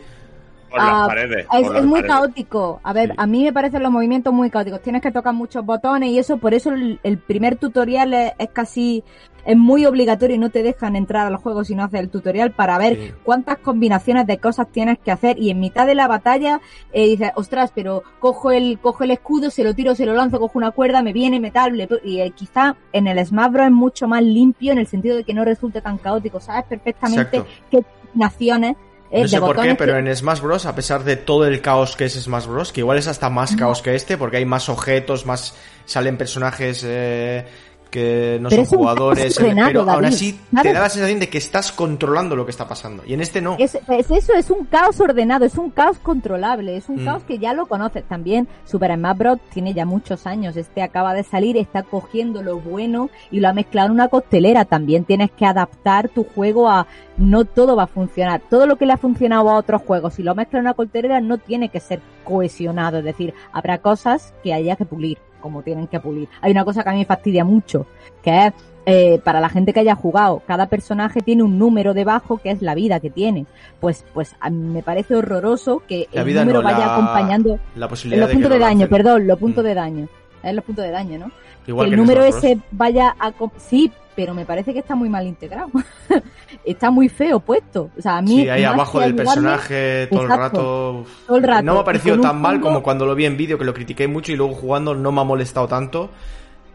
Por 0.70 0.80
Ah, 0.80 1.00
las 1.00 1.08
paredes. 1.08 1.40
Es, 1.40 1.46
por 1.48 1.60
es 1.66 1.72
las 1.72 1.84
muy 1.84 2.02
paredes. 2.02 2.16
caótico. 2.16 2.80
A 2.84 2.94
ver, 2.94 3.10
Sí. 3.10 3.16
a 3.18 3.26
mí 3.28 3.44
me 3.44 3.52
parecen 3.52 3.84
los 3.84 3.92
movimientos 3.92 4.32
muy 4.34 4.50
caóticos. 4.52 4.82
Tienes 4.82 5.02
que 5.02 5.12
tocar 5.12 5.34
muchos 5.34 5.66
botones 5.66 6.10
y 6.12 6.20
eso, 6.20 6.38
por 6.38 6.54
eso 6.54 6.70
el, 6.72 7.00
el 7.04 7.18
primer 7.18 7.56
tutorial 7.58 8.14
es, 8.14 8.32
es 8.38 8.50
casi, 8.52 9.04
es 9.46 9.58
muy 9.58 9.86
obligatorio 9.86 10.36
y 10.36 10.40
no 10.40 10.50
te 10.50 10.64
dejan 10.64 10.96
entrar 10.96 11.28
al 11.28 11.36
juego 11.38 11.64
si 11.64 11.76
no 11.76 11.84
haces 11.84 12.00
el 12.00 12.10
tutorial 12.10 12.52
para 12.52 12.78
ver 12.78 12.96
Sí. 12.96 13.12
cuántas 13.24 13.58
combinaciones 13.58 14.28
de 14.28 14.38
cosas 14.38 14.68
tienes 14.72 15.00
que 15.00 15.12
hacer 15.12 15.38
y 15.40 15.50
en 15.50 15.60
mitad 15.60 15.88
de 15.88 15.96
la 15.96 16.08
batalla 16.08 16.62
eh, 16.94 17.08
dices, 17.08 17.32
ostras, 17.36 17.72
pero 17.74 18.04
cojo 18.20 18.52
el, 18.52 18.80
cojo 18.80 19.04
el 19.04 19.12
escudo, 19.12 19.50
se 19.50 19.64
lo 19.64 19.74
tiro, 19.74 19.96
se 19.96 20.06
lo 20.06 20.14
lanzo, 20.14 20.40
cojo 20.40 20.58
una 20.58 20.72
cuerda, 20.72 21.02
me 21.02 21.14
viene 21.14 21.40
metal, 21.40 21.76
le 21.76 21.88
pe- 21.88 22.02
y 22.04 22.20
eh, 22.22 22.32
quizá 22.36 22.76
en 22.94 23.08
el 23.08 23.26
Smash 23.26 23.52
Bros 23.52 23.66
es 23.68 23.72
mucho 23.72 24.08
más 24.08 24.24
limpio 24.24 24.72
en 24.72 24.78
el 24.78 24.88
sentido 24.88 25.16
de 25.18 25.24
que 25.24 25.34
no 25.34 25.44
resulte 25.46 25.82
tan 25.82 25.98
caótico, 25.98 26.40
sabes 26.40 26.66
perfectamente 26.66 27.22
Exacto. 27.38 27.48
qué 27.70 27.84
combinaciones 28.08 28.76
eh, 29.14 29.24
No 29.24 29.28
sé 29.28 29.40
por 29.42 29.62
qué, 29.62 29.76
pero 29.76 29.98
en 29.98 30.16
Smash 30.16 30.40
Bros, 30.40 30.66
a 30.66 30.74
pesar 30.74 31.04
de 31.04 31.18
todo 31.18 31.46
el 31.46 31.60
caos 31.60 31.98
que 31.98 32.06
es 32.06 32.14
Smash 32.14 32.46
Bros, 32.48 32.72
que 32.72 32.80
igual 32.80 32.98
es 32.98 33.08
hasta 33.08 33.30
más 33.30 33.58
caos 33.58 33.82
que 33.82 33.94
este, 33.94 34.18
porque 34.18 34.38
hay 34.38 34.46
más 34.46 34.70
objetos, 34.70 35.26
más 35.26 35.54
salen 35.86 36.16
personajes 36.18 36.82
eh, 36.88 37.46
que 37.92 38.40
no 38.42 38.50
Pero 38.50 38.66
son 38.66 38.80
jugadores, 38.80 39.36
pero 39.38 39.82
aún 39.82 39.86
David, 39.86 40.06
así 40.08 40.34
te 40.34 40.56
¿sabes? 40.56 40.74
da 40.74 40.80
la 40.80 40.90
sensación 40.90 41.20
de 41.20 41.30
que 41.30 41.38
estás 41.38 41.72
controlando 41.72 42.36
lo 42.36 42.46
que 42.46 42.52
está 42.52 42.68
pasando. 42.68 43.04
Y 43.06 43.14
en 43.14 43.22
este 43.22 43.42
no. 43.42 43.58
Es, 43.60 43.76
es 43.76 44.10
eso, 44.10 44.34
es 44.34 44.50
un 44.50 44.66
caos 44.66 45.00
ordenado, 45.00 45.46
es 45.46 45.56
un 45.58 45.70
caos 45.70 46.00
controlable, 46.00 46.78
es 46.78 46.90
un 46.90 47.02
Mm. 47.02 47.06
caos 47.06 47.24
que 47.24 47.38
ya 47.38 47.54
lo 47.54 47.66
conoces. 47.68 48.04
También 48.06 48.48
Super 48.66 48.96
Smash 48.96 49.18
Bros. 49.18 49.40
tiene 49.54 49.74
ya 49.74 49.86
muchos 49.86 50.26
años, 50.26 50.56
este 50.58 50.82
acaba 50.82 51.14
de 51.14 51.24
salir, 51.24 51.58
está 51.58 51.84
cogiendo 51.84 52.42
lo 52.42 52.60
bueno 52.60 53.10
y 53.30 53.40
lo 53.42 53.50
ha 53.50 53.54
mezclado 53.54 53.88
en 53.88 53.94
una 53.94 54.08
costelera. 54.08 54.66
También 54.66 55.04
tienes 55.04 55.30
que 55.32 55.46
adaptar 55.46 56.08
tu 56.10 56.24
juego 56.24 56.70
a... 56.70 56.88
No 57.18 57.44
todo 57.46 57.76
va 57.76 57.84
a 57.84 57.88
funcionar. 57.88 58.42
Todo 58.50 58.66
lo 58.66 58.78
que 58.78 58.86
le 58.86 58.94
ha 58.94 58.98
funcionado 58.98 59.50
a 59.50 59.56
otros 59.58 59.82
juegos, 59.84 60.14
si 60.16 60.24
lo 60.24 60.34
mezclas 60.34 60.62
en 60.62 60.66
una 60.68 60.74
costelera, 60.74 61.20
no 61.22 61.38
tiene 61.38 61.70
que 61.70 61.80
ser 61.82 62.00
cohesionado. 62.24 63.00
Es 63.00 63.04
decir, 63.04 63.34
habrá 63.52 63.80
cosas 63.80 64.34
que 64.44 64.54
haya 64.54 64.76
que 64.78 64.86
pulir, 64.86 65.18
como 65.42 65.62
tienen 65.64 65.88
que 65.88 66.00
pulir. 66.00 66.30
Hay 66.42 66.52
una 66.52 66.64
cosa 66.64 66.84
que 66.84 66.90
a 66.90 66.94
mí 66.94 67.00
me 67.00 67.06
fastidia 67.06 67.44
mucho, 67.44 67.86
que 68.24 68.46
es 68.48 68.54
eh, 68.86 69.20
para 69.24 69.40
la 69.40 69.50
gente 69.50 69.74
que 69.74 69.80
haya 69.82 69.94
jugado, 69.96 70.42
cada 70.48 70.68
personaje 70.68 71.22
tiene 71.22 71.44
un 71.44 71.60
número 71.60 71.94
debajo 71.94 72.38
que 72.38 72.50
es 72.52 72.62
la 72.62 72.74
vida 72.76 73.00
que 73.00 73.10
tiene. 73.10 73.46
Pues, 73.80 74.04
pues 74.14 74.36
a 74.40 74.50
mí 74.50 74.58
me 74.74 74.82
parece 74.84 75.16
horroroso 75.16 75.84
que 75.88 76.08
La 76.14 76.22
el 76.22 76.28
vida 76.28 76.42
número 76.42 76.62
no, 76.62 76.66
vaya 76.66 76.86
la- 76.88 76.94
acompañando 76.96 77.60
La 77.76 77.88
posibilidad 77.88 78.22
los 78.22 78.30
de 78.30 78.34
puntos 78.36 78.50
lo 78.50 78.56
de 78.56 78.62
daño, 78.62 78.88
perdón, 78.88 79.28
los 79.28 79.38
puntos 79.38 79.64
Mm. 79.64 79.68
de 79.68 79.74
daño. 79.76 80.08
Es 80.44 80.56
los 80.56 80.64
puntos 80.66 80.86
de 80.86 80.92
daño, 80.92 81.20
¿no? 81.20 81.32
Igual 81.68 81.86
que 81.86 81.90
que 81.92 81.94
el 81.96 82.02
número 82.02 82.24
ese 82.24 82.58
vaya 82.72 83.16
a... 83.20 83.32
Sí, 83.58 83.92
pero 84.16 84.34
me 84.34 84.46
parece 84.46 84.74
que 84.74 84.80
está 84.80 84.96
muy 84.96 85.10
mal 85.10 85.26
integrado. 85.28 85.70
está 86.66 86.92
muy 86.92 87.10
feo 87.10 87.40
puesto. 87.40 87.90
O 87.98 88.02
sea, 88.02 88.18
a 88.18 88.22
mí... 88.22 88.42
Sí, 88.42 88.50
ahí 88.50 88.64
abajo 88.64 89.00
del 89.00 89.10
ayudarme, 89.12 89.32
personaje 89.32 90.08
todo 90.08 90.22
el 90.24 90.30
rato. 90.30 91.06
Todo 91.28 91.38
el 91.38 91.44
rato. 91.44 91.64
No 91.64 91.74
me 91.76 91.80
ha 91.80 91.84
parecido 91.84 92.20
tan 92.20 92.42
mal 92.42 92.56
fondo- 92.56 92.68
como 92.68 92.84
cuando 92.84 93.06
lo 93.06 93.16
vi 93.16 93.26
en 93.26 93.38
vídeo, 93.38 93.58
que 93.58 93.66
lo 93.66 93.74
critiqué 93.74 94.08
mucho 94.08 94.32
y 94.32 94.36
luego 94.36 94.54
jugando 94.54 94.94
no 94.94 95.12
me 95.12 95.22
ha 95.22 95.24
molestado 95.24 95.68
tanto. 95.68 96.10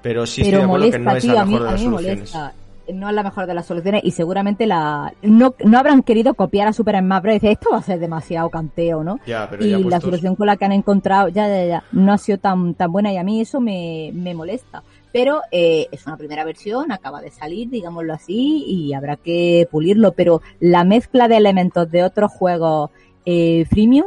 Pero 0.02 0.24
sí 0.26 0.42
pero 0.42 0.58
estoy 0.58 0.60
de 0.60 0.64
acuerdo 0.64 0.78
molesta, 0.78 0.98
que 0.98 1.04
no 1.04 1.16
es 1.16 1.24
la 1.24 1.44
mí, 1.44 1.52
mejor 1.52 1.66
de 1.66 1.72
las 1.72 1.80
soluciones. 1.82 2.18
molesta. 2.18 2.52
No 2.94 3.08
es 3.08 3.14
la 3.16 3.22
mejor 3.24 3.46
de 3.48 3.54
las 3.54 3.66
soluciones 3.66 4.00
y 4.04 4.12
seguramente 4.12 4.64
la 4.64 5.12
no, 5.22 5.56
no 5.64 5.76
habrán 5.78 6.04
querido 6.04 6.34
copiar 6.34 6.68
a 6.68 6.72
Super 6.72 6.96
Smash 7.00 7.20
Bros. 7.20 7.34
decir, 7.34 7.50
esto 7.50 7.70
va 7.72 7.78
a 7.78 7.82
ser 7.82 7.98
demasiado 7.98 8.48
canteo, 8.48 9.02
¿no? 9.02 9.18
Ya, 9.26 9.50
pero 9.50 9.64
y 9.64 9.70
ya 9.70 9.78
la 9.80 10.00
solución 10.00 10.36
con 10.36 10.46
la 10.46 10.56
que 10.56 10.66
han 10.66 10.70
encontrado, 10.70 11.26
ya, 11.26 11.48
ya, 11.48 11.64
ya, 11.66 11.84
no 11.90 12.12
ha 12.12 12.18
sido 12.18 12.38
tan, 12.38 12.74
tan 12.74 12.92
buena 12.92 13.12
y 13.12 13.16
a 13.16 13.24
mí 13.24 13.40
eso 13.40 13.60
me, 13.60 14.12
me 14.14 14.32
molesta. 14.34 14.84
Pero 15.16 15.40
eh, 15.51 15.88
es 15.93 16.06
una 16.06 16.18
primera 16.18 16.44
versión, 16.44 16.93
acaba 16.93 17.22
de 17.22 17.30
salir, 17.30 17.70
digámoslo 17.70 18.12
así, 18.12 18.66
y 18.66 18.93
habrá 18.93 19.16
que 19.16 19.66
pulirlo. 19.70 20.12
Pero 20.12 20.43
la 20.60 20.84
mezcla 20.84 21.26
de 21.26 21.38
elementos 21.38 21.90
de 21.90 22.05
otros 22.05 22.30
juegos 22.30 22.90
eh, 23.24 23.64
freemium 23.64 24.05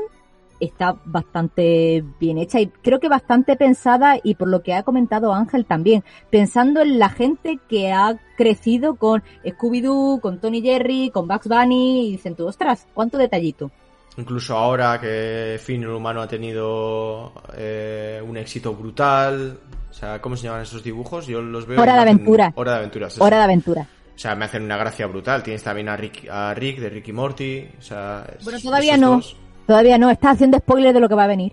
está 0.60 0.98
bastante 1.06 2.03
bien 2.19 2.38
hecha 2.38 2.60
y 2.60 2.68
creo 2.68 2.99
que 2.99 3.10
bastante 3.10 3.56
pensada 3.56 4.19
y 4.23 4.36
por 4.36 4.49
lo 4.49 4.61
que 4.61 4.76
ha 4.76 4.84
comentado 4.84 5.34
Ángel 5.34 5.65
también, 5.65 6.03
pensando 6.30 6.80
en 6.81 6.99
la 6.99 7.10
gente 7.10 7.57
que 7.68 7.91
ha 7.91 8.19
crecido 8.38 8.94
con 8.94 9.23
Scooby-Doo, 9.44 10.22
con 10.22 10.40
Tony 10.40 10.61
Jerry, 10.61 11.10
con 11.10 11.27
Bugs 11.27 11.48
Bunny 11.48 12.07
y 12.07 12.11
dicen 12.11 12.36
tú, 12.36 12.45
ostras, 12.45 12.86
cuánto 12.94 13.18
detallito. 13.18 13.72
Incluso 14.15 14.56
ahora 14.56 14.99
que 15.02 15.60
Finn 15.60 15.81
el 15.81 15.90
humano 15.90 16.22
ha 16.22 16.27
tenido 16.27 17.31
eh, 17.57 18.22
un 18.23 18.38
éxito 18.38 18.76
brutal. 18.76 19.57
O 19.99 20.01
sea, 20.01 20.21
¿cómo 20.21 20.38
se 20.38 20.43
llaman 20.43 20.61
esos 20.61 20.81
dibujos? 20.81 21.27
Yo 21.27 21.41
los 21.41 21.65
veo. 21.67 21.81
Hora 21.81 21.95
de 21.95 21.99
aventura. 21.99 22.53
Hora 22.55 22.71
de 22.71 22.77
aventuras. 22.77 23.19
Hora 23.19 23.35
de 23.38 23.43
aventura. 23.43 23.81
O 24.15 24.17
sea, 24.21 24.34
me 24.34 24.45
hacen 24.45 24.63
una 24.63 24.77
gracia 24.77 25.07
brutal. 25.07 25.43
Tienes 25.43 25.61
también 25.61 25.89
a 25.89 25.97
Rick, 25.97 26.30
a 26.30 26.53
Rick 26.53 26.80
de 26.80 26.89
Ricky 26.89 27.11
Morty. 27.11 27.67
O 27.77 27.81
sea, 27.81 28.26
es- 28.38 28.43
Bueno, 28.45 28.59
todavía 28.61 28.95
no. 28.95 29.11
dos. 29.15 29.35
Todavía 29.67 29.97
no, 29.97 30.09
está 30.09 30.31
haciendo 30.31 30.57
spoiler 30.57 30.93
de 30.93 30.99
lo 31.01 31.09
que 31.09 31.15
va 31.15 31.26
a 31.26 31.27
venir. 31.27 31.51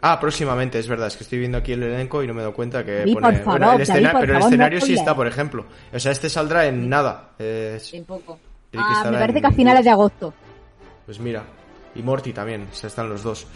Ah, 0.00 0.18
próximamente, 0.18 0.78
es 0.78 0.88
verdad. 0.88 1.08
Es 1.08 1.16
que 1.18 1.24
estoy 1.24 1.38
viendo 1.38 1.58
aquí 1.58 1.72
el 1.72 1.82
elenco 1.82 2.22
y 2.22 2.26
no 2.26 2.32
me 2.32 2.40
he 2.40 2.42
dado 2.44 2.54
cuenta 2.54 2.82
que 2.82 3.00
David, 3.00 3.12
pone. 3.12 3.26
por 3.26 3.36
favor, 3.44 3.44
bueno, 3.60 3.72
el 3.72 3.78
David, 3.78 3.82
escena- 3.90 4.12
por 4.12 4.20
pero 4.22 4.32
el 4.32 4.38
favor, 4.38 4.42
no 4.42 4.54
escenario 4.54 4.80
sí 4.80 4.94
está, 4.94 5.14
por 5.14 5.26
ejemplo. 5.26 5.66
O 5.92 5.98
sea, 6.00 6.12
este 6.12 6.30
saldrá 6.30 6.64
en 6.66 6.88
nada. 6.88 7.32
Eh, 7.38 7.78
En 7.92 8.04
poco. 8.06 8.38
Ah, 8.76 9.02
me 9.10 9.18
parece 9.18 9.38
en 9.38 9.42
que 9.42 9.48
a 9.48 9.52
finales 9.52 9.84
de 9.84 9.90
agosto. 9.90 10.32
Pues 11.04 11.20
mira, 11.20 11.42
y 11.94 12.02
Morty 12.02 12.32
también, 12.32 12.66
o 12.72 12.74
sea, 12.74 12.88
están 12.88 13.08
los 13.10 13.22
dos. 13.22 13.46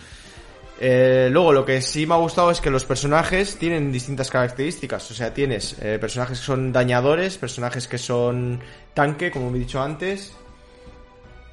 Eh, 0.81 1.29
luego, 1.31 1.53
lo 1.53 1.65
que 1.65 1.81
sí 1.81 2.07
me 2.07 2.15
ha 2.15 2.19
gustado 2.19 2.51
es 2.51 2.61
que 2.61 2.69
los 2.71 2.85
personajes 2.85 3.57
tienen 3.59 3.93
distintas 3.93 4.31
características. 4.31 5.09
O 5.11 5.15
sea, 5.15 5.33
tienes 5.33 5.77
eh, 5.81 5.99
personajes 6.01 6.41
que 6.41 6.45
son 6.45 6.73
dañadores, 6.73 7.39
personajes 7.39 7.87
que 7.87 7.99
son 7.99 8.61
tanque, 8.93 9.31
como 9.31 9.55
he 9.55 9.59
dicho 9.59 9.81
antes. 9.81 10.35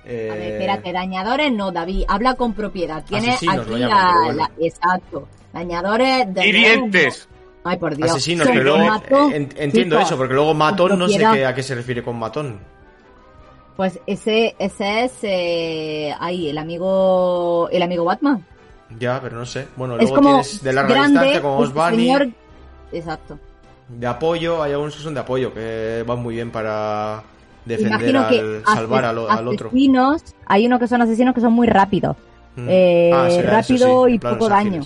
Eh, 0.06 0.30
A 0.32 0.36
ver, 0.36 0.52
espérate, 0.54 0.92
dañadores 0.92 1.52
no, 1.54 1.72
David, 1.72 2.06
habla 2.08 2.34
con 2.34 2.54
propiedad. 2.54 3.04
Tiene 3.06 3.30
Asesinos 3.30 3.68
lo 3.68 3.76
aquí 3.76 3.82
llaman, 3.84 4.06
la, 4.16 4.22
bueno. 4.26 4.38
la- 4.58 4.66
Exacto. 4.66 5.28
Dañadores 5.54 6.34
de. 6.34 6.48
¡Hirientes! 6.48 7.28
Ay, 7.64 7.78
por 7.78 7.96
Dios. 7.96 8.10
Asesinos, 8.10 8.48
pero 8.48 8.64
luego 8.64 8.80
matón, 8.80 9.34
en- 9.34 9.50
entiendo 9.58 9.98
chicos, 9.98 10.10
eso, 10.10 10.18
porque 10.18 10.34
luego 10.34 10.56
matón 10.56 10.98
no 10.98 11.08
sé 11.08 11.20
qué, 11.20 11.46
a 11.46 11.54
qué 11.54 11.62
se 11.62 11.76
refiere 11.76 12.02
con 12.02 12.18
matón. 12.18 12.60
Pues 13.78 14.00
ese, 14.08 14.56
ese 14.58 15.04
es 15.06 15.14
eh, 15.22 16.14
ahí, 16.20 16.50
el 16.50 16.58
amigo, 16.58 17.70
el 17.72 17.82
amigo 17.84 18.04
Batman. 18.04 18.44
Ya, 19.00 19.20
pero 19.22 19.38
no 19.38 19.46
sé. 19.46 19.68
Bueno, 19.76 19.98
es 19.98 20.10
luego 20.10 20.22
tienes 20.28 20.64
de 20.64 20.74
larga 20.74 20.94
grande, 20.94 21.12
distancia 21.20 21.42
como 21.42 21.58
Osbani, 21.58 21.98
señor- 21.98 22.32
Exacto. 22.92 23.40
de 23.88 24.08
apoyo, 24.08 24.62
hay 24.62 24.72
algunos 24.74 24.96
que 24.96 25.02
son 25.02 25.14
de 25.14 25.20
apoyo, 25.20 25.54
que 25.54 26.04
van 26.06 26.20
muy 26.22 26.36
bien 26.36 26.52
para 26.52 27.24
defender 27.66 28.10
Imagino 28.10 28.20
al, 28.22 28.30
que 28.30 28.62
salvar 28.66 29.06
al, 29.06 29.18
al 29.30 29.48
otro. 29.48 29.68
asesinos, 29.70 30.24
hay 30.46 30.66
unos 30.66 30.80
que 30.80 30.88
son 30.88 31.02
asesinos 31.02 31.34
que 31.36 31.42
son 31.42 31.54
muy 31.54 31.68
rápidos. 31.68 32.18
Mm. 32.56 32.68
Eh, 32.70 33.12
Ah, 33.14 33.28
será 33.30 33.60
eso, 33.60 33.74
rápido 33.74 34.06
sí, 34.08 34.14
y 34.14 34.20
poco 34.20 34.50
daño. 34.50 34.82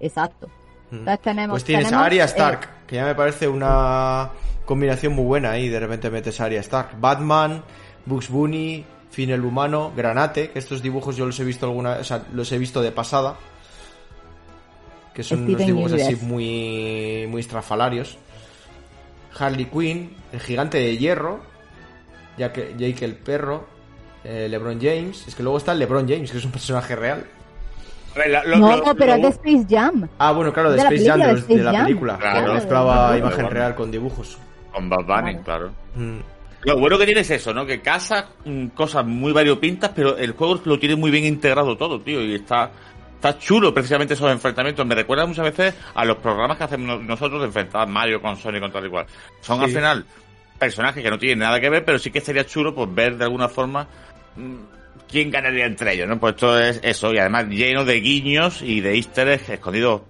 Exacto. 0.00 0.46
Mm. 0.90 0.96
Entonces 0.96 1.20
tenemos, 1.22 1.54
Pues 1.54 1.64
tienes 1.64 1.86
tenemos, 1.86 2.02
a 2.02 2.06
Arya 2.06 2.22
eh, 2.24 2.26
Stark, 2.26 2.68
que 2.86 2.96
ya 2.96 3.04
me 3.04 3.14
parece 3.14 3.48
una 3.48 4.30
combinación 4.64 5.14
muy 5.14 5.24
buena 5.24 5.50
ahí, 5.52 5.68
de 5.68 5.80
repente 5.80 6.10
metes 6.10 6.40
a 6.40 6.44
Arya 6.44 6.60
Stark. 6.60 6.90
Batman, 7.00 7.62
Bugs 8.06 8.28
Bunny, 8.28 8.84
Finn 9.18 9.30
el 9.30 9.44
humano, 9.44 9.92
Granate, 9.96 10.50
que 10.50 10.60
estos 10.60 10.80
dibujos 10.80 11.16
yo 11.16 11.26
los 11.26 11.40
he 11.40 11.44
visto 11.44 11.66
alguna, 11.66 11.94
o 11.94 12.04
sea, 12.04 12.22
los 12.32 12.52
he 12.52 12.56
visto 12.58 12.80
de 12.80 12.92
pasada. 12.92 13.34
Que 15.12 15.24
son 15.24 15.40
unos 15.40 15.54
Steven 15.54 15.66
dibujos 15.66 15.92
así 15.94 16.14
muy 16.24 17.26
muy 17.28 17.40
estrafalarios. 17.40 18.16
Harley 19.36 19.64
Quinn, 19.64 20.14
el 20.32 20.38
gigante 20.38 20.78
de 20.78 20.96
hierro, 20.96 21.40
ya 22.36 22.52
que 22.52 22.76
Jake 22.78 23.04
el 23.04 23.16
perro, 23.16 23.66
eh, 24.22 24.46
LeBron 24.48 24.78
James, 24.80 25.26
es 25.26 25.34
que 25.34 25.42
luego 25.42 25.58
está 25.58 25.72
el 25.72 25.80
LeBron 25.80 26.08
James, 26.08 26.30
que 26.30 26.38
es 26.38 26.44
un 26.44 26.52
personaje 26.52 26.94
real. 26.94 27.24
La- 28.14 28.44
lo- 28.44 28.56
No, 28.58 28.76
lo- 28.76 28.84
no, 28.86 28.94
pero 28.94 29.16
lo- 29.16 29.28
es 29.28 29.42
de 29.42 29.50
Space 29.50 29.66
Jam. 29.76 30.08
Ah, 30.18 30.30
bueno, 30.30 30.52
claro, 30.52 30.70
de, 30.70 30.78
Space 30.78 31.04
Jam, 31.04 31.18
de, 31.18 31.58
la 31.64 31.72
Jam. 31.72 31.86
película. 31.86 32.18
Claro, 32.18 32.46
que 32.46 32.52
mezclaba 32.52 32.94
claro, 32.94 33.18
imagen 33.18 33.38
claro. 33.40 33.50
real 33.54 33.74
con 33.74 33.90
dibujos. 33.90 34.38
Con 34.72 34.88
Bad 34.88 35.04
Bunny, 35.06 35.36
claro. 35.38 35.72
Mm. 35.96 36.18
Lo 36.62 36.76
bueno 36.78 36.98
que 36.98 37.04
tiene 37.06 37.20
es 37.20 37.30
eso, 37.30 37.54
¿no? 37.54 37.64
Que 37.64 37.80
casa 37.80 38.28
mm, 38.44 38.68
cosas 38.68 39.04
muy 39.06 39.32
variopintas, 39.32 39.92
pero 39.94 40.16
el 40.16 40.32
juego 40.32 40.60
lo 40.64 40.78
tiene 40.78 40.96
muy 40.96 41.10
bien 41.10 41.24
integrado 41.24 41.76
todo, 41.76 42.00
tío, 42.00 42.20
y 42.22 42.34
está 42.34 42.70
está 43.14 43.36
chulo 43.36 43.74
precisamente 43.74 44.14
esos 44.14 44.30
enfrentamientos. 44.30 44.86
Me 44.86 44.94
recuerda 44.94 45.26
muchas 45.26 45.44
veces 45.44 45.74
a 45.94 46.04
los 46.04 46.18
programas 46.18 46.56
que 46.56 46.64
hacemos 46.64 46.86
no- 46.86 47.02
nosotros 47.02 47.40
de 47.40 47.46
enfrentar 47.48 47.88
Mario 47.88 48.22
con 48.22 48.36
Sony 48.36 48.60
con 48.60 48.70
tal 48.70 48.86
y 48.86 48.90
cual. 48.90 49.06
Son 49.40 49.58
Sí. 49.58 49.64
al 49.64 49.70
final 49.70 50.04
personajes 50.58 51.02
que 51.02 51.10
no 51.10 51.18
tienen 51.18 51.40
nada 51.40 51.60
que 51.60 51.68
ver, 51.68 51.84
pero 51.84 51.98
sí 51.98 52.10
que 52.12 52.20
sería 52.20 52.44
chulo 52.46 52.74
pues 52.74 52.92
ver 52.94 53.16
de 53.16 53.24
alguna 53.24 53.48
forma 53.48 53.88
mm, 54.36 54.54
quién 55.10 55.30
ganaría 55.30 55.66
entre 55.66 55.94
ellos, 55.94 56.06
¿no? 56.08 56.18
Pues 56.20 56.34
esto 56.34 56.60
es 56.60 56.80
eso, 56.84 57.12
y 57.12 57.18
además 57.18 57.46
lleno 57.48 57.84
de 57.84 58.00
guiños 58.00 58.62
y 58.62 58.80
de 58.80 58.94
easter 58.96 59.26
eggs 59.28 59.48
escondidos 59.48 60.02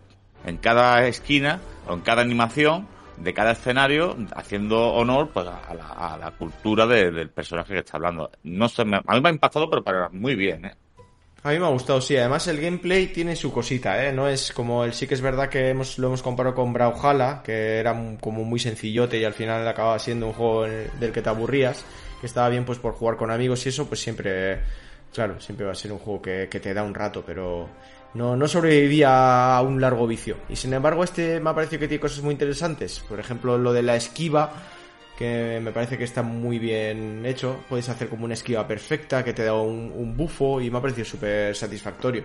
en 0.47 0.57
cada 0.59 1.07
esquina 1.07 1.61
o 1.87 1.95
en 1.95 2.01
cada 2.01 2.21
animación 2.23 2.87
de 3.21 3.35
cada 3.35 3.53
escenario 3.53 4.17
haciendo 4.35 4.95
honor 4.95 5.31
pues 5.33 5.47
a 5.47 5.75
la, 5.75 5.89
a 5.89 6.19
la 6.19 6.31
cultura 6.33 6.87
de- 6.87 7.11
del 7.11 7.31
personaje 7.31 7.73
que 7.75 7.81
está 7.81 7.97
hablando. 7.97 8.31
No 8.45 8.69
sé, 8.69 8.85
me- 8.85 9.01
a 9.05 9.15
mí 9.15 9.21
me 9.21 9.29
ha 9.29 9.33
impactado, 9.33 9.69
pero 9.69 9.83
para 9.83 10.09
muy 10.11 10.35
bien, 10.35 10.65
¿eh? 10.67 10.75
A 11.45 11.51
mí 11.53 11.59
me 11.61 11.67
ha 11.67 11.71
gustado, 11.71 12.01
sí. 12.01 12.17
Además, 12.17 12.49
el 12.49 12.61
gameplay 12.61 13.07
tiene 13.09 13.37
su 13.37 13.53
cosita, 13.53 14.05
¿eh? 14.05 14.13
No 14.13 14.27
es 14.29 14.53
como 14.53 14.85
el 14.85 14.93
sí 14.93 15.07
que 15.07 15.15
es 15.15 15.21
verdad 15.21 15.49
que 15.49 15.69
hemos, 15.71 15.97
lo 15.99 16.09
hemos 16.09 16.21
comparado 16.21 16.55
con 16.57 16.73
Brawlhalla, 16.73 17.43
que 17.45 17.79
era 17.79 17.95
como 18.21 18.43
muy 18.45 18.59
sencillote 18.59 19.19
y 19.19 19.25
al 19.25 19.35
final 19.35 19.67
acababa 19.67 19.99
siendo 20.01 20.27
un 20.27 20.33
juego 20.33 20.65
del 20.65 21.13
que 21.13 21.23
te 21.23 21.29
aburrías, 21.29 21.85
que 22.21 22.27
estaba 22.27 22.49
bien 22.49 22.65
pues 22.65 22.79
por 22.81 22.95
jugar 22.95 23.17
con 23.17 23.31
amigos 23.31 23.65
y 23.67 23.69
eso, 23.69 23.87
pues 23.87 24.01
siempre, 24.01 24.59
claro, 25.15 25.41
siempre 25.41 25.65
va 25.65 25.73
a 25.73 25.77
ser 25.77 25.93
un 25.93 25.99
juego 26.01 26.21
que, 26.21 26.49
que 26.51 26.59
te 26.59 26.75
da 26.75 26.83
un 26.83 26.93
rato, 26.95 27.23
pero 27.25 27.69
no, 28.15 28.37
no 28.37 28.49
sobrevivía 28.49 29.57
a 29.57 29.63
un 29.63 29.81
largo 29.81 30.07
vicio. 30.07 30.37
Y 30.49 30.57
sin 30.57 30.73
embargo, 30.73 31.05
este 31.05 31.41
me 31.41 31.51
ha 31.51 31.55
parecido 31.55 31.81
que 31.81 31.89
tiene 31.89 32.01
cosas 32.01 32.23
muy 32.23 32.33
interesantes. 32.33 33.01
Por 33.01 33.21
ejemplo, 33.21 33.59
lo 33.59 33.73
de 33.73 33.83
la 33.83 33.97
esquiva, 33.97 34.53
que 35.17 35.61
me 35.63 35.73
parece 35.73 35.99
que 35.99 36.05
está 36.05 36.23
muy 36.23 36.59
bien 36.59 37.25
hecho. 37.27 37.57
Puedes 37.69 37.89
hacer 37.89 38.09
como 38.09 38.25
una 38.25 38.35
esquiva 38.35 38.67
perfecta 38.67 39.25
que 39.25 39.33
te 39.33 39.45
da 39.45 39.55
un, 39.55 39.93
un 39.95 40.17
bufo 40.17 40.61
y 40.61 40.71
me 40.71 40.79
ha 40.79 40.83
parecido 40.83 41.05
súper 41.05 41.55
satisfactorio. 41.55 42.23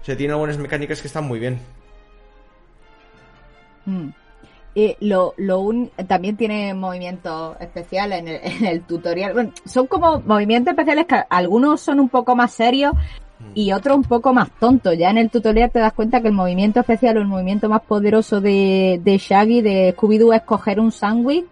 O 0.00 0.04
sea, 0.04 0.16
tiene 0.16 0.32
algunas 0.32 0.56
mecánicas 0.58 1.00
que 1.00 1.08
están 1.08 1.24
muy 1.24 1.38
bien. 1.38 1.58
Mm. 3.86 4.08
Y 4.74 4.96
lo, 5.00 5.34
lo 5.36 5.60
un- 5.60 5.90
también 6.06 6.36
tiene 6.36 6.72
movimientos 6.74 7.56
especiales 7.60 8.20
en 8.20 8.28
el, 8.28 8.40
en 8.42 8.64
el 8.66 8.82
tutorial. 8.82 9.32
Bueno, 9.32 9.52
son 9.64 9.86
como 9.88 10.20
movimientos 10.20 10.72
especiales 10.72 11.06
que 11.06 11.20
algunos 11.28 11.80
son 11.80 11.98
un 11.98 12.08
poco 12.08 12.36
más 12.36 12.52
serios 12.52 12.92
y 13.54 13.72
otros 13.72 13.96
un 13.96 14.04
poco 14.04 14.32
más 14.32 14.50
tontos. 14.58 14.96
Ya 14.96 15.10
en 15.10 15.18
el 15.18 15.30
tutorial 15.30 15.70
te 15.70 15.78
das 15.78 15.92
cuenta 15.92 16.20
que 16.20 16.28
el 16.28 16.34
movimiento 16.34 16.80
especial 16.80 17.16
o 17.16 17.20
el 17.20 17.26
movimiento 17.26 17.68
más 17.68 17.82
poderoso 17.82 18.40
de, 18.40 19.00
de 19.02 19.18
Shaggy, 19.18 19.60
de 19.60 19.94
Scooby-Doo, 19.96 20.34
es 20.34 20.42
coger 20.42 20.80
un 20.80 20.92
sándwich 20.92 21.46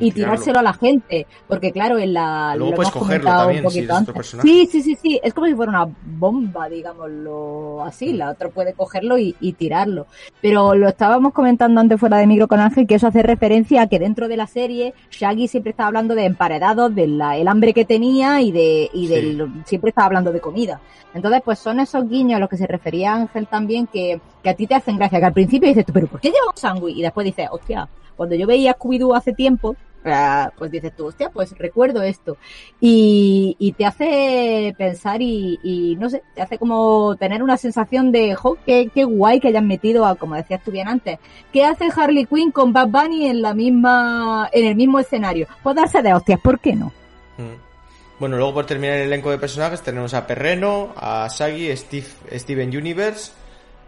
y 0.00 0.10
tirárselo 0.12 0.58
a 0.58 0.62
la 0.62 0.72
gente. 0.72 1.26
Porque 1.46 1.72
claro, 1.72 1.98
en 1.98 2.12
la... 2.14 2.54
Luego 2.56 2.70
lo 2.70 2.76
puedes 2.76 2.92
hemos 2.92 3.02
cogerlo 3.02 3.24
comentado 3.30 3.44
también, 3.46 3.64
un 3.64 3.70
si 3.70 4.12
otro. 4.12 4.42
Sí, 4.42 4.68
sí, 4.70 4.82
sí, 4.82 4.98
sí. 5.00 5.20
Es 5.22 5.34
como 5.34 5.46
si 5.46 5.54
fuera 5.54 5.70
una 5.70 5.88
bomba, 6.04 6.68
digámoslo 6.68 7.82
así. 7.82 8.12
La 8.12 8.30
otra 8.30 8.48
puede 8.48 8.74
cogerlo 8.74 9.18
y, 9.18 9.34
y 9.40 9.52
tirarlo. 9.52 10.06
Pero 10.40 10.74
lo 10.74 10.88
estábamos 10.88 11.32
comentando 11.32 11.80
antes 11.80 11.98
fuera 11.98 12.18
de 12.18 12.26
micro 12.26 12.48
con 12.48 12.60
Ángel, 12.60 12.86
que 12.86 12.96
eso 12.96 13.06
hace 13.06 13.22
referencia 13.22 13.82
a 13.82 13.86
que 13.86 13.98
dentro 13.98 14.28
de 14.28 14.36
la 14.36 14.46
serie 14.46 14.94
Shaggy 15.10 15.48
siempre 15.48 15.70
estaba 15.70 15.88
hablando 15.88 16.14
de 16.14 16.24
emparedados, 16.24 16.94
del 16.94 17.20
el 17.20 17.48
hambre 17.48 17.72
que 17.72 17.84
tenía 17.84 18.40
y 18.40 18.52
de 18.52 18.90
y 18.92 19.04
Sí. 19.06 19.14
del 19.14 19.48
siempre 19.64 19.90
estaba 19.90 20.06
hablando 20.06 20.32
de 20.32 20.40
comida. 20.40 20.80
Entonces, 21.14 21.42
pues 21.44 21.58
son 21.58 21.78
esos 21.80 22.08
guiños 22.08 22.36
a 22.36 22.40
los 22.40 22.48
que 22.48 22.56
se 22.56 22.66
refería 22.66 23.14
Ángel 23.14 23.46
también 23.46 23.86
que, 23.86 24.20
que 24.44 24.50
a 24.50 24.54
ti 24.54 24.66
te 24.66 24.74
hacen 24.74 24.98
gracia, 24.98 25.18
que 25.18 25.24
al 25.24 25.32
principio 25.32 25.68
dices 25.68 25.86
tú, 25.86 25.92
pero 25.92 26.06
¿por 26.06 26.20
qué 26.20 26.28
lleva 26.28 26.50
un 26.50 26.56
sándwich? 26.56 26.98
Y 26.98 27.02
después 27.02 27.24
dices, 27.24 27.48
hostia, 27.50 27.88
cuando 28.14 28.36
yo 28.36 28.46
veía 28.46 28.76
Scooby-Doo 28.76 29.16
hace 29.16 29.32
tiempo, 29.32 29.74
ah, 30.04 30.52
pues 30.58 30.70
dices 30.70 30.94
tú, 30.94 31.06
hostia, 31.06 31.30
pues 31.30 31.56
recuerdo 31.56 32.02
esto. 32.02 32.36
Y, 32.78 33.56
y 33.58 33.72
te 33.72 33.86
hace 33.86 34.74
pensar 34.76 35.22
y, 35.22 35.96
no 35.98 36.10
sé, 36.10 36.22
te 36.34 36.42
hace 36.42 36.58
como 36.58 37.16
tener 37.16 37.42
una 37.42 37.56
sensación 37.56 38.12
de, 38.12 38.34
jo, 38.34 38.58
qué, 38.66 38.90
qué 38.94 39.04
guay 39.04 39.40
que 39.40 39.48
hayan 39.48 39.66
metido 39.66 40.04
a, 40.04 40.14
como 40.14 40.34
decías 40.34 40.62
tú 40.62 40.70
bien 40.70 40.88
antes, 40.88 41.18
¿qué 41.50 41.64
hace 41.64 41.88
Harley 41.96 42.26
Quinn 42.26 42.52
con 42.52 42.74
Bad 42.74 42.88
Bunny 42.88 43.26
en 43.26 43.40
la 43.40 43.54
misma, 43.54 44.50
en 44.52 44.66
el 44.66 44.76
mismo 44.76 45.00
escenario? 45.00 45.48
Pues 45.62 45.74
darse 45.74 46.02
de 46.02 46.12
hostias, 46.12 46.38
¿por 46.38 46.60
qué 46.60 46.76
no? 46.76 46.92
Mm. 47.38 47.64
Bueno, 48.20 48.36
luego 48.36 48.54
por 48.54 48.66
terminar 48.66 48.96
el 48.96 49.06
elenco 49.06 49.30
de 49.30 49.38
personajes 49.38 49.82
tenemos 49.82 50.14
a 50.14 50.26
Perreno, 50.26 50.92
a 50.96 51.28
Shaggy, 51.28 51.76
Steve, 51.76 52.06
Steven 52.32 52.76
Universe, 52.76 53.32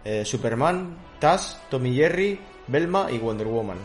eh, 0.07 0.23
Superman, 0.23 0.95
Taz, 1.19 1.61
Tommy 1.69 1.93
Jerry, 1.93 2.39
Velma 2.67 3.07
y 3.11 3.17
Wonder 3.17 3.47
Woman. 3.47 3.77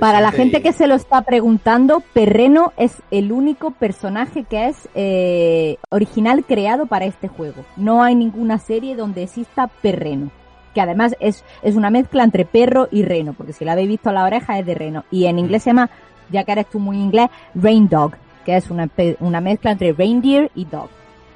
Para 0.00 0.20
la 0.20 0.32
gente 0.32 0.58
y- 0.58 0.62
que 0.62 0.72
se 0.72 0.86
lo 0.86 0.94
está 0.94 1.22
preguntando, 1.22 2.02
Perreno 2.12 2.72
es 2.76 3.02
el 3.10 3.30
único 3.30 3.70
personaje 3.70 4.44
que 4.44 4.66
es 4.68 4.88
eh, 4.94 5.76
original 5.90 6.44
creado 6.44 6.86
para 6.86 7.04
este 7.04 7.28
juego. 7.28 7.64
No 7.76 8.02
hay 8.02 8.14
ninguna 8.14 8.58
serie 8.58 8.96
donde 8.96 9.22
exista 9.22 9.68
Perreno. 9.68 10.30
Que 10.74 10.80
además 10.80 11.14
es, 11.20 11.44
es 11.62 11.76
una 11.76 11.90
mezcla 11.90 12.24
entre 12.24 12.44
perro 12.44 12.88
y 12.90 13.04
reno, 13.04 13.32
porque 13.34 13.52
si 13.52 13.64
la 13.64 13.72
habéis 13.72 13.88
visto 13.90 14.10
la 14.10 14.24
oreja 14.24 14.58
es 14.58 14.66
de 14.66 14.74
reno. 14.74 15.04
Y 15.10 15.26
en 15.26 15.38
inglés 15.38 15.62
se 15.62 15.70
llama, 15.70 15.88
ya 16.30 16.42
que 16.42 16.50
eres 16.50 16.66
tú 16.66 16.80
muy 16.80 16.96
inglés, 16.96 17.28
Rain 17.54 17.88
Dog, 17.88 18.14
que 18.44 18.56
es 18.56 18.70
una, 18.72 18.88
una 19.20 19.40
mezcla 19.40 19.70
entre 19.70 19.92
reindeer 19.92 20.50
y 20.56 20.64
dog. 20.64 20.88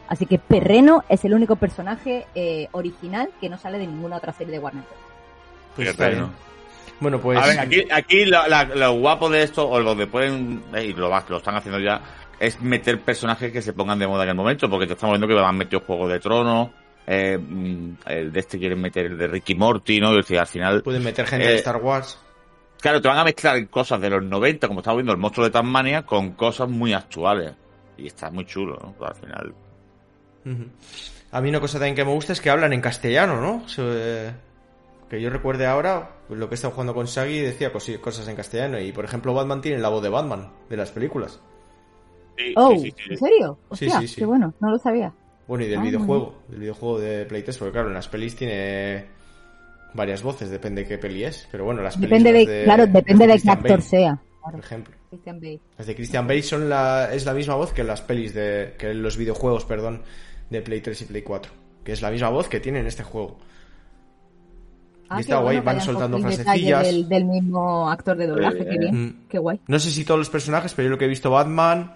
Así 0.08 0.26
que 0.26 0.38
Perreno 0.38 1.04
es 1.08 1.24
el 1.24 1.34
único 1.34 1.56
personaje 1.56 2.26
eh, 2.34 2.68
original 2.72 3.28
que 3.40 3.48
no 3.48 3.58
sale 3.58 3.78
de 3.78 3.86
ninguna 3.86 4.16
otra 4.16 4.32
serie 4.32 4.52
de 4.54 4.58
Warner 4.58 4.82
Bros. 4.84 4.96
Pues 5.76 5.88
Fíjate, 5.90 5.90
está 5.90 6.08
bien. 6.08 6.20
¿no? 6.20 6.48
Bueno, 7.00 7.20
pues... 7.20 7.38
A 7.38 7.46
ver, 7.46 7.60
aquí, 7.60 7.84
aquí 7.92 8.24
la- 8.24 8.64
lo 8.64 8.92
guapo 8.94 9.28
de 9.30 9.42
esto, 9.42 9.68
o 9.68 9.78
lo 9.80 9.96
que 9.96 10.06
pueden, 10.06 10.64
eh, 10.74 10.86
y 10.86 10.92
lo, 10.94 11.14
están 11.16 11.56
haciendo 11.56 11.78
ya, 11.78 12.00
es 12.40 12.60
meter 12.60 13.00
personajes 13.00 13.52
que 13.52 13.62
se 13.62 13.72
pongan 13.72 13.98
de 13.98 14.06
moda 14.08 14.24
en 14.24 14.30
el 14.30 14.34
momento, 14.34 14.68
porque 14.68 14.86
te 14.86 14.94
estamos 14.94 15.18
viendo 15.18 15.28
que 15.32 15.40
han 15.44 15.56
metido 15.56 15.80
Juego 15.80 16.08
de 16.08 16.18
Tronos, 16.18 16.70
eh, 17.06 17.38
mm, 17.38 17.90
el 18.06 18.32
de 18.32 18.40
este 18.40 18.58
quieren 18.58 18.80
meter 18.80 19.06
el 19.06 19.18
de 19.18 19.28
Ricky 19.28 19.54
Morty, 19.54 20.00
¿no? 20.00 20.12
Decir, 20.14 20.38
al 20.38 20.46
final, 20.46 20.82
Pueden 20.82 21.04
meter 21.04 21.26
gente 21.26 21.46
Eh, 21.46 21.50
de 21.52 21.56
Star 21.56 21.76
Wars. 21.76 22.18
claro, 22.80 23.00
te 23.00 23.08
van 23.08 23.18
a 23.18 23.24
mezclar 23.24 23.68
cosas 23.68 24.00
de 24.00 24.10
los 24.10 24.24
90, 24.24 24.66
como 24.68 24.80
estamos 24.80 24.96
viendo 24.98 25.12
el 25.12 25.18
monstruo 25.18 25.44
de 25.46 25.52
Tasmania, 25.52 26.02
con 26.04 26.32
cosas 26.32 26.68
muy 26.68 26.92
actuales. 26.94 27.52
Y 27.96 28.06
está 28.08 28.30
muy 28.30 28.44
chulo, 28.46 28.78
¿no? 28.82 28.92
Pues 28.98 29.10
al 29.10 29.16
final. 29.16 29.54
A 31.30 31.40
mí 31.40 31.48
una 31.50 31.60
cosa 31.60 31.78
también 31.78 31.94
que 31.94 32.04
me 32.04 32.12
gusta 32.12 32.32
es 32.32 32.40
que 32.40 32.50
hablan 32.50 32.72
en 32.72 32.80
castellano, 32.80 33.40
¿no? 33.40 33.68
So, 33.68 33.82
eh, 33.86 34.30
que 35.10 35.20
yo 35.20 35.30
recuerde 35.30 35.66
ahora, 35.66 36.10
pues, 36.26 36.38
lo 36.40 36.48
que 36.48 36.54
he 36.54 36.56
estado 36.56 36.72
jugando 36.72 36.94
con 36.94 37.06
Shaggy 37.06 37.40
decía 37.40 37.72
cosi- 37.72 37.98
cosas 38.00 38.26
en 38.28 38.36
castellano. 38.36 38.78
Y 38.80 38.92
por 38.92 39.04
ejemplo, 39.04 39.34
Batman 39.34 39.60
tiene 39.60 39.78
la 39.78 39.88
voz 39.88 40.02
de 40.02 40.08
Batman, 40.08 40.50
de 40.68 40.76
las 40.76 40.90
películas. 40.90 41.40
Sí, 42.36 42.52
Oh, 42.56 42.70
sí, 42.76 42.78
sí, 42.78 42.94
sí. 42.96 43.10
¿en 43.12 43.18
serio? 43.18 43.58
Hostia, 43.68 44.00
sí, 44.00 44.08
sí. 44.08 44.14
qué 44.16 44.24
bueno, 44.26 44.54
no 44.60 44.70
lo 44.70 44.78
sabía. 44.78 45.12
Bueno, 45.46 45.64
y 45.64 45.68
del 45.68 45.78
Ah, 45.80 45.82
videojuego, 45.82 46.34
del 46.48 46.60
videojuego 46.60 47.00
de 47.00 47.24
Playtest, 47.26 47.58
porque 47.58 47.72
claro, 47.72 47.88
en 47.88 47.94
las 47.94 48.06
pelis 48.08 48.36
tiene 48.36 49.06
varias 49.94 50.22
voces, 50.22 50.50
depende 50.50 50.82
de 50.82 50.88
qué 50.88 50.98
peli 50.98 51.24
es. 51.24 51.48
Pero 51.50 51.64
bueno, 51.64 51.82
las 51.82 51.96
pelis 51.96 52.10
Depende 52.22 52.32
de, 52.46 52.64
claro, 52.64 52.86
depende 52.86 53.26
de 53.26 53.40
qué 53.40 53.50
actor 53.50 53.70
Bale, 53.70 53.82
sea. 53.82 54.18
Por 54.42 54.60
ejemplo. 54.60 54.94
Christian 55.10 55.40
Bale. 55.40 55.60
Las 55.78 55.86
de 55.86 55.94
Christian 55.94 56.26
Bale 56.26 56.42
son 56.42 56.68
la, 56.68 57.12
es 57.12 57.24
la 57.24 57.32
misma 57.34 57.54
voz 57.54 57.72
que 57.72 57.80
en 57.80 57.86
las 57.86 58.02
pelis 58.02 58.34
de, 58.34 58.74
que 58.78 58.90
en 58.90 59.02
los 59.02 59.16
videojuegos, 59.16 59.64
perdón, 59.64 60.02
de 60.50 60.60
Play 60.62 60.80
3 60.80 61.00
y 61.02 61.04
Play 61.06 61.22
4. 61.22 61.52
Que 61.84 61.92
es 61.92 62.02
la 62.02 62.10
misma 62.10 62.28
voz 62.28 62.48
que 62.48 62.60
tiene 62.60 62.80
en 62.80 62.86
este 62.86 63.02
juego. 63.02 63.38
Ah, 65.10 65.16
Y 65.18 65.20
está 65.22 65.38
guay, 65.38 65.56
bueno 65.56 65.62
van 65.64 65.80
soltando 65.80 66.18
frasecillas. 66.18 66.84
Del, 66.86 67.08
del 67.08 67.24
mismo 67.24 67.90
actor 67.90 68.16
de 68.16 68.26
doblaje, 68.26 68.58
qué 68.66 68.78
bien. 68.78 69.04
Mm. 69.04 69.14
Qué 69.30 69.38
guay. 69.38 69.58
No 69.66 69.78
sé 69.78 69.90
si 69.90 70.04
todos 70.04 70.18
los 70.18 70.28
personajes, 70.28 70.74
pero 70.74 70.86
yo 70.86 70.90
lo 70.90 70.98
que 70.98 71.06
he 71.06 71.08
visto 71.08 71.30
Batman, 71.30 71.94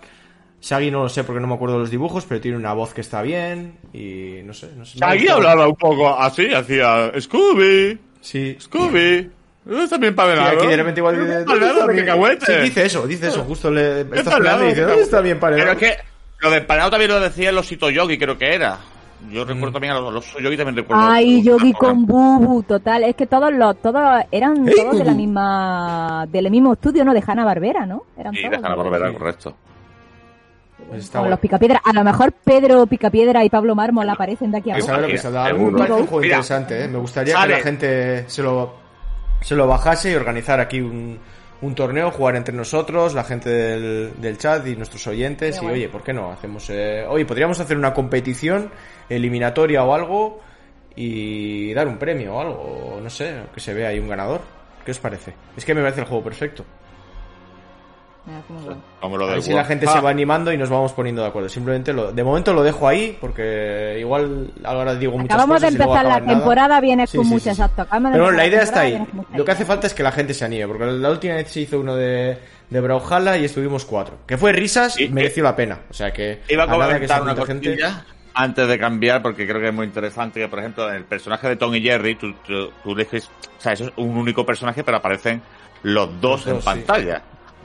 Shaggy 0.63 0.91
no 0.91 1.03
lo 1.03 1.09
sé 1.11 1.25
porque 1.25 1.41
no 1.41 1.47
me 1.47 1.55
acuerdo 1.55 1.75
de 1.75 1.81
los 1.81 1.91
dibujos, 1.91 2.25
pero 2.27 2.41
tiene 2.41 2.57
una 2.57 2.73
voz 2.73 2.95
que 2.95 3.03
está 3.03 3.21
bien 3.21 3.75
y 3.93 4.41
no 4.45 4.55
sé, 4.55 4.71
no 4.77 4.87
sé. 4.87 4.99
gustado. 4.99 5.37
hablaba 5.37 5.69
un 5.69 5.77
poco 5.77 6.09
así, 6.19 6.55
hacía 6.55 7.13
Scooby, 7.21 7.99
Sí. 8.23 8.57
Scooby. 8.59 9.31
¿No 9.65 9.83
está 9.83 9.97
bien 9.99 10.15
para 10.15 10.35
Sí, 10.35 10.43
ver 10.51 10.59
aquí 10.59 10.67
de 10.69 10.77
repente 10.77 11.01
igual 11.01 11.21
dice, 11.21 11.45
¿dónde 11.45 11.67
está 11.67 11.87
mi- 11.87 11.97
cacahuete? 12.01 12.47
Sí, 12.47 12.53
dice 12.63 12.87
eso, 12.87 13.07
dice 13.07 13.29
eso, 13.29 13.45
justo 13.45 13.71
le 13.71 14.01
Está 14.01 14.17
estás 14.17 14.35
al 14.35 14.39
peleando 14.41 14.65
y 14.65 14.69
dice. 14.71 14.81
¿dónde 14.83 15.03
está 15.03 15.21
bien 15.21 15.39
Pero 15.39 15.41
paredado? 15.57 15.73
es 15.73 15.79
que 15.79 15.97
lo 16.43 16.51
de 16.51 16.59
empanado 16.59 16.91
también 16.91 17.11
lo 17.11 17.21
decía 17.21 17.51
el 17.51 17.59
osito 17.59 17.89
yogi, 17.91 18.19
creo 18.19 18.37
que 18.37 18.55
era. 18.55 18.79
Yo 19.31 19.45
Mm. 19.45 19.49
recuerdo 19.49 19.73
también 19.75 19.93
a 19.95 20.01
los, 20.01 20.13
los 20.13 20.33
yogi 20.43 20.57
también 20.57 20.77
recuerdo. 20.77 21.03
Ay, 21.05 21.37
los- 21.37 21.45
Yogi 21.45 21.73
con 21.75 22.05
Bubu, 22.07 22.65
total. 22.65 23.05
Es 23.05 23.15
que 23.15 23.27
todos 23.29 23.53
los, 23.53 23.77
todos 23.81 24.25
eran 24.33 24.67
¡Hey, 24.67 24.75
todos 24.77 24.99
de 24.99 25.05
la 25.05 25.15
misma, 25.15 26.27
del 26.29 26.51
mismo 26.51 26.73
estudio, 26.73 27.05
¿no? 27.05 27.15
De 27.15 27.23
Hanna 27.25 27.45
Barbera, 27.45 27.87
¿no? 27.87 28.03
Eran 28.19 28.35
Sí, 28.35 28.41
todos. 28.43 28.57
dejan 28.57 28.71
la 28.71 28.77
barbera, 28.83 29.13
correcto. 29.13 29.55
Pues 30.89 31.05
está 31.05 31.19
Como 31.19 31.25
guay. 31.27 31.31
los 31.31 31.39
Picapiedra. 31.41 31.81
A 31.85 31.93
lo 31.93 32.03
mejor 32.03 32.33
Pedro 32.33 32.85
Picapiedra 32.87 33.45
y 33.45 33.49
Pablo 33.49 33.77
Mármol 33.77 34.11
aparecen 34.11 34.51
de 34.51 34.59
aquí 34.59 34.71
a 34.71 34.75
Pues 34.75 34.87
poco. 34.87 34.97
un 34.99 36.07
juego 36.07 36.25
interesante, 36.25 36.85
¿eh? 36.85 36.89
Me 36.89 36.99
gustaría 36.99 37.35
Sale. 37.35 37.53
que 37.55 37.59
la 37.61 37.65
gente 37.65 38.25
se 38.29 38.43
lo, 38.43 38.75
se 39.41 39.55
lo 39.55 39.69
bajase 39.69 40.11
y 40.11 40.15
organizar 40.17 40.59
aquí 40.59 40.81
un, 40.81 41.19
un 41.63 41.75
torneo, 41.75 42.11
jugar 42.11 42.37
entre 42.37 42.55
nosotros, 42.55 43.15
la 43.15 43.25
gente 43.25 43.49
del, 43.49 44.21
del 44.21 44.37
chat 44.37 44.67
y 44.67 44.77
nuestros 44.77 45.07
oyentes. 45.07 45.63
Y 45.63 45.67
oye, 45.67 45.89
¿por 45.89 46.03
qué 46.03 46.13
no? 46.13 46.31
Hacemos, 46.31 46.69
eh, 46.71 47.05
oye, 47.09 47.25
podríamos 47.25 47.59
hacer 47.61 47.77
una 47.77 47.95
competición 47.95 48.71
eliminatoria 49.09 49.85
o 49.85 49.95
algo 49.95 50.41
y 50.97 51.73
dar 51.73 51.87
un 51.87 51.99
premio 51.99 52.35
o 52.35 52.41
algo, 52.41 53.01
no 53.03 53.09
sé, 53.09 53.43
que 53.55 53.61
se 53.61 53.73
vea 53.73 53.89
ahí 53.89 53.99
un 53.99 54.09
ganador. 54.09 54.41
¿Qué 54.85 54.91
os 54.91 54.99
parece? 54.99 55.33
Es 55.57 55.65
que 55.65 55.75
me 55.75 55.81
parece 55.81 56.01
el 56.01 56.07
juego 56.07 56.25
perfecto. 56.25 56.65
Ah, 58.25 58.41
A 59.01 59.09
ver 59.09 59.43
si 59.43 59.53
la 59.53 59.65
gente 59.65 59.87
Ah, 59.89 59.93
se 59.95 60.01
va 60.01 60.11
animando 60.11 60.53
y 60.53 60.57
nos 60.57 60.71
vamos 60.71 60.93
poniendo 60.93 61.23
de 61.23 61.29
acuerdo. 61.29 61.49
Simplemente 61.49 61.93
lo, 61.93 62.13
de 62.13 62.23
momento 62.23 62.53
lo 62.53 62.63
dejo 62.63 62.87
ahí 62.87 63.17
porque 63.21 63.97
igual 63.99 64.53
ahora 64.63 64.95
digo 64.95 65.19
muchas 65.19 65.35
Acabamos 65.35 65.61
de 65.61 65.67
cosas 65.67 65.75
y 65.75 65.77
luego 65.79 65.97
empezar 65.97 66.23
la 66.23 66.27
temporada, 66.33 66.81
vienes 66.81 67.11
Sí, 67.11 67.17
con 67.17 67.27
sí, 67.27 67.33
mucho 67.33 67.55
sí. 67.55 67.63
Acabamos 67.63 68.13
de 68.13 68.19
Pero 68.19 68.31
la 68.31 68.47
idea 68.47 68.63
está 68.63 68.81
ahí. 68.83 69.05
Lo 69.35 69.45
que 69.45 69.51
hace 69.51 69.65
falta 69.65 69.87
es 69.89 69.95
que 69.95 70.03
la 70.05 70.13
gente 70.13 70.35
se 70.35 70.45
anime, 70.45 70.69
porque 70.69 70.85
la 70.87 71.11
última 71.11 71.35
vez 71.35 71.51
se 71.51 71.61
hizo 71.63 71.81
uno 71.81 71.97
de, 71.97 72.39
de 72.71 72.81
Brawlhalla 72.81 73.37
y 73.39 73.45
estuvimos 73.45 73.85
cuatro. 73.85 74.19
Que 74.27 74.39
fue 74.39 74.53
risas 74.53 75.01
y 75.01 75.05
Y- 75.05 75.09
mereció 75.09 75.43
la 75.43 75.57
pena. 75.57 75.81
O 75.91 75.95
sea 75.95 76.13
que 76.13 76.43
Iba 76.49 76.65
a 76.65 76.69
comentar 76.69 77.23
una 77.23 77.35
cosilla 77.35 78.05
antes 78.35 78.67
de 78.69 78.79
cambiar, 78.79 79.21
porque 79.21 79.47
creo 79.49 79.61
que 79.61 79.69
es 79.69 79.75
muy 79.75 79.85
interesante 79.87 80.41
que, 80.41 80.49
por 80.49 80.61
ejemplo, 80.61 80.89
en 80.89 80.95
el 80.97 81.05
personaje 81.05 81.49
de 81.49 81.57
Tom 81.57 81.75
y 81.75 81.83
Jerry, 81.83 82.15
tú, 82.15 82.33
tú, 82.47 82.71
tú 82.83 82.93
eliges, 82.93 83.27
o 83.27 83.61
sea, 83.61 83.73
eso 83.73 83.85
es 83.87 83.93
un 83.97 84.17
único 84.17 84.47
personaje, 84.47 84.83
pero 84.85 84.97
aparecen 84.99 85.43
los 85.83 86.19
dos 86.21 86.47
Los 86.47 86.67
en 86.67 86.79
sí. 86.79 86.85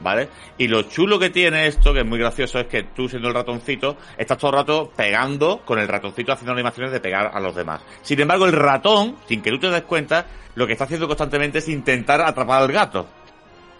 ¿Vale? 0.00 0.28
Y 0.58 0.68
lo 0.68 0.82
chulo 0.82 1.18
que 1.18 1.30
tiene 1.30 1.66
esto, 1.66 1.92
que 1.92 2.00
es 2.00 2.06
muy 2.06 2.18
gracioso, 2.20 2.60
es 2.60 2.66
que 2.68 2.84
tú 2.84 3.08
siendo 3.08 3.28
el 3.28 3.34
ratoncito, 3.34 3.96
estás 4.16 4.38
todo 4.38 4.52
el 4.52 4.56
rato 4.58 4.92
pegando 4.94 5.62
con 5.64 5.78
el 5.80 5.88
ratoncito 5.88 6.32
haciendo 6.32 6.52
animaciones 6.52 6.92
de 6.92 7.00
pegar 7.00 7.30
a 7.34 7.40
los 7.40 7.54
demás. 7.54 7.80
Sin 8.02 8.20
embargo, 8.20 8.46
el 8.46 8.52
ratón, 8.52 9.16
sin 9.26 9.42
que 9.42 9.50
tú 9.50 9.58
te 9.58 9.70
des 9.70 9.82
cuenta, 9.82 10.24
lo 10.54 10.66
que 10.66 10.72
está 10.74 10.84
haciendo 10.84 11.06
constantemente 11.08 11.58
es 11.58 11.68
intentar 11.68 12.20
atrapar 12.20 12.62
al 12.62 12.70
gato. 12.72 13.06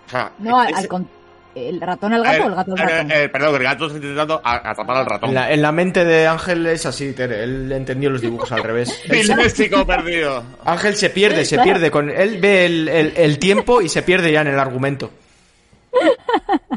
O 0.06 0.10
sea, 0.10 0.32
No, 0.38 0.58
al, 0.60 0.70
es- 0.70 0.76
al 0.90 1.06
¿El 1.54 1.80
ratón 1.80 2.12
al 2.12 2.22
gato 2.22 2.44
o 2.44 2.46
el 2.48 2.54
gato 2.54 2.72
al 2.72 2.78
eh, 2.78 2.82
ratón? 2.84 3.10
eh, 3.10 3.28
perdón, 3.30 3.54
el 3.56 3.62
gato 3.62 3.86
está 3.86 3.96
intentando 3.98 4.40
a- 4.44 4.70
atrapar 4.70 4.96
al 4.98 5.06
ratón. 5.06 5.28
En 5.30 5.34
la, 5.34 5.50
en 5.52 5.62
la 5.62 5.72
mente 5.72 6.04
de 6.04 6.26
Ángel 6.26 6.66
es 6.66 6.86
así, 6.86 7.12
Tere. 7.14 7.42
Él 7.42 7.72
entendió 7.72 8.10
los 8.10 8.20
dibujos 8.20 8.52
al 8.52 8.62
revés. 8.62 9.02
Disléxico 9.10 9.84
perdido. 9.86 10.44
Ángel 10.64 10.94
se 10.94 11.10
pierde, 11.10 11.44
se 11.44 11.58
pierde. 11.58 11.90
con 11.90 12.10
Él 12.10 12.38
ve 12.40 12.66
el, 12.66 12.88
el- 12.88 13.12
el 13.16 13.38
tiempo 13.38 13.80
y 13.82 13.88
se 13.88 14.02
pierde 14.02 14.30
ya 14.30 14.42
en 14.42 14.48
el 14.48 14.58
argumento. 14.58 15.10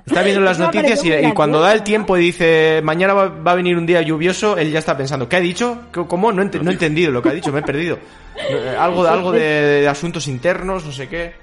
Está 0.06 0.22
viendo 0.24 0.42
las 0.46 0.60
noticias 0.60 1.04
y, 1.06 1.34
cuando 1.34 1.60
da 1.62 1.74
el 1.74 1.84
tiempo 1.84 2.18
y 2.18 2.22
dice 2.22 2.82
mañana 2.84 3.14
va, 3.14 3.28
va 3.30 3.52
a 3.52 3.56
venir 3.56 3.78
un 3.78 3.86
día 3.86 4.02
lluvioso, 4.02 4.58
él 4.58 4.72
ya 4.72 4.80
está 4.80 4.98
pensando, 4.98 5.28
¿qué 5.30 5.36
ha 5.38 5.40
dicho? 5.40 5.84
¿Qué- 5.94 6.06
¿Cómo? 6.06 6.32
No, 6.32 6.44
ent- 6.44 6.62
no 6.62 6.70
he 6.70 6.74
entendido 6.74 7.12
lo 7.12 7.22
que 7.22 7.30
ha 7.30 7.34
dicho, 7.34 7.52
me 7.52 7.60
he 7.60 7.64
perdido. 7.64 7.98
Eh, 8.50 8.76
Algo, 8.80 9.06
algo 9.06 9.32
de, 9.34 9.40
de 9.82 9.88
asuntos 9.90 10.28
internos, 10.28 10.86
no 10.86 10.92
sé 10.94 11.08
qué. 11.10 11.34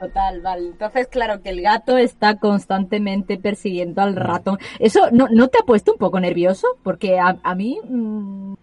Total, 0.00 0.40
vale. 0.40 0.68
Entonces, 0.68 1.06
claro, 1.08 1.42
que 1.42 1.50
el 1.50 1.60
gato 1.60 1.98
está 1.98 2.38
constantemente 2.38 3.36
persiguiendo 3.36 4.00
al 4.00 4.16
ratón. 4.16 4.58
¿Eso 4.78 5.10
no, 5.12 5.28
no 5.30 5.48
te 5.48 5.58
ha 5.58 5.62
puesto 5.66 5.92
un 5.92 5.98
poco 5.98 6.18
nervioso? 6.18 6.66
Porque 6.82 7.18
a, 7.20 7.36
a 7.42 7.54
mí, 7.54 7.78
mm, 7.86 8.54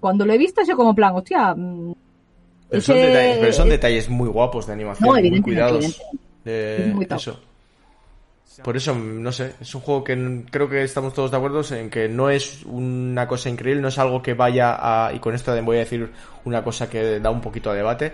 cuando 0.00 0.26
lo 0.26 0.34
he 0.34 0.38
visto, 0.38 0.60
yo 0.68 0.76
como 0.76 0.94
plan, 0.94 1.14
hostia... 1.16 1.54
mm, 1.56 1.94
Pero 2.68 2.82
son, 2.82 2.96
detalles, 2.96 3.38
pero 3.38 3.52
son 3.54 3.68
detalles 3.70 4.08
muy 4.10 4.28
guapos 4.28 4.66
de 4.66 4.74
animación, 4.74 5.08
No, 5.08 5.14
muy 5.14 5.40
cuidados. 5.40 5.96
top. 6.44 7.16
eso. 7.16 7.40
Por 8.62 8.76
eso, 8.76 8.94
no 8.94 9.32
sé, 9.32 9.54
es 9.60 9.74
un 9.74 9.80
juego 9.80 10.04
que 10.04 10.44
creo 10.50 10.68
que 10.68 10.82
estamos 10.82 11.14
todos 11.14 11.30
de 11.30 11.36
acuerdo 11.36 11.62
en 11.74 11.88
que 11.88 12.08
no 12.08 12.28
es 12.28 12.62
una 12.64 13.26
cosa 13.26 13.48
increíble, 13.48 13.80
no 13.80 13.88
es 13.88 13.98
algo 13.98 14.22
que 14.22 14.34
vaya 14.34 14.76
a, 14.78 15.12
y 15.12 15.20
con 15.20 15.34
esto 15.34 15.54
voy 15.62 15.76
a 15.76 15.80
decir 15.80 16.10
una 16.44 16.62
cosa 16.62 16.90
que 16.90 17.18
da 17.20 17.30
un 17.30 17.40
poquito 17.40 17.70
a 17.70 17.74
debate, 17.74 18.12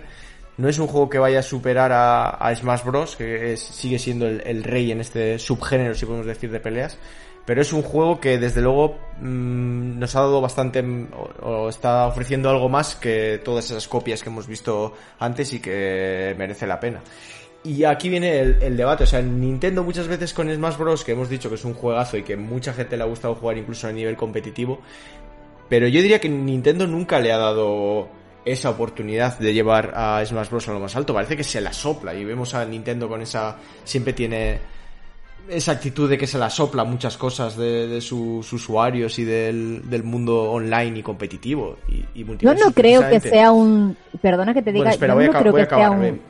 no 0.57 0.69
es 0.69 0.77
un 0.79 0.87
juego 0.87 1.09
que 1.09 1.19
vaya 1.19 1.39
a 1.39 1.43
superar 1.43 1.91
a, 1.93 2.55
Smash 2.55 2.83
Bros, 2.83 3.15
que 3.15 3.53
es- 3.53 3.61
sigue 3.61 3.99
siendo 3.99 4.27
el, 4.27 4.63
rey 4.63 4.91
en 4.91 5.01
este 5.01 5.39
subgénero, 5.39 5.95
si 5.95 6.05
podemos 6.05 6.27
decir, 6.27 6.51
de 6.51 6.59
peleas, 6.59 6.97
pero 7.45 7.61
es 7.61 7.73
un 7.73 7.81
juego 7.81 8.19
que 8.19 8.37
desde 8.37 8.61
luego 8.61 8.97
mm, 9.21 9.99
nos 9.99 10.15
ha 10.15 10.19
dado 10.21 10.41
bastante, 10.41 10.83
o 11.41 11.69
está 11.69 12.07
ofreciendo 12.07 12.49
algo 12.49 12.69
más 12.69 12.95
que 12.95 13.41
todas 13.43 13.65
esas 13.71 13.87
copias 13.87 14.21
que 14.21 14.29
hemos 14.29 14.47
visto 14.47 14.93
antes 15.17 15.51
y 15.53 15.59
que 15.59 16.35
merece 16.37 16.67
la 16.67 16.79
pena. 16.79 17.01
Y 17.63 17.83
aquí 17.83 18.07
viene 18.07 18.39
el, 18.39 18.57
el 18.61 18.77
debate, 18.77 19.03
o 19.03 19.07
sea, 19.07 19.21
Nintendo 19.21 19.83
muchas 19.83 20.07
veces 20.07 20.33
con 20.33 20.53
Smash 20.53 20.77
Bros, 20.77 21.03
que 21.03 21.11
hemos 21.11 21.29
dicho 21.29 21.49
que 21.49 21.55
es 21.55 21.65
un 21.65 21.73
juegazo 21.73 22.17
y 22.17 22.23
que 22.23 22.37
mucha 22.37 22.73
gente 22.73 22.95
le 22.95 23.03
ha 23.03 23.07
gustado 23.07 23.35
jugar 23.35 23.57
incluso 23.57 23.87
a 23.87 23.91
nivel 23.91 24.15
competitivo, 24.15 24.79
pero 25.67 25.87
yo 25.87 26.01
diría 26.01 26.19
que 26.19 26.29
Nintendo 26.29 26.87
nunca 26.87 27.19
le 27.19 27.33
ha 27.33 27.37
dado 27.37 28.07
esa 28.45 28.69
oportunidad 28.69 29.37
de 29.39 29.53
llevar 29.53 29.91
a 29.93 30.23
Smash 30.25 30.49
Bros 30.49 30.69
a 30.69 30.73
lo 30.73 30.79
más 30.79 30.95
alto, 30.95 31.13
parece 31.13 31.35
que 31.35 31.43
se 31.43 31.59
la 31.59 31.73
sopla 31.73 32.13
y 32.13 32.23
vemos 32.23 32.53
a 32.53 32.63
Nintendo 32.63 33.09
con 33.09 33.21
esa, 33.21 33.57
siempre 33.83 34.13
tiene 34.13 34.59
esa 35.49 35.73
actitud 35.73 36.09
de 36.09 36.17
que 36.17 36.27
se 36.27 36.37
la 36.37 36.49
sopla 36.49 36.83
muchas 36.83 37.17
cosas 37.17 37.57
de, 37.57 37.87
de 37.87 38.01
sus 38.01 38.51
usuarios 38.53 39.19
y 39.19 39.25
del, 39.25 39.89
del 39.89 40.03
mundo 40.03 40.51
online 40.51 40.99
y 40.99 41.03
competitivo 41.03 41.77
y, 41.87 42.21
y 42.21 42.25
Yo 42.39 42.53
no 42.53 42.71
creo 42.71 43.07
que 43.09 43.19
sea 43.19 43.51
un... 43.51 43.97
Perdona 44.21 44.53
que 44.53 44.61
te 44.61 44.71
diga, 44.71 44.85
Bueno, 44.85 44.93
espera, 44.93 45.13
yo 45.13 45.17
voy 45.17 45.25
a, 45.25 45.31
no 45.31 45.39
creo 45.39 45.53
que 45.53 45.65
sea 45.65 45.91
un... 45.91 46.21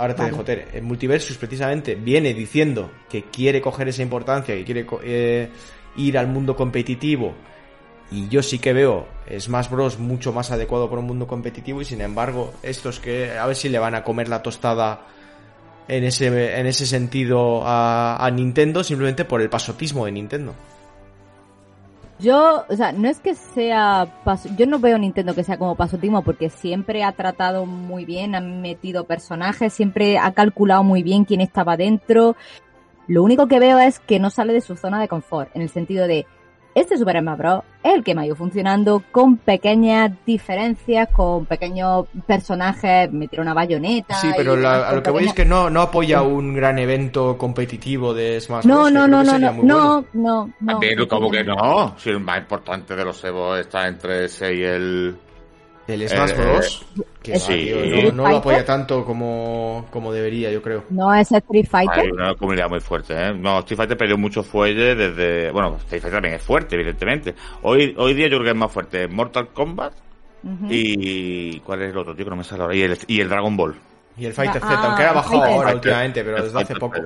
Ahora 0.00 0.14
te 0.14 0.22
Vale. 0.22 0.32
dejo, 0.32 0.44
Tere. 0.44 0.68
El 0.72 0.82
Multiversus 0.82 1.36
precisamente 1.36 1.94
viene 1.94 2.32
diciendo 2.32 2.90
que 3.10 3.24
quiere 3.24 3.60
coger 3.60 3.86
esa 3.88 4.00
importancia, 4.00 4.54
que 4.54 4.64
quiere 4.64 4.86
eh, 5.02 5.50
ir 5.96 6.16
al 6.16 6.26
mundo 6.26 6.56
competitivo. 6.56 7.34
Y 8.10 8.26
yo 8.28 8.42
sí 8.42 8.58
que 8.58 8.72
veo 8.72 9.06
Smash 9.38 9.68
Bros. 9.68 9.98
mucho 9.98 10.32
más 10.32 10.50
adecuado 10.50 10.88
para 10.88 11.00
un 11.00 11.06
mundo 11.06 11.26
competitivo. 11.26 11.82
Y 11.82 11.84
sin 11.84 12.00
embargo, 12.00 12.54
estos 12.62 12.98
que 12.98 13.36
a 13.38 13.44
ver 13.44 13.54
si 13.54 13.68
le 13.68 13.78
van 13.78 13.94
a 13.94 14.02
comer 14.02 14.28
la 14.28 14.42
tostada 14.42 15.06
en 15.86 16.04
ese, 16.04 16.58
en 16.58 16.66
ese 16.66 16.86
sentido 16.86 17.62
a, 17.66 18.24
a 18.24 18.30
Nintendo, 18.30 18.82
simplemente 18.82 19.26
por 19.26 19.42
el 19.42 19.50
pasotismo 19.50 20.06
de 20.06 20.12
Nintendo. 20.12 20.54
Yo, 22.20 22.64
o 22.68 22.76
sea, 22.76 22.92
no 22.92 23.08
es 23.08 23.18
que 23.20 23.34
sea, 23.34 24.06
paso- 24.24 24.50
yo 24.56 24.66
no 24.66 24.78
veo 24.78 24.98
Nintendo 24.98 25.34
que 25.34 25.44
sea 25.44 25.58
como 25.58 25.74
pasotismo 25.76 26.22
porque 26.22 26.50
siempre 26.50 27.02
ha 27.02 27.12
tratado 27.12 27.64
muy 27.66 28.04
bien, 28.04 28.34
ha 28.34 28.40
metido 28.40 29.04
personajes, 29.04 29.72
siempre 29.72 30.18
ha 30.18 30.32
calculado 30.32 30.82
muy 30.84 31.02
bien 31.02 31.24
quién 31.24 31.40
estaba 31.40 31.76
dentro. 31.76 32.36
Lo 33.06 33.22
único 33.22 33.46
que 33.46 33.58
veo 33.58 33.78
es 33.78 34.00
que 34.00 34.18
no 34.18 34.28
sale 34.30 34.52
de 34.52 34.60
su 34.60 34.76
zona 34.76 35.00
de 35.00 35.08
confort, 35.08 35.50
en 35.56 35.62
el 35.62 35.70
sentido 35.70 36.06
de, 36.06 36.26
este 36.74 36.96
Super 36.96 37.20
Smash 37.20 37.38
Bros. 37.38 37.62
es 37.82 37.94
el 37.94 38.04
que 38.04 38.14
me 38.14 38.22
ha 38.22 38.26
ido 38.26 38.36
funcionando 38.36 39.02
con 39.10 39.36
pequeñas 39.38 40.12
diferencias, 40.24 41.08
con 41.08 41.46
pequeños 41.46 42.06
personajes, 42.26 43.10
meter 43.12 43.40
una 43.40 43.54
bayoneta. 43.54 44.14
Sí, 44.16 44.28
y 44.28 44.32
pero 44.36 44.54
la- 44.56 44.88
a 44.88 44.94
lo 44.94 45.02
que 45.02 45.10
voy 45.10 45.24
es 45.24 45.32
que 45.34 45.44
no, 45.44 45.68
no 45.70 45.82
apoya 45.82 46.22
un 46.22 46.54
gran 46.54 46.78
evento 46.78 47.36
competitivo 47.36 48.14
de 48.14 48.40
Smash 48.40 48.64
No, 48.66 48.80
Bros. 48.82 48.92
no, 48.92 49.08
no, 49.08 49.22
no, 49.24 49.38
no, 49.38 49.52
bueno. 49.54 49.62
no, 49.64 50.04
no, 50.12 50.50
no. 50.60 50.72
También, 50.72 51.06
como 51.06 51.30
que 51.30 51.42
no? 51.44 51.94
Si 51.98 52.10
el 52.10 52.20
más 52.20 52.38
importante 52.38 52.94
de 52.94 53.04
los 53.04 53.22
Evo 53.24 53.56
está 53.56 53.88
entre 53.88 54.24
ese 54.26 54.54
y 54.54 54.62
el. 54.62 55.16
El 55.88 56.08
Smash 56.08 56.30
Eh, 56.30 56.34
Bros. 56.36 56.86
Que 57.22 57.38
sí. 57.38 57.52
va, 57.52 57.58
tío, 57.58 57.84
Street 57.84 58.12
no, 58.14 58.22
no 58.22 58.28
lo 58.30 58.36
apoya 58.38 58.64
tanto 58.64 59.04
como, 59.04 59.86
como 59.90 60.10
debería, 60.12 60.50
yo 60.50 60.62
creo. 60.62 60.84
No 60.88 61.14
es 61.14 61.30
Street 61.30 61.66
Fighter. 61.70 61.98
Hay 62.04 62.10
una 62.10 62.34
comunidad 62.34 62.70
muy 62.70 62.80
fuerte, 62.80 63.12
¿eh? 63.14 63.34
No, 63.34 63.58
Street 63.58 63.76
Fighter 63.76 63.98
perdió 63.98 64.16
mucho 64.16 64.42
fuelle 64.42 64.94
desde... 64.94 65.50
Bueno, 65.50 65.76
Street 65.76 66.00
Fighter 66.00 66.12
también 66.16 66.34
es 66.36 66.42
fuerte, 66.42 66.76
evidentemente. 66.76 67.34
Hoy, 67.62 67.94
hoy 67.98 68.14
día 68.14 68.26
yo 68.28 68.38
creo 68.38 68.44
que 68.44 68.50
es 68.50 68.56
más 68.56 68.72
fuerte 68.72 69.06
Mortal 69.06 69.48
Kombat 69.48 69.92
y... 70.70 71.60
¿Cuál 71.60 71.82
es 71.82 71.90
el 71.90 71.98
otro? 71.98 72.14
Tío, 72.14 72.24
que 72.24 72.30
no 72.30 72.36
me 72.36 72.44
sale 72.44 72.62
ahora. 72.62 72.74
Y 72.74 72.82
el, 72.82 72.96
y 73.06 73.20
el 73.20 73.28
Dragon 73.28 73.56
Ball. 73.56 73.74
Y 74.16 74.26
el 74.26 74.32
Fighter 74.32 74.62
Ah, 74.64 74.68
Z, 74.68 74.86
aunque 74.86 75.02
ha 75.02 75.12
bajado 75.12 75.40
Fighter. 75.40 75.56
ahora 75.58 75.74
últimamente, 75.74 76.24
pero 76.24 76.42
desde 76.42 76.60
hace 76.60 76.74
poco. 76.76 77.00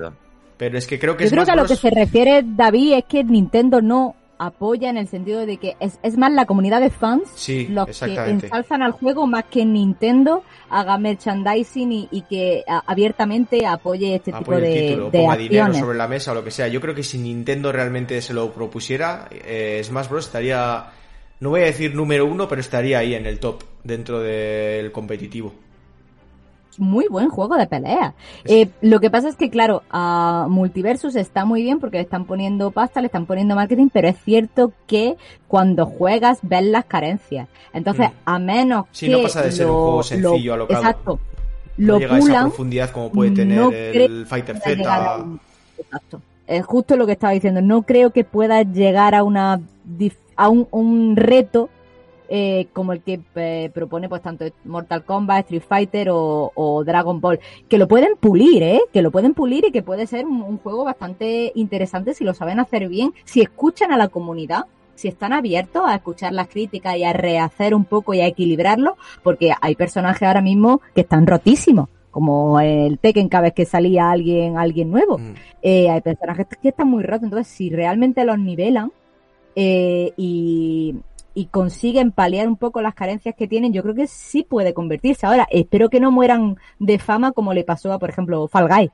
Pero 0.57 0.77
es 0.77 0.87
que 0.87 0.97
creo 0.97 1.17
que 1.17 1.25
Yo 1.25 1.31
creo 1.31 1.45
que 1.45 1.51
a 1.51 1.55
lo 1.55 1.65
que 1.65 1.75
se 1.75 1.89
refiere 1.89 2.41
David 2.45 2.93
es 2.93 3.03
que 3.03 3.23
Nintendo 3.25 3.81
no 3.81 4.15
apoya 4.37 4.89
en 4.89 4.97
el 4.97 5.07
sentido 5.07 5.45
de 5.45 5.57
que 5.57 5.75
es, 5.79 5.99
es 6.03 6.17
más 6.17 6.31
la 6.31 6.45
comunidad 6.45 6.81
de 6.81 6.89
fans 6.89 7.23
Sí, 7.35 7.67
los 7.69 7.85
que 7.87 8.15
ensalzan 8.15 8.81
al 8.81 8.91
juego 8.91 9.27
más 9.27 9.45
que 9.45 9.65
Nintendo 9.65 10.43
haga 10.69 10.97
merchandising 10.97 11.91
y, 11.91 12.07
y 12.11 12.21
que 12.23 12.63
a- 12.67 12.83
abiertamente 12.85 13.65
apoye 13.65 14.15
este 14.15 14.31
tipo 14.31 14.51
apoye 14.51 14.61
de, 14.61 14.81
título, 14.87 15.09
de 15.11 15.19
ponga 15.19 15.37
dinero 15.37 15.63
acciones. 15.65 15.79
sobre 15.81 15.97
la 15.97 16.07
mesa 16.07 16.31
o 16.31 16.35
lo 16.35 16.43
que 16.43 16.51
sea. 16.51 16.67
Yo 16.67 16.81
creo 16.81 16.95
que 16.95 17.03
si 17.03 17.17
Nintendo 17.17 17.71
realmente 17.71 18.21
se 18.21 18.33
lo 18.33 18.51
propusiera, 18.51 19.27
eh, 19.31 19.81
Smash 19.83 20.09
Bros. 20.09 20.25
estaría, 20.25 20.87
no 21.39 21.49
voy 21.49 21.61
a 21.61 21.65
decir 21.65 21.95
número 21.95 22.25
uno, 22.25 22.47
pero 22.47 22.61
estaría 22.61 22.99
ahí 22.99 23.13
en 23.15 23.25
el 23.25 23.39
top 23.39 23.63
dentro 23.83 24.19
del 24.19 24.91
competitivo. 24.91 25.53
Muy 26.79 27.07
buen 27.09 27.29
juego 27.29 27.55
de 27.55 27.67
pelea. 27.67 28.13
Eh, 28.45 28.69
lo 28.81 28.99
que 28.99 29.09
pasa 29.09 29.29
es 29.29 29.35
que, 29.35 29.49
claro, 29.49 29.83
a 29.89 30.47
Multiversus 30.49 31.15
está 31.15 31.45
muy 31.45 31.61
bien 31.61 31.79
porque 31.79 31.97
le 31.97 32.03
están 32.03 32.25
poniendo 32.25 32.71
pasta, 32.71 33.01
le 33.01 33.07
están 33.07 33.25
poniendo 33.25 33.55
marketing, 33.55 33.87
pero 33.91 34.07
es 34.07 34.17
cierto 34.23 34.73
que 34.87 35.15
cuando 35.47 35.85
juegas 35.85 36.39
ves 36.41 36.63
las 36.65 36.85
carencias. 36.85 37.47
Entonces, 37.73 38.09
Mm. 38.09 38.13
a 38.29 38.39
menos 38.39 38.85
Sí, 38.91 39.05
que 39.07 39.11
no 39.13 39.21
pasa 39.23 39.41
de 39.41 39.51
ser 39.51 39.65
un 39.67 39.71
lo- 39.73 39.81
juego 39.83 40.03
sencillo, 40.03 40.51
lo- 40.51 40.53
alocado. 40.53 40.79
Exacto. 40.81 41.19
No 41.77 41.93
Lo 41.93 41.99
llega 41.99 42.15
a 42.15 42.17
esa 42.19 42.25
pulan, 42.27 42.43
profundidad 42.43 42.89
como 42.91 43.11
puede 43.11 43.31
tener 43.31 43.57
no 43.59 43.69
el 43.71 44.25
Fighter 44.25 44.55
a 44.55 44.59
Z. 44.59 45.17
un- 45.23 45.39
Exacto. 45.77 46.21
Es 46.47 46.63
justo 46.65 46.95
lo 46.95 47.05
que 47.05 47.11
estaba 47.13 47.33
diciendo. 47.33 47.61
No 47.61 47.81
creo 47.81 48.11
que 48.11 48.23
pueda 48.23 48.61
llegar 48.63 49.15
a 49.15 49.23
una 49.23 49.59
a 50.37 50.49
un, 50.49 50.67
un 50.71 51.15
reto 51.15 51.69
eh, 52.29 52.67
como 52.73 52.93
el 52.93 53.01
que 53.01 53.19
eh, 53.35 53.71
propone 53.73 54.09
pues 54.09 54.21
tanto 54.21 54.45
Mortal 54.63 55.03
Kombat, 55.03 55.45
Street 55.45 55.63
Fighter 55.67 56.09
o, 56.11 56.51
o 56.55 56.83
Dragon 56.83 57.19
Ball. 57.21 57.39
Que 57.67 57.77
lo 57.77 57.87
pueden 57.87 58.15
pulir, 58.19 58.63
¿eh? 58.63 58.81
Que 58.93 59.01
lo 59.01 59.11
pueden 59.11 59.33
pulir 59.33 59.65
y 59.65 59.71
que 59.71 59.81
puede 59.81 60.07
ser 60.07 60.25
un, 60.25 60.41
un 60.41 60.57
juego 60.57 60.83
bastante 60.83 61.51
interesante 61.55 62.13
si 62.13 62.23
lo 62.23 62.33
saben 62.33 62.59
hacer 62.59 62.87
bien, 62.89 63.13
si 63.23 63.41
escuchan 63.41 63.91
a 63.91 63.97
la 63.97 64.07
comunidad. 64.07 64.65
Si 64.95 65.09
están 65.09 65.33
abiertos 65.33 65.83
a 65.85 65.95
escuchar 65.95 66.31
las 66.31 66.47
críticas 66.47 66.95
y 66.95 67.03
a 67.03 67.11
rehacer 67.11 67.75
un 67.75 67.83
poco 67.83 68.13
y 68.13 68.21
a 68.21 68.27
equilibrarlo, 68.27 68.95
porque 69.23 69.51
hay 69.59 69.75
personajes 69.75 70.25
ahora 70.25 70.41
mismo 70.41 70.79
que 70.93 71.01
están 71.01 71.27
rotísimos, 71.27 71.89
como 72.11 72.61
el 72.61 72.97
Tekken 72.97 73.27
cada 73.27 73.41
vez 73.41 73.53
que 73.53 73.65
salía 73.65 74.09
alguien, 74.09 74.57
alguien 74.57 74.89
nuevo. 74.89 75.17
Mm. 75.17 75.33
Eh, 75.61 75.89
hay 75.89 75.99
personajes 75.99 76.47
que 76.61 76.69
están 76.69 76.87
muy 76.87 77.03
rotos, 77.03 77.23
entonces 77.23 77.47
si 77.47 77.69
realmente 77.69 78.23
los 78.23 78.39
nivelan 78.39 78.93
eh, 79.55 80.13
y, 80.15 80.95
y 81.35 81.45
consiguen 81.47 82.11
paliar 82.11 82.47
un 82.47 82.55
poco 82.57 82.81
las 82.81 82.95
carencias 82.95 83.35
que 83.37 83.47
tienen, 83.47 83.73
yo 83.73 83.83
creo 83.83 83.93
que 83.93 84.07
sí 84.07 84.41
puede 84.43 84.73
convertirse. 84.73 85.27
Ahora, 85.27 85.47
espero 85.51 85.89
que 85.89 85.99
no 85.99 86.09
mueran 86.09 86.57
de 86.79 86.97
fama 86.97 87.33
como 87.33 87.53
le 87.53 87.63
pasó 87.63 87.91
a, 87.93 87.99
por 87.99 88.09
ejemplo, 88.09 88.47
Fall 88.47 88.67
Guy. 88.67 88.91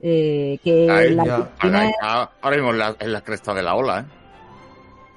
Eh, 0.00 0.58
que 0.64 0.90
Ay, 0.90 1.14
la 1.14 1.24
ya. 1.24 1.48
tiene- 1.60 1.94
Ahora, 2.00 2.30
ahora 2.40 2.56
mismo 2.56 2.70
en 2.72 2.78
la, 2.78 2.96
en 2.98 3.12
la 3.12 3.20
cresta 3.20 3.52
de 3.52 3.62
la 3.62 3.74
ola, 3.74 4.00
¿eh? 4.00 4.04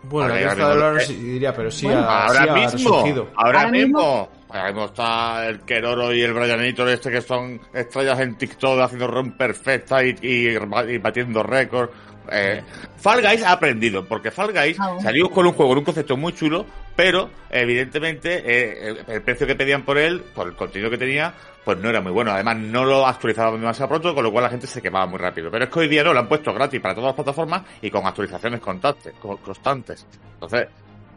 Bueno, 0.03 0.29
Ahora 0.33 0.41
cresta 0.43 0.69
de 0.69 0.75
la 0.79 0.87
ola 0.87 1.03
diría, 1.03 1.53
pero 1.55 1.71
sí, 1.71 1.85
Bueno, 1.87 2.01
ha, 2.01 2.25
ahora 2.27 2.69
sí 2.69 2.75
mismo, 2.77 2.95
ahora, 2.95 3.27
Ahora 3.35 3.71
mismo- 3.71 3.97
mismo, 3.99 4.29
ahora 4.49 4.65
mismo 4.67 4.85
está 4.85 5.47
el 5.47 5.61
Keroro 5.61 6.13
y 6.13 6.21
el 6.21 6.33
Brianito 6.33 6.87
este 6.87 7.09
que 7.09 7.21
son 7.21 7.59
estrellas 7.73 8.19
en 8.19 8.35
TikTok 8.37 8.79
haciendo 8.81 9.07
run 9.07 9.31
perfecta 9.37 10.03
y, 10.03 10.15
y, 10.21 10.49
y 10.93 10.97
batiendo 10.99 11.41
récords. 11.41 11.91
Eh, 12.31 12.61
Fall 12.97 13.21
Guys 13.21 13.43
ha 13.43 13.51
aprendido, 13.53 14.05
porque 14.05 14.31
Fall 14.31 14.51
Guys 14.51 14.77
Ah, 14.79 14.97
salió 15.01 15.29
con 15.29 15.45
un 15.45 15.53
juego, 15.53 15.71
con 15.71 15.77
un 15.79 15.83
concepto 15.85 16.17
muy 16.17 16.33
chulo, 16.33 16.65
pero 16.95 17.29
evidentemente 17.49 18.43
eh, 18.45 18.89
el, 19.07 19.13
el 19.15 19.21
precio 19.21 19.45
que 19.47 19.55
pedían 19.55 19.83
por 19.83 19.97
él, 19.97 20.21
por 20.33 20.47
el 20.47 20.55
contenido 20.55 20.89
que 20.89 20.97
tenía, 20.97 21.33
pues 21.63 21.77
no 21.79 21.89
era 21.89 22.01
muy 22.01 22.11
bueno. 22.11 22.31
Además, 22.31 22.57
no 22.57 22.85
lo 22.85 23.05
actualizaban 23.07 23.59
demasiado 23.59 23.89
pronto, 23.89 24.13
con 24.15 24.23
lo 24.23 24.31
cual 24.31 24.43
la 24.43 24.49
gente 24.49 24.67
se 24.67 24.81
quemaba 24.81 25.05
muy 25.07 25.17
rápido. 25.19 25.49
Pero 25.51 25.65
es 25.65 25.69
que 25.71 25.79
hoy 25.79 25.87
día 25.87 26.03
no, 26.03 26.13
lo 26.13 26.19
han 26.19 26.27
puesto 26.27 26.53
gratis 26.53 26.79
para 26.79 26.93
todas 26.95 27.07
las 27.09 27.15
plataformas 27.15 27.63
y 27.81 27.89
con 27.89 28.05
actualizaciones 28.05 28.59
constantes. 28.59 29.13
co- 29.19 29.37
constantes. 29.37 30.05
Entonces, 30.33 30.67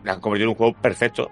le 0.05 0.11
han 0.11 0.21
convertido 0.21 0.47
en 0.47 0.51
un 0.51 0.57
juego 0.57 0.73
perfecto. 0.75 1.31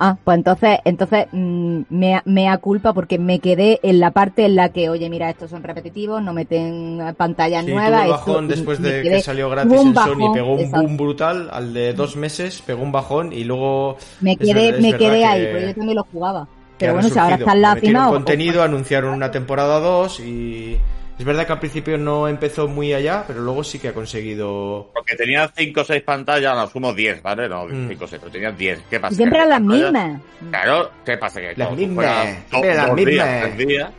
Ah, 0.00 0.16
pues 0.22 0.36
entonces, 0.38 0.78
entonces 0.84 1.26
mm, 1.32 1.80
me, 1.90 2.22
me 2.24 2.58
culpa 2.58 2.92
porque 2.92 3.18
me 3.18 3.40
quedé 3.40 3.80
en 3.82 3.98
la 3.98 4.12
parte 4.12 4.44
en 4.44 4.54
la 4.54 4.68
que, 4.68 4.88
oye, 4.88 5.10
mira, 5.10 5.28
estos 5.28 5.50
son 5.50 5.64
repetitivos, 5.64 6.22
no 6.22 6.32
meten 6.32 7.00
pantallas 7.16 7.64
Sí, 7.64 7.72
nuevas. 7.72 7.90
tuvo 7.90 7.98
el 7.98 8.14
esto- 8.14 8.30
bajón 8.30 8.44
y 8.44 8.48
después 8.48 8.80
de 8.80 9.02
quedé- 9.02 9.10
que 9.16 9.22
salió 9.22 9.50
gratis 9.50 9.72
en 9.72 9.78
Sony, 9.88 9.92
bajón, 9.94 10.32
pegó 10.34 10.52
un 10.52 10.60
exacto. 10.60 10.82
boom 10.86 10.96
brutal, 10.96 11.50
al 11.52 11.74
de 11.74 11.92
dos 11.94 12.14
meses 12.14 12.62
pegó 12.64 12.82
un 12.84 12.92
bajón 12.92 13.32
y 13.32 13.42
luego... 13.42 13.96
Me 14.20 14.36
quedé, 14.36 14.68
es 14.68 14.80
me 14.80 14.92
quedé 14.94 15.18
que- 15.18 15.24
ahí, 15.24 15.46
porque 15.50 15.66
yo 15.66 15.74
también 15.74 15.96
lo 15.96 16.04
jugaba. 16.04 16.44
que 16.44 16.50
Pero 16.78 16.92
bueno, 16.92 17.08
si 17.08 17.18
ahora 17.18 17.36
resurgido. 17.36 17.46
está 17.46 17.56
en 17.56 17.62
la 17.62 17.74
Metieron 17.74 18.02
cima. 18.02 18.08
o- 18.10 18.12
contenido, 18.12 18.62
anunciaron 18.62 19.12
una 19.14 19.30
temporada 19.32 19.80
2 19.80 20.20
y... 20.20 20.76
Es 21.18 21.24
verdad 21.24 21.46
que 21.46 21.52
al 21.52 21.58
principio 21.58 21.98
no 21.98 22.28
empezó 22.28 22.68
muy 22.68 22.92
allá, 22.92 23.24
pero 23.26 23.40
luego 23.40 23.64
sí 23.64 23.80
que 23.80 23.88
ha 23.88 23.92
conseguido... 23.92 24.90
Porque 24.94 25.16
tenía 25.16 25.50
5 25.52 25.80
o 25.80 25.84
6 25.84 26.02
pantallas, 26.04 26.54
no, 26.54 26.66
sumo 26.68 26.92
10, 26.94 27.22
¿vale? 27.22 27.48
No, 27.48 27.66
Mm. 27.66 27.88
5 27.88 28.04
o 28.04 28.06
6, 28.06 28.20
pero 28.20 28.32
tenía 28.32 28.52
10. 28.52 28.82
¿Qué 28.88 29.00
pasa? 29.00 29.16
Siempre 29.16 29.38
eran 29.38 29.48
las 29.50 29.60
mismas. 29.60 30.20
Claro, 30.50 30.90
¿qué 31.04 31.16
pasa? 31.16 31.40
Que 31.40 31.54
Las 31.56 31.72
mismas, 31.72 32.06
fuera 32.06 32.24
do- 32.52 32.94
siempre 32.94 33.16
las 33.16 33.46
mismas. 33.54 33.56
días, 33.58 33.90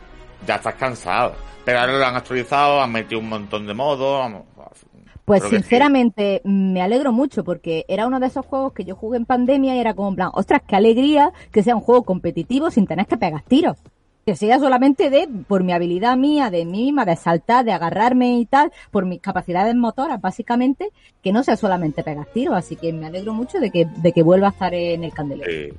ya 0.46 0.54
estás 0.56 0.74
cansado. 0.76 1.34
Pero 1.62 1.78
ahora 1.80 1.98
lo 1.98 2.06
han 2.06 2.16
actualizado, 2.16 2.80
han 2.80 2.90
metido 2.92 3.20
un 3.20 3.28
montón 3.28 3.66
de 3.66 3.74
modos. 3.74 4.32
Pues 5.26 5.42
creo 5.42 5.50
que 5.50 5.56
sí. 5.58 5.62
sinceramente 5.62 6.40
me 6.44 6.80
alegro 6.80 7.12
mucho 7.12 7.44
porque 7.44 7.84
era 7.86 8.06
uno 8.06 8.18
de 8.18 8.26
esos 8.28 8.46
juegos 8.46 8.72
que 8.72 8.84
yo 8.84 8.96
jugué 8.96 9.18
en 9.18 9.26
pandemia 9.26 9.76
y 9.76 9.78
era 9.78 9.92
como 9.94 10.08
en 10.08 10.16
plan, 10.16 10.30
ostras, 10.32 10.62
qué 10.66 10.74
alegría 10.74 11.32
que 11.52 11.62
sea 11.62 11.76
un 11.76 11.82
juego 11.82 12.02
competitivo 12.02 12.70
sin 12.70 12.86
tener 12.86 13.06
que 13.06 13.18
pegar 13.18 13.42
tiros. 13.42 13.76
Que 14.30 14.36
sea 14.36 14.60
solamente 14.60 15.10
de, 15.10 15.28
por 15.48 15.64
mi 15.64 15.72
habilidad 15.72 16.16
mía, 16.16 16.50
de 16.50 16.64
mí 16.64 16.84
misma, 16.84 17.04
de 17.04 17.16
saltar, 17.16 17.64
de 17.64 17.72
agarrarme 17.72 18.38
y 18.38 18.46
tal, 18.46 18.70
por 18.92 19.04
mis 19.04 19.20
capacidades 19.20 19.74
motoras, 19.74 20.20
básicamente, 20.20 20.90
que 21.20 21.32
no 21.32 21.42
sea 21.42 21.56
solamente 21.56 22.04
pegar 22.04 22.26
tiros. 22.26 22.54
Así 22.54 22.76
que 22.76 22.92
me 22.92 23.06
alegro 23.06 23.34
mucho 23.34 23.58
de 23.58 23.72
que, 23.72 23.86
de 23.86 24.12
que 24.12 24.22
vuelva 24.22 24.46
a 24.46 24.50
estar 24.50 24.72
en 24.72 25.02
el 25.02 25.12
candelero. 25.12 25.50
Sí. 25.50 25.76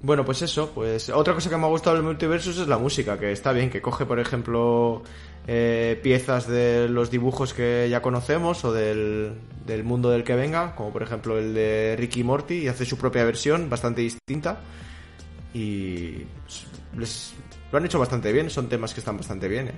Bueno, 0.00 0.24
pues 0.24 0.40
eso, 0.40 0.70
pues 0.74 1.10
otra 1.10 1.34
cosa 1.34 1.50
que 1.50 1.58
me 1.58 1.66
ha 1.66 1.68
gustado 1.68 1.96
del 1.96 2.06
Multiversus 2.06 2.56
es 2.56 2.68
la 2.68 2.78
música, 2.78 3.18
que 3.18 3.32
está 3.32 3.52
bien, 3.52 3.68
que 3.68 3.82
coge, 3.82 4.06
por 4.06 4.18
ejemplo, 4.18 5.02
eh, 5.46 6.00
piezas 6.02 6.48
de 6.48 6.88
los 6.88 7.10
dibujos 7.10 7.52
que 7.52 7.86
ya 7.90 8.00
conocemos 8.00 8.64
o 8.64 8.72
del, 8.72 9.34
del 9.66 9.84
mundo 9.84 10.08
del 10.08 10.24
que 10.24 10.36
venga, 10.36 10.74
como 10.74 10.90
por 10.90 11.02
ejemplo 11.02 11.38
el 11.38 11.52
de 11.52 11.96
Ricky 11.98 12.24
Morty, 12.24 12.60
y 12.60 12.68
hace 12.68 12.86
su 12.86 12.96
propia 12.96 13.24
versión, 13.24 13.68
bastante 13.68 14.00
distinta. 14.00 14.60
Y 15.54 16.24
les, 16.96 17.34
lo 17.72 17.78
han 17.78 17.86
hecho 17.86 17.98
bastante 17.98 18.32
bien, 18.32 18.50
son 18.50 18.68
temas 18.68 18.92
que 18.94 19.00
están 19.00 19.16
bastante 19.16 19.48
bien, 19.48 19.68
¿eh? 19.68 19.74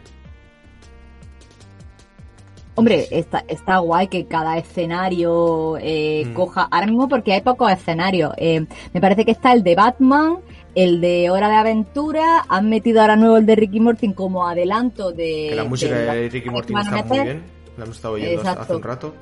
Hombre, 2.77 3.09
está, 3.11 3.45
está 3.47 3.79
guay 3.79 4.09
que 4.09 4.27
cada 4.27 4.57
escenario 4.57 5.77
eh, 5.81 6.25
Mm. 6.27 6.33
coja. 6.35 6.69
Ahora 6.71 6.87
mismo 6.87 7.09
porque 7.09 7.33
hay 7.35 7.41
pocos 7.43 7.71
escenarios. 7.71 8.33
Eh, 8.39 8.65
me 8.95 9.01
parece 9.01 9.25
que 9.25 9.33
está 9.33 9.53
el 9.53 9.63
de 9.63 9.75
Batman, 9.75 10.39
el 10.75 11.01
de 11.01 11.29
Hora 11.31 11.49
de 11.49 11.57
Aventura. 11.57 12.45
Han 12.49 12.71
metido 12.71 13.01
ahora 13.03 13.17
nuevo 13.17 13.37
el 13.37 13.45
de 13.45 13.57
Ricky 13.57 13.81
Morty 13.81 14.13
como 14.15 14.47
adelanto 14.47 15.13
de. 15.13 15.49
Que 15.51 15.57
la 15.57 15.65
música 15.65 15.95
de 15.95 16.29
Ricky 16.31 16.49
a 16.49 16.81
está 16.81 17.05
muy 17.05 17.19
bien, 17.21 17.43
la 17.77 17.85
hemos 17.85 17.97
estado 17.97 18.15
oyendo 18.15 18.41
Exacto. 18.41 18.63
hace 18.63 18.77
un 18.77 18.83
rato. 18.83 19.15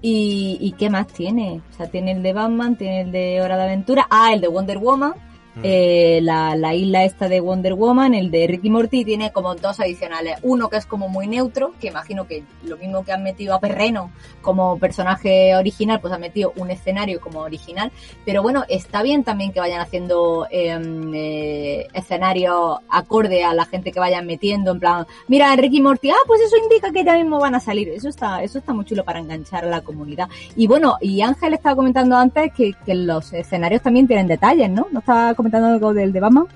¿Y, 0.00 0.58
¿Y 0.60 0.72
qué 0.72 0.90
más 0.90 1.06
tiene? 1.08 1.62
O 1.72 1.76
sea, 1.76 1.86
tiene 1.86 2.12
el 2.12 2.22
de 2.22 2.32
Batman, 2.32 2.76
tiene 2.76 3.00
el 3.00 3.10
de 3.12 3.40
Hora 3.40 3.56
de 3.56 3.62
Aventura. 3.64 4.06
Ah, 4.10 4.32
el 4.34 4.40
de 4.40 4.48
Wonder 4.48 4.78
Woman. 4.78 5.14
Mm. 5.56 5.60
eh, 5.62 6.18
la, 6.22 6.56
la 6.56 6.74
isla 6.74 7.04
esta 7.04 7.28
de 7.28 7.40
Wonder 7.40 7.74
Woman, 7.74 8.14
el 8.14 8.30
de 8.30 8.46
Ricky 8.46 8.70
Morty, 8.70 9.04
tiene 9.04 9.30
como 9.32 9.54
dos 9.54 9.78
adicionales. 9.80 10.38
Uno 10.42 10.68
que 10.68 10.76
es 10.76 10.86
como 10.86 11.08
muy 11.08 11.26
neutro, 11.26 11.74
que 11.80 11.88
imagino 11.88 12.26
que 12.26 12.44
lo 12.64 12.76
mismo 12.76 13.04
que 13.04 13.12
han 13.12 13.22
metido 13.22 13.54
a 13.54 13.60
Perreno 13.60 14.10
como 14.42 14.78
personaje 14.78 15.54
original, 15.54 16.00
pues 16.00 16.12
han 16.12 16.20
metido 16.20 16.52
un 16.56 16.70
escenario 16.70 17.20
como 17.20 17.40
original. 17.40 17.92
Pero 18.24 18.42
bueno, 18.42 18.64
está 18.68 19.02
bien 19.02 19.22
también 19.22 19.52
que 19.52 19.60
vayan 19.60 19.80
haciendo 19.80 20.46
eh, 20.50 20.76
eh, 21.14 21.86
escenarios 21.92 22.78
acorde 22.88 23.44
a 23.44 23.54
la 23.54 23.64
gente 23.64 23.92
que 23.92 24.00
vayan 24.00 24.26
metiendo, 24.26 24.72
en 24.72 24.80
plan, 24.80 25.06
mira, 25.28 25.54
Ricky 25.54 25.80
Morty, 25.80 26.10
ah, 26.10 26.24
pues 26.26 26.40
eso 26.40 26.56
indica 26.56 26.90
que 26.90 27.04
ya 27.04 27.14
mismo 27.14 27.38
van 27.38 27.54
a 27.54 27.60
salir. 27.60 27.88
Eso 27.90 28.08
está, 28.08 28.42
eso 28.42 28.58
está 28.58 28.72
muy 28.72 28.84
chulo 28.84 29.04
para 29.04 29.20
enganchar 29.20 29.64
a 29.64 29.68
la 29.68 29.82
comunidad. 29.82 30.28
Y 30.56 30.66
bueno, 30.66 30.96
y 31.00 31.20
Ángel 31.22 31.54
estaba 31.54 31.76
comentando 31.76 32.16
antes 32.16 32.52
que, 32.52 32.72
que 32.84 32.94
los 32.94 33.32
escenarios 33.32 33.82
también 33.82 34.06
tienen 34.06 34.26
detalles, 34.26 34.70
¿no? 34.70 34.86
¿No 34.90 35.00
estaba 35.00 35.34
comentando 35.44 35.68
algo 35.68 35.92
del 35.92 36.12
de 36.12 36.20
Batman? 36.20 36.46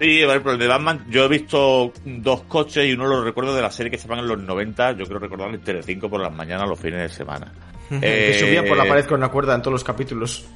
Sí, 0.00 0.24
vale, 0.24 0.38
pero 0.40 0.52
el 0.52 0.58
de 0.60 0.66
Batman, 0.68 1.04
yo 1.10 1.24
he 1.24 1.28
visto 1.28 1.92
dos 2.04 2.42
coches 2.42 2.86
y 2.86 2.92
uno 2.92 3.06
lo 3.08 3.24
recuerdo 3.24 3.52
de 3.54 3.62
la 3.62 3.70
serie 3.70 3.90
que 3.90 3.98
se 3.98 4.06
van 4.06 4.20
en 4.20 4.28
los 4.28 4.38
90, 4.38 4.92
yo 4.92 5.04
creo 5.06 5.18
recordar 5.18 5.52
en 5.52 5.60
Telecinco 5.60 6.08
por 6.08 6.20
las 6.20 6.32
mañanas 6.32 6.68
los 6.68 6.78
fines 6.78 7.00
de 7.00 7.08
semana. 7.08 7.52
que 7.88 8.30
Eh, 8.30 8.38
subía 8.38 8.64
por 8.64 8.76
la 8.76 8.84
pared 8.86 9.06
con 9.06 9.18
una 9.18 9.28
cuerda 9.28 9.54
en 9.56 9.62
todos 9.62 9.72
los 9.72 9.84
capítulos. 9.84 10.46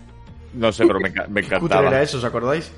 No 0.55 0.71
sé, 0.71 0.87
pero 0.87 1.01
me, 1.01 1.13
me 1.29 1.41
encantaba. 1.45 1.89
era 1.89 2.03
eso, 2.03 2.19
¿os 2.19 2.25
acordáis? 2.25 2.71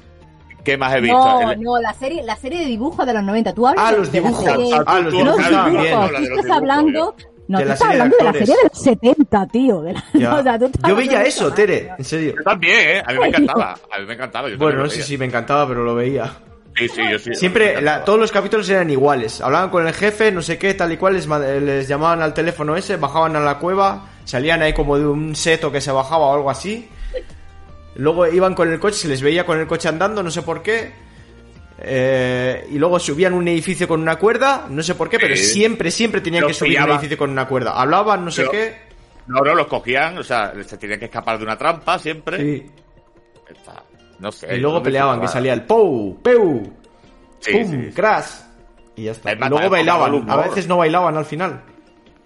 ¿Qué 0.65 0.79
más 0.79 0.95
he 0.95 1.01
visto? 1.03 1.19
No, 1.19 1.53
El- 1.53 1.61
no, 1.61 1.79
la 1.79 1.93
serie, 1.93 2.23
la 2.23 2.37
serie 2.37 2.61
de 2.61 2.65
dibujos 2.65 3.05
de 3.07 3.13
los 3.13 3.23
90. 3.23 3.53
Tú 3.53 3.67
hablas 3.67 3.85
Ah, 3.87 3.93
de- 3.93 3.99
los 3.99 4.11
de 4.11 4.21
la 4.23 4.29
dibujos. 4.29 4.45
serie- 4.51 4.75
Ah, 4.87 5.01
los 5.01 5.13
dibujos 5.13 5.39
estaban 5.41 5.71
dibujos, 5.73 6.07
tú 6.09 6.13
de 6.15 6.29
los 6.31 6.39
estás 6.39 6.57
hablando... 6.57 7.17
No, 7.47 7.59
De 7.59 7.65
tú 7.65 7.69
la 7.69 7.75
estás 7.75 7.89
serie 7.89 7.97
de 7.97 8.03
hablando 8.03 8.17
de 8.17 8.25
la 8.25 8.33
serie 8.33 8.55
de 8.63 8.69
los 8.73 8.83
70, 8.83 9.47
tío. 9.49 9.81
De 9.83 9.93
la... 9.93 10.05
Ya. 10.15 10.35
o 10.39 10.43
sea, 10.43 10.59
tú 10.59 10.65
estás 10.67 10.89
Yo 10.89 10.97
veía 10.97 11.23
eso, 11.25 11.53
Tere, 11.53 11.91
en 11.99 12.05
serio. 12.05 12.35
Yo 12.37 12.43
también, 12.43 12.79
¿eh? 12.81 13.03
A 13.07 13.13
mí 13.13 13.19
me 13.19 13.29
encantaba. 13.29 13.79
A 13.93 13.99
mí 13.99 14.07
me 14.07 14.15
encantaba. 14.15 14.49
yo 14.49 14.57
Bueno, 14.59 14.83
no 14.85 14.91
sé 14.91 15.03
si 15.03 15.19
me 15.19 15.27
encantaba, 15.27 15.69
pero 15.69 15.85
lo 15.85 15.95
veía. 15.95 16.33
Sí, 16.77 16.89
sí, 16.89 17.03
yo 17.09 17.19
sí. 17.19 17.35
Siempre, 17.35 17.81
la- 17.83 18.03
todos 18.05 18.19
los 18.19 18.33
capítulos 18.33 18.69
eran 18.69 18.91
iguales. 18.91 19.41
Hablaban 19.41 19.71
con 19.71 19.87
el 19.87 19.93
jefe, 19.95 20.33
no 20.33 20.43
sé 20.43 20.59
qué, 20.59 20.75
tal 20.75 20.91
y 20.93 20.97
cual, 20.97 21.15
les, 21.15 21.29
les 21.29 21.87
llamaban 21.87 22.21
al 22.23 22.35
teléfono 22.35 22.75
ese, 22.77 22.97
bajaban 22.97 23.37
a 23.37 23.41
la 23.41 23.59
cueva, 23.59 24.09
salían 24.25 24.61
ahí 24.63 24.73
como 24.73 24.99
de 24.99 25.07
un 25.07 25.37
seto 25.37 25.71
que 25.71 25.81
se 25.81 25.93
bajaba 25.93 26.27
o 26.27 26.35
algo 26.35 26.51
así. 26.51 26.89
Luego 27.97 28.27
iban 28.27 28.55
con 28.55 28.73
el 28.73 28.81
coche, 28.81 28.97
se 28.97 29.09
les 29.09 29.23
veía 29.23 29.47
con 29.47 29.61
el 29.61 29.67
coche 29.69 29.89
andando, 29.89 30.23
no 30.23 30.31
sé 30.31 30.43
por 30.43 30.63
qué. 30.63 31.04
Eh, 31.79 32.69
y 32.71 32.79
luego 32.79 32.99
subían 32.99 33.35
un 33.35 33.49
edificio 33.49 33.89
con 33.89 34.01
una 34.01 34.17
cuerda, 34.17 34.67
no 34.71 34.83
sé 34.83 34.95
por 34.95 35.09
qué, 35.09 35.19
pero 35.19 35.35
siempre, 35.37 35.91
siempre 35.91 36.21
tenían 36.21 36.47
que 36.47 36.55
subir 36.55 36.81
un 36.81 36.91
edificio 36.91 37.19
con 37.19 37.31
una 37.31 37.47
cuerda. 37.49 37.73
Hablaban, 37.73 38.25
no 38.25 38.31
sé 38.31 38.43
Pero- 38.43 38.53
qué. 38.53 38.95
No, 39.27 39.41
no, 39.41 39.55
los 39.55 39.67
cogían, 39.69 40.19
o 40.19 40.23
sea, 40.23 40.53
se 40.67 40.77
tenían 40.77 40.99
que 40.99 41.07
escapar 41.07 41.39
de 41.39 41.45
una 41.45 41.57
trampa 41.57 41.99
siempre. 41.99 42.39
Sí. 42.39 42.71
No 44.19 44.31
sé. 44.31 44.57
Y 44.57 44.61
luego 44.61 44.83
peleaban, 44.83 45.21
que 45.21 45.29
salía 45.29 45.53
el 45.53 45.63
POU, 45.63 46.21
PEU, 46.23 46.73
Sí, 47.41 47.53
¡Pum! 47.53 47.71
sí, 47.71 47.83
sí. 47.89 47.91
¡Crash! 47.95 48.27
Y 48.97 49.05
ya 49.05 49.11
está. 49.13 49.31
Es 49.33 49.37
Y 49.37 49.41
más, 49.41 49.51
luego 49.51 49.69
bailaban, 49.71 50.31
a 50.31 50.37
veces 50.37 50.67
no 50.69 50.79
bailaban 50.79 51.17
al 51.17 51.25
final. 51.25 51.63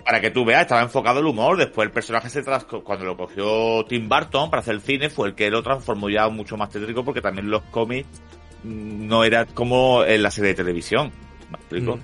Para 0.05 0.21
que 0.21 0.31
tú 0.31 0.45
veas, 0.45 0.63
estaba 0.63 0.83
enfocado 0.83 1.21
el 1.21 1.27
humor. 1.27 1.57
Después 1.57 1.87
el 1.87 1.93
personaje 1.93 2.29
se 2.31 2.43
tras... 2.43 2.65
cuando 2.65 3.05
lo 3.05 3.17
cogió 3.17 3.85
Tim 3.87 4.09
Burton 4.09 4.49
para 4.51 4.61
hacer 4.61 4.75
el 4.75 4.81
cine, 4.81 5.11
fue 5.11 5.29
el 5.29 5.35
que 5.35 5.51
lo 5.51 5.63
transformó 5.63 6.09
ya 6.09 6.29
mucho 6.29 6.57
más 6.57 6.71
tétrico 6.71 7.05
porque 7.05 7.21
también 7.21 7.51
los 7.51 7.63
cómics 7.71 8.09
no 8.65 9.25
era 9.25 9.47
como 9.47 10.05
en 10.05 10.23
la 10.23 10.31
serie 10.31 10.49
de 10.51 10.55
televisión. 10.57 11.11
¿Me 11.51 11.57
explico? 11.57 11.97
Mm. 11.97 12.01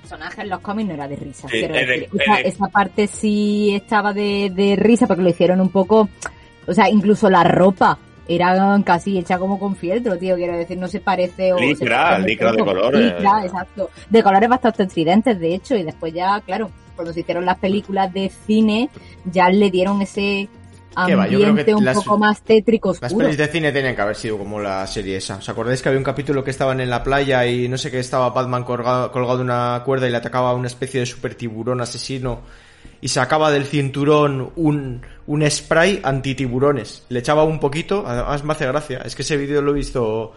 personaje 0.00 0.40
en 0.42 0.48
los 0.48 0.60
cómics 0.60 0.88
no 0.88 0.94
era 0.94 1.06
de 1.08 1.16
risa. 1.16 1.48
Sí, 1.48 1.58
quiero 1.58 1.74
en 1.74 1.86
decir. 1.86 2.08
el- 2.12 2.20
esa, 2.20 2.32
en 2.32 2.38
el- 2.38 2.46
esa 2.52 2.66
parte 2.68 3.06
sí 3.06 3.74
estaba 3.74 4.12
de, 4.12 4.50
de 4.54 4.74
risa 4.76 5.06
porque 5.06 5.22
lo 5.22 5.28
hicieron 5.28 5.60
un 5.60 5.68
poco. 5.68 6.08
O 6.66 6.72
sea, 6.72 6.88
incluso 6.88 7.28
la 7.28 7.44
ropa 7.44 7.98
era 8.26 8.78
casi 8.84 9.18
hecha 9.18 9.38
como 9.38 9.58
con 9.58 9.76
fieltro, 9.76 10.16
tío. 10.18 10.36
Quiero 10.36 10.56
decir, 10.56 10.78
no 10.78 10.88
se 10.88 11.00
parece. 11.00 11.52
O 11.52 11.58
se 11.58 11.66
Licra, 11.66 12.02
parece 12.02 12.20
muy 12.22 12.30
licra 12.30 12.52
de 12.52 12.58
colores. 12.64 13.00
Licra, 13.14 13.44
exacto. 13.44 13.90
De 14.08 14.22
colores 14.22 14.48
bastante 14.48 14.82
estridentes, 14.84 15.38
de 15.38 15.54
hecho. 15.54 15.76
Y 15.76 15.82
después 15.82 16.12
ya, 16.14 16.40
claro, 16.40 16.70
cuando 16.94 17.12
se 17.12 17.20
hicieron 17.20 17.44
las 17.44 17.58
películas 17.58 18.12
de 18.12 18.30
cine, 18.46 18.88
ya 19.24 19.48
le 19.50 19.70
dieron 19.70 20.00
ese 20.02 20.48
Yo 20.96 21.04
creo 21.04 21.20
ambiente 21.22 21.64
que 21.66 21.74
un 21.74 21.84
las- 21.84 21.96
poco 21.96 22.18
más 22.18 22.42
tétrico 22.42 22.88
Las 22.92 23.02
oscuro. 23.12 23.26
pelis 23.26 23.38
de 23.38 23.46
cine 23.48 23.70
tenían 23.72 23.94
que 23.94 24.02
haber 24.02 24.16
sido 24.16 24.36
como 24.38 24.58
la 24.60 24.86
serie 24.86 25.16
esa. 25.16 25.36
¿Os 25.36 25.48
acordáis 25.48 25.80
que 25.82 25.88
había 25.88 25.98
un 25.98 26.04
capítulo 26.04 26.42
que 26.42 26.50
estaban 26.50 26.80
en 26.80 26.90
la 26.90 27.02
playa 27.04 27.46
y 27.46 27.68
no 27.68 27.78
sé 27.78 27.90
qué 27.90 27.98
estaba 28.00 28.30
Batman 28.30 28.64
colgado, 28.64 29.12
colgado 29.12 29.38
de 29.38 29.44
una 29.44 29.82
cuerda 29.84 30.08
y 30.08 30.10
le 30.10 30.16
atacaba 30.16 30.50
a 30.50 30.54
una 30.54 30.66
especie 30.66 31.00
de 31.00 31.06
super 31.06 31.34
tiburón 31.34 31.80
asesino 31.80 32.40
y 33.00 33.08
sacaba 33.08 33.50
del 33.52 33.64
cinturón 33.64 34.50
un, 34.56 35.02
un 35.26 35.50
spray 35.50 36.00
antitiburones? 36.02 37.04
Le 37.10 37.20
echaba 37.20 37.44
un 37.44 37.60
poquito, 37.60 38.04
además 38.06 38.42
me 38.42 38.52
hace 38.52 38.66
gracia. 38.66 38.98
Es 39.04 39.14
que 39.14 39.22
ese 39.22 39.36
vídeo 39.36 39.62
lo 39.62 39.70
he 39.72 39.74
visto 39.74 40.32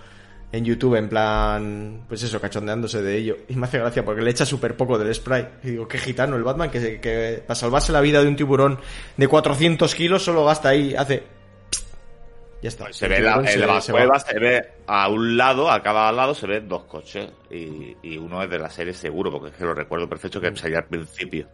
en 0.52 0.66
YouTube 0.66 0.96
en 0.96 1.08
plan, 1.10 2.06
pues 2.08 2.24
eso, 2.24 2.40
cachondeándose 2.42 3.02
de 3.02 3.16
ello. 3.18 3.38
Y 3.48 3.56
me 3.56 3.66
hace 3.68 3.80
gracia 3.80 4.04
porque 4.04 4.22
le 4.22 4.32
echa 4.32 4.46
súper 4.46 4.76
poco 4.76 4.98
del 5.00 5.14
spray. 5.16 5.48
Y 5.64 5.72
digo, 5.72 5.88
qué 5.88 5.98
gitano 5.98 6.36
el 6.36 6.44
Batman 6.44 6.70
que, 6.70 7.00
que 7.00 7.44
para 7.46 7.56
salvarse 7.56 7.92
la 7.92 8.02
vida 8.02 8.22
de 8.22 8.28
un 8.28 8.36
tiburón 8.36 8.80
de 9.18 9.28
400 9.28 9.96
kilos 9.96 10.24
solo 10.24 10.44
gasta 10.46 10.70
ahí, 10.70 10.94
hace... 10.96 11.24
Ya 12.62 12.70
está. 12.70 12.84
Pues 12.86 12.98
Se 12.98 13.06
El 13.08 13.12
ve 13.14 13.22
la, 13.22 13.34
se- 13.48 13.58
la 13.58 13.82
se 13.82 13.92
va. 13.92 14.20
se 14.20 14.38
ve 14.40 14.62
a 14.86 15.10
un 15.10 15.36
lado, 15.36 15.72
a 15.72 15.82
cada 15.82 16.12
lado 16.12 16.36
se 16.36 16.46
ven 16.46 16.68
dos 16.70 16.84
coches 16.84 17.28
y, 17.50 17.96
y 18.04 18.18
uno 18.18 18.44
es 18.44 18.52
de 18.52 18.60
la 18.60 18.70
serie 18.70 18.94
seguro, 18.94 19.32
porque 19.32 19.50
es 19.50 19.56
que 19.56 19.64
lo 19.66 19.74
recuerdo 19.74 20.08
perfecto 20.08 20.40
Mm. 20.40 20.44
que 20.44 20.56
salía 20.58 20.78
al 20.78 20.86
principio. 20.86 21.48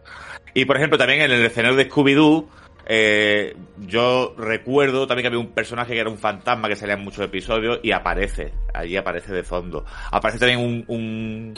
Y 0.52 0.66
por 0.66 0.76
ejemplo, 0.76 0.98
también 0.98 1.22
en 1.22 1.30
el 1.30 1.44
escenario 1.46 1.78
de 1.78 1.88
Scooby-Doo, 1.88 2.46
eh, 2.88 3.54
yo 3.86 4.34
recuerdo 4.38 5.06
también 5.06 5.24
que 5.24 5.26
había 5.28 5.38
un 5.38 5.52
personaje 5.52 5.92
que 5.92 6.00
era 6.00 6.08
un 6.10 6.16
fantasma 6.18 6.68
que 6.68 6.76
salía 6.76 6.94
en 6.94 7.04
muchos 7.04 7.24
episodios 7.24 7.80
y 7.82 7.92
aparece, 7.92 8.52
allí 8.74 8.96
aparece 8.96 9.32
de 9.32 9.42
fondo. 9.44 9.84
Aparece 10.10 10.38
también 10.40 10.58
un, 10.60 10.84
un 10.88 11.54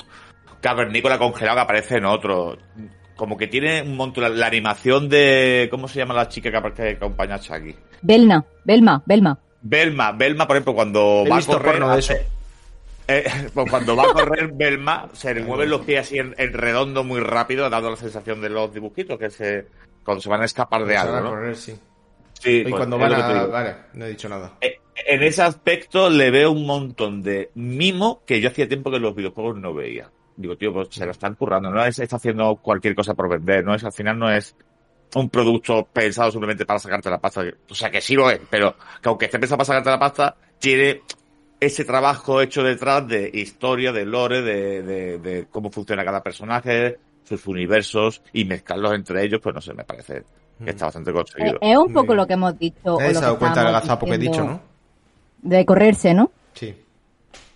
cavernícola 0.60 1.18
congelado 1.18 1.56
que 1.56 1.62
aparece 1.62 1.96
en 1.98 2.04
otro. 2.04 2.58
Como 3.16 3.36
que 3.36 3.46
tiene 3.48 3.82
un 3.82 3.96
montón, 3.96 4.24
la, 4.24 4.28
la 4.30 4.46
animación 4.46 5.08
de, 5.08 5.68
¿cómo 5.70 5.86
se 5.88 5.98
llama 5.98 6.14
la 6.14 6.28
chica 6.28 6.50
que, 6.50 6.88
acompaña 6.96 7.36
a 7.36 7.40
Chucky? 7.40 7.76
Belna, 8.02 8.44
Belma, 8.64 9.02
Belma. 9.06 9.38
Belma, 9.62 10.12
Belma, 10.12 10.46
por 10.46 10.56
ejemplo, 10.56 10.74
cuando 10.74 11.22
He 11.26 11.28
va 11.28 11.36
a 11.36 11.42
correr. 11.42 11.72
porno 11.72 11.92
de 11.92 11.98
hace- 11.98 12.14
eso. 12.14 12.22
eh, 13.08 13.24
pues 13.54 13.70
cuando 13.70 13.94
va 13.94 14.04
a 14.04 14.12
correr 14.14 14.50
Belma, 14.54 15.10
se 15.12 15.34
le 15.34 15.42
mueven 15.42 15.68
los 15.68 15.82
pies 15.82 16.00
así 16.00 16.18
en, 16.18 16.34
en 16.38 16.52
redondo 16.54 17.04
muy 17.04 17.20
rápido, 17.20 17.68
dando 17.68 17.90
la 17.90 17.96
sensación 17.96 18.40
de 18.40 18.48
los 18.48 18.72
dibujitos 18.72 19.18
que 19.18 19.28
se. 19.30 19.66
Cuando 20.04 20.20
se 20.20 20.28
van 20.28 20.42
a 20.42 20.44
escapar 20.46 20.84
de 20.84 20.96
algo, 20.96 21.20
¿no? 21.20 21.28
correr, 21.30 21.56
sí. 21.56 21.78
Sí, 22.32 22.62
Y 22.66 22.70
pues, 22.70 22.74
cuando 22.76 22.96
van 22.98 23.10
lo 23.10 23.16
que 23.16 23.22
te 23.22 23.28
a... 23.28 23.34
digo. 23.34 23.48
Vale, 23.48 23.76
no 23.94 24.04
he 24.06 24.08
dicho 24.10 24.28
nada. 24.28 24.56
Eh, 24.60 24.76
En 25.06 25.22
ese 25.22 25.42
aspecto 25.42 26.08
le 26.10 26.30
veo 26.30 26.50
un 26.52 26.66
montón 26.66 27.22
de 27.22 27.50
mimo 27.54 28.22
que 28.26 28.40
yo 28.40 28.48
hacía 28.48 28.68
tiempo 28.68 28.90
que 28.90 28.98
los 28.98 29.14
videojuegos 29.14 29.56
no 29.58 29.74
veía. 29.74 30.10
Digo, 30.36 30.56
tío, 30.56 30.72
pues 30.72 30.88
se 30.90 31.04
lo 31.04 31.10
están 31.10 31.34
currando, 31.34 31.70
no 31.70 31.84
es 31.84 31.98
está 31.98 32.16
haciendo 32.16 32.56
cualquier 32.56 32.94
cosa 32.94 33.12
por 33.14 33.28
vender, 33.28 33.62
no 33.64 33.74
es 33.74 33.84
al 33.84 33.92
final 33.92 34.18
no 34.18 34.30
es 34.30 34.56
un 35.14 35.28
producto 35.28 35.86
pensado 35.92 36.30
simplemente 36.30 36.64
para 36.64 36.78
sacarte 36.78 37.10
la 37.10 37.18
pasta. 37.20 37.42
O 37.68 37.74
sea 37.74 37.90
que 37.90 38.00
sí 38.00 38.14
lo 38.14 38.30
es, 38.30 38.40
pero 38.48 38.74
que 39.02 39.08
aunque 39.10 39.26
esté 39.26 39.38
pensado 39.38 39.58
para 39.58 39.66
sacarte 39.66 39.90
la 39.90 39.98
pasta, 39.98 40.36
tiene 40.58 41.02
ese 41.58 41.84
trabajo 41.84 42.40
hecho 42.40 42.62
detrás 42.62 43.06
de 43.06 43.30
historia, 43.34 43.92
de 43.92 44.06
lore, 44.06 44.40
de, 44.40 44.82
de, 44.82 45.18
de 45.18 45.46
cómo 45.50 45.70
funciona 45.70 46.04
cada 46.06 46.22
personaje, 46.22 46.98
sus 47.36 47.46
universos 47.46 48.22
y 48.32 48.44
mezclarlos 48.44 48.94
entre 48.94 49.24
ellos, 49.24 49.40
pues 49.42 49.54
no 49.54 49.60
sé, 49.60 49.74
me 49.74 49.84
parece 49.84 50.24
que 50.62 50.70
está 50.70 50.86
bastante 50.86 51.10
Eh, 51.10 51.14
conseguido. 51.14 51.58
es 51.60 51.76
un 51.78 51.92
poco 51.92 52.14
lo 52.14 52.26
que 52.26 52.34
hemos 52.34 52.58
dicho. 52.58 52.96
¿Te 52.96 53.04
has 53.06 53.20
dado 53.20 53.38
cuenta 53.38 53.62
del 53.64 53.72
gazapo 53.72 54.06
que 54.06 54.14
he 54.14 54.18
dicho, 54.18 54.44
no? 54.44 54.60
De 55.42 55.64
correrse, 55.64 56.12
¿no? 56.14 56.30
Sí. 56.54 56.74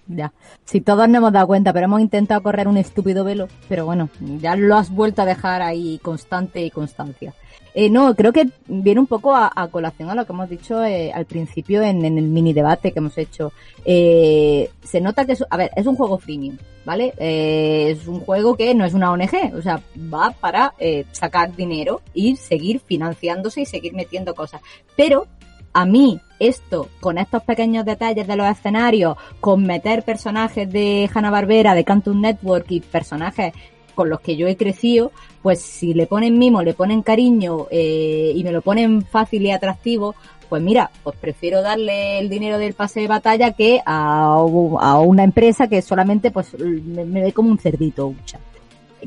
Ya. 0.06 0.32
Si 0.64 0.80
todos 0.80 1.08
no 1.08 1.18
hemos 1.18 1.32
dado 1.32 1.46
cuenta, 1.46 1.72
pero 1.72 1.86
hemos 1.86 2.00
intentado 2.00 2.42
correr 2.42 2.68
un 2.68 2.76
estúpido 2.76 3.24
velo. 3.24 3.48
Pero 3.68 3.86
bueno, 3.86 4.08
ya 4.40 4.54
lo 4.56 4.76
has 4.76 4.90
vuelto 4.90 5.22
a 5.22 5.24
dejar 5.26 5.62
ahí 5.62 5.98
constante 6.02 6.60
y 6.62 6.70
constancia. 6.70 7.34
Eh, 7.74 7.90
no, 7.90 8.14
creo 8.14 8.32
que 8.32 8.48
viene 8.68 9.00
un 9.00 9.08
poco 9.08 9.34
a, 9.34 9.50
colación 9.70 10.08
a 10.08 10.14
lo 10.14 10.24
que 10.24 10.32
hemos 10.32 10.48
dicho 10.48 10.84
eh, 10.84 11.12
al 11.12 11.26
principio 11.26 11.82
en, 11.82 12.04
el 12.04 12.28
mini 12.28 12.52
debate 12.52 12.92
que 12.92 13.00
hemos 13.00 13.18
hecho. 13.18 13.52
Eh, 13.84 14.70
se 14.82 15.00
nota 15.00 15.24
que 15.24 15.32
es, 15.32 15.44
a 15.50 15.56
ver, 15.56 15.70
es 15.74 15.86
un 15.86 15.96
juego 15.96 16.18
freemium, 16.18 16.56
¿vale? 16.84 17.12
Eh, 17.18 17.90
es 17.90 18.06
un 18.06 18.20
juego 18.20 18.56
que 18.56 18.74
no 18.74 18.84
es 18.84 18.94
una 18.94 19.10
ONG, 19.10 19.54
o 19.56 19.62
sea, 19.62 19.80
va 20.12 20.30
para 20.30 20.74
eh, 20.78 21.04
sacar 21.10 21.54
dinero 21.54 22.00
y 22.14 22.36
seguir 22.36 22.80
financiándose 22.80 23.62
y 23.62 23.66
seguir 23.66 23.92
metiendo 23.94 24.34
cosas. 24.34 24.60
Pero 24.96 25.26
a 25.72 25.84
mí 25.84 26.20
esto, 26.38 26.88
con 27.00 27.18
estos 27.18 27.42
pequeños 27.42 27.84
detalles 27.84 28.26
de 28.26 28.36
los 28.36 28.46
escenarios, 28.46 29.16
con 29.40 29.64
meter 29.64 30.04
personajes 30.04 30.70
de 30.70 31.10
Hanna-Barbera, 31.12 31.74
de 31.74 31.84
Cartoon 31.84 32.20
Network 32.20 32.66
y 32.70 32.80
personajes 32.80 33.52
con 33.94 34.08
los 34.10 34.20
que 34.20 34.36
yo 34.36 34.46
he 34.46 34.56
crecido, 34.56 35.12
pues 35.42 35.60
si 35.60 35.94
le 35.94 36.06
ponen 36.06 36.38
mimo, 36.38 36.62
le 36.62 36.74
ponen 36.74 37.02
cariño 37.02 37.66
eh, 37.70 38.32
y 38.34 38.42
me 38.44 38.52
lo 38.52 38.60
ponen 38.62 39.02
fácil 39.02 39.42
y 39.46 39.50
atractivo, 39.50 40.14
pues 40.48 40.62
mira, 40.62 40.90
pues 41.02 41.16
prefiero 41.16 41.62
darle 41.62 42.18
el 42.18 42.28
dinero 42.28 42.58
del 42.58 42.74
pase 42.74 43.00
de 43.00 43.08
batalla 43.08 43.52
que 43.52 43.80
a, 43.84 44.24
a 44.34 44.98
una 45.00 45.24
empresa 45.24 45.68
que 45.68 45.80
solamente 45.82 46.30
pues 46.30 46.58
me, 46.58 47.04
me 47.04 47.22
ve 47.22 47.32
como 47.32 47.50
un 47.50 47.58
cerdito, 47.58 48.08
ucha. 48.08 48.38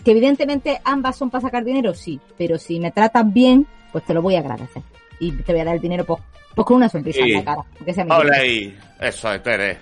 Que 0.03 0.11
evidentemente 0.11 0.79
ambas 0.83 1.15
son 1.15 1.29
para 1.29 1.41
sacar 1.41 1.63
dinero, 1.63 1.93
sí, 1.93 2.19
pero 2.37 2.57
si 2.57 2.79
me 2.79 2.91
tratas 2.91 3.31
bien, 3.33 3.65
pues 3.91 4.03
te 4.05 4.13
lo 4.13 4.21
voy 4.21 4.35
a 4.35 4.39
agradecer. 4.39 4.83
Y 5.19 5.31
te 5.31 5.51
voy 5.51 5.61
a 5.61 5.65
dar 5.65 5.75
el 5.75 5.81
dinero 5.81 6.05
pues, 6.05 6.21
pues 6.53 6.65
con 6.65 6.77
una 6.77 6.89
sonrisa 6.89 7.23
Sí. 7.23 7.31
en 7.31 7.37
la 7.37 7.43
cara. 7.43 7.61
aunque 7.77 7.93
sea 7.93 8.03
mi 8.05 8.11
Hola 8.11 8.37
ahí, 8.37 8.77
eso 8.99 9.33
es, 9.33 9.41
Tere, 9.43 9.77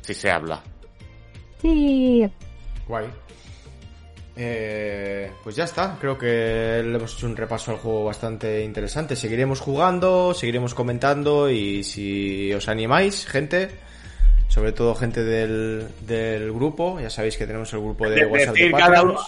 si 0.00 0.14
se 0.14 0.30
habla. 0.30 0.60
Sí, 1.60 2.26
Guay. 2.86 3.06
Eh, 4.40 5.32
pues 5.42 5.56
ya 5.56 5.64
está, 5.64 5.96
creo 6.00 6.16
que 6.16 6.80
le 6.84 6.96
hemos 6.96 7.12
hecho 7.16 7.26
un 7.26 7.36
repaso 7.36 7.72
al 7.72 7.78
juego 7.78 8.04
bastante 8.04 8.62
interesante. 8.62 9.16
Seguiremos 9.16 9.58
jugando, 9.60 10.32
seguiremos 10.32 10.74
comentando 10.74 11.50
y 11.50 11.82
si 11.82 12.52
os 12.54 12.68
animáis, 12.68 13.26
gente, 13.26 13.68
sobre 14.46 14.70
todo 14.70 14.94
gente 14.94 15.24
del, 15.24 15.88
del 16.02 16.52
grupo, 16.52 17.00
ya 17.00 17.10
sabéis 17.10 17.36
que 17.36 17.48
tenemos 17.48 17.72
el 17.72 17.80
grupo 17.80 18.08
de 18.08 18.14
De- 18.14 18.26
WhatsApp 18.26 18.54
de 18.54 18.60
decir 18.60 18.70
cada 18.76 18.86
Patreons. 19.02 19.20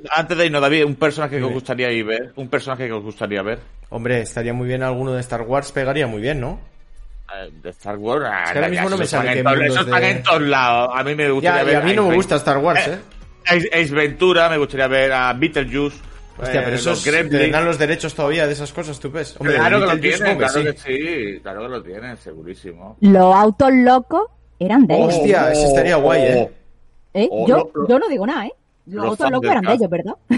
uno- 0.00 0.08
antes 0.10 0.36
de 0.36 0.46
irnos, 0.46 0.60
David, 0.62 0.84
un 0.84 0.96
personaje 0.96 1.38
que 1.38 1.44
os 1.44 1.52
gustaría 1.52 1.92
ir 1.92 2.04
ver, 2.04 2.32
un 2.34 2.48
personaje 2.48 2.86
que 2.86 2.92
os 2.92 3.04
gustaría 3.04 3.42
ver. 3.42 3.60
Hombre, 3.90 4.20
estaría 4.20 4.52
muy 4.52 4.66
bien 4.66 4.82
alguno 4.82 5.12
de 5.12 5.20
Star 5.20 5.42
Wars, 5.42 5.70
pegaría 5.70 6.08
muy 6.08 6.20
bien, 6.20 6.40
¿no? 6.40 6.58
Eh, 7.32 7.50
De 7.62 7.70
Star 7.70 7.96
Wars, 7.98 8.24
ah, 8.28 8.42
Es 8.46 8.50
que 8.50 8.58
ahora 8.58 8.68
ya, 8.68 8.70
mismo 8.72 8.90
no 8.90 8.98
me 8.98 9.06
sale 9.06 9.30
esos 9.66 9.80
están 9.86 10.00
de- 10.00 10.10
en 10.10 10.22
todos 10.24 10.42
lados. 10.42 10.90
A 10.92 11.04
mí 11.04 11.14
me 11.14 11.26
a 11.26 11.80
mí 11.82 11.94
no 11.94 12.08
me 12.08 12.14
gusta 12.16 12.34
Star 12.36 12.58
Wars, 12.58 12.84
Eh, 12.88 12.92
¿eh? 12.94 12.98
Ace, 13.48 13.68
Ace 13.72 13.94
Ventura, 13.94 14.48
me 14.48 14.58
gustaría 14.58 14.86
ver 14.88 15.12
a 15.12 15.32
Beetlejuice, 15.32 15.98
Hostia, 16.38 16.60
pero 16.60 16.72
Eh, 16.72 16.78
eso 16.78 16.90
los 16.90 16.98
es, 17.06 17.12
Gremlins. 17.12 17.40
tendrán 17.40 17.64
los 17.64 17.78
derechos 17.78 18.14
todavía 18.14 18.46
de 18.46 18.52
esas 18.52 18.72
cosas, 18.72 19.00
tú 19.00 19.10
ves. 19.10 19.36
Hombre, 19.38 19.54
claro 19.56 19.80
que 19.80 19.86
lo 19.86 20.00
tienen, 20.00 20.36
claro 20.38 20.52
sí. 20.52 20.64
que 20.64 20.72
sí, 20.74 21.40
claro 21.40 21.62
que 21.62 21.68
lo 21.68 21.82
tienen, 21.82 22.16
segurísimo. 22.18 22.96
Los 23.00 23.34
autos 23.34 23.70
locos 23.72 24.22
eran 24.58 24.86
de 24.86 24.96
ellos. 24.96 25.14
Hostia, 25.14 25.52
ese 25.52 25.66
estaría 25.66 25.96
guay, 25.96 26.20
¿eh? 26.22 26.50
¿eh? 27.14 27.28
oh, 27.30 27.48
yo, 27.48 27.70
lo- 27.74 27.88
yo 27.88 27.98
no 27.98 28.08
digo 28.08 28.26
nada, 28.26 28.46
¿eh? 28.46 28.52
Los, 28.86 28.96
los 28.96 29.04
autos 29.12 29.30
locos 29.30 29.50
eran 29.50 29.64
de 29.64 29.72
ellos, 29.72 29.90
¿verdad? 29.90 30.14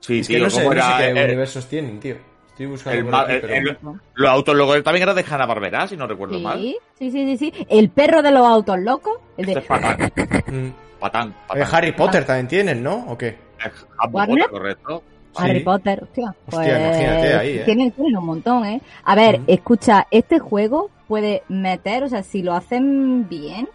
Sí, 0.00 0.18
Es 0.18 0.26
que 0.26 0.34
tío, 0.34 0.44
no 0.44 0.50
sé, 0.50 0.64
no 0.64 0.70
qué 0.98 1.08
el- 1.10 1.24
universos 1.26 1.66
tienen, 1.68 2.00
tío. 2.00 2.16
Estoy 2.48 2.66
buscando 2.66 2.98
el 3.08 3.14
aquí, 3.14 3.46
pero... 3.80 3.98
los 4.14 4.28
autos 4.30 4.56
locos 4.56 4.82
también 4.82 5.04
era 5.04 5.14
de 5.14 5.24
Hanna 5.28 5.46
Barbera, 5.46 5.86
si 5.86 5.96
no 5.96 6.06
recuerdo 6.08 6.38
mal. 6.40 6.58
Sí, 6.58 6.76
sí, 6.98 7.10
sí, 7.12 7.36
sí, 7.38 7.52
sí. 7.56 7.66
El 7.70 7.88
perro 7.88 8.20
de 8.20 8.32
los 8.32 8.44
autos 8.46 8.78
locos, 8.80 9.18
el 9.38 9.48
Este 9.48 9.60
de 9.60 9.60
es 9.60 10.72
patán, 11.02 11.32
patán, 11.46 11.56
Eh, 11.58 11.60
patán. 11.64 11.74
Harry 11.76 11.92
Potter 11.92 12.24
también 12.24 12.48
tienen, 12.48 12.82
¿no? 12.82 13.04
¿O 13.08 13.18
qué? 13.18 13.36
Es 13.58 13.72
Harry. 13.98 14.12
Potter, 14.12 14.50
correcto. 14.50 15.02
Harry. 15.36 15.60
Potter, 15.60 16.02
hostia. 16.02 16.34
Pues, 16.46 16.58
Hostia, 16.58 16.78
imagínate 16.88 17.34
ahí, 17.34 17.58
¿eh? 17.58 17.62
Tienen, 17.64 17.90
tienen 17.92 18.16
un 18.18 18.26
montón, 18.26 18.64
¿eh? 18.66 18.80
A 19.04 19.14
ver, 19.14 19.40
escucha, 19.46 20.06
este 20.10 20.38
juego 20.38 20.90
puede 21.08 21.42
meter, 21.48 22.04
o 22.04 22.08
sea, 22.08 22.22
si 22.22 22.42
lo 22.42 22.52
hacen 22.54 23.26
bien, 23.30 23.66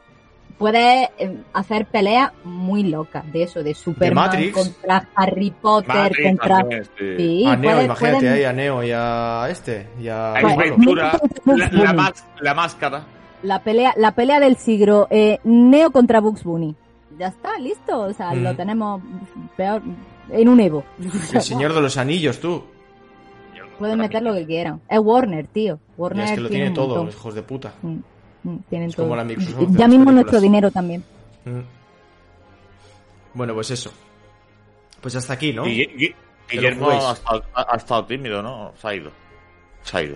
puede 0.60 1.10
eh, 1.18 1.38
hacer 1.54 1.86
peleas 1.88 2.32
muy 2.44 2.84
locas 2.84 3.32
de 3.32 3.44
eso, 3.44 3.64
de 3.64 3.74
Superman 3.74 4.26
Matrix. 4.26 4.54
contra 4.56 5.08
Harry 5.16 5.50
Potter, 5.52 5.96
Matrix 5.96 6.28
contra... 6.30 6.58
también, 6.58 6.84
sí. 6.98 7.16
Sí, 7.18 7.46
a 7.48 7.56
Neo, 7.56 7.72
puede- 7.72 7.86
imagínate 7.86 8.18
pueden- 8.18 8.34
ahí, 8.34 8.44
a 8.44 8.54
Neo 8.54 8.84
y 8.84 8.92
a 8.94 9.48
este. 9.50 9.88
Y 10.00 10.08
a... 10.10 10.34
Pues, 10.40 10.58
Ventura, 10.58 11.20
la 12.42 12.54
máscara. 12.54 13.04
La 13.44 13.60
pelea, 13.64 13.94
la 13.98 14.12
pelea 14.12 14.40
del 14.40 14.58
siglo, 14.58 15.08
eh, 15.10 15.40
Neo 15.44 15.92
contra 15.92 16.20
Bugs 16.22 16.44
Bunny. 16.44 16.76
Ya 17.20 17.28
está, 17.28 17.58
listo, 17.60 18.00
o 18.02 18.14
sea, 18.14 18.32
Mm. 18.32 18.44
lo 18.44 18.56
tenemos 18.56 19.02
peor 19.56 19.82
en 20.30 20.48
un 20.50 20.60
Evo. 20.60 20.84
el 21.34 21.42
Señor 21.42 21.74
de 21.74 21.82
los 21.82 21.98
Anillos, 21.98 22.40
tú. 22.40 22.64
Pueden 23.80 24.00
meter 24.00 24.24
lo 24.24 24.34
que 24.34 24.46
quieran. 24.46 24.82
Es 24.90 25.00
Warner, 25.00 25.46
tío. 25.48 25.76
Ya 25.76 25.82
Warner 25.98 26.26
es 26.26 26.32
que 26.32 26.42
lo 26.42 26.50
tiene 26.50 26.72
todo, 26.72 26.88
montón. 26.96 27.10
hijos 27.10 27.36
de 27.36 27.42
puta. 27.44 27.74
Mm, 27.84 27.98
mm, 28.44 28.58
Tienen 28.70 28.90
Es 28.90 28.96
todo. 28.96 29.06
como 29.06 29.16
la 29.16 29.24
Microsoft 29.24 29.56
de 29.56 29.66
ya 29.66 29.68
mismo 29.68 30.06
películas. 30.06 30.14
nuestro 30.16 30.42
dinero 30.42 30.72
también. 30.72 31.04
Mm. 31.46 31.60
Bueno, 33.34 33.54
pues 33.54 33.72
eso. 33.72 33.92
Pues 35.02 35.16
hasta 35.16 35.34
aquí, 35.34 35.54
¿no? 35.54 35.68
Y, 35.68 35.82
y- 35.82 36.16
Guillermo 36.50 36.90
ha 36.90 37.12
estado, 37.14 37.44
ha- 37.54 37.74
ha 37.74 37.76
estado 37.76 38.06
tímido, 38.06 38.42
¿no? 38.42 38.72
Se 38.82 38.88
ha 38.88 38.96
ido. 38.96 39.12
Se 39.84 39.98
ha 39.98 40.02
ido. 40.04 40.16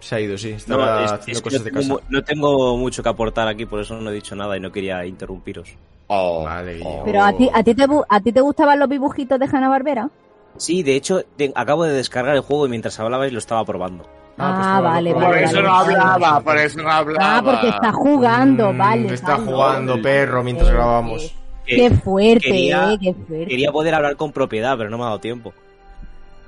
Se 0.00 0.14
ha 0.14 0.20
ido, 0.20 0.38
sí. 0.38 0.50
No, 0.50 0.56
Estaba 0.56 1.04
es- 1.04 1.12
haciendo 1.12 1.38
es 1.38 1.42
que 1.42 1.44
cosas 1.44 1.60
no, 1.60 1.64
de 1.64 1.70
casa. 1.72 2.06
no 2.08 2.24
tengo 2.24 2.76
mucho 2.76 3.02
que 3.02 3.08
aportar 3.08 3.46
aquí, 3.46 3.66
por 3.66 3.80
eso 3.80 3.94
no 4.00 4.10
he 4.10 4.14
dicho 4.14 4.34
nada 4.34 4.56
y 4.56 4.60
no 4.60 4.72
quería 4.72 5.04
interrumpiros. 5.06 5.74
Oh, 6.08 6.44
Vale, 6.44 6.74
Guillermo. 6.74 7.02
Pero 7.04 7.22
a 7.24 7.32
ti, 7.32 7.50
a 7.52 7.62
ti 7.62 7.74
te, 7.74 7.86
a 8.08 8.20
ti 8.20 8.32
te 8.32 8.40
gustaban 8.40 8.78
los 8.78 8.88
dibujitos 8.88 9.38
de 9.38 9.46
Hanna 9.46 9.68
Barbera. 9.68 10.08
Sí, 10.56 10.82
de 10.82 10.94
hecho, 10.96 11.22
te- 11.36 11.52
acabo 11.54 11.84
de 11.84 11.92
descargar 11.92 12.34
el 12.36 12.42
juego 12.42 12.66
y 12.66 12.70
mientras 12.70 12.98
hablabais 13.00 13.32
lo 13.32 13.38
estaba 13.38 13.64
probando. 13.64 14.04
Ah, 14.38 14.54
pues 14.54 14.66
Ah, 14.66 14.70
estaba 14.76 14.80
vale, 14.90 15.12
vale, 15.14 15.26
Por 15.26 15.36
eso 15.38 15.54
vale, 15.56 15.62
no 15.68 15.74
hablaba, 15.74 16.40
por 16.40 16.58
eso 16.58 16.82
no 16.82 16.90
hablaba. 16.90 17.36
Ah, 17.38 17.42
porque 17.42 17.68
está 17.68 17.92
jugando, 17.92 18.72
Mm, 18.72 18.78
vale. 18.78 19.14
Está 19.14 19.32
vale. 19.36 19.44
jugando 19.50 20.02
perro 20.02 20.42
mientras 20.44 20.68
Eh, 20.68 20.72
grabamos. 20.72 21.34
Qué 21.64 21.90
fuerte, 21.90 22.40
Quería- 22.46 22.92
eh, 22.92 22.98
qué 23.00 23.12
fuerte. 23.14 23.46
Quería 23.46 23.72
poder 23.72 23.94
hablar 23.94 24.16
con 24.16 24.30
propiedad, 24.32 24.76
pero 24.78 24.88
no 24.90 24.98
me 24.98 25.02
ha 25.04 25.06
dado 25.06 25.18
tiempo. 25.20 25.52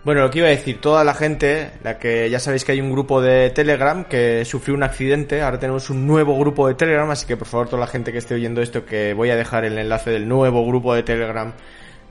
Bueno, 0.05 0.23
lo 0.23 0.31
que 0.31 0.39
iba 0.39 0.47
a 0.47 0.51
decir, 0.51 0.81
toda 0.81 1.03
la 1.03 1.12
gente, 1.12 1.73
la 1.83 1.99
que 1.99 2.31
ya 2.31 2.39
sabéis 2.39 2.65
que 2.65 2.73
hay 2.73 2.81
un 2.81 2.93
grupo 2.93 3.20
de 3.20 3.51
Telegram 3.51 4.05
que 4.05 4.45
sufrió 4.45 4.75
un 4.75 4.85
accidente, 4.85 5.43
ahora 5.43 5.59
tenemos 5.59 5.91
un 5.91 6.07
nuevo 6.07 6.39
grupo 6.39 6.69
de 6.69 6.75
Telegram, 6.75 7.11
así 7.11 7.27
que 7.27 7.37
por 7.37 7.49
favor 7.49 7.69
toda 7.69 7.81
la 7.81 7.89
gente 7.89 8.12
que 8.12 8.19
esté 8.19 8.35
oyendo 8.35 8.62
esto, 8.62 8.87
que 8.87 9.12
voy 9.12 9.31
a 9.31 9.37
dejar 9.37 9.65
el 9.65 9.77
enlace 9.77 10.11
del 10.11 10.29
nuevo 10.29 10.65
grupo 10.65 10.95
de 10.95 11.03
Telegram 11.03 11.53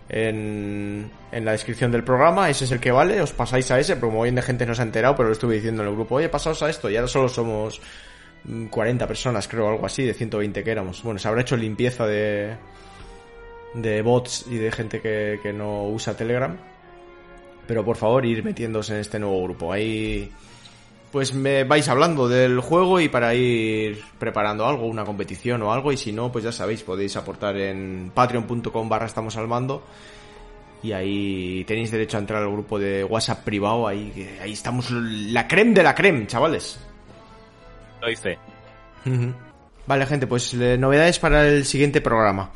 en, 0.10 1.10
en 1.32 1.46
la 1.46 1.54
descripción 1.54 1.90
del 1.92 2.04
programa, 2.04 2.50
ese 2.50 2.66
es 2.66 2.72
el 2.72 2.80
que 2.82 2.92
vale, 2.92 3.22
os 3.22 3.32
pasáis 3.32 3.72
a 3.72 3.80
ese, 3.80 3.98
como 4.00 4.22
bien 4.22 4.36
de 4.36 4.42
gente 4.42 4.66
no 4.66 4.76
se 4.76 4.82
ha 4.82 4.86
enterado, 4.86 5.16
pero 5.16 5.30
lo 5.30 5.34
estuve 5.34 5.56
diciendo 5.56 5.82
en 5.82 5.90
el 5.90 5.96
grupo, 5.96 6.16
oye, 6.16 6.28
pasaos 6.28 6.62
a 6.64 6.70
esto, 6.70 6.90
y 6.90 6.98
ahora 6.98 7.08
solo 7.08 7.30
somos 7.30 7.82
mm, 8.44 8.66
40 8.66 9.08
personas, 9.08 9.48
creo, 9.48 9.70
algo 9.70 9.86
así, 9.86 10.04
de 10.04 10.14
120 10.14 10.62
que 10.62 10.72
éramos. 10.72 11.02
Bueno, 11.04 11.20
se 11.20 11.28
habrá 11.30 11.42
hecho 11.42 11.56
limpieza 11.56 12.06
de, 12.06 12.58
de 13.76 14.02
bots 14.02 14.46
y 14.50 14.58
de 14.58 14.72
gente 14.74 15.00
que, 15.00 15.40
que 15.42 15.54
no 15.54 15.86
usa 15.86 16.16
Telegram. 16.16 16.58
Pero 17.68 17.84
por 17.84 17.98
favor, 17.98 18.26
ir 18.26 18.44
metiéndose 18.44 18.94
en 18.94 19.02
este 19.02 19.20
nuevo 19.20 19.44
grupo. 19.44 19.74
Ahí 19.74 20.32
pues 21.12 21.34
me 21.34 21.64
vais 21.64 21.88
hablando 21.88 22.28
del 22.28 22.60
juego 22.60 23.00
y 23.00 23.10
para 23.10 23.34
ir 23.34 24.02
preparando 24.20 24.66
algo, 24.66 24.86
una 24.88 25.06
competición 25.06 25.62
o 25.62 25.72
algo. 25.72 25.92
Y 25.92 25.98
si 25.98 26.12
no, 26.12 26.32
pues 26.32 26.44
ya 26.44 26.52
sabéis, 26.52 26.84
podéis 26.84 27.16
aportar 27.16 27.58
en 27.58 28.12
patreon.com 28.14 28.90
barra 28.90 29.06
estamos 29.06 29.36
al 29.38 29.48
mando. 29.48 29.84
Y 30.84 30.92
ahí 30.92 31.64
tenéis 31.66 31.92
derecho 31.92 32.18
a 32.18 32.20
entrar 32.20 32.44
al 32.44 32.52
grupo 32.52 32.78
de 32.78 33.04
WhatsApp 33.04 33.44
privado. 33.44 33.88
Ahí, 33.88 34.38
ahí 34.42 34.54
estamos 34.54 34.92
la 34.92 35.48
creme 35.48 35.74
de 35.74 35.84
la 35.84 35.96
creme, 35.96 36.28
chavales. 36.28 36.80
Lo 38.02 38.12
hice. 38.12 38.38
Vale, 39.88 40.06
gente, 40.06 40.28
pues 40.28 40.54
eh, 40.54 40.78
novedades 40.78 41.18
para 41.18 41.48
el 41.48 41.66
siguiente 41.66 42.02
programa. 42.02 42.52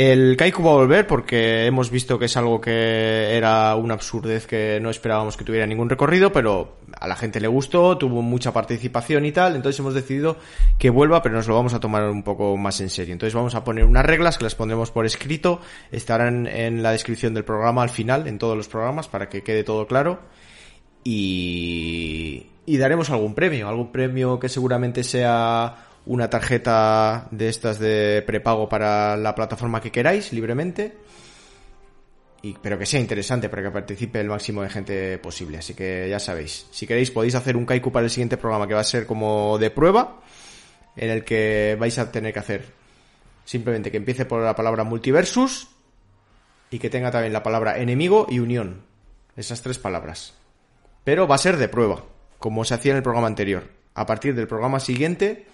El 0.00 0.36
Kaiku 0.36 0.62
va 0.62 0.70
a 0.70 0.74
volver 0.74 1.08
porque 1.08 1.66
hemos 1.66 1.90
visto 1.90 2.20
que 2.20 2.26
es 2.26 2.36
algo 2.36 2.60
que 2.60 3.36
era 3.36 3.74
una 3.74 3.94
absurdez 3.94 4.46
que 4.46 4.78
no 4.80 4.90
esperábamos 4.90 5.36
que 5.36 5.44
tuviera 5.44 5.66
ningún 5.66 5.90
recorrido, 5.90 6.30
pero 6.30 6.76
a 6.92 7.08
la 7.08 7.16
gente 7.16 7.40
le 7.40 7.48
gustó, 7.48 7.98
tuvo 7.98 8.22
mucha 8.22 8.52
participación 8.52 9.24
y 9.24 9.32
tal, 9.32 9.56
entonces 9.56 9.80
hemos 9.80 9.94
decidido 9.94 10.36
que 10.78 10.90
vuelva, 10.90 11.20
pero 11.20 11.34
nos 11.34 11.48
lo 11.48 11.56
vamos 11.56 11.74
a 11.74 11.80
tomar 11.80 12.08
un 12.10 12.22
poco 12.22 12.56
más 12.56 12.80
en 12.80 12.90
serio. 12.90 13.12
Entonces 13.12 13.34
vamos 13.34 13.56
a 13.56 13.64
poner 13.64 13.86
unas 13.86 14.06
reglas 14.06 14.38
que 14.38 14.44
las 14.44 14.54
pondremos 14.54 14.92
por 14.92 15.04
escrito, 15.04 15.60
estarán 15.90 16.46
en 16.46 16.80
la 16.84 16.92
descripción 16.92 17.34
del 17.34 17.42
programa 17.42 17.82
al 17.82 17.90
final, 17.90 18.28
en 18.28 18.38
todos 18.38 18.56
los 18.56 18.68
programas, 18.68 19.08
para 19.08 19.28
que 19.28 19.42
quede 19.42 19.64
todo 19.64 19.88
claro. 19.88 20.20
Y, 21.02 22.46
y 22.66 22.76
daremos 22.76 23.10
algún 23.10 23.34
premio, 23.34 23.68
algún 23.68 23.90
premio 23.90 24.38
que 24.38 24.48
seguramente 24.48 25.02
sea 25.02 25.87
una 26.08 26.30
tarjeta 26.30 27.28
de 27.30 27.48
estas 27.48 27.78
de 27.78 28.22
prepago 28.26 28.68
para 28.68 29.16
la 29.16 29.34
plataforma 29.34 29.80
que 29.80 29.92
queráis 29.92 30.32
libremente. 30.32 30.96
Y, 32.40 32.54
pero 32.62 32.78
que 32.78 32.86
sea 32.86 33.00
interesante 33.00 33.48
para 33.48 33.62
que 33.62 33.70
participe 33.70 34.20
el 34.20 34.28
máximo 34.28 34.62
de 34.62 34.70
gente 34.70 35.18
posible. 35.18 35.58
Así 35.58 35.74
que 35.74 36.08
ya 36.08 36.18
sabéis, 36.18 36.66
si 36.70 36.86
queréis 36.86 37.10
podéis 37.10 37.34
hacer 37.34 37.56
un 37.56 37.66
kaiku 37.66 37.92
para 37.92 38.04
el 38.04 38.10
siguiente 38.10 38.36
programa 38.36 38.66
que 38.66 38.74
va 38.74 38.80
a 38.80 38.84
ser 38.84 39.06
como 39.06 39.58
de 39.58 39.70
prueba, 39.70 40.20
en 40.96 41.10
el 41.10 41.24
que 41.24 41.76
vais 41.78 41.98
a 41.98 42.10
tener 42.10 42.32
que 42.32 42.38
hacer 42.38 42.64
simplemente 43.44 43.90
que 43.90 43.96
empiece 43.96 44.24
por 44.24 44.42
la 44.42 44.54
palabra 44.54 44.84
multiversus 44.84 45.68
y 46.70 46.78
que 46.78 46.90
tenga 46.90 47.10
también 47.10 47.32
la 47.32 47.42
palabra 47.42 47.78
enemigo 47.78 48.26
y 48.30 48.38
unión. 48.38 48.82
Esas 49.36 49.62
tres 49.62 49.78
palabras. 49.78 50.34
Pero 51.04 51.28
va 51.28 51.34
a 51.34 51.38
ser 51.38 51.58
de 51.58 51.68
prueba, 51.68 52.04
como 52.38 52.64
se 52.64 52.74
hacía 52.74 52.92
en 52.92 52.98
el 52.98 53.02
programa 53.02 53.26
anterior. 53.26 53.68
A 53.94 54.06
partir 54.06 54.34
del 54.34 54.48
programa 54.48 54.80
siguiente 54.80 55.46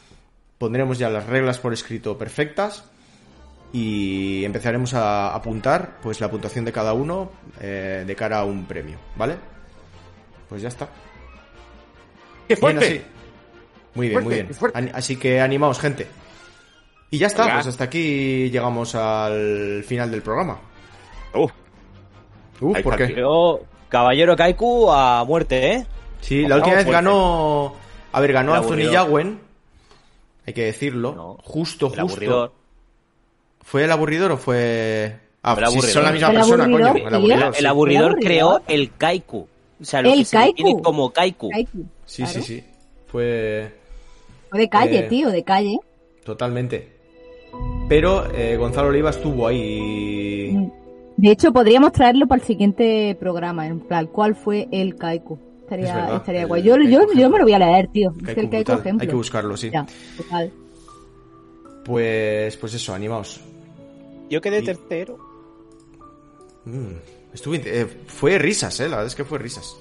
pondremos 0.58 0.98
ya 0.98 1.10
las 1.10 1.26
reglas 1.26 1.58
por 1.58 1.72
escrito 1.72 2.16
perfectas 2.18 2.84
y 3.72 4.44
empezaremos 4.44 4.94
a 4.94 5.34
apuntar 5.34 5.98
pues 6.02 6.20
la 6.20 6.30
puntuación 6.30 6.64
de 6.64 6.72
cada 6.72 6.92
uno 6.92 7.32
eh, 7.60 8.04
de 8.06 8.16
cara 8.16 8.38
a 8.40 8.44
un 8.44 8.64
premio, 8.66 8.98
¿vale? 9.16 9.36
Pues 10.48 10.62
ya 10.62 10.68
está. 10.68 10.86
¡Qué 12.46 12.54
Bien, 12.54 12.58
fuerte! 12.60 12.86
así. 12.86 13.02
Muy 13.94 14.08
bien, 14.08 14.22
Fuerte, 14.54 14.78
muy 14.78 14.82
bien. 14.84 14.96
Así 14.96 15.16
que 15.16 15.40
animaos, 15.40 15.78
gente. 15.78 16.06
Y 17.10 17.18
ya 17.18 17.28
está, 17.28 17.52
pues 17.54 17.66
hasta 17.68 17.84
aquí 17.84 18.50
llegamos 18.50 18.94
al 18.94 19.84
final 19.86 20.10
del 20.10 20.22
programa. 20.22 20.58
Uf, 21.32 21.52
Uf, 22.60 22.76
Ahí 22.76 22.82
¿por 22.82 22.96
qué? 22.96 23.14
Caballero 23.88 24.36
Kaiku 24.36 24.90
a 24.90 25.24
muerte, 25.24 25.72
¿eh? 25.72 25.86
Sí, 26.20 26.46
la 26.46 26.56
última 26.56 26.76
vez 26.76 26.86
ganó. 26.86 27.74
A 28.12 28.20
ver, 28.20 28.32
ganó 28.32 28.54
Anthony. 28.54 28.90
Yagüen. 28.90 29.38
Hay 30.46 30.52
que 30.54 30.64
decirlo. 30.64 31.14
No, 31.14 31.38
justo, 31.42 31.86
El 31.86 31.92
justo. 31.92 32.02
aburridor. 32.14 32.52
¿Fue 33.62 33.84
el 33.84 33.92
aburridor 33.92 34.32
o 34.32 34.36
fue.? 34.36 35.16
Ah, 35.42 35.54
El 35.58 35.64
aburridor. 35.64 35.90
son 35.90 36.04
la 36.04 36.12
misma 36.12 36.28
El 36.28 36.34
persona, 36.34 36.64
aburridor, 36.64 36.92
coño. 36.92 37.06
El 37.08 37.14
aburridor. 37.14 37.44
El 37.48 37.54
sí. 37.54 37.66
aburridor 37.66 38.10
El 38.18 38.24
creó 38.24 38.62
el 38.68 38.92
Kaiku. 38.96 39.46
O 39.80 39.84
sea, 39.84 40.02
lo 40.02 40.10
El 40.12 40.18
que 40.20 40.24
se 40.24 40.36
Kaiku. 40.36 40.56
define 40.56 40.82
como 40.82 41.10
Kaiku. 41.12 41.50
Kaiku, 41.50 41.84
Sí, 42.06 42.22
claro. 42.22 42.40
sí, 42.40 42.42
sí. 42.42 42.64
Fue. 43.06 43.72
Fue 44.50 44.58
de 44.60 44.68
calle, 44.68 44.98
Eh, 45.00 45.02
tío, 45.08 45.30
de 45.30 45.42
calle. 45.44 45.78
Totalmente. 46.24 46.92
Pero 47.88 48.24
eh, 48.34 48.56
Gonzalo 48.56 48.88
Oliva 48.88 49.10
estuvo 49.10 49.46
ahí. 49.46 50.50
Mm. 50.52 50.70
De 51.16 51.30
hecho, 51.30 51.52
podríamos 51.52 51.92
traerlo 51.92 52.26
para 52.26 52.40
el 52.40 52.46
siguiente 52.46 53.16
programa, 53.20 53.66
en 53.68 53.80
plan, 53.80 54.06
¿cuál 54.08 54.34
fue 54.34 54.66
el 54.72 54.96
Kaiku? 54.96 55.38
Es 55.66 55.70
Estaría, 55.72 55.94
verdad, 55.94 56.16
estaría 56.16 56.46
guay. 56.46 56.62
Yo, 56.62 56.76
yo, 56.76 57.00
yo 57.14 57.30
me 57.30 57.38
lo 57.38 57.44
voy 57.44 57.52
a 57.54 57.58
leer, 57.58 57.88
tío. 57.88 58.10
Es 58.10 58.34
que 58.34 58.34
Kaiku 58.34 58.40
el 58.42 58.50
Kaiku 58.50 58.56
brutal. 58.64 58.78
ejemplo. 58.80 59.02
Hay 59.02 59.08
que 59.08 59.14
buscarlo, 59.14 59.56
sí. 59.56 59.70
Ya, 59.70 59.86
total. 60.16 60.52
Pues, 61.84 62.56
pues 62.56 62.74
eso, 62.74 62.94
animaos. 62.94 63.40
Yo 64.30 64.40
quedé 64.40 64.60
Y- 64.60 64.64
tercero. 64.64 65.18
Mm, 66.64 66.94
estuve, 67.34 67.62
eh, 67.64 67.86
fue 68.06 68.38
risas, 68.38 68.78
eh, 68.80 68.84
la 68.84 68.96
verdad 68.96 69.06
es 69.06 69.14
que 69.14 69.24
fue 69.24 69.38
risas. 69.38 69.76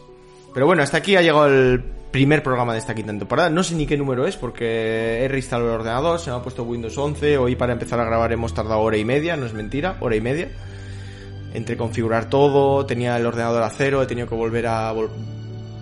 Pero 0.53 0.66
bueno, 0.66 0.84
hasta 0.84 0.98
aquí 0.98 1.16
ha 1.16 1.22
llegado 1.22 1.48
el 1.48 1.82
primer 2.12 2.44
programa 2.44 2.74
de 2.74 2.80
esta 2.80 2.94
quinta 2.94 3.12
temporada. 3.18 3.50
No 3.50 3.64
sé 3.64 3.74
ni 3.76 3.88
qué 3.88 3.98
número 3.98 4.28
es 4.28 4.36
porque 4.38 5.24
he 5.24 5.28
reinstalado 5.28 5.70
el 5.70 5.76
ordenador, 5.80 6.20
se 6.20 6.30
me 6.30 6.36
ha 6.38 6.42
puesto 6.44 6.64
Windows 6.64 6.98
11. 6.98 7.38
Hoy 7.38 7.56
para 7.56 7.74
empezar 7.74 8.00
a 8.00 8.06
grabar 8.06 8.32
hemos 8.34 8.53
tardado 8.53 8.82
hora 8.82 8.98
y 8.98 9.06
media, 9.06 9.36
no 9.38 9.45
es 9.45 9.53
mentira, 9.53 9.98
hora 10.02 10.16
y 10.16 10.22
media. 10.22 10.50
entre 11.56 11.78
configurar 11.78 12.30
todo, 12.32 12.84
tenía 12.88 13.16
el 13.16 13.26
ordenador 13.28 13.62
a 13.62 13.70
cero, 13.70 14.02
he 14.02 14.08
tenido 14.08 14.28
que 14.28 14.34
volver 14.34 14.66
a 14.66 14.92
vol- 14.92 15.10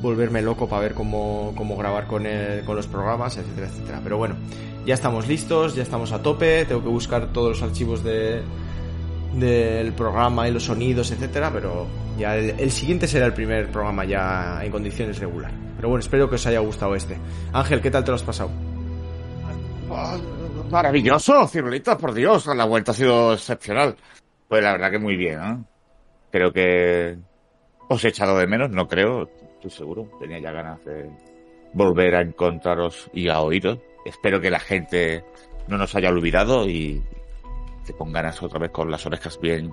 volverme 0.01 0.41
loco 0.41 0.67
para 0.67 0.81
ver 0.81 0.93
cómo, 0.93 1.53
cómo 1.55 1.77
grabar 1.77 2.07
con, 2.07 2.25
el- 2.25 2.63
con 2.65 2.75
los 2.75 2.87
programas, 2.87 3.37
etcétera, 3.37 3.67
etcétera. 3.67 3.99
Pero 4.03 4.17
bueno, 4.17 4.35
ya 4.85 4.93
estamos 4.95 5.27
listos, 5.27 5.75
ya 5.75 5.83
estamos 5.83 6.11
a 6.11 6.21
tope, 6.21 6.65
tengo 6.65 6.81
que 6.83 6.89
buscar 6.89 7.27
todos 7.33 7.49
los 7.59 7.61
archivos 7.63 8.03
de 8.03 8.41
del 9.35 9.93
programa 9.93 10.49
y 10.49 10.51
los 10.51 10.63
sonidos, 10.65 11.09
etcétera, 11.11 11.49
pero 11.53 11.87
ya 12.17 12.35
el, 12.35 12.69
siguiente 12.69 13.07
será 13.07 13.25
el 13.27 13.33
primer 13.33 13.71
programa 13.71 14.03
ya 14.03 14.59
en 14.61 14.69
condiciones 14.71 15.19
regular. 15.19 15.53
Pero 15.77 15.87
bueno, 15.87 16.01
espero 16.01 16.29
que 16.29 16.35
os 16.35 16.45
haya 16.47 16.59
gustado 16.59 16.95
este. 16.95 17.17
Ángel, 17.53 17.79
¿qué 17.81 17.89
tal 17.89 18.03
te 18.03 18.11
lo 18.11 18.15
has 18.15 18.23
pasado? 18.23 18.49
Ah, 19.89 20.17
Maravilloso, 20.69 21.47
Cirulita, 21.47 21.97
por 21.97 22.13
Dios, 22.13 22.45
la 22.47 22.65
vuelta 22.65 22.91
ha 22.91 22.95
sido 22.95 23.33
excepcional. 23.33 23.95
Pues 24.49 24.61
la 24.63 24.73
verdad 24.73 24.91
que 24.91 24.99
muy 24.99 25.15
bien, 25.15 25.39
¿eh? 25.41 25.57
Creo 26.31 26.51
que 26.51 27.17
os 27.87 28.03
he 28.03 28.09
echado 28.09 28.37
de 28.37 28.47
menos, 28.47 28.69
no 28.69 28.87
creo, 28.87 29.29
estoy 29.61 29.71
seguro. 29.71 30.09
Tenía 30.19 30.39
ya 30.39 30.51
ganas 30.51 30.83
de 30.85 31.09
volver 31.73 32.15
a 32.15 32.21
encontraros 32.21 33.09
y 33.13 33.29
a 33.29 33.41
oíros. 33.41 33.79
Espero 34.05 34.41
que 34.41 34.49
la 34.49 34.59
gente 34.59 35.23
no 35.67 35.77
nos 35.77 35.95
haya 35.95 36.09
olvidado 36.09 36.67
y 36.67 37.01
te 37.85 37.93
ganas 37.97 38.41
otra 38.41 38.59
vez 38.59 38.71
con 38.71 38.89
las 38.89 39.05
orejas 39.05 39.39
bien, 39.39 39.71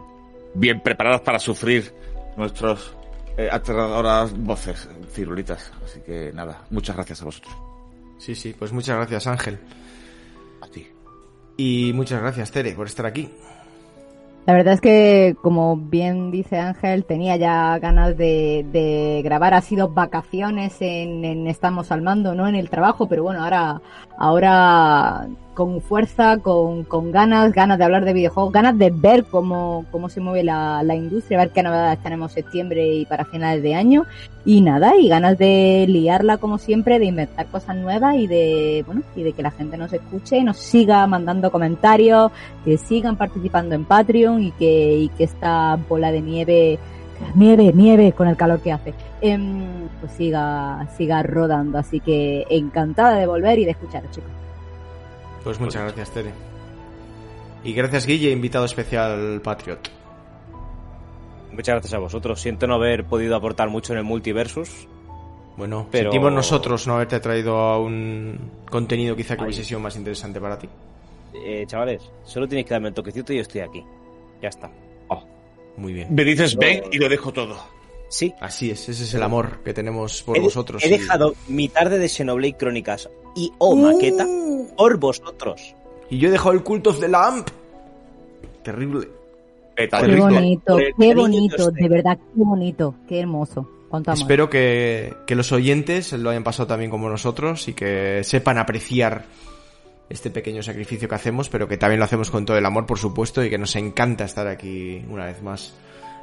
bien 0.55 0.81
preparadas 0.81 1.23
para 1.23 1.39
sufrir 1.39 1.92
nuestros 2.36 2.94
eh, 3.36 3.49
aterradoras 3.50 4.36
voces, 4.36 4.89
cirulitas. 5.12 5.73
Así 5.84 6.00
que 6.00 6.33
nada, 6.33 6.65
muchas 6.70 6.97
gracias 6.97 7.23
a 7.23 7.25
vosotros. 7.25 7.55
Sí, 8.18 8.34
sí, 8.34 8.55
pues 8.58 8.73
muchas 8.73 8.97
gracias 8.97 9.26
Ángel. 9.26 9.58
A 10.60 10.68
ti. 10.68 10.86
Y 11.57 11.92
muchas 11.94 12.20
gracias 12.20 12.50
Tere 12.50 12.73
por 12.73 12.86
estar 12.86 13.07
aquí. 13.07 13.31
La 14.48 14.54
verdad 14.54 14.72
es 14.72 14.80
que, 14.80 15.36
como 15.42 15.76
bien 15.76 16.30
dice 16.30 16.56
Ángel, 16.56 17.04
tenía 17.04 17.36
ya 17.36 17.78
ganas 17.80 18.16
de, 18.16 19.20
grabar. 19.22 19.52
Ha 19.52 19.60
sido 19.60 19.90
vacaciones 19.90 20.74
en, 20.80 21.46
Estamos 21.46 21.92
al 21.92 22.00
Mando, 22.00 22.34
no 22.34 22.48
en 22.48 22.54
el 22.54 22.70
trabajo, 22.70 23.10
pero 23.10 23.24
bueno, 23.24 23.44
ahora, 23.44 23.82
ahora 24.16 25.28
con 25.58 25.80
fuerza, 25.80 26.36
con, 26.36 26.84
con 26.84 27.10
ganas, 27.10 27.52
ganas 27.52 27.78
de 27.78 27.84
hablar 27.84 28.04
de 28.04 28.12
videojuegos, 28.12 28.52
ganas 28.52 28.78
de 28.78 28.92
ver 28.92 29.24
cómo, 29.24 29.86
cómo 29.90 30.08
se 30.08 30.20
mueve 30.20 30.44
la, 30.44 30.84
la 30.84 30.94
industria, 30.94 31.38
ver 31.38 31.50
qué 31.50 31.64
novedades 31.64 32.00
tenemos 32.00 32.30
septiembre 32.30 32.86
y 32.94 33.06
para 33.06 33.24
finales 33.24 33.60
de 33.64 33.74
año. 33.74 34.06
Y 34.44 34.60
nada, 34.60 34.96
y 34.96 35.08
ganas 35.08 35.36
de 35.36 35.84
liarla 35.88 36.38
como 36.38 36.58
siempre, 36.58 37.00
de 37.00 37.06
inventar 37.06 37.48
cosas 37.48 37.74
nuevas 37.74 38.14
y 38.14 38.28
de, 38.28 38.84
bueno, 38.86 39.02
y 39.16 39.24
de 39.24 39.32
que 39.32 39.42
la 39.42 39.50
gente 39.50 39.76
nos 39.76 39.92
escuche 39.92 40.38
y 40.38 40.44
nos 40.44 40.58
siga 40.58 41.04
mandando 41.08 41.50
comentarios, 41.50 42.30
que 42.64 42.78
sigan 42.78 43.16
participando 43.16 43.74
en 43.74 43.84
Patreon 43.84 44.40
y 44.40 44.52
que, 44.52 44.96
y 44.96 45.08
que 45.08 45.24
esta 45.24 45.76
bola 45.88 46.12
de 46.12 46.20
nieve, 46.20 46.78
nieve, 47.34 47.72
nieve 47.74 48.12
con 48.12 48.28
el 48.28 48.36
calor 48.36 48.60
que 48.60 48.70
hace, 48.70 48.94
em, 49.20 49.88
pues 49.98 50.12
siga, 50.12 50.86
siga 50.96 51.20
rodando. 51.24 51.78
Así 51.78 51.98
que 51.98 52.46
encantada 52.48 53.16
de 53.16 53.26
volver 53.26 53.58
y 53.58 53.64
de 53.64 53.72
escucharos, 53.72 54.12
chicos. 54.12 54.30
Pues 55.48 55.60
muchas 55.60 55.82
gracias 55.82 56.10
Tere. 56.10 56.30
Y 57.64 57.72
gracias 57.72 58.04
Guille, 58.04 58.30
invitado 58.30 58.66
especial 58.66 59.40
Patriot. 59.42 59.78
Muchas 61.52 61.74
gracias 61.76 61.94
a 61.94 61.98
vosotros. 61.98 62.38
Siento 62.38 62.66
no 62.66 62.74
haber 62.74 63.04
podido 63.06 63.34
aportar 63.34 63.70
mucho 63.70 63.94
en 63.94 64.00
el 64.00 64.04
multiversus. 64.04 64.86
Bueno, 65.56 65.86
Pero- 65.90 66.10
sentimos 66.12 66.34
nosotros 66.34 66.86
no 66.86 66.96
haberte 66.96 67.18
traído 67.20 67.56
a 67.56 67.80
un 67.80 68.38
contenido 68.70 69.16
quizá 69.16 69.38
que 69.38 69.44
hubiese 69.44 69.64
sido 69.64 69.80
más 69.80 69.96
interesante 69.96 70.38
para 70.38 70.58
ti. 70.58 70.68
Eh, 71.34 71.64
chavales, 71.66 72.02
solo 72.24 72.46
tenéis 72.46 72.66
que 72.66 72.74
darme 72.74 72.88
el 72.88 72.94
toquecito 72.94 73.32
y 73.32 73.36
yo 73.36 73.42
estoy 73.42 73.62
aquí. 73.62 73.82
Ya 74.42 74.50
está. 74.50 74.70
Muy 75.78 75.94
bien. 75.94 76.08
Me 76.14 76.24
dices 76.24 76.56
ven 76.56 76.82
y 76.92 76.98
lo 76.98 77.08
dejo 77.08 77.32
todo. 77.32 77.56
Sí. 78.08 78.34
Así 78.40 78.70
es, 78.70 78.86
ese 78.88 79.04
es 79.04 79.14
el 79.14 79.22
amor 79.22 79.60
que 79.64 79.72
tenemos 79.72 80.22
por 80.24 80.36
he, 80.36 80.40
vosotros. 80.40 80.82
he 80.84 80.88
y- 80.88 80.90
dejado 80.90 81.34
mi 81.46 81.68
tarde 81.68 81.98
de 81.98 82.08
Xenoblade 82.08 82.56
Crónicas 82.56 83.08
y 83.39 83.52
o 83.58 83.76
maqueta 83.76 84.26
por 84.76 84.99
vosotros. 84.99 85.75
Y 86.10 86.18
yo 86.18 86.28
he 86.28 86.33
dejado 86.33 86.52
el 86.52 86.62
Cult 86.62 86.86
of 86.89 86.99
the 86.99 87.08
Lamp. 87.08 87.49
Terrible. 88.62 89.08
Peta, 89.76 90.02
Qué 90.02 90.17
bonito, 90.17 90.76
qué 90.76 91.15
bonito, 91.15 91.57
que 91.57 91.62
os 91.62 91.75
de 91.75 91.89
verdad, 91.89 92.18
qué 92.18 92.42
bonito, 92.42 92.94
qué 93.08 93.20
hermoso. 93.20 93.68
Espero 94.12 94.50
que, 94.50 95.15
que 95.25 95.36
los 95.36 95.52
oyentes 95.52 96.12
lo 96.12 96.31
hayan 96.31 96.42
pasado 96.42 96.67
también 96.67 96.91
como 96.91 97.08
nosotros 97.08 97.68
y 97.68 97.75
que 97.75 98.23
sepan 98.25 98.58
apreciar 98.58 99.25
este 100.10 100.31
pequeño 100.31 100.62
sacrificio 100.62 101.08
que 101.08 101.15
hacemos, 101.15 101.49
pero 101.49 101.68
que 101.68 101.78
también 101.78 102.00
lo 102.00 102.05
hacemos 102.05 102.31
con 102.31 102.44
todo 102.44 102.58
el 102.58 102.67
amor, 102.67 102.86
por 102.86 102.99
supuesto, 102.99 103.42
y 103.44 103.50
que 103.50 103.57
nos 103.57 103.76
encanta 103.76 104.25
estar 104.25 104.49
aquí 104.49 105.02
una 105.08 105.26
vez 105.26 105.42
más. 105.42 105.75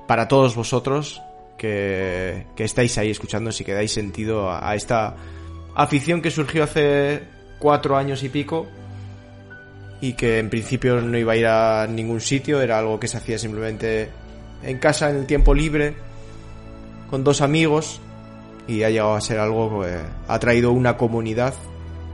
Para 0.05 0.27
todos 0.27 0.55
vosotros 0.55 1.21
que, 1.57 2.45
que 2.55 2.65
estáis 2.65 2.97
ahí 2.97 3.09
escuchando 3.09 3.49
y 3.57 3.63
que 3.63 3.73
dais 3.73 3.91
sentido 3.91 4.49
a, 4.49 4.69
a 4.69 4.75
esta 4.75 5.15
afición 5.75 6.21
que 6.21 6.31
surgió 6.31 6.63
hace 6.63 7.23
cuatro 7.59 7.97
años 7.97 8.23
y 8.23 8.29
pico 8.29 8.67
y 10.01 10.13
que 10.13 10.39
en 10.39 10.49
principio 10.49 11.01
no 11.01 11.17
iba 11.17 11.33
a 11.33 11.35
ir 11.35 11.47
a 11.47 11.87
ningún 11.87 12.21
sitio, 12.21 12.61
era 12.61 12.79
algo 12.79 12.99
que 12.99 13.07
se 13.07 13.17
hacía 13.17 13.37
simplemente 13.37 14.09
en 14.63 14.79
casa, 14.79 15.09
en 15.09 15.17
el 15.17 15.25
tiempo 15.25 15.53
libre, 15.53 15.95
con 17.09 17.23
dos 17.23 17.41
amigos 17.41 18.01
y 18.67 18.83
ha 18.83 18.89
llegado 18.89 19.15
a 19.15 19.21
ser 19.21 19.39
algo 19.39 19.81
que 19.81 19.95
ha 20.27 20.39
traído 20.39 20.71
una 20.71 20.97
comunidad 20.97 21.53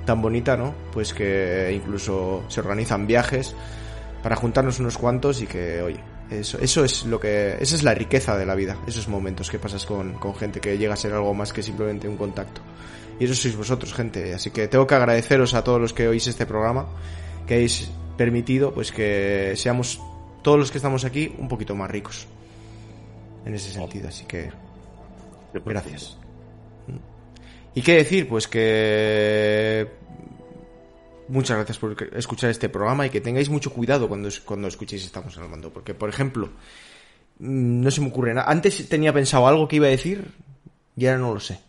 tan 0.06 0.22
bonita, 0.22 0.58
¿no? 0.58 0.74
Pues 0.92 1.14
que 1.14 1.72
incluso 1.74 2.44
se 2.48 2.60
organizan 2.60 3.08
viajes 3.08 3.56
para 4.24 4.36
juntarnos 4.36 4.80
unos 4.80 4.98
cuantos 4.98 5.42
y 5.42 5.48
que, 5.48 5.82
oye, 5.82 6.00
eso, 6.30 6.58
eso 6.60 6.84
es 6.84 7.06
lo 7.06 7.20
que, 7.20 7.58
esa 7.60 7.76
es 7.76 7.84
la 7.84 7.94
riqueza 7.94 8.38
de 8.38 8.46
la 8.46 8.56
vida, 8.56 8.78
esos 8.88 9.08
momentos 9.08 9.50
que 9.50 9.60
pasas 9.60 9.86
con, 9.86 10.14
con 10.14 10.36
gente 10.36 10.60
que 10.60 10.78
llega 10.78 10.94
a 10.94 10.98
ser 10.98 11.14
algo 11.14 11.34
más 11.34 11.54
que 11.54 11.64
simplemente 11.64 12.08
un 12.08 12.18
contacto. 12.18 12.62
Y 13.22 13.26
eso 13.26 13.36
sois 13.36 13.56
vosotros, 13.56 13.94
gente. 13.94 14.34
Así 14.34 14.50
que 14.50 14.68
tengo 14.68 14.88
que 14.88 14.96
agradeceros 14.96 15.54
a 15.54 15.64
todos 15.64 15.80
los 15.80 15.94
que 15.94 16.08
oís 16.08 16.26
este 16.26 16.48
programa, 16.48 16.88
que 17.46 17.54
habéis 17.54 17.92
permitido, 18.18 18.74
pues 18.74 18.92
que 18.92 19.54
seamos 19.58 20.02
todos 20.42 20.58
los 20.58 20.72
que 20.72 20.80
estamos 20.80 21.06
aquí 21.06 21.32
un 21.38 21.48
poquito 21.48 21.76
más 21.76 21.92
ricos. 21.92 22.26
En 23.46 23.54
ese 23.54 23.72
sentido, 23.72 24.08
así 24.08 24.26
que 24.26 24.50
Gracias. 25.64 26.18
¿Y 27.76 27.84
qué 27.84 27.98
decir? 27.98 28.28
Pues 28.28 28.48
que 28.48 29.88
muchas 31.28 31.58
gracias 31.58 31.78
por 31.78 31.96
escuchar 32.16 32.50
este 32.50 32.70
programa 32.70 33.06
y 33.06 33.12
que 33.12 33.22
tengáis 33.22 33.52
mucho 33.52 33.72
cuidado 33.72 34.08
cuando, 34.08 34.30
cuando 34.46 34.68
escuchéis 34.68 35.06
Estamos 35.06 35.38
al 35.38 35.48
mando. 35.48 35.72
Porque, 35.72 35.94
por 35.94 36.10
ejemplo, 36.10 36.48
mm, 37.38 37.82
no 37.82 37.92
se 37.92 38.02
me 38.02 38.08
ocurre 38.08 38.34
nada. 38.34 38.50
Antes 38.50 38.90
tenía 38.90 39.14
pensado 39.14 39.48
algo 39.48 39.68
que 39.68 39.76
iba 39.76 39.86
a 39.86 39.92
decir 39.92 40.26
y 40.98 41.06
ahora 41.06 41.20
no 41.20 41.36
lo 41.36 41.40
sé. 41.40 41.60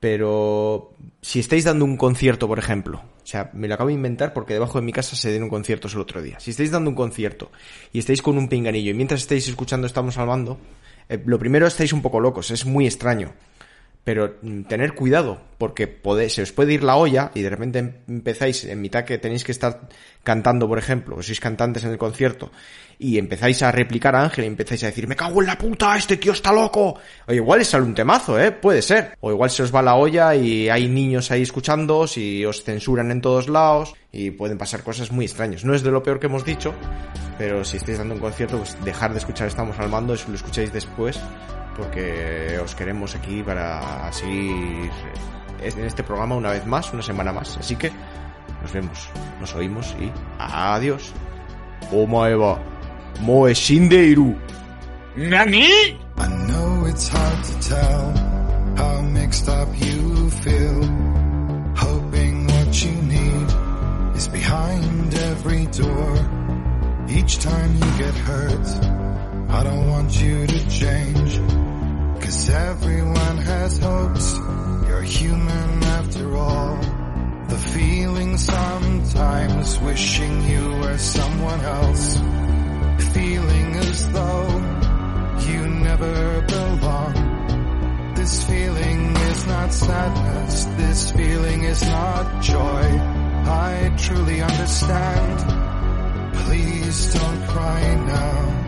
Pero 0.00 0.94
si 1.22 1.40
estáis 1.40 1.64
dando 1.64 1.84
un 1.84 1.96
concierto, 1.96 2.46
por 2.46 2.58
ejemplo, 2.58 2.98
o 2.98 3.26
sea, 3.26 3.50
me 3.52 3.66
lo 3.66 3.74
acabo 3.74 3.88
de 3.88 3.94
inventar 3.94 4.32
porque 4.32 4.54
debajo 4.54 4.78
de 4.78 4.86
mi 4.86 4.92
casa 4.92 5.16
se 5.16 5.30
dieron 5.30 5.48
conciertos 5.48 5.94
el 5.94 6.00
otro 6.00 6.22
día. 6.22 6.38
Si 6.40 6.50
estáis 6.52 6.70
dando 6.70 6.90
un 6.90 6.96
concierto 6.96 7.50
y 7.92 7.98
estáis 7.98 8.22
con 8.22 8.38
un 8.38 8.48
pinganillo 8.48 8.92
y 8.92 8.94
mientras 8.94 9.20
estáis 9.20 9.48
escuchando 9.48 9.86
Estamos 9.86 10.16
al 10.18 10.28
mando, 10.28 10.58
eh, 11.08 11.20
lo 11.24 11.38
primero 11.38 11.66
estáis 11.66 11.92
un 11.92 12.02
poco 12.02 12.20
locos, 12.20 12.50
es 12.50 12.64
muy 12.64 12.86
extraño. 12.86 13.32
Pero 14.04 14.36
mm, 14.40 14.62
tener 14.62 14.94
cuidado, 14.94 15.40
porque 15.58 16.00
se 16.28 16.42
os 16.42 16.52
puede 16.52 16.72
ir 16.72 16.82
la 16.82 16.96
olla 16.96 17.30
y 17.34 17.42
de 17.42 17.50
repente 17.50 17.78
em- 17.78 17.92
empezáis 18.08 18.64
en 18.64 18.80
mitad 18.80 19.04
que 19.04 19.18
tenéis 19.18 19.44
que 19.44 19.52
estar 19.52 19.88
cantando, 20.22 20.66
por 20.68 20.78
ejemplo, 20.78 21.16
o 21.16 21.22
sois 21.22 21.40
cantantes 21.40 21.84
en 21.84 21.90
el 21.92 21.98
concierto, 21.98 22.50
y 22.98 23.18
empezáis 23.18 23.62
a 23.62 23.70
replicar 23.70 24.14
a 24.16 24.22
Ángel 24.24 24.44
y 24.44 24.48
empezáis 24.48 24.82
a 24.84 24.86
decir, 24.86 25.06
me 25.06 25.16
cago 25.16 25.40
en 25.40 25.46
la 25.46 25.56
puta, 25.56 25.96
este 25.96 26.16
tío 26.16 26.32
está 26.32 26.52
loco. 26.52 26.98
O 27.26 27.32
igual 27.32 27.64
sale 27.64 27.84
un 27.84 27.94
temazo, 27.94 28.38
¿eh? 28.40 28.50
Puede 28.50 28.82
ser. 28.82 29.16
O 29.20 29.30
igual 29.30 29.50
se 29.50 29.62
os 29.62 29.74
va 29.74 29.82
la 29.82 29.94
olla 29.94 30.34
y 30.34 30.68
hay 30.68 30.88
niños 30.88 31.30
ahí 31.30 31.42
escuchándoos 31.42 32.18
y 32.18 32.44
os 32.44 32.64
censuran 32.64 33.10
en 33.10 33.20
todos 33.20 33.48
lados 33.48 33.94
y 34.10 34.30
pueden 34.32 34.58
pasar 34.58 34.82
cosas 34.82 35.12
muy 35.12 35.26
extrañas. 35.26 35.64
No 35.64 35.74
es 35.74 35.82
de 35.82 35.90
lo 35.90 36.02
peor 36.02 36.18
que 36.18 36.26
hemos 36.26 36.44
dicho, 36.44 36.74
pero 37.38 37.64
si 37.64 37.76
estáis 37.76 37.98
dando 37.98 38.14
un 38.14 38.20
concierto, 38.20 38.58
pues 38.58 38.76
dejar 38.84 39.12
de 39.12 39.18
escuchar 39.18 39.48
Estamos 39.48 39.78
al 39.78 39.88
mando, 39.88 40.14
eso 40.14 40.28
lo 40.28 40.34
escucháis 40.34 40.72
después, 40.72 41.20
porque 41.78 42.58
os 42.62 42.74
queremos 42.74 43.14
aquí 43.14 43.42
para 43.42 44.12
seguir 44.12 44.90
en 45.62 45.84
este 45.84 46.02
programa 46.02 46.34
una 46.34 46.50
vez 46.50 46.66
más, 46.66 46.92
una 46.92 47.02
semana 47.02 47.32
más. 47.32 47.56
Así 47.56 47.76
que 47.76 47.92
nos 48.60 48.72
vemos, 48.72 49.08
nos 49.40 49.54
oímos 49.54 49.96
y 50.00 50.10
adiós. 50.38 51.12
Omaeva, 51.92 52.58
moe 53.20 53.54
shindeiru. 53.54 54.36
¿Nani? 55.16 55.98
I 56.18 56.26
know 56.46 56.86
it's 56.86 57.08
hard 57.08 57.44
to 57.44 57.68
tell 57.68 58.12
how 58.76 59.00
mixed 59.02 59.48
up 59.48 59.68
you 59.78 60.30
feel. 60.30 60.82
Hoping 61.76 62.46
what 62.46 62.84
you 62.84 62.92
need 63.02 64.16
is 64.16 64.28
behind 64.28 65.14
every 65.14 65.66
door. 65.66 66.18
Each 67.08 67.38
time 67.38 67.74
you 67.74 67.98
get 67.98 68.14
hurt, 68.14 68.66
I 69.48 69.62
don't 69.62 69.88
want 69.88 70.20
you 70.20 70.46
to 70.46 70.68
change. 70.68 71.67
Cause 72.20 72.50
everyone 72.50 73.38
has 73.38 73.78
hopes. 73.78 74.32
You're 74.86 75.02
human 75.02 75.82
after 75.84 76.36
all. 76.36 76.76
The 77.48 77.58
feeling 77.74 78.36
sometimes 78.36 79.78
wishing 79.80 80.44
you 80.48 80.70
were 80.80 80.98
someone 80.98 81.60
else. 81.60 82.16
feeling 83.14 83.74
as 83.76 84.12
though 84.12 84.48
you 85.48 85.66
never 85.68 86.42
belong. 86.42 87.28
This 88.14 88.44
feeling 88.44 89.16
is 89.16 89.46
not 89.46 89.72
sadness, 89.72 90.64
this 90.76 91.10
feeling 91.12 91.62
is 91.64 91.82
not 91.82 92.42
joy. 92.42 92.84
I 93.50 93.94
truly 93.96 94.42
understand. 94.42 95.38
Please 96.44 97.14
don't 97.14 97.46
cry 97.48 97.94
now. 98.06 98.67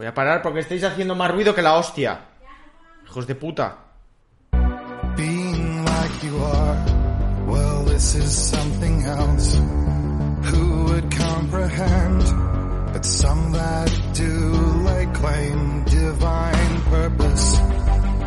Voy 0.00 0.06
a 0.06 0.14
parar 0.14 0.40
porque 0.40 0.60
estáis 0.60 0.82
haciendo 0.82 1.14
más 1.14 1.30
ruido 1.30 1.54
que 1.54 1.60
la 1.60 1.74
hostia. 1.74 2.20
Hijos 3.04 3.26
de 3.26 3.34
puta. 3.34 3.76
Being 5.14 5.84
like 5.84 6.26
you 6.26 6.42
are, 6.42 6.78
well, 7.46 7.84
this 7.84 8.14
is 8.14 8.32
something 8.32 9.04
else. 9.04 9.60
Who 10.50 10.84
would 10.84 11.14
comprehend? 11.14 12.22
But 12.94 13.04
some 13.04 13.52
that 13.52 13.90
do 14.14 14.84
lay 14.86 15.04
claim 15.12 15.84
divine 15.84 16.80
purpose 16.88 17.60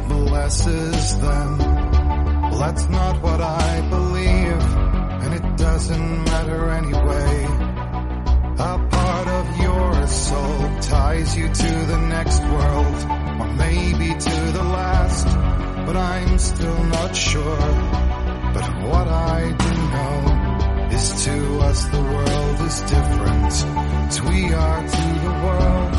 blesses 0.08 1.20
them. 1.22 1.58
Well, 1.58 2.60
that's 2.60 2.88
not 2.88 3.20
what 3.24 3.42
I 3.42 3.82
believe, 3.90 4.62
and 5.24 5.34
it 5.34 5.58
doesn't 5.58 6.24
matter 6.26 6.70
anyway. 6.70 7.48
A 8.60 8.78
part 8.78 9.28
of 9.28 9.58
your 9.60 9.83
soul 10.14 10.80
ties 10.80 11.36
you 11.36 11.48
to 11.48 11.72
the 11.92 11.98
next 12.08 12.42
world, 12.44 12.98
or 13.42 13.48
maybe 13.54 14.10
to 14.14 14.52
the 14.58 14.64
last, 14.64 15.26
but 15.88 15.96
I'm 15.98 16.38
still 16.38 16.84
not 16.84 17.16
sure. 17.16 17.58
But 18.54 18.66
what 18.88 19.08
I 19.08 19.52
do 19.66 19.74
know 19.96 20.18
is 20.96 21.26
to 21.26 21.60
us 21.62 21.86
the 21.86 22.02
world 22.02 22.62
is 22.62 22.82
different, 22.82 23.54
as 24.10 24.22
we 24.22 24.54
are 24.54 24.82
to 24.88 25.08
the 25.26 25.34
world. 25.46 25.94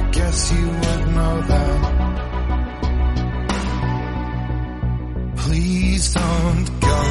I 0.00 0.10
guess 0.12 0.52
you 0.52 0.66
would 0.68 1.06
know 1.14 1.42
that. 1.52 1.80
Please 5.36 6.14
don't 6.14 6.80
go. 6.80 7.02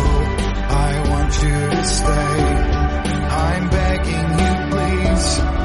I 0.87 1.09
want 1.11 1.33
you 1.43 1.59
to 1.77 1.83
stay. 1.85 2.39
I'm 3.45 3.69
begging 3.69 4.29
you, 4.41 4.53
please. 4.71 5.64